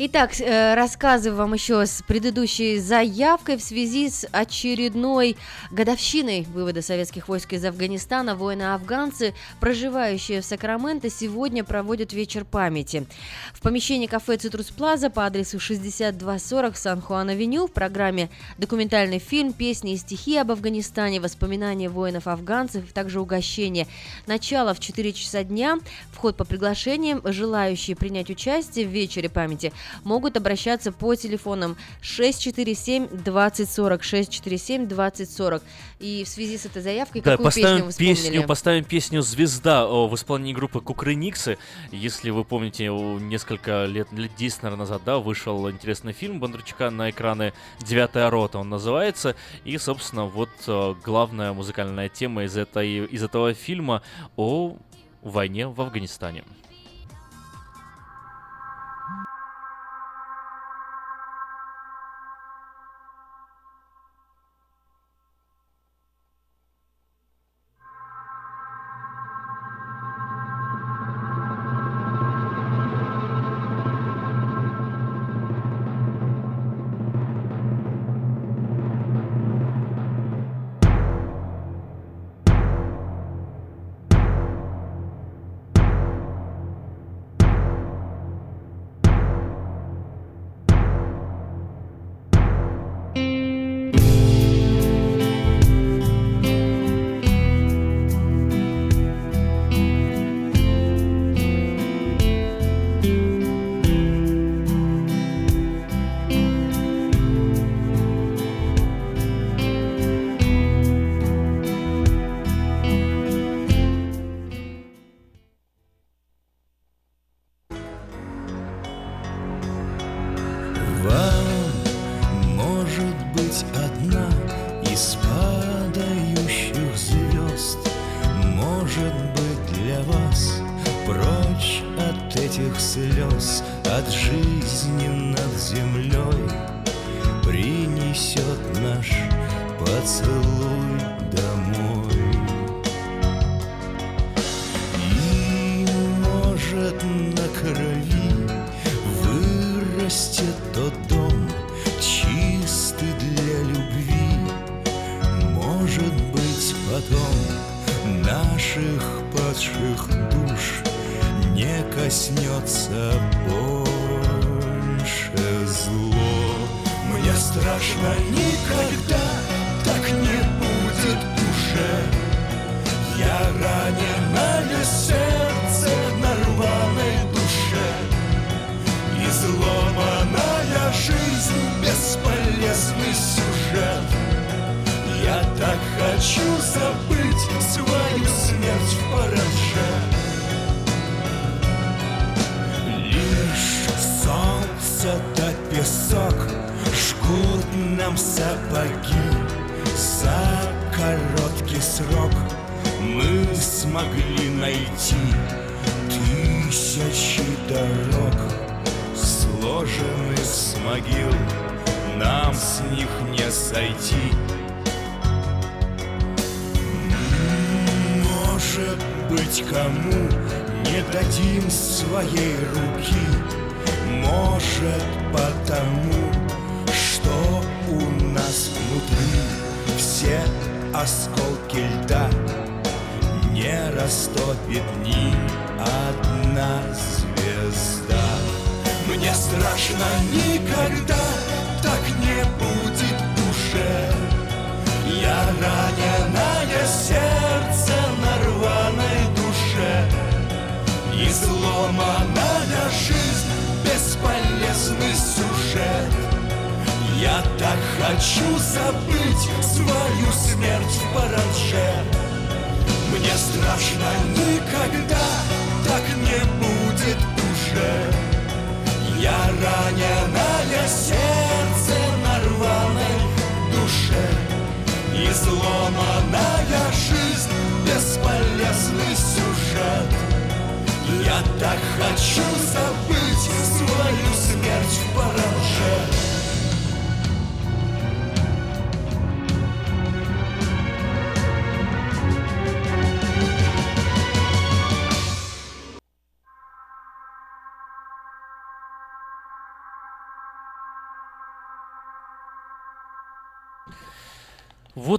Итак, 0.03 0.41
э, 0.41 0.73
рассказываю 0.77 1.37
вам 1.37 1.53
еще 1.53 1.85
с 1.85 2.03
предыдущей 2.03 2.79
заявкой 2.79 3.59
в 3.59 3.61
связи 3.61 4.09
с 4.09 4.27
очередной 4.33 5.37
годовщиной 5.71 6.47
вывода 6.55 6.81
советских 6.81 7.29
войск 7.29 7.53
из 7.53 7.63
Афганистана. 7.67 8.35
Воины-афганцы, 8.35 9.35
проживающие 9.61 10.41
в 10.41 10.47
Сакраменто, 10.47 11.11
сегодня 11.11 11.65
проводят 11.65 12.15
вечер 12.15 12.47
памяти. 12.47 13.05
В 13.53 13.61
помещении 13.61 14.07
кафе 14.07 14.39
«Цитрус 14.39 14.71
Плаза» 14.71 15.11
по 15.11 15.27
адресу 15.27 15.61
6240 15.61 16.79
Сан-Хуан-Авеню 16.79 17.67
в 17.67 17.73
программе 17.73 18.31
документальный 18.57 19.19
фильм, 19.19 19.53
песни 19.53 19.93
и 19.93 19.97
стихи 19.99 20.39
об 20.39 20.51
Афганистане, 20.51 21.21
воспоминания 21.21 21.91
воинов-афганцев, 21.91 22.91
также 22.95 23.21
угощение. 23.21 23.87
Начало 24.27 24.73
в 24.73 24.81
4 24.81 25.13
часа 25.13 25.45
дня, 25.45 25.79
вход 26.11 26.39
по 26.39 26.45
приглашениям, 26.47 27.21
желающие 27.23 27.97
принять 27.97 28.31
участие 28.31 28.87
в 28.87 28.91
вечере 28.91 29.29
памяти 29.29 29.75
могут 30.05 30.37
обращаться 30.37 30.93
по 30.93 31.15
телефонам 31.15 31.77
647 32.01 33.09
2040 33.09 34.03
647 34.03 34.87
2040. 34.87 35.63
И 35.99 36.25
в 36.25 36.29
связи 36.29 36.57
с 36.57 36.67
этой 36.67 36.83
заявкой, 36.83 37.21
Да, 37.21 37.33
какую 37.33 37.45
поставим 37.45 37.69
песню 37.77 37.85
вы 37.85 37.91
вспомнили? 37.91 38.15
песню, 38.15 38.47
поставим 38.47 38.85
песню 38.85 39.23
«Звезда» 39.23 39.87
в 39.87 40.15
исполнении 40.15 40.55
группы 40.55 40.81
Кукрыниксы. 40.81 41.59
Если 41.93 42.31
вы 42.31 42.45
помните, 42.45 42.87
несколько 42.89 43.85
лет, 43.85 44.11
лет 44.13 44.31
10, 44.37 44.63
наверное, 44.63 44.81
назад, 44.81 45.03
да, 45.05 45.19
вышел 45.19 45.71
интересный 45.71 46.13
фильм 46.13 46.41
Бондарчука 46.41 46.91
на 46.91 47.11
экраны 47.11 47.53
«Девятая 47.81 48.31
рота» 48.31 48.59
он 48.59 48.71
называется. 48.71 49.37
И, 49.65 49.77
собственно, 49.79 50.25
вот 50.27 50.51
э, 50.67 50.95
главная 51.05 51.53
музыкальная 51.53 52.09
тема 52.09 52.45
из, 52.45 52.57
этой, 52.57 53.05
из 53.05 53.23
этого 53.23 53.55
фильма 53.55 54.03
о 54.37 54.77
войне 55.23 55.69
в 55.69 55.81
Афганистане. 55.81 56.45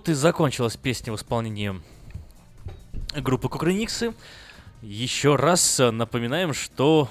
Вот 0.02 0.10
и 0.10 0.14
закончилась 0.14 0.78
песня 0.78 1.14
в 1.14 1.16
исполнении 1.16 1.80
группы 3.14 3.50
Кукрыниксы. 3.50 4.16
Еще 4.82 5.36
раз 5.36 5.80
э, 5.80 5.92
напоминаем, 5.92 6.56
что 6.56 7.08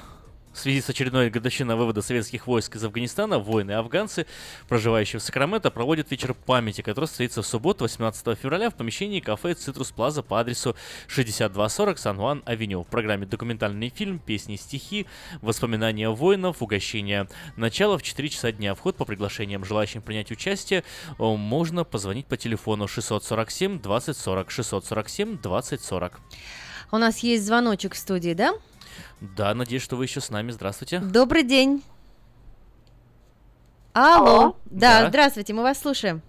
в 0.60 0.62
связи 0.62 0.82
с 0.82 0.90
очередной 0.90 1.30
годовщиной 1.30 1.74
вывода 1.74 2.02
советских 2.02 2.46
войск 2.46 2.76
из 2.76 2.84
Афганистана 2.84 3.38
воины 3.38 3.72
афганцы, 3.72 4.26
проживающие 4.68 5.18
в 5.18 5.22
Сакраменто, 5.22 5.70
проводят 5.70 6.10
вечер 6.10 6.34
памяти, 6.34 6.82
который 6.82 7.06
состоится 7.06 7.40
в 7.40 7.46
субботу, 7.46 7.84
18 7.84 8.38
февраля, 8.38 8.68
в 8.68 8.74
помещении 8.74 9.20
кафе 9.20 9.54
«Цитрус 9.54 9.90
Плаза» 9.90 10.22
по 10.22 10.38
адресу 10.38 10.76
6240 11.08 11.98
Сан-Хуан-Авеню. 11.98 12.82
В 12.82 12.88
программе 12.88 13.24
документальный 13.24 13.88
фильм, 13.88 14.18
песни, 14.18 14.56
стихи, 14.56 15.06
воспоминания 15.40 16.10
воинов, 16.10 16.60
угощение 16.60 17.26
начала 17.56 17.96
в 17.96 18.02
4 18.02 18.28
часа 18.28 18.52
дня. 18.52 18.74
Вход 18.74 18.96
по 18.96 19.06
приглашениям 19.06 19.64
желающим 19.64 20.02
принять 20.02 20.30
участие 20.30 20.84
о, 21.16 21.38
можно 21.38 21.84
позвонить 21.84 22.26
по 22.26 22.36
телефону 22.36 22.86
647 22.86 23.80
2040 23.80 24.50
647 24.50 25.38
2040. 25.38 26.20
У 26.92 26.98
нас 26.98 27.20
есть 27.20 27.46
звоночек 27.46 27.94
в 27.94 27.98
студии, 27.98 28.34
да? 28.34 28.52
Да, 29.20 29.54
надеюсь, 29.54 29.82
что 29.82 29.96
вы 29.96 30.04
еще 30.04 30.20
с 30.20 30.30
нами. 30.30 30.50
Здравствуйте. 30.50 30.98
Добрый 31.00 31.42
день. 31.42 31.82
Алло. 33.92 34.26
Алло. 34.40 34.56
Да, 34.66 35.02
Да. 35.02 35.08
здравствуйте, 35.08 35.52
мы 35.52 35.62
вас 35.62 35.78
слушаем. 35.78 36.22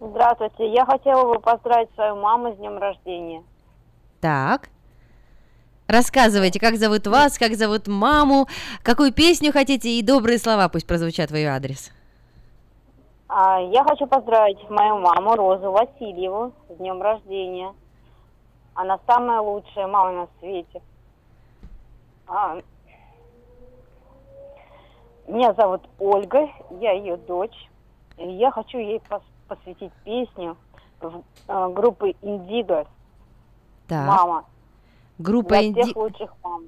Здравствуйте, 0.00 0.72
я 0.72 0.86
хотела 0.86 1.34
бы 1.34 1.40
поздравить 1.40 1.90
свою 1.94 2.16
маму 2.16 2.54
с 2.54 2.56
днем 2.56 2.78
рождения. 2.78 3.42
Так. 4.20 4.68
Рассказывайте, 5.88 6.60
как 6.60 6.76
зовут 6.76 7.06
вас, 7.08 7.36
как 7.36 7.54
зовут 7.56 7.88
маму, 7.88 8.46
какую 8.82 9.12
песню 9.12 9.52
хотите 9.52 9.90
и 9.90 10.02
добрые 10.02 10.38
слова 10.38 10.68
пусть 10.68 10.86
прозвучат 10.86 11.30
в 11.30 11.34
ее 11.36 11.48
адрес. 11.50 11.90
А, 13.28 13.60
я 13.60 13.82
хочу 13.84 14.06
поздравить 14.06 14.58
мою 14.70 14.98
маму 14.98 15.34
Розу 15.34 15.70
Васильеву 15.72 16.52
с 16.68 16.76
днем 16.76 17.02
рождения. 17.02 17.74
Она 18.74 18.98
самая 19.06 19.40
лучшая 19.40 19.86
мама 19.88 20.12
на 20.12 20.28
свете. 20.38 20.80
А, 22.32 22.60
меня 25.26 25.52
зовут 25.54 25.82
Ольга, 25.98 26.48
я 26.80 26.92
ее 26.92 27.16
дочь. 27.16 27.68
И 28.18 28.28
я 28.28 28.50
хочу 28.50 28.78
ей 28.78 29.00
пос- 29.08 29.22
посвятить 29.48 29.92
песню 30.04 30.56
в- 31.00 31.22
э, 31.48 31.68
группы 31.74 32.14
Индиго 32.22 32.86
Так. 33.88 34.06
«Мама». 34.06 34.44
Группа 35.18 35.50
Для 35.50 35.66
Инди... 35.66 35.82
всех 35.82 35.96
лучших 35.96 36.34
мам. 36.42 36.62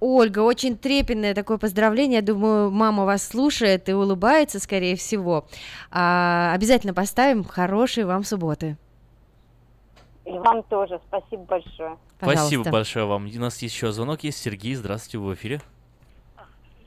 Ольга, 0.00 0.40
очень 0.40 0.76
трепетное 0.76 1.34
такое 1.34 1.58
поздравление. 1.58 2.20
Я 2.20 2.26
думаю, 2.26 2.70
мама 2.70 3.04
вас 3.04 3.26
слушает 3.26 3.88
и 3.88 3.92
улыбается, 3.94 4.58
скорее 4.60 4.96
всего. 4.96 5.46
А, 5.90 6.52
обязательно 6.54 6.92
поставим 6.94 7.44
хорошие 7.44 8.04
вам 8.06 8.24
субботы. 8.24 8.76
И 10.34 10.38
вам 10.38 10.64
тоже 10.64 11.00
спасибо 11.06 11.44
большое. 11.44 11.96
Спасибо 12.20 12.68
большое 12.68 13.04
вам. 13.04 13.26
У 13.26 13.38
нас 13.38 13.62
еще 13.62 13.92
звонок 13.92 14.24
есть. 14.24 14.42
Сергей, 14.42 14.74
здравствуйте, 14.74 15.18
вы 15.18 15.30
в 15.30 15.34
эфире. 15.34 15.60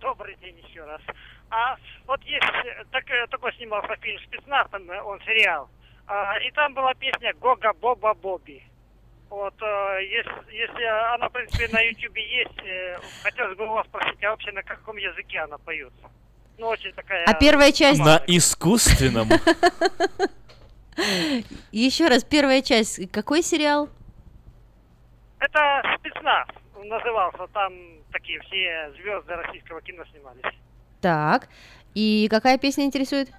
Добрый 0.02 0.36
день 0.42 0.58
еще 0.68 0.84
раз. 0.84 1.02
А 1.50 1.78
вот 2.08 2.22
есть 2.24 2.44
э, 2.44 2.84
так, 2.92 3.10
э, 3.10 3.26
такой 3.28 3.54
снимался 3.54 3.96
фильм 4.02 4.20
«Спецназ», 4.28 4.68
там, 4.70 4.92
э, 4.92 5.02
он 5.02 5.20
сериал. 5.22 5.70
А, 6.08 6.38
и 6.40 6.52
там 6.52 6.74
была 6.74 6.94
песня 6.94 7.34
«Гога 7.40 7.72
Боба 7.74 8.14
Боби». 8.14 8.62
Вот, 9.30 9.54
э, 9.62 10.00
если, 10.04 10.54
если 10.54 10.84
она, 11.14 11.30
в 11.30 11.32
принципе, 11.32 11.70
на 11.70 11.80
Ютубе 11.80 12.22
есть, 12.22 12.60
э, 12.66 12.98
хотелось 13.24 13.58
бы 13.58 13.66
у 13.66 13.72
вас 13.72 13.88
спросить, 13.88 14.22
а 14.26 14.32
вообще 14.32 14.52
на 14.52 14.64
каком 14.64 14.98
языке 14.98 15.40
она 15.40 15.58
поется? 15.58 16.10
Ну, 16.58 16.68
очень 16.68 16.92
такая... 16.92 17.24
А 17.26 17.34
первая 17.34 17.72
часть... 17.72 18.00
На 18.00 18.22
искусственном. 18.28 19.30
Еще 21.72 22.08
раз, 22.08 22.24
первая 22.24 22.62
часть. 22.62 23.12
Какой 23.12 23.42
сериал? 23.42 23.90
Это 25.40 25.84
спецназ. 26.00 26.48
назывался. 26.84 27.48
Там 27.54 27.74
такие 28.12 28.40
все 28.42 28.92
звезды 29.02 29.34
российского 29.36 29.82
кино 29.82 30.04
снимались. 30.12 30.56
Так. 31.02 31.50
И 31.94 32.28
какая 32.30 32.58
песня 32.58 32.86
интересует? 32.86 33.30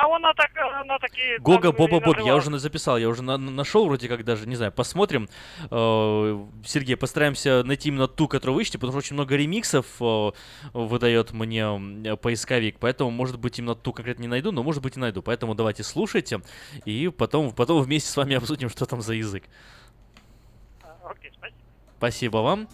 А 0.00 0.16
она 0.16 0.32
так, 0.32 0.50
она 0.56 0.98
такие... 0.98 1.38
Гога 1.40 1.72
Боба 1.72 2.00
Боб, 2.00 2.18
я 2.20 2.34
уже 2.34 2.58
записал, 2.58 2.96
я 2.96 3.06
уже 3.06 3.22
на- 3.22 3.36
нашел 3.36 3.84
вроде 3.86 4.08
как 4.08 4.24
даже, 4.24 4.48
не 4.48 4.56
знаю, 4.56 4.72
посмотрим. 4.72 5.28
Э, 5.70 6.46
Сергей, 6.64 6.96
постараемся 6.96 7.62
найти 7.64 7.90
именно 7.90 8.08
ту, 8.08 8.26
которую 8.26 8.56
вы 8.56 8.62
ищете, 8.62 8.78
потому 8.78 8.92
что 8.92 8.98
очень 9.00 9.14
много 9.14 9.36
ремиксов 9.36 9.84
э, 10.00 10.30
выдает 10.72 11.32
мне 11.32 12.16
поисковик, 12.16 12.78
поэтому, 12.78 13.10
может 13.10 13.38
быть, 13.38 13.58
именно 13.58 13.74
ту 13.74 13.92
конкретно 13.92 14.22
не 14.22 14.28
найду, 14.28 14.52
но, 14.52 14.62
может 14.62 14.82
быть, 14.82 14.96
и 14.96 15.00
найду. 15.00 15.20
Поэтому 15.20 15.54
давайте 15.54 15.82
слушайте, 15.82 16.40
и 16.86 17.08
потом, 17.08 17.52
потом 17.52 17.82
вместе 17.82 18.08
с 18.08 18.16
вами 18.16 18.36
обсудим, 18.38 18.70
что 18.70 18.86
там 18.86 19.02
за 19.02 19.12
язык. 19.12 19.44
Окей, 21.04 21.30
спасибо. 21.36 21.58
Спасибо 21.98 22.36
вам. 22.38 22.68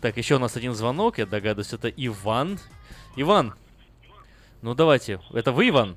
Так, 0.00 0.16
еще 0.16 0.34
у 0.34 0.40
нас 0.40 0.56
один 0.56 0.74
звонок, 0.74 1.18
я 1.18 1.26
догадываюсь, 1.26 1.72
это 1.72 1.88
Иван. 1.88 2.58
Иван, 3.14 3.54
ну 4.60 4.74
давайте, 4.74 5.20
это 5.32 5.52
вы, 5.52 5.68
Иван? 5.68 5.96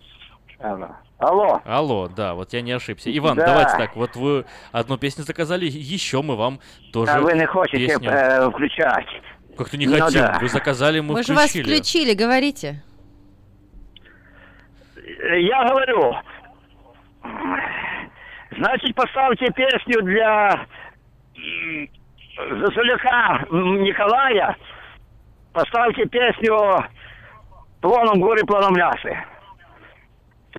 Алло. 0.59 1.61
Алло, 1.65 2.07
да, 2.07 2.33
вот 2.33 2.53
я 2.53 2.61
не 2.61 2.71
ошибся. 2.71 3.15
Иван, 3.15 3.35
Да. 3.37 3.45
давайте 3.47 3.77
так, 3.77 3.95
вот 3.95 4.15
вы 4.15 4.45
одну 4.71 4.97
песню 4.97 5.23
заказали, 5.23 5.65
еще 5.65 6.21
мы 6.21 6.35
вам 6.35 6.59
тоже 6.93 7.11
А 7.11 7.21
вы 7.21 7.33
не 7.33 7.45
хотите 7.45 7.87
песню. 7.87 8.09
э, 8.11 8.49
включать? 8.49 9.07
Как-то 9.57 9.77
не 9.77 9.87
Ну 9.87 9.97
хотим, 9.99 10.21
да. 10.21 10.37
вы 10.39 10.47
заказали, 10.49 10.99
мы, 10.99 11.15
Мы 11.15 11.23
же 11.23 11.33
вас 11.33 11.49
включили. 11.49 11.63
включили, 11.75 12.13
говорите. 12.13 12.83
Я 15.05 15.63
говорю, 15.67 16.15
значит, 18.57 18.95
поставьте 18.95 19.47
песню 19.53 20.01
для 20.03 20.65
Засуляка 22.61 23.45
Николая. 23.51 24.55
Поставьте 25.53 26.05
песню 26.05 26.85
«Плоном 27.81 28.19
горы, 28.21 28.43
плоном 28.45 28.75
лясы». 28.75 29.17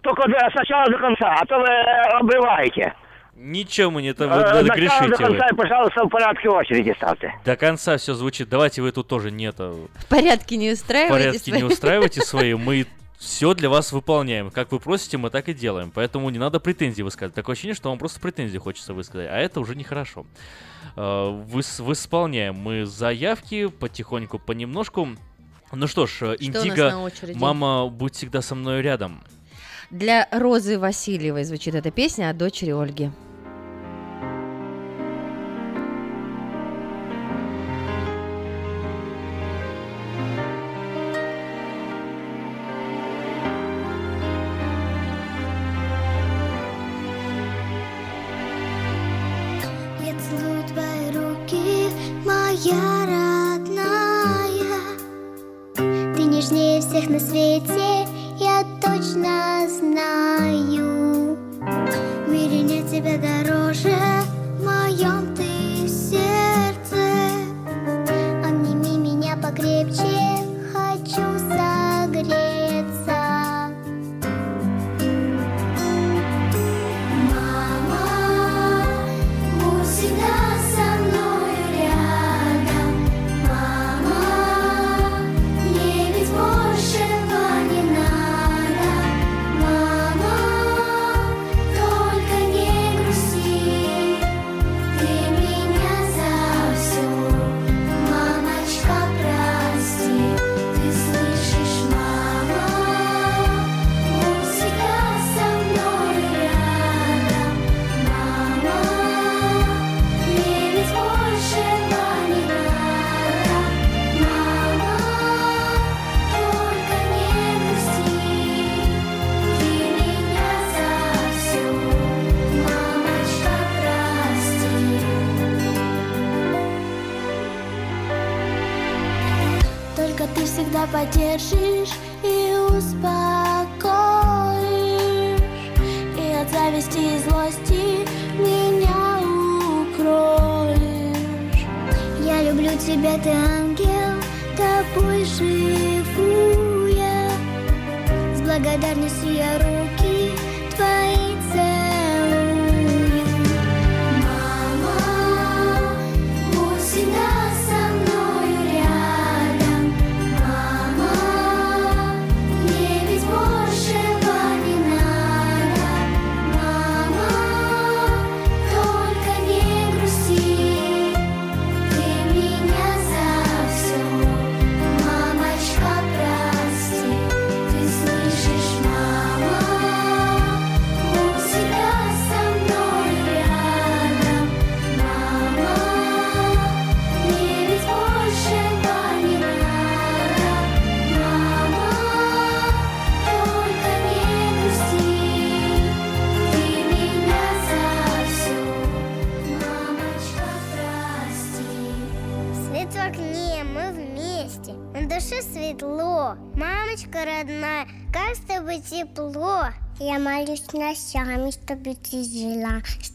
Только 0.03 0.29
до- 0.29 0.51
сначала 0.53 0.87
до 0.87 0.99
конца, 0.99 1.35
а 1.41 1.47
то 1.47 1.59
вы 1.59 1.67
э, 1.67 2.19
обрываете. 2.21 2.95
Ничего 3.37 3.91
мы 3.93 4.03
не 4.03 4.09
это 4.09 4.25
Э, 4.25 4.63
вы 4.63 4.69
до 4.69 4.75
грешите 4.75 5.07
вы. 5.11 5.15
конца, 5.17 5.47
и, 5.49 5.55
пожалуйста, 5.55 6.05
в 6.05 6.09
порядке 6.09 6.49
очереди 6.49 6.93
ставьте. 6.97 7.33
До 7.45 7.57
конца 7.57 7.97
все 7.97 8.15
звучит. 8.15 8.49
Давайте 8.49 8.83
вы 8.83 8.91
тут 8.93 9.07
тоже 9.09 9.31
нет. 9.31 9.57
э, 9.59 9.87
В 9.95 10.07
порядке 10.09 10.57
не 10.57 10.73
устраивайтесь. 10.73 11.43
Порядки 11.43 11.51
не 11.51 11.63
устраивайте 11.65 12.21
свои. 12.23 12.55
Мы 12.55 12.87
все 13.17 13.55
для 13.55 13.69
вас 13.71 13.93
выполняем. 13.93 14.51
Как 14.51 14.73
вы 14.73 14.81
просите, 14.81 15.19
мы 15.19 15.31
так 15.31 15.49
и 15.49 15.55
делаем. 15.55 15.93
Поэтому 15.95 16.29
не 16.31 16.39
надо 16.39 16.59
претензий 16.59 17.03
высказывать. 17.05 17.35
Такое 17.35 17.53
ощущение, 17.55 17.75
что 17.77 17.91
вам 17.91 17.99
просто 17.99 18.19
претензии 18.21 18.59
хочется 18.59 18.93
высказать. 18.93 19.29
А 19.31 19.37
это 19.39 19.61
уже 19.61 19.77
нехорошо. 19.77 20.27
Э, 20.97 21.01
выс- 21.01 21.81
Восполняем 21.83 22.57
мы 22.57 22.87
заявки 22.87 23.67
потихоньку, 23.69 24.39
понемножку. 24.41 25.09
Ну 25.71 25.87
что 25.87 26.07
ж, 26.07 26.23
э, 26.23 26.37
Индиго, 26.41 26.93
мама, 27.37 27.87
будь 27.89 28.15
всегда 28.17 28.41
со 28.43 28.55
мной 28.57 28.83
рядом. 28.83 29.23
Для 29.91 30.29
Розы 30.31 30.79
Васильевой 30.79 31.45
звучит 31.45 31.75
эта 31.75 31.91
песня 31.91 32.29
от 32.29 32.37
дочери 32.37 32.73
Ольги. 32.73 33.11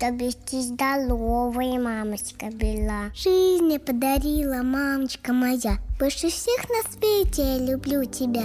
Чтобы 0.03 0.31
ты 0.45 0.61
здоровая, 0.61 1.79
мамочка 1.79 2.47
была. 2.47 3.09
Жизнь 3.15 3.63
мне 3.63 3.79
подарила, 3.79 4.61
мамочка 4.61 5.31
моя. 5.31 5.77
Больше 5.97 6.27
всех 6.29 6.67
на 6.69 6.83
свете 6.91 7.41
я 7.41 7.57
люблю 7.59 8.03
тебя. 8.03 8.43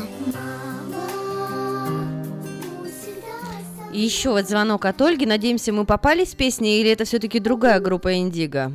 И 3.93 4.01
еще 4.01 4.31
вот 4.31 4.49
звонок 4.49 4.85
от 4.85 5.03
Ольги. 5.03 5.27
Надеемся, 5.27 5.73
мы 5.73 5.85
попались 5.85 6.31
с 6.31 6.37
песней, 6.37 6.81
или 6.81 6.91
это 6.91 7.05
все-таки 7.05 7.41
другая 7.41 7.81
группа 7.81 8.17
Индиго? 8.17 8.71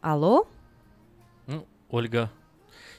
Алло? 0.00 0.46
Ну, 1.48 1.66
Ольга 1.90 2.30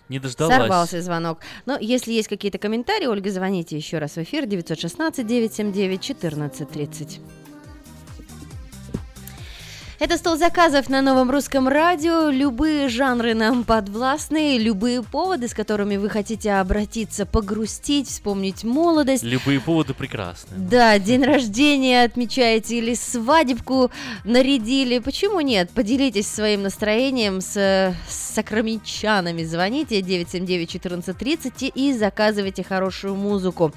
не 0.10 0.20
дождалась. 0.20 0.58
Сорвался 0.58 1.02
звонок. 1.02 1.40
Но 1.66 1.78
если 1.80 2.12
есть 2.12 2.28
какие-то 2.28 2.58
комментарии, 2.58 3.06
Ольга, 3.06 3.32
звоните 3.32 3.78
еще 3.78 4.00
раз 4.00 4.18
в 4.18 4.18
эфир 4.18 4.44
916-979-1430. 4.44 7.22
Это 9.98 10.18
стол 10.18 10.36
заказов 10.36 10.90
на 10.90 11.02
новом 11.02 11.32
русском 11.32 11.70
радио. 11.70 12.30
Любые 12.30 12.90
жанры 12.90 13.34
нам 13.34 13.64
подвластны, 13.64 14.58
любые 14.58 15.02
поводы, 15.02 15.48
с 15.48 15.54
которыми 15.54 15.96
вы 15.96 16.10
хотите 16.10 16.52
обратиться, 16.52 17.26
погрустить, 17.26 18.10
вспомнить 18.10 18.66
молодость. 18.66 19.24
Любые 19.24 19.62
поводы 19.62 19.94
прекрасны. 19.94 20.50
Да, 20.58 21.00
день 21.00 21.24
рождения 21.24 22.04
отмечаете 22.04 22.80
или 22.80 22.94
свадебку 22.94 23.90
нарядили. 24.26 25.00
Почему 25.00 25.40
нет? 25.40 25.70
Поделитесь 25.70 26.28
своим 26.28 26.64
настроением 26.64 27.40
с, 27.40 27.54
с 27.56 27.96
сокромичанами. 28.36 29.46
Звоните 29.46 30.02
979-1430 30.02 31.72
и 31.74 31.94
заказывайте 31.94 32.66
хорошую 32.66 33.16
музыку. 33.16 33.72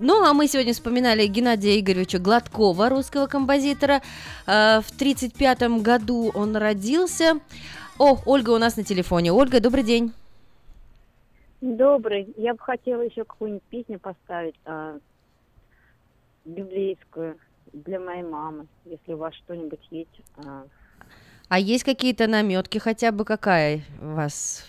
Ну, 0.00 0.24
а 0.24 0.32
мы 0.34 0.48
сегодня 0.48 0.72
вспоминали 0.72 1.28
Геннадия 1.28 1.78
Игоревича 1.78 2.18
Гладкова, 2.18 2.88
русского 2.88 3.28
композитора. 3.28 4.02
А, 4.46 4.80
в 4.80 4.90
35 4.90 5.59
1945 5.60 5.82
году 5.82 6.30
он 6.34 6.56
родился. 6.56 7.40
О, 7.98 8.18
Ольга 8.24 8.50
у 8.50 8.58
нас 8.58 8.76
на 8.76 8.84
телефоне. 8.84 9.32
Ольга, 9.32 9.60
добрый 9.60 9.84
день. 9.84 10.12
Добрый. 11.60 12.32
Я 12.36 12.54
бы 12.54 12.60
хотела 12.60 13.02
еще 13.02 13.24
какую-нибудь 13.24 13.62
песню 13.64 13.98
поставить 13.98 14.54
а, 14.64 14.98
библейскую 16.44 17.36
для 17.72 18.00
моей 18.00 18.22
мамы, 18.22 18.66
если 18.86 19.12
у 19.12 19.18
вас 19.18 19.34
что-нибудь 19.34 19.80
есть. 19.90 20.08
А, 20.38 20.64
а 21.48 21.58
есть 21.58 21.84
какие-то 21.84 22.26
наметки 22.26 22.78
хотя 22.78 23.12
бы 23.12 23.24
какая 23.24 23.82
вас 24.00 24.64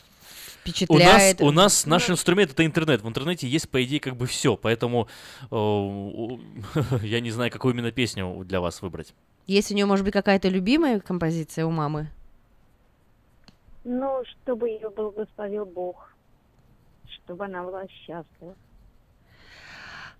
впечатляет. 0.61 1.41
У 1.41 1.51
нас, 1.51 1.51
у 1.51 1.51
нас 1.51 1.85
наш 1.85 2.09
инструмент 2.09 2.51
это 2.51 2.65
интернет. 2.65 3.01
В 3.01 3.07
интернете 3.07 3.47
есть, 3.47 3.69
по 3.69 3.83
идее, 3.83 3.99
как 3.99 4.15
бы 4.15 4.27
все. 4.27 4.57
Поэтому 4.57 5.07
э, 5.49 6.97
я 7.03 7.19
не 7.19 7.31
знаю, 7.31 7.51
какую 7.51 7.73
именно 7.73 7.91
песню 7.91 8.43
для 8.45 8.61
вас 8.61 8.81
выбрать. 8.81 9.13
Есть 9.47 9.71
у 9.71 9.75
нее, 9.75 9.85
может 9.85 10.05
быть, 10.05 10.13
какая-то 10.13 10.49
любимая 10.49 10.99
композиция 10.99 11.65
у 11.65 11.71
мамы? 11.71 12.07
Ну, 13.83 14.23
чтобы 14.43 14.69
ее 14.69 14.89
благословил 14.89 15.65
Бог, 15.65 16.13
чтобы 17.07 17.45
она 17.45 17.63
была 17.63 17.87
счастлива. 17.87 18.55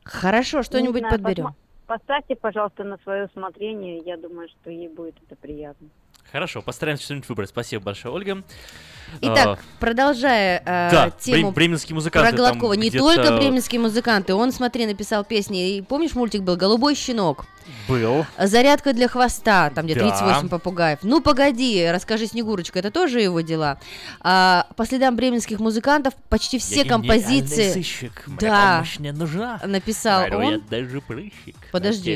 Хорошо, 0.04 0.64
что-нибудь 0.64 1.04
подберем. 1.10 1.48
посма- 1.48 1.56
Поставьте, 1.88 2.36
пожалуйста, 2.36 2.84
на 2.84 2.98
свое 3.00 3.26
усмотрение. 3.26 3.98
Я 4.00 4.18
думаю, 4.18 4.48
что 4.50 4.72
ей 4.72 4.88
будет 4.88 5.16
это 5.24 5.36
приятно. 5.36 5.90
Хорошо, 6.32 6.62
постараемся 6.62 7.04
что-нибудь 7.06 7.28
выбрать. 7.30 7.50
Спасибо 7.50 7.84
большое, 7.84 8.14
Ольга. 8.14 8.44
Итак, 9.20 9.60
А, 9.60 9.80
продолжая 9.82 10.60
э, 10.60 10.90
да, 10.92 11.10
тему 11.10 11.48
брем- 11.50 11.54
бременские 11.54 11.96
музыканты 11.96 12.30
про 12.32 12.38
Гладкова. 12.38 12.74
Не 12.74 12.90
только 12.90 13.36
бременские 13.36 13.82
музыканты. 13.82 14.34
Он, 14.34 14.54
смотри, 14.54 14.86
написал 14.86 15.26
песни. 15.26 15.76
И 15.78 15.82
помнишь, 15.82 16.14
мультик 16.16 16.44
был 16.44 16.56
«Голубой 16.56 16.96
щенок»? 16.96 17.46
был. 17.88 18.26
Зарядка 18.38 18.94
для 18.94 19.08
хвоста, 19.08 19.70
там 19.70 19.86
где 19.86 19.96
Да. 19.96 20.02
38 20.10 20.50
попугаев. 20.50 21.00
Ну, 21.04 21.22
погоди, 21.22 21.90
расскажи, 21.92 22.26
Снегурочка, 22.26 22.80
это 22.80 22.90
тоже 22.92 23.22
его 23.22 23.42
дела. 23.42 23.80
А, 24.22 24.68
по 24.78 24.86
следам 24.86 25.16
бременских 25.16 25.60
музыкантов 25.60 26.14
почти 26.30 26.58
все 26.60 26.82
Я 26.82 26.86
композиции... 26.86 27.72
сыщик, 27.72 28.24
Да, 28.40 28.76
помощь 28.78 28.98
не 29.00 29.12
нужна. 29.12 29.60
написал 29.66 30.26
я 30.26 30.38
он. 30.38 30.64
даже 30.70 31.02
прыщик 31.02 31.56
Подожди, 31.72 32.12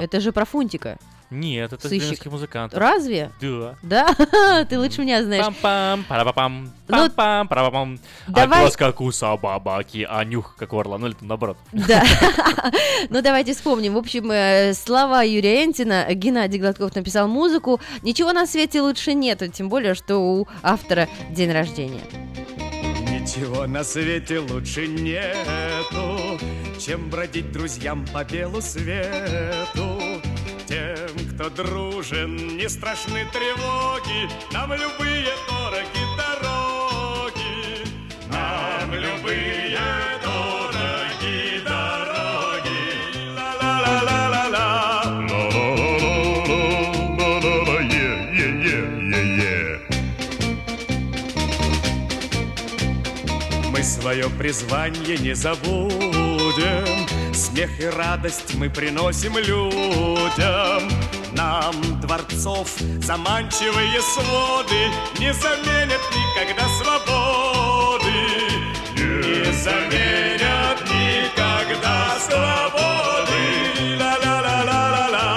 это 0.00 0.20
же 0.20 0.32
про 0.32 0.44
Фунтика. 0.44 0.98
Нет, 1.30 1.72
это 1.74 1.86
Сыщик. 1.88 2.02
бременские 2.04 2.32
музыканты. 2.32 2.78
Разве? 2.78 3.30
Да. 3.40 3.74
Да? 3.82 4.64
Ты 4.68 4.78
лучше 4.78 5.02
меня 5.02 5.22
знаешь. 5.22 5.44
Пам-пам, 5.44 6.04
парапапам, 6.08 6.72
Ну, 6.88 6.96
пам-пам, 7.08 7.48
парапапам. 7.48 8.00
давай- 8.28 8.58
А 8.58 8.62
глаз 8.62 8.76
как 8.78 9.00
у 9.02 9.12
собаки, 9.12 10.06
а 10.08 10.24
нюх 10.24 10.56
как 10.56 10.72
у 10.72 10.78
орла. 10.78 10.96
Ну 10.96 11.06
или 11.08 11.14
там 11.14 11.28
наоборот. 11.28 11.58
Да. 11.72 12.02
Ну, 13.10 13.22
давайте 13.22 13.54
вспомним. 13.54 13.94
В 13.94 13.98
общем, 13.98 14.30
э, 14.30 14.72
слова 14.74 15.22
Юрия 15.22 15.64
Энтина. 15.64 16.06
Геннадий 16.14 16.58
Гладков 16.58 16.94
написал 16.94 17.28
музыку. 17.28 17.80
Ничего 18.02 18.32
на 18.32 18.46
свете 18.46 18.80
лучше 18.82 19.14
нету, 19.14 19.48
тем 19.48 19.68
более, 19.68 19.94
что 19.94 20.16
у 20.18 20.48
автора 20.62 21.08
день 21.30 21.52
рождения. 21.52 22.00
Ничего 23.10 23.66
на 23.66 23.84
свете 23.84 24.38
лучше 24.40 24.86
нету, 24.88 26.38
чем 26.80 27.10
бродить 27.10 27.52
друзьям 27.52 28.06
по 28.12 28.24
белу 28.24 28.60
свету. 28.62 30.00
Кто 31.38 31.50
дружен, 31.50 32.56
не 32.56 32.68
страшны 32.68 33.24
тревоги, 33.32 34.28
нам 34.50 34.72
любые 34.72 35.28
дороги 35.46 36.04
дороги. 36.18 37.84
Нам 38.28 38.92
любые 38.92 39.78
дороги 40.20 41.62
дороги. 41.62 42.80
Ла-ла-ла-ла-ла. 43.36 45.04
Ла-ла-ла-ла-ла-ла-ла, 45.30 47.82
е-е-е-е-е. 47.82 49.78
Мы 53.70 53.82
свое 53.84 54.28
призвание 54.28 55.18
не 55.18 55.34
забудем, 55.36 57.06
Смех 57.32 57.78
и 57.78 57.86
радость 57.86 58.56
мы 58.56 58.68
приносим 58.68 59.38
людям. 59.38 60.97
Нам 61.38 61.74
дворцов 62.00 62.68
заманчивые 63.00 64.00
своды 64.02 64.90
Не 65.20 65.32
заменят 65.32 66.02
никогда 66.18 66.66
свободы. 66.78 68.18
Не 68.96 69.52
заменят 69.52 70.78
никогда 70.90 71.96
свободы. 72.26 73.42
Ла-ла-ла-ла-ла-ла. 74.00 75.28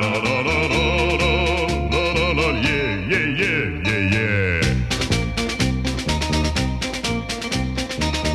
Ла-ла-ла-ла-ла-ла-ла, 0.00 2.48
е-е-е-е-е. 2.76 4.30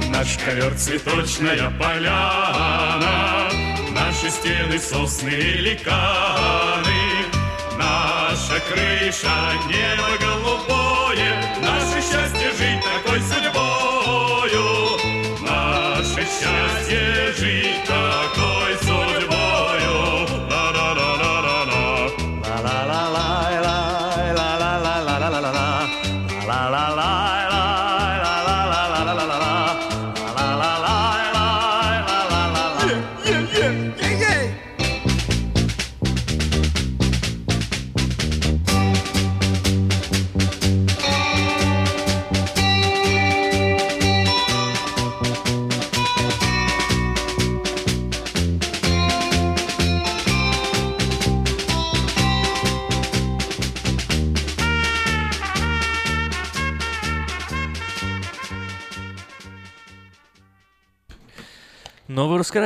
Наш 0.09 0.29
ковер 0.43 0.73
цветочная 0.73 1.69
поляна, 1.79 3.15
Наши 3.93 4.29
стены 4.29 4.77
сосны 4.79 5.29
и 5.29 5.53
ликаны, 5.65 6.83
Наша 6.83 6.94
крыша 8.67 9.53
небо 9.67 10.09
голубое, 10.19 11.29
Наше 11.61 12.01
счастье 12.01 12.51
жить 12.57 12.81
такой 12.83 13.19
судьбою, 13.21 14.65
Наше 15.41 16.21
счастье 16.21 16.84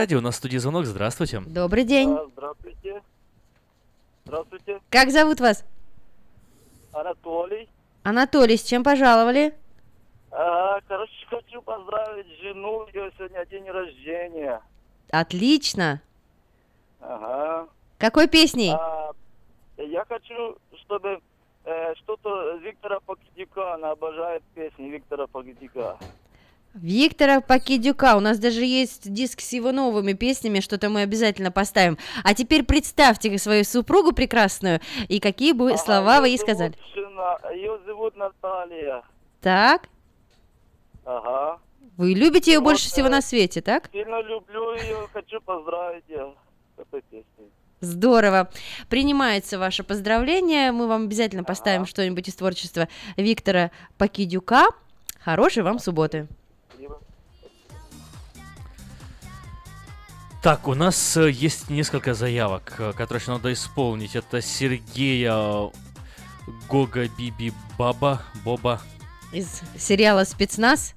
радио, 0.10 0.18
у 0.18 0.22
нас 0.24 0.34
в 0.34 0.38
студии 0.40 0.58
звонок, 0.58 0.86
здравствуйте. 0.86 1.40
Добрый 1.42 1.84
день. 1.84 2.18
Здравствуйте. 2.34 3.04
Здравствуйте. 4.26 4.82
Как 4.90 5.12
зовут 5.12 5.40
вас? 5.40 5.64
Анатолий. 6.92 7.70
Анатолий, 8.02 8.58
с 8.58 8.64
чем 8.64 8.84
пожаловали? 8.84 9.54
А, 10.32 10.80
короче, 10.88 11.14
хочу 11.30 11.62
поздравить 11.62 12.26
жену, 12.42 12.88
ее 12.92 13.12
сегодня 13.20 13.46
день 13.46 13.70
рождения. 13.70 14.62
Отлично. 15.12 16.02
Ага. 17.02 17.68
Какой 18.00 18.28
песней? 18.28 18.72
А, 18.72 19.12
я 19.78 20.06
хочу, 20.06 20.58
чтобы 20.86 21.20
э, 21.66 21.94
что-то 21.98 22.58
Виктора 22.64 23.00
Погдюка, 23.02 23.76
она 23.76 23.92
обожает 23.92 24.42
песни 24.56 24.90
Виктора 24.90 25.28
Погдюка. 25.28 26.00
Виктора 26.82 27.42
Покидюка. 27.42 28.16
У 28.16 28.20
нас 28.22 28.40
даже 28.40 28.64
есть 28.64 29.12
диск 29.12 29.42
с 29.42 29.52
его 29.54 29.72
новыми 29.72 30.14
песнями, 30.14 30.62
что-то 30.62 30.90
мы 30.90 31.02
обязательно 31.02 31.52
поставим. 31.52 31.98
А 32.24 32.34
теперь 32.34 32.64
представьте 32.64 33.38
свою 33.38 33.64
супругу 33.64 34.14
прекрасную 34.14 34.80
и 35.08 35.20
какие 35.20 35.52
бы 35.52 35.78
слова 35.78 36.22
вы 36.22 36.30
ей 36.30 36.38
сказали. 36.38 36.74
Жена, 36.96 37.38
ее 37.54 37.80
зовут 37.86 38.16
Наталья. 38.16 39.04
Так, 39.42 39.90
Ага. 41.06 41.60
вы 41.98 42.14
любите 42.14 42.52
ее 42.52 42.60
Вот, 42.60 42.66
больше 42.66 42.88
всего 42.88 43.08
э, 43.08 43.12
на 43.12 43.22
свете, 43.22 43.62
так? 43.62 43.90
Сильно 43.92 44.22
люблю 44.22 44.74
ее, 44.76 45.08
хочу 45.14 45.42
поздравить 45.42 46.04
ее 46.08 46.34
с 46.78 46.82
этой 46.82 47.02
песней. 47.02 47.52
Здорово. 47.82 48.50
Принимается 48.90 49.58
ваше 49.58 49.84
поздравление. 49.84 50.72
Мы 50.72 50.88
вам 50.88 51.04
обязательно 51.04 51.44
поставим 51.44 51.86
что-нибудь 51.86 52.28
из 52.28 52.36
творчества 52.36 52.88
Виктора 53.16 53.72
Покидюка. 53.98 54.68
Хорошей 55.22 55.64
вам 55.64 55.80
субботы. 55.80 56.28
Так, 60.42 60.70
у 60.70 60.74
нас 60.74 61.18
э, 61.18 61.30
есть 61.30 61.70
несколько 61.70 62.14
заявок, 62.14 62.76
э, 62.78 62.94
которые 62.96 63.22
еще 63.22 63.32
надо 63.32 63.52
исполнить. 63.52 64.16
Это 64.16 64.42
Сергея 64.42 65.70
Гога 66.70 67.10
Биби 67.18 67.52
Баба 67.78 68.22
Боба. 68.46 68.82
Из 69.34 69.62
сериала 69.78 70.24
«Спецназ». 70.24 70.96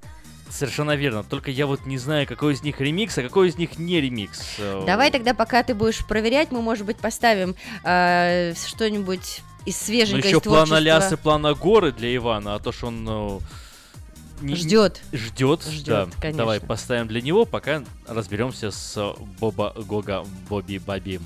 Совершенно 0.49 0.95
верно. 0.95 1.25
Только 1.25 1.51
я 1.51 1.67
вот 1.67 1.87
не 1.87 1.99
знаю, 1.99 2.29
какой 2.29 2.55
из 2.55 2.63
них 2.63 2.81
ремикс, 2.81 3.19
а 3.19 3.23
какой 3.23 3.49
из 3.49 3.57
них 3.59 3.79
не 3.81 4.01
ремикс. 4.01 4.59
Э, 4.59 4.85
Давай 4.87 5.11
тогда, 5.11 5.35
пока 5.35 5.65
ты 5.65 5.75
будешь 5.75 6.07
проверять, 6.07 6.53
мы, 6.53 6.63
может 6.63 6.87
быть, 6.87 6.99
поставим 6.99 7.57
э, 7.83 8.55
что-нибудь 8.55 9.41
из 9.65 9.77
Ну 9.81 9.87
свеженького 9.87 10.29
еще 10.29 10.37
из 10.37 10.43
плана 10.43 10.79
лясы, 10.79 11.17
плана 11.17 11.55
горы 11.55 11.91
для 11.91 12.15
Ивана, 12.15 12.55
а 12.55 12.59
то, 12.61 12.71
что 12.71 12.87
он 12.87 13.41
не- 14.43 14.55
Ждет. 14.57 15.01
Ждет, 15.13 15.63
Ждет, 15.65 15.85
да. 15.87 16.09
конечно. 16.21 16.39
Давай 16.39 16.61
поставим 16.61 17.09
для 17.09 17.21
него, 17.21 17.45
пока 17.45 17.83
разберемся 18.07 18.71
с 18.71 19.15
Боба 19.41 19.73
Гога 19.87 20.25
Боби 20.49 20.79
Баби. 20.79 21.21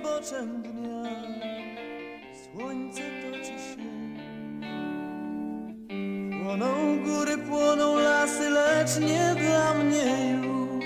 Zboczem 0.00 0.62
dnia 0.62 1.02
słońce 2.44 3.00
toczy 3.00 3.46
się. 3.46 3.86
Płoną 6.42 6.98
góry, 7.04 7.38
płoną 7.38 7.98
lasy, 7.98 8.50
lecz 8.50 8.98
nie 9.00 9.34
dla 9.40 9.74
mnie 9.74 10.38
już. 10.42 10.84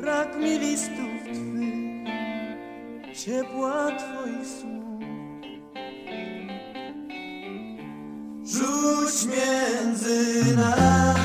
Brak 0.00 0.36
mi 0.36 0.58
listów 0.58 1.22
twych, 1.24 2.08
ciepła 3.16 3.90
twoich 3.90 4.46
słów. 4.46 5.00
Rzuć 8.44 9.36
między 9.36 10.56
nas 10.56 11.19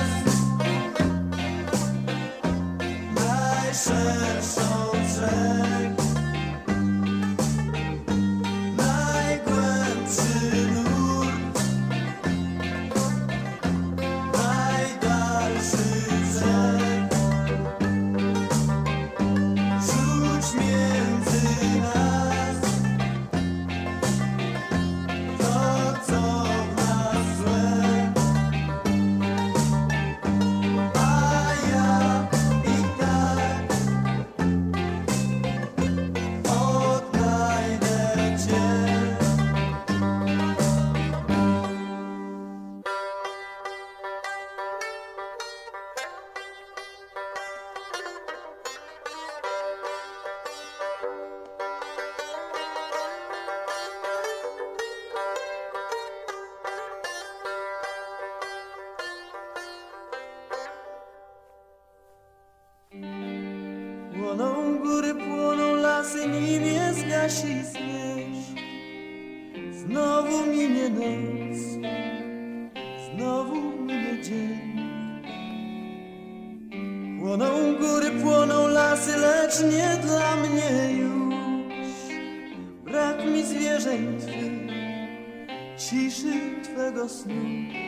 just 87.07 87.27
know. 87.27 87.84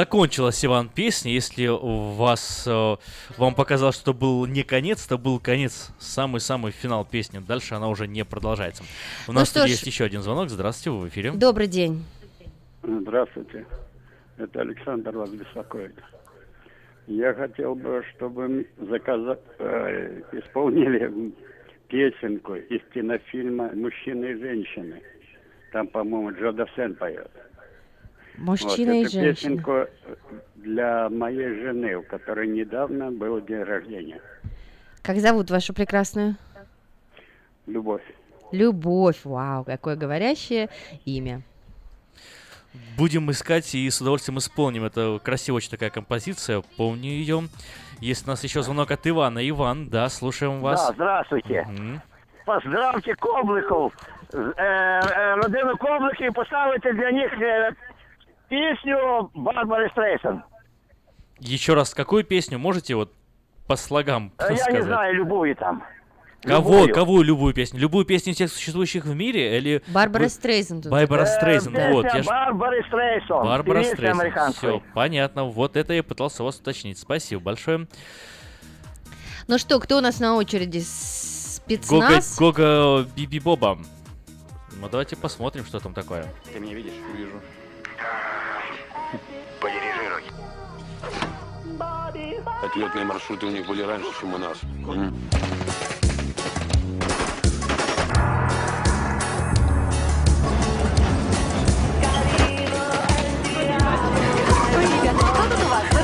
Закончилась 0.00 0.64
Иван 0.64 0.88
песня. 0.88 1.30
Если 1.30 1.66
у 1.66 2.12
вас 2.12 2.64
э, 2.66 2.96
вам 3.36 3.54
показалось, 3.54 3.96
что 3.96 4.14
был 4.14 4.46
не 4.46 4.62
конец, 4.62 5.06
то 5.06 5.18
был 5.18 5.38
конец, 5.38 5.90
самый-самый 5.98 6.72
финал 6.72 7.04
песни. 7.04 7.38
Дальше 7.46 7.74
она 7.74 7.88
уже 7.88 8.06
не 8.08 8.24
продолжается. 8.24 8.82
У 9.28 9.32
Ну 9.32 9.40
нас 9.40 9.52
тут 9.52 9.64
ж. 9.64 9.72
есть 9.72 9.86
еще 9.86 10.04
один 10.04 10.22
звонок. 10.22 10.48
Здравствуйте, 10.48 10.90
вы 10.90 11.04
в 11.04 11.08
эфире. 11.10 11.32
Добрый 11.32 11.66
день. 11.66 12.02
Здравствуйте. 12.82 13.66
Это 14.38 14.62
Александр 14.62 15.14
вас 15.18 15.28
беспокоит. 15.28 15.94
Я 17.06 17.34
хотел 17.34 17.74
бы, 17.74 18.02
чтобы 18.16 18.66
заказа... 18.78 19.38
э, 19.58 20.22
исполнили 20.32 21.12
песенку 21.88 22.54
из 22.54 22.80
кинофильма 22.94 23.70
«Мужчины 23.74 24.30
и 24.30 24.34
женщины». 24.34 25.02
Там, 25.72 25.88
по-моему, 25.88 26.30
Джо 26.32 26.52
Дассен 26.52 26.94
поет. 26.94 27.30
Мужчина 28.40 28.94
вот, 28.94 29.06
и 29.06 29.08
женщина. 29.08 29.32
песенку 29.32 29.86
для 30.56 31.10
моей 31.10 31.54
жены, 31.60 31.96
у 31.96 32.02
которой 32.02 32.48
недавно 32.48 33.10
был 33.10 33.40
день 33.40 33.62
рождения. 33.62 34.20
Как 35.02 35.18
зовут 35.18 35.50
вашу 35.50 35.74
прекрасную? 35.74 36.36
Любовь. 37.66 38.02
Любовь. 38.50 39.20
Вау, 39.24 39.64
какое 39.64 39.94
говорящее 39.94 40.70
имя. 41.04 41.42
Будем 42.96 43.30
искать 43.30 43.74
и 43.74 43.90
с 43.90 44.00
удовольствием 44.00 44.38
исполним. 44.38 44.84
Это 44.84 45.20
красивая 45.22 45.58
очень 45.58 45.70
такая 45.70 45.90
композиция. 45.90 46.62
Помню 46.78 47.10
ее. 47.10 47.42
Есть 48.00 48.26
у 48.26 48.30
нас 48.30 48.42
еще 48.42 48.62
звонок 48.62 48.90
от 48.90 49.06
Ивана. 49.06 49.46
Иван, 49.46 49.90
да, 49.90 50.08
слушаем 50.08 50.60
вас. 50.60 50.86
Да, 50.86 50.92
здравствуйте. 50.94 51.66
Мгм. 51.68 52.00
Поздравте 52.46 53.14
Кобликов, 53.14 53.92
е, 54.34 54.38
е, 54.58 55.34
родину 55.34 55.76
Кобликів, 55.76 56.26
і 56.26 56.30
поставите 56.30 56.92
для 56.92 57.10
них 57.10 57.32
е, 57.40 57.72
пісню 58.50 59.30
Барбари 59.34 59.88
Стрейсон. 59.92 60.42
Еще 61.40 61.74
раз, 61.74 61.94
какую 61.94 62.24
песню 62.24 62.58
можете 62.58 62.94
вот 62.94 63.12
по 63.66 63.76
слогам 63.76 64.32
Е, 64.40 64.46
Я 64.50 64.56
сказать? 64.56 64.74
не 64.74 64.82
знаю, 64.82 65.14
любую 65.14 65.54
там. 65.56 65.82
Кого, 66.42 66.70
Любую. 66.80 66.94
кого 66.94 67.22
любую 67.22 67.54
песню? 67.54 67.80
Любую 67.80 68.04
песню 68.06 68.32
всех 68.32 68.50
существующих 68.50 69.04
в 69.04 69.14
мире 69.14 69.58
или... 69.58 69.82
Барбара 69.88 70.22
вы- 70.24 70.28
Стрейзен 70.30 70.80
тут. 70.80 70.90
Барбара 70.90 71.22
Е, 71.22 71.26
Стрейзен, 71.26 71.92
вот. 71.92 72.04
Я 72.06 72.22
ж- 72.22 72.26
Барбари 72.26 72.82
Стрейсон. 72.88 73.44
Барбара 73.46 73.82
Стрейзен. 73.84 74.52
Все, 74.52 74.82
понятно. 74.94 75.44
Вот 75.44 75.76
это 75.76 75.92
я 75.92 76.02
пытался 76.02 76.42
вас 76.42 76.56
уточнить. 76.58 76.98
Спасибо 76.98 77.42
большое. 77.42 77.86
Ну 79.48 79.58
что, 79.58 79.78
кто 79.80 79.98
у 79.98 80.00
нас 80.00 80.18
на 80.20 80.36
очереди? 80.36 80.78
Гога, 80.78 80.86
Спецназ? 80.86 82.38
Гога 82.38 83.06
Биби 83.16 83.38
Боба. 83.40 83.78
Ну 84.80 84.88
давайте 84.88 85.16
посмотрим, 85.16 85.64
что 85.66 85.78
там 85.78 85.92
такое. 85.92 86.24
Ты 86.52 86.58
меня 86.60 86.74
видишь? 86.74 86.92
Вижу. 87.18 87.32
Ответные 92.70 93.04
маршруты 93.04 93.46
у 93.46 93.50
них 93.50 93.66
были 93.66 93.82
раньше, 93.82 94.06
чем 94.20 94.32
у 94.32 94.38
нас. 94.38 94.58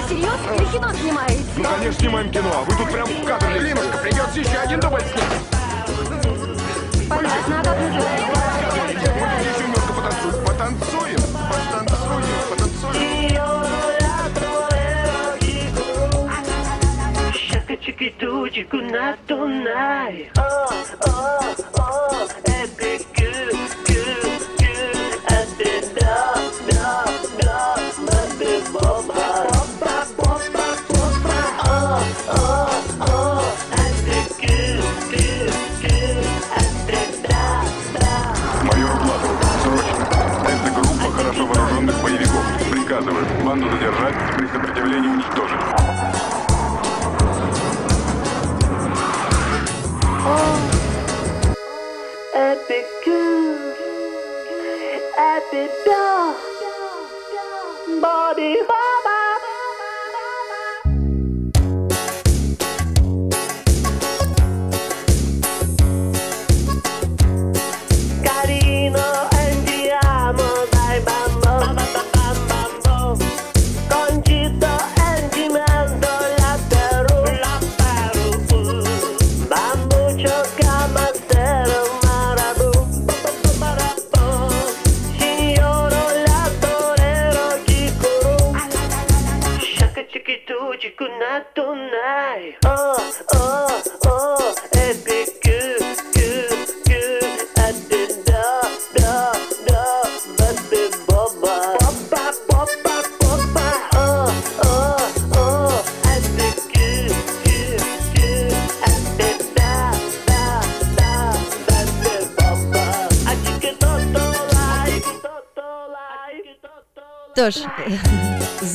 Всерьез 0.06 0.40
или 0.56 0.64
кино 0.72 0.92
снимаете? 0.92 1.44
Ну, 1.56 1.62
конечно, 1.62 1.92
снимаем 1.92 2.30
кино, 2.32 2.50
а 2.52 2.62
вы 2.62 2.76
тут 2.76 2.90
прям 2.90 3.06
в 3.06 3.24
кадре. 3.24 3.60
Лимушка, 3.60 3.98
придется 3.98 4.40
еще 4.40 4.58
один 4.58 4.80
дубль 4.80 5.02
снять. 5.02 5.55
dude, 18.18 18.56
you 18.56 18.64
could 18.64 18.90
not 18.90 19.24
deny. 19.26 20.28
Oh, 20.36 20.96
oh. 21.06 21.55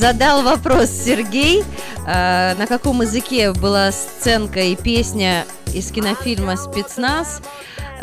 Задал 0.02 0.42
вопрос 0.42 0.90
Сергей, 0.90 1.62
э, 2.04 2.54
на 2.56 2.66
каком 2.66 3.02
языке 3.02 3.52
была 3.52 3.92
сценка 3.92 4.58
и 4.58 4.74
песня 4.74 5.46
из 5.72 5.92
кинофильма 5.92 6.56
«Спецназ». 6.56 7.40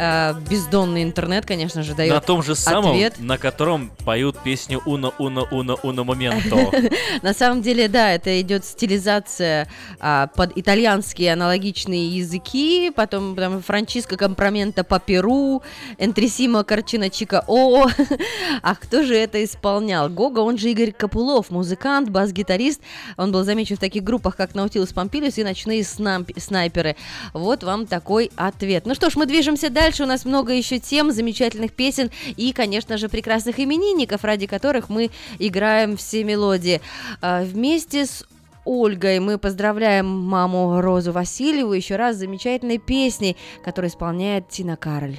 Э, 0.01 0.33
бездонный 0.49 1.03
интернет, 1.03 1.45
конечно 1.45 1.83
же, 1.83 1.93
дает 1.93 2.13
На 2.13 2.21
том 2.21 2.41
же 2.41 2.55
самом, 2.55 2.91
ответ. 2.91 3.15
на 3.19 3.37
котором 3.37 3.91
поют 4.05 4.39
песню 4.41 4.81
«Уно, 4.85 5.13
уно, 5.17 5.45
уно, 5.51 5.77
уно 5.83 6.05
моменто». 6.05 6.71
На 7.21 7.33
самом 7.33 7.61
деле, 7.61 7.89
да, 7.89 8.13
это 8.13 8.39
идет 8.39 8.63
стилизация 8.63 9.67
а, 9.99 10.27
под 10.27 10.57
итальянские 10.57 11.33
аналогичные 11.33 12.07
языки, 12.07 12.93
потом 12.95 13.35
там 13.35 13.61
Франчиско 13.61 14.15
Компромента 14.15 14.85
по 14.85 15.01
Перу, 15.01 15.63
Энтрисимо 15.97 16.63
Корчина 16.63 17.09
Чика 17.09 17.43
О. 17.45 17.89
А 18.61 18.75
кто 18.75 19.03
же 19.03 19.15
это 19.15 19.43
исполнял? 19.43 20.07
Гога, 20.07 20.39
он 20.39 20.57
же 20.57 20.71
Игорь 20.71 20.93
Капулов, 20.93 21.49
музыкант, 21.49 22.09
бас-гитарист. 22.09 22.79
Он 23.17 23.33
был 23.33 23.43
замечен 23.43 23.75
в 23.75 23.79
таких 23.79 24.03
группах, 24.03 24.37
как 24.37 24.55
Наутилус 24.55 24.93
Помпилиус 24.93 25.37
и 25.39 25.43
Ночные 25.43 25.83
снайперы. 25.83 26.95
Вот 27.33 27.65
вам 27.65 27.85
такой 27.85 28.31
ответ. 28.37 28.85
Ну 28.85 28.95
что 28.95 29.09
ж, 29.09 29.17
мы 29.17 29.25
движемся 29.25 29.69
дальше 29.69 29.89
У 30.00 30.06
нас 30.06 30.24
много 30.24 30.52
еще 30.52 30.78
тем, 30.78 31.10
замечательных 31.10 31.73
песен 31.73 32.10
и, 32.36 32.52
конечно 32.52 32.98
же, 32.98 33.08
прекрасных 33.08 33.60
именинников, 33.60 34.24
ради 34.24 34.47
которых 34.47 34.89
мы 34.89 35.10
играем 35.39 35.97
все 35.97 36.24
мелодии. 36.24 36.81
А, 37.20 37.42
Вместе 37.42 38.06
с 38.06 38.24
Ольгой 38.64 39.20
мы 39.20 39.39
поздравляем 39.39 40.06
маму 40.06 40.81
Розу 40.81 41.12
Васильеву 41.12 41.73
еще 41.73 41.97
раз 41.97 42.16
с 42.16 42.18
замечательной 42.20 42.78
песней, 42.78 43.36
которую 43.64 43.90
исполняет 43.90 44.48
Тина 44.48 44.76
Кароль. 44.76 45.18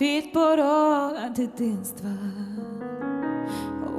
Від 0.00 0.32
порога 0.32 1.28
дитинства 1.36 2.10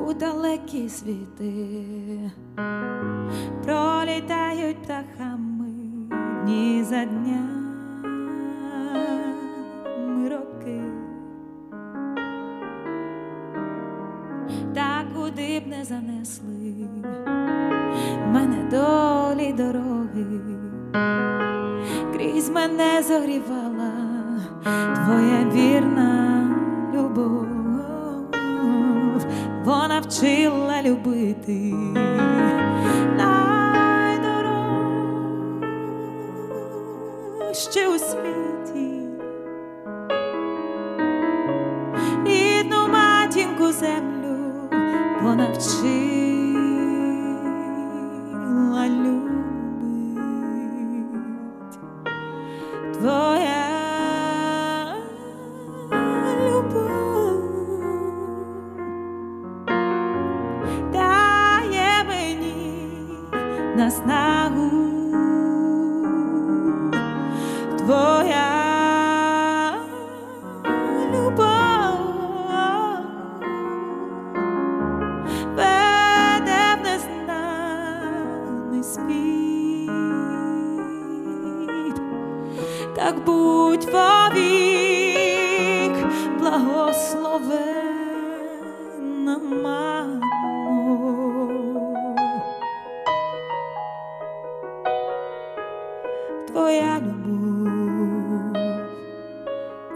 у 0.07 0.13
далекі 0.13 0.89
світи 0.89 2.31
пролітають 3.63 4.83
птахами 4.83 5.62
Дні 6.44 6.84
за 6.84 7.04
днями 7.04 7.48
роки. 10.28 10.80
куди 15.14 15.60
б 15.60 15.66
не 15.66 15.84
занесли 15.84 16.88
мене 18.32 18.68
долі 18.70 19.52
дороги, 19.52 20.40
крізь 22.12 22.50
мене 22.50 23.02
зогрівала 23.02 23.92
твоя 24.94 25.50
вірна 25.52 26.44
любов, 26.94 27.46
вона 29.64 30.00
вчила 30.00 30.82
любити. 30.82 31.74
Найдорожче 37.53 37.87
у 37.87 37.99
світі 37.99 38.89
рідну 42.25 42.87
матінку 42.87 43.71
землю 43.71 44.37
вона 45.21 45.47
вчила 45.51 46.57
любить 48.87 50.19
твоя 52.99 53.65
любов 56.47 57.43
дає 60.93 62.03
мені 62.07 62.79
наснагу 63.75 64.92
Твоя 67.84 69.74
любов 71.12 71.98
веде 75.56 76.76
в 76.76 76.82
незнаний 76.84 77.22
світ, 78.82 79.96
так 82.96 83.14
будь 83.24 83.84
вовік 83.84 85.16
благословенна 86.38 87.63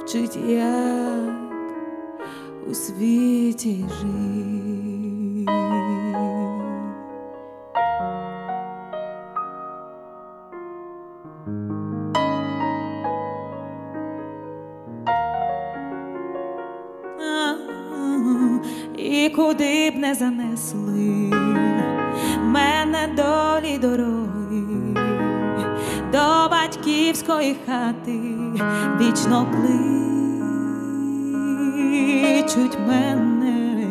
вчить 0.08 0.36
як 0.48 1.34
у 2.70 2.74
світі 2.74 3.84
жить. 4.00 5.48
І 18.96 19.30
куди 19.36 19.90
б 19.90 19.96
не 19.96 20.14
занесли 20.14 21.32
мене 22.42 23.08
долі 23.16 23.78
дороги 23.78 23.78
до 23.78 24.37
батьківської 26.62 27.56
хати. 27.66 28.20
Вічно 29.00 29.46
кличуть 32.42 32.78
мене, 32.88 33.86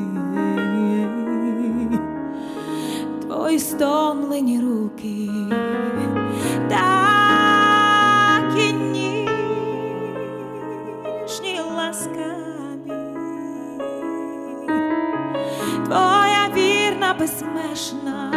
твої 3.22 3.60
стомлені 3.60 4.62
руки, 4.62 5.30
твоя 15.86 16.50
вірна 16.56 17.16
безмежна 17.20 18.32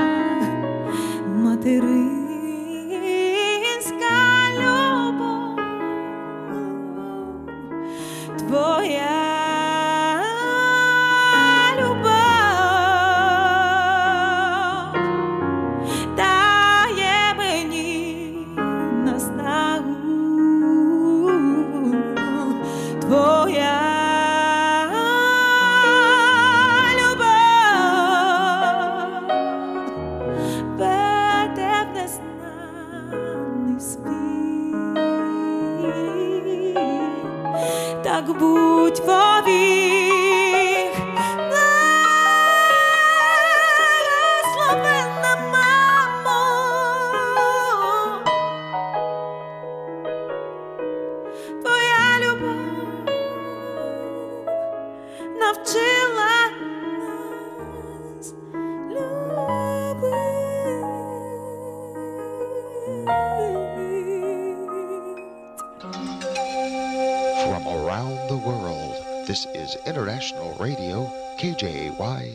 материнська 1.26 2.19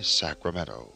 Sacramento. 0.06 0.94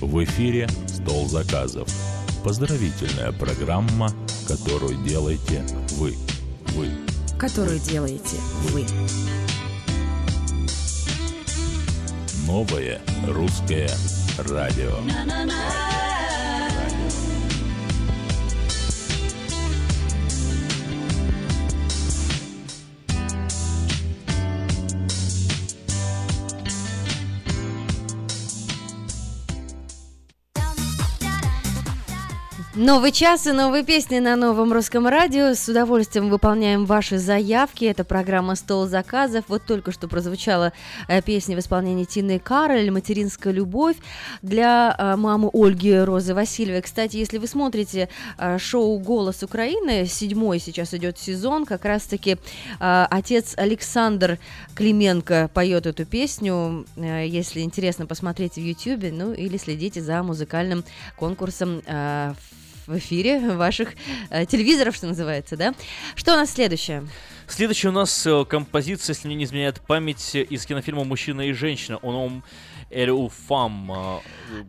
В 0.00 0.24
эфире 0.24 0.68
«Стол 0.88 1.28
заказов». 1.28 1.88
Поздравительная 2.42 3.30
программа, 3.30 4.10
которую 4.48 5.00
делаете 5.04 5.64
вы. 5.92 6.16
Вы. 6.74 6.90
Которую 7.38 7.78
делаете 7.78 8.38
вы. 8.72 8.84
Новое 12.48 13.00
русское 13.28 13.88
радио. 14.38 15.93
Новый 32.76 33.12
час 33.12 33.46
и 33.46 33.52
новые 33.52 33.84
песни 33.84 34.18
на 34.18 34.34
новом 34.34 34.72
русском 34.72 35.06
радио. 35.06 35.54
С 35.54 35.68
удовольствием 35.68 36.28
выполняем 36.28 36.86
ваши 36.86 37.18
заявки. 37.18 37.84
Это 37.84 38.02
программа 38.02 38.56
«Стол 38.56 38.86
заказов». 38.86 39.44
Вот 39.46 39.62
только 39.64 39.92
что 39.92 40.08
прозвучала 40.08 40.72
э, 41.06 41.22
песня 41.22 41.54
в 41.54 41.60
исполнении 41.60 42.02
Тины 42.02 42.40
Кароль 42.40 42.90
«Материнская 42.90 43.52
любовь» 43.52 43.94
для 44.42 44.92
э, 44.98 45.14
мамы 45.14 45.50
Ольги 45.52 45.94
Розы 45.94 46.34
Васильевой. 46.34 46.82
Кстати, 46.82 47.16
если 47.16 47.38
вы 47.38 47.46
смотрите 47.46 48.08
э, 48.38 48.58
шоу 48.58 48.98
«Голос 48.98 49.44
Украины», 49.44 50.04
седьмой 50.06 50.58
сейчас 50.58 50.94
идет 50.94 51.16
сезон, 51.16 51.66
как 51.66 51.84
раз-таки 51.84 52.38
отец 52.80 53.54
Александр 53.56 54.40
Клименко 54.74 55.48
поет 55.54 55.86
эту 55.86 56.04
песню. 56.04 56.86
Если 56.96 57.60
интересно, 57.60 58.06
посмотрите 58.06 58.60
в 58.60 58.64
YouTube, 58.64 59.12
ну 59.12 59.32
или 59.32 59.58
следите 59.58 60.02
за 60.02 60.24
музыкальным 60.24 60.82
конкурсом 61.16 61.80
э, 61.86 62.34
в 62.86 62.98
эфире 62.98 63.40
ваших 63.54 63.94
э, 64.30 64.46
телевизоров, 64.46 64.96
что 64.96 65.06
называется, 65.06 65.56
да? 65.56 65.74
Что 66.14 66.34
у 66.34 66.36
нас 66.36 66.50
следующее? 66.50 67.06
Следующая 67.46 67.88
у 67.88 67.92
нас 67.92 68.26
э, 68.26 68.44
композиция, 68.44 69.14
если 69.14 69.28
мне 69.28 69.36
не 69.36 69.44
изменяет 69.44 69.80
память, 69.80 70.34
из 70.34 70.64
кинофильма 70.66 71.04
«Мужчина 71.04 71.42
и 71.42 71.52
женщина». 71.52 71.98
Он, 71.98 72.14
он 72.14 72.44
Эль 72.90 73.10
Уфам 73.10 73.92
э, 73.92 74.18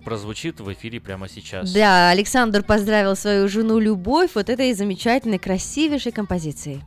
прозвучит 0.04 0.60
в 0.60 0.72
эфире 0.74 1.00
прямо 1.00 1.30
сейчас. 1.30 1.72
Да, 1.72 2.10
Александр 2.10 2.64
поздравил 2.64 3.16
свою 3.16 3.48
жену 3.48 3.80
Любовь 3.80 4.32
вот 4.34 4.50
этой 4.50 4.74
замечательной, 4.74 5.40
красивейшей 5.40 6.12
композицией. 6.12 6.82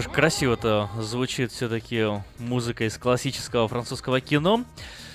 Ж, 0.00 0.08
красиво-то 0.08 0.90
звучит 0.98 1.52
все-таки 1.52 2.06
музыка 2.38 2.84
из 2.84 2.96
классического 2.96 3.68
французского 3.68 4.20
кино. 4.20 4.64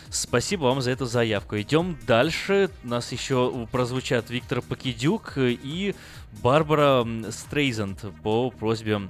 Спасибо 0.09 0.63
вам 0.63 0.81
за 0.81 0.91
эту 0.91 1.05
заявку. 1.05 1.59
Идем 1.59 1.97
дальше. 2.05 2.69
У 2.83 2.87
нас 2.87 3.11
еще 3.11 3.67
прозвучат 3.71 4.29
Виктор 4.29 4.61
Покидюк 4.61 5.33
и 5.37 5.95
Барбара 6.41 7.05
Стрейзанд 7.31 8.05
по 8.23 8.49
просьбе 8.51 9.01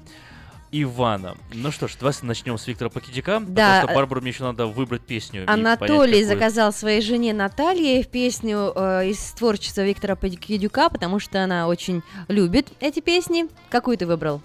Ивана. 0.72 1.36
Ну 1.54 1.72
что 1.72 1.88
ж, 1.88 1.96
давайте 2.00 2.26
начнем 2.26 2.58
с 2.58 2.68
Виктора 2.68 2.90
Покидюка. 2.90 3.40
Да, 3.40 3.82
Потому 3.82 3.82
что 3.82 3.92
э, 3.92 3.96
Барбару 3.96 4.22
мне 4.22 4.32
еще 4.32 4.44
надо 4.44 4.68
выбрать 4.68 5.02
песню. 5.04 5.46
понять, 5.46 5.60
Анатолий 5.80 6.22
какую. 6.22 6.28
заказал 6.28 6.74
своей 6.74 7.02
жене 7.02 7.34
Наталье 7.34 8.04
песню 8.04 8.74
э, 8.76 9.10
из 9.10 9.20
творчества 9.32 9.82
Виктора 9.82 10.16
Покидюка, 10.16 10.90
потому 10.90 11.20
что 11.20 11.44
она 11.44 11.68
очень 11.68 12.02
любит 12.28 12.68
эти 12.80 13.00
песни. 13.00 13.46
Какую 13.70 13.98
ты 13.98 14.06
выбрал? 14.06 14.42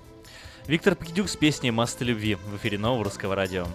Виктор 0.66 0.94
Покидюк 0.94 1.28
с 1.28 1.36
песней 1.36 1.70
«Масты 1.70 2.04
любви» 2.04 2.36
в 2.36 2.56
эфире 2.56 2.78
нового 2.78 3.04
русского 3.04 3.34
радио. 3.34 3.66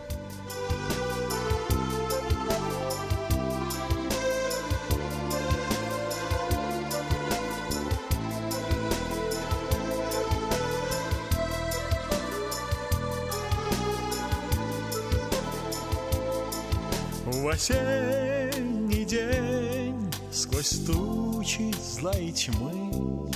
В 17.26 17.48
осенний 17.50 19.06
день 19.06 20.12
сквозь 20.32 20.86
тучи 20.86 21.74
злой 21.82 22.32
тьмы 22.32 23.30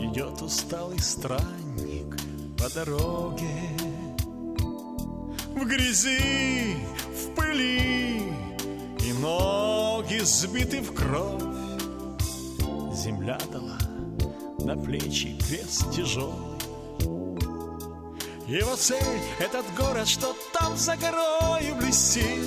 Идет 0.00 0.42
усталый 0.42 0.98
странник 0.98 1.69
по 2.60 2.68
дороге 2.68 3.48
В 5.54 5.64
грязи, 5.64 6.76
в 7.14 7.34
пыли 7.34 8.34
И 8.98 9.12
ноги 9.14 10.18
сбиты 10.18 10.82
в 10.82 10.94
кровь. 10.94 11.42
Земля 12.94 13.38
дала 13.50 13.78
на 14.58 14.76
плечи 14.76 15.38
крест 15.38 15.90
тяжелый. 15.90 16.58
Его 18.46 18.76
цель— 18.76 19.20
этот 19.38 19.64
город, 19.76 20.06
что 20.06 20.36
там 20.52 20.76
за 20.76 20.96
горою 20.96 21.76
блестит. 21.76 22.40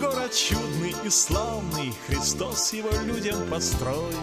Город 0.00 0.32
чудный 0.34 0.94
и 1.04 1.10
славный, 1.10 1.92
Христос 2.06 2.72
его 2.72 2.90
людям 3.04 3.48
построил. 3.48 4.18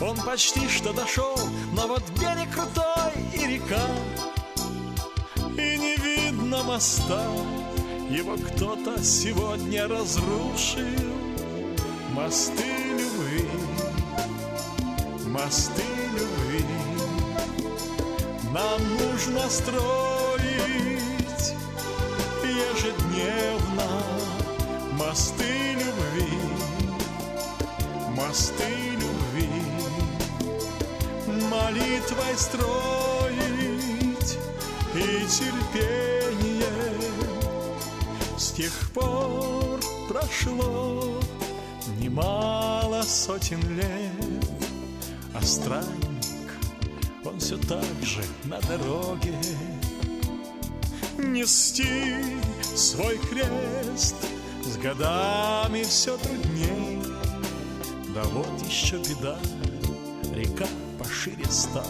Он 0.00 0.16
почти 0.16 0.68
что 0.68 0.92
дошел, 0.92 1.36
но 1.72 1.86
вот 1.86 2.02
берег 2.18 2.50
крутой 2.52 3.12
и 3.32 3.46
река, 3.46 3.86
И 5.56 5.78
не 5.78 5.96
видно 5.96 6.62
моста, 6.64 7.26
его 8.10 8.36
кто-то 8.36 9.02
сегодня 9.02 9.86
разрушил. 9.86 11.14
Мосты 12.14 12.62
любви, 12.90 13.48
мосты 15.26 15.82
любви 16.12 16.64
Нам 18.52 18.80
нужно 18.98 19.50
строить 19.50 20.44
ежедневно 22.44 23.88
Мосты 24.92 25.72
любви, 25.72 26.38
мосты 28.16 28.93
Молитвой 31.54 32.36
строить 32.36 33.38
и 34.94 35.26
терпением 35.26 36.66
С 38.36 38.50
тех 38.52 38.72
пор 38.92 39.80
прошло 40.08 41.20
немало 42.00 43.02
сотен 43.02 43.60
лет 43.76 44.44
А 45.32 45.40
странник, 45.42 46.50
он 47.24 47.38
все 47.38 47.56
так 47.56 47.84
же 48.02 48.24
на 48.44 48.60
дороге. 48.62 49.34
Нести 51.18 52.16
свой 52.62 53.18
крест 53.18 54.16
С 54.64 54.76
годами 54.76 55.84
все 55.84 56.16
трудней 56.18 57.00
Да 58.12 58.24
вот 58.24 58.60
еще 58.68 58.96
беда 58.98 59.38
Река 60.34 60.66
пошире 60.98 61.44
стала. 61.48 61.86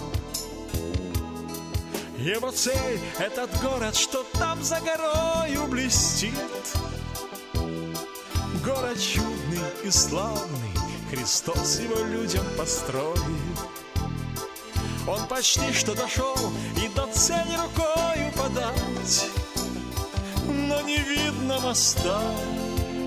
Его 2.19 2.51
цель— 2.51 3.01
этот 3.19 3.51
город, 3.63 3.97
что 3.97 4.23
там 4.35 4.63
за 4.63 4.81
горою 4.81 5.67
блестит. 5.67 6.35
Город 8.63 8.99
чудный 9.01 9.61
и 9.83 9.91
славный 9.91 10.71
Христос 11.11 11.81
его 11.81 11.97
людям 12.05 12.45
построил. 12.59 13.17
Он 15.07 15.27
почти 15.29 15.73
что 15.73 15.95
дошел 15.95 16.35
И 16.83 16.89
до 16.89 17.07
цели 17.13 17.57
рукою 17.57 18.33
подать. 18.37 19.31
Но 20.47 20.81
не 20.83 20.99
видно 20.99 21.61
моста 21.61 22.23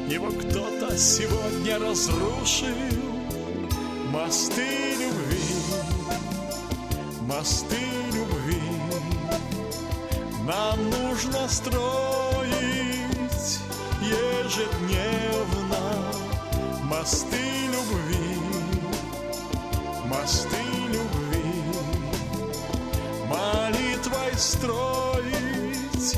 Его 0.07 0.31
кто-то 0.31 0.97
сегодня 0.97 1.79
разрушил. 1.79 2.67
Мосты 4.11 4.86
Мосты 7.37 7.77
любви. 8.13 8.63
Нам 10.43 10.89
нужно 10.89 11.47
строить 11.47 12.49
ежедневно 14.01 15.77
Мосты 16.81 17.67
любви, 17.67 18.39
мосты 20.05 20.63
любви. 20.87 21.53
Молитвой 23.29 24.33
строить 24.35 26.17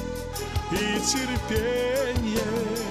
и 0.71 0.99
терпением 1.01 2.88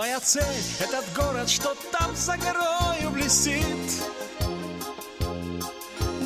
Моя 0.00 0.18
цель— 0.18 0.64
этот 0.80 1.04
город, 1.14 1.50
что 1.50 1.76
там 1.92 2.16
за 2.16 2.38
горою 2.38 3.10
блестит. 3.10 4.02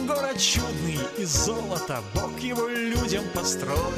Город 0.06 0.38
чудный 0.38 1.00
из 1.18 1.30
золота, 1.30 2.00
Бог 2.14 2.38
его 2.38 2.68
людям 2.68 3.24
построил. 3.34 3.92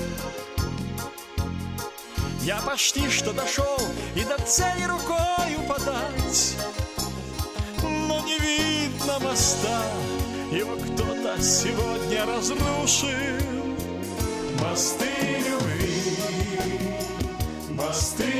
Я 2.40 2.56
почти 2.62 3.10
что 3.10 3.34
дошел 3.34 3.76
и 4.14 4.24
до 4.24 4.38
цели 4.46 4.84
рукою 4.84 5.68
подать 5.68 6.56
Но 7.82 8.18
не 8.24 8.38
видно 8.38 9.18
моста, 9.18 9.82
его 10.52 10.76
кто-то 10.76 11.38
сегодня 11.42 12.24
разрушил. 12.24 13.10
Мосты 14.58 15.12
любви, 15.46 16.96
мосты 17.72 18.35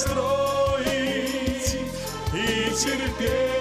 строить 0.00 1.76
и 2.32 2.70
терпением 2.74 3.59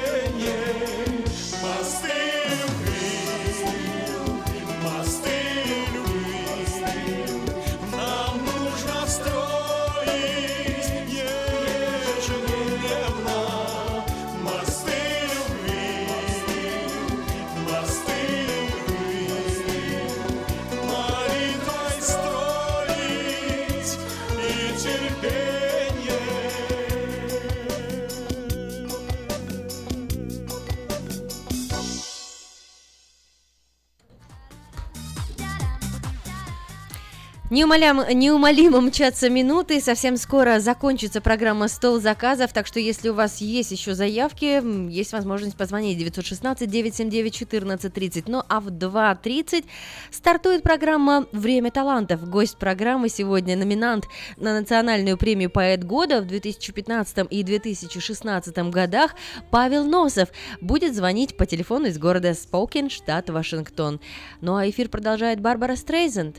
Неумолям, 37.51 38.03
неумолимо 38.13 38.79
мчатся 38.79 39.27
минуты, 39.27 39.81
совсем 39.81 40.17
скоро 40.17 40.59
закончится 40.59 41.19
программа 41.19 41.67
«Стол 41.67 41.99
заказов», 41.99 42.53
так 42.53 42.67
что 42.67 42.79
если 42.79 43.09
у 43.09 43.15
вас 43.15 43.41
есть 43.41 43.71
еще 43.71 43.95
заявки, 43.95 44.61
есть 44.91 45.13
возможность 45.13 45.57
позвонить 45.57 45.99
916-979-1430. 45.99 48.25
Ну 48.27 48.43
а 48.47 48.59
в 48.59 48.67
2.30 48.67 49.65
стартует 50.11 50.61
программа 50.61 51.25
«Время 51.31 51.71
талантов». 51.71 52.29
Гость 52.29 52.59
программы 52.59 53.09
сегодня 53.09 53.57
номинант 53.57 54.05
на 54.37 54.53
национальную 54.53 55.17
премию 55.17 55.49
«Поэт 55.49 55.83
года» 55.83 56.21
в 56.21 56.27
2015 56.27 57.25
и 57.31 57.41
2016 57.41 58.55
годах 58.69 59.15
Павел 59.49 59.85
Носов 59.85 60.29
будет 60.61 60.95
звонить 60.95 61.35
по 61.35 61.47
телефону 61.47 61.87
из 61.87 61.97
города 61.97 62.35
Спокен, 62.35 62.91
штат 62.91 63.31
Вашингтон. 63.31 63.99
Ну 64.39 64.55
а 64.55 64.69
эфир 64.69 64.87
продолжает 64.87 65.41
Барбара 65.41 65.75
Стрейзенд. 65.75 66.37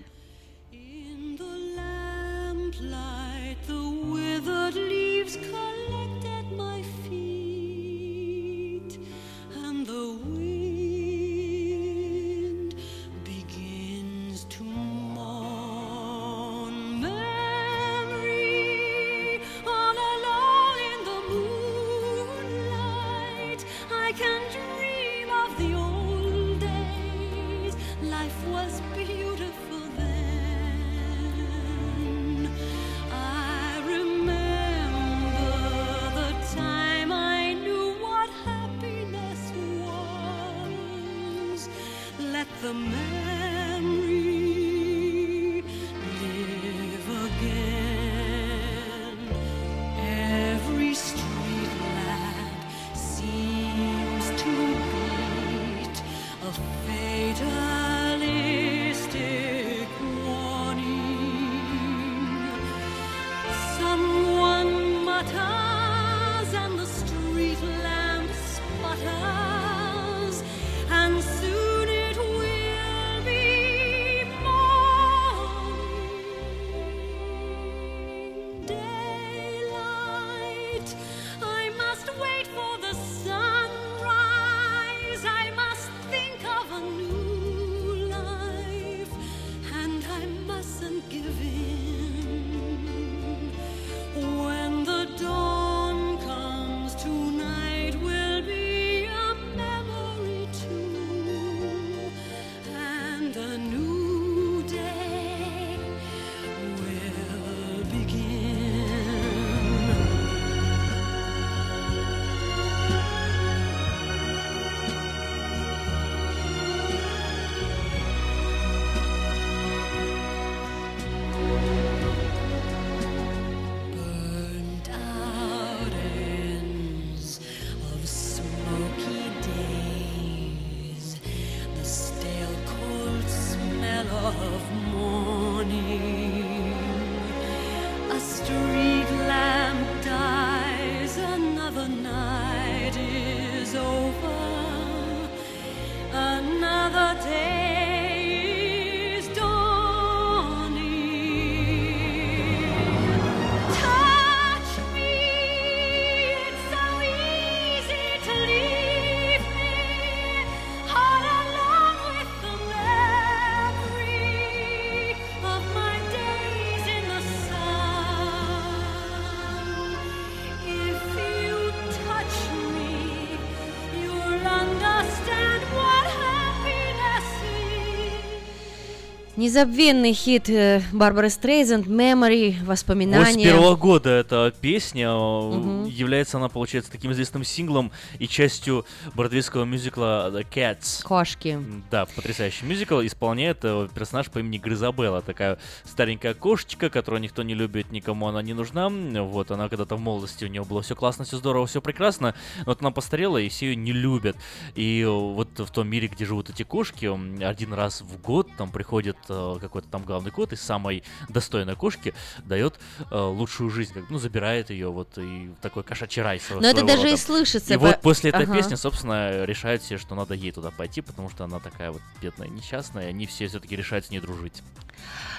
Незабвенный 179.41 180.13
хит 180.13 180.51
э, 180.51 180.83
Барбары 180.93 181.31
Стрейзенд 181.31 181.87
«Memory», 181.87 182.63
воспоминания. 182.63 183.55
81 183.55 183.75
года 183.77 184.11
эта 184.11 184.53
песня, 184.61 185.11
Мгм. 185.15 185.80
Является 186.01 186.39
она, 186.39 186.49
получается, 186.49 186.91
таким 186.91 187.13
известным 187.13 187.45
синглом 187.45 187.93
и 188.19 188.27
частью 188.27 188.85
бродвейского 189.15 189.65
мюзикла 189.65 190.31
The 190.33 190.47
Cats. 190.49 191.03
Кошки. 191.03 191.59
Да, 191.91 192.07
потрясающий 192.07 192.67
мюзикл 192.67 193.01
исполняет 193.03 193.59
э, 193.63 193.89
персонаж 193.95 194.31
по 194.31 194.39
имени 194.39 194.59
Грызабелла, 194.59 195.23
такая 195.23 195.59
старенькая 195.85 196.35
кошечка, 196.35 196.91
которую 196.91 197.21
никто 197.21 197.43
не 197.43 197.55
любит, 197.55 197.93
никому 197.93 198.27
она 198.27 198.43
не 198.43 198.55
нужна. 198.55 198.89
Вот, 198.89 199.51
она 199.51 199.69
когда-то 199.69 199.97
в 199.97 200.01
молодости 200.01 200.45
у 200.45 200.49
нее 200.49 200.65
было 200.65 200.83
все 200.83 200.97
классно, 200.97 201.25
все 201.25 201.37
здорово, 201.37 201.67
все 201.67 201.81
прекрасно, 201.81 202.35
но 202.59 202.65
вот 202.67 202.81
она 202.81 202.91
постарела, 202.91 203.39
и 203.39 203.49
все 203.49 203.67
ее 203.67 203.77
не 203.77 203.93
любят. 203.93 204.37
И 204.75 205.03
э, 205.03 205.09
вот 205.09 205.59
в 205.59 205.71
том 205.71 205.89
мире, 205.89 206.09
где 206.09 206.25
живут 206.25 206.51
эти 206.51 206.63
кошки, 206.63 207.07
один 207.45 207.73
раз 207.75 208.01
в 208.01 208.21
год 208.21 208.49
там 208.57 208.71
приходит 208.71 209.17
э, 209.29 209.57
какой-то 209.61 209.89
там 209.89 210.05
главный 210.05 210.31
кот 210.31 210.53
из 210.53 210.61
самой 210.61 211.05
достойной 211.29 211.77
кошки, 211.77 212.15
дает 212.45 212.81
лучшую 213.11 213.71
жизнь, 213.71 213.93
как, 213.93 214.09
ну, 214.11 214.19
забирает 214.19 214.71
ее 214.71 214.91
вот 214.91 215.19
и 215.19 215.51
такой 215.61 215.83
кошачий 215.91 216.23
рай. 216.23 216.41
Но 216.51 216.69
это 216.69 216.85
даже 216.85 217.09
и 217.09 217.11
рода. 217.11 217.17
слышится 217.23 217.75
И 217.75 217.77
по- 217.77 217.87
вот 217.87 218.01
после 218.01 218.31
этой 218.31 218.45
Ага. 218.45 218.55
песни, 218.57 218.77
собственно, 218.77 219.45
решают 219.45 219.83
все, 219.83 219.99
что 219.99 220.15
надо 220.15 220.35
ей 220.35 220.53
туда 220.53 220.71
пойти, 220.71 221.01
потому 221.01 221.29
что 221.31 221.45
она 221.45 221.59
такая 221.59 221.91
вот 221.91 222.01
бедная, 222.23 222.47
несчастная, 222.49 223.07
и 223.07 223.09
они 223.11 223.27
все 223.27 223.49
все-таки 223.49 223.75
решают 223.75 224.07
с 224.07 224.11
ней 224.11 224.21
дружить. 224.21 224.63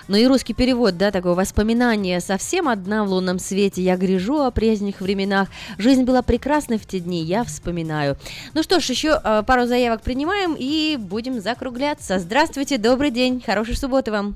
Ну 0.09 0.17
и 0.17 0.25
русский 0.27 0.53
перевод, 0.53 0.97
да, 0.97 1.11
такое 1.11 1.35
воспоминание. 1.35 2.19
Совсем 2.19 2.67
одна 2.67 3.05
в 3.05 3.09
лунном 3.09 3.39
свете. 3.39 3.81
Я 3.81 3.95
грежу 3.95 4.41
о 4.41 4.51
прежних 4.51 4.99
временах. 4.99 5.47
Жизнь 5.77 6.03
была 6.03 6.21
прекрасной 6.21 6.77
в 6.77 6.85
те 6.85 6.99
дни, 6.99 7.23
я 7.23 7.43
вспоминаю. 7.45 8.17
Ну 8.53 8.61
что 8.63 8.79
ж, 8.81 8.89
еще 8.89 9.21
э, 9.23 9.43
пару 9.47 9.67
заявок 9.67 10.01
принимаем 10.01 10.55
и 10.59 10.97
будем 10.99 11.39
закругляться. 11.39 12.19
Здравствуйте, 12.19 12.77
добрый 12.77 13.11
день, 13.11 13.41
хорошей 13.45 13.77
субботы 13.77 14.11
вам. 14.11 14.35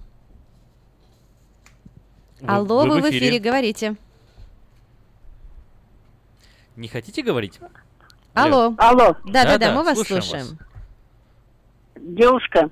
Вы- 2.39 2.47
Алло, 2.47 2.83
вы 2.83 3.01
вы, 3.01 3.01
в 3.01 3.09
эфире, 3.09 3.39
говорите. 3.39 3.95
Не 6.75 6.87
хотите 6.87 7.21
говорить? 7.21 7.59
Алло. 8.33 8.73
Алло. 8.77 9.15
Да-да-да, 9.25 9.57
Да-да, 9.57 9.75
мы 9.75 9.83
вас 9.83 9.95
слушаем 9.95 10.21
слушаем. 10.21 10.57
Девушка, 11.95 12.69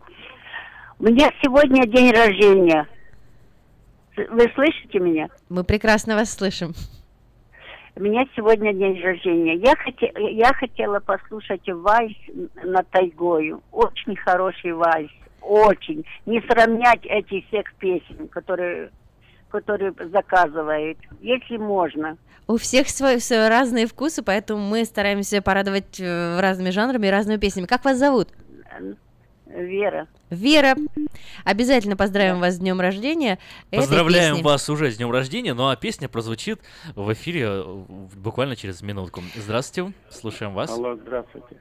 у 1.00 1.04
меня 1.06 1.30
сегодня 1.42 1.88
день 1.88 2.12
рождения. 2.12 2.88
Вы 4.16 4.52
слышите 4.54 5.00
меня? 5.00 5.30
Мы 5.50 5.64
прекрасно 5.64 6.16
вас 6.16 6.32
слышим. 6.32 6.74
У 7.96 8.02
меня 8.02 8.26
сегодня 8.36 8.74
день 8.74 9.02
рождения. 9.02 9.56
Я, 9.56 9.76
хоте, 9.76 10.12
я 10.32 10.54
хотела 10.54 11.00
послушать 11.00 11.68
вальс 11.70 12.16
на 12.64 12.84
тайгою. 12.84 13.62
Очень 13.72 14.16
хороший 14.16 14.74
вальс. 14.74 15.12
Очень. 15.42 16.04
Не 16.26 16.42
сравнять 16.42 17.06
этих 17.06 17.46
всех 17.48 17.74
песен, 17.76 18.28
которые, 18.30 18.92
которые 19.54 19.94
заказывают. 20.12 20.98
Если 21.22 21.58
можно. 21.58 22.18
У 22.48 22.58
всех 22.58 22.90
свои, 22.90 23.20
свои 23.20 23.48
разные 23.48 23.86
вкусы, 23.86 24.24
поэтому 24.24 24.60
мы 24.60 24.84
стараемся 24.84 25.44
порадовать 25.44 26.00
э, 26.00 26.40
разными 26.40 26.72
жанрами 26.72 27.08
и 27.08 27.10
разными 27.12 27.38
песнями. 27.38 27.68
Как 27.68 27.86
вас 27.86 27.98
зовут? 27.98 28.30
Вера. 29.46 30.08
Вера. 30.32 30.76
Обязательно 31.46 31.96
поздравим 31.96 32.40
вас 32.40 32.56
с 32.56 32.58
днем 32.58 32.82
рождения. 32.82 33.38
этой 33.70 33.82
Поздравляем 33.82 34.34
песни. 34.38 34.46
вас 34.46 34.70
уже 34.70 34.92
с 34.92 34.98
днем 34.98 35.12
рождения, 35.12 35.54
ну 35.54 35.70
а 35.70 35.76
песня 35.76 36.10
прозвучит 36.10 36.60
в 36.96 37.14
эфире 37.14 37.44
э, 37.46 37.64
буквально 38.16 38.56
через 38.56 38.82
минутку. 38.82 39.22
Здравствуйте, 39.36 39.94
слушаем 40.10 40.54
вас. 40.56 40.72
Алло, 40.72 40.96
здравствуйте. 40.96 41.58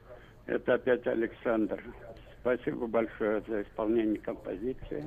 Это 0.47 0.73
опять 0.73 1.05
Александр. 1.05 1.81
Спасибо 2.41 2.87
большое 2.87 3.43
за 3.47 3.61
исполнение 3.61 4.19
композиции. 4.19 5.03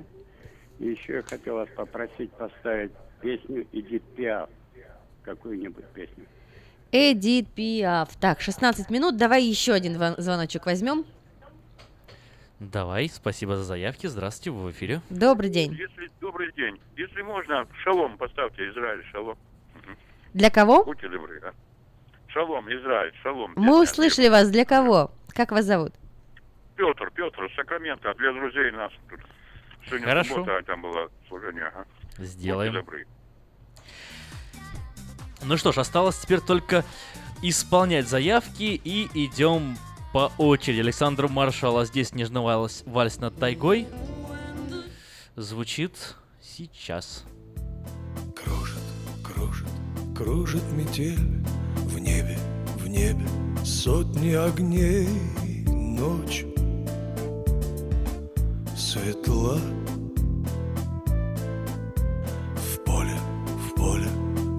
И 0.79 0.87
еще 0.89 1.15
я 1.15 1.23
хотел 1.23 1.55
вас 1.57 1.69
попросить 1.75 2.31
поставить 2.33 2.93
песню 3.21 3.67
«Эдит 3.73 4.03
Пиаф». 4.15 4.51
Какую-нибудь 5.25 5.85
песню. 5.95 6.27
Эдит 6.93 7.49
Пиаф. 7.49 8.15
Так, 8.21 8.41
16 8.41 8.91
минут. 8.91 9.17
Давай 9.17 9.43
еще 9.43 9.73
один 9.73 9.95
звон- 9.95 10.15
звоночек 10.21 10.67
возьмем. 10.67 11.05
Давай, 12.61 13.09
спасибо 13.09 13.57
за 13.57 13.65
заявки. 13.65 14.07
Здравствуйте, 14.07 14.51
вы 14.51 14.69
в 14.69 14.71
эфире. 14.71 15.01
Добрый 15.11 15.51
день. 15.51 15.73
Если, 15.73 16.11
добрый 16.21 16.53
день. 16.53 16.81
Если 16.97 17.21
можно, 17.23 17.67
шалом 17.83 18.17
поставьте, 18.17 18.69
Израиль, 18.71 19.05
шалом. 19.13 19.37
Для 20.33 20.51
кого? 20.51 20.85
Будьте 20.85 21.09
добры, 21.09 21.41
а. 21.45 21.53
Шалом, 22.29 22.67
Израиль, 22.69 23.13
шалом. 23.23 23.53
Мы 23.57 23.83
услышали 23.83 24.29
вас. 24.29 24.51
Для 24.51 24.65
кого? 24.65 25.11
Как 25.29 25.53
вас 25.53 25.65
зовут? 25.65 25.93
Петр, 26.77 27.11
Петр, 27.15 27.51
Сакраменто, 27.57 28.15
для 28.15 28.33
друзей 28.33 28.71
нас 28.73 28.93
тут. 29.11 29.21
Сегодня 29.87 30.07
Хорошо. 30.07 30.35
суббота, 30.35 30.59
а 30.59 30.63
там 30.63 30.83
было 30.83 31.09
служение, 31.29 31.65
ага. 31.65 31.87
Сделаем. 32.19 32.73
Будьте 32.73 32.85
добры. 32.85 33.07
Ну 35.43 35.57
что 35.57 35.73
ж, 35.73 35.79
осталось 35.79 36.19
теперь 36.19 36.41
только 36.41 36.85
исполнять 37.43 38.09
заявки 38.09 38.81
и 38.83 39.09
идем 39.15 39.77
по 40.13 40.33
очереди. 40.39 40.81
Александр 40.81 41.29
Маршала 41.29 41.85
здесь 41.85 42.15
нежно 42.15 42.43
вальс, 42.43 42.83
вальс 42.87 43.19
над 43.19 43.39
тайгой. 43.39 43.87
Звучит 45.37 46.17
сейчас. 46.41 47.25
Кружит 50.17 50.63
метель 50.73 51.45
в 51.75 51.99
небе, 51.99 52.39
в 52.79 52.89
небе 52.89 53.27
Сотни 53.63 54.33
огней 54.33 55.07
ночь 55.67 56.47
Светла 58.97 59.59
В 62.55 62.79
поле, 62.85 63.17
в 63.47 63.75
поле, 63.75 64.09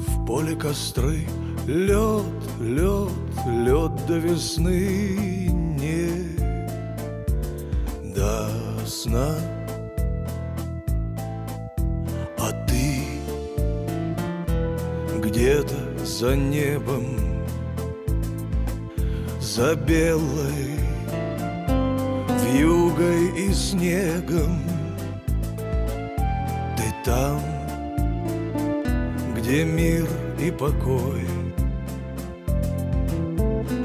в 0.08 0.26
поле 0.26 0.56
костры. 0.56 1.28
Лед, 1.66 2.24
лед, 2.62 3.12
лед 3.48 4.06
до 4.08 4.18
весны 4.18 5.50
Не 5.80 6.38
до 8.14 8.50
сна. 8.86 9.36
А 12.38 12.52
ты 12.68 13.06
где-то 15.20 16.06
за 16.06 16.36
небом, 16.36 17.06
за 19.42 19.76
белой 19.76 20.87
вьюгой 22.48 23.30
и 23.36 23.54
снегом. 23.54 24.62
Ты 26.78 26.94
там, 27.04 27.42
где 29.36 29.64
мир 29.64 30.08
и 30.40 30.52
покой, 30.52 31.26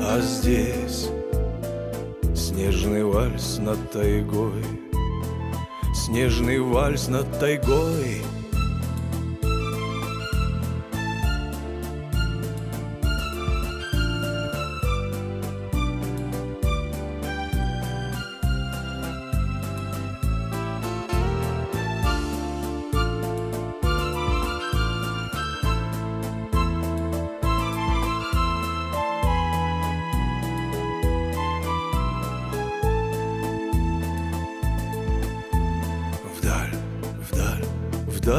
а 0.01 0.21
здесь 0.21 1.09
снежный 2.35 3.05
вальс 3.05 3.59
над 3.59 3.91
тайгой, 3.91 4.65
снежный 5.95 6.61
вальс 6.61 7.09
над 7.09 7.39
тайгой. 7.39 8.23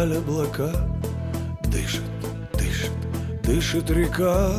Вдаль 0.03 0.17
облака 0.17 0.69
Дышит, 1.63 2.01
дышит, 2.53 2.91
дышит 3.43 3.89
река 3.89 4.51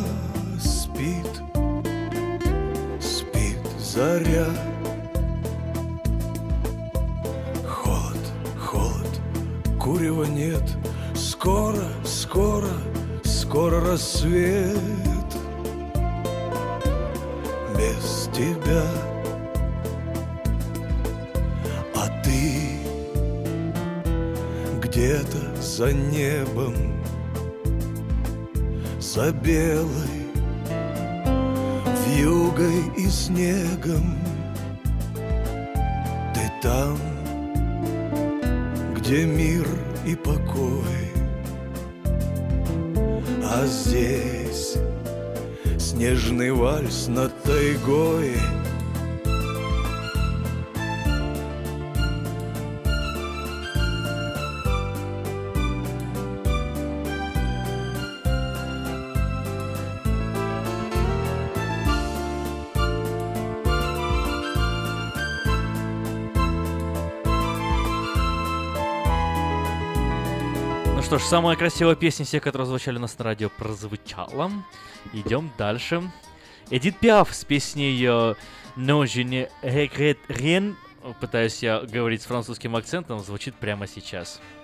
Спит, 0.58 1.42
спит 3.00 3.58
заря. 3.78 4.46
Холод, 7.66 8.32
холод, 8.58 9.20
курева 9.78 10.24
нет. 10.24 10.62
Скоро, 11.14 11.82
скоро, 12.04 12.70
скоро 13.24 13.80
рассвет 13.80 15.13
за 25.84 25.92
небом, 25.92 26.74
за 28.98 29.32
белой 29.32 30.24
вьюгой 32.06 32.80
и 32.96 33.06
снегом. 33.08 34.18
Ты 36.32 36.50
там, 36.62 36.96
где 38.96 39.26
мир 39.26 39.66
и 40.06 40.14
покой. 40.14 41.02
А 43.42 43.66
здесь 43.66 44.78
снежный 45.78 46.52
вальс 46.52 47.08
над 47.08 47.33
что 71.14 71.20
ж, 71.20 71.28
самая 71.28 71.54
красивая 71.54 71.94
песня 71.94 72.24
всех, 72.24 72.42
которые 72.42 72.66
звучали 72.66 72.96
у 72.96 73.00
нас 73.00 73.16
на 73.18 73.24
радио, 73.24 73.48
прозвучала. 73.48 74.50
Идем 75.12 75.52
дальше. 75.56 76.02
Эдит 76.70 76.98
Пиаф 76.98 77.32
с 77.32 77.44
песней 77.44 78.04
э, 78.04 78.34
«Non 78.76 79.04
je 79.04 79.22
ne 79.22 79.48
regrette 79.62 80.18
rien». 80.28 80.74
Пытаюсь 81.20 81.62
я 81.62 81.82
говорить 81.82 82.22
с 82.22 82.24
французским 82.24 82.74
акцентом, 82.74 83.20
звучит 83.20 83.54
прямо 83.54 83.86
сейчас. 83.86 84.40
Non, 84.40 84.63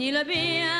Ni 0.00 0.10
le 0.10 0.24
bien 0.24 0.79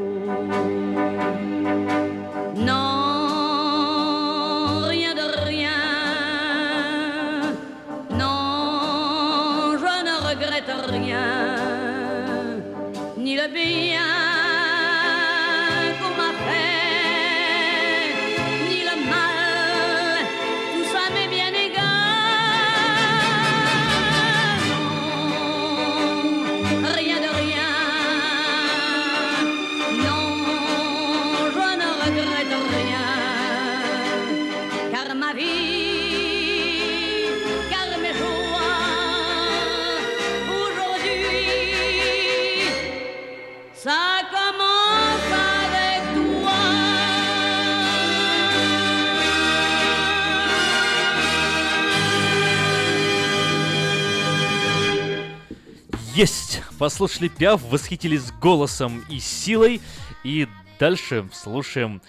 Послушали 56.81 57.27
Пиаф, 57.27 57.61
восхитились 57.61 58.31
голосом 58.31 59.05
и 59.07 59.19
силой. 59.19 59.79
И 60.23 60.47
дальше 60.79 61.29
слушаем 61.31 62.01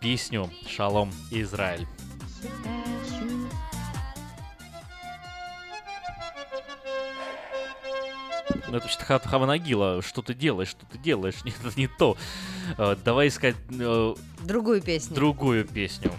песню 0.00 0.50
«Шалом, 0.68 1.12
Израиль». 1.30 1.86
Ну, 8.68 8.78
это 8.78 8.88
что-то 8.88 9.04
Ха- 9.04 9.18
Хаванагила. 9.20 10.02
Что 10.02 10.22
ты 10.22 10.34
делаешь? 10.34 10.70
Что 10.70 10.86
ты 10.86 10.98
делаешь? 10.98 11.36
Нет, 11.44 11.54
это 11.64 11.78
не 11.78 11.86
то. 11.86 12.16
Э, 12.78 12.96
Давай 13.04 13.28
искать 13.28 13.54
э, 13.70 14.14
Другую 14.42 14.82
песню. 14.82 15.14
другую 15.14 15.64
песню. 15.66 16.12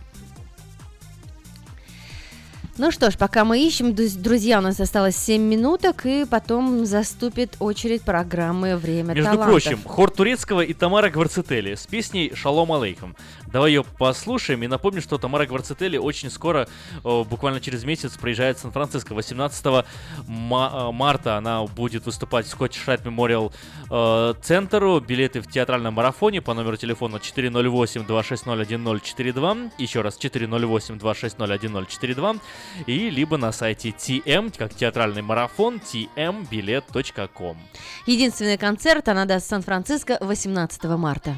Ну 2.79 2.91
что 2.91 3.09
ж, 3.09 3.17
пока 3.17 3.43
мы 3.43 3.59
ищем, 3.59 3.87
друз- 3.87 4.17
друзья, 4.19 4.59
у 4.59 4.61
нас 4.61 4.79
осталось 4.79 5.17
7 5.17 5.41
минуток, 5.41 6.05
и 6.05 6.25
потом 6.29 6.85
заступит 6.85 7.55
очередь 7.59 8.03
программы 8.03 8.77
«Время 8.77 9.13
Между 9.13 9.23
талантов». 9.31 9.47
прочим, 9.47 9.79
хор 9.83 10.11
турецкого 10.11 10.61
и 10.61 10.73
Тамара 10.73 11.09
Гварцетели 11.09 11.73
с 11.73 11.87
песней 11.87 12.31
«Шалом 12.35 12.71
алейкум». 12.71 13.15
Давай 13.57 13.71
ее 13.71 13.83
послушаем 13.83 14.61
и 14.61 14.67
напомню, 14.67 15.01
что 15.01 15.17
Тамара 15.17 15.47
Гварцетели 15.47 15.97
очень 15.97 16.29
скоро, 16.29 16.67
э, 17.03 17.23
буквально 17.23 17.59
через 17.59 17.85
месяц, 17.85 18.15
приезжает 18.15 18.59
в 18.59 18.61
Сан-Франциско. 18.61 19.15
18 19.15 19.83
ма- 20.27 20.71
э, 20.71 20.91
марта 20.91 21.37
она 21.37 21.65
будет 21.65 22.05
выступать 22.05 22.45
в 22.45 22.55
Scottish 22.55 22.85
Rite 22.85 23.01
Memorial 23.01 23.51
э, 23.89 24.35
Центру. 24.43 24.99
Билеты 24.99 25.41
в 25.41 25.47
театральном 25.47 25.95
марафоне 25.95 26.39
по 26.39 26.53
номеру 26.53 26.77
телефона 26.77 27.15
408-260-1042. 27.15 29.71
Еще 29.79 30.01
раз 30.01 30.19
408-260-1042. 30.19 32.39
И 32.85 33.09
либо 33.09 33.37
на 33.37 33.51
сайте 33.51 33.89
TM, 33.89 34.55
как 34.55 34.75
театральный 34.75 35.23
марафон, 35.23 35.77
tmbilet.com. 35.77 37.57
Единственный 38.05 38.59
концерт 38.59 39.09
она 39.09 39.25
даст 39.25 39.47
в 39.47 39.49
Сан-Франциско 39.49 40.19
18 40.21 40.83
марта. 40.95 41.35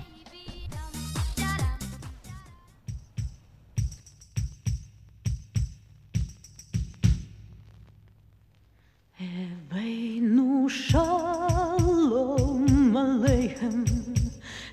Shalom 10.70 12.68
aleichem. 12.96 13.86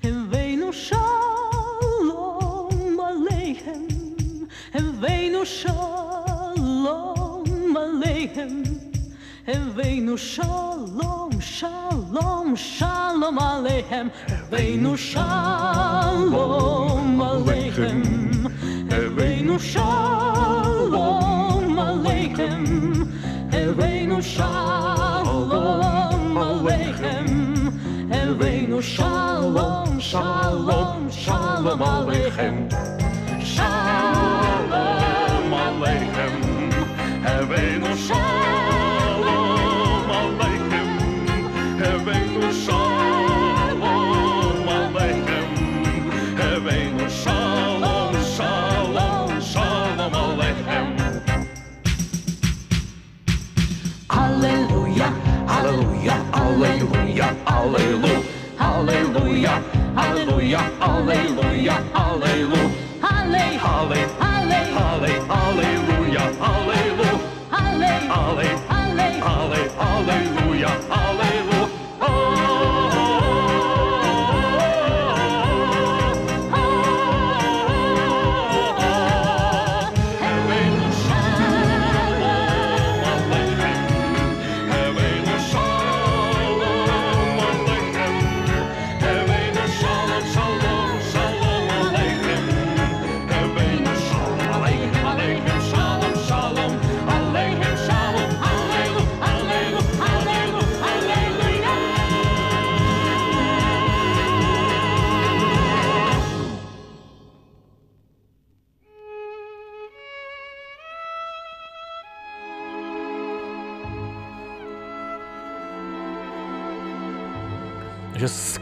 Eveinu 0.03 0.71
shalom 0.71 1.09
aleichem. 3.09 3.87
Eveinu 4.73 5.45
shalom 5.45 7.45
aleichem. 7.75 8.63
Eveinu 9.47 10.17
shalom 10.17 11.39
shalom 11.39 12.55
shalom 12.55 13.37
aleichem. 13.39 14.11
Eveinu 14.27 14.97
shalom 14.97 16.39
aleichem. 17.19 18.03
Eveinu 18.89 19.59
shalom 19.59 21.75
aleichem 21.75 22.65
Eveinu 23.51 24.21
shalom 24.21 25.51
aleichem. 26.37 27.71
Eveinu 28.11 28.81
shalom 28.81 29.99
shalom 29.99 31.09
shalom 31.09 31.79
aleichem. 31.79 32.69
Shalom 33.41 34.71
aleichem. 35.63 36.35
Eveinu 37.23 37.95
shalom 38.07 38.66
Аллилуйя, 56.57 57.35
Аллилу, 57.45 58.23
Аллилуйя, 58.57 59.61
Аллилуйя, 59.95 60.59
Аллилуйя, 60.81 61.77
Аллилу, 61.93 62.71
Аллилуйя. 62.99 64.26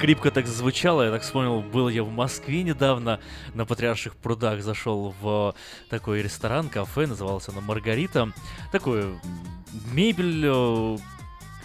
Скрипка 0.05 0.29
так 0.29 0.45
звучала, 0.45 1.01
я 1.01 1.09
так 1.09 1.23
вспомнил, 1.23 1.61
был 1.63 1.89
я 1.89 2.03
в 2.03 2.11
Москве 2.11 2.61
недавно, 2.61 3.19
на 3.55 3.65
Патриарших 3.65 4.15
прудах 4.15 4.61
зашел 4.61 5.15
в 5.19 5.55
такой 5.89 6.21
ресторан, 6.21 6.69
кафе, 6.69 7.07
назывался 7.07 7.49
оно 7.51 7.61
Маргарита. 7.61 8.31
Такой 8.71 9.17
мебель 9.91 10.45
э, 10.45 10.97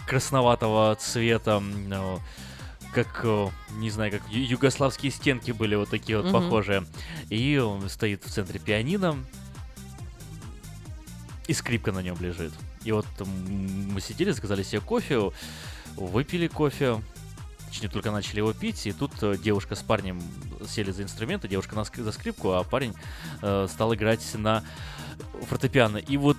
красноватого 0.07 0.95
цвета, 0.95 1.61
э, 1.61 2.17
как, 2.95 3.21
э, 3.23 3.47
не 3.73 3.91
знаю, 3.91 4.11
как 4.11 4.23
югославские 4.31 5.11
стенки 5.11 5.51
были 5.51 5.75
вот 5.75 5.91
такие 5.91 6.17
вот 6.17 6.25
Мгм. 6.25 6.33
похожие. 6.33 6.87
И 7.29 7.59
он 7.59 7.87
стоит 7.89 8.25
в 8.25 8.31
центре 8.31 8.59
пианино, 8.59 9.23
и 11.45 11.53
скрипка 11.53 11.91
на 11.91 11.99
нем 11.99 12.17
лежит. 12.19 12.53
И 12.85 12.91
вот 12.91 13.05
мы 13.19 14.01
сидели, 14.01 14.31
заказали 14.31 14.63
себе 14.63 14.81
кофе, 14.81 15.31
выпили 15.95 16.47
кофе, 16.47 16.99
точнее 17.71 17.89
только 17.89 18.11
начали 18.11 18.37
его 18.37 18.53
пить, 18.53 18.85
и 18.85 18.91
тут 18.91 19.11
э, 19.23 19.35
девушка 19.41 19.75
с 19.75 19.81
парнем 19.81 20.21
сели 20.67 20.91
за 20.91 21.03
инструменты, 21.03 21.47
девушка 21.47 21.75
на 21.75 21.79
ск- 21.81 22.01
за 22.03 22.11
скрипку, 22.11 22.51
а 22.51 22.63
парень 22.63 22.93
э, 23.41 23.67
стал 23.69 23.93
играть 23.95 24.21
на 24.35 24.63
фортепиано. 25.49 25.97
И 25.97 26.17
вот 26.17 26.37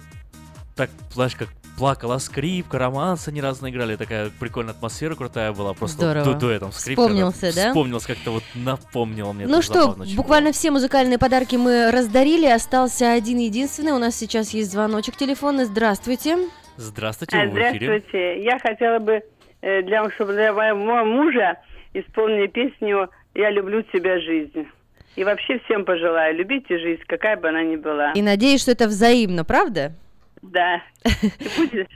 так, 0.77 0.91
знаешь, 1.13 1.35
как 1.35 1.49
плакала 1.77 2.19
скрипка, 2.19 2.79
романсы 2.79 3.29
они 3.31 3.41
разные 3.41 3.73
играли, 3.73 3.97
такая 3.97 4.31
прикольная 4.39 4.73
атмосфера 4.75 5.15
крутая 5.15 5.53
была, 5.53 5.73
просто 5.73 5.97
Здорово. 5.99 6.25
ду- 6.35 6.39
дуэтом 6.39 6.71
скрипка. 6.73 7.03
Вспомнился, 7.03 7.55
да? 7.55 7.69
Вспомнился 7.69 8.07
как-то 8.09 8.31
вот 8.31 8.43
напомнило 8.55 9.33
мне. 9.33 9.47
Ну 9.47 9.63
что, 9.63 9.97
буквально 10.15 10.53
все 10.53 10.71
музыкальные 10.71 11.19
подарки 11.19 11.57
мы 11.57 11.91
раздарили. 11.91 12.47
Остался 12.47 13.13
один 13.13 13.39
единственный. 13.39 13.93
У 13.93 13.99
нас 13.99 14.15
сейчас 14.17 14.51
есть 14.51 14.71
звоночек 14.71 15.17
телефонный. 15.17 15.65
Здравствуйте. 15.65 16.37
было. 16.37 16.47
Здравствуйте, 16.77 17.37
А, 17.37 17.45
вы 17.47 17.51
в 17.51 17.55
эфире. 17.57 17.87
Здравствуйте. 17.87 18.45
Я 18.45 18.59
хотела 18.59 18.99
бы, 18.99 19.21
для, 19.63 20.11
чтобы 20.11 20.35
для 20.35 20.53
моего 20.53 21.05
мужа 21.05 21.59
исполнили 21.95 22.49
песню 22.49 23.11
«Я 23.35 23.51
люблю 23.51 23.83
тебя, 23.83 24.21
жизнь». 24.21 24.67
И 25.15 25.25
вообще 25.25 25.59
всем 25.61 25.85
пожелаю, 25.85 26.35
любите 26.37 26.79
жизнь, 26.79 27.03
какая 27.07 27.37
бы 27.37 27.49
она 27.49 27.63
ни 27.63 27.77
была. 27.77 28.13
И 28.13 28.23
надеюсь, 28.23 28.63
что 28.63 28.73
это 28.73 28.87
взаимно, 28.89 29.45
правда? 29.45 29.93
Да. 30.41 30.83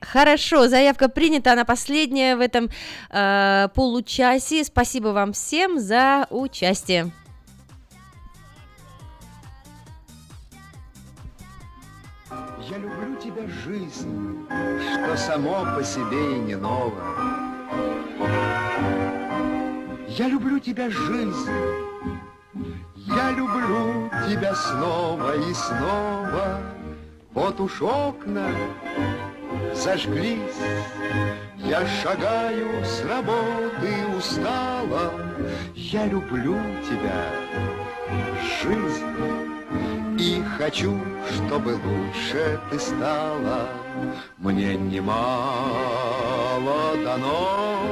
Хорошо, 0.00 0.68
заявка 0.68 1.08
принята, 1.08 1.52
она 1.52 1.64
последняя 1.64 2.36
в 2.36 2.40
этом 2.40 2.68
э, 3.10 3.68
получасе. 3.74 4.64
Спасибо 4.64 5.08
вам 5.08 5.32
всем 5.32 5.78
за 5.78 6.26
участие. 6.30 7.12
Я 12.68 12.78
люблю 12.78 13.14
тебя, 13.22 13.46
жизнь, 13.46 14.44
что 14.48 15.16
само 15.16 15.64
по 15.76 15.84
себе 15.84 16.36
и 16.36 16.40
не 16.40 16.56
ново. 16.56 17.00
Я 20.08 20.26
люблю 20.26 20.58
тебя, 20.58 20.90
жизнь, 20.90 21.50
я 22.96 23.30
люблю 23.30 24.10
тебя 24.28 24.52
снова 24.56 25.36
и 25.36 25.54
снова. 25.54 26.60
Вот 27.34 27.60
уж 27.60 27.82
окна 27.82 28.48
зажглись, 29.72 30.58
я 31.58 31.86
шагаю 32.02 32.84
с 32.84 33.04
работы 33.04 34.16
устала. 34.18 35.12
Я 35.76 36.06
люблю 36.06 36.58
тебя, 36.88 37.30
жизнь. 38.60 39.45
И 40.18 40.42
хочу, 40.56 40.98
чтобы 41.30 41.78
лучше 41.84 42.58
ты 42.70 42.78
стала. 42.78 43.68
Мне 44.38 44.74
немало 44.74 45.16
дано, 47.04 47.82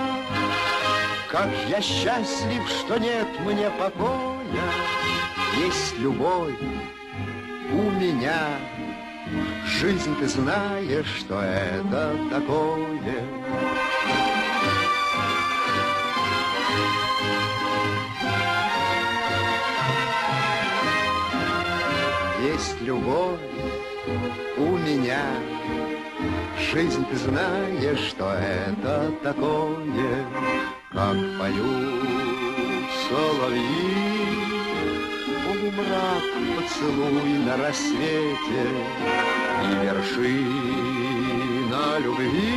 Как 1.28 1.48
я 1.68 1.80
счастлив, 1.80 2.68
что 2.68 2.98
нет 2.98 3.26
мне 3.44 3.70
покоя 3.70 4.34
есть 5.58 5.98
любовь 5.98 6.54
у 7.72 7.90
меня. 7.90 8.58
Жизнь, 9.66 10.14
ты 10.18 10.28
знаешь, 10.28 11.06
что 11.18 11.40
это 11.40 12.16
такое. 12.30 13.24
Есть 22.42 22.80
любовь 22.82 23.40
у 24.56 24.76
меня. 24.76 25.24
Жизнь, 26.72 27.04
ты 27.10 27.16
знаешь, 27.16 27.98
что 27.98 28.32
это 28.32 29.12
такое, 29.22 30.26
как 30.92 31.16
поют 31.38 32.04
соловьи. 33.08 34.43
Полумрак 35.64 36.22
поцелуй 36.56 37.38
на 37.46 37.56
рассвете 37.56 38.64
И 39.62 39.66
вершина 39.82 41.18
любви 42.00 42.54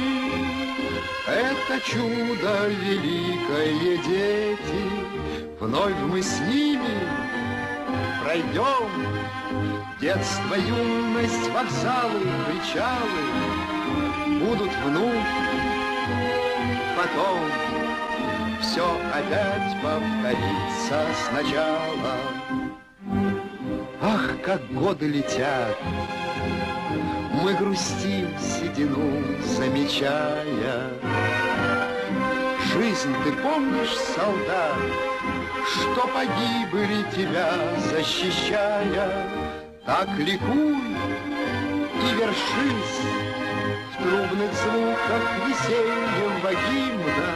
Это 1.26 1.80
чудо 1.86 2.68
великое, 2.68 3.98
дети 4.04 4.82
Вновь 5.58 5.96
мы 6.10 6.22
с 6.22 6.42
ними 6.42 7.00
пройдем 8.24 8.90
Детство, 10.02 10.56
юность, 10.56 11.50
вокзалы, 11.52 12.28
причалы 12.46 13.24
Будут 14.40 14.72
вновь 14.84 15.28
потом 16.98 17.40
все 18.60 18.86
опять 19.14 19.82
повторится 19.82 21.06
сначала. 21.30 22.67
Ах, 24.02 24.42
как 24.44 24.62
годы 24.74 25.08
летят, 25.08 25.78
мы 27.42 27.54
грустим 27.54 28.28
седину, 28.40 29.24
замечая. 29.44 30.92
Жизнь, 32.74 33.16
ты 33.24 33.32
помнишь, 33.42 33.96
солдат, 34.16 34.76
что 35.66 36.08
погибли 36.08 37.06
тебя, 37.16 37.54
защищая? 37.92 39.28
Так 39.86 40.10
ликуй 40.18 40.78
и 41.96 42.16
вершись 42.16 43.02
в 43.94 44.04
трубных 44.04 44.54
звуках 44.54 45.24
весеннего 45.48 46.52
гимна. 46.70 47.30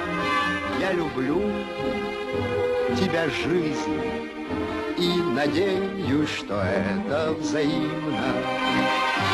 Я 0.80 0.92
люблю 0.94 1.42
тебя, 3.00 3.30
жизнь, 3.30 4.41
и 5.02 5.20
надеюсь, 5.34 6.30
что 6.30 6.62
это 6.62 7.34
взаимно. 7.34 9.31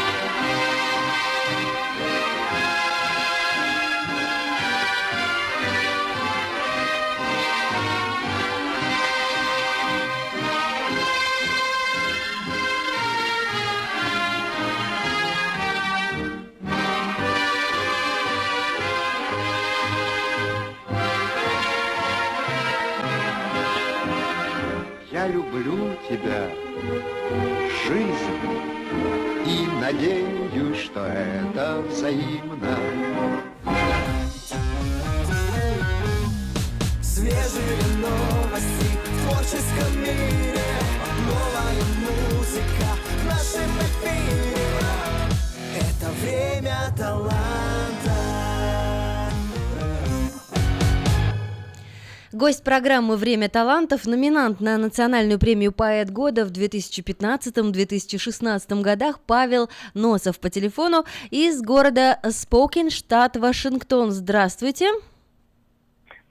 Надеюсь, 29.92 30.84
что 30.84 31.06
это 31.06 31.82
взаимно. 31.90 32.78
Свежие 37.02 37.84
новости 38.02 38.90
в 39.06 39.32
творческом 39.32 40.02
мире. 40.02 40.60
Новая 41.26 41.84
музыка 42.04 42.90
в 43.06 43.26
нашем 43.28 43.72
эфире. 43.88 44.58
Это 45.80 46.12
время 46.22 46.78
таланта 46.98 47.47
Гость 52.38 52.64
программы 52.64 53.18
«Время 53.18 53.50
талантов», 53.50 54.06
номинант 54.06 54.62
на 54.62 54.78
национальную 54.78 55.40
премию 55.40 55.72
«Поэт 55.72 56.12
года» 56.12 56.46
в 56.46 56.52
2015-2016 56.52 58.82
годах 58.84 59.20
Павел 59.22 59.72
Носов 59.96 60.40
по 60.40 60.52
телефону 60.52 61.04
из 61.32 61.64
города 61.64 62.20
Спокин, 62.30 62.92
штат 62.92 63.38
Вашингтон. 63.38 64.12
Здравствуйте. 64.12 64.92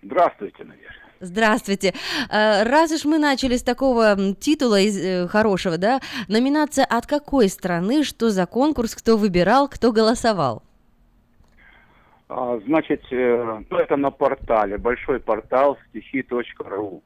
Здравствуйте, 0.01 0.63
Надежда. 0.63 0.95
Здравствуйте. 1.19 1.93
Э, 2.31 2.63
Раз 2.63 2.93
уж 2.93 3.05
мы 3.05 3.19
начали 3.19 3.57
с 3.57 3.65
такого 3.65 4.17
титула 4.39 4.81
из, 4.81 4.97
э, 4.97 5.27
хорошего, 5.27 5.77
да, 5.77 6.01
номинация 6.29 6.85
от 6.85 7.09
какой 7.09 7.49
страны, 7.49 8.05
что 8.05 8.31
за 8.31 8.47
конкурс, 8.47 8.95
кто 8.95 9.17
выбирал, 9.17 9.67
кто 9.67 9.91
голосовал? 9.91 10.63
А, 12.29 12.59
Значит, 12.67 13.03
э, 13.13 13.63
ну, 13.71 13.77
это 13.77 13.97
на 13.97 14.11
портале, 14.11 14.79
большой 14.79 15.21
портал 15.21 15.79
стихи.ру. 15.89 17.03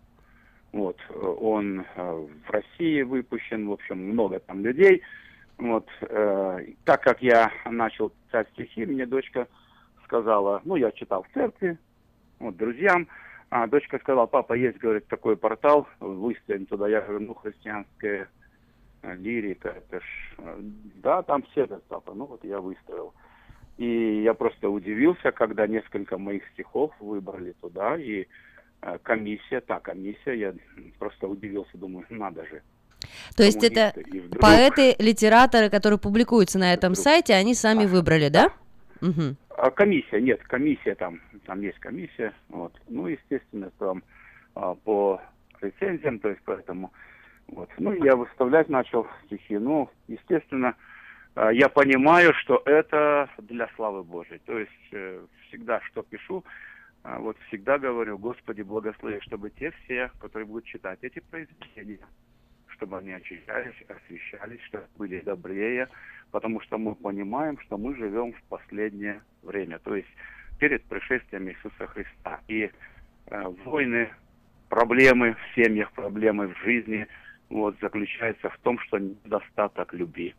Вот, 0.73 0.97
он 1.41 1.81
э, 1.81 2.27
в 2.47 2.51
России 2.51 3.03
выпущен, 3.03 3.69
в 3.69 3.73
общем, 3.73 3.99
много 3.99 4.39
там 4.39 4.65
людей. 4.65 5.03
Вот, 5.59 5.87
э, 6.01 6.67
так 6.85 7.03
как 7.03 7.21
я 7.23 7.53
начал 7.67 8.11
писать 8.11 8.49
стихи, 8.53 8.87
мне 8.87 9.05
дочка 9.05 9.47
сказала, 10.05 10.63
ну, 10.65 10.77
я 10.77 10.91
читал 10.93 11.25
в 11.25 11.35
церкви, 11.35 11.77
вот, 12.39 12.57
друзьям, 12.57 13.09
а 13.51 13.67
дочка 13.67 13.99
сказала, 13.99 14.27
папа, 14.27 14.55
есть, 14.55 14.79
говорит, 14.79 15.07
такой 15.09 15.37
портал, 15.37 15.87
выставим 15.99 16.67
туда. 16.67 16.89
Я 16.89 17.03
говорю, 17.03 17.27
ну, 17.27 17.35
христианская 17.35 18.29
лирика, 19.03 19.71
это 19.71 20.01
ж, 20.01 20.37
да, 21.03 21.23
там 21.23 21.43
все 21.51 21.65
это, 21.65 21.81
папа, 21.89 22.15
ну, 22.15 22.27
вот 22.27 22.45
я 22.45 22.61
выставил. 22.61 23.13
И 23.81 24.21
я 24.25 24.35
просто 24.35 24.69
удивился, 24.69 25.33
когда 25.33 25.67
несколько 25.67 26.19
моих 26.19 26.43
стихов 26.53 26.93
выбрали 27.01 27.55
туда, 27.63 27.97
и 27.97 28.27
э, 28.83 28.99
комиссия, 29.03 29.63
та 29.63 29.81
комиссия, 29.81 30.35
я 30.35 30.55
просто 30.99 31.27
удивился, 31.27 31.79
думаю, 31.79 32.05
надо 32.11 32.45
же. 32.45 32.61
То 33.35 33.43
есть 33.43 33.65
это 33.65 33.99
вдруг- 33.99 34.39
поэты, 34.43 34.97
литераторы, 34.99 35.71
которые 35.71 35.99
публикуются 35.99 36.59
на 36.59 36.75
этом 36.75 36.95
сайте, 36.95 37.33
они 37.33 37.55
сами 37.55 37.87
выбрали, 37.87 38.29
да? 38.29 38.53
Мгм. 39.01 39.39
А, 39.57 39.71
комиссия, 39.71 40.21
нет, 40.21 40.43
комиссия 40.43 40.95
там, 40.95 41.19
там 41.47 41.63
есть 41.63 41.79
комиссия, 41.79 42.35
вот. 42.51 42.79
Ну, 42.87 43.07
естественно, 43.07 43.71
там 43.79 44.03
а, 44.55 44.75
по 44.75 45.23
рецензиям, 45.63 46.19
то 46.19 46.29
есть 46.29 46.43
поэтому, 46.45 46.93
вот. 47.49 47.71
Ну, 47.79 47.95
я 48.05 48.15
выставлять 48.15 48.69
начал 48.69 49.07
стихи, 49.25 49.57
ну, 49.57 49.89
естественно, 50.07 50.69
а, 50.69 50.90
я 51.37 51.69
понимаю, 51.69 52.33
что 52.35 52.63
это 52.65 53.29
для 53.39 53.69
славы 53.77 54.03
Божией, 54.03 54.41
то 54.45 54.59
есть 54.59 54.93
э, 54.93 55.25
всегда, 55.49 55.81
что 55.83 56.03
пишу, 56.03 56.45
а, 57.03 57.19
вот 57.19 57.37
всегда 57.49 57.79
говорю, 57.79 58.19
Господи, 58.19 58.63
благослови, 58.63 59.21
чтобы 59.23 59.51
те 59.51 59.71
все, 59.71 60.11
которые 60.21 60.47
будут 60.47 60.65
читать 60.67 60.99
эти 61.03 61.21
произведения, 61.21 62.07
чтобы 62.69 62.99
они 62.99 63.13
очищались, 63.13 63.75
освещались, 63.89 64.61
чтобы 64.63 64.85
были 64.97 65.21
добрее, 65.21 65.89
потому 66.31 66.61
что 66.61 66.79
мы 66.79 66.95
понимаем, 66.95 67.59
что 67.61 67.79
мы 67.79 67.95
живем 67.97 68.33
в 68.33 68.43
последнее 68.45 69.23
время, 69.43 69.79
то 69.79 69.95
есть 69.95 70.09
перед 70.59 70.85
пришествием 70.85 71.49
Иисуса 71.49 71.87
Христа. 71.87 72.41
И 72.49 72.71
э, 73.27 73.43
войны, 73.65 74.11
проблемы 74.69 75.35
в 75.35 75.55
семьях, 75.55 75.91
проблемы 75.93 76.49
в 76.49 76.59
жизни 76.59 77.07
вот, 77.49 77.77
заключаются 77.81 78.51
в 78.51 78.59
том, 78.59 78.79
что 78.81 78.99
недостаток 78.99 79.95
любви. 79.95 80.35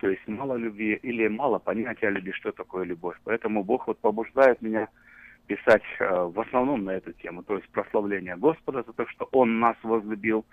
То 0.00 0.08
есть 0.08 0.26
мало 0.26 0.56
любви 0.56 0.94
или 0.94 1.28
мало 1.28 1.58
понятия 1.58 2.08
о 2.08 2.10
любви, 2.10 2.32
что 2.32 2.52
такое 2.52 2.84
любовь. 2.84 3.16
Поэтому 3.24 3.62
Бог 3.62 3.86
вот 3.86 3.98
побуждает 3.98 4.62
меня 4.62 4.88
писать 5.46 5.82
э, 5.98 6.24
в 6.24 6.40
основном 6.40 6.84
на 6.84 6.90
эту 6.92 7.12
тему, 7.12 7.42
то 7.42 7.56
есть 7.56 7.68
прославление 7.68 8.36
Господа 8.36 8.82
за 8.86 8.92
то, 8.92 9.06
что 9.08 9.28
Он 9.32 9.60
нас 9.60 9.76
возлюбил, 9.82 10.46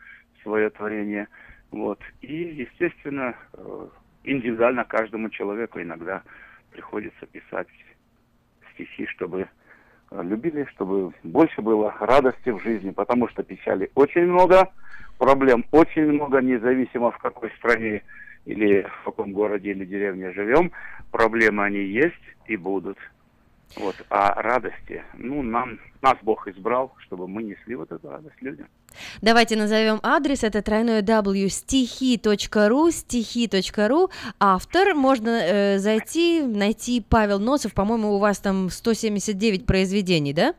свое 0.44 0.70
творение. 0.70 1.28
Вот. 1.72 2.00
И, 2.22 2.34
естественно, 2.34 3.36
э, 3.54 3.88
индивидуально 4.24 4.84
каждому 4.86 5.30
человеку 5.30 5.82
иногда 5.82 6.24
приходится 6.72 7.26
писать 7.26 7.68
стихи, 8.74 9.06
чтобы 9.08 9.48
э, 10.12 10.24
любили, 10.24 10.66
чтобы 10.72 11.14
больше 11.24 11.62
было 11.62 11.96
радости 12.00 12.50
в 12.50 12.60
жизни, 12.62 12.92
потому 12.92 13.30
что 13.30 13.44
печали 13.44 13.92
очень 13.96 14.26
много, 14.26 14.72
проблем 15.18 15.66
очень 15.72 16.12
много, 16.12 16.42
независимо 16.42 17.12
в 17.12 17.18
какой 17.20 17.50
стране 17.52 18.04
или 18.48 18.88
в 19.02 19.06
каком 19.06 19.34
городе 19.34 19.72
или 19.72 19.86
деревне 19.86 20.32
живем, 20.32 20.72
проблемы 21.12 21.66
они 21.66 21.80
есть 21.80 22.16
и 22.48 22.56
будут. 22.56 22.98
Вот. 23.76 23.96
А 24.10 24.42
радости, 24.42 25.04
ну, 25.18 25.44
нам, 25.44 25.80
нас 26.02 26.16
Бог 26.22 26.48
избрал, 26.48 26.94
чтобы 27.00 27.28
мы 27.28 27.44
несли 27.44 27.76
вот 27.76 27.92
эту 27.92 28.10
радость 28.10 28.42
людям. 28.42 28.68
Давайте 29.22 29.58
назовем 29.58 30.00
адрес, 30.02 30.44
это 30.44 30.62
тройное 30.62 31.02
w 31.02 31.50
стихи.ру, 31.50 32.92
стихи.ру, 32.92 34.10
автор, 34.40 34.96
можно 34.96 35.30
э, 35.30 35.78
зайти, 35.80 36.42
найти 36.42 37.04
Павел 37.08 37.40
Носов, 37.40 37.74
по-моему, 37.74 38.14
у 38.14 38.20
вас 38.20 38.40
там 38.40 38.70
179 38.70 39.66
произведений, 39.66 40.34
да? 40.34 40.56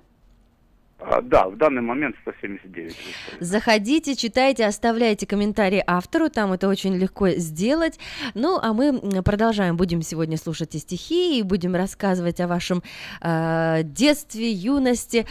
А, 1.01 1.21
да, 1.23 1.49
в 1.49 1.57
данный 1.57 1.81
момент 1.81 2.17
179. 2.23 2.97
Заходите, 3.39 4.17
читайте, 4.17 4.67
оставляйте 4.67 5.27
комментарии 5.27 5.83
автору, 5.87 6.29
там 6.29 6.53
это 6.53 6.69
очень 6.69 6.97
легко 6.97 7.29
сделать. 7.31 8.01
Ну, 8.35 8.59
а 8.61 8.73
мы 8.73 9.23
продолжаем, 9.23 9.77
будем 9.77 10.03
сегодня 10.03 10.37
слушать 10.37 10.75
и 10.75 10.79
стихи, 10.79 11.39
и 11.39 11.43
будем 11.43 11.77
рассказывать 11.77 12.41
о 12.41 12.49
вашем 12.49 12.83
э, 13.21 13.83
детстве, 13.85 14.51
юности. 14.51 15.27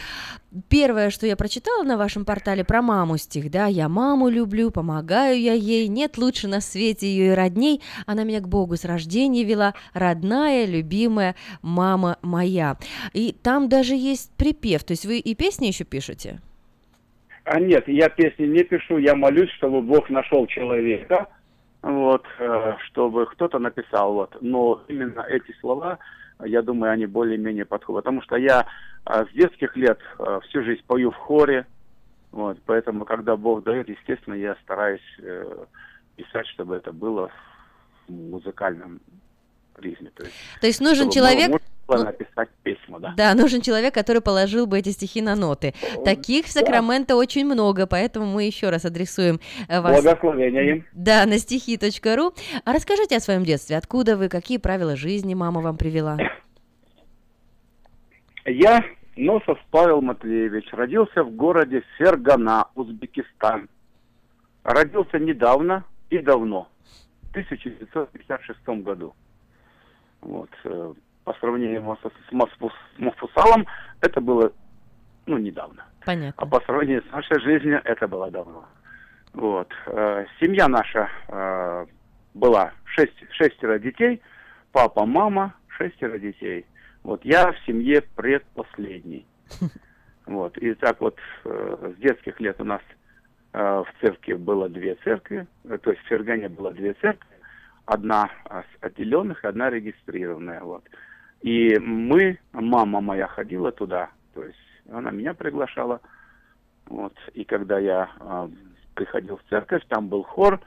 Первое, 0.70 1.10
что 1.10 1.26
я 1.26 1.36
прочитала 1.36 1.82
на 1.82 1.98
вашем 1.98 2.24
портале 2.24 2.64
про 2.64 2.80
маму 2.80 3.18
стих, 3.18 3.50
да, 3.50 3.66
я 3.66 3.90
маму 3.90 4.30
люблю, 4.30 4.70
помогаю 4.70 5.38
я 5.38 5.52
ей, 5.52 5.88
нет 5.88 6.16
лучше 6.16 6.48
на 6.48 6.62
свете 6.62 7.06
ее 7.06 7.32
и 7.32 7.34
родней, 7.34 7.82
она 8.06 8.24
меня 8.24 8.40
к 8.40 8.48
Богу 8.48 8.76
с 8.76 8.86
рождения 8.86 9.44
вела, 9.44 9.74
родная, 9.92 10.64
любимая 10.64 11.34
мама 11.60 12.16
моя. 12.22 12.78
И 13.12 13.34
там 13.42 13.68
даже 13.68 13.94
есть 13.94 14.34
припев, 14.38 14.84
то 14.84 14.92
есть 14.92 15.04
вы 15.04 15.18
и 15.18 15.34
песни 15.34 15.66
еще 15.66 15.84
пишете? 15.84 16.40
А 17.44 17.60
нет, 17.60 17.86
я 17.86 18.08
песни 18.08 18.46
не 18.46 18.62
пишу, 18.62 18.96
я 18.96 19.14
молюсь, 19.14 19.50
чтобы 19.50 19.82
Бог 19.82 20.08
нашел 20.08 20.46
человека, 20.46 21.28
вот, 21.82 22.24
э, 22.38 22.74
чтобы 22.86 23.26
кто-то 23.26 23.58
написал, 23.58 24.14
вот. 24.14 24.36
Но 24.40 24.82
именно 24.88 25.20
эти 25.28 25.54
слова, 25.60 25.98
я 26.44 26.62
думаю, 26.62 26.92
они 26.92 27.06
более-менее 27.06 27.64
подходят, 27.64 28.04
потому 28.04 28.22
что 28.22 28.36
я 28.36 28.66
э, 29.06 29.24
с 29.30 29.32
детских 29.34 29.76
лет 29.76 29.98
э, 30.18 30.40
всю 30.48 30.62
жизнь 30.62 30.82
пою 30.86 31.10
в 31.10 31.16
хоре, 31.16 31.66
вот, 32.30 32.58
поэтому, 32.66 33.04
когда 33.04 33.36
Бог 33.36 33.64
дает, 33.64 33.88
естественно, 33.88 34.34
я 34.34 34.56
стараюсь 34.62 35.00
э, 35.18 35.64
писать, 36.16 36.46
чтобы 36.48 36.76
это 36.76 36.92
было 36.92 37.30
в 38.06 38.12
музыкальном 38.12 39.00
ритме. 39.76 40.10
То 40.14 40.24
есть, 40.24 40.36
То 40.60 40.66
есть 40.66 40.80
нужен 40.80 41.10
человек... 41.10 41.50
было- 41.50 41.60
ну, 41.96 42.04
написать 42.04 42.48
письма, 42.62 43.00
да. 43.00 43.14
Да, 43.16 43.34
нужен 43.34 43.60
человек, 43.60 43.94
который 43.94 44.20
положил 44.20 44.66
бы 44.66 44.78
эти 44.78 44.90
стихи 44.90 45.22
на 45.22 45.34
ноты. 45.34 45.74
Таких 46.04 46.46
в 46.46 46.50
Сакраменто 46.50 47.16
очень 47.16 47.46
много, 47.46 47.86
поэтому 47.86 48.26
мы 48.26 48.44
еще 48.44 48.68
раз 48.68 48.84
адресуем 48.84 49.40
э, 49.68 49.80
вас. 49.80 50.02
Благословения 50.02 50.62
им. 50.62 50.84
Да, 50.92 51.24
на 51.26 51.38
стихи.ру. 51.38 52.34
А 52.64 52.72
расскажите 52.72 53.16
о 53.16 53.20
своем 53.20 53.44
детстве. 53.44 53.76
Откуда 53.76 54.16
вы, 54.16 54.28
какие 54.28 54.58
правила 54.58 54.96
жизни 54.96 55.34
мама 55.34 55.60
вам 55.60 55.76
привела? 55.76 56.18
Я, 58.44 58.84
Носов 59.16 59.58
Павел 59.70 60.00
Матвеевич, 60.00 60.68
родился 60.72 61.24
в 61.24 61.30
городе 61.30 61.82
Фергана, 61.96 62.66
Узбекистан. 62.74 63.68
Родился 64.62 65.18
недавно 65.18 65.84
и 66.10 66.18
давно, 66.18 66.68
в 67.22 67.30
1956 67.30 68.82
году. 68.82 69.14
Вот. 70.20 70.50
По 71.28 71.34
сравнению 71.40 71.98
с, 72.02 72.08
с 72.08 72.32
Мафусалом, 72.96 73.66
это 74.00 74.18
было, 74.18 74.50
ну, 75.26 75.36
недавно. 75.36 75.84
Понятно. 76.06 76.42
А 76.42 76.46
по 76.46 76.58
сравнению 76.64 77.02
с 77.02 77.12
нашей 77.12 77.38
жизнью, 77.40 77.82
это 77.84 78.08
было 78.08 78.30
давно. 78.30 78.64
Вот. 79.34 79.70
Э, 79.88 80.24
Семья 80.40 80.68
наша 80.68 81.10
э, 81.28 81.86
была 82.32 82.72
шесть, 82.86 83.12
шестеро 83.32 83.78
детей, 83.78 84.22
папа, 84.72 85.04
мама, 85.04 85.54
шестеро 85.66 86.18
детей. 86.18 86.64
Вот 87.02 87.22
я 87.26 87.52
в 87.52 87.58
семье 87.66 88.00
предпоследний. 88.16 89.26
Вот. 90.24 90.56
И 90.58 90.74
так 90.74 91.00
вот 91.00 91.18
э, 91.44 91.92
с 91.94 92.00
детских 92.00 92.38
лет 92.38 92.60
у 92.60 92.64
нас 92.64 92.82
э, 93.52 93.58
в 93.58 93.86
церкви 94.00 94.34
было 94.34 94.68
две 94.68 94.94
церкви, 95.04 95.46
э, 95.64 95.78
то 95.78 95.90
есть 95.90 96.02
в 96.02 96.06
Фергане 96.06 96.50
было 96.50 96.70
две 96.70 96.92
церкви, 96.94 97.36
одна 97.86 98.30
э, 98.50 98.60
с 98.60 98.84
отделенных, 98.84 99.42
одна 99.44 99.70
регистрированная. 99.70 100.60
Вот. 100.60 100.84
И 101.42 101.78
мы, 101.78 102.38
мама 102.52 103.00
моя 103.00 103.26
ходила 103.26 103.70
туда, 103.72 104.10
то 104.34 104.42
есть 104.42 104.58
она 104.90 105.10
меня 105.10 105.34
приглашала. 105.34 106.00
Вот. 106.86 107.14
И 107.34 107.44
когда 107.44 107.78
я 107.78 108.10
э, 108.20 108.48
приходил 108.94 109.36
в 109.36 109.48
церковь, 109.48 109.82
там 109.88 110.08
был 110.08 110.22
хор, 110.24 110.60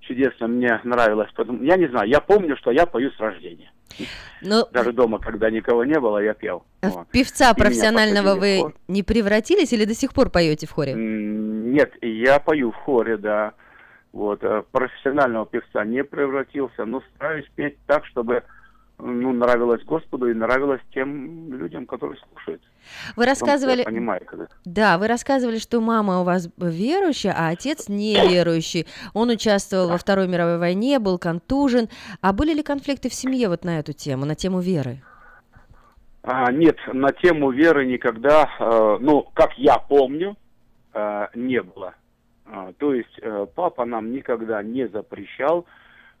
чудесно, 0.00 0.46
мне 0.46 0.80
нравилось. 0.84 1.30
Потому- 1.34 1.62
Я 1.64 1.76
не 1.76 1.88
знаю, 1.88 2.08
я 2.08 2.20
помню, 2.20 2.56
что 2.56 2.70
я 2.70 2.86
пою 2.86 3.10
с 3.10 3.18
рождения. 3.18 3.72
Но 4.42 4.68
Даже 4.72 4.92
дома, 4.92 5.18
когда 5.18 5.50
никого 5.50 5.84
не 5.84 5.98
было, 5.98 6.18
я 6.18 6.34
пел. 6.34 6.64
Вот. 6.82 7.08
певца 7.08 7.52
И 7.52 7.54
профессионального 7.54 8.34
вы 8.34 8.72
не 8.88 9.02
превратились 9.02 9.72
или 9.72 9.84
до 9.84 9.94
сих 9.94 10.12
пор 10.12 10.30
поете 10.30 10.66
в 10.66 10.72
хоре? 10.72 10.94
Нет, 10.94 11.92
я 12.02 12.38
пою 12.40 12.72
в 12.72 12.76
хоре, 12.76 13.16
да. 13.16 13.52
Вот, 14.12 14.44
э, 14.44 14.62
профессионального 14.70 15.46
певца 15.46 15.84
не 15.84 16.04
превратился, 16.04 16.84
но 16.84 17.02
стараюсь 17.14 17.48
петь 17.56 17.76
так, 17.86 18.04
чтобы 18.06 18.44
ну, 18.98 19.32
нравилось 19.32 19.82
Господу 19.84 20.28
и 20.28 20.34
нравилось 20.34 20.80
тем 20.92 21.52
людям, 21.52 21.86
которые 21.86 22.18
слушают. 22.28 22.62
Вы 23.16 23.26
рассказывали... 23.26 23.78
Я 23.78 23.84
понимаю, 23.84 24.22
когда... 24.24 24.46
Да, 24.64 24.98
вы 24.98 25.08
рассказывали, 25.08 25.58
что 25.58 25.80
мама 25.80 26.20
у 26.20 26.24
вас 26.24 26.48
верующая, 26.56 27.34
а 27.36 27.48
отец 27.48 27.88
неверующий. 27.88 28.86
Он 29.12 29.30
участвовал 29.30 29.88
во 29.88 29.98
Второй 29.98 30.28
мировой 30.28 30.58
войне, 30.58 30.98
был 30.98 31.18
контужен. 31.18 31.88
А 32.20 32.32
были 32.32 32.54
ли 32.54 32.62
конфликты 32.62 33.08
в 33.08 33.14
семье 33.14 33.48
вот 33.48 33.64
на 33.64 33.78
эту 33.78 33.92
тему, 33.92 34.24
на 34.26 34.34
тему 34.34 34.60
веры? 34.60 35.02
А, 36.22 36.50
нет, 36.52 36.78
на 36.92 37.12
тему 37.12 37.50
веры 37.50 37.84
никогда, 37.86 38.48
э, 38.58 38.96
ну, 39.00 39.28
как 39.34 39.58
я 39.58 39.76
помню, 39.76 40.36
э, 40.94 41.26
не 41.34 41.60
было. 41.62 41.94
А, 42.46 42.72
то 42.78 42.94
есть 42.94 43.18
э, 43.20 43.46
папа 43.54 43.84
нам 43.84 44.12
никогда 44.12 44.62
не 44.62 44.88
запрещал 44.88 45.66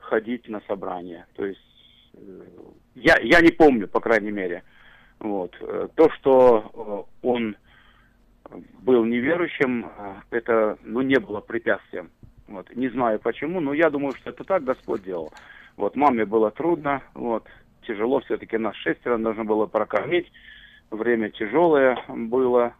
ходить 0.00 0.48
на 0.48 0.60
собрания. 0.66 1.26
То 1.36 1.46
есть 1.46 1.60
я, 2.94 3.18
я 3.20 3.40
не 3.40 3.50
помню, 3.50 3.88
по 3.88 4.00
крайней 4.00 4.30
мере. 4.30 4.62
Вот. 5.18 5.56
Э, 5.60 5.88
То, 5.94 6.10
что 6.10 7.08
э, 7.22 7.26
он 7.26 7.56
был 8.80 9.04
неверующим, 9.04 9.86
э, 9.86 10.14
это 10.30 10.78
ну, 10.82 11.00
не 11.02 11.18
было 11.18 11.40
препятствием. 11.40 12.10
Вот. 12.46 12.74
Не 12.74 12.88
знаю 12.88 13.18
почему, 13.20 13.60
но 13.60 13.72
я 13.72 13.90
думаю, 13.90 14.14
что 14.16 14.30
это 14.30 14.44
так 14.44 14.64
Господь 14.64 15.02
делал. 15.02 15.32
Вот, 15.76 15.96
маме 15.96 16.24
было 16.24 16.52
трудно, 16.52 17.02
вот, 17.14 17.48
тяжело, 17.84 18.20
все-таки 18.20 18.56
нас 18.58 18.76
шестеро 18.76 19.16
нужно 19.16 19.44
было 19.44 19.66
прокормить, 19.66 20.30
время 20.92 21.30
тяжелое 21.30 21.98
было, 22.06 22.74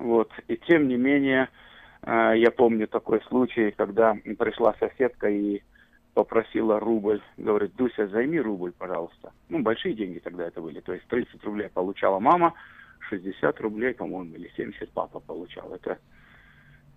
вот, 0.00 0.32
и 0.48 0.56
тем 0.56 0.88
не 0.88 0.96
менее, 0.96 1.48
я 2.04 2.50
помню 2.50 2.88
такой 2.88 3.22
случай, 3.28 3.70
когда 3.70 4.16
пришла 4.40 4.74
соседка 4.80 5.28
и 5.28 5.62
попросила 6.14 6.80
рубль, 6.80 7.22
говорит, 7.36 7.74
Дуся, 7.76 8.06
займи 8.08 8.40
рубль, 8.40 8.72
пожалуйста. 8.72 9.32
Ну, 9.48 9.60
большие 9.60 9.94
деньги 9.94 10.18
тогда 10.18 10.46
это 10.46 10.60
были, 10.60 10.80
то 10.80 10.92
есть 10.92 11.06
30 11.08 11.42
рублей 11.44 11.68
получала 11.68 12.18
мама, 12.18 12.54
60 13.08 13.60
рублей, 13.60 13.94
по-моему, 13.94 14.34
или 14.34 14.50
70 14.56 14.90
папа 14.90 15.20
получал, 15.20 15.72
это 15.74 15.98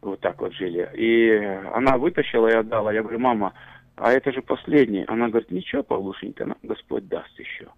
вот 0.01 0.19
так 0.19 0.39
вот 0.41 0.53
жили. 0.53 0.89
И 0.95 1.31
она 1.73 1.97
вытащила 1.97 2.47
и 2.47 2.55
отдала. 2.55 2.93
Я 2.93 3.01
говорю, 3.01 3.19
мама, 3.19 3.53
а 3.95 4.11
это 4.11 4.31
же 4.31 4.41
последний. 4.41 5.05
Она 5.07 5.29
говорит, 5.29 5.51
ничего, 5.51 5.83
Павлушенька, 5.83 6.45
нам 6.45 6.57
Господь 6.63 7.07
даст 7.07 7.37
еще. 7.39 7.69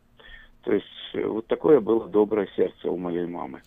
То 0.65 0.73
есть 0.73 0.85
э, 1.13 1.25
вот 1.25 1.45
такое 1.47 1.79
было 1.79 2.07
доброе 2.07 2.47
сердце 2.55 2.89
у 2.89 2.97
моей 2.97 3.27
мамы. 3.27 3.61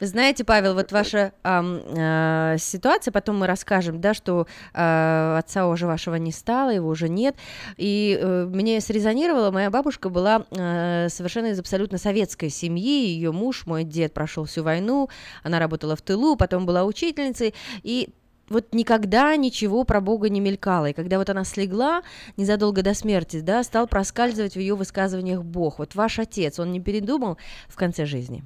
Вы 0.00 0.06
знаете, 0.06 0.44
Павел, 0.44 0.74
вот 0.74 0.90
ваша 0.92 1.32
ам, 1.42 1.80
э, 1.94 2.56
ситуация, 2.58 3.12
потом 3.12 3.36
мы 3.36 3.46
расскажем, 3.46 4.00
да, 4.00 4.14
что 4.14 4.46
э, 4.72 5.36
отца 5.38 5.68
уже 5.68 5.86
вашего 5.86 6.14
не 6.14 6.32
стало, 6.32 6.70
его 6.70 6.88
уже 6.88 7.10
нет. 7.10 7.36
И 7.76 8.18
э, 8.18 8.46
мне 8.46 8.80
срезонировало, 8.80 9.50
моя 9.50 9.70
бабушка 9.70 10.08
была 10.08 10.46
э, 10.50 11.08
совершенно 11.10 11.48
из 11.48 11.60
абсолютно 11.60 11.98
советской 11.98 12.48
семьи, 12.48 13.06
ее 13.08 13.30
муж, 13.30 13.66
мой 13.66 13.84
дед, 13.84 14.14
прошел 14.14 14.46
всю 14.46 14.62
войну, 14.62 15.10
она 15.42 15.58
работала 15.58 15.96
в 15.96 16.02
тылу, 16.02 16.36
потом 16.36 16.64
была 16.64 16.84
учительницей, 16.84 17.54
и 17.82 18.08
вот 18.50 18.72
никогда 18.72 19.36
ничего 19.36 19.84
про 19.84 20.00
Бога 20.00 20.28
не 20.28 20.40
мелькало. 20.40 20.86
И 20.86 20.92
когда 20.92 21.18
вот 21.18 21.30
она 21.30 21.44
слегла 21.44 22.02
незадолго 22.36 22.82
до 22.82 22.94
смерти, 22.94 23.40
да, 23.40 23.62
стал 23.62 23.86
проскальзывать 23.86 24.54
в 24.54 24.58
ее 24.58 24.74
высказываниях 24.74 25.42
Бог. 25.42 25.78
Вот 25.78 25.94
ваш 25.94 26.18
отец, 26.18 26.58
он 26.58 26.72
не 26.72 26.80
передумал 26.80 27.38
в 27.68 27.76
конце 27.76 28.06
жизни? 28.06 28.42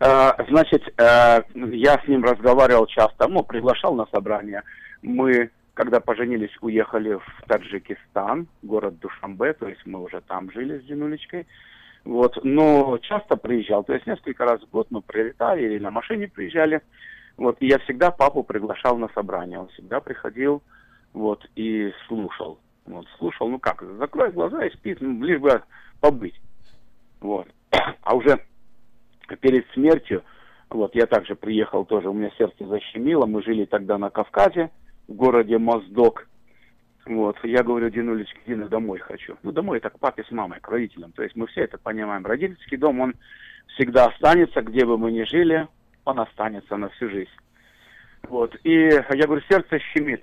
Э, 0.00 0.32
Значит, 0.48 0.82
э, 0.98 1.42
я 1.54 2.00
с 2.04 2.08
ним 2.08 2.24
разговаривал 2.24 2.86
часто, 2.86 3.28
ну, 3.28 3.42
приглашал 3.42 3.94
на 3.94 4.06
собрание. 4.06 4.62
Мы, 5.02 5.50
когда 5.74 6.00
поженились, 6.00 6.56
уехали 6.60 7.14
в 7.14 7.44
Таджикистан, 7.46 8.46
город 8.62 8.98
Душамбе, 8.98 9.52
то 9.52 9.68
есть 9.68 9.86
мы 9.86 10.02
уже 10.02 10.20
там 10.20 10.50
жили 10.50 10.78
с 10.78 10.84
Динулечкой. 10.84 11.46
Вот, 12.04 12.36
но 12.42 12.98
часто 12.98 13.36
приезжал, 13.36 13.84
то 13.84 13.94
есть 13.94 14.06
несколько 14.08 14.44
раз 14.44 14.60
в 14.60 14.70
год 14.70 14.88
мы 14.90 15.02
прилетали 15.02 15.62
или 15.62 15.78
на 15.78 15.92
машине 15.92 16.26
приезжали. 16.26 16.80
Вот, 17.36 17.56
и 17.60 17.66
я 17.66 17.78
всегда 17.80 18.10
папу 18.10 18.42
приглашал 18.42 18.98
на 18.98 19.08
собрание, 19.08 19.58
он 19.58 19.68
всегда 19.68 20.00
приходил, 20.00 20.62
вот, 21.12 21.44
и 21.56 21.92
слушал. 22.06 22.58
Вот, 22.84 23.06
слушал, 23.18 23.48
ну 23.48 23.58
как, 23.58 23.82
закрой 23.98 24.32
глаза 24.32 24.64
и 24.66 24.74
спит, 24.74 24.98
ну, 25.00 25.22
лишь 25.22 25.40
бы 25.40 25.62
побыть. 26.00 26.40
Вот. 27.20 27.46
А 28.02 28.16
уже 28.16 28.44
перед 29.40 29.66
смертью, 29.70 30.24
вот, 30.68 30.94
я 30.94 31.06
также 31.06 31.34
приехал 31.34 31.84
тоже, 31.84 32.08
у 32.08 32.12
меня 32.12 32.30
сердце 32.36 32.66
защемило, 32.66 33.26
мы 33.26 33.42
жили 33.42 33.64
тогда 33.64 33.98
на 33.98 34.10
Кавказе, 34.10 34.70
в 35.08 35.14
городе 35.14 35.58
Моздок. 35.58 36.26
Вот, 37.06 37.36
я 37.42 37.62
говорю, 37.62 37.90
Динулечка, 37.90 38.38
Дина, 38.46 38.68
домой 38.68 39.00
хочу. 39.00 39.36
Ну, 39.42 39.52
домой 39.52 39.78
это 39.78 39.90
к 39.90 39.98
папе 39.98 40.24
с 40.24 40.30
мамой, 40.30 40.60
к 40.60 40.68
родителям. 40.68 41.12
То 41.12 41.22
есть 41.22 41.34
мы 41.34 41.46
все 41.48 41.62
это 41.62 41.76
понимаем. 41.76 42.24
Родительский 42.24 42.76
дом, 42.76 43.00
он 43.00 43.14
всегда 43.74 44.06
останется, 44.06 44.62
где 44.62 44.84
бы 44.84 44.96
мы 44.98 45.10
ни 45.10 45.24
жили, 45.24 45.66
он 46.04 46.20
останется 46.20 46.76
на 46.76 46.88
всю 46.90 47.08
жизнь. 47.08 47.30
Вот, 48.24 48.54
и 48.64 48.72
я 48.72 49.26
говорю, 49.26 49.42
сердце 49.48 49.78
щемит, 49.78 50.22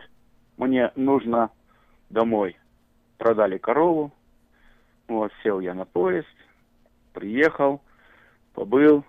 мне 0.57 0.91
нужно 0.95 1.51
домой. 2.09 2.57
Продали 3.17 3.57
корову, 3.57 4.13
вот, 5.07 5.31
сел 5.43 5.59
я 5.59 5.73
на 5.73 5.85
поезд, 5.85 6.27
приехал, 7.13 7.81
побыл, 8.53 9.03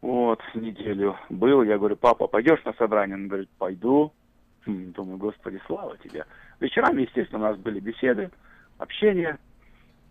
вот, 0.00 0.40
неделю 0.54 1.16
был, 1.28 1.62
я 1.62 1.78
говорю, 1.78 1.96
папа, 1.96 2.26
пойдешь 2.26 2.64
на 2.64 2.72
собрание? 2.74 3.16
Он 3.16 3.28
говорит, 3.28 3.50
пойду. 3.58 4.12
М, 4.66 4.92
Думаю, 4.92 5.18
Господи, 5.18 5.60
слава 5.66 5.96
тебе. 5.98 6.24
Вечерами, 6.60 7.02
естественно, 7.02 7.40
у 7.40 7.48
нас 7.50 7.58
были 7.58 7.80
беседы, 7.80 8.30
общение 8.78 9.38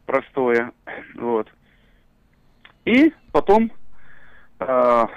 простое, 0.06 0.72
вот. 1.16 1.48
И 2.86 3.14
потом 3.32 3.72
в 4.60 5.10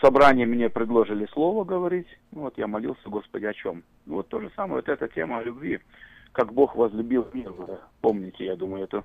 собрании 0.00 0.44
мне 0.44 0.70
предложили 0.70 1.26
слово 1.32 1.64
говорить, 1.64 2.08
вот, 2.32 2.56
я 2.56 2.66
молился, 2.66 3.08
Господи, 3.08 3.44
о 3.44 3.52
чем? 3.52 3.82
Вот 4.06 4.28
то 4.28 4.40
же 4.40 4.50
самое, 4.56 4.76
вот 4.76 4.88
эта 4.88 5.08
тема 5.08 5.38
о 5.38 5.42
любви, 5.42 5.80
как 6.32 6.52
Бог 6.52 6.74
возлюбил 6.74 7.28
мир, 7.32 7.50
вы 7.50 7.78
помните, 8.00 8.46
я 8.46 8.56
думаю, 8.56 8.84
эту 8.84 9.04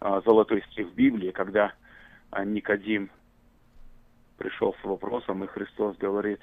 а, 0.00 0.20
золотой 0.22 0.62
стих 0.70 0.88
в 0.88 0.94
Библии, 0.94 1.30
когда 1.30 1.72
а, 2.30 2.44
Никодим 2.44 3.10
пришел 4.38 4.74
с 4.80 4.84
вопросом, 4.84 5.44
и 5.44 5.48
Христос 5.48 5.96
говорит, 5.98 6.40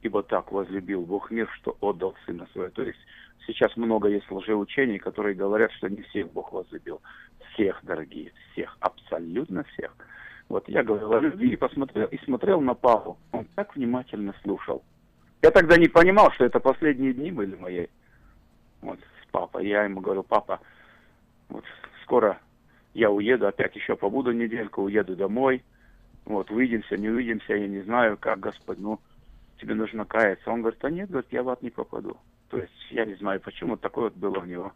ибо 0.00 0.22
так 0.22 0.52
возлюбил 0.52 1.02
Бог 1.02 1.30
мир, 1.30 1.48
что 1.56 1.76
отдал 1.80 2.14
Сына 2.24 2.46
Своего. 2.52 2.70
То 2.70 2.82
есть 2.82 2.98
сейчас 3.46 3.76
много 3.76 4.08
есть 4.08 4.30
лжеучений, 4.30 4.98
которые 4.98 5.34
говорят, 5.34 5.72
что 5.72 5.88
не 5.88 6.02
всех 6.02 6.32
Бог 6.32 6.52
возлюбил. 6.52 7.02
Всех, 7.52 7.80
дорогие, 7.82 8.32
всех, 8.52 8.76
абсолютно 8.80 9.64
всех. 9.64 9.94
Вот 10.48 10.68
я 10.68 10.82
говорил 10.82 11.12
о 11.12 11.20
любви 11.20 11.52
и 11.52 11.56
посмотрел, 11.56 12.06
и 12.08 12.18
смотрел 12.24 12.60
на 12.60 12.74
Павла. 12.74 13.16
Он 13.32 13.46
так 13.54 13.74
внимательно 13.74 14.34
слушал. 14.42 14.82
Я 15.42 15.50
тогда 15.50 15.76
не 15.76 15.88
понимал, 15.88 16.30
что 16.32 16.44
это 16.44 16.60
последние 16.60 17.12
дни 17.12 17.30
были 17.30 17.54
мои. 17.56 17.86
Вот, 18.82 18.98
с 19.22 19.30
папой. 19.30 19.66
Я 19.66 19.84
ему 19.84 20.00
говорю, 20.00 20.22
папа, 20.22 20.60
вот 21.48 21.64
скоро 22.02 22.38
я 22.92 23.10
уеду, 23.10 23.46
опять 23.46 23.74
еще 23.74 23.96
побуду 23.96 24.32
недельку, 24.32 24.82
уеду 24.82 25.16
домой. 25.16 25.62
Вот, 26.24 26.50
увидимся, 26.50 26.96
не 26.96 27.08
увидимся, 27.08 27.54
я 27.54 27.66
не 27.66 27.82
знаю, 27.82 28.16
как, 28.16 28.40
Господь, 28.40 28.78
ну, 28.78 29.00
тебе 29.60 29.74
нужно 29.74 30.04
каяться. 30.04 30.50
Он 30.50 30.60
говорит, 30.60 30.82
а 30.84 30.90
нет, 30.90 31.10
говорит, 31.10 31.32
я 31.32 31.42
в 31.42 31.48
ад 31.48 31.62
не 31.62 31.70
попаду. 31.70 32.16
То 32.48 32.58
есть 32.58 32.72
я 32.90 33.04
не 33.04 33.14
знаю, 33.14 33.40
почему 33.40 33.76
такое 33.76 34.04
вот 34.04 34.14
было 34.14 34.38
у 34.38 34.44
него 34.44 34.72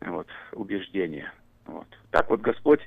вот, 0.00 0.28
убеждение. 0.52 1.30
Вот. 1.66 1.86
Так 2.10 2.30
вот 2.30 2.40
Господь 2.40 2.80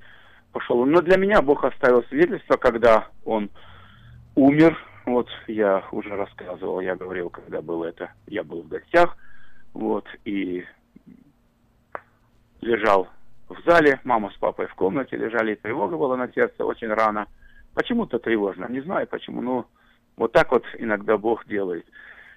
пошел. 0.51 0.85
Но 0.85 1.01
для 1.01 1.17
меня 1.17 1.41
Бог 1.41 1.63
оставил 1.63 2.03
свидетельство, 2.05 2.57
когда 2.57 3.07
Он 3.25 3.49
умер. 4.35 4.77
Вот 5.05 5.27
я 5.47 5.83
уже 5.91 6.15
рассказывал, 6.15 6.81
я 6.81 6.95
говорил, 6.95 7.29
когда 7.29 7.61
было 7.61 7.85
это, 7.85 8.11
я 8.27 8.43
был 8.43 8.61
в 8.61 8.67
гостях, 8.67 9.17
вот, 9.73 10.05
и 10.23 10.65
лежал 12.61 13.07
в 13.47 13.59
зале, 13.65 13.99
мама 14.03 14.29
с 14.29 14.37
папой 14.37 14.67
в 14.67 14.75
комнате 14.75 15.17
лежали, 15.17 15.53
и 15.53 15.55
тревога 15.55 15.97
была 15.97 16.15
на 16.15 16.31
сердце 16.31 16.63
очень 16.63 16.89
рано. 16.89 17.27
Почему-то 17.73 18.19
тревожно, 18.19 18.67
не 18.69 18.81
знаю 18.81 19.07
почему, 19.07 19.41
но 19.41 19.65
вот 20.15 20.31
так 20.31 20.51
вот 20.51 20.63
иногда 20.77 21.17
Бог 21.17 21.47
делает. 21.47 21.85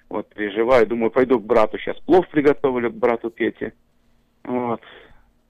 Вот 0.08 0.28
переживаю, 0.28 0.86
думаю, 0.86 1.10
пойду 1.10 1.40
к 1.40 1.44
брату 1.44 1.78
сейчас 1.78 1.98
плов 2.00 2.28
приготовлю, 2.28 2.90
к 2.90 2.94
брату 2.94 3.30
Пете. 3.30 3.74
Вот. 4.44 4.82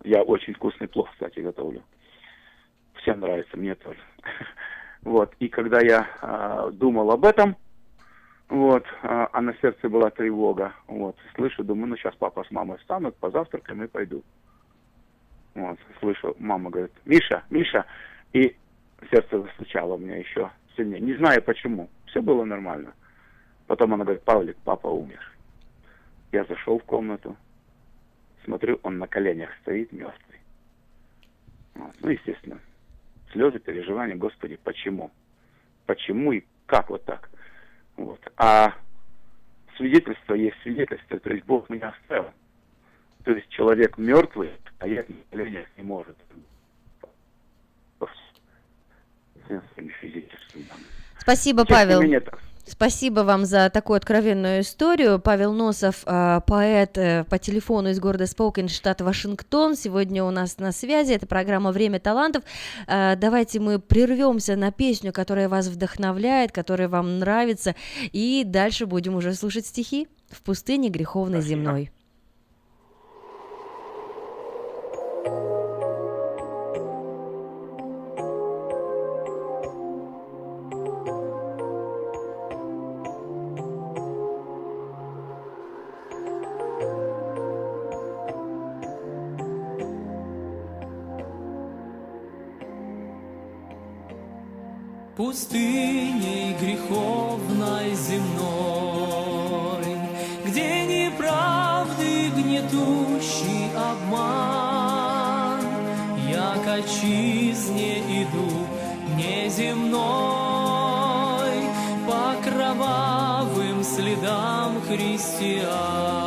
Я 0.05 0.23
очень 0.23 0.55
вкусный 0.55 0.89
плов, 0.89 1.09
кстати, 1.13 1.41
готовлю. 1.41 1.83
Всем 3.03 3.21
нравится, 3.21 3.57
мне 3.57 3.75
тоже. 3.75 3.99
Вот. 5.03 5.35
И 5.41 5.49
когда 5.49 5.81
я 5.81 6.07
э, 6.23 6.71
думал 6.75 7.11
об 7.11 7.25
этом, 7.25 7.57
Вот, 8.49 8.85
а, 9.03 9.29
а 9.33 9.41
на 9.41 9.55
сердце 9.63 9.89
была 9.89 10.11
тревога. 10.11 10.75
Вот, 10.87 11.17
слышу, 11.35 11.65
думаю, 11.65 11.89
ну 11.89 11.97
сейчас 11.97 12.15
папа 12.17 12.45
с 12.45 12.51
мамой 12.51 12.77
встанут, 12.79 13.17
позавтракаем 13.17 13.83
и 13.83 13.87
пойду. 13.87 14.23
Вот, 15.55 15.79
слышу, 16.01 16.37
мама 16.39 16.71
говорит, 16.71 16.93
Миша, 17.07 17.43
Миша, 17.51 17.87
и 18.35 18.55
сердце 19.11 19.41
застучало 19.41 19.95
у 19.95 19.99
меня 19.99 20.19
еще 20.19 20.51
сильнее. 20.77 21.01
Не 21.01 21.15
знаю 21.15 21.43
почему, 21.43 21.89
все 22.07 22.21
было 22.21 22.45
нормально. 22.45 22.93
Потом 23.67 23.95
она 23.95 24.05
говорит, 24.05 24.23
Павлик, 24.23 24.57
папа 24.65 24.89
умер. 24.89 25.33
Я 26.31 26.45
зашел 26.45 26.79
в 26.79 26.85
комнату, 26.85 27.37
смотрю, 28.45 28.79
он 28.83 28.99
на 28.99 29.07
коленях 29.09 29.51
стоит 29.63 29.93
мертвый. 29.93 30.41
Вот. 31.75 31.95
Ну, 32.01 32.11
естественно, 32.11 32.61
слезы, 33.33 33.59
переживания, 33.59 34.17
Господи, 34.17 34.59
почему? 34.63 35.11
Почему 35.87 36.33
и 36.33 36.45
как 36.67 36.91
вот 36.91 37.05
так? 37.05 37.31
Вот. 37.97 38.21
А 38.37 38.75
свидетельство 39.77 40.35
есть 40.35 40.57
свидетельство, 40.63 41.19
то 41.19 41.31
есть 41.31 41.45
Бог 41.45 41.69
меня 41.69 41.89
оставил. 41.91 42.31
То 43.25 43.33
есть 43.33 43.49
человек 43.51 43.99
мертвый, 43.99 44.51
а 44.79 44.87
я 44.87 45.05
на 45.09 45.15
коленях 45.31 45.67
не 45.77 45.85
может. 45.85 46.17
Спасибо, 51.19 51.65
Тем 51.65 51.77
не 51.77 51.81
Павел. 51.81 52.03
менее, 52.03 52.21
так. 52.21 52.41
Спасибо 52.65 53.21
вам 53.21 53.45
за 53.45 53.71
такую 53.71 53.97
откровенную 53.97 54.61
историю. 54.61 55.19
Павел 55.19 55.53
Носов, 55.53 56.05
э, 56.07 56.41
поэт 56.47 56.97
э, 56.97 57.25
по 57.25 57.39
телефону 57.39 57.91
из 57.91 57.99
города 57.99 58.27
Спокен, 58.27 58.69
штат 58.69 59.01
Вашингтон. 59.01 59.75
Сегодня 59.75 60.23
у 60.23 60.31
нас 60.31 60.59
на 60.59 60.71
связи. 60.71 61.13
Это 61.13 61.27
программа 61.27 61.73
«Время 61.73 61.99
талантов». 61.99 62.45
Э, 62.87 63.17
Давайте 63.17 63.59
мы 63.59 63.81
прервемся 63.81 64.55
на 64.55 64.71
песню, 64.71 65.13
которая 65.13 65.49
вас 65.49 65.67
вдохновляет, 65.67 66.53
которая 66.53 66.89
вам 66.89 67.19
нравится, 67.19 67.75
и 68.13 68.45
дальше 68.47 68.87
будем 68.87 69.17
уже 69.17 69.35
слушать 69.35 69.67
стихи 69.67 70.07
«В 70.31 70.41
пустыне 70.43 70.89
греховной 70.89 71.43
земной». 71.43 71.91
Пустыней 95.33 96.53
греховной 96.61 97.95
земной, 97.95 99.97
где 100.45 100.85
неправды 100.85 102.29
гнетущий 102.37 103.71
обман, 103.75 105.65
я 106.31 106.55
к 106.63 106.69
отчизне 106.69 108.01
иду 108.25 108.67
неземной 109.17 110.03
по 112.07 112.35
кровавым 112.45 113.83
следам 113.83 114.83
христиан. 114.83 116.22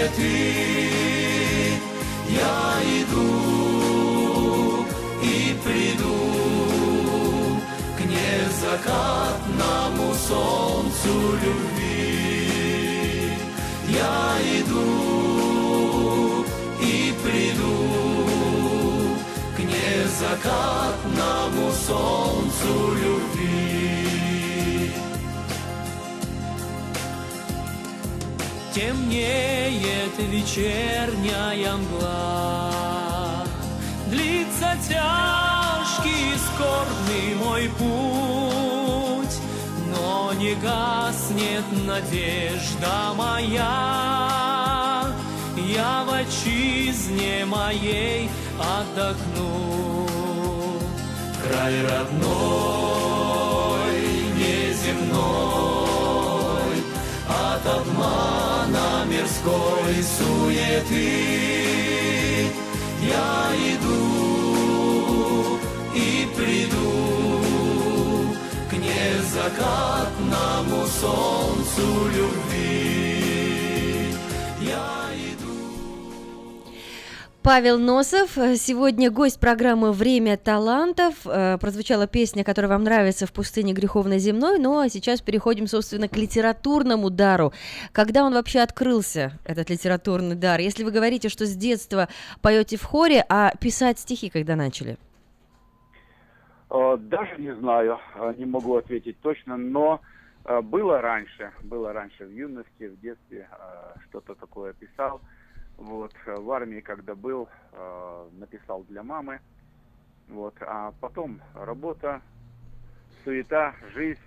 Суеты 0.00 1.76
я 2.28 2.80
иду 3.02 4.86
и 5.22 5.54
приду 5.64 6.20
к 7.96 8.00
незакатному 8.04 10.08
солнцу 10.14 11.12
любви. 11.42 13.32
Я 13.88 14.38
иду 14.60 16.44
и 16.80 17.14
приду 17.22 17.78
к 19.56 19.58
незакатному 19.60 21.66
солнцу 21.86 22.72
любви. 22.94 23.39
Темнеет 28.80 30.16
вечерняя 30.16 31.76
мгла, 31.76 33.44
Длится 34.06 34.74
тяжкий 34.88 36.32
скорбный 36.46 37.34
мой 37.34 37.68
путь, 37.78 39.36
Но 39.94 40.32
не 40.32 40.54
гаснет 40.54 41.66
надежда 41.84 43.12
моя, 43.16 45.04
Я 45.58 46.04
в 46.08 46.14
отчизне 46.14 47.44
моей 47.44 48.30
отдохну. 48.58 50.08
Край 51.44 51.82
родной, 51.82 52.30
неземной, 54.38 56.00
от 57.28 57.66
обмана 57.66 57.99
мирской 59.40 60.02
суеты 60.02 61.08
я 63.02 63.52
иду 63.74 65.58
и 65.94 66.28
приду 66.36 68.36
к 68.68 68.72
незакатному 68.74 70.86
солнцу 70.86 72.08
любви. 72.14 72.49
Павел 77.42 77.78
Носов, 77.78 78.32
сегодня 78.34 79.10
гость 79.10 79.40
программы 79.40 79.92
«Время 79.92 80.36
талантов». 80.36 81.14
Э, 81.24 81.56
Прозвучала 81.58 82.06
песня, 82.06 82.44
которая 82.44 82.68
вам 82.68 82.84
нравится 82.84 83.26
«В 83.26 83.32
пустыне 83.32 83.72
греховной 83.72 84.18
земной», 84.18 84.58
ну 84.58 84.78
а 84.78 84.90
сейчас 84.90 85.22
переходим, 85.22 85.66
собственно, 85.66 86.06
к 86.06 86.18
литературному 86.18 87.08
дару. 87.08 87.54
Когда 87.92 88.24
он 88.24 88.34
вообще 88.34 88.60
открылся, 88.60 89.38
этот 89.46 89.70
литературный 89.70 90.36
дар? 90.36 90.60
Если 90.60 90.84
вы 90.84 90.90
говорите, 90.90 91.30
что 91.30 91.46
с 91.46 91.56
детства 91.56 92.08
поете 92.42 92.76
в 92.76 92.84
хоре, 92.84 93.24
а 93.26 93.52
писать 93.58 93.98
стихи 93.98 94.28
когда 94.28 94.54
начали? 94.54 94.98
Э, 96.68 96.98
Даже 97.00 97.36
не 97.38 97.54
знаю, 97.54 97.98
э, 98.16 98.34
не 98.36 98.44
могу 98.44 98.76
ответить 98.76 99.18
точно, 99.20 99.56
но 99.56 100.02
было 100.44 101.00
раньше, 101.00 101.52
было 101.62 101.92
раньше 101.92 102.24
в 102.26 102.32
юности, 102.32 102.88
в 102.88 103.00
детстве 103.00 103.46
что-то 104.08 104.34
такое 104.34 104.72
писал. 104.72 105.20
Вот, 105.80 106.12
э, 106.26 106.36
в 106.36 106.50
армии, 106.52 106.80
когда 106.80 107.14
был, 107.14 107.48
э, 107.72 108.28
написал 108.32 108.84
для 108.84 109.02
мамы. 109.02 109.40
Вот, 110.28 110.54
а 110.60 110.92
потом 111.00 111.40
работа, 111.54 112.20
суета, 113.24 113.74
жизнь. 113.94 114.20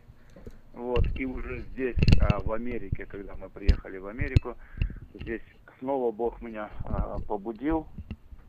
Вот, 0.74 1.06
и 1.16 1.26
уже 1.26 1.60
здесь, 1.60 1.96
э, 2.19 2.40
в 2.44 2.52
Америке, 2.53 3.06
когда 3.06 3.36
мы 3.36 3.50
приехали 3.50 4.00
в 4.00 4.08
Америку, 4.08 4.56
здесь 5.14 5.44
снова 5.78 6.12
Бог 6.12 6.42
меня 6.42 6.69
побудил, 7.28 7.88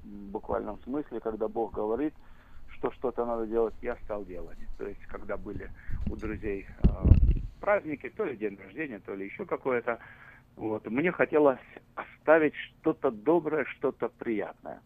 в 0.03 0.31
буквальном 0.31 0.81
смысле, 0.81 1.21
когда 1.21 1.47
Бог 1.47 1.75
говорит, 1.75 2.15
что 2.69 2.91
что-то 2.93 3.27
надо 3.27 3.47
делать, 3.47 3.75
я 3.83 3.97
стал 4.05 4.25
делать. 4.25 4.59
То 4.79 4.87
есть, 4.87 5.05
когда 5.07 5.37
были 5.37 5.71
у 6.11 6.17
друзей 6.17 6.67
праздники, 7.61 8.09
то 8.09 8.25
ли 8.25 8.37
день 8.37 8.57
рождения, 8.57 8.99
то 8.99 9.15
ли 9.15 9.27
еще 9.27 9.45
какое-то, 9.45 9.99
вот, 10.57 10.87
мне 10.87 11.11
хотелось 11.13 11.59
оставить 11.95 12.55
что-то 12.55 13.11
доброе, 13.11 13.65
что-то 13.65 14.09
приятное. 14.09 14.81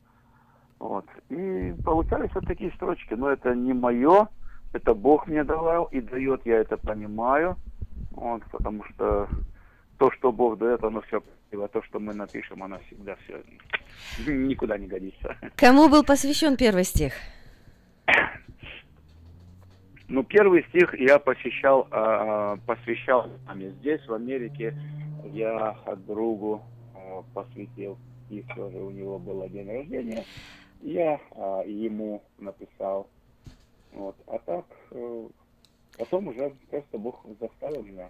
Вот. 0.79 1.07
И 1.29 1.75
получались 1.85 2.35
вот 2.35 2.47
такие 2.47 2.71
строчки. 2.73 3.15
Но 3.15 3.31
это 3.31 3.55
не 3.55 3.73
мое, 3.73 4.29
это 4.73 4.95
Бог 4.95 5.27
мне 5.27 5.45
давал 5.45 5.85
и 5.87 6.01
дает, 6.01 6.47
я 6.47 6.59
это 6.59 6.77
понимаю. 6.77 7.57
Вот, 8.13 8.43
потому 8.51 8.85
что 8.85 9.29
то, 9.99 10.11
что 10.13 10.33
Бог 10.33 10.59
дает, 10.59 10.83
оно 10.85 11.01
все 11.03 11.21
красиво. 11.21 11.69
То, 11.69 11.83
что 11.83 11.99
мы 12.01 12.15
напишем, 12.15 12.63
оно 12.63 12.79
всегда 12.87 13.17
все 13.25 13.43
никуда 14.27 14.79
не 14.79 14.87
годится. 14.87 15.37
Кому 15.57 15.89
был 15.89 16.05
посвящен 16.05 16.57
первый 16.57 16.85
стих? 16.85 17.13
Ну, 20.09 20.23
первый 20.25 20.65
стих 20.69 20.95
я 20.99 21.19
посещал, 21.19 21.87
а, 21.91 22.57
посвящал 22.67 23.29
маме. 23.47 23.71
Здесь, 23.81 24.01
в 24.07 24.15
Америке, 24.15 24.75
я 25.33 25.77
другу 26.07 26.63
а, 26.95 27.23
посвятил 27.35 27.99
стих, 28.27 28.47
тоже 28.57 28.79
у 28.79 28.91
него 28.91 29.19
был 29.19 29.47
день 29.49 29.69
рождения. 29.69 30.25
Я 30.81 31.21
а, 31.33 31.63
ему 31.65 32.23
написал. 32.39 33.09
Вот. 33.93 34.17
А 34.27 34.39
так, 34.39 34.65
э, 34.93 35.29
Потом 35.99 36.29
уже 36.29 36.53
просто 36.71 36.97
Бог 36.97 37.27
заставил 37.41 37.83
меня. 37.83 38.09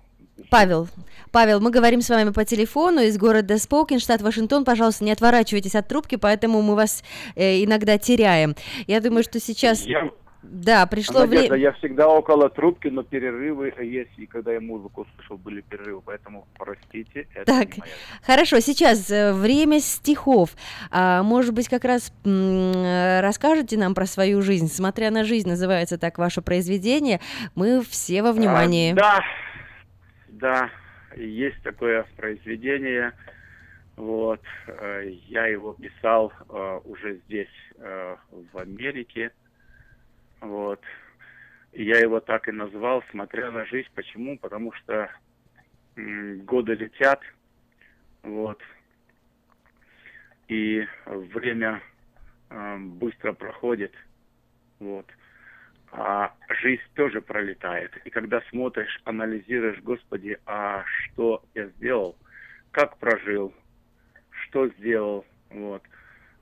Павел, 0.50 0.88
Павел, 1.32 1.58
мы 1.60 1.70
говорим 1.70 2.02
с 2.02 2.10
вами 2.10 2.30
по 2.30 2.44
телефону 2.44 3.00
из 3.00 3.16
города 3.16 3.56
Споукин, 3.58 3.98
штат 3.98 4.20
Вашингтон. 4.20 4.66
Пожалуйста, 4.66 5.04
не 5.04 5.10
отворачивайтесь 5.10 5.74
от 5.74 5.88
трубки, 5.88 6.16
поэтому 6.16 6.60
мы 6.60 6.74
вас 6.74 7.02
э, 7.34 7.64
иногда 7.64 7.96
теряем. 7.96 8.54
Я 8.86 9.00
думаю, 9.00 9.24
что 9.24 9.40
сейчас... 9.40 9.86
Я- 9.86 10.10
Да, 10.50 10.86
пришло 10.86 11.26
время... 11.26 11.56
я 11.56 11.72
всегда 11.72 12.08
около 12.08 12.48
трубки, 12.48 12.88
но 12.88 13.02
перерывы 13.02 13.72
есть, 13.80 14.10
и 14.16 14.26
когда 14.26 14.52
я 14.52 14.60
музыку 14.60 15.06
слышал, 15.14 15.36
были 15.36 15.60
перерывы, 15.60 16.00
поэтому 16.04 16.46
простите, 16.56 17.28
это 17.34 17.44
Так, 17.44 17.78
моя 17.78 17.92
хорошо, 18.22 18.60
сейчас 18.60 19.10
э, 19.10 19.32
время 19.34 19.80
стихов. 19.80 20.50
А, 20.90 21.22
может 21.22 21.52
быть, 21.54 21.68
как 21.68 21.84
раз 21.84 22.12
расскажете 22.24 23.76
нам 23.76 23.94
про 23.94 24.06
свою 24.06 24.40
жизнь? 24.40 24.68
«Смотря 24.68 25.10
на 25.10 25.24
жизнь» 25.24 25.48
называется 25.48 25.98
так 25.98 26.18
ваше 26.18 26.40
произведение. 26.40 27.20
Мы 27.54 27.82
все 27.82 28.22
во 28.22 28.32
внимании. 28.32 28.92
А, 28.92 28.94
да, 28.94 29.24
да, 30.28 30.70
есть 31.16 31.62
такое 31.62 32.06
произведение. 32.16 33.12
Вот, 33.96 34.40
э, 34.66 35.10
я 35.28 35.46
его 35.46 35.74
писал 35.74 36.32
э, 36.48 36.80
уже 36.84 37.20
здесь, 37.26 37.48
в 38.52 38.58
Америке. 38.58 39.30
Вот. 40.40 40.80
Я 41.72 41.98
его 41.98 42.20
так 42.20 42.48
и 42.48 42.52
назвал, 42.52 43.04
смотря 43.10 43.50
на 43.50 43.64
жизнь. 43.66 43.88
Почему? 43.94 44.38
Потому 44.38 44.72
что 44.72 45.10
м, 45.96 46.40
годы 46.40 46.74
летят, 46.74 47.20
вот, 48.22 48.60
и 50.48 50.86
время 51.06 51.82
э, 52.50 52.76
быстро 52.78 53.32
проходит, 53.32 53.94
вот 54.80 55.06
а 55.90 56.34
жизнь 56.48 56.82
тоже 56.94 57.20
пролетает. 57.20 57.96
И 58.04 58.10
когда 58.10 58.40
смотришь, 58.50 59.00
анализируешь, 59.04 59.80
Господи, 59.80 60.38
а 60.46 60.84
что 60.84 61.42
я 61.54 61.66
сделал, 61.68 62.16
как 62.72 62.98
прожил, 62.98 63.54
что 64.30 64.68
сделал, 64.68 65.24
вот, 65.50 65.82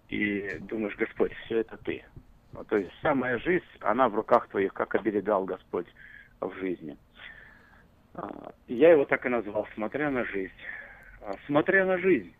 и 0.09 0.59
думаешь, 0.61 0.97
Господь, 0.97 1.33
все 1.45 1.59
это 1.59 1.77
Ты. 1.79 2.05
Ну, 2.57 2.65
то 2.65 2.79
есть 2.79 2.91
вся 2.99 3.15
моя 3.15 3.39
жизнь, 3.39 3.65
она 3.81 4.09
в 4.09 4.15
руках 4.15 4.49
Твоих, 4.49 4.73
как 4.73 4.95
оберегал 4.95 5.45
Господь 5.45 5.87
в 6.41 6.55
жизни. 6.59 6.97
А, 8.15 8.53
Я 8.67 8.93
его 8.93 9.05
так 9.05 9.27
и 9.27 9.29
назвал, 9.29 9.69
смотря 9.75 10.11
на 10.11 10.25
жизнь. 10.25 10.55
А, 11.21 11.33
Смотря 11.47 11.85
на 11.85 11.99
жизнь. 11.99 12.35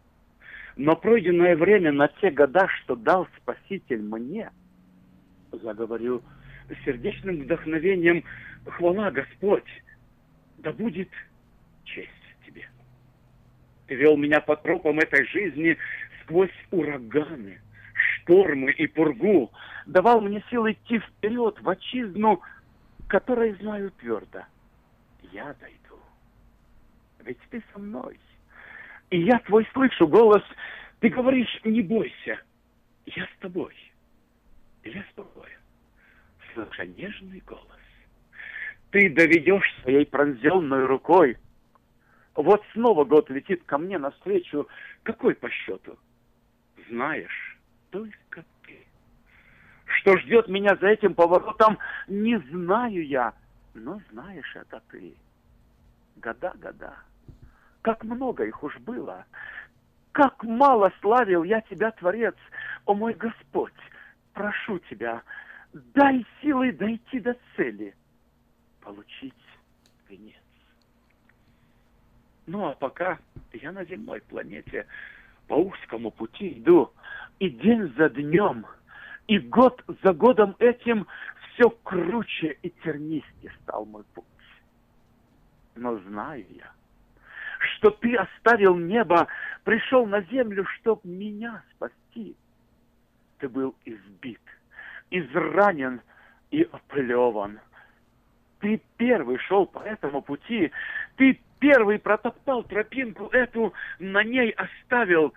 Но 0.77 0.97
пройденное 0.97 1.55
время 1.55 1.93
на 1.93 2.09
те 2.09 2.31
года, 2.31 2.67
что 2.69 2.97
дал 2.97 3.29
Спаситель 3.37 4.01
мне, 4.01 4.51
я 5.53 5.75
говорю, 5.75 6.23
сердечным 6.87 7.43
вдохновением 7.43 8.25
хвала 8.65 9.11
Господь, 9.11 9.69
да 10.59 10.73
будет 10.73 11.11
честь 11.85 12.11
тебе. 12.47 12.67
Ты 13.87 13.97
вел 13.97 14.17
меня 14.17 14.41
по 14.41 14.57
тропам 14.57 14.99
этой 14.99 15.27
жизни 15.27 15.77
сквозь 16.23 16.51
ураганы, 16.71 17.61
штормы 18.27 18.73
и 18.73 18.87
пургу, 18.87 19.51
давал 19.87 20.21
мне 20.21 20.43
силы 20.51 20.73
идти 20.73 20.99
вперед 20.99 21.61
в 21.61 21.69
отчизну, 21.69 22.43
которой 23.09 23.55
знаю 23.55 23.91
твердо. 23.93 24.43
Я 25.33 25.55
дойду. 25.61 26.01
Ведь 27.25 27.39
ты 27.51 27.63
со 27.73 27.79
мной. 27.79 28.19
И 29.11 29.21
я 29.21 29.39
твой 29.41 29.67
слышу 29.73 30.07
голос. 30.09 30.43
Ты 31.01 31.09
говоришь, 31.09 31.61
не 31.65 31.83
бойся. 31.83 32.41
Я 33.07 33.25
с 33.25 33.41
тобой. 33.41 33.75
Я 34.85 35.03
с 35.03 35.15
тобой 35.15 35.49
слыша 36.55 36.87
нежный 36.87 37.43
голос. 37.47 37.63
Ты 38.91 39.11
доведешь 39.11 39.75
своей 39.83 40.07
пронзенной 40.07 40.87
рукой. 40.87 41.37
Вот 42.35 42.63
снова 42.73 43.05
год 43.05 43.31
летит 43.31 43.63
ко 43.65 43.79
мне 43.79 43.99
навстречу. 43.99 44.67
Какой 45.03 45.35
по 45.35 45.51
счету? 45.51 45.99
Знаешь, 46.89 47.46
только 47.97 48.45
ты. 48.67 48.87
Что 49.87 50.19
ждет 50.19 50.49
меня 50.49 50.77
за 50.77 50.89
этим 50.89 51.15
поворотом, 51.15 51.79
не 52.09 52.39
знаю 52.51 53.07
я. 53.07 53.33
Но 53.73 54.01
знаешь 54.11 54.55
это 54.55 54.83
ты. 54.91 55.15
Года, 56.17 56.53
года. 56.57 56.95
Как 57.81 58.05
много 58.05 58.45
их 58.45 58.63
уж 58.63 58.77
было. 58.81 59.25
Как 60.13 60.45
мало 60.45 60.93
славил 61.01 61.43
я 61.45 61.63
тебя, 61.63 61.91
Творец. 61.93 62.35
О 62.85 62.93
мой 62.93 63.15
Господь, 63.15 63.73
прошу 64.35 64.79
тебя, 64.91 65.23
дай 65.73 66.27
силы 66.43 66.73
дойти 66.73 67.21
до 67.21 67.35
цели, 67.57 67.95
получить 68.83 69.35
венец. 70.09 70.35
Ну 72.47 72.67
а 72.67 72.75
пока 72.75 73.19
я 73.53 73.73
на 73.73 73.85
земной 73.87 74.21
планете 74.21 74.87
по 75.49 75.55
узкому 75.55 76.11
пути 76.11 76.59
иду, 76.59 76.93
и 77.39 77.51
день 77.51 77.93
за 77.97 78.09
днем, 78.09 78.67
и 79.27 79.39
год 79.39 79.83
за 80.03 80.13
годом 80.13 80.57
этим 80.59 81.07
все 81.53 81.71
круче 81.83 82.59
и 82.63 82.71
тернистее 82.83 83.53
стал 83.63 83.85
мой 83.87 84.05
путь. 84.15 84.25
Но 85.75 85.99
знаю 85.99 86.45
я, 86.51 86.71
что 87.59 87.91
ты 87.91 88.17
оставил 88.17 88.77
небо, 88.77 89.27
пришел 89.65 90.07
на 90.07 90.23
землю, 90.23 90.65
чтоб 90.77 91.05
меня 91.05 91.63
спасти. 91.75 92.37
Ты 93.39 93.49
был 93.49 93.75
избит, 93.85 94.41
изранен 95.11 96.01
и 96.51 96.63
оплеван. 96.63 97.61
Ты 98.61 98.81
первый 98.97 99.39
шел 99.39 99.67
по 99.67 99.81
этому 99.81 100.23
пути, 100.23 100.73
ты 101.17 101.39
первый 101.59 101.99
протоптал 101.99 102.63
тропинку 102.63 103.27
эту, 103.27 103.75
на 103.99 104.25
ней 104.25 104.51
оставил 104.51 105.35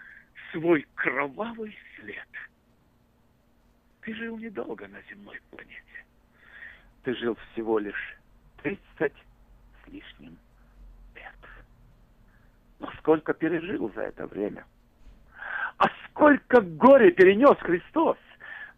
свой 0.52 0.88
кровавый 0.96 1.78
след. 2.00 2.28
Ты 4.02 4.16
жил 4.16 4.38
недолго 4.38 4.88
на 4.88 5.02
земной 5.10 5.40
планете. 5.52 6.06
Ты 7.04 7.16
жил 7.16 7.38
всего 7.52 7.80
лишь 7.80 8.18
тридцать 8.62 9.14
с 9.84 9.88
лишним 9.88 10.38
лет. 11.16 11.36
Но 12.80 12.92
сколько 13.00 13.34
пережил 13.34 13.92
за 13.94 14.02
это 14.02 14.28
время? 14.28 14.66
А 15.78 15.88
сколько 16.08 16.62
горя 16.62 17.12
перенес 17.12 17.58
Христос? 17.60 18.18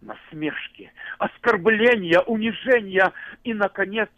насмешки, 0.01 0.91
оскорбления, 1.19 2.21
унижения 2.21 3.13
и, 3.43 3.53
наконец, 3.53 4.09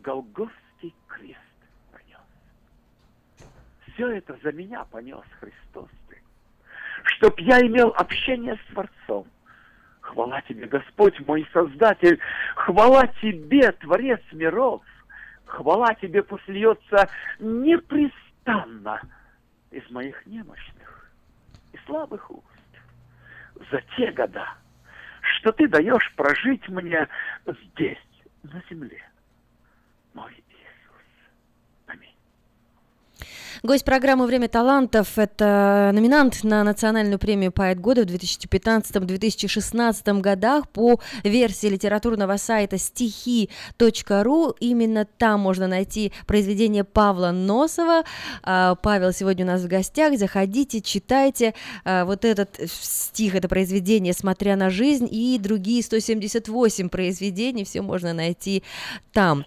Голгофский 0.00 0.94
крест 1.08 1.40
понес. 1.90 2.20
Все 3.86 4.08
это 4.08 4.38
за 4.42 4.52
меня 4.52 4.84
понес 4.84 5.24
Христос 5.40 5.88
чтоб 7.06 7.38
я 7.40 7.60
имел 7.60 7.94
общение 7.96 8.56
с 8.56 8.72
Творцом. 8.72 9.26
Хвала 10.00 10.40
тебе, 10.42 10.66
Господь 10.66 11.18
мой 11.26 11.46
Создатель, 11.52 12.18
хвала 12.54 13.06
тебе, 13.20 13.72
Творец 13.72 14.20
миров, 14.32 14.82
хвала 15.44 15.94
тебе 15.94 16.22
посльется 16.22 17.08
непрестанно 17.40 19.00
из 19.70 19.88
моих 19.90 20.24
немощных 20.26 21.10
и 21.72 21.78
слабых 21.86 22.30
уст 22.30 22.44
за 23.70 23.82
те 23.96 24.12
года, 24.12 24.48
что 25.20 25.52
ты 25.52 25.68
даешь 25.68 26.12
прожить 26.14 26.68
мне 26.68 27.08
здесь, 27.46 27.98
на 28.42 28.62
земле. 28.70 29.02
Мой 30.14 30.32
Гость 33.62 33.84
программы 33.84 34.26
«Время 34.26 34.48
талантов»— 34.48 35.12
это 35.18 35.90
номинант 35.94 36.44
на 36.44 36.62
национальную 36.62 37.18
премию 37.18 37.52
«Поэт 37.52 37.80
года» 37.80 38.02
в 38.02 38.06
2015-2016 38.06 40.20
годах 40.20 40.68
по 40.68 41.00
версии 41.24 41.68
литературного 41.68 42.36
сайта 42.36 42.76
стихи.ру. 42.76 44.54
Именно 44.60 45.06
там 45.06 45.40
можно 45.40 45.68
найти 45.68 46.12
произведение 46.26 46.84
Павла 46.84 47.30
Носова. 47.30 48.04
А, 48.42 48.74
Павел 48.74 49.12
сегодня 49.12 49.46
у 49.46 49.48
нас 49.48 49.62
в 49.62 49.68
гостях. 49.68 50.18
Заходите, 50.18 50.82
читайте 50.82 51.54
а, 51.84 52.04
вот 52.04 52.26
этот 52.26 52.60
стих, 52.66 53.34
это 53.34 53.48
произведение 53.48 54.12
«Смотря 54.12 54.56
на 54.56 54.68
жизнь» 54.68 55.08
и 55.10 55.38
другие 55.38 55.82
178 55.82 56.90
произведений. 56.90 57.64
Все 57.64 57.80
можно 57.80 58.12
найти 58.12 58.62
там. 59.12 59.46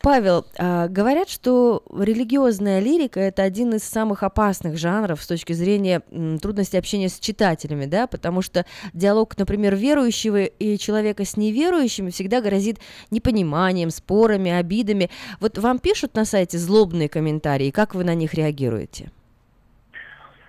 Павел, 0.00 0.46
а, 0.58 0.86
говорят, 0.86 1.28
что 1.28 1.82
религиозная 1.92 2.78
лирика— 2.78 3.18
это 3.38 3.47
один 3.48 3.74
из 3.74 3.82
самых 3.82 4.22
опасных 4.22 4.78
жанров 4.78 5.22
с 5.22 5.26
точки 5.26 5.52
зрения 5.54 6.02
м, 6.10 6.38
трудности 6.38 6.76
общения 6.76 7.08
с 7.08 7.18
читателями, 7.18 7.86
да, 7.86 8.06
потому 8.06 8.42
что 8.42 8.64
диалог, 8.92 9.36
например, 9.38 9.74
верующего 9.74 10.44
и 10.44 10.78
человека 10.78 11.24
с 11.24 11.36
неверующими 11.36 12.10
всегда 12.10 12.40
грозит 12.40 12.78
непониманием, 13.10 13.90
спорами, 13.90 14.50
обидами. 14.50 15.10
Вот 15.40 15.58
вам 15.58 15.78
пишут 15.78 16.14
на 16.14 16.24
сайте 16.24 16.58
злобные 16.58 17.08
комментарии, 17.08 17.70
как 17.70 17.94
вы 17.94 18.04
на 18.04 18.14
них 18.14 18.34
реагируете? 18.34 19.10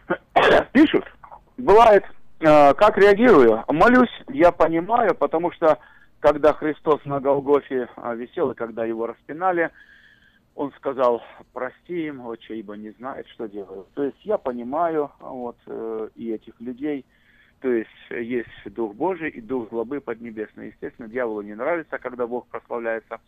Пишут. 0.74 1.06
Бывает, 1.58 2.04
э, 2.40 2.74
как 2.74 2.98
реагирую. 2.98 3.64
Молюсь, 3.68 4.14
я 4.30 4.52
понимаю, 4.52 5.16
потому 5.16 5.52
что 5.52 5.78
когда 6.20 6.54
Христос 6.54 7.00
на 7.06 7.20
Голгофе 7.20 7.88
а, 7.96 8.14
висел, 8.14 8.52
и 8.52 8.56
когда 8.56 8.86
его 8.86 9.08
распинали, 9.08 9.70
он 10.60 10.74
сказал, 10.74 11.24
прости 11.54 12.08
им, 12.08 12.20
отче, 12.26 12.58
ибо 12.58 12.76
не 12.76 12.90
знает, 12.90 13.26
что 13.30 13.48
делают. 13.48 13.88
То 13.94 14.04
есть 14.04 14.18
я 14.26 14.38
понимаю 14.38 15.10
вот, 15.22 15.56
э, 15.66 16.10
и 16.18 16.34
этих 16.34 16.60
людей, 16.60 17.06
то 17.62 17.72
есть 17.72 17.90
есть 18.10 18.50
Дух 18.66 18.94
Божий 18.94 19.30
и 19.30 19.40
Дух 19.40 19.70
злобы 19.70 20.02
поднебесный. 20.02 20.68
Естественно, 20.68 21.08
дьяволу 21.08 21.44
не 21.44 21.56
нравится, 21.56 21.98
когда 21.98 22.28
Бог 22.28 22.46
прославляется. 22.48 23.22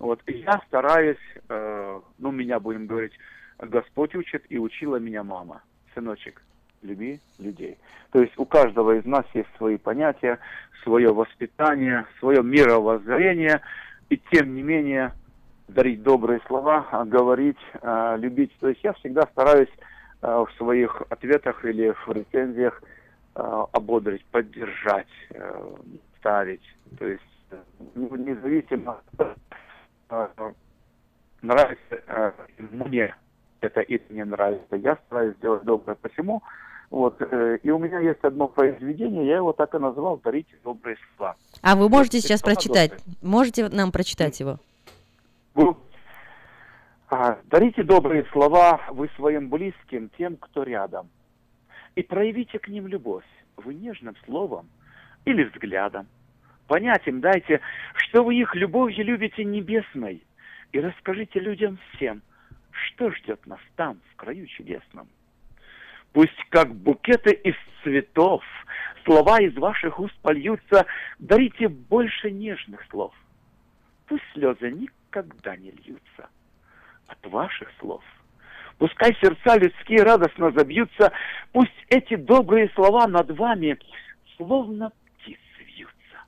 Вот, 0.00 0.22
и 0.26 0.38
я 0.38 0.60
стараюсь, 0.66 1.22
э, 1.48 2.00
ну, 2.18 2.32
меня, 2.32 2.58
будем 2.58 2.88
говорить, 2.88 3.12
Господь 3.58 4.16
учит, 4.16 4.44
и 4.48 4.58
учила 4.58 4.96
меня 4.96 5.22
мама. 5.22 5.62
Сыночек, 5.94 6.42
люби 6.82 7.20
людей. 7.38 7.78
То 8.10 8.20
есть 8.20 8.36
у 8.38 8.44
каждого 8.44 8.98
из 8.98 9.04
нас 9.04 9.24
есть 9.34 9.50
свои 9.56 9.76
понятия, 9.76 10.40
свое 10.82 11.12
воспитание, 11.14 12.06
свое 12.18 12.42
мировоззрение, 12.42 13.60
и 14.10 14.20
тем 14.32 14.56
не 14.56 14.62
менее 14.62 15.12
дарить 15.72 16.02
добрые 16.02 16.40
слова, 16.46 16.86
а 16.90 17.04
говорить, 17.04 17.58
а, 17.80 18.16
любить. 18.16 18.52
То 18.60 18.68
есть 18.68 18.82
я 18.82 18.92
всегда 18.94 19.22
стараюсь 19.32 19.70
а, 20.20 20.44
в 20.44 20.52
своих 20.52 21.02
ответах 21.08 21.64
или 21.64 21.94
в 22.06 22.12
рецензиях 22.12 22.82
ободрить, 23.34 24.24
поддержать, 24.26 25.08
а, 25.34 25.74
ставить. 26.18 26.62
То 26.98 27.06
есть 27.06 27.22
э, 27.50 27.56
ну, 27.94 28.14
независимо 28.16 29.00
а, 30.08 30.30
нравится 31.40 32.34
мне 32.58 33.14
это 33.60 33.80
или 33.80 34.02
не 34.10 34.24
нравится, 34.24 34.76
я 34.76 34.98
стараюсь 35.06 35.36
сделать 35.36 35.64
доброе 35.64 35.94
посему. 35.94 36.42
Вот, 36.90 37.16
э, 37.22 37.58
и 37.62 37.70
у 37.70 37.78
меня 37.78 38.00
есть 38.00 38.22
одно 38.22 38.48
произведение, 38.48 39.26
я 39.26 39.36
его 39.36 39.54
так 39.54 39.74
и 39.74 39.78
назвал 39.78 40.20
«Дарите 40.22 40.54
добрые 40.62 40.98
слова». 41.16 41.36
А 41.62 41.74
вы 41.74 41.88
можете 41.88 42.20
сейчас 42.20 42.42
прочитать? 42.42 42.92
Можете 43.22 43.70
нам 43.70 43.92
прочитать 43.92 44.38
его? 44.40 44.58
Ну, 45.54 45.78
а, 47.10 47.38
Дарите 47.44 47.82
добрые 47.82 48.24
слова 48.32 48.80
вы 48.88 49.10
своим 49.16 49.50
близким, 49.50 50.10
тем, 50.16 50.36
кто 50.36 50.62
рядом. 50.62 51.10
И 51.94 52.02
проявите 52.02 52.58
к 52.58 52.68
ним 52.68 52.86
любовь, 52.86 53.26
вы 53.56 53.74
нежным 53.74 54.16
словом 54.24 54.70
или 55.26 55.44
взглядом. 55.44 56.06
Понять 56.68 57.06
им 57.06 57.20
дайте, 57.20 57.60
что 57.96 58.24
вы 58.24 58.36
их 58.36 58.54
любовью 58.54 59.04
любите 59.04 59.44
небесной. 59.44 60.24
И 60.72 60.80
расскажите 60.80 61.38
людям 61.38 61.78
всем, 61.92 62.22
что 62.70 63.10
ждет 63.10 63.46
нас 63.46 63.60
там, 63.76 64.00
в 64.10 64.16
краю 64.16 64.46
чудесном. 64.46 65.06
Пусть 66.14 66.38
как 66.48 66.74
букеты 66.74 67.34
из 67.34 67.56
цветов, 67.82 68.42
слова 69.04 69.38
из 69.38 69.54
ваших 69.54 70.00
уст 70.00 70.14
польются, 70.22 70.86
дарите 71.18 71.68
больше 71.68 72.30
нежных 72.30 72.82
слов. 72.88 73.14
Пусть 74.06 74.24
слезы 74.32 74.70
никогда 74.70 75.01
не 75.56 75.70
льются 75.70 76.28
от 77.06 77.26
ваших 77.26 77.70
слов. 77.78 78.02
Пускай 78.78 79.14
сердца 79.20 79.56
людские 79.56 80.02
радостно 80.02 80.50
забьются, 80.50 81.12
пусть 81.52 81.70
эти 81.88 82.16
добрые 82.16 82.68
слова 82.70 83.06
над 83.06 83.30
вами 83.30 83.78
словно 84.36 84.90
птицы 85.18 85.38
вьются. 85.60 86.24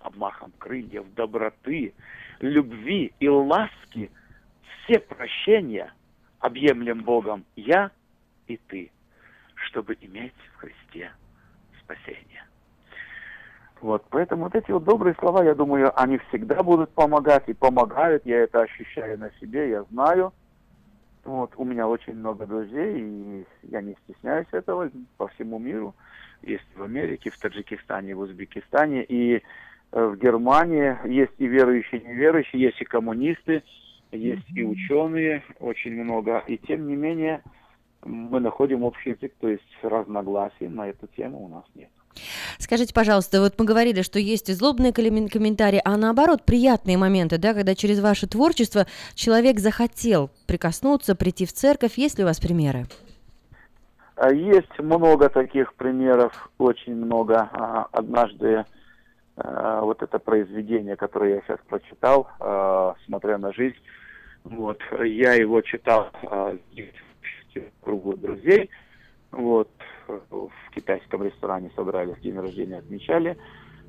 Обмахом 0.00 0.52
крыльев 0.58 1.06
доброты, 1.14 1.94
любви 2.40 3.12
и 3.20 3.28
ласки 3.28 4.10
все 4.84 4.98
прощения 4.98 5.92
объемлем 6.40 7.02
Богом 7.02 7.44
я 7.56 7.90
и 8.46 8.56
ты, 8.56 8.90
чтобы 9.54 9.96
иметь 10.00 10.34
в 10.52 10.56
Христе 10.56 11.12
спасение. 11.82 12.44
Вот, 13.80 14.04
поэтому 14.10 14.44
вот 14.44 14.54
эти 14.54 14.70
вот 14.70 14.84
добрые 14.84 15.14
слова, 15.18 15.42
я 15.42 15.54
думаю, 15.54 15.90
они 15.98 16.18
всегда 16.28 16.62
будут 16.62 16.90
помогать 16.90 17.44
и 17.48 17.54
помогают. 17.54 18.26
Я 18.26 18.40
это 18.40 18.60
ощущаю 18.60 19.18
на 19.18 19.30
себе, 19.40 19.70
я 19.70 19.84
знаю. 19.84 20.32
Вот, 21.24 21.52
у 21.56 21.64
меня 21.64 21.88
очень 21.88 22.14
много 22.14 22.46
друзей, 22.46 23.00
и 23.00 23.46
я 23.62 23.80
не 23.80 23.96
стесняюсь 24.04 24.48
этого 24.52 24.90
по 25.16 25.28
всему 25.28 25.58
миру. 25.58 25.94
Есть 26.42 26.66
в 26.76 26.82
Америке, 26.82 27.30
в 27.30 27.38
Таджикистане, 27.38 28.14
в 28.14 28.20
Узбекистане, 28.20 29.04
и 29.04 29.36
э, 29.36 29.40
в 29.92 30.16
Германии 30.16 30.96
есть 31.06 31.34
и 31.38 31.46
верующие, 31.46 32.00
и 32.00 32.06
неверующие, 32.06 32.62
есть 32.62 32.80
и 32.80 32.84
коммунисты, 32.84 33.62
есть 34.12 34.50
и 34.54 34.62
ученые, 34.62 35.42
очень 35.58 36.02
много. 36.02 36.42
И 36.46 36.56
тем 36.58 36.86
не 36.86 36.96
менее, 36.96 37.42
мы 38.04 38.40
находим 38.40 38.82
общий 38.82 39.10
язык, 39.10 39.32
то 39.40 39.48
есть 39.48 39.78
разногласий 39.82 40.68
на 40.68 40.88
эту 40.88 41.06
тему 41.06 41.44
у 41.44 41.48
нас 41.48 41.64
нет. 41.74 41.90
Скажите, 42.58 42.92
пожалуйста, 42.92 43.40
вот 43.40 43.54
мы 43.58 43.64
говорили, 43.64 44.02
что 44.02 44.18
есть 44.18 44.48
и 44.48 44.52
злобные 44.52 44.92
коммен- 44.92 45.28
комментарии, 45.28 45.80
а 45.84 45.96
наоборот, 45.96 46.44
приятные 46.44 46.98
моменты, 46.98 47.38
да, 47.38 47.54
когда 47.54 47.74
через 47.74 48.00
ваше 48.00 48.26
творчество 48.26 48.86
человек 49.14 49.60
захотел 49.60 50.30
прикоснуться, 50.46 51.14
прийти 51.14 51.46
в 51.46 51.52
церковь. 51.52 51.96
Есть 51.96 52.18
ли 52.18 52.24
у 52.24 52.26
вас 52.26 52.40
примеры? 52.40 52.86
А 54.16 54.32
Есть 54.32 54.78
много 54.78 55.28
таких 55.30 55.74
примеров, 55.74 56.50
очень 56.58 56.94
много. 56.94 57.48
А, 57.52 57.86
Однажды 57.92 58.66
а, 59.36 59.80
вот 59.80 60.02
это 60.02 60.18
произведение, 60.18 60.96
которое 60.96 61.36
я 61.36 61.40
сейчас 61.42 61.58
прочитал, 61.68 62.28
«Смотря 63.06 63.38
на 63.38 63.52
жизнь», 63.52 63.78
вот, 64.44 64.78
я 65.04 65.34
его 65.34 65.60
читал 65.60 66.10
в 66.22 66.58
кругу 67.82 68.16
друзей, 68.16 68.70
вот, 69.30 69.70
в 70.30 70.74
китайском 70.74 71.22
ресторане 71.22 71.70
собрались, 71.76 72.18
день 72.20 72.38
рождения 72.38 72.78
отмечали, 72.78 73.36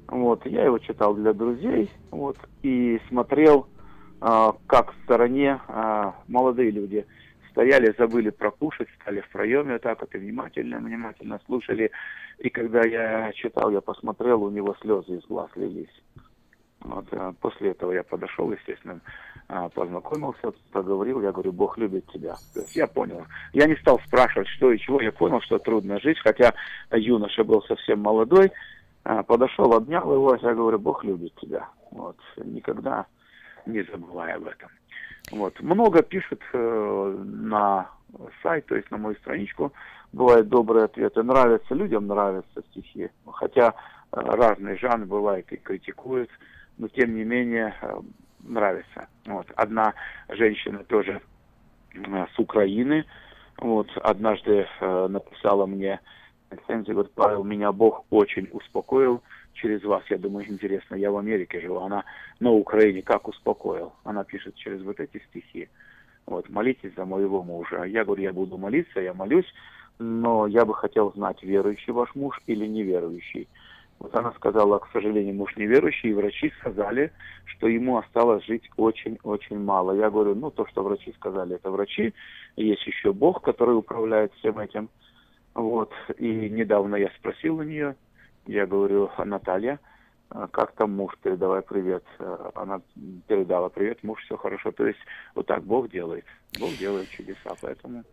вот, 0.08 0.46
я 0.46 0.66
его 0.66 0.78
читал 0.80 1.14
для 1.16 1.34
друзей, 1.34 1.90
вот, 2.12 2.38
и 2.64 3.00
смотрел, 3.08 3.68
а, 4.20 4.56
как 4.68 4.94
в 4.94 5.04
стороне 5.04 5.60
а, 5.68 6.16
молодые 6.28 6.72
люди 6.72 7.06
стояли, 7.52 7.94
забыли 7.98 8.30
прокушать, 8.30 8.88
стали 9.02 9.22
в 9.22 9.30
проеме 9.30 9.74
вот 9.74 9.82
так 9.82 10.02
вот 10.02 10.14
внимательно, 10.14 10.80
внимательно 10.80 11.40
слушали. 11.46 11.92
И 12.40 12.50
когда 12.50 12.84
я 12.84 13.32
читал, 13.34 13.72
я 13.72 13.82
посмотрел, 13.82 14.44
у 14.44 14.50
него 14.50 14.76
слезы 14.82 15.18
из 15.18 15.26
глаз 15.26 15.50
лились. 15.56 16.04
Вот, 16.82 17.06
а 17.12 17.34
после 17.40 17.72
этого 17.72 17.92
я 17.92 18.04
подошел, 18.04 18.52
естественно, 18.52 19.00
познакомился, 19.74 20.53
поговорил, 20.72 21.22
я 21.22 21.31
говорю, 21.31 21.51
Бог 21.51 21.77
любит 21.77 22.06
тебя. 22.07 22.35
То 22.53 22.61
есть 22.61 22.75
я 22.75 22.88
понял. 22.88 23.25
Я 23.53 23.67
не 23.67 23.75
стал 23.75 23.99
спрашивать, 24.07 24.47
что 24.47 24.72
и 24.72 24.79
чего, 24.79 25.01
я 25.01 25.11
понял, 25.11 25.41
что 25.41 25.59
трудно 25.59 25.99
жить, 25.99 26.19
хотя 26.19 26.53
юноша 26.91 27.43
был 27.43 27.61
совсем 27.63 27.99
молодой. 27.99 28.51
А, 29.03 29.24
Подошел, 29.24 29.74
обнял 29.74 30.13
его, 30.13 30.35
я 30.35 30.53
говорю, 30.53 30.79
Бог 30.79 31.03
любит 31.03 31.33
тебя. 31.35 31.67
Вот, 31.91 32.17
никогда 32.38 33.06
не 33.65 33.83
забывай 33.83 34.33
об 34.33 34.47
этом. 34.47 34.69
Вот. 35.31 35.59
Много 35.61 36.01
пишут 36.01 36.41
э, 36.53 37.24
на 37.24 37.90
сайт, 38.43 38.65
то 38.65 38.75
есть 38.75 38.90
на 38.91 38.97
мою 38.97 39.15
страничку. 39.15 39.72
Бывают 40.11 40.49
добрые 40.49 40.85
ответы. 40.85 41.24
Нравятся 41.24 41.74
людям, 41.74 42.07
нравятся 42.07 42.63
стихи. 42.72 43.09
Хотя 43.25 43.69
э, 44.11 44.19
разный 44.19 44.77
жанр 44.77 45.06
бывает 45.06 45.51
и 45.51 45.57
критикуют, 45.57 46.29
но 46.77 46.88
тем 46.88 47.15
не 47.15 47.24
менее 47.24 47.74
э, 47.81 47.99
нравится. 48.43 49.07
Вот. 49.25 49.47
Одна 49.56 49.93
женщина 50.29 50.83
тоже 50.83 51.22
э, 51.93 52.25
с 52.35 52.40
Украины, 52.40 53.06
вот, 53.57 53.90
однажды 53.97 54.67
э, 54.79 55.07
написала 55.07 55.65
мне 55.65 55.99
рецензию, 56.49 56.95
говорит, 56.95 57.13
Павел, 57.13 57.43
меня 57.43 57.72
Бог 57.72 58.06
очень 58.09 58.49
успокоил 58.51 59.22
через 59.53 59.83
вас. 59.83 60.03
Я 60.09 60.17
думаю, 60.17 60.49
интересно, 60.49 60.95
я 60.95 61.11
в 61.11 61.17
Америке 61.17 61.61
живу, 61.61 61.79
она 61.79 62.03
на 62.40 62.51
Украине 62.51 63.01
как 63.01 63.27
успокоил? 63.27 63.93
Она 64.03 64.24
пишет 64.24 64.56
через 64.56 64.81
вот 64.81 64.99
эти 64.99 65.24
стихи. 65.29 65.69
Вот, 66.25 66.49
молитесь 66.49 66.93
за 66.95 67.06
моего 67.06 67.43
мужа. 67.43 67.83
Я 67.83 68.06
говорю, 68.06 68.24
я 68.24 68.33
буду 68.33 68.57
молиться, 68.57 68.99
я 68.99 69.13
молюсь, 69.13 69.51
но 69.99 70.47
я 70.47 70.65
бы 70.65 70.74
хотел 70.74 71.11
знать, 71.13 71.41
верующий 71.43 71.93
ваш 71.93 72.13
муж 72.15 72.40
или 72.47 72.65
неверующий. 72.65 73.47
Вот 74.01 74.16
она 74.16 74.32
сказала, 74.32 74.80
к 74.80 74.90
сожалению, 74.92 75.35
муж 75.35 75.56
неверующий, 75.56 76.10
и 76.10 76.14
врачи 76.14 76.51
сказали, 76.60 77.12
что 77.46 77.67
ему 77.67 78.00
осталось 78.00 78.44
жить 78.46 78.67
очень-очень 78.76 79.60
мало. 79.60 79.92
Я 79.92 80.10
говорю, 80.10 80.34
ну, 80.34 80.50
то, 80.50 80.66
что 80.66 80.82
врачи 80.82 81.14
сказали, 81.14 81.53
это 81.53 81.69
врачи. 81.69 82.12
Есть 82.56 82.88
еще 82.88 83.14
Бог, 83.14 83.44
который 83.44 83.78
управляет 83.78 84.34
всем 84.34 84.58
этим. 84.58 84.90
Вот. 85.53 85.92
И 86.17 86.50
недавно 86.50 86.96
я 86.96 87.12
спросил 87.19 87.58
у 87.58 87.62
нее, 87.62 87.96
я 88.48 88.66
говорю, 88.66 89.12
Наталья, 89.24 89.80
а 90.30 90.48
как 90.48 90.72
там 90.72 90.96
муж, 90.96 91.14
передавай 91.22 91.62
привет. 91.62 92.03
Она 92.56 92.82
передала 93.28 93.69
привет, 93.69 94.01
муж, 94.01 94.19
все 94.24 94.35
хорошо. 94.35 94.72
То 94.72 94.88
есть 94.88 95.00
вот 95.35 95.46
так 95.46 95.64
Бог 95.64 95.92
делает. 95.92 96.26
Бог 96.60 96.72
делает 96.72 97.08
чудеса, 97.10 97.51
поэтому... 97.62 98.03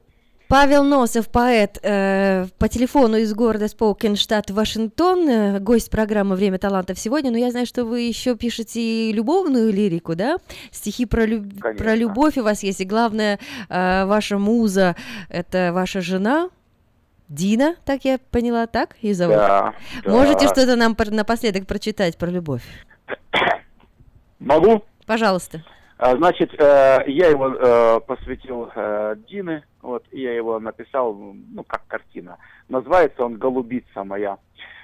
Павел 0.49 0.83
Носов, 0.83 1.29
поэт, 1.29 1.79
э, 1.83 2.47
по 2.59 2.69
телефону 2.69 3.19
из 3.19 3.35
города 3.35 3.69
Споукен, 3.69 4.17
штат 4.17 4.51
Вашингтон, 4.51 5.29
э, 5.29 5.59
гость 5.61 5.91
программы 5.91 6.37
«Время 6.37 6.59
талантов» 6.59 6.99
сегодня, 6.99 7.31
но 7.31 7.37
я 7.37 7.51
знаю, 7.51 7.67
что 7.67 7.85
вы 7.85 8.01
еще 8.01 8.35
пишете 8.35 8.81
и 8.81 9.13
любовную 9.13 9.71
лирику, 9.71 10.15
да? 10.15 10.39
Стихи 10.71 11.05
про, 11.05 11.27
люб- 11.27 11.61
Конечно. 11.61 11.85
про 11.85 11.95
любовь 11.95 12.39
у 12.39 12.43
вас 12.43 12.63
есть, 12.63 12.81
и 12.81 12.87
главное, 12.87 13.39
э, 13.69 14.07
ваша 14.07 14.39
муза– 14.39 14.97
это 15.29 15.71
ваша 15.75 16.01
жена, 16.01 16.49
Дина, 17.29 17.75
так 17.85 18.07
я 18.07 18.19
поняла, 18.31 18.67
так 18.67 18.97
ее 19.03 19.13
зовут? 19.13 19.37
Да, 19.37 19.75
да. 20.03 20.11
Можете 20.11 20.47
что-то 20.47 20.77
нам 20.77 20.97
напоследок 21.11 21.67
прочитать 21.67 22.17
про 22.17 22.31
любовь? 22.31 22.63
Могу? 24.39 24.83
Пожалуйста. 25.05 25.63
А, 25.99 26.17
Значит, 26.17 26.55
э, 26.55 27.05
я 27.09 27.29
его 27.29 27.49
э, 27.49 28.01
посвятил 28.07 28.71
э, 28.73 29.17
Дине, 29.29 29.65
вот, 29.83 30.07
и 30.13 30.21
я 30.21 30.33
его 30.33 30.61
написал, 30.61 31.13
ну, 31.15 31.65
как 31.65 31.87
картина. 31.89 32.39
Называется 32.69 33.25
он 33.25 33.37
«Голубица 33.37 34.05
моя». 34.05 34.39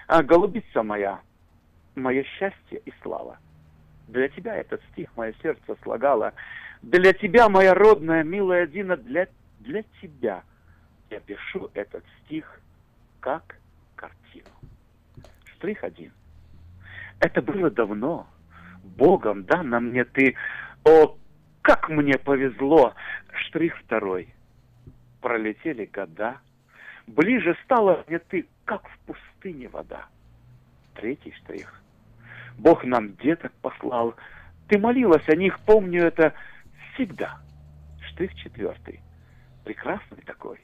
А, 0.08 0.24
«Голубица 0.24 0.82
моя, 0.82 1.20
мое 1.94 2.24
счастье 2.24 2.82
и 2.84 2.92
слава». 3.02 3.38
Для 4.08 4.28
тебя 4.28 4.56
этот 4.56 4.82
стих 4.90 5.08
мое 5.16 5.32
сердце 5.40 5.76
слагало. 5.84 6.32
Для 6.82 7.12
тебя, 7.12 7.48
моя 7.48 7.74
родная, 7.74 8.24
милая 8.24 8.66
Дина, 8.66 8.96
для, 8.96 9.28
для 9.60 9.84
тебя 10.02 10.42
я 11.10 11.20
пишу 11.20 11.70
этот 11.74 12.04
стих 12.24 12.60
как 13.20 13.56
картину. 13.94 14.50
Штрих 15.44 15.84
один. 15.84 16.12
Это 17.20 17.40
было 17.40 17.70
давно. 17.70 18.26
Богом 18.82 19.44
дана 19.44 19.80
мне 19.80 20.04
ты. 20.04 20.34
О, 20.84 21.16
как 21.62 21.88
мне 21.88 22.18
повезло! 22.18 22.94
Штрих 23.32 23.76
второй. 23.78 24.28
Пролетели 25.22 25.86
года. 25.86 26.38
Ближе 27.06 27.56
стала 27.64 28.04
мне 28.06 28.18
ты, 28.18 28.46
как 28.66 28.86
в 28.88 28.98
пустыне 29.06 29.68
вода. 29.68 30.06
Третий 30.94 31.32
штрих. 31.32 31.82
Бог 32.58 32.84
нам 32.84 33.16
деток 33.16 33.52
послал. 33.62 34.14
Ты 34.68 34.78
молилась 34.78 35.28
о 35.28 35.36
них, 35.36 35.58
помню 35.60 36.04
это 36.04 36.34
всегда. 36.92 37.40
Штрих 38.10 38.34
четвертый. 38.34 39.00
Прекрасный 39.64 40.22
такой. 40.26 40.60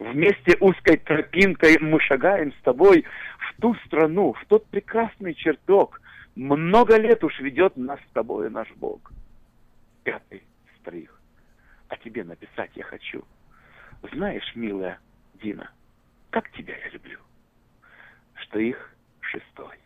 Вместе 0.00 0.56
узкой 0.60 0.96
тропинкой 0.96 1.78
мы 1.80 2.00
шагаем 2.00 2.52
с 2.52 2.62
тобой 2.62 3.04
в 3.38 3.60
ту 3.60 3.74
страну, 3.86 4.32
в 4.32 4.44
тот 4.46 4.66
прекрасный 4.66 5.34
чертог. 5.34 6.00
Много 6.34 6.96
лет 6.98 7.22
уж 7.22 7.38
ведет 7.38 7.76
нас 7.76 8.00
с 8.00 8.12
тобой 8.12 8.50
наш 8.50 8.68
Бог. 8.72 9.13
Пятый 10.04 10.42
штрих. 10.76 11.18
А 11.88 11.96
тебе 11.96 12.24
написать 12.24 12.70
я 12.74 12.84
хочу. 12.84 13.24
Знаешь, 14.12 14.54
милая 14.54 15.00
Дина, 15.42 15.70
как 16.30 16.50
тебя 16.52 16.76
я 16.76 16.90
люблю. 16.90 17.18
Штрих 18.34 18.94
шестой. 19.20 19.78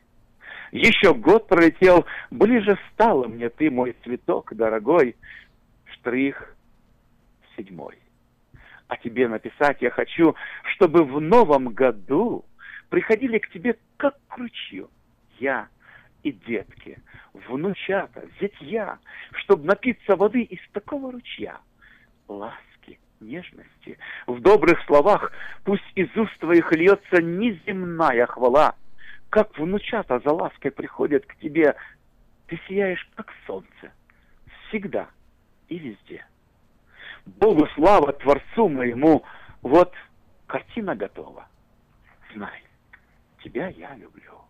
Еще 0.73 1.15
год 1.15 1.49
пролетел, 1.49 2.05
ближе 2.31 2.79
стала 2.93 3.27
мне 3.27 3.49
ты, 3.49 3.71
мой 3.71 3.97
цветок 4.05 4.55
дорогой. 4.55 5.17
Штрих 5.87 6.55
седьмой. 7.57 7.99
А 8.89 8.97
тебе 8.97 9.29
написать 9.29 9.81
я 9.81 9.91
хочу, 9.91 10.35
чтобы 10.75 11.05
в 11.05 11.21
новом 11.21 11.69
году 11.69 12.45
приходили 12.89 13.39
к 13.39 13.51
тебе 13.51 13.79
как 13.97 14.15
к 14.29 14.37
ручью. 14.37 14.91
Я 15.39 15.69
и 16.29 16.33
детки, 16.33 16.99
внучата, 17.33 18.29
зятья, 18.41 18.99
чтобы 19.33 19.65
напиться 19.65 20.17
воды 20.17 20.43
из 20.43 20.61
такого 20.73 21.13
ручья. 21.13 21.59
Ласки, 22.29 22.99
нежности, 23.21 23.99
в 24.27 24.41
добрых 24.41 24.79
словах 24.87 25.33
пусть 25.65 25.91
из 25.95 26.15
уст 26.17 26.37
твоих 26.39 26.71
льется 26.73 27.23
неземная 27.23 28.27
хвала. 28.27 28.75
Как 29.31 29.57
внучата 29.59 30.21
за 30.21 30.33
лаской 30.33 30.71
приходят 30.71 31.25
к 31.27 31.37
тебе, 31.37 31.75
ты 32.47 32.59
сияешь, 32.69 33.09
как 33.15 33.33
солнце, 33.47 33.93
всегда 34.69 35.09
и 35.69 35.79
везде. 35.79 36.25
Богу 37.27 37.67
слава, 37.75 38.13
Творцу 38.13 38.69
моему, 38.69 39.25
вот 39.61 39.95
картина 40.47 40.95
готова. 40.95 41.47
Знай, 42.35 42.63
тебя 43.43 43.69
я 43.69 43.95
люблю. 43.97 44.48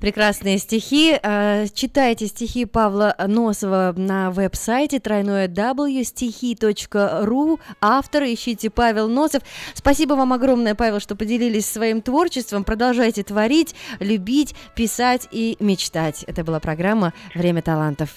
Прекрасные 0.00 0.58
стихи. 0.58 1.18
Э, 1.22 1.66
Читайте 1.72 2.26
стихи 2.26 2.64
Павла 2.64 3.14
Носова 3.18 3.94
на 3.96 4.30
веб-сайте 4.30 5.00
тройное 5.00 5.48
w 5.48 6.04
стихи.ру. 6.04 7.60
Автор 7.80 8.24
ищите 8.24 8.70
Павел 8.70 9.08
Носов. 9.08 9.42
Спасибо 9.74 10.14
вам 10.14 10.32
огромное, 10.32 10.74
Павел, 10.74 11.00
что 11.00 11.14
поделились 11.14 11.66
своим 11.66 12.02
творчеством. 12.02 12.64
Продолжайте 12.64 13.22
творить, 13.22 13.74
любить, 14.00 14.54
писать 14.74 15.28
и 15.30 15.56
мечтать. 15.60 16.24
Это 16.24 16.44
была 16.44 16.60
программа 16.60 17.12
«Время 17.34 17.62
талантов». 17.62 18.10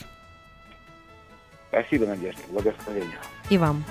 Спасибо, 1.69 2.06
Надежда, 2.06 2.42
благословения. 2.50 3.19
И 3.50 3.58
вам. 3.58 3.84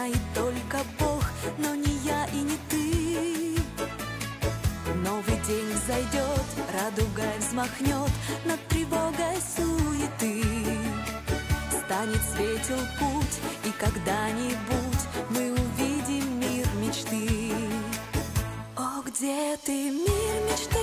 Знает 0.00 0.18
только 0.34 0.78
Бог 0.98 1.24
Но 1.58 1.74
не 1.74 1.92
я 2.04 2.24
и 2.32 2.36
не 2.36 2.58
ты. 2.70 3.60
Новый 5.04 5.38
день 5.46 5.70
взойдет, 5.74 6.46
радугой 6.72 7.38
взмахнет 7.38 8.10
Над 8.46 8.60
тревогой 8.68 9.36
суеты. 9.56 10.42
Станет 11.84 12.22
светел 12.32 12.82
путь, 12.98 13.36
и 13.64 13.70
когда-нибудь 13.78 15.04
Мы 15.30 15.52
увидим 15.52 16.40
мир 16.40 16.66
мечты. 16.80 17.52
О, 18.76 19.02
где 19.02 19.56
ты, 19.64 19.90
мир 19.90 20.34
мечты 20.50 20.79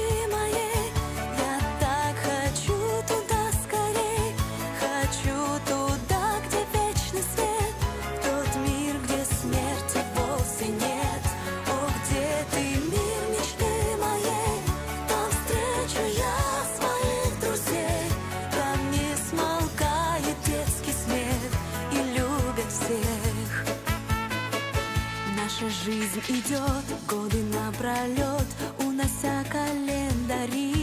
ждет 26.47 26.85
годы 27.07 27.43
напролет, 27.43 28.47
унося 28.79 29.43
календари. 29.51 30.75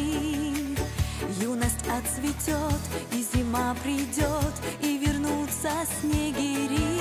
Юность 1.40 1.86
отцветет, 1.88 2.80
и 3.12 3.24
зима 3.32 3.74
придет, 3.82 4.54
и 4.82 4.98
вернутся 4.98 5.70
снегири. 6.00 7.00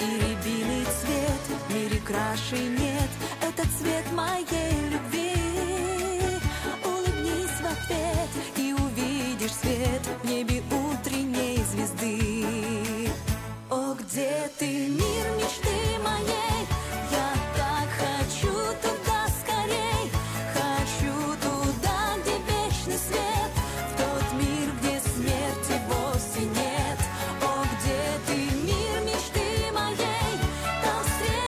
И 0.00 0.18
рябиный 0.20 0.84
цвет 0.84 1.44
в 1.68 1.74
мире 1.74 2.00
краше 2.00 2.56
нет, 2.56 3.10
это 3.42 3.68
цвет 3.78 4.10
моей 4.12 4.90
любви. 4.90 4.95